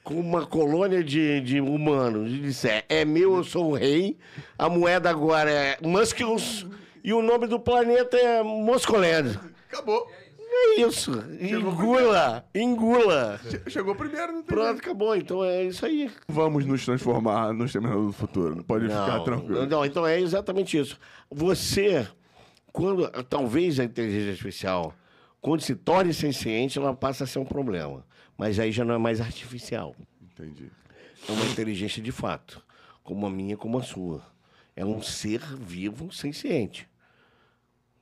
com 0.03 0.15
uma 0.15 0.45
colônia 0.45 1.03
de, 1.03 1.41
de 1.41 1.61
humanos 1.61 2.31
e 2.31 2.39
disser, 2.39 2.83
é 2.89 3.05
meu, 3.05 3.37
eu 3.37 3.43
sou 3.43 3.71
o 3.71 3.75
rei, 3.75 4.17
a 4.57 4.67
moeda 4.67 5.09
agora 5.09 5.49
é 5.49 5.77
Muscles 5.81 6.65
e 7.03 7.13
o 7.13 7.21
nome 7.21 7.47
do 7.47 7.59
planeta 7.59 8.17
é 8.17 8.43
Moscoland. 8.43 9.39
Acabou. 9.71 10.11
É 10.53 10.81
isso. 10.81 11.11
Engula, 11.39 12.45
engula. 12.53 13.39
Che- 13.49 13.69
Chegou 13.69 13.95
primeiro, 13.95 14.33
não 14.33 14.43
tem 14.43 14.55
Pronto, 14.55 14.65
jeito. 14.71 14.79
acabou. 14.81 15.15
Então 15.15 15.43
é 15.43 15.63
isso 15.63 15.85
aí. 15.85 16.11
Vamos 16.27 16.65
nos 16.65 16.83
transformar 16.83 17.53
no 17.53 17.65
Exterminador 17.65 18.05
do 18.07 18.11
Futuro. 18.13 18.61
Pode 18.63 18.85
ficar 18.85 19.17
Não, 19.17 19.23
tranquilo. 19.23 19.65
não, 19.65 19.85
então 19.85 20.05
é 20.05 20.19
exatamente 20.19 20.77
isso. 20.77 20.99
Você, 21.29 22.05
quando 22.73 23.09
talvez 23.23 23.79
a 23.79 23.85
inteligência 23.85 24.31
artificial, 24.31 24.93
quando 25.39 25.61
se 25.61 25.73
torne 25.73 26.13
senciente, 26.13 26.77
ela 26.77 26.93
passa 26.93 27.23
a 27.23 27.27
ser 27.27 27.39
um 27.39 27.45
problema. 27.45 28.05
Mas 28.37 28.59
aí 28.59 28.71
já 28.71 28.83
não 28.83 28.95
é 28.95 28.97
mais 28.97 29.21
artificial. 29.21 29.95
Entendi. 30.21 30.69
É 31.29 31.31
uma 31.31 31.45
inteligência 31.45 32.01
de 32.01 32.11
fato, 32.11 32.61
como 33.03 33.25
a 33.25 33.29
minha, 33.29 33.55
como 33.55 33.77
a 33.79 33.83
sua. 33.83 34.21
É 34.75 34.83
um 34.85 35.01
ser 35.01 35.39
vivo 35.57 36.11
senciente. 36.11 36.89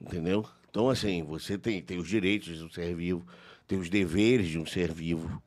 Entendeu? 0.02 0.46
Então, 0.70 0.90
assim, 0.90 1.24
você 1.24 1.58
tem, 1.58 1.82
tem 1.82 1.98
os 1.98 2.08
direitos 2.08 2.58
de 2.58 2.64
um 2.64 2.70
ser 2.70 2.96
vivo, 2.96 3.26
tem 3.68 3.80
os 3.80 3.90
deveres 3.90 4.48
de 4.48 4.60
um 4.60 4.66
ser 4.66 4.92
vivo. 4.92 5.42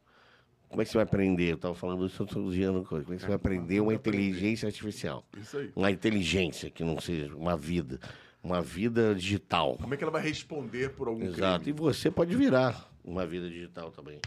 Como 0.69 0.81
é 0.81 0.85
que 0.85 0.91
você 0.91 0.97
vai 0.99 1.05
aprender? 1.05 1.51
Eu 1.51 1.57
estava 1.57 1.75
falando 1.75 2.07
isso 2.07 2.23
outro 2.23 2.51
dia, 2.51 2.73
coisa. 2.85 3.05
como 3.05 3.15
é 3.15 3.17
que 3.17 3.23
você 3.23 3.27
vai 3.27 3.37
aprender 3.37 3.81
uma 3.81 3.93
inteligência 3.95 4.67
artificial? 4.67 5.25
Isso 5.37 5.59
aí. 5.59 5.71
Uma 5.77 5.91
inteligência 5.91 6.71
que 6.71 6.83
não 6.83 6.99
seja 6.99 7.35
uma 7.37 7.57
vida, 7.57 8.01
uma 8.43 8.63
vida 8.63 9.15
digital. 9.15 9.77
Como 9.77 9.93
é 9.93 9.97
que 9.97 10.03
ela 10.03 10.13
vai 10.13 10.23
responder 10.23 10.91
por 10.91 11.09
algum 11.09 11.25
Exato. 11.25 11.69
E 11.69 11.73
crime? 11.73 11.79
você 11.79 12.11
pode 12.11 12.35
virar 12.35 12.91
uma 13.05 13.27
vida 13.27 13.49
digital 13.51 13.91
também. 13.91 14.19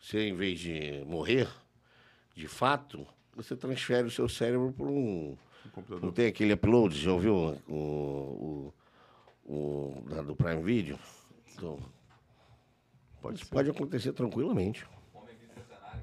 Você, 0.00 0.28
em 0.28 0.34
vez 0.34 0.58
de 0.58 1.04
morrer, 1.06 1.48
de 2.34 2.48
fato, 2.48 3.06
você 3.36 3.54
transfere 3.54 4.08
o 4.08 4.10
seu 4.10 4.28
cérebro 4.28 4.72
para 4.72 4.86
um. 4.86 4.90
Um 4.92 5.36
Não 5.66 5.70
computador. 5.72 6.12
tem 6.12 6.26
aquele 6.26 6.54
upload, 6.54 6.98
já 6.98 7.12
ouviu 7.12 7.34
o, 7.68 7.74
o, 7.74 8.74
o 9.44 10.02
da- 10.08 10.22
do 10.22 10.34
Prime 10.36 10.62
Video? 10.62 10.98
Então, 11.54 11.78
Pode 13.20 13.44
pode 13.46 13.70
acontecer 13.70 14.12
tranquilamente. 14.12 14.84
Homem 15.14 15.36
bicentenário. 15.36 16.02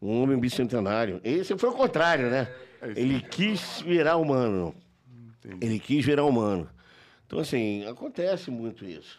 Um 0.00 0.22
homem 0.22 0.38
bicentenário. 0.38 1.20
Esse 1.24 1.58
foi 1.58 1.70
o 1.70 1.72
contrário, 1.72 2.30
né? 2.30 2.48
É 2.80 2.90
isso. 2.90 3.00
Ele 3.00 3.20
quis 3.20 3.80
virar 3.80 4.16
humano. 4.16 4.72
Ele 5.60 5.80
quis 5.80 6.04
virar 6.04 6.24
humano. 6.24 6.68
Então, 7.26 7.40
assim, 7.40 7.84
acontece 7.86 8.48
muito 8.50 8.84
isso. 8.84 9.18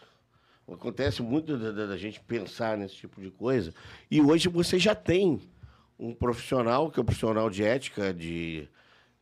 Acontece 0.66 1.20
muito 1.22 1.58
da, 1.58 1.70
da- 1.70 1.86
da 1.86 1.96
gente 1.98 2.18
pensar 2.20 2.78
nesse 2.78 2.94
tipo 2.94 3.20
de 3.20 3.30
coisa. 3.30 3.74
E 4.10 4.20
hoje 4.22 4.48
você 4.48 4.78
já 4.78 4.94
tem 4.94 5.38
um 5.98 6.14
profissional, 6.14 6.90
que 6.90 6.98
é 6.98 7.02
o 7.02 7.04
profissional 7.04 7.50
de 7.50 7.62
ética, 7.62 8.12
de, 8.14 8.66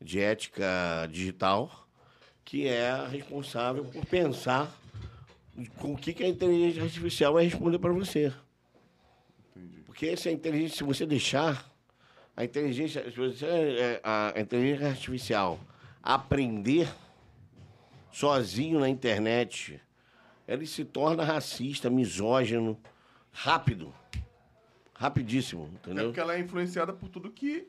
de 0.01 0.21
ética 0.21 1.09
digital, 1.11 1.86
que 2.47 2.67
é 2.69 3.07
responsável 3.09 3.85
por 3.85 4.07
pensar 4.07 4.73
com 5.79 5.95
o 5.95 5.97
que, 5.97 6.15
que 6.15 6.23
a 6.23 6.29
inteligência 6.29 6.83
artificial 6.85 7.33
vai 7.35 7.45
responder 7.45 7.79
para 7.81 7.93
você. 7.93 8.33
Entendi. 9.57 9.81
Porque 9.85 10.17
se 10.17 10.29
a 10.29 10.33
inteligência, 10.33 10.77
se 10.79 10.85
você 10.85 11.05
deixar 11.05 11.69
a 12.37 12.45
inteligência, 12.45 13.11
se 13.11 13.17
você, 13.17 13.45
é, 13.47 14.01
a 14.05 14.33
inteligência 14.39 14.87
artificial 14.89 15.59
aprender 16.03 16.89
sozinho 18.13 18.79
na 18.79 18.89
internet, 18.89 19.81
ele 20.47 20.67
se 20.67 20.85
torna 20.85 21.25
racista, 21.25 21.91
misógino, 21.91 22.79
rápido. 23.33 23.93
Rapidíssimo, 24.95 25.65
É 25.65 25.77
entendeu? 25.77 26.05
porque 26.07 26.21
ela 26.21 26.35
é 26.35 26.39
influenciada 26.41 26.93
por 26.93 27.09
tudo 27.11 27.31
que, 27.31 27.67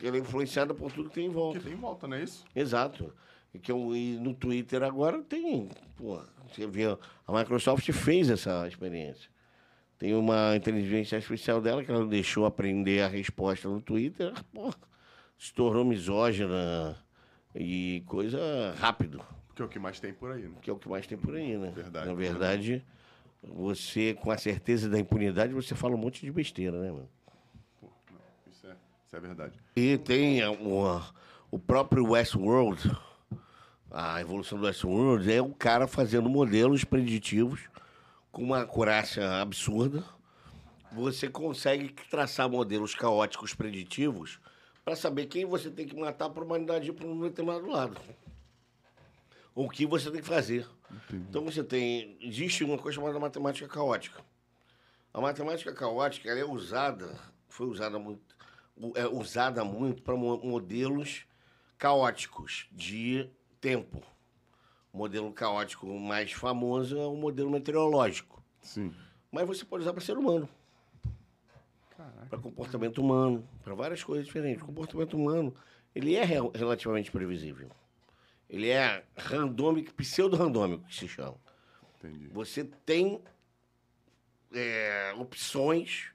Ele 0.00 0.16
é 0.18 0.20
influenciado 0.20 0.74
por 0.74 0.90
tudo 0.92 1.08
que 1.10 1.14
tem 1.16 1.26
em 1.26 1.28
que 1.28 1.34
volta. 1.34 1.60
tem 1.60 1.72
em 1.72 1.76
volta, 1.76 2.06
não 2.08 2.16
é 2.16 2.22
isso? 2.22 2.44
Exato. 2.54 3.12
Que 3.60 3.70
eu, 3.70 3.94
e 3.94 4.18
no 4.18 4.34
Twitter 4.34 4.82
agora 4.82 5.22
tem. 5.22 5.68
Pô, 5.96 6.20
você 6.48 6.66
vê, 6.66 6.84
a 6.86 7.32
Microsoft 7.32 7.90
fez 7.92 8.30
essa 8.30 8.66
experiência. 8.66 9.30
Tem 9.98 10.14
uma 10.14 10.56
inteligência 10.56 11.16
artificial 11.16 11.60
dela 11.60 11.84
que 11.84 11.90
ela 11.90 12.06
deixou 12.06 12.44
aprender 12.46 13.02
a 13.02 13.08
resposta 13.08 13.68
no 13.68 13.80
Twitter, 13.80 14.32
pô, 14.52 14.72
se 15.38 15.52
tornou 15.52 15.84
misógina 15.84 16.96
e 17.54 18.02
coisa 18.06 18.74
rápido, 18.78 19.22
Que 19.54 19.62
é 19.62 19.64
o 19.64 19.68
que 19.68 19.78
mais 19.78 20.00
tem 20.00 20.12
por 20.12 20.32
aí, 20.32 20.42
né? 20.42 20.54
que 20.60 20.70
é 20.70 20.72
o 20.72 20.78
que 20.78 20.88
mais 20.88 21.06
tem 21.06 21.18
por 21.18 21.34
aí, 21.36 21.56
né? 21.56 21.70
Verdade. 21.74 22.06
Na 22.08 22.14
verdade, 22.14 22.84
você, 23.42 24.14
com 24.14 24.30
a 24.30 24.38
certeza 24.38 24.88
da 24.88 24.98
impunidade, 24.98 25.52
você 25.52 25.74
fala 25.74 25.94
um 25.94 25.98
monte 25.98 26.24
de 26.24 26.32
besteira, 26.32 26.80
né, 26.80 26.90
mano? 26.90 27.08
Pô, 27.80 27.88
não, 28.10 28.18
isso, 28.50 28.66
é, 28.66 28.76
isso 29.06 29.16
é 29.16 29.20
verdade. 29.20 29.60
E 29.76 29.98
tem 29.98 30.44
o, 30.46 31.00
o 31.50 31.58
próprio 31.58 32.10
Westworld, 32.10 32.90
a 33.92 34.20
evolução 34.20 34.58
do 34.58 34.64
Westworld, 34.64 35.30
é 35.30 35.42
o 35.42 35.50
cara 35.50 35.86
fazendo 35.86 36.28
modelos 36.28 36.82
preditivos 36.82 37.60
com 38.30 38.42
uma 38.42 38.62
acurácia 38.62 39.40
absurda. 39.40 40.02
Você 40.92 41.28
consegue 41.28 41.92
traçar 42.10 42.48
modelos 42.48 42.94
caóticos 42.94 43.54
preditivos 43.54 44.40
para 44.84 44.96
saber 44.96 45.26
quem 45.26 45.44
você 45.44 45.70
tem 45.70 45.86
que 45.86 45.94
matar 45.94 46.30
para 46.30 46.42
a 46.42 46.46
humanidade 46.46 46.88
ir 46.88 46.92
para 46.92 47.06
um 47.06 47.20
determinado 47.20 47.66
lado. 47.68 48.00
O 49.54 49.68
que 49.68 49.84
você 49.86 50.10
tem 50.10 50.22
que 50.22 50.26
fazer. 50.26 50.66
Então 51.12 51.44
você 51.44 51.62
tem. 51.62 52.16
Existe 52.20 52.64
uma 52.64 52.78
coisa 52.78 52.96
chamada 52.96 53.18
matemática 53.20 53.68
caótica. 53.68 54.22
A 55.12 55.20
matemática 55.20 55.72
caótica 55.74 56.30
é 56.30 56.44
usada, 56.44 57.18
foi 57.48 57.66
usada 57.66 57.98
muito, 57.98 58.34
é 58.94 59.06
usada 59.06 59.62
muito 59.62 60.02
para 60.02 60.16
modelos 60.16 61.26
caóticos 61.76 62.66
de 62.72 63.30
tempo. 63.62 64.02
O 64.92 64.98
modelo 64.98 65.32
caótico 65.32 65.86
mais 65.98 66.32
famoso 66.32 66.98
é 66.98 67.06
o 67.06 67.16
modelo 67.16 67.50
meteorológico. 67.50 68.42
Sim. 68.60 68.92
Mas 69.30 69.46
você 69.46 69.64
pode 69.64 69.82
usar 69.84 69.94
para 69.94 70.02
ser 70.02 70.18
humano, 70.18 70.46
para 72.28 72.38
comportamento 72.38 72.98
humano, 72.98 73.48
para 73.64 73.72
várias 73.74 74.04
coisas 74.04 74.26
diferentes. 74.26 74.62
O 74.62 74.66
comportamento 74.66 75.16
humano, 75.16 75.54
ele 75.94 76.14
é 76.14 76.24
rel- 76.24 76.52
relativamente 76.54 77.10
previsível. 77.10 77.70
Ele 78.50 78.68
é 78.68 79.02
randômico, 79.16 79.94
pseudo-randômico, 79.94 80.84
que 80.84 80.94
se 80.94 81.08
chama. 81.08 81.36
Entendi. 81.98 82.26
Você 82.28 82.64
tem 82.64 83.22
é, 84.52 85.14
opções 85.16 86.10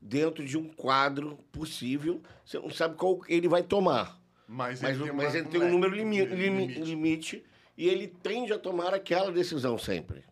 dentro 0.00 0.42
de 0.46 0.56
um 0.56 0.72
quadro 0.72 1.36
possível. 1.52 2.22
Você 2.46 2.58
não 2.58 2.70
sabe 2.70 2.96
qual 2.96 3.20
ele 3.28 3.48
vai 3.48 3.62
tomar. 3.62 4.18
Mas, 4.48 4.80
Mas, 4.80 4.96
ele 4.96 5.04
tem, 5.04 5.12
mas 5.12 5.34
ele 5.34 5.48
tem 5.48 5.60
um 5.62 5.70
número 5.70 5.94
limi- 5.94 6.24
limite. 6.24 6.34
limi- 6.42 6.84
limite 6.84 7.44
e 7.76 7.86
ele 7.86 8.08
tende 8.08 8.52
a 8.52 8.58
tomar 8.58 8.94
aquela 8.94 9.30
decisão 9.30 9.76
sempre. 9.78 10.24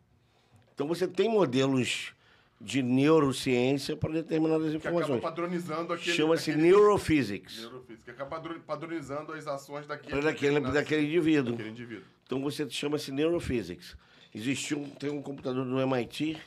Então 0.75 0.87
você 0.89 1.07
tem 1.07 1.29
modelos 1.29 2.15
de 2.59 2.83
neurociência 2.83 3.95
para 3.95 4.13
determinadas 4.15 4.71
Que 4.71 4.77
acaba 4.79 4.97
informações. 4.97 5.21
padronizando 5.23 5.93
aquele... 5.93 6.17
Chama-se 6.17 6.51
aquele- 6.51 6.67
neurophysics. 6.67 7.61
Neurofísica. 7.61 8.05
Que 8.05 8.11
acaba 8.11 8.31
padro- 8.31 8.61
padronizando 8.61 9.33
as 9.35 9.47
ações 9.47 9.87
daquele... 9.87 10.11
Para 10.11 10.21
daquele, 10.23 10.61
daquele 10.61 11.03
indivíduo. 11.07 11.53
daquele 11.53 11.71
indivíduo. 11.71 12.05
Então 12.25 12.41
você 12.41 12.69
chama-se 12.71 13.13
Neurophysics. 13.13 13.95
Existiu 14.35 14.79
um, 14.79 14.89
tem 14.91 15.11
um 15.11 15.21
computador 15.23 15.65
do 15.67 15.79
MIT 15.81 16.39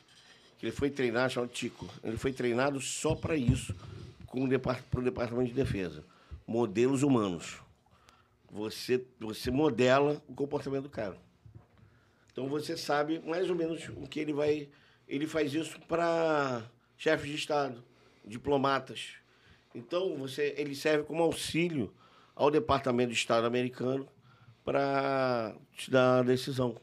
que 0.57 0.65
ele 0.65 0.71
foi 0.73 0.89
treinado, 0.89 1.31
chamado 1.31 1.51
Tico. 1.51 1.87
Ele 2.03 2.17
foi 2.17 2.33
treinado 2.33 2.81
só 2.81 3.13
para 3.15 3.35
isso, 3.35 3.75
com 4.25 4.43
o 4.43 4.47
depart, 4.47 4.81
pro 4.89 5.01
Departamento 5.03 5.49
de 5.49 5.53
Defesa. 5.53 6.03
Modelos 6.49 7.03
humanos. 7.03 7.61
Você, 8.49 9.05
você 9.19 9.51
modela 9.51 10.19
o 10.27 10.33
comportamento 10.33 10.85
do 10.85 10.89
cara. 10.89 11.15
Então 12.31 12.49
você 12.49 12.75
sabe 12.75 13.19
mais 13.19 13.51
ou 13.51 13.55
menos 13.55 13.87
o 13.89 14.07
que 14.07 14.19
ele 14.19 14.33
vai. 14.33 14.67
Ele 15.07 15.27
faz 15.27 15.53
isso 15.53 15.79
para 15.81 16.63
chefes 16.97 17.29
de 17.29 17.35
Estado, 17.35 17.83
diplomatas. 18.25 19.11
Então 19.75 20.17
você, 20.17 20.55
ele 20.57 20.73
serve 20.73 21.03
como 21.03 21.21
auxílio 21.21 21.93
ao 22.35 22.49
Departamento 22.49 23.11
de 23.11 23.19
Estado 23.19 23.45
americano 23.45 24.07
para 24.65 25.55
te 25.77 25.91
dar 25.91 26.21
a 26.21 26.23
decisão. 26.23 26.75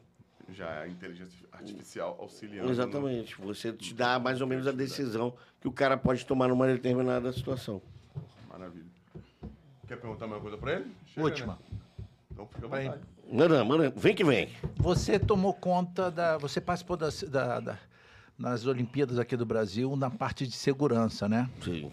Já 0.50 0.70
é 0.70 0.82
a 0.84 0.88
inteligência 0.88 1.44
artificial 1.50 2.16
auxiliando. 2.20 2.70
Exatamente. 2.70 3.34
Você 3.40 3.72
te 3.72 3.92
dá 3.92 4.16
mais 4.20 4.40
ou 4.40 4.46
menos 4.46 4.68
a 4.68 4.72
decisão 4.72 5.36
que 5.60 5.66
o 5.66 5.72
cara 5.72 5.96
pode 5.96 6.24
tomar 6.24 6.46
numa 6.46 6.68
determinada 6.68 7.32
situação. 7.32 7.82
Maravilha. 8.48 8.95
Quer 9.86 9.96
perguntar 9.96 10.26
mais 10.26 10.42
coisa 10.42 10.56
pra 10.58 10.72
ele? 10.74 10.90
Chega, 11.06 11.24
Última. 11.26 11.52
né? 11.54 11.78
Então 12.32 12.46
fica 12.48 12.66
vontade. 12.68 13.00
Manda, 13.30 13.64
manda, 13.64 13.90
vem 13.90 14.14
que 14.14 14.24
vem. 14.24 14.48
Você 14.76 15.18
tomou 15.18 15.54
conta 15.54 16.10
da. 16.10 16.36
Você 16.38 16.60
participou 16.60 16.96
das, 16.96 17.22
da, 17.22 17.60
da- 17.60 17.78
nas 18.38 18.66
Olimpíadas 18.66 19.18
aqui 19.18 19.36
do 19.36 19.46
Brasil 19.46 19.96
na 19.96 20.10
parte 20.10 20.46
de 20.46 20.52
segurança, 20.52 21.28
né? 21.28 21.48
Sim. 21.62 21.90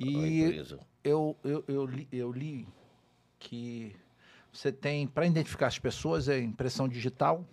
E 0.00 0.64
eu, 1.04 1.36
eu, 1.44 1.64
eu, 1.68 1.86
li, 1.86 2.08
eu 2.10 2.32
li 2.32 2.66
que 3.38 3.94
você 4.52 4.72
tem, 4.72 5.06
para 5.06 5.26
identificar 5.26 5.68
as 5.68 5.78
pessoas, 5.78 6.28
é 6.28 6.38
impressão 6.40 6.88
digital, 6.88 7.44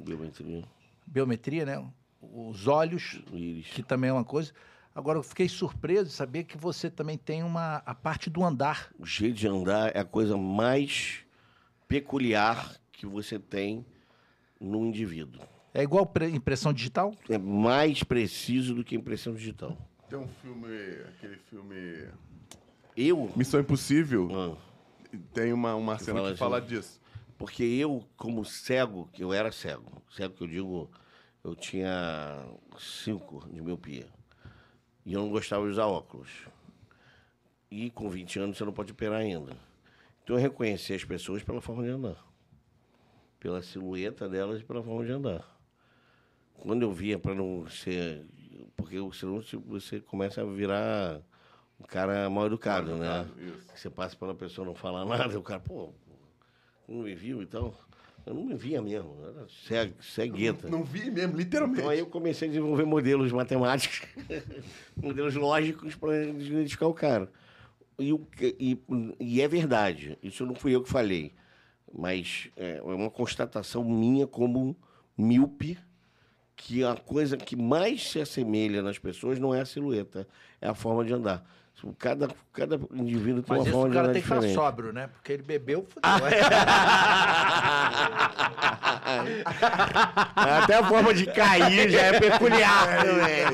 Biometria, 0.00 0.62
biometria, 1.06 1.66
né? 1.66 1.84
Os 2.22 2.68
olhos, 2.68 3.20
íris. 3.32 3.66
que 3.68 3.82
também 3.82 4.10
é 4.10 4.12
uma 4.12 4.24
coisa. 4.24 4.52
Agora, 4.98 5.16
eu 5.16 5.22
fiquei 5.22 5.48
surpreso 5.48 6.06
de 6.06 6.12
saber 6.12 6.42
que 6.42 6.58
você 6.58 6.90
também 6.90 7.16
tem 7.16 7.44
uma 7.44 7.76
a 7.86 7.94
parte 7.94 8.28
do 8.28 8.42
andar. 8.42 8.90
O 8.98 9.06
jeito 9.06 9.36
de 9.36 9.46
andar 9.46 9.94
é 9.94 10.00
a 10.00 10.04
coisa 10.04 10.36
mais 10.36 11.20
peculiar 11.86 12.74
que 12.90 13.06
você 13.06 13.38
tem 13.38 13.86
no 14.60 14.84
indivíduo. 14.84 15.40
É 15.72 15.84
igual 15.84 16.04
pre- 16.04 16.28
impressão 16.30 16.72
digital? 16.72 17.14
É 17.28 17.38
mais 17.38 18.02
preciso 18.02 18.74
do 18.74 18.82
que 18.82 18.96
impressão 18.96 19.32
digital. 19.34 19.78
Tem 20.10 20.18
um 20.18 20.26
filme, 20.26 20.66
aquele 21.10 21.36
filme 21.48 22.08
Eu, 22.96 23.30
Missão 23.36 23.60
Impossível, 23.60 24.28
ah, 24.32 25.16
tem 25.32 25.52
uma, 25.52 25.76
uma 25.76 25.96
Que 25.96 26.02
cena 26.06 26.16
fala 26.18 26.26
que 26.26 26.32
assim. 26.32 26.38
fala 26.40 26.60
disso. 26.60 27.00
porque 27.38 27.62
eu, 27.62 28.04
como 28.16 28.44
cego, 28.44 29.08
que 29.12 29.22
eu 29.22 29.32
era 29.32 29.52
cego, 29.52 30.02
cego 30.10 30.34
que 30.34 30.42
eu 30.42 30.48
digo, 30.48 30.90
eu 31.44 31.54
tinha 31.54 32.44
cinco 32.80 33.46
de 33.48 33.62
miopia. 33.62 34.08
E 35.08 35.14
eu 35.14 35.22
não 35.22 35.30
gostava 35.30 35.64
de 35.64 35.70
usar 35.70 35.86
óculos. 35.86 36.28
E 37.70 37.88
com 37.90 38.10
20 38.10 38.38
anos 38.40 38.58
você 38.58 38.64
não 38.64 38.74
pode 38.74 38.92
operar 38.92 39.20
ainda. 39.20 39.56
Então 40.22 40.36
eu 40.36 40.42
reconheci 40.42 40.92
as 40.92 41.02
pessoas 41.02 41.42
pela 41.42 41.62
forma 41.62 41.82
de 41.82 41.88
andar. 41.88 42.22
Pela 43.40 43.62
silhueta 43.62 44.28
delas 44.28 44.60
e 44.60 44.64
pela 44.64 44.82
forma 44.82 45.06
de 45.06 45.12
andar. 45.12 45.48
Quando 46.52 46.82
eu 46.82 46.92
via 46.92 47.18
para 47.18 47.34
não 47.34 47.66
ser. 47.68 48.26
Porque 48.76 48.96
senão 49.14 49.40
você- 49.64 50.00
começa 50.00 50.42
a 50.42 50.44
virar 50.44 51.22
um 51.80 51.84
cara 51.84 52.28
mal 52.28 52.44
educado, 52.44 52.94
né? 52.96 53.26
Isso. 53.38 53.66
Você 53.74 53.88
passa 53.88 54.14
pela 54.14 54.34
pessoa 54.34 54.66
não 54.66 54.74
fala 54.74 55.06
nada, 55.06 55.38
o 55.38 55.42
cara, 55.42 55.60
pô, 55.60 55.94
não 56.86 57.02
me 57.04 57.14
viu 57.14 57.42
e 57.42 57.46
tal. 57.46 57.74
Eu 58.28 58.34
não 58.34 58.56
via 58.58 58.82
mesmo, 58.82 59.16
era 59.24 59.46
cegueta. 60.02 60.68
Não 60.68 60.84
vi 60.84 61.10
mesmo, 61.10 61.34
literalmente. 61.34 61.80
Então 61.80 61.90
aí 61.90 61.98
eu 61.98 62.06
comecei 62.06 62.46
a 62.46 62.50
desenvolver 62.50 62.84
modelos 62.84 63.32
matemáticos, 63.32 64.02
modelos 64.94 65.34
lógicos 65.34 65.94
para 65.94 66.26
identificar 66.26 66.88
o 66.88 66.92
cara. 66.92 67.32
E, 67.98 68.14
e, 68.60 68.78
e 69.18 69.40
é 69.40 69.48
verdade, 69.48 70.18
isso 70.22 70.44
não 70.44 70.54
fui 70.54 70.74
eu 70.74 70.82
que 70.82 70.90
falei, 70.90 71.32
mas 71.90 72.50
é 72.54 72.82
uma 72.82 73.10
constatação 73.10 73.82
minha 73.82 74.26
como 74.26 74.76
míope, 75.16 75.78
que 76.54 76.84
a 76.84 76.96
coisa 76.96 77.36
que 77.36 77.56
mais 77.56 78.10
se 78.10 78.20
assemelha 78.20 78.82
nas 78.82 78.98
pessoas 78.98 79.38
não 79.38 79.54
é 79.54 79.62
a 79.62 79.64
silhueta, 79.64 80.28
é 80.60 80.68
a 80.68 80.74
forma 80.74 81.02
de 81.02 81.14
andar. 81.14 81.48
Cada, 81.98 82.28
cada 82.52 82.80
indivíduo 82.92 83.42
tem 83.42 83.56
Mas 83.56 83.58
uma 83.58 83.62
isso 83.68 83.72
forma 83.72 83.86
o 83.86 83.88
de 83.90 83.94
cara 83.94 84.04
andar 84.06 84.12
tem 84.12 84.22
que 84.22 84.28
ficar 84.28 84.40
diferente. 84.40 84.54
sóbrio, 84.56 84.92
né? 84.92 85.06
Porque 85.08 85.32
ele 85.32 85.42
bebeu, 85.42 85.86
fudeu. 85.88 86.02
Até 90.36 90.74
a 90.76 90.84
forma 90.86 91.14
de 91.14 91.26
cair 91.26 91.90
já 91.90 92.00
é 92.02 92.20
peculiar 92.20 93.04
também. 93.04 93.44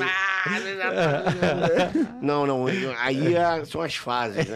Não, 2.21 2.45
não. 2.45 2.65
Aí 2.99 3.35
é- 3.35 3.65
são 3.65 3.81
as 3.81 3.95
fases. 3.95 4.47
Né? 4.47 4.55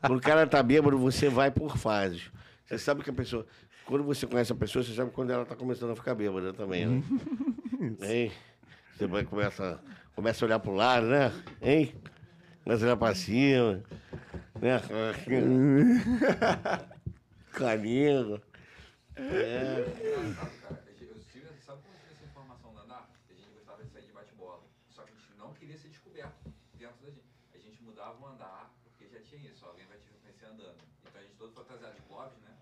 Quando 0.00 0.18
o 0.18 0.20
cara 0.20 0.46
tá 0.46 0.62
bêbado, 0.62 0.98
você 0.98 1.28
vai 1.28 1.50
por 1.50 1.76
fases. 1.76 2.30
Você 2.66 2.78
sabe 2.78 3.02
que 3.02 3.10
a 3.10 3.12
pessoa. 3.14 3.46
Quando 3.86 4.04
você 4.04 4.26
conhece 4.26 4.52
a 4.52 4.54
pessoa, 4.54 4.84
você 4.84 4.94
sabe 4.94 5.10
quando 5.10 5.30
ela 5.30 5.44
tá 5.44 5.56
começando 5.56 5.90
a 5.90 5.96
ficar 5.96 6.14
bêbada 6.14 6.52
também, 6.52 6.86
né? 6.86 7.02
Hein? 8.02 8.32
Você 8.96 9.06
vai, 9.06 9.24
começa, 9.24 9.80
começa 10.14 10.44
a 10.44 10.46
olhar 10.46 10.58
pro 10.60 10.74
lado, 10.74 11.06
né? 11.06 11.32
Hein? 11.60 11.92
Começa 12.64 12.84
a 12.84 12.86
olhar 12.86 12.96
pra 12.96 13.14
cima. 13.14 13.82
Né? 14.60 14.80
Caninho. 17.52 18.40
É. 19.16 19.84
Sabe 20.34 20.50
como 20.60 20.78
eu 21.00 21.20
tive 21.30 21.46
essa 21.48 21.78
informação 22.24 22.74
da 22.74 22.82
a 22.82 23.34
gente 23.34 23.50
gostava 23.54 23.82
de 23.82 23.90
sair 23.90 24.06
de 24.06 24.12
bate-bola. 24.12 24.62
Só 24.88 25.02
que 25.02 25.12
a 25.12 25.14
gente 25.14 25.34
não 25.38 25.52
queria 25.54 25.76
ser 25.76 25.88
descoberto 25.88 26.52
dentro 26.74 26.96
da 27.02 27.10
gente. 27.10 27.24
A 27.54 27.58
gente 27.58 27.82
mudava 27.82 28.20
o 28.20 28.26
andar, 28.26 28.70
porque 28.84 29.08
já 29.08 29.20
tinha 29.20 29.50
isso. 29.50 29.64
Alguém 29.64 29.86
vai 29.86 29.98
te 29.98 30.08
reconhecer 30.12 30.46
andando. 30.46 30.76
Então 31.02 31.20
a 31.20 31.22
gente 31.22 31.36
todo 31.36 31.52
fantasiado 31.52 31.94
de 31.94 32.00
né? 32.44 32.56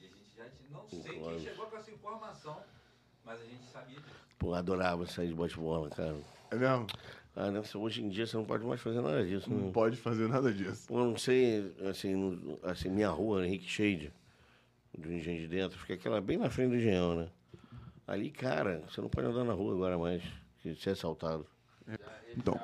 E 0.00 0.06
a 0.06 0.08
gente 0.08 0.36
já 0.36 0.48
tinha. 0.50 0.70
Não 0.70 0.88
sei 0.88 1.20
quem 1.20 1.40
chegou 1.40 1.66
com 1.66 1.76
essa 1.76 1.90
informação, 1.90 2.62
mas 3.24 3.40
a 3.40 3.44
gente 3.44 3.64
sabia 3.66 4.00
disso. 4.00 4.16
Pô, 4.38 4.54
adorava 4.54 5.06
sair 5.06 5.28
de 5.28 5.34
bate-bola, 5.34 5.90
cara. 5.90 6.16
É 6.50 6.56
mesmo? 6.56 6.86
Ah, 7.34 7.50
hoje 7.78 8.02
em 8.04 8.08
dia 8.10 8.26
você 8.26 8.36
não 8.36 8.44
pode 8.44 8.64
mais 8.64 8.80
fazer 8.80 9.00
nada 9.00 9.24
disso. 9.24 9.50
Não 9.50 9.66
Né? 9.66 9.70
pode 9.72 9.96
fazer 9.96 10.28
nada 10.28 10.52
disso. 10.52 10.86
Pô, 10.86 10.98
eu 10.98 11.06
não 11.06 11.16
sei, 11.16 11.72
assim, 11.88 12.14
no- 12.14 12.58
assim, 12.62 12.90
minha 12.90 13.08
rua, 13.08 13.46
Henrique 13.46 13.68
Shade, 13.68 14.12
do 14.96 15.10
Engenho 15.10 15.40
de 15.40 15.48
Dentro, 15.48 15.78
fica 15.78 15.94
aquela 15.94 16.20
bem 16.20 16.36
na 16.36 16.50
frente 16.50 16.70
do 16.70 16.76
Engenhão, 16.76 17.14
né? 17.14 17.28
Ali, 18.06 18.30
cara, 18.30 18.82
você 18.88 19.00
não 19.00 19.08
pode 19.08 19.26
andar 19.28 19.44
na 19.44 19.54
rua 19.54 19.72
agora 19.74 19.96
mais, 19.96 20.22
que 20.60 20.74
você 20.74 20.90
é 20.90 20.92
assaltado. 20.92 21.46
Então, 22.36 22.60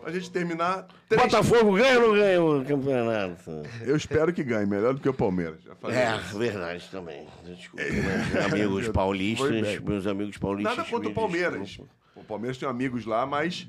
pra 0.00 0.10
gente 0.10 0.30
terminar, 0.32 0.88
três- 1.08 1.22
Botafogo 1.22 1.76
ganha 1.76 2.00
ou 2.00 2.08
não 2.08 2.14
ganha 2.16 2.42
o 2.42 2.64
campeonato? 2.64 3.50
eu 3.86 3.94
espero 3.94 4.32
que 4.32 4.42
ganhe, 4.42 4.66
melhor 4.66 4.94
do 4.94 5.00
que 5.00 5.08
o 5.08 5.14
Palmeiras. 5.14 5.60
É, 5.84 6.16
isso. 6.16 6.38
verdade 6.38 6.88
também. 6.90 7.24
Desculpa, 7.44 7.84
meus 7.84 8.46
amigos 8.52 8.84
Foi 8.86 8.92
paulistas, 8.92 9.78
meus 9.80 10.06
amigos 10.08 10.38
paulistas. 10.38 10.76
Nada 10.76 10.90
contra 10.90 11.06
o 11.06 11.10
me 11.10 11.14
Palmeiras. 11.14 11.60
desculpam. 11.68 11.94
O 12.16 12.24
Palmeiras 12.24 12.58
tem 12.58 12.68
amigos 12.68 13.06
lá, 13.06 13.24
mas 13.24 13.68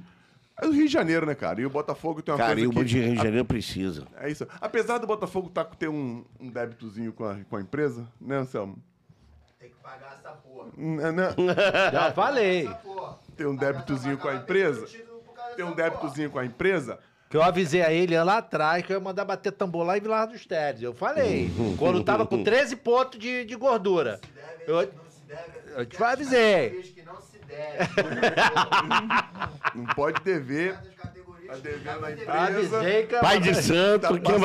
é 0.64 0.68
do 0.68 0.73
Rio 0.73 0.88
de 0.88 0.91
Janeiro, 0.94 1.26
né, 1.26 1.35
cara? 1.35 1.61
E 1.61 1.65
o 1.65 1.69
Botafogo 1.69 2.22
tem 2.22 2.34
uma 2.34 2.38
Cara, 2.38 2.59
e 2.59 2.66
coisa 2.66 2.80
o 2.82 2.85
que... 2.85 3.00
Rio 3.00 3.16
de 3.16 3.24
Janeiro 3.24 3.45
precisa. 3.45 4.06
É 4.19 4.30
isso. 4.30 4.48
Apesar 4.61 4.98
do 4.98 5.08
Botafogo 5.08 5.50
tá, 5.50 5.64
ter 5.64 5.88
um, 5.90 6.24
um 6.40 6.50
débitozinho 6.50 7.11
com 7.14 7.25
a, 7.25 7.35
com 7.50 7.56
a 7.58 7.61
empresa, 7.61 8.08
né, 8.19 8.38
Anselmo? 8.38 8.77
Tem 9.59 9.69
que 9.69 9.75
pagar 9.77 10.19
essa 10.19 10.32
porra. 10.35 10.69
N- 10.77 11.11
né? 11.11 11.30
Já 11.92 12.11
falei. 12.14 12.69
Tem 13.38 13.45
um 13.48 13.56
débitozinho 13.56 14.17
com 14.17 14.27
a 14.27 14.35
empresa. 14.35 14.88
tem 15.56 15.66
um 15.66 15.74
débitozinho 15.74 16.30
com 16.30 16.40
a 16.40 16.45
empresa. 16.45 17.00
Que 17.30 17.38
eu 17.38 17.42
avisei 17.42 17.82
a 17.82 17.92
ele 17.92 18.16
lá 18.24 18.38
atrás 18.38 18.85
que 18.85 18.93
eu 18.93 18.98
ia 18.98 19.03
mandar 19.03 19.25
bater 19.25 19.51
tambor 19.51 19.83
lá 19.83 19.98
em 19.98 20.01
Vilar 20.01 20.27
dos 20.27 20.45
Teres. 20.45 20.83
Eu 20.83 20.93
falei. 20.93 21.50
quando 21.80 22.03
tava 22.03 22.27
com 22.27 22.43
13 22.43 22.75
pontos 22.75 23.17
de, 23.17 23.43
de 23.45 23.56
gordura. 23.56 24.19
Se 24.24 24.32
deve, 24.33 24.72
Eu- 24.72 24.93
não 24.93 25.09
se 25.09 25.25
deve. 25.25 25.42
eu 25.75 25.85
te 25.85 26.03
avisei. 26.03 26.69
Que 26.93 27.01
não 27.01 27.16
se. 27.19 27.32
Não 29.75 29.85
pode 29.95 30.22
dever. 30.23 30.77
Tá 31.48 31.56
devendo 31.57 32.06
a 32.06 32.11
empresa. 32.11 32.32
Avisei 32.32 33.06
que 33.07 33.19
Pai 33.19 33.40
de 33.40 33.53
santo, 33.56 34.01
Tá 34.01 34.07
que 34.14 34.19
por 34.22 34.40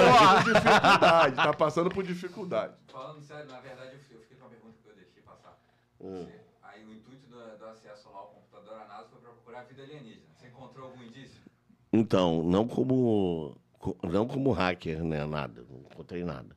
dificuldade. 0.54 1.36
Tá 1.36 1.52
passando 1.54 1.90
por 1.90 2.04
dificuldade. 2.04 2.74
Falando 2.88 3.22
sério, 3.22 3.46
na 3.50 3.60
verdade 3.60 3.92
eu, 4.10 4.20
fiquei 4.20 4.36
com 4.36 4.44
uma 4.44 4.50
pergunta 4.50 4.74
que 4.82 4.90
eu 4.90 4.94
deixei 4.94 5.22
passar. 5.22 5.56
Hum. 6.00 6.26
Aí 6.62 6.84
o 6.84 6.92
intuito 6.92 7.26
do, 7.28 7.58
do 7.58 7.64
acesso 7.66 8.10
lá 8.12 8.18
ao 8.18 8.26
computador, 8.28 8.74
a 8.82 8.86
NASA, 8.88 9.06
foi 9.10 9.20
para 9.20 9.30
procurar 9.30 9.60
a 9.60 9.64
vida 9.64 9.82
alienígena. 9.82 10.22
Você 10.36 10.48
encontrou 10.48 10.86
algum 10.88 11.02
indício? 11.02 11.40
Então, 11.92 12.42
não 12.42 12.66
como 12.68 13.56
co- 13.78 13.96
não 14.02 14.26
como 14.26 14.50
hacker, 14.52 15.02
né? 15.02 15.24
Nada, 15.24 15.64
não 15.70 15.78
encontrei 15.80 16.24
nada. 16.24 16.54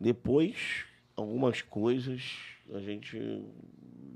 Depois, 0.00 0.84
algumas 1.16 1.60
coisas 1.62 2.22
a 2.72 2.78
gente 2.80 3.44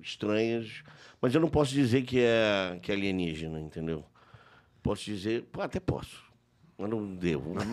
estranhas, 0.02 0.82
mas 1.20 1.34
eu 1.34 1.40
não 1.40 1.48
posso 1.48 1.72
dizer 1.72 2.02
que 2.02 2.20
é 2.20 2.78
que 2.82 2.90
é 2.90 2.94
alienígena, 2.94 3.60
entendeu? 3.60 4.04
Posso 4.82 5.04
dizer, 5.04 5.42
pô, 5.52 5.60
até 5.60 5.78
posso, 5.80 6.22
mas 6.78 6.88
não 6.88 7.14
devo. 7.14 7.54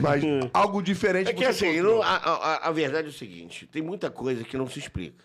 Mas 0.00 0.22
algo 0.52 0.82
diferente 0.82 1.30
É 1.30 1.32
que 1.34 1.44
você 1.52 1.66
assim, 1.66 1.80
não- 1.82 2.02
a, 2.02 2.16
a, 2.16 2.68
a 2.68 2.72
verdade 2.72 3.08
é 3.08 3.10
o 3.10 3.12
seguinte: 3.12 3.66
tem 3.66 3.82
muita 3.82 4.10
coisa 4.10 4.44
que 4.44 4.56
não 4.56 4.68
se 4.68 4.78
explica. 4.78 5.24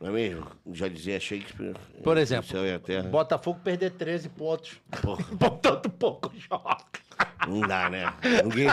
Não 0.00 0.08
é 0.08 0.12
mesmo? 0.12 0.46
Já 0.72 0.88
dizia 0.88 1.18
Shakespeare. 1.18 1.74
Por 2.02 2.18
exemplo, 2.18 2.44
O 2.46 2.50
céu 2.52 2.66
e 2.66 2.72
a 2.74 2.78
terra. 2.78 3.08
Botafogo 3.08 3.60
perder 3.64 3.92
13 3.92 4.28
pontos. 4.28 4.78
Porra, 5.00 5.24
Botando 5.32 5.88
pouco 5.90 6.30
joga. 6.38 6.84
Não 7.46 7.60
dá, 7.60 7.90
né? 7.90 8.12
Ninguém, 8.44 8.68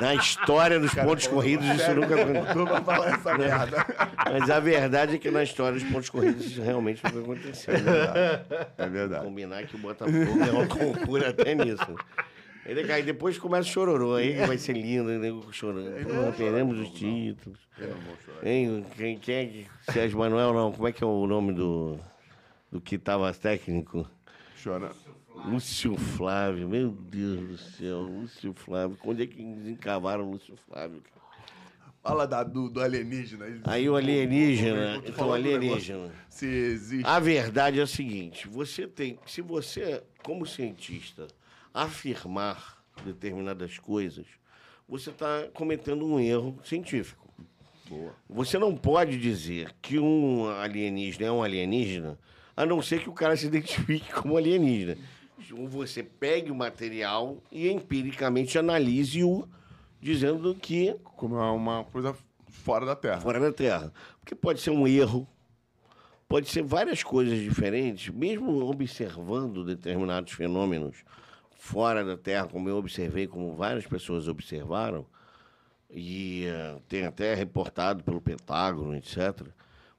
na 0.00 0.14
história 0.14 0.78
dos 0.78 0.94
pontos 0.94 1.26
corridos, 1.26 1.66
isso 1.66 1.94
nunca 1.94 2.14
aconteceu. 2.14 2.54
Não 2.54 2.66
vai 2.66 2.84
falar 2.84 3.14
essa 3.14 3.36
merda. 3.36 3.86
Mas 4.30 4.50
a 4.50 4.60
verdade 4.60 5.16
é 5.16 5.18
que 5.18 5.30
na 5.30 5.42
história 5.42 5.78
dos 5.78 5.88
pontos 5.90 6.08
corridos 6.08 6.46
isso 6.46 6.62
realmente 6.62 7.02
nunca 7.04 7.18
aconteceu. 7.20 7.74
Né? 7.74 8.44
É 8.78 8.88
verdade. 8.88 9.24
Combinar 9.24 9.64
que 9.64 9.76
o 9.76 9.78
Botafogo 9.78 10.16
é 10.16 10.50
uma 10.50 10.66
concura 10.66 11.30
até 11.30 11.54
nisso. 11.54 11.96
Ele 12.64 12.84
cai, 12.84 13.02
depois 13.02 13.36
começa 13.36 13.68
o 13.68 13.72
chororô, 13.72 14.14
aí 14.14 14.34
vai 14.46 14.56
ser 14.56 14.72
lindo, 14.72 15.10
né? 15.10 15.28
chorando. 15.52 15.90
Pô, 16.04 16.32
perdemos 16.32 16.78
os 16.78 16.90
títulos. 16.90 17.58
Hein, 18.42 18.86
quem, 18.96 19.18
quem 19.18 19.34
é 19.34 19.46
que. 19.46 19.66
Sérgio 19.92 20.18
Manuel, 20.18 20.54
não. 20.54 20.72
Como 20.72 20.88
é 20.88 20.92
que 20.92 21.04
é 21.04 21.06
o 21.06 21.26
nome 21.26 21.52
do, 21.52 21.98
do 22.72 22.80
que 22.80 22.96
tava 22.96 23.32
técnico? 23.34 24.08
Chora. 24.62 24.92
Lúcio 25.44 25.94
Flávio, 25.96 26.68
meu 26.68 26.90
Deus 26.90 27.48
do 27.48 27.58
céu, 27.58 28.00
Lúcio 28.00 28.54
Flávio. 28.54 28.96
Onde 29.04 29.24
é 29.24 29.26
que 29.26 29.42
desencavaram 29.42 30.26
o 30.26 30.30
Lúcio 30.30 30.56
Flávio? 30.66 31.02
Fala 32.02 32.26
da, 32.26 32.42
do, 32.42 32.68
do 32.68 32.80
alienígena. 32.80 33.46
Aí 33.64 33.88
o 33.88 33.96
alienígena, 33.96 35.02
então 35.06 35.32
alienígena. 35.32 36.10
Se 36.28 36.46
existe. 36.46 37.06
A 37.06 37.18
verdade 37.18 37.78
é 37.78 37.82
a 37.82 37.86
seguinte: 37.86 38.48
você 38.48 38.86
tem, 38.86 39.18
se 39.26 39.42
você, 39.42 40.02
como 40.22 40.46
cientista, 40.46 41.26
afirmar 41.72 42.82
determinadas 43.04 43.78
coisas, 43.78 44.26
você 44.88 45.10
está 45.10 45.48
cometendo 45.52 46.06
um 46.06 46.18
erro 46.20 46.58
científico. 46.64 47.28
Boa. 47.88 48.14
Você 48.28 48.58
não 48.58 48.74
pode 48.74 49.18
dizer 49.18 49.74
que 49.82 49.98
um 49.98 50.48
alienígena 50.48 51.26
é 51.26 51.32
um 51.32 51.42
alienígena, 51.42 52.18
a 52.56 52.64
não 52.64 52.80
ser 52.80 53.00
que 53.00 53.10
o 53.10 53.14
cara 53.14 53.36
se 53.36 53.46
identifique 53.46 54.10
como 54.12 54.36
alienígena. 54.36 54.96
Ou 55.52 55.68
Você 55.68 56.02
pegue 56.02 56.50
o 56.50 56.54
material 56.54 57.42
e 57.50 57.68
empiricamente 57.68 58.58
analise-o, 58.58 59.48
dizendo 60.00 60.54
que 60.54 60.96
Como 61.16 61.36
é 61.38 61.50
uma 61.50 61.84
coisa 61.84 62.16
fora 62.48 62.86
da 62.86 62.96
Terra. 62.96 63.20
fora 63.20 63.40
da 63.40 63.52
Terra. 63.52 63.92
Porque 64.20 64.34
pode 64.34 64.60
ser 64.60 64.70
um 64.70 64.86
erro, 64.86 65.28
pode 66.28 66.48
ser 66.48 66.62
várias 66.62 67.02
coisas 67.02 67.38
diferentes, 67.38 68.14
mesmo 68.14 68.64
observando 68.64 69.64
determinados 69.64 70.32
fenômenos 70.32 71.04
fora 71.50 72.04
da 72.04 72.16
Terra, 72.16 72.46
como 72.46 72.68
eu 72.68 72.76
observei, 72.76 73.26
como 73.26 73.54
várias 73.54 73.86
pessoas 73.86 74.28
observaram, 74.28 75.06
e 75.90 76.44
eh, 76.46 76.76
tem 76.88 77.06
até 77.06 77.34
reportado 77.34 78.02
pelo 78.04 78.20
Pentágono, 78.20 78.94
etc. 78.94 79.46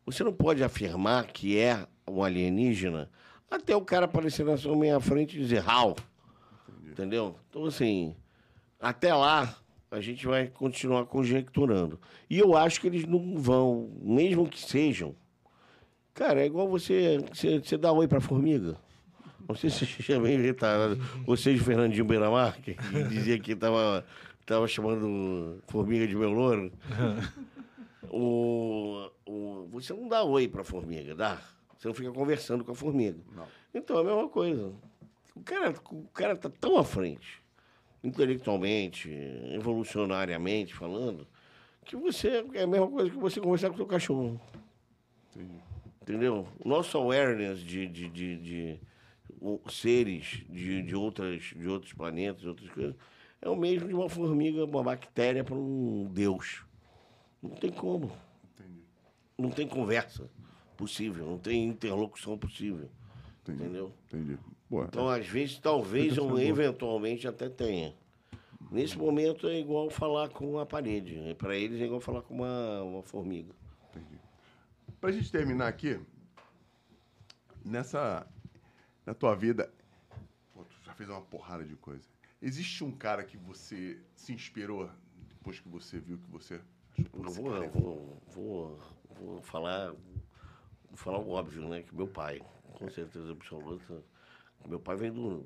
Você 0.06 0.24
não 0.24 0.34
pode 0.34 0.64
afirmar 0.64 1.26
que 1.28 1.58
é 1.58 1.88
um 2.08 2.24
alienígena 2.24 3.10
até 3.50 3.76
o 3.76 3.82
cara 3.82 4.06
aparecer 4.06 4.46
na 4.46 4.58
sua 4.58 4.76
minha 4.76 5.00
frente 5.00 5.36
e 5.36 5.40
dizer 5.40 5.64
how. 5.68 5.96
Entendeu? 6.84 7.36
Então, 7.50 7.66
assim, 7.66 8.16
até 8.80 9.14
lá 9.14 9.58
a 9.92 10.02
gente 10.02 10.26
vai 10.26 10.48
continuar 10.48 11.06
conjecturando. 11.06 12.00
E 12.30 12.40
eu 12.40 12.56
acho 12.56 12.82
que 12.82 12.88
eles 12.88 13.06
não 13.06 13.38
vão, 13.38 13.90
mesmo 14.02 14.48
que 14.48 14.62
sejam. 14.62 15.16
Cara, 16.14 16.42
é 16.42 16.46
igual 16.46 16.68
você, 16.68 17.24
você, 17.34 17.60
você 17.60 17.78
dá 17.78 17.92
oi 17.92 18.08
pra 18.08 18.22
formiga. 18.22 18.78
Não 19.48 19.56
sei 19.56 19.70
se 19.70 19.86
você 19.86 20.02
já 20.02 20.20
bem 20.20 20.42
retardado. 20.42 20.98
Vocês, 21.26 21.62
Fernandinho 21.62 22.06
Beiramar, 22.06 22.60
que 22.62 22.74
que 22.74 23.04
dizia 23.08 23.38
que 23.40 23.56
tava, 23.56 24.06
tava 24.46 24.68
chamando 24.68 25.62
formiga 25.68 26.08
de 26.08 26.16
meu 26.16 26.32
louro. 26.32 26.72
o, 28.10 29.10
o, 29.26 29.68
você 29.72 29.94
não 29.94 30.08
dá 30.08 30.24
oi 30.24 30.48
pra 30.48 30.64
formiga, 30.64 31.14
dá? 31.14 31.42
Você 31.86 31.90
não 31.90 31.94
fica 31.94 32.12
conversando 32.12 32.64
com 32.64 32.72
a 32.72 32.76
formiga. 32.76 33.20
Não. 33.36 33.46
Então 33.72 33.98
é 33.98 34.02
a 34.02 34.04
mesma 34.04 34.28
coisa. 34.28 34.74
O 35.36 35.42
cara, 35.42 35.76
o 35.92 36.08
cara 36.14 36.36
tá 36.36 36.50
tão 36.50 36.80
à 36.80 36.84
frente, 36.84 37.44
intelectualmente, 38.04 39.12
evolucionariamente 39.54 40.74
falando, 40.74 41.28
que 41.86 41.96
você 41.96 42.44
é 42.56 42.64
a 42.64 42.68
mesma 42.68 42.88
coisa 42.88 43.12
que 43.12 43.18
você 43.18 43.40
conversar 43.40 43.68
com 43.70 43.76
o 43.76 43.78
seu 43.78 43.86
cachorro. 43.86 44.42
Entendi. 45.36 45.60
Entendeu? 46.02 46.48
Nosso 46.64 46.98
awareness 46.98 47.60
de, 47.60 47.88
de, 47.88 48.10
de, 48.10 48.38
de 48.38 48.80
o- 49.40 49.60
seres 49.70 50.44
de, 50.50 50.82
de, 50.82 50.96
outras, 50.96 51.44
de 51.56 51.68
outros 51.68 51.94
planetas, 51.94 52.42
de 52.42 52.48
outras 52.48 52.70
coisas, 52.70 52.96
é 53.42 53.48
o 53.50 53.56
mesmo 53.56 53.88
de 53.88 53.94
uma 53.94 54.10
formiga, 54.10 54.66
uma 54.66 54.82
bactéria 54.84 55.44
para 55.44 55.56
um 55.56 56.06
deus. 56.12 56.64
Não 57.44 57.52
tem 57.52 57.72
como. 57.72 58.12
Entendi. 58.56 58.80
Não 59.38 59.50
tem 59.52 59.68
conversa 59.68 60.28
possível, 60.76 61.26
não 61.26 61.38
tem 61.38 61.66
interlocução 61.66 62.38
possível. 62.38 62.90
Entendi. 63.42 63.64
Entendeu? 63.64 63.94
Entendi. 64.08 64.38
Boa. 64.70 64.86
Então, 64.86 65.08
às 65.08 65.28
vezes, 65.28 65.60
talvez, 65.60 66.18
ou 66.18 66.40
eventualmente 66.40 67.28
até 67.28 67.50
tenha. 67.50 67.94
Nesse 68.72 68.98
momento 68.98 69.48
é 69.48 69.60
igual 69.60 69.90
falar 69.90 70.30
com 70.30 70.58
a 70.58 70.66
parede. 70.66 71.36
Para 71.38 71.56
eles 71.56 71.80
é 71.80 71.86
igual 71.86 72.02
falar 72.02 72.22
com 72.24 72.34
uma, 72.34 72.82
uma 72.82 73.04
formiga. 73.04 73.54
Entendi. 73.90 74.20
Pra 75.00 75.12
gente 75.12 75.32
terminar 75.32 75.68
aqui, 75.68 76.00
nessa. 77.64 78.26
Na 79.06 79.14
tua 79.14 79.36
vida. 79.36 79.72
Pô, 80.52 80.64
tu 80.64 80.76
já 80.84 80.94
fez 80.94 81.08
uma 81.10 81.22
porrada 81.22 81.64
de 81.64 81.76
coisa. 81.76 82.04
Existe 82.42 82.84
um 82.84 82.92
cara 82.92 83.24
que 83.24 83.38
você 83.38 84.00
se 84.16 84.34
inspirou 84.34 84.90
depois 85.30 85.60
que 85.60 85.70
você 85.70 86.00
viu 86.00 86.18
que 86.18 86.32
você. 86.32 86.60
achou, 86.96 87.06
pô, 87.12 87.24
Eu 87.24 87.32
vou, 87.32 87.64
é 87.64 87.70
vou, 87.70 88.22
vou, 88.28 88.80
vou 89.20 89.42
falar, 89.44 89.94
vou 90.96 91.04
falar 91.04 91.20
o 91.20 91.30
óbvio, 91.30 91.68
né? 91.68 91.84
Que 91.84 91.94
meu 91.94 92.08
pai, 92.08 92.42
com 92.74 92.90
certeza 92.90 93.32
absoluta, 93.32 94.04
meu 94.66 94.80
pai 94.80 94.96
veio 94.96 95.14
do. 95.14 95.46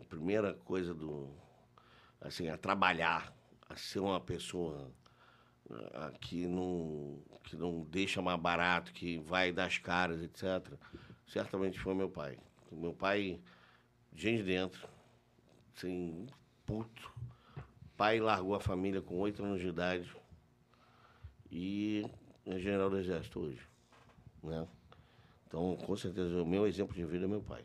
A 0.00 0.04
primeira 0.08 0.54
coisa 0.54 0.94
do. 0.94 1.28
Assim, 2.20 2.48
a 2.48 2.56
trabalhar, 2.56 3.32
a 3.68 3.76
ser 3.76 4.00
uma 4.00 4.20
pessoa 4.20 4.90
ah, 5.70 6.12
que 6.20 6.46
não, 6.46 7.22
que 7.44 7.56
não 7.56 7.82
deixa 7.84 8.20
mais 8.20 8.40
barato, 8.40 8.92
que 8.92 9.18
vai 9.18 9.52
das 9.52 9.78
caras, 9.78 10.20
etc. 10.22 10.72
Certamente 11.26 11.78
foi 11.78 11.94
meu 11.94 12.08
pai. 12.08 12.38
Meu 12.72 12.92
pai, 12.92 13.40
gente 14.14 14.38
de 14.38 14.42
dentro, 14.44 14.88
assim, 15.76 16.26
puto. 16.66 17.12
Pai 17.96 18.20
largou 18.20 18.54
a 18.54 18.60
família 18.60 19.02
com 19.02 19.18
oito 19.18 19.44
anos 19.44 19.60
de 19.60 19.68
idade 19.68 20.10
e 21.50 22.04
é 22.46 22.58
general 22.58 22.90
do 22.90 22.98
Exército 22.98 23.40
hoje. 23.40 23.60
Né? 24.42 24.66
Então, 25.48 25.76
com 25.76 25.96
certeza, 25.96 26.42
o 26.42 26.46
meu 26.46 26.66
exemplo 26.66 26.94
de 26.94 27.04
vida 27.06 27.24
é 27.24 27.28
meu 27.28 27.40
pai. 27.40 27.64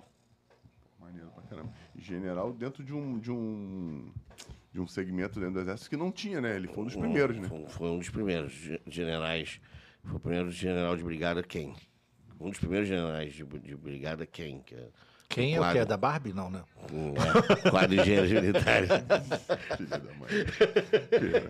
Maneiro 0.99 1.29
pra 1.31 1.43
caramba. 1.43 1.73
General 1.97 2.53
dentro 2.53 2.81
de 2.83 2.93
um, 2.93 3.19
de 3.19 3.29
um. 3.29 4.11
De 4.71 4.79
um 4.79 4.87
segmento 4.87 5.39
dentro 5.39 5.53
do 5.55 5.59
exército 5.59 5.89
que 5.91 5.97
não 5.97 6.11
tinha, 6.11 6.41
né? 6.41 6.55
Ele 6.55 6.67
foi 6.67 6.81
um 6.83 6.85
dos 6.87 6.95
primeiros, 6.95 7.37
né? 7.37 7.47
Foi, 7.47 7.65
foi 7.67 7.89
um 7.89 7.99
dos 7.99 8.09
primeiros 8.09 8.51
ge- 8.53 8.81
generais. 8.87 9.61
Foi 10.03 10.15
o 10.15 10.19
primeiro 10.19 10.49
general 10.49 10.97
de 10.97 11.03
brigada 11.03 11.43
quem? 11.43 11.75
Um 12.39 12.49
dos 12.49 12.57
primeiros 12.57 12.87
generais 12.87 13.33
de, 13.33 13.43
de 13.43 13.75
brigada 13.75 14.25
quem? 14.25 14.61
Que 14.61 14.73
é, 14.73 14.89
Quem 15.33 15.55
é 15.55 15.57
o 15.57 15.61
quadro- 15.61 15.73
que? 15.73 15.79
É 15.79 15.85
da 15.85 15.97
Barbie? 15.97 16.31
Não, 16.33 16.49
né? 16.49 16.61
um, 16.91 17.13
é, 17.15 17.69
quadro 17.69 17.95
de 17.95 18.51
da 19.89 19.97
mãe. 20.19 20.29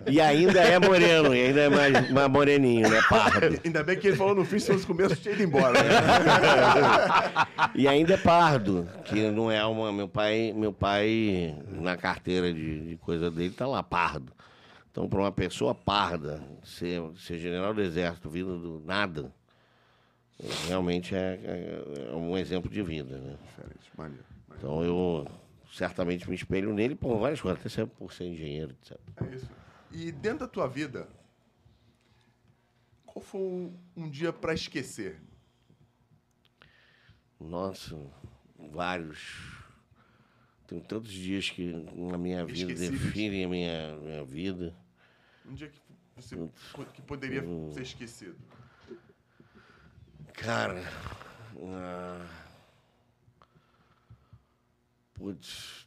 E 0.06 0.20
ainda 0.20 0.60
é 0.60 0.78
moreno, 0.78 1.34
e 1.34 1.42
ainda 1.46 1.60
é 1.60 1.68
mais, 1.68 2.10
mais 2.10 2.28
moreninho, 2.30 2.88
né? 2.88 3.02
Pardo. 3.08 3.60
Ainda 3.64 3.82
bem 3.82 3.98
que 3.98 4.08
ele 4.08 4.16
falou 4.16 4.34
no 4.34 4.44
fim, 4.44 4.58
se 4.58 4.72
fosse 4.72 4.86
começo, 4.86 5.16
tinha 5.16 5.34
ido 5.34 5.42
embora. 5.42 5.82
Né? 5.82 5.90
E 7.74 7.86
ainda 7.86 8.14
é 8.14 8.16
pardo, 8.16 8.88
que 9.04 9.30
não 9.30 9.50
é 9.50 9.64
uma. 9.66 9.92
Meu 9.92 10.08
pai, 10.08 10.52
meu 10.54 10.72
pai 10.72 11.54
na 11.70 11.96
carteira 11.96 12.52
de, 12.52 12.88
de 12.88 12.96
coisa 12.96 13.30
dele, 13.30 13.50
tá 13.50 13.66
lá, 13.66 13.82
pardo. 13.82 14.32
Então, 14.90 15.08
para 15.08 15.18
uma 15.18 15.32
pessoa 15.32 15.74
parda, 15.74 16.40
ser, 16.62 17.02
ser 17.18 17.38
general 17.38 17.74
do 17.74 17.82
exército 17.82 18.30
vindo 18.30 18.56
do 18.58 18.82
nada, 18.86 19.32
realmente 20.68 21.14
é, 21.14 21.34
é- 21.44 22.08
é 22.10 22.14
um 22.14 22.36
exemplo 22.36 22.70
de 22.70 22.82
vida, 22.82 23.18
né? 23.18 23.36
Diferente, 23.44 23.90
maneiro. 23.96 24.24
Então 24.56 24.82
eu 24.84 25.26
certamente 25.72 26.28
me 26.28 26.34
espelho 26.36 26.72
nele 26.72 26.94
por 26.94 27.18
várias 27.18 27.40
coisas, 27.40 27.60
até 27.60 27.68
sempre 27.68 27.94
por 27.96 28.12
ser 28.12 28.24
engenheiro, 28.26 28.72
etc. 28.72 28.98
É 29.22 29.34
isso. 29.34 29.50
E 29.90 30.10
dentro 30.12 30.40
da 30.40 30.48
tua 30.48 30.66
vida, 30.68 31.08
qual 33.06 33.22
foi 33.24 33.40
um, 33.40 33.76
um 33.96 34.08
dia 34.10 34.32
pra 34.32 34.54
esquecer? 34.54 35.20
Nossa, 37.40 37.96
vários. 38.58 39.52
Tem 40.66 40.80
tantos 40.80 41.12
dias 41.12 41.50
que 41.50 41.72
na 41.94 42.16
minha 42.16 42.44
vida 42.44 42.72
definem 42.74 43.44
a 43.44 43.48
minha, 43.48 43.96
minha 43.96 44.24
vida. 44.24 44.74
Um 45.46 45.52
dia 45.54 45.68
que 45.68 45.78
você 46.16 46.36
que 46.94 47.02
poderia 47.02 47.44
ser 47.72 47.82
esquecido. 47.82 48.36
Cara. 50.34 50.82
ah, 51.62 52.26
Putz. 55.14 55.86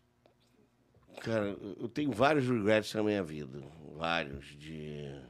Cara, 1.22 1.48
eu 1.80 1.90
tenho 1.90 2.11
vários 2.11 2.48
regrets 2.48 2.93
na 2.93 3.03
minha 3.03 3.24
vida. 3.24 3.61
Vários. 3.95 4.45
De 4.58 5.22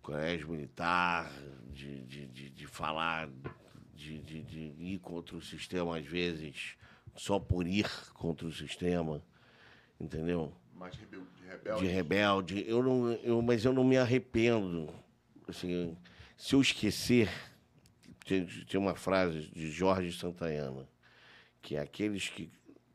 colégio 0.00 0.48
militar, 0.50 1.30
de, 1.72 2.02
de, 2.04 2.26
de, 2.26 2.50
de 2.50 2.66
falar, 2.66 3.28
de, 3.94 4.18
de, 4.18 4.42
de 4.42 4.58
ir 4.82 4.98
contra 4.98 5.36
o 5.36 5.40
sistema 5.40 5.96
às 5.96 6.04
vezes, 6.04 6.76
só 7.14 7.38
por 7.38 7.66
ir 7.68 7.88
contra 8.14 8.46
o 8.46 8.52
sistema. 8.52 9.22
Entendeu? 10.00 10.52
Mais 10.74 10.96
rebel, 10.96 11.20
de 11.36 11.42
de 11.42 11.46
rebelde. 11.86 11.86
rebelde. 11.86 12.64
Eu 12.66 12.82
não, 12.82 13.12
eu, 13.12 13.40
mas 13.40 13.64
eu 13.64 13.72
não 13.72 13.84
me 13.84 13.96
arrependo. 13.96 14.92
Assim, 15.46 15.96
se 16.36 16.54
eu 16.56 16.60
esquecer, 16.60 17.30
tem, 18.32 18.46
tem 18.64 18.80
uma 18.80 18.94
frase 18.94 19.50
de 19.52 19.70
Jorge 19.70 20.10
Santayana, 20.12 20.88
que 21.60 21.76
é 21.76 21.80
aqueles 21.80 22.28
que, 22.30 22.50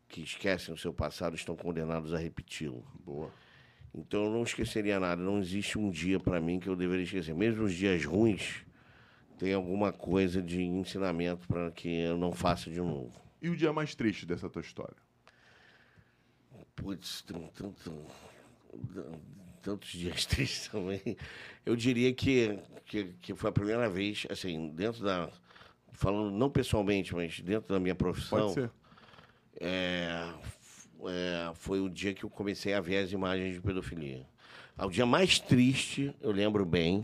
que 0.09 0.21
esquecem 0.21 0.73
o 0.73 0.77
seu 0.77 0.91
passado 0.91 1.35
estão 1.35 1.55
condenados 1.55 2.13
a 2.13 2.17
repeti-lo. 2.17 2.83
Boa. 3.05 3.31
Então 3.93 4.25
eu 4.25 4.31
não 4.31 4.43
esqueceria 4.43 4.99
nada. 4.99 5.21
Não 5.21 5.39
existe 5.39 5.77
um 5.77 5.91
dia 5.91 6.19
para 6.19 6.41
mim 6.41 6.59
que 6.59 6.67
eu 6.67 6.75
deveria 6.75 7.03
esquecer. 7.03 7.35
Mesmo 7.35 7.65
os 7.65 7.73
dias 7.73 8.03
ruins, 8.03 8.65
tem 9.37 9.53
alguma 9.53 9.93
coisa 9.93 10.41
de 10.41 10.61
ensinamento 10.61 11.47
para 11.47 11.69
que 11.71 11.87
eu 11.87 12.17
não 12.17 12.31
faça 12.31 12.71
de 12.71 12.79
novo. 12.79 13.13
E 13.41 13.49
o 13.49 13.55
dia 13.55 13.71
mais 13.71 13.93
triste 13.93 14.25
dessa 14.25 14.49
tua 14.49 14.61
história? 14.61 14.97
Putz, 16.75 17.21
tem 17.21 17.47
tanto, 17.55 18.05
tantos 19.67 19.89
dias 19.89 20.23
tristes 20.25 20.69
também. 20.69 21.17
Eu 21.65 21.75
diria 21.75 22.13
que, 22.13 22.57
que, 22.85 23.03
que 23.21 23.35
foi 23.35 23.49
a 23.49 23.53
primeira 23.53 23.89
vez, 23.89 24.25
assim, 24.29 24.69
dentro 24.69 25.03
da. 25.03 25.29
Falando 25.91 26.31
não 26.31 26.49
pessoalmente, 26.49 27.13
mas 27.13 27.39
dentro 27.41 27.73
da 27.73 27.79
minha 27.79 27.95
profissão. 27.95 28.53
É, 29.59 30.31
é, 31.05 31.51
foi 31.55 31.81
o 31.81 31.89
dia 31.89 32.13
que 32.13 32.23
eu 32.23 32.29
comecei 32.29 32.73
a 32.73 32.79
ver 32.79 32.97
as 32.97 33.11
imagens 33.11 33.55
de 33.55 33.61
pedofilia. 33.61 34.25
O 34.77 34.89
dia 34.89 35.05
mais 35.05 35.39
triste, 35.39 36.15
eu 36.21 36.31
lembro 36.31 36.63
bem, 36.63 37.03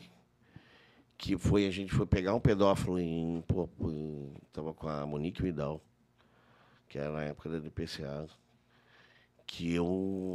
que 1.18 1.36
foi 1.38 1.66
a 1.66 1.72
gente 1.72 1.92
foi 1.92 2.06
pegar 2.06 2.36
um 2.36 2.40
pedófilo 2.40 3.00
em, 3.00 3.44
pô, 3.48 3.68
em 3.90 4.32
tava 4.52 4.74
com 4.76 4.88
a 4.88 5.06
Monique 5.08 5.42
Vidal, 5.42 5.82
que 6.88 7.00
era 7.00 7.12
na 7.12 7.24
época 7.24 7.50
da 7.50 7.58
DPCA, 7.58 8.28
que 9.48 9.74
eu 9.74 9.88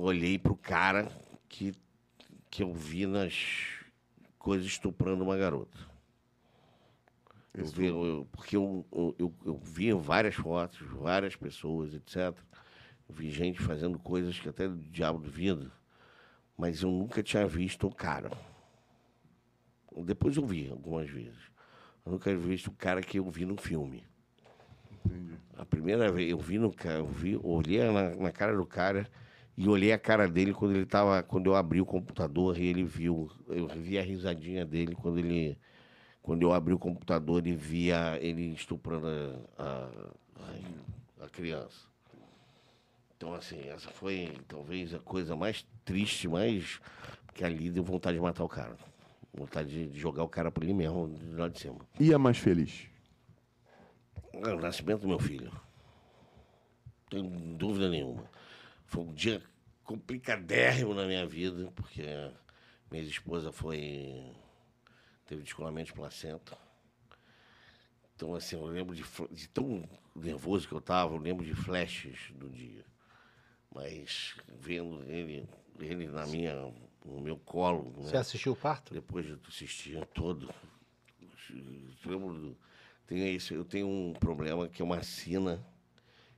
olhei 0.03 0.37
pro 0.37 0.57
cara 0.57 1.09
que 1.49 1.73
que 2.51 2.63
eu 2.63 2.73
vi 2.73 3.07
nas 3.07 3.79
coisas 4.39 4.67
estuprando 4.67 5.23
uma 5.25 5.37
garota. 5.37 5.79
Eu 7.55 7.67
vi, 7.67 7.87
eu- 7.87 8.29
porque 8.31 8.57
eu, 8.57 8.87
eu, 9.19 9.35
eu, 9.45 9.57
via 9.57 9.97
várias 9.97 10.35
fotos, 10.35 10.79
várias 10.93 11.35
pessoas, 11.35 11.93
etc. 11.95 12.37
Eu 13.09 13.15
vi 13.15 13.31
gente 13.31 13.61
fazendo 13.61 13.99
coisas 13.99 14.39
que 14.39 14.49
até 14.49 14.67
o 14.69 14.77
diabo 14.77 15.19
duvida, 15.19 15.73
mas 16.57 16.83
eu 16.83 16.91
nunca 16.91 17.23
tinha 17.23 17.47
visto 17.47 17.87
o 17.87 17.95
cara. 17.95 18.31
Depois 20.05 20.37
eu 20.37 20.47
vi 20.47 20.71
algumas 20.71 21.11
vezes. 21.11 21.41
Eu 22.07 22.13
nunca 22.13 22.31
tinha 22.31 22.39
visto 22.39 22.69
o 22.69 22.73
cara 22.73 23.01
que 23.03 23.19
eu 23.19 23.29
vi 23.29 23.45
no 23.45 23.57
filme. 23.57 24.07
Entendi. 25.05 25.35
A 25.57 25.65
primeira 25.65 26.13
vez 26.13 26.31
eu 26.31 26.39
vi 26.39 26.59
no 26.59 26.73
cara, 26.73 26.99
eu 26.99 27.07
vi, 27.07 27.37
olhei 27.43 27.83
na, 27.91 28.15
na 28.15 28.31
cara 28.31 28.57
do 28.57 28.65
cara 28.65 29.11
e 29.59 29.69
olhei 29.69 29.93
a 29.93 29.99
cara 29.99 30.29
dele 30.29 30.55
quando 30.55 30.77
ele 30.77 30.87
tava, 30.87 31.21
quando 31.21 31.47
eu 31.47 31.57
abri 31.57 31.81
o 31.81 31.85
computador 31.85 32.57
e 32.57 32.65
ele 32.65 32.85
viu, 32.85 33.29
eu 33.49 33.67
vi 33.67 33.99
a 33.99 34.03
risadinha 34.03 34.65
dele 34.65 34.95
quando 34.95 35.19
ele 35.19 35.59
quando 36.23 36.43
eu 36.43 36.53
abri 36.53 36.73
o 36.73 36.79
computador 36.79 37.45
e 37.45 37.57
via 37.57 38.17
ele 38.21 38.53
estuprando 38.53 39.09
a, 39.59 39.91
a, 40.37 41.25
a 41.25 41.29
criança. 41.29 41.89
Então 43.17 43.35
assim, 43.35 43.69
essa 43.69 43.91
foi 43.91 44.33
talvez 44.47 44.95
a 44.95 45.01
coisa 45.01 45.35
mais 45.35 45.67
triste, 45.85 46.29
mais 46.29 46.81
que 47.35 47.43
ali 47.43 47.69
deu 47.69 47.83
vontade 47.83 48.17
de 48.17 48.23
matar 48.23 48.45
o 48.45 48.49
cara. 48.49 48.77
Vontade 49.35 49.89
de, 49.89 49.99
jogar 49.99 50.23
o 50.23 50.29
cara 50.29 50.53
por 50.53 50.63
ali 50.63 50.73
mesmo, 50.73 51.13
lá 51.33 51.49
de 51.49 51.59
cima. 51.59 51.81
E 51.99 52.15
a 52.15 52.19
mais 52.19 52.39
feliz? 52.39 52.87
É 54.35 54.55
o 54.55 54.61
nascimento 54.61 55.01
do 55.01 55.09
meu 55.09 55.19
filho. 55.19 55.51
Não 55.51 57.23
tenho 57.23 57.57
dúvida 57.57 57.89
nenhuma. 57.89 58.38
Foi 58.89 59.05
um 59.05 59.13
dia 59.13 59.43
complicadérrimo 59.85 60.95
na 60.95 61.07
minha 61.07 61.27
vida, 61.27 61.71
porque 61.77 62.03
minha 62.91 63.05
esposa 63.05 63.53
foi. 63.53 64.33
teve 65.27 65.43
descolamento 65.43 65.87
de 65.87 65.93
placenta. 65.93 66.59
Então, 68.17 68.35
assim, 68.35 68.57
eu 68.57 68.65
lembro 68.67 68.97
de, 68.97 69.05
de 69.31 69.49
tão 69.49 69.89
nervoso 70.17 70.67
que 70.67 70.75
eu 70.75 70.79
estava, 70.79 71.15
eu 71.15 71.19
lembro 71.19 71.45
de 71.45 71.55
flashes 71.55 72.33
do 72.35 72.49
dia. 72.49 72.85
Mas 73.73 74.35
vendo 74.49 75.05
ele, 75.05 75.49
ele 75.79 76.09
na 76.09 76.27
minha, 76.27 76.55
no 77.05 77.21
meu 77.21 77.37
colo, 77.37 77.93
né? 77.99 78.09
Você 78.11 78.17
assistiu 78.17 78.53
o 78.53 78.57
parto? 78.57 78.93
depois 78.93 79.25
de 79.25 79.39
assistir 79.47 80.05
todo. 80.07 80.53
Eu 81.51 82.11
lembro 82.11 82.57
tenho 83.07 83.25
esse, 83.27 83.55
eu 83.55 83.65
tenho 83.65 83.87
um 83.87 84.13
problema 84.13 84.69
que 84.69 84.83
é 84.83 84.85
uma 84.85 85.03
sina. 85.03 85.65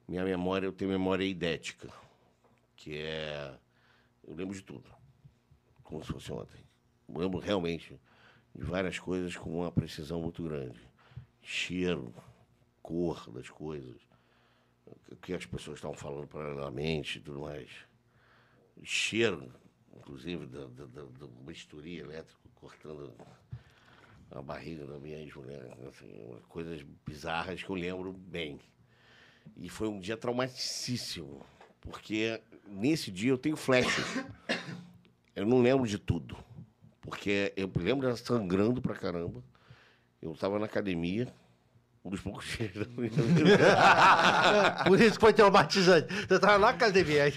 Minha 0.07 0.25
memória, 0.25 0.67
eu 0.67 0.73
tenho 0.73 0.91
memória 0.91 1.25
idética, 1.25 1.89
que 2.81 2.97
é. 2.97 3.55
Eu 4.27 4.35
lembro 4.35 4.55
de 4.55 4.63
tudo, 4.63 4.91
como 5.83 6.03
se 6.03 6.13
fosse 6.13 6.33
ontem. 6.33 6.65
Eu 7.07 7.21
lembro 7.21 7.39
realmente 7.39 8.01
de 8.55 8.65
várias 8.65 8.99
coisas 8.99 9.37
com 9.37 9.61
uma 9.61 9.71
precisão 9.71 10.23
muito 10.23 10.43
grande. 10.43 10.81
Cheiro, 11.43 12.13
cor 12.83 13.31
das 13.31 13.51
coisas, 13.51 14.01
o 15.11 15.17
que 15.17 15.35
as 15.35 15.45
pessoas 15.45 15.77
estavam 15.77 15.97
falando 15.97 16.27
paralelamente 16.27 17.19
e 17.19 17.21
tudo 17.21 17.41
mais. 17.41 17.71
Cheiro, 18.83 19.53
inclusive, 19.95 20.47
da, 20.47 20.65
da, 20.67 20.87
da, 20.87 21.03
do 21.03 21.29
bisturi 21.29 21.99
elétrico 21.99 22.49
cortando 22.55 23.15
a 24.31 24.41
barriga 24.41 24.87
da 24.87 24.99
minha 24.99 25.19
ex-mulher. 25.19 25.77
Assim, 25.87 26.41
coisas 26.49 26.83
bizarras 27.07 27.63
que 27.63 27.69
eu 27.69 27.77
lembro 27.77 28.13
bem. 28.13 28.59
E 29.57 29.69
foi 29.69 29.89
um 29.89 30.01
dia 30.01 30.17
traumaticíssimo, 30.17 31.45
porque 31.81 32.41
nesse 32.69 33.11
dia 33.11 33.31
eu 33.31 33.39
tenho 33.39 33.57
flashes. 33.57 34.05
Eu 35.35 35.47
não 35.47 35.61
lembro 35.63 35.87
de 35.87 35.99
tudo. 35.99 36.37
Porque 37.01 37.53
eu 37.57 37.71
lembro 37.77 38.03
dela 38.07 38.17
sangrando 38.17 38.81
pra 38.81 38.95
caramba. 38.95 39.43
Eu 40.21 40.33
estava 40.33 40.59
na 40.59 40.67
academia, 40.67 41.33
um 42.05 42.11
dos 42.11 42.21
poucos 42.21 42.45
vida. 42.57 42.87
Por 44.87 45.01
isso 45.01 45.15
que 45.15 45.21
foi 45.21 45.33
traumatizante. 45.33 46.13
Você 46.15 46.35
estava 46.35 46.59
na 46.59 46.69
academia. 46.69 47.31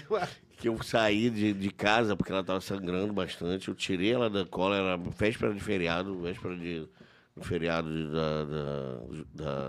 que 0.58 0.68
eu 0.68 0.82
saí 0.82 1.30
de, 1.30 1.52
de 1.52 1.70
casa 1.70 2.16
porque 2.16 2.30
ela 2.32 2.40
estava 2.42 2.60
sangrando 2.60 3.12
bastante. 3.12 3.68
Eu 3.68 3.74
tirei 3.74 4.12
ela 4.12 4.28
da 4.30 4.44
cola, 4.44 4.76
era 4.76 4.96
véspera 4.96 5.52
de 5.54 5.60
feriado, 5.60 6.20
véspera 6.20 6.56
de 6.56 6.88
do 7.36 7.42
feriado 7.42 7.88
de- 7.88 8.12
da, 8.12 8.44
da, 8.44 9.00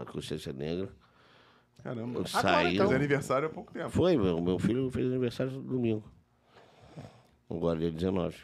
da 0.03 0.05
Consciência 0.11 0.53
Negra. 0.53 0.87
Caramba. 1.85 2.21
Eu 2.21 2.25
saí. 2.25 2.77
Fez 2.77 2.91
aniversário 2.91 3.47
há 3.47 3.51
pouco 3.51 3.71
tempo. 3.71 3.91
Foi, 3.91 4.17
meu, 4.17 4.41
meu 4.41 4.57
filho 4.57 4.89
fez 4.89 5.05
aniversário 5.05 5.51
no 5.51 5.61
domingo. 5.61 6.03
Agora 7.47 7.77
dia 7.77 7.91
19. 7.91 8.35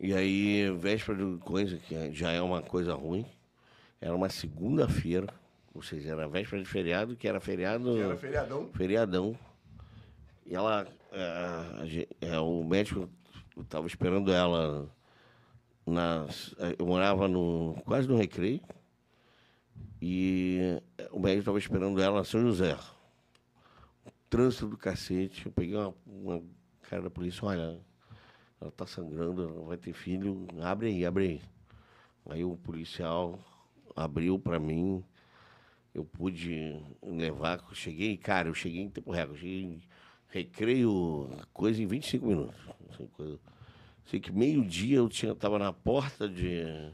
E 0.00 0.14
aí, 0.14 0.70
véspera 0.70 1.18
de 1.18 1.38
coisa, 1.40 1.76
que 1.76 2.10
já 2.14 2.32
é 2.32 2.40
uma 2.40 2.62
coisa 2.62 2.94
ruim, 2.94 3.26
era 4.00 4.14
uma 4.14 4.30
segunda-feira, 4.30 5.28
ou 5.74 5.82
seja, 5.82 6.12
era 6.12 6.26
véspera 6.26 6.62
de 6.62 6.68
feriado, 6.68 7.14
que 7.16 7.28
era 7.28 7.38
feriado. 7.38 7.92
Que 7.92 8.00
era 8.00 8.16
feriadão. 8.16 8.70
feriadão. 8.72 9.38
E 10.46 10.54
ela, 10.54 10.86
é, 11.12 12.08
é, 12.22 12.40
o 12.40 12.64
médico 12.64 13.10
estava 13.60 13.86
esperando 13.86 14.32
ela 14.32 14.88
nas, 15.86 16.54
eu 16.78 16.86
morava 16.86 17.28
no 17.28 17.76
quase 17.84 18.08
no 18.08 18.16
recreio 18.16 18.62
e 20.04 20.58
é, 20.98 21.08
o 21.12 21.20
médico 21.20 21.42
estava 21.42 21.58
esperando 21.60 22.02
ela 22.02 22.18
na 22.18 22.24
São 22.24 22.40
José. 22.40 22.76
Trânsito 24.28 24.66
do 24.66 24.76
cacete. 24.76 25.46
Eu 25.46 25.52
peguei 25.52 25.76
uma, 25.76 25.94
uma 26.04 26.42
cara 26.82 27.02
da 27.02 27.10
polícia, 27.10 27.46
olha, 27.46 27.80
ela 28.60 28.68
está 28.68 28.84
sangrando, 28.84 29.44
ela 29.44 29.64
vai 29.64 29.76
ter 29.76 29.92
filho, 29.92 30.44
abre 30.60 30.88
aí, 30.88 31.06
abre 31.06 31.24
aí. 31.24 31.42
Aí 32.28 32.44
o 32.44 32.56
policial 32.56 33.38
abriu 33.94 34.40
para 34.40 34.58
mim, 34.58 35.04
eu 35.94 36.04
pude 36.04 36.82
levar, 37.00 37.64
cheguei, 37.72 38.16
cara, 38.16 38.48
eu 38.48 38.54
cheguei 38.54 38.82
em 38.82 38.90
tempo 38.90 39.12
recorde, 39.12 39.38
cheguei 39.40 39.62
em 39.62 39.82
recreio, 40.28 41.30
coisa 41.52 41.80
em 41.80 41.86
25 41.86 42.26
minutos. 42.26 42.56
Assim, 42.90 43.06
coisa- 43.06 43.38
sei 44.06 44.18
que 44.18 44.32
meio-dia 44.32 44.96
eu 44.96 45.08
tinha, 45.08 45.36
na 45.60 45.72
porta 45.72 46.28
de. 46.28 46.92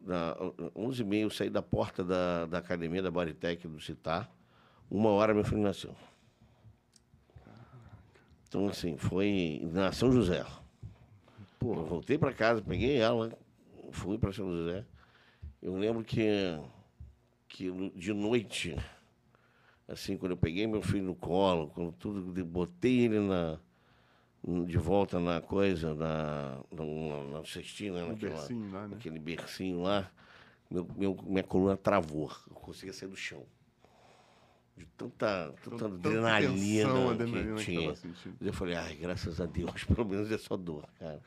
Na, 0.00 0.34
11 0.74 1.02
e 1.02 1.04
meia 1.04 1.22
eu 1.22 1.30
saí 1.30 1.50
da 1.50 1.62
porta 1.62 2.02
da, 2.02 2.46
da 2.46 2.58
academia 2.58 3.02
da 3.02 3.10
Baritec 3.10 3.66
do 3.68 3.80
Citar. 3.80 4.30
Uma 4.90 5.10
hora 5.10 5.34
meu 5.34 5.44
filho 5.44 5.60
nasceu. 5.60 5.94
Então, 8.48 8.66
assim, 8.66 8.96
foi 8.96 9.60
na 9.72 9.92
São 9.92 10.10
José. 10.10 10.44
Pô, 11.58 11.74
eu 11.74 11.84
voltei 11.84 12.18
para 12.18 12.32
casa, 12.32 12.60
peguei 12.60 12.96
ela, 12.96 13.32
fui 13.92 14.18
para 14.18 14.32
São 14.32 14.50
José. 14.50 14.84
Eu 15.62 15.76
lembro 15.76 16.02
que, 16.02 16.26
que 17.46 17.70
de 17.94 18.12
noite, 18.12 18.76
assim, 19.86 20.16
quando 20.16 20.32
eu 20.32 20.36
peguei 20.36 20.66
meu 20.66 20.82
filho 20.82 21.04
no 21.04 21.14
colo, 21.14 21.68
quando 21.68 21.92
tudo, 21.92 22.44
botei 22.44 23.00
ele 23.00 23.20
na, 23.20 23.60
de 24.66 24.78
volta 24.78 25.20
na 25.20 25.40
coisa, 25.40 25.94
na, 25.94 26.60
na, 26.72 27.38
na 27.38 27.44
cestinha, 27.44 27.92
Um 27.92 28.08
naquela, 28.08 28.34
bercinho 28.36 28.72
lá, 28.72 28.82
né? 28.82 28.88
naquele 28.94 29.18
bercinho 29.18 29.82
lá, 29.82 30.10
meu, 30.70 30.86
meu- 30.96 31.18
minha 31.26 31.42
coluna 31.44 31.76
travou, 31.76 32.30
eu 32.48 32.54
conseguia 32.56 32.92
sair 32.92 33.08
do 33.08 33.16
chão. 33.16 33.44
De 34.76 34.86
tanta, 34.96 35.52
tanta 35.62 35.76
Tanta 35.76 35.86
adrenalina, 35.86 36.88
tensão, 36.88 37.10
adrenalina 37.10 37.56
que 37.56 37.64
que 37.66 37.70
tinha. 37.78 37.94
sentindo. 37.94 38.36
Eu 38.40 38.52
falei, 38.52 38.76
ai, 38.76 38.94
graças 38.96 39.40
a 39.40 39.46
Deus, 39.46 39.84
pelo 39.84 40.08
menos 40.08 40.30
é 40.32 40.38
só 40.38 40.56
dor, 40.56 40.88
cara. 40.98 41.20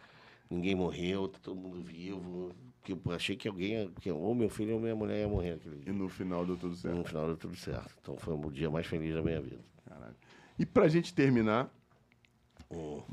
Ninguém 0.49 0.73
morreu, 0.75 1.27
tá 1.27 1.39
todo 1.41 1.55
mundo 1.55 1.81
vivo. 1.81 2.51
Que 2.83 2.91
eu 2.93 2.99
achei 3.11 3.35
que 3.37 3.47
alguém, 3.47 3.89
que 4.01 4.11
ou 4.11 4.35
meu 4.35 4.49
filho 4.49 4.73
ou 4.73 4.79
minha 4.79 4.95
mulher 4.95 5.19
ia 5.21 5.27
morrer 5.27 5.51
naquele 5.53 5.75
E 5.77 5.79
dia. 5.85 5.93
no 5.93 6.09
final 6.09 6.45
deu 6.45 6.57
tudo 6.57 6.73
E 6.73 6.77
certo. 6.77 6.97
no 6.97 7.05
final 7.05 7.27
deu 7.27 7.37
tudo 7.37 7.55
certo. 7.55 7.95
Então 8.01 8.17
foi 8.17 8.33
o 8.35 8.51
dia 8.51 8.69
mais 8.69 8.85
feliz 8.85 9.13
da 9.15 9.21
minha 9.21 9.39
vida. 9.41 9.61
Caralho. 9.87 10.15
E 10.59 10.65
pra 10.65 10.87
gente 10.89 11.13
terminar, 11.13 11.71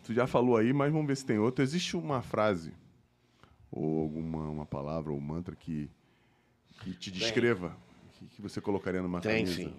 tu 0.05 0.13
já 0.15 0.27
falou 0.27 0.57
aí, 0.57 0.73
mas 0.73 0.93
vamos 0.93 1.07
ver 1.07 1.17
se 1.17 1.25
tem 1.25 1.39
outro. 1.39 1.63
Existe 1.63 1.97
uma 1.97 2.23
frase, 2.23 2.73
ou 3.71 4.01
alguma 4.01 4.49
uma 4.49 4.67
palavra, 4.67 5.13
ou 5.13 5.21
mantra 5.21 5.55
que, 5.57 5.91
que 6.83 6.93
te 6.95 7.11
descreva, 7.11 7.77
que, 8.19 8.27
que 8.27 8.43
você 8.43 8.61
colocaria 8.61 9.03
numa 9.03 9.21
Tem 9.21 9.45
camisa? 9.45 9.69
sim. 9.69 9.75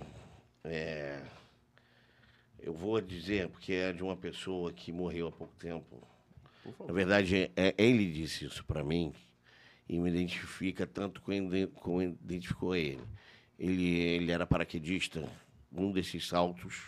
É, 0.63 1.21
eu 2.59 2.73
vou 2.73 2.99
dizer, 3.01 3.49
porque 3.49 3.73
é 3.73 3.93
de 3.93 4.03
uma 4.03 4.15
pessoa 4.15 4.71
que 4.71 4.91
morreu 4.91 5.27
há 5.27 5.31
pouco 5.31 5.53
tempo. 5.55 6.07
Na 6.85 6.93
verdade, 6.93 7.51
é, 7.55 7.73
ele 7.77 8.11
disse 8.11 8.45
isso 8.45 8.63
para 8.65 8.83
mim 8.83 9.13
e 9.89 9.99
me 9.99 10.09
identifica 10.09 10.85
tanto 10.85 11.21
como 11.21 12.01
identificou 12.01 12.75
ele. 12.75 13.01
ele. 13.57 13.89
Ele 13.99 14.31
era 14.31 14.45
paraquedista, 14.45 15.27
um 15.71 15.91
desses 15.91 16.27
saltos, 16.27 16.83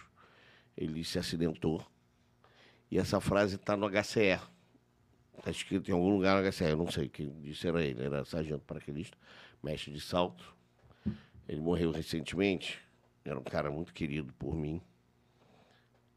ele 0.78 1.04
se 1.04 1.18
acidentou. 1.18 1.86
E 2.94 3.00
essa 3.00 3.20
frase 3.20 3.56
está 3.56 3.76
no 3.76 3.90
HCR, 3.90 4.40
Tá 5.44 5.50
escrito 5.50 5.90
em 5.90 5.94
algum 5.96 6.12
lugar 6.12 6.40
no 6.40 6.48
HCR, 6.48 6.70
eu 6.70 6.78
não 6.78 6.92
sei 6.92 7.10
quem 7.10 7.28
disse 7.42 7.68
era 7.68 7.84
ele, 7.84 8.04
era 8.04 8.24
sargento 8.24 8.64
paraquedista, 8.66 9.18
mestre 9.64 9.92
de 9.92 10.00
salto. 10.00 10.56
Ele 11.50 11.60
morreu 11.60 11.90
recentemente, 11.90 12.80
era 13.26 13.40
um 13.40 13.44
cara 13.44 13.72
muito 13.72 13.92
querido 13.96 14.32
por 14.34 14.54
mim. 14.54 14.80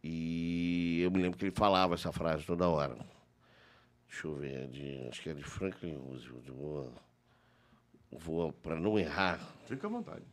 E 0.04 1.00
eu 1.00 1.10
me 1.10 1.22
lembro 1.22 1.38
que 1.38 1.46
ele 1.46 1.56
falava 1.56 1.94
essa 1.94 2.12
frase 2.12 2.44
toda 2.44 2.68
hora. 2.68 2.94
Deixa 4.10 4.26
eu 4.26 4.34
ver, 4.34 4.68
de, 4.68 5.08
acho 5.08 5.22
que 5.22 5.30
é 5.30 5.34
de 5.34 5.42
Franklin 5.42 5.96
Roosevelt. 5.96 6.46
Vou, 6.50 6.92
vou 8.12 8.52
para 8.52 8.78
não 8.78 8.98
errar, 8.98 9.40
Fica 9.64 9.86
à 9.86 9.90
vontade. 9.90 10.26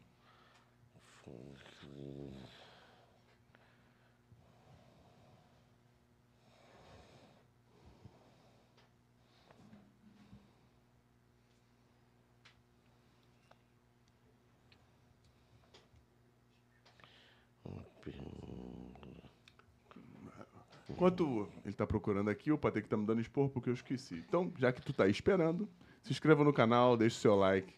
Enquanto 21.04 21.50
ele 21.66 21.74
tá 21.74 21.86
procurando 21.86 22.30
aqui, 22.30 22.52
o 22.52 22.58
Patrick 22.58 22.88
tá 22.88 22.96
me 22.96 23.06
dando 23.06 23.20
expor 23.20 23.50
porque 23.50 23.70
eu 23.70 23.74
esqueci. 23.74 24.16
Então, 24.28 24.52
já 24.58 24.72
que 24.72 24.82
tu 24.82 24.94
tá 24.94 25.04
aí 25.04 25.12
esperando, 25.12 25.68
se 26.02 26.12
inscreva 26.12 26.44
no 26.44 26.54
canal, 26.54 26.96
deixe 26.96 27.18
o 27.18 27.20
seu 27.20 27.36
like. 27.36 27.74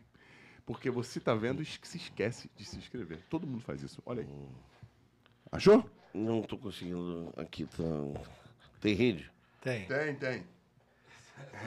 Porque 0.65 0.89
você 0.89 1.19
tá 1.19 1.33
vendo 1.33 1.61
e 1.61 1.65
se 1.65 1.97
esquece 1.97 2.49
de 2.55 2.65
se 2.65 2.77
inscrever. 2.77 3.19
Todo 3.29 3.47
mundo 3.47 3.61
faz 3.61 3.81
isso. 3.81 4.01
Olha 4.05 4.21
aí. 4.21 4.29
Achou? 5.51 5.89
Não 6.13 6.41
estou 6.41 6.57
conseguindo. 6.57 7.33
Aqui 7.37 7.65
tá. 7.65 7.83
Tem 8.79 8.93
rede? 8.93 9.31
Tem. 9.61 9.85
Tem, 9.87 10.15
tem. 10.15 10.43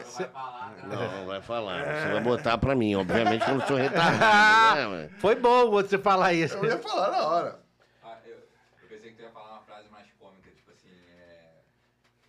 Você 0.04 0.24
vai 0.24 0.32
falar, 0.32 0.74
cara. 0.74 0.88
Não, 0.88 1.18
não 1.18 1.26
vai 1.26 1.42
falar. 1.42 1.84
Você 1.84 2.12
vai 2.12 2.22
botar 2.22 2.58
pra 2.58 2.74
mim. 2.74 2.94
Obviamente 2.94 3.44
que 3.44 3.50
eu 3.50 3.58
não 3.58 3.66
sou 3.66 3.76
retardado. 3.76 4.90
né, 4.96 5.08
Foi 5.18 5.34
bom 5.34 5.70
você 5.70 5.98
falar 5.98 6.32
isso. 6.32 6.56
Eu 6.56 6.64
ia 6.64 6.78
falar 6.78 7.10
na 7.10 7.26
hora. 7.26 7.60
Ah, 8.02 8.18
eu, 8.24 8.36
eu 8.36 8.88
pensei 8.88 9.10
que 9.10 9.16
tu 9.16 9.22
ia 9.22 9.30
falar 9.30 9.52
uma 9.52 9.62
frase 9.62 9.88
mais 9.90 10.06
cômica, 10.18 10.50
tipo 10.50 10.70
assim, 10.70 10.90
é, 11.18 11.60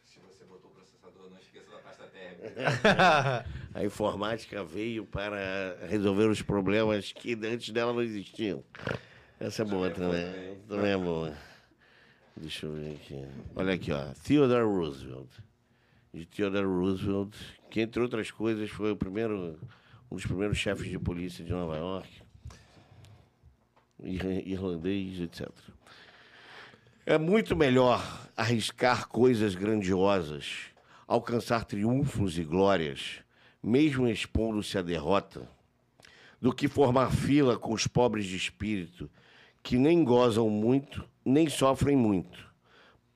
se 0.06 0.19
você 0.19 0.43
botou 0.45 0.69
o 0.72 0.74
processador, 0.74 1.30
não 1.30 1.38
esqueça 1.40 1.72
da 1.72 1.77
pasta 1.77 2.03
térmica. 2.08 2.28
A 3.74 3.84
informática 3.84 4.64
veio 4.64 5.06
para 5.06 5.77
resolver 5.90 6.26
os 6.30 6.42
problemas 6.42 7.11
que 7.11 7.34
antes 7.45 7.69
dela 7.69 7.93
não 7.93 8.01
existiam. 8.01 8.64
Essa 9.40 9.61
é 9.61 9.66
boa 9.66 9.90
também. 9.90 10.58
Também 10.68 10.92
é 10.92 10.98
boa. 10.98 11.34
Deixa 12.35 12.66
eu 12.66 12.74
ver 12.74 12.95
aqui. 12.95 13.26
Olha 13.56 13.74
aqui, 13.74 13.92
ó. 13.92 14.06
Theodore 14.26 14.64
Roosevelt. 14.66 15.30
De 16.14 16.26
Theodore 16.26 16.66
Roosevelt, 16.66 17.35
que 17.69 17.82
entre 17.82 18.01
outras 18.01 18.32
coisas 18.32 18.69
foi 18.72 18.92
o 18.92 18.95
primeiro, 18.95 19.59
um 20.09 20.16
dos 20.16 20.26
primeiros 20.26 20.58
chefes 20.58 20.90
de 20.90 20.98
polícia 20.98 21.45
de 21.45 21.51
Nova 21.51 21.77
York. 21.77 22.09
Ir- 24.03 24.48
Irlandês, 24.48 25.19
etc. 25.22 25.50
É 27.06 27.18
muito 27.18 27.56
melhor 27.56 28.01
arriscar 28.35 29.08
coisas 29.08 29.53
grandiosas, 29.56 30.66
alcançar 31.09 31.65
triunfos 31.65 32.38
e 32.38 32.43
glórias, 32.43 33.23
mesmo 33.63 34.07
expondo-se 34.07 34.77
à 34.77 34.83
derrota, 34.83 35.49
do 36.39 36.53
que 36.53 36.67
formar 36.67 37.09
fila 37.09 37.57
com 37.57 37.73
os 37.73 37.88
pobres 37.88 38.27
de 38.27 38.38
espírito, 38.38 39.09
que 39.63 39.75
nem 39.75 40.03
gozam 40.03 40.47
muito, 40.51 41.03
nem 41.25 41.49
sofrem 41.49 41.97
muito, 41.97 42.47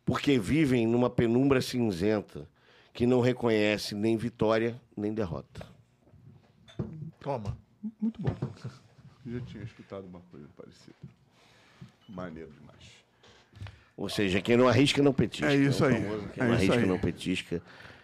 porque 0.04 0.40
vivem 0.40 0.88
numa 0.88 1.08
penumbra 1.08 1.62
cinzenta, 1.62 2.50
que 2.92 3.06
não 3.06 3.22
reconhece 3.22 3.94
nem 3.94 4.18
vitória 4.18 4.82
nem 4.98 5.14
derrota. 5.14 5.64
Toma. 7.20 7.56
Muito 8.02 8.20
bom. 8.20 8.36
Eu 9.24 9.34
já 9.40 9.46
tinha 9.46 9.64
escutado 9.64 10.06
uma 10.06 10.20
coisa 10.32 10.48
parecida. 10.58 10.96
Maneiro 12.10 12.52
demais. 12.60 13.03
Ou 13.96 14.10
seja, 14.10 14.42
quem 14.42 14.58
não 14.58 14.68
arrisca 14.68 15.02
não 15.04 15.14
petisca. 15.14 15.52
É 15.52 15.56
isso 15.56 15.84
o 15.84 15.88
aí, 15.88 16.02
famoso 16.02 16.28
Quem 16.34 16.44
é 16.44 16.48
não 16.48 16.54
arrisca 16.56 16.76
aí. 16.76 16.86
não 16.86 17.00
petisca. 17.00 17.62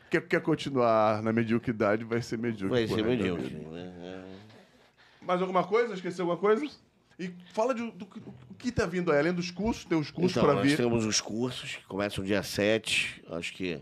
Quer, 0.10 0.22
quer 0.28 0.42
continuar 0.42 1.22
na 1.24 1.32
mediocridade, 1.34 2.04
vai 2.04 2.22
ser 2.22 2.38
medíocre. 2.38 2.70
Vai 2.70 2.88
ser 2.88 3.04
da 3.04 3.10
medíocre. 3.10 3.54
né? 3.72 4.24
Mais 5.22 5.42
alguma 5.42 5.64
coisa? 5.64 5.94
Esqueceu 5.94 6.24
alguma 6.30 6.38
coisa? 6.40 6.66
E 7.20 7.32
fala 7.54 7.76
de, 7.76 7.92
do, 7.92 8.06
que- 8.06 8.20
o 8.20 8.54
que 8.58 8.72
tá 8.72 8.86
vindo 8.86 9.12
aí. 9.12 9.20
Além 9.20 9.34
dos 9.34 9.52
cursos, 9.52 9.86
tem 9.86 9.98
os 10.00 10.10
cursos 10.10 10.32
Então, 10.32 10.44
para 10.44 10.54
nós 10.56 10.64
vir. 10.66 10.78
temos 10.78 11.06
os 11.06 11.20
cursos 11.20 11.76
que 11.76 11.86
começam 11.86 12.24
dia 12.24 12.42
7. 12.42 13.24
Acho 13.32 13.54
que 13.54 13.80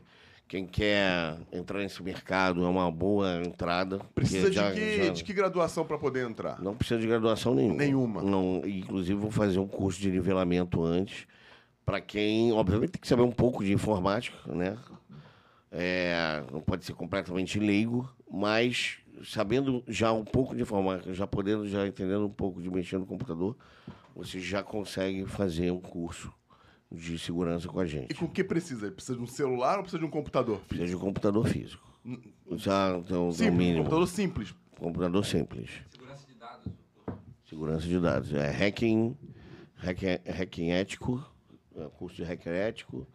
quem 0.48 0.66
quer 0.66 1.38
entrar 1.52 1.80
nesse 1.80 2.02
mercado 2.02 2.64
é 2.66 2.68
uma 2.68 2.90
boa 2.92 3.42
entrada. 3.46 4.00
Precisa 4.16 4.52
já- 4.52 4.72
de, 4.72 4.80
que, 4.80 5.04
já- 5.06 5.14
de 5.14 5.24
que 5.24 5.34
graduação 5.34 5.86
para 5.86 5.98
poder 5.98 6.28
entrar? 6.28 6.60
Não 6.62 6.76
precisa 6.76 7.00
de 7.00 7.06
graduação 7.08 7.54
nenhuma. 7.54 7.76
Nenhuma. 7.78 8.22
Não, 8.24 8.62
inclusive, 8.66 9.20
vou 9.20 9.30
fazer 9.32 9.60
um 9.60 9.68
curso 9.68 10.00
de 10.02 10.10
nivelamento 10.10 10.84
antes. 10.84 11.28
Para 11.88 12.02
quem, 12.02 12.52
obviamente, 12.52 12.92
tem 12.92 13.02
que 13.02 13.08
saber 13.08 13.22
um 13.22 13.32
pouco 13.32 13.64
de 13.64 13.72
informática, 13.72 14.38
né? 14.54 14.78
É, 15.72 16.44
não 16.52 16.60
pode 16.60 16.84
ser 16.84 16.92
completamente 16.94 17.58
leigo, 17.58 18.14
mas 18.30 18.98
sabendo 19.24 19.82
já 19.88 20.12
um 20.12 20.26
pouco 20.26 20.54
de 20.54 20.64
informática, 20.64 21.14
já 21.14 21.26
podendo, 21.26 21.66
já 21.66 21.88
entendendo 21.88 22.26
um 22.26 22.30
pouco 22.30 22.62
de 22.62 22.70
mexer 22.70 22.98
no 22.98 23.06
computador, 23.06 23.56
você 24.14 24.38
já 24.38 24.62
consegue 24.62 25.26
fazer 25.28 25.72
um 25.72 25.80
curso 25.80 26.30
de 26.92 27.18
segurança 27.18 27.70
com 27.70 27.80
a 27.80 27.86
E 27.86 27.88
gente. 27.88 28.16
com 28.16 28.26
o 28.26 28.30
que 28.30 28.44
precisa? 28.44 28.92
Precisa 28.92 29.16
de 29.18 29.24
um 29.24 29.28
celular 29.28 29.78
ou 29.78 29.84
precisa 29.84 30.00
de 30.00 30.06
um 30.06 30.10
computador? 30.10 30.60
Precisa 30.68 30.90
de 30.90 30.96
um 30.98 31.00
computador 31.00 31.48
físico. 31.48 31.88
Já 32.58 32.98
então, 32.98 33.32
Simples, 33.32 33.48
no 33.50 33.54
um 33.54 33.58
mínimo. 33.58 33.78
computador 33.78 34.08
simples. 34.10 34.56
computador 34.78 35.24
simples. 35.26 35.70
Segurança 35.90 36.28
de 36.28 36.34
dados. 36.36 36.74
Segurança 37.46 37.88
de 37.88 38.00
dados. 38.02 38.34
É 38.34 38.52
hacking, 38.52 39.16
hacking, 39.76 40.20
hacking 40.38 40.72
ético, 40.72 41.24
curso 41.98 42.16
de 42.16 42.24
hacker 42.24 42.54
ético 42.54 43.08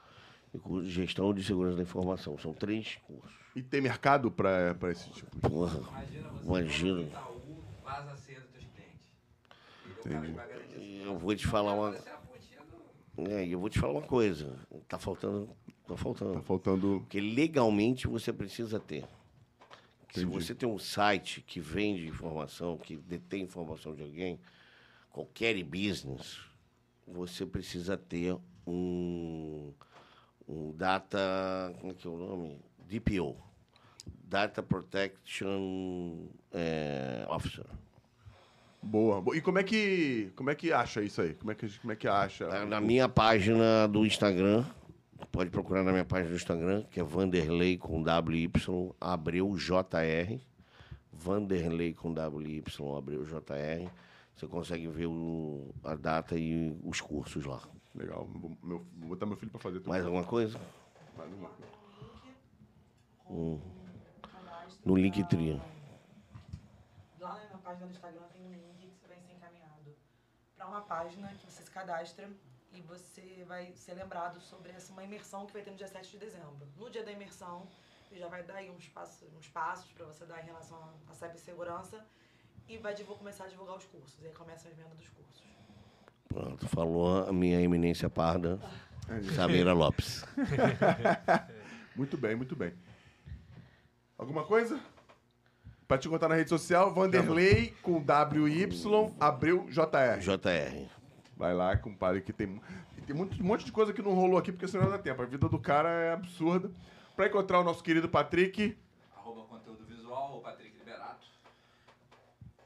e 0.54 0.58
curso 0.58 0.86
de 0.86 0.92
gestão 0.92 1.32
de 1.32 1.42
segurança 1.42 1.76
da 1.76 1.82
informação. 1.82 2.38
São 2.38 2.52
três 2.52 2.96
cursos. 3.06 3.32
E 3.54 3.62
tem 3.62 3.80
mercado 3.80 4.30
para 4.30 4.76
esse 4.90 5.10
tipo 5.10 5.34
de... 5.34 5.48
Porra, 5.48 5.78
Imagina 5.78 6.28
você 6.30 6.46
Imagina. 6.46 7.02
Itaú, 7.02 7.64
vaza 7.84 8.12
dos 8.12 8.24
clientes. 8.24 9.02
É 10.06 11.06
eu 11.06 11.18
vou 11.18 11.34
te 11.34 11.46
falar 11.46 11.74
uma. 11.74 11.96
É. 11.96 13.42
É, 13.42 13.46
eu 13.46 13.60
vou 13.60 13.68
te 13.68 13.78
falar 13.78 13.92
uma 13.92 14.02
coisa. 14.02 14.58
Tá 14.88 14.98
faltando. 14.98 15.50
Tá 15.86 15.96
faltando. 15.96 16.34
Tá 16.34 16.40
faltando... 16.40 17.00
Porque 17.00 17.20
legalmente 17.20 18.06
você 18.06 18.32
precisa 18.32 18.80
ter. 18.80 19.04
Se 20.10 20.20
Entendi. 20.20 20.26
você 20.26 20.54
tem 20.54 20.68
um 20.68 20.78
site 20.78 21.40
que 21.42 21.60
vende 21.60 22.06
informação, 22.06 22.76
que 22.78 22.96
detém 22.96 23.42
informação 23.42 23.94
de 23.94 24.02
alguém, 24.02 24.38
qualquer 25.10 25.62
business, 25.64 26.38
você 27.06 27.44
precisa 27.46 27.96
ter 27.96 28.36
um, 28.66 29.72
um 30.48 30.72
data. 30.72 31.18
Como 31.80 31.92
é 31.92 31.94
que 31.94 32.06
é 32.06 32.10
o 32.10 32.16
nome? 32.16 32.58
DPO. 32.88 33.36
Data 34.24 34.62
Protection 34.62 36.26
eh, 36.52 37.26
Officer. 37.28 37.66
Boa. 38.82 39.22
E 39.36 39.40
como 39.40 39.58
é 39.58 39.62
que 39.62 40.32
como 40.34 40.50
é 40.50 40.54
que 40.54 40.72
acha 40.72 41.02
isso 41.02 41.20
aí? 41.22 41.34
Como 41.34 41.52
é 41.52 41.54
que 41.54 41.68
como 41.78 41.92
é 41.92 41.96
que 41.96 42.08
acha? 42.08 42.48
Na, 42.48 42.64
na 42.66 42.80
minha 42.80 43.08
página 43.08 43.86
do 43.86 44.04
Instagram, 44.04 44.64
pode 45.30 45.50
procurar 45.50 45.84
na 45.84 45.92
minha 45.92 46.04
página 46.04 46.30
do 46.30 46.36
Instagram, 46.36 46.82
que 46.90 46.98
é 46.98 47.04
Vanderlei 47.04 47.76
com 47.76 48.02
WY, 48.02 48.50
Abreu 49.00 49.54
JR. 49.56 50.40
Vanderlei 51.12 51.92
com 51.94 52.12
WY, 52.12 52.64
Abreu 52.98 53.24
JR. 53.24 53.88
Você 54.34 54.46
consegue 54.48 54.88
ver 54.88 55.06
o- 55.06 55.72
a 55.84 55.94
data 55.94 56.36
e 56.36 56.74
os 56.82 57.00
cursos 57.00 57.44
lá. 57.44 57.60
Legal. 57.94 58.24
Vou, 58.26 58.56
meu- 58.62 58.86
vou 58.96 59.08
botar 59.10 59.26
meu 59.26 59.36
filho 59.36 59.50
para 59.50 59.60
fazer 59.60 59.78
tudo. 59.80 59.88
Mais 59.90 60.04
alguma 60.04 60.24
coisa? 60.24 60.58
Mais 61.16 61.30
alguma 61.30 61.50
coisa. 61.50 61.72
No 64.84 64.96
Linktree. 64.96 65.60
Lá 67.20 67.38
na 67.52 67.58
página 67.58 67.86
do 67.86 67.92
Instagram 67.92 68.22
tem 68.32 68.42
um 68.44 68.52
link 68.52 68.88
que 68.90 68.98
você 68.98 69.06
vai 69.06 69.20
ser 69.20 69.32
encaminhado 69.32 69.94
para 70.56 70.66
uma 70.66 70.80
página 70.82 71.28
que 71.34 71.46
você 71.46 71.62
se 71.62 71.70
cadastra 71.70 72.28
e 72.72 72.80
você 72.80 73.44
vai 73.46 73.72
ser 73.76 73.94
lembrado 73.94 74.40
sobre 74.40 74.72
essa 74.72 74.92
uma 74.92 75.04
imersão 75.04 75.46
que 75.46 75.52
vai 75.52 75.62
ter 75.62 75.70
no 75.70 75.76
dia 75.76 75.86
7 75.88 76.10
de 76.10 76.18
dezembro. 76.18 76.66
No 76.76 76.90
dia 76.90 77.04
da 77.04 77.12
imersão, 77.12 77.66
ele 78.10 78.18
já 78.20 78.28
vai 78.28 78.42
dar 78.42 78.56
aí 78.56 78.70
uns 78.70 78.88
passos, 78.88 79.32
uns 79.34 79.48
passos 79.48 79.90
para 79.92 80.04
você 80.06 80.24
dar 80.26 80.40
em 80.42 80.46
relação 80.46 80.78
à 81.08 81.14
cibersegurança 81.14 82.04
e 82.68 82.76
vai 82.78 82.94
divulgar, 82.94 83.18
começar 83.18 83.44
a 83.44 83.48
divulgar 83.48 83.76
os 83.76 83.84
cursos. 83.86 84.20
E 84.20 84.26
aí 84.26 84.32
começa 84.34 84.68
as 84.68 84.74
vendas 84.74 84.96
dos 84.96 85.08
cursos. 85.10 85.42
Pronto, 86.32 86.66
falou 86.68 87.28
a 87.28 87.32
minha 87.32 87.60
eminência 87.60 88.08
parda, 88.08 88.58
Samira 89.34 89.72
Lopes. 89.72 90.24
Muito 91.94 92.16
bem, 92.16 92.34
muito 92.34 92.56
bem. 92.56 92.72
Alguma 94.16 94.44
coisa? 94.44 94.80
Pra 95.86 95.98
te 95.98 96.08
contar 96.08 96.26
na 96.26 96.36
rede 96.36 96.48
social, 96.48 96.90
Vanderlei 96.94 97.74
com 97.82 97.96
WY, 97.98 98.66
Abreu 99.20 99.66
JR. 99.68 100.18
JR. 100.20 100.88
Vai 101.36 101.52
lá, 101.52 101.76
compadre, 101.76 102.22
que 102.22 102.32
tem, 102.32 102.58
tem 103.06 103.14
muito, 103.14 103.38
um 103.42 103.44
monte 103.46 103.66
de 103.66 103.72
coisa 103.72 103.92
que 103.92 104.00
não 104.00 104.14
rolou 104.14 104.38
aqui, 104.38 104.50
porque 104.50 104.66
senão 104.66 104.84
não 104.84 104.92
dá 104.92 104.98
tempo. 104.98 105.20
A 105.20 105.26
vida 105.26 105.50
do 105.50 105.58
cara 105.58 105.90
é 105.90 106.12
absurda. 106.14 106.70
Pra 107.14 107.26
encontrar 107.26 107.60
o 107.60 107.64
nosso 107.64 107.82
querido 107.84 108.08
Patrick, 108.08 108.74
Arroba 109.14 109.42
conteúdo 109.42 109.84
visual, 109.84 110.40
Patrick 110.40 110.78
Liberato. 110.78 111.26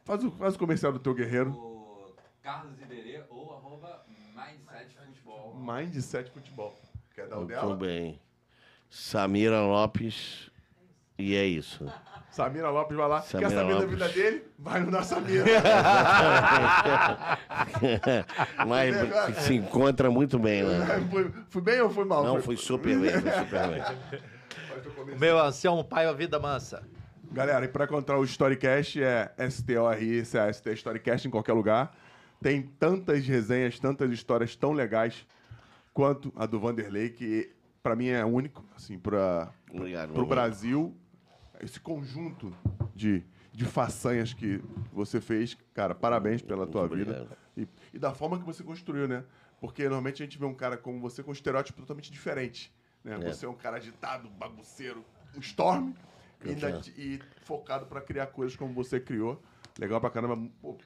faz 0.04 0.22
o, 0.22 0.30
faz 0.30 0.54
o 0.54 0.58
comercial 0.58 0.92
do 0.92 1.00
teu 1.00 1.14
guerreiro. 1.14 1.50
O 1.50 2.14
Carlos 2.44 2.80
Iberê 2.80 3.24
ou 3.28 3.54
arroba 3.54 4.06
Mindset 4.36 4.94
Futebol. 5.04 5.55
Mindset 5.66 6.30
Futebol. 6.30 6.78
Quer 7.14 7.26
dar 7.28 7.36
o 7.36 7.38
Muito 7.40 7.50
dela? 7.54 7.76
bem. 7.76 8.20
Samira 8.88 9.60
Lopes. 9.62 10.50
E 11.18 11.34
é 11.34 11.44
isso. 11.46 11.90
Samira 12.30 12.70
Lopes 12.70 12.96
vai 12.96 13.08
lá. 13.08 13.22
Samira 13.22 13.48
Quer 13.50 13.56
saber 13.56 13.68
da 13.72 13.78
Lopes. 13.80 13.90
vida 13.90 14.08
dele? 14.10 14.44
Vai 14.58 14.80
no 14.80 14.90
da 14.90 15.02
Samira. 15.02 15.44
Mas 18.66 18.94
se 19.38 19.54
encontra 19.54 20.10
muito 20.10 20.38
bem 20.38 20.62
lá. 20.62 20.86
fui, 21.10 21.32
fui 21.48 21.62
bem 21.62 21.80
ou 21.80 21.88
fui 21.90 22.04
mal? 22.04 22.22
Não, 22.24 22.40
foi 22.42 22.56
super 22.56 22.98
bem, 22.98 23.10
foi 23.10 23.32
super 23.32 23.68
bem. 23.68 23.82
Comercial. 24.94 25.18
Meu 25.18 25.38
Anselmo 25.38 25.82
Pai, 25.84 26.06
a 26.06 26.12
vida 26.12 26.38
mansa. 26.38 26.82
Galera, 27.32 27.64
e 27.64 27.68
pra 27.68 27.84
encontrar 27.86 28.18
o 28.18 28.24
Storycast 28.24 29.02
é 29.02 29.32
S-T-O-R-I-C-A-S-T 29.36 30.72
Storycast 30.74 31.26
em 31.26 31.30
qualquer 31.30 31.54
lugar. 31.54 31.96
Tem 32.42 32.62
tantas 32.62 33.26
resenhas, 33.26 33.80
tantas 33.80 34.10
histórias 34.12 34.54
tão 34.54 34.72
legais 34.72 35.26
quanto 35.96 36.30
a 36.36 36.44
do 36.44 36.60
Vanderlei, 36.60 37.08
que 37.08 37.50
pra 37.82 37.96
mim 37.96 38.08
é 38.08 38.22
único, 38.22 38.62
assim, 38.76 38.98
pro 38.98 39.48
meu 40.12 40.26
Brasil. 40.26 40.94
Esse 41.58 41.80
conjunto 41.80 42.54
de, 42.94 43.24
de 43.50 43.64
façanhas 43.64 44.34
que 44.34 44.62
você 44.92 45.22
fez, 45.22 45.56
cara, 45.72 45.94
parabéns 45.94 46.42
pela 46.42 46.66
tua 46.66 46.86
vida. 46.86 47.12
obrigado. 47.12 47.36
E, 47.56 47.66
e 47.94 47.98
da 47.98 48.12
forma 48.12 48.38
que 48.38 48.44
você 48.44 48.62
construiu, 48.62 49.08
né? 49.08 49.24
Porque 49.58 49.84
normalmente 49.84 50.22
a 50.22 50.26
gente 50.26 50.38
vê 50.38 50.44
um 50.44 50.52
cara 50.52 50.76
como 50.76 51.00
você 51.00 51.22
com 51.22 51.30
um 51.30 51.32
estereótipo 51.32 51.80
totalmente 51.80 52.12
diferente. 52.12 52.70
Né? 53.02 53.14
É. 53.14 53.32
Você 53.32 53.46
é 53.46 53.48
um 53.48 53.54
cara 53.54 53.78
agitado, 53.78 54.28
bagunceiro, 54.28 55.02
um 55.34 55.40
storm, 55.40 55.94
e, 56.44 56.50
ainda 56.50 56.82
e 56.98 57.18
focado 57.40 57.86
pra 57.86 58.02
criar 58.02 58.26
coisas 58.26 58.54
como 58.54 58.74
você 58.74 59.00
criou. 59.00 59.42
Legal 59.78 60.00
pra 60.00 60.10
caramba. 60.10 60.36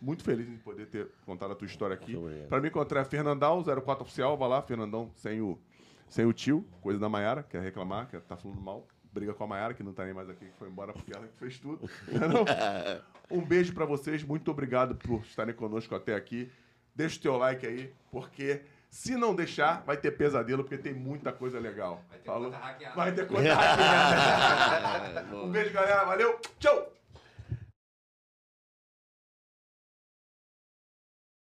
Muito 0.01 0.25
feliz 0.25 0.49
em 0.49 0.57
poder 0.57 0.87
ter 0.87 1.09
contado 1.25 1.53
a 1.53 1.55
tua 1.55 1.67
história 1.67 1.95
aqui. 1.95 2.17
Pra 2.49 2.61
me 2.61 2.69
encontrar 2.69 3.01
é 3.01 3.05
Fernandão, 3.05 3.63
04 3.63 4.03
Oficial, 4.03 4.37
vai 4.37 4.49
lá, 4.49 4.63
Fernandão, 4.63 5.11
sem 5.15 5.41
o, 5.41 5.59
sem 6.09 6.27
o 6.27 6.33
tio, 6.33 6.67
coisa 6.81 6.99
da 6.99 7.09
Maiara, 7.09 7.43
quer 7.43 7.63
reclamar, 7.63 8.09
quer 8.09 8.21
tá 8.21 8.37
falando 8.37 8.61
mal. 8.61 8.87
Briga 9.13 9.35
com 9.35 9.43
a 9.43 9.47
Maiara, 9.47 9.75
que 9.75 9.83
não 9.83 9.93
tá 9.93 10.05
nem 10.05 10.15
mais 10.15 10.29
aqui, 10.31 10.45
que 10.47 10.57
foi 10.57 10.69
embora 10.69 10.93
porque 10.93 11.13
ela 11.13 11.27
que 11.27 11.37
fez 11.37 11.59
tudo. 11.59 11.89
Não? 12.11 12.45
Um 13.31 13.45
beijo 13.45 13.73
pra 13.73 13.85
vocês, 13.85 14.25
muito 14.25 14.51
obrigado 14.51 14.97
por 14.97 15.21
estarem 15.21 15.55
conosco 15.55 15.95
até 15.95 16.17
aqui. 16.17 16.51
Deixa 16.97 17.17
o 17.17 17.23
teu 17.23 17.37
like 17.37 17.65
aí, 17.65 17.95
porque 18.11 18.63
se 18.91 19.15
não 19.15 19.37
deixar, 19.37 19.85
vai 19.87 19.97
ter 19.97 20.11
pesadelo, 20.11 20.65
porque 20.65 20.77
tem 20.77 20.93
muita 20.93 21.33
coisa 21.33 21.61
legal. 21.61 22.03
Vai 22.09 22.19
ter 22.19 22.25
Falou? 22.27 22.51
conta 22.51 22.59
hackeada. 22.59 22.97
Vai 22.97 23.13
ter 23.13 23.29
coisa 23.29 23.55
hackeada. 23.55 25.27
Um 25.37 25.49
beijo, 25.49 25.73
galera. 25.73 26.05
Valeu. 26.05 26.41
Tchau. 26.59 26.93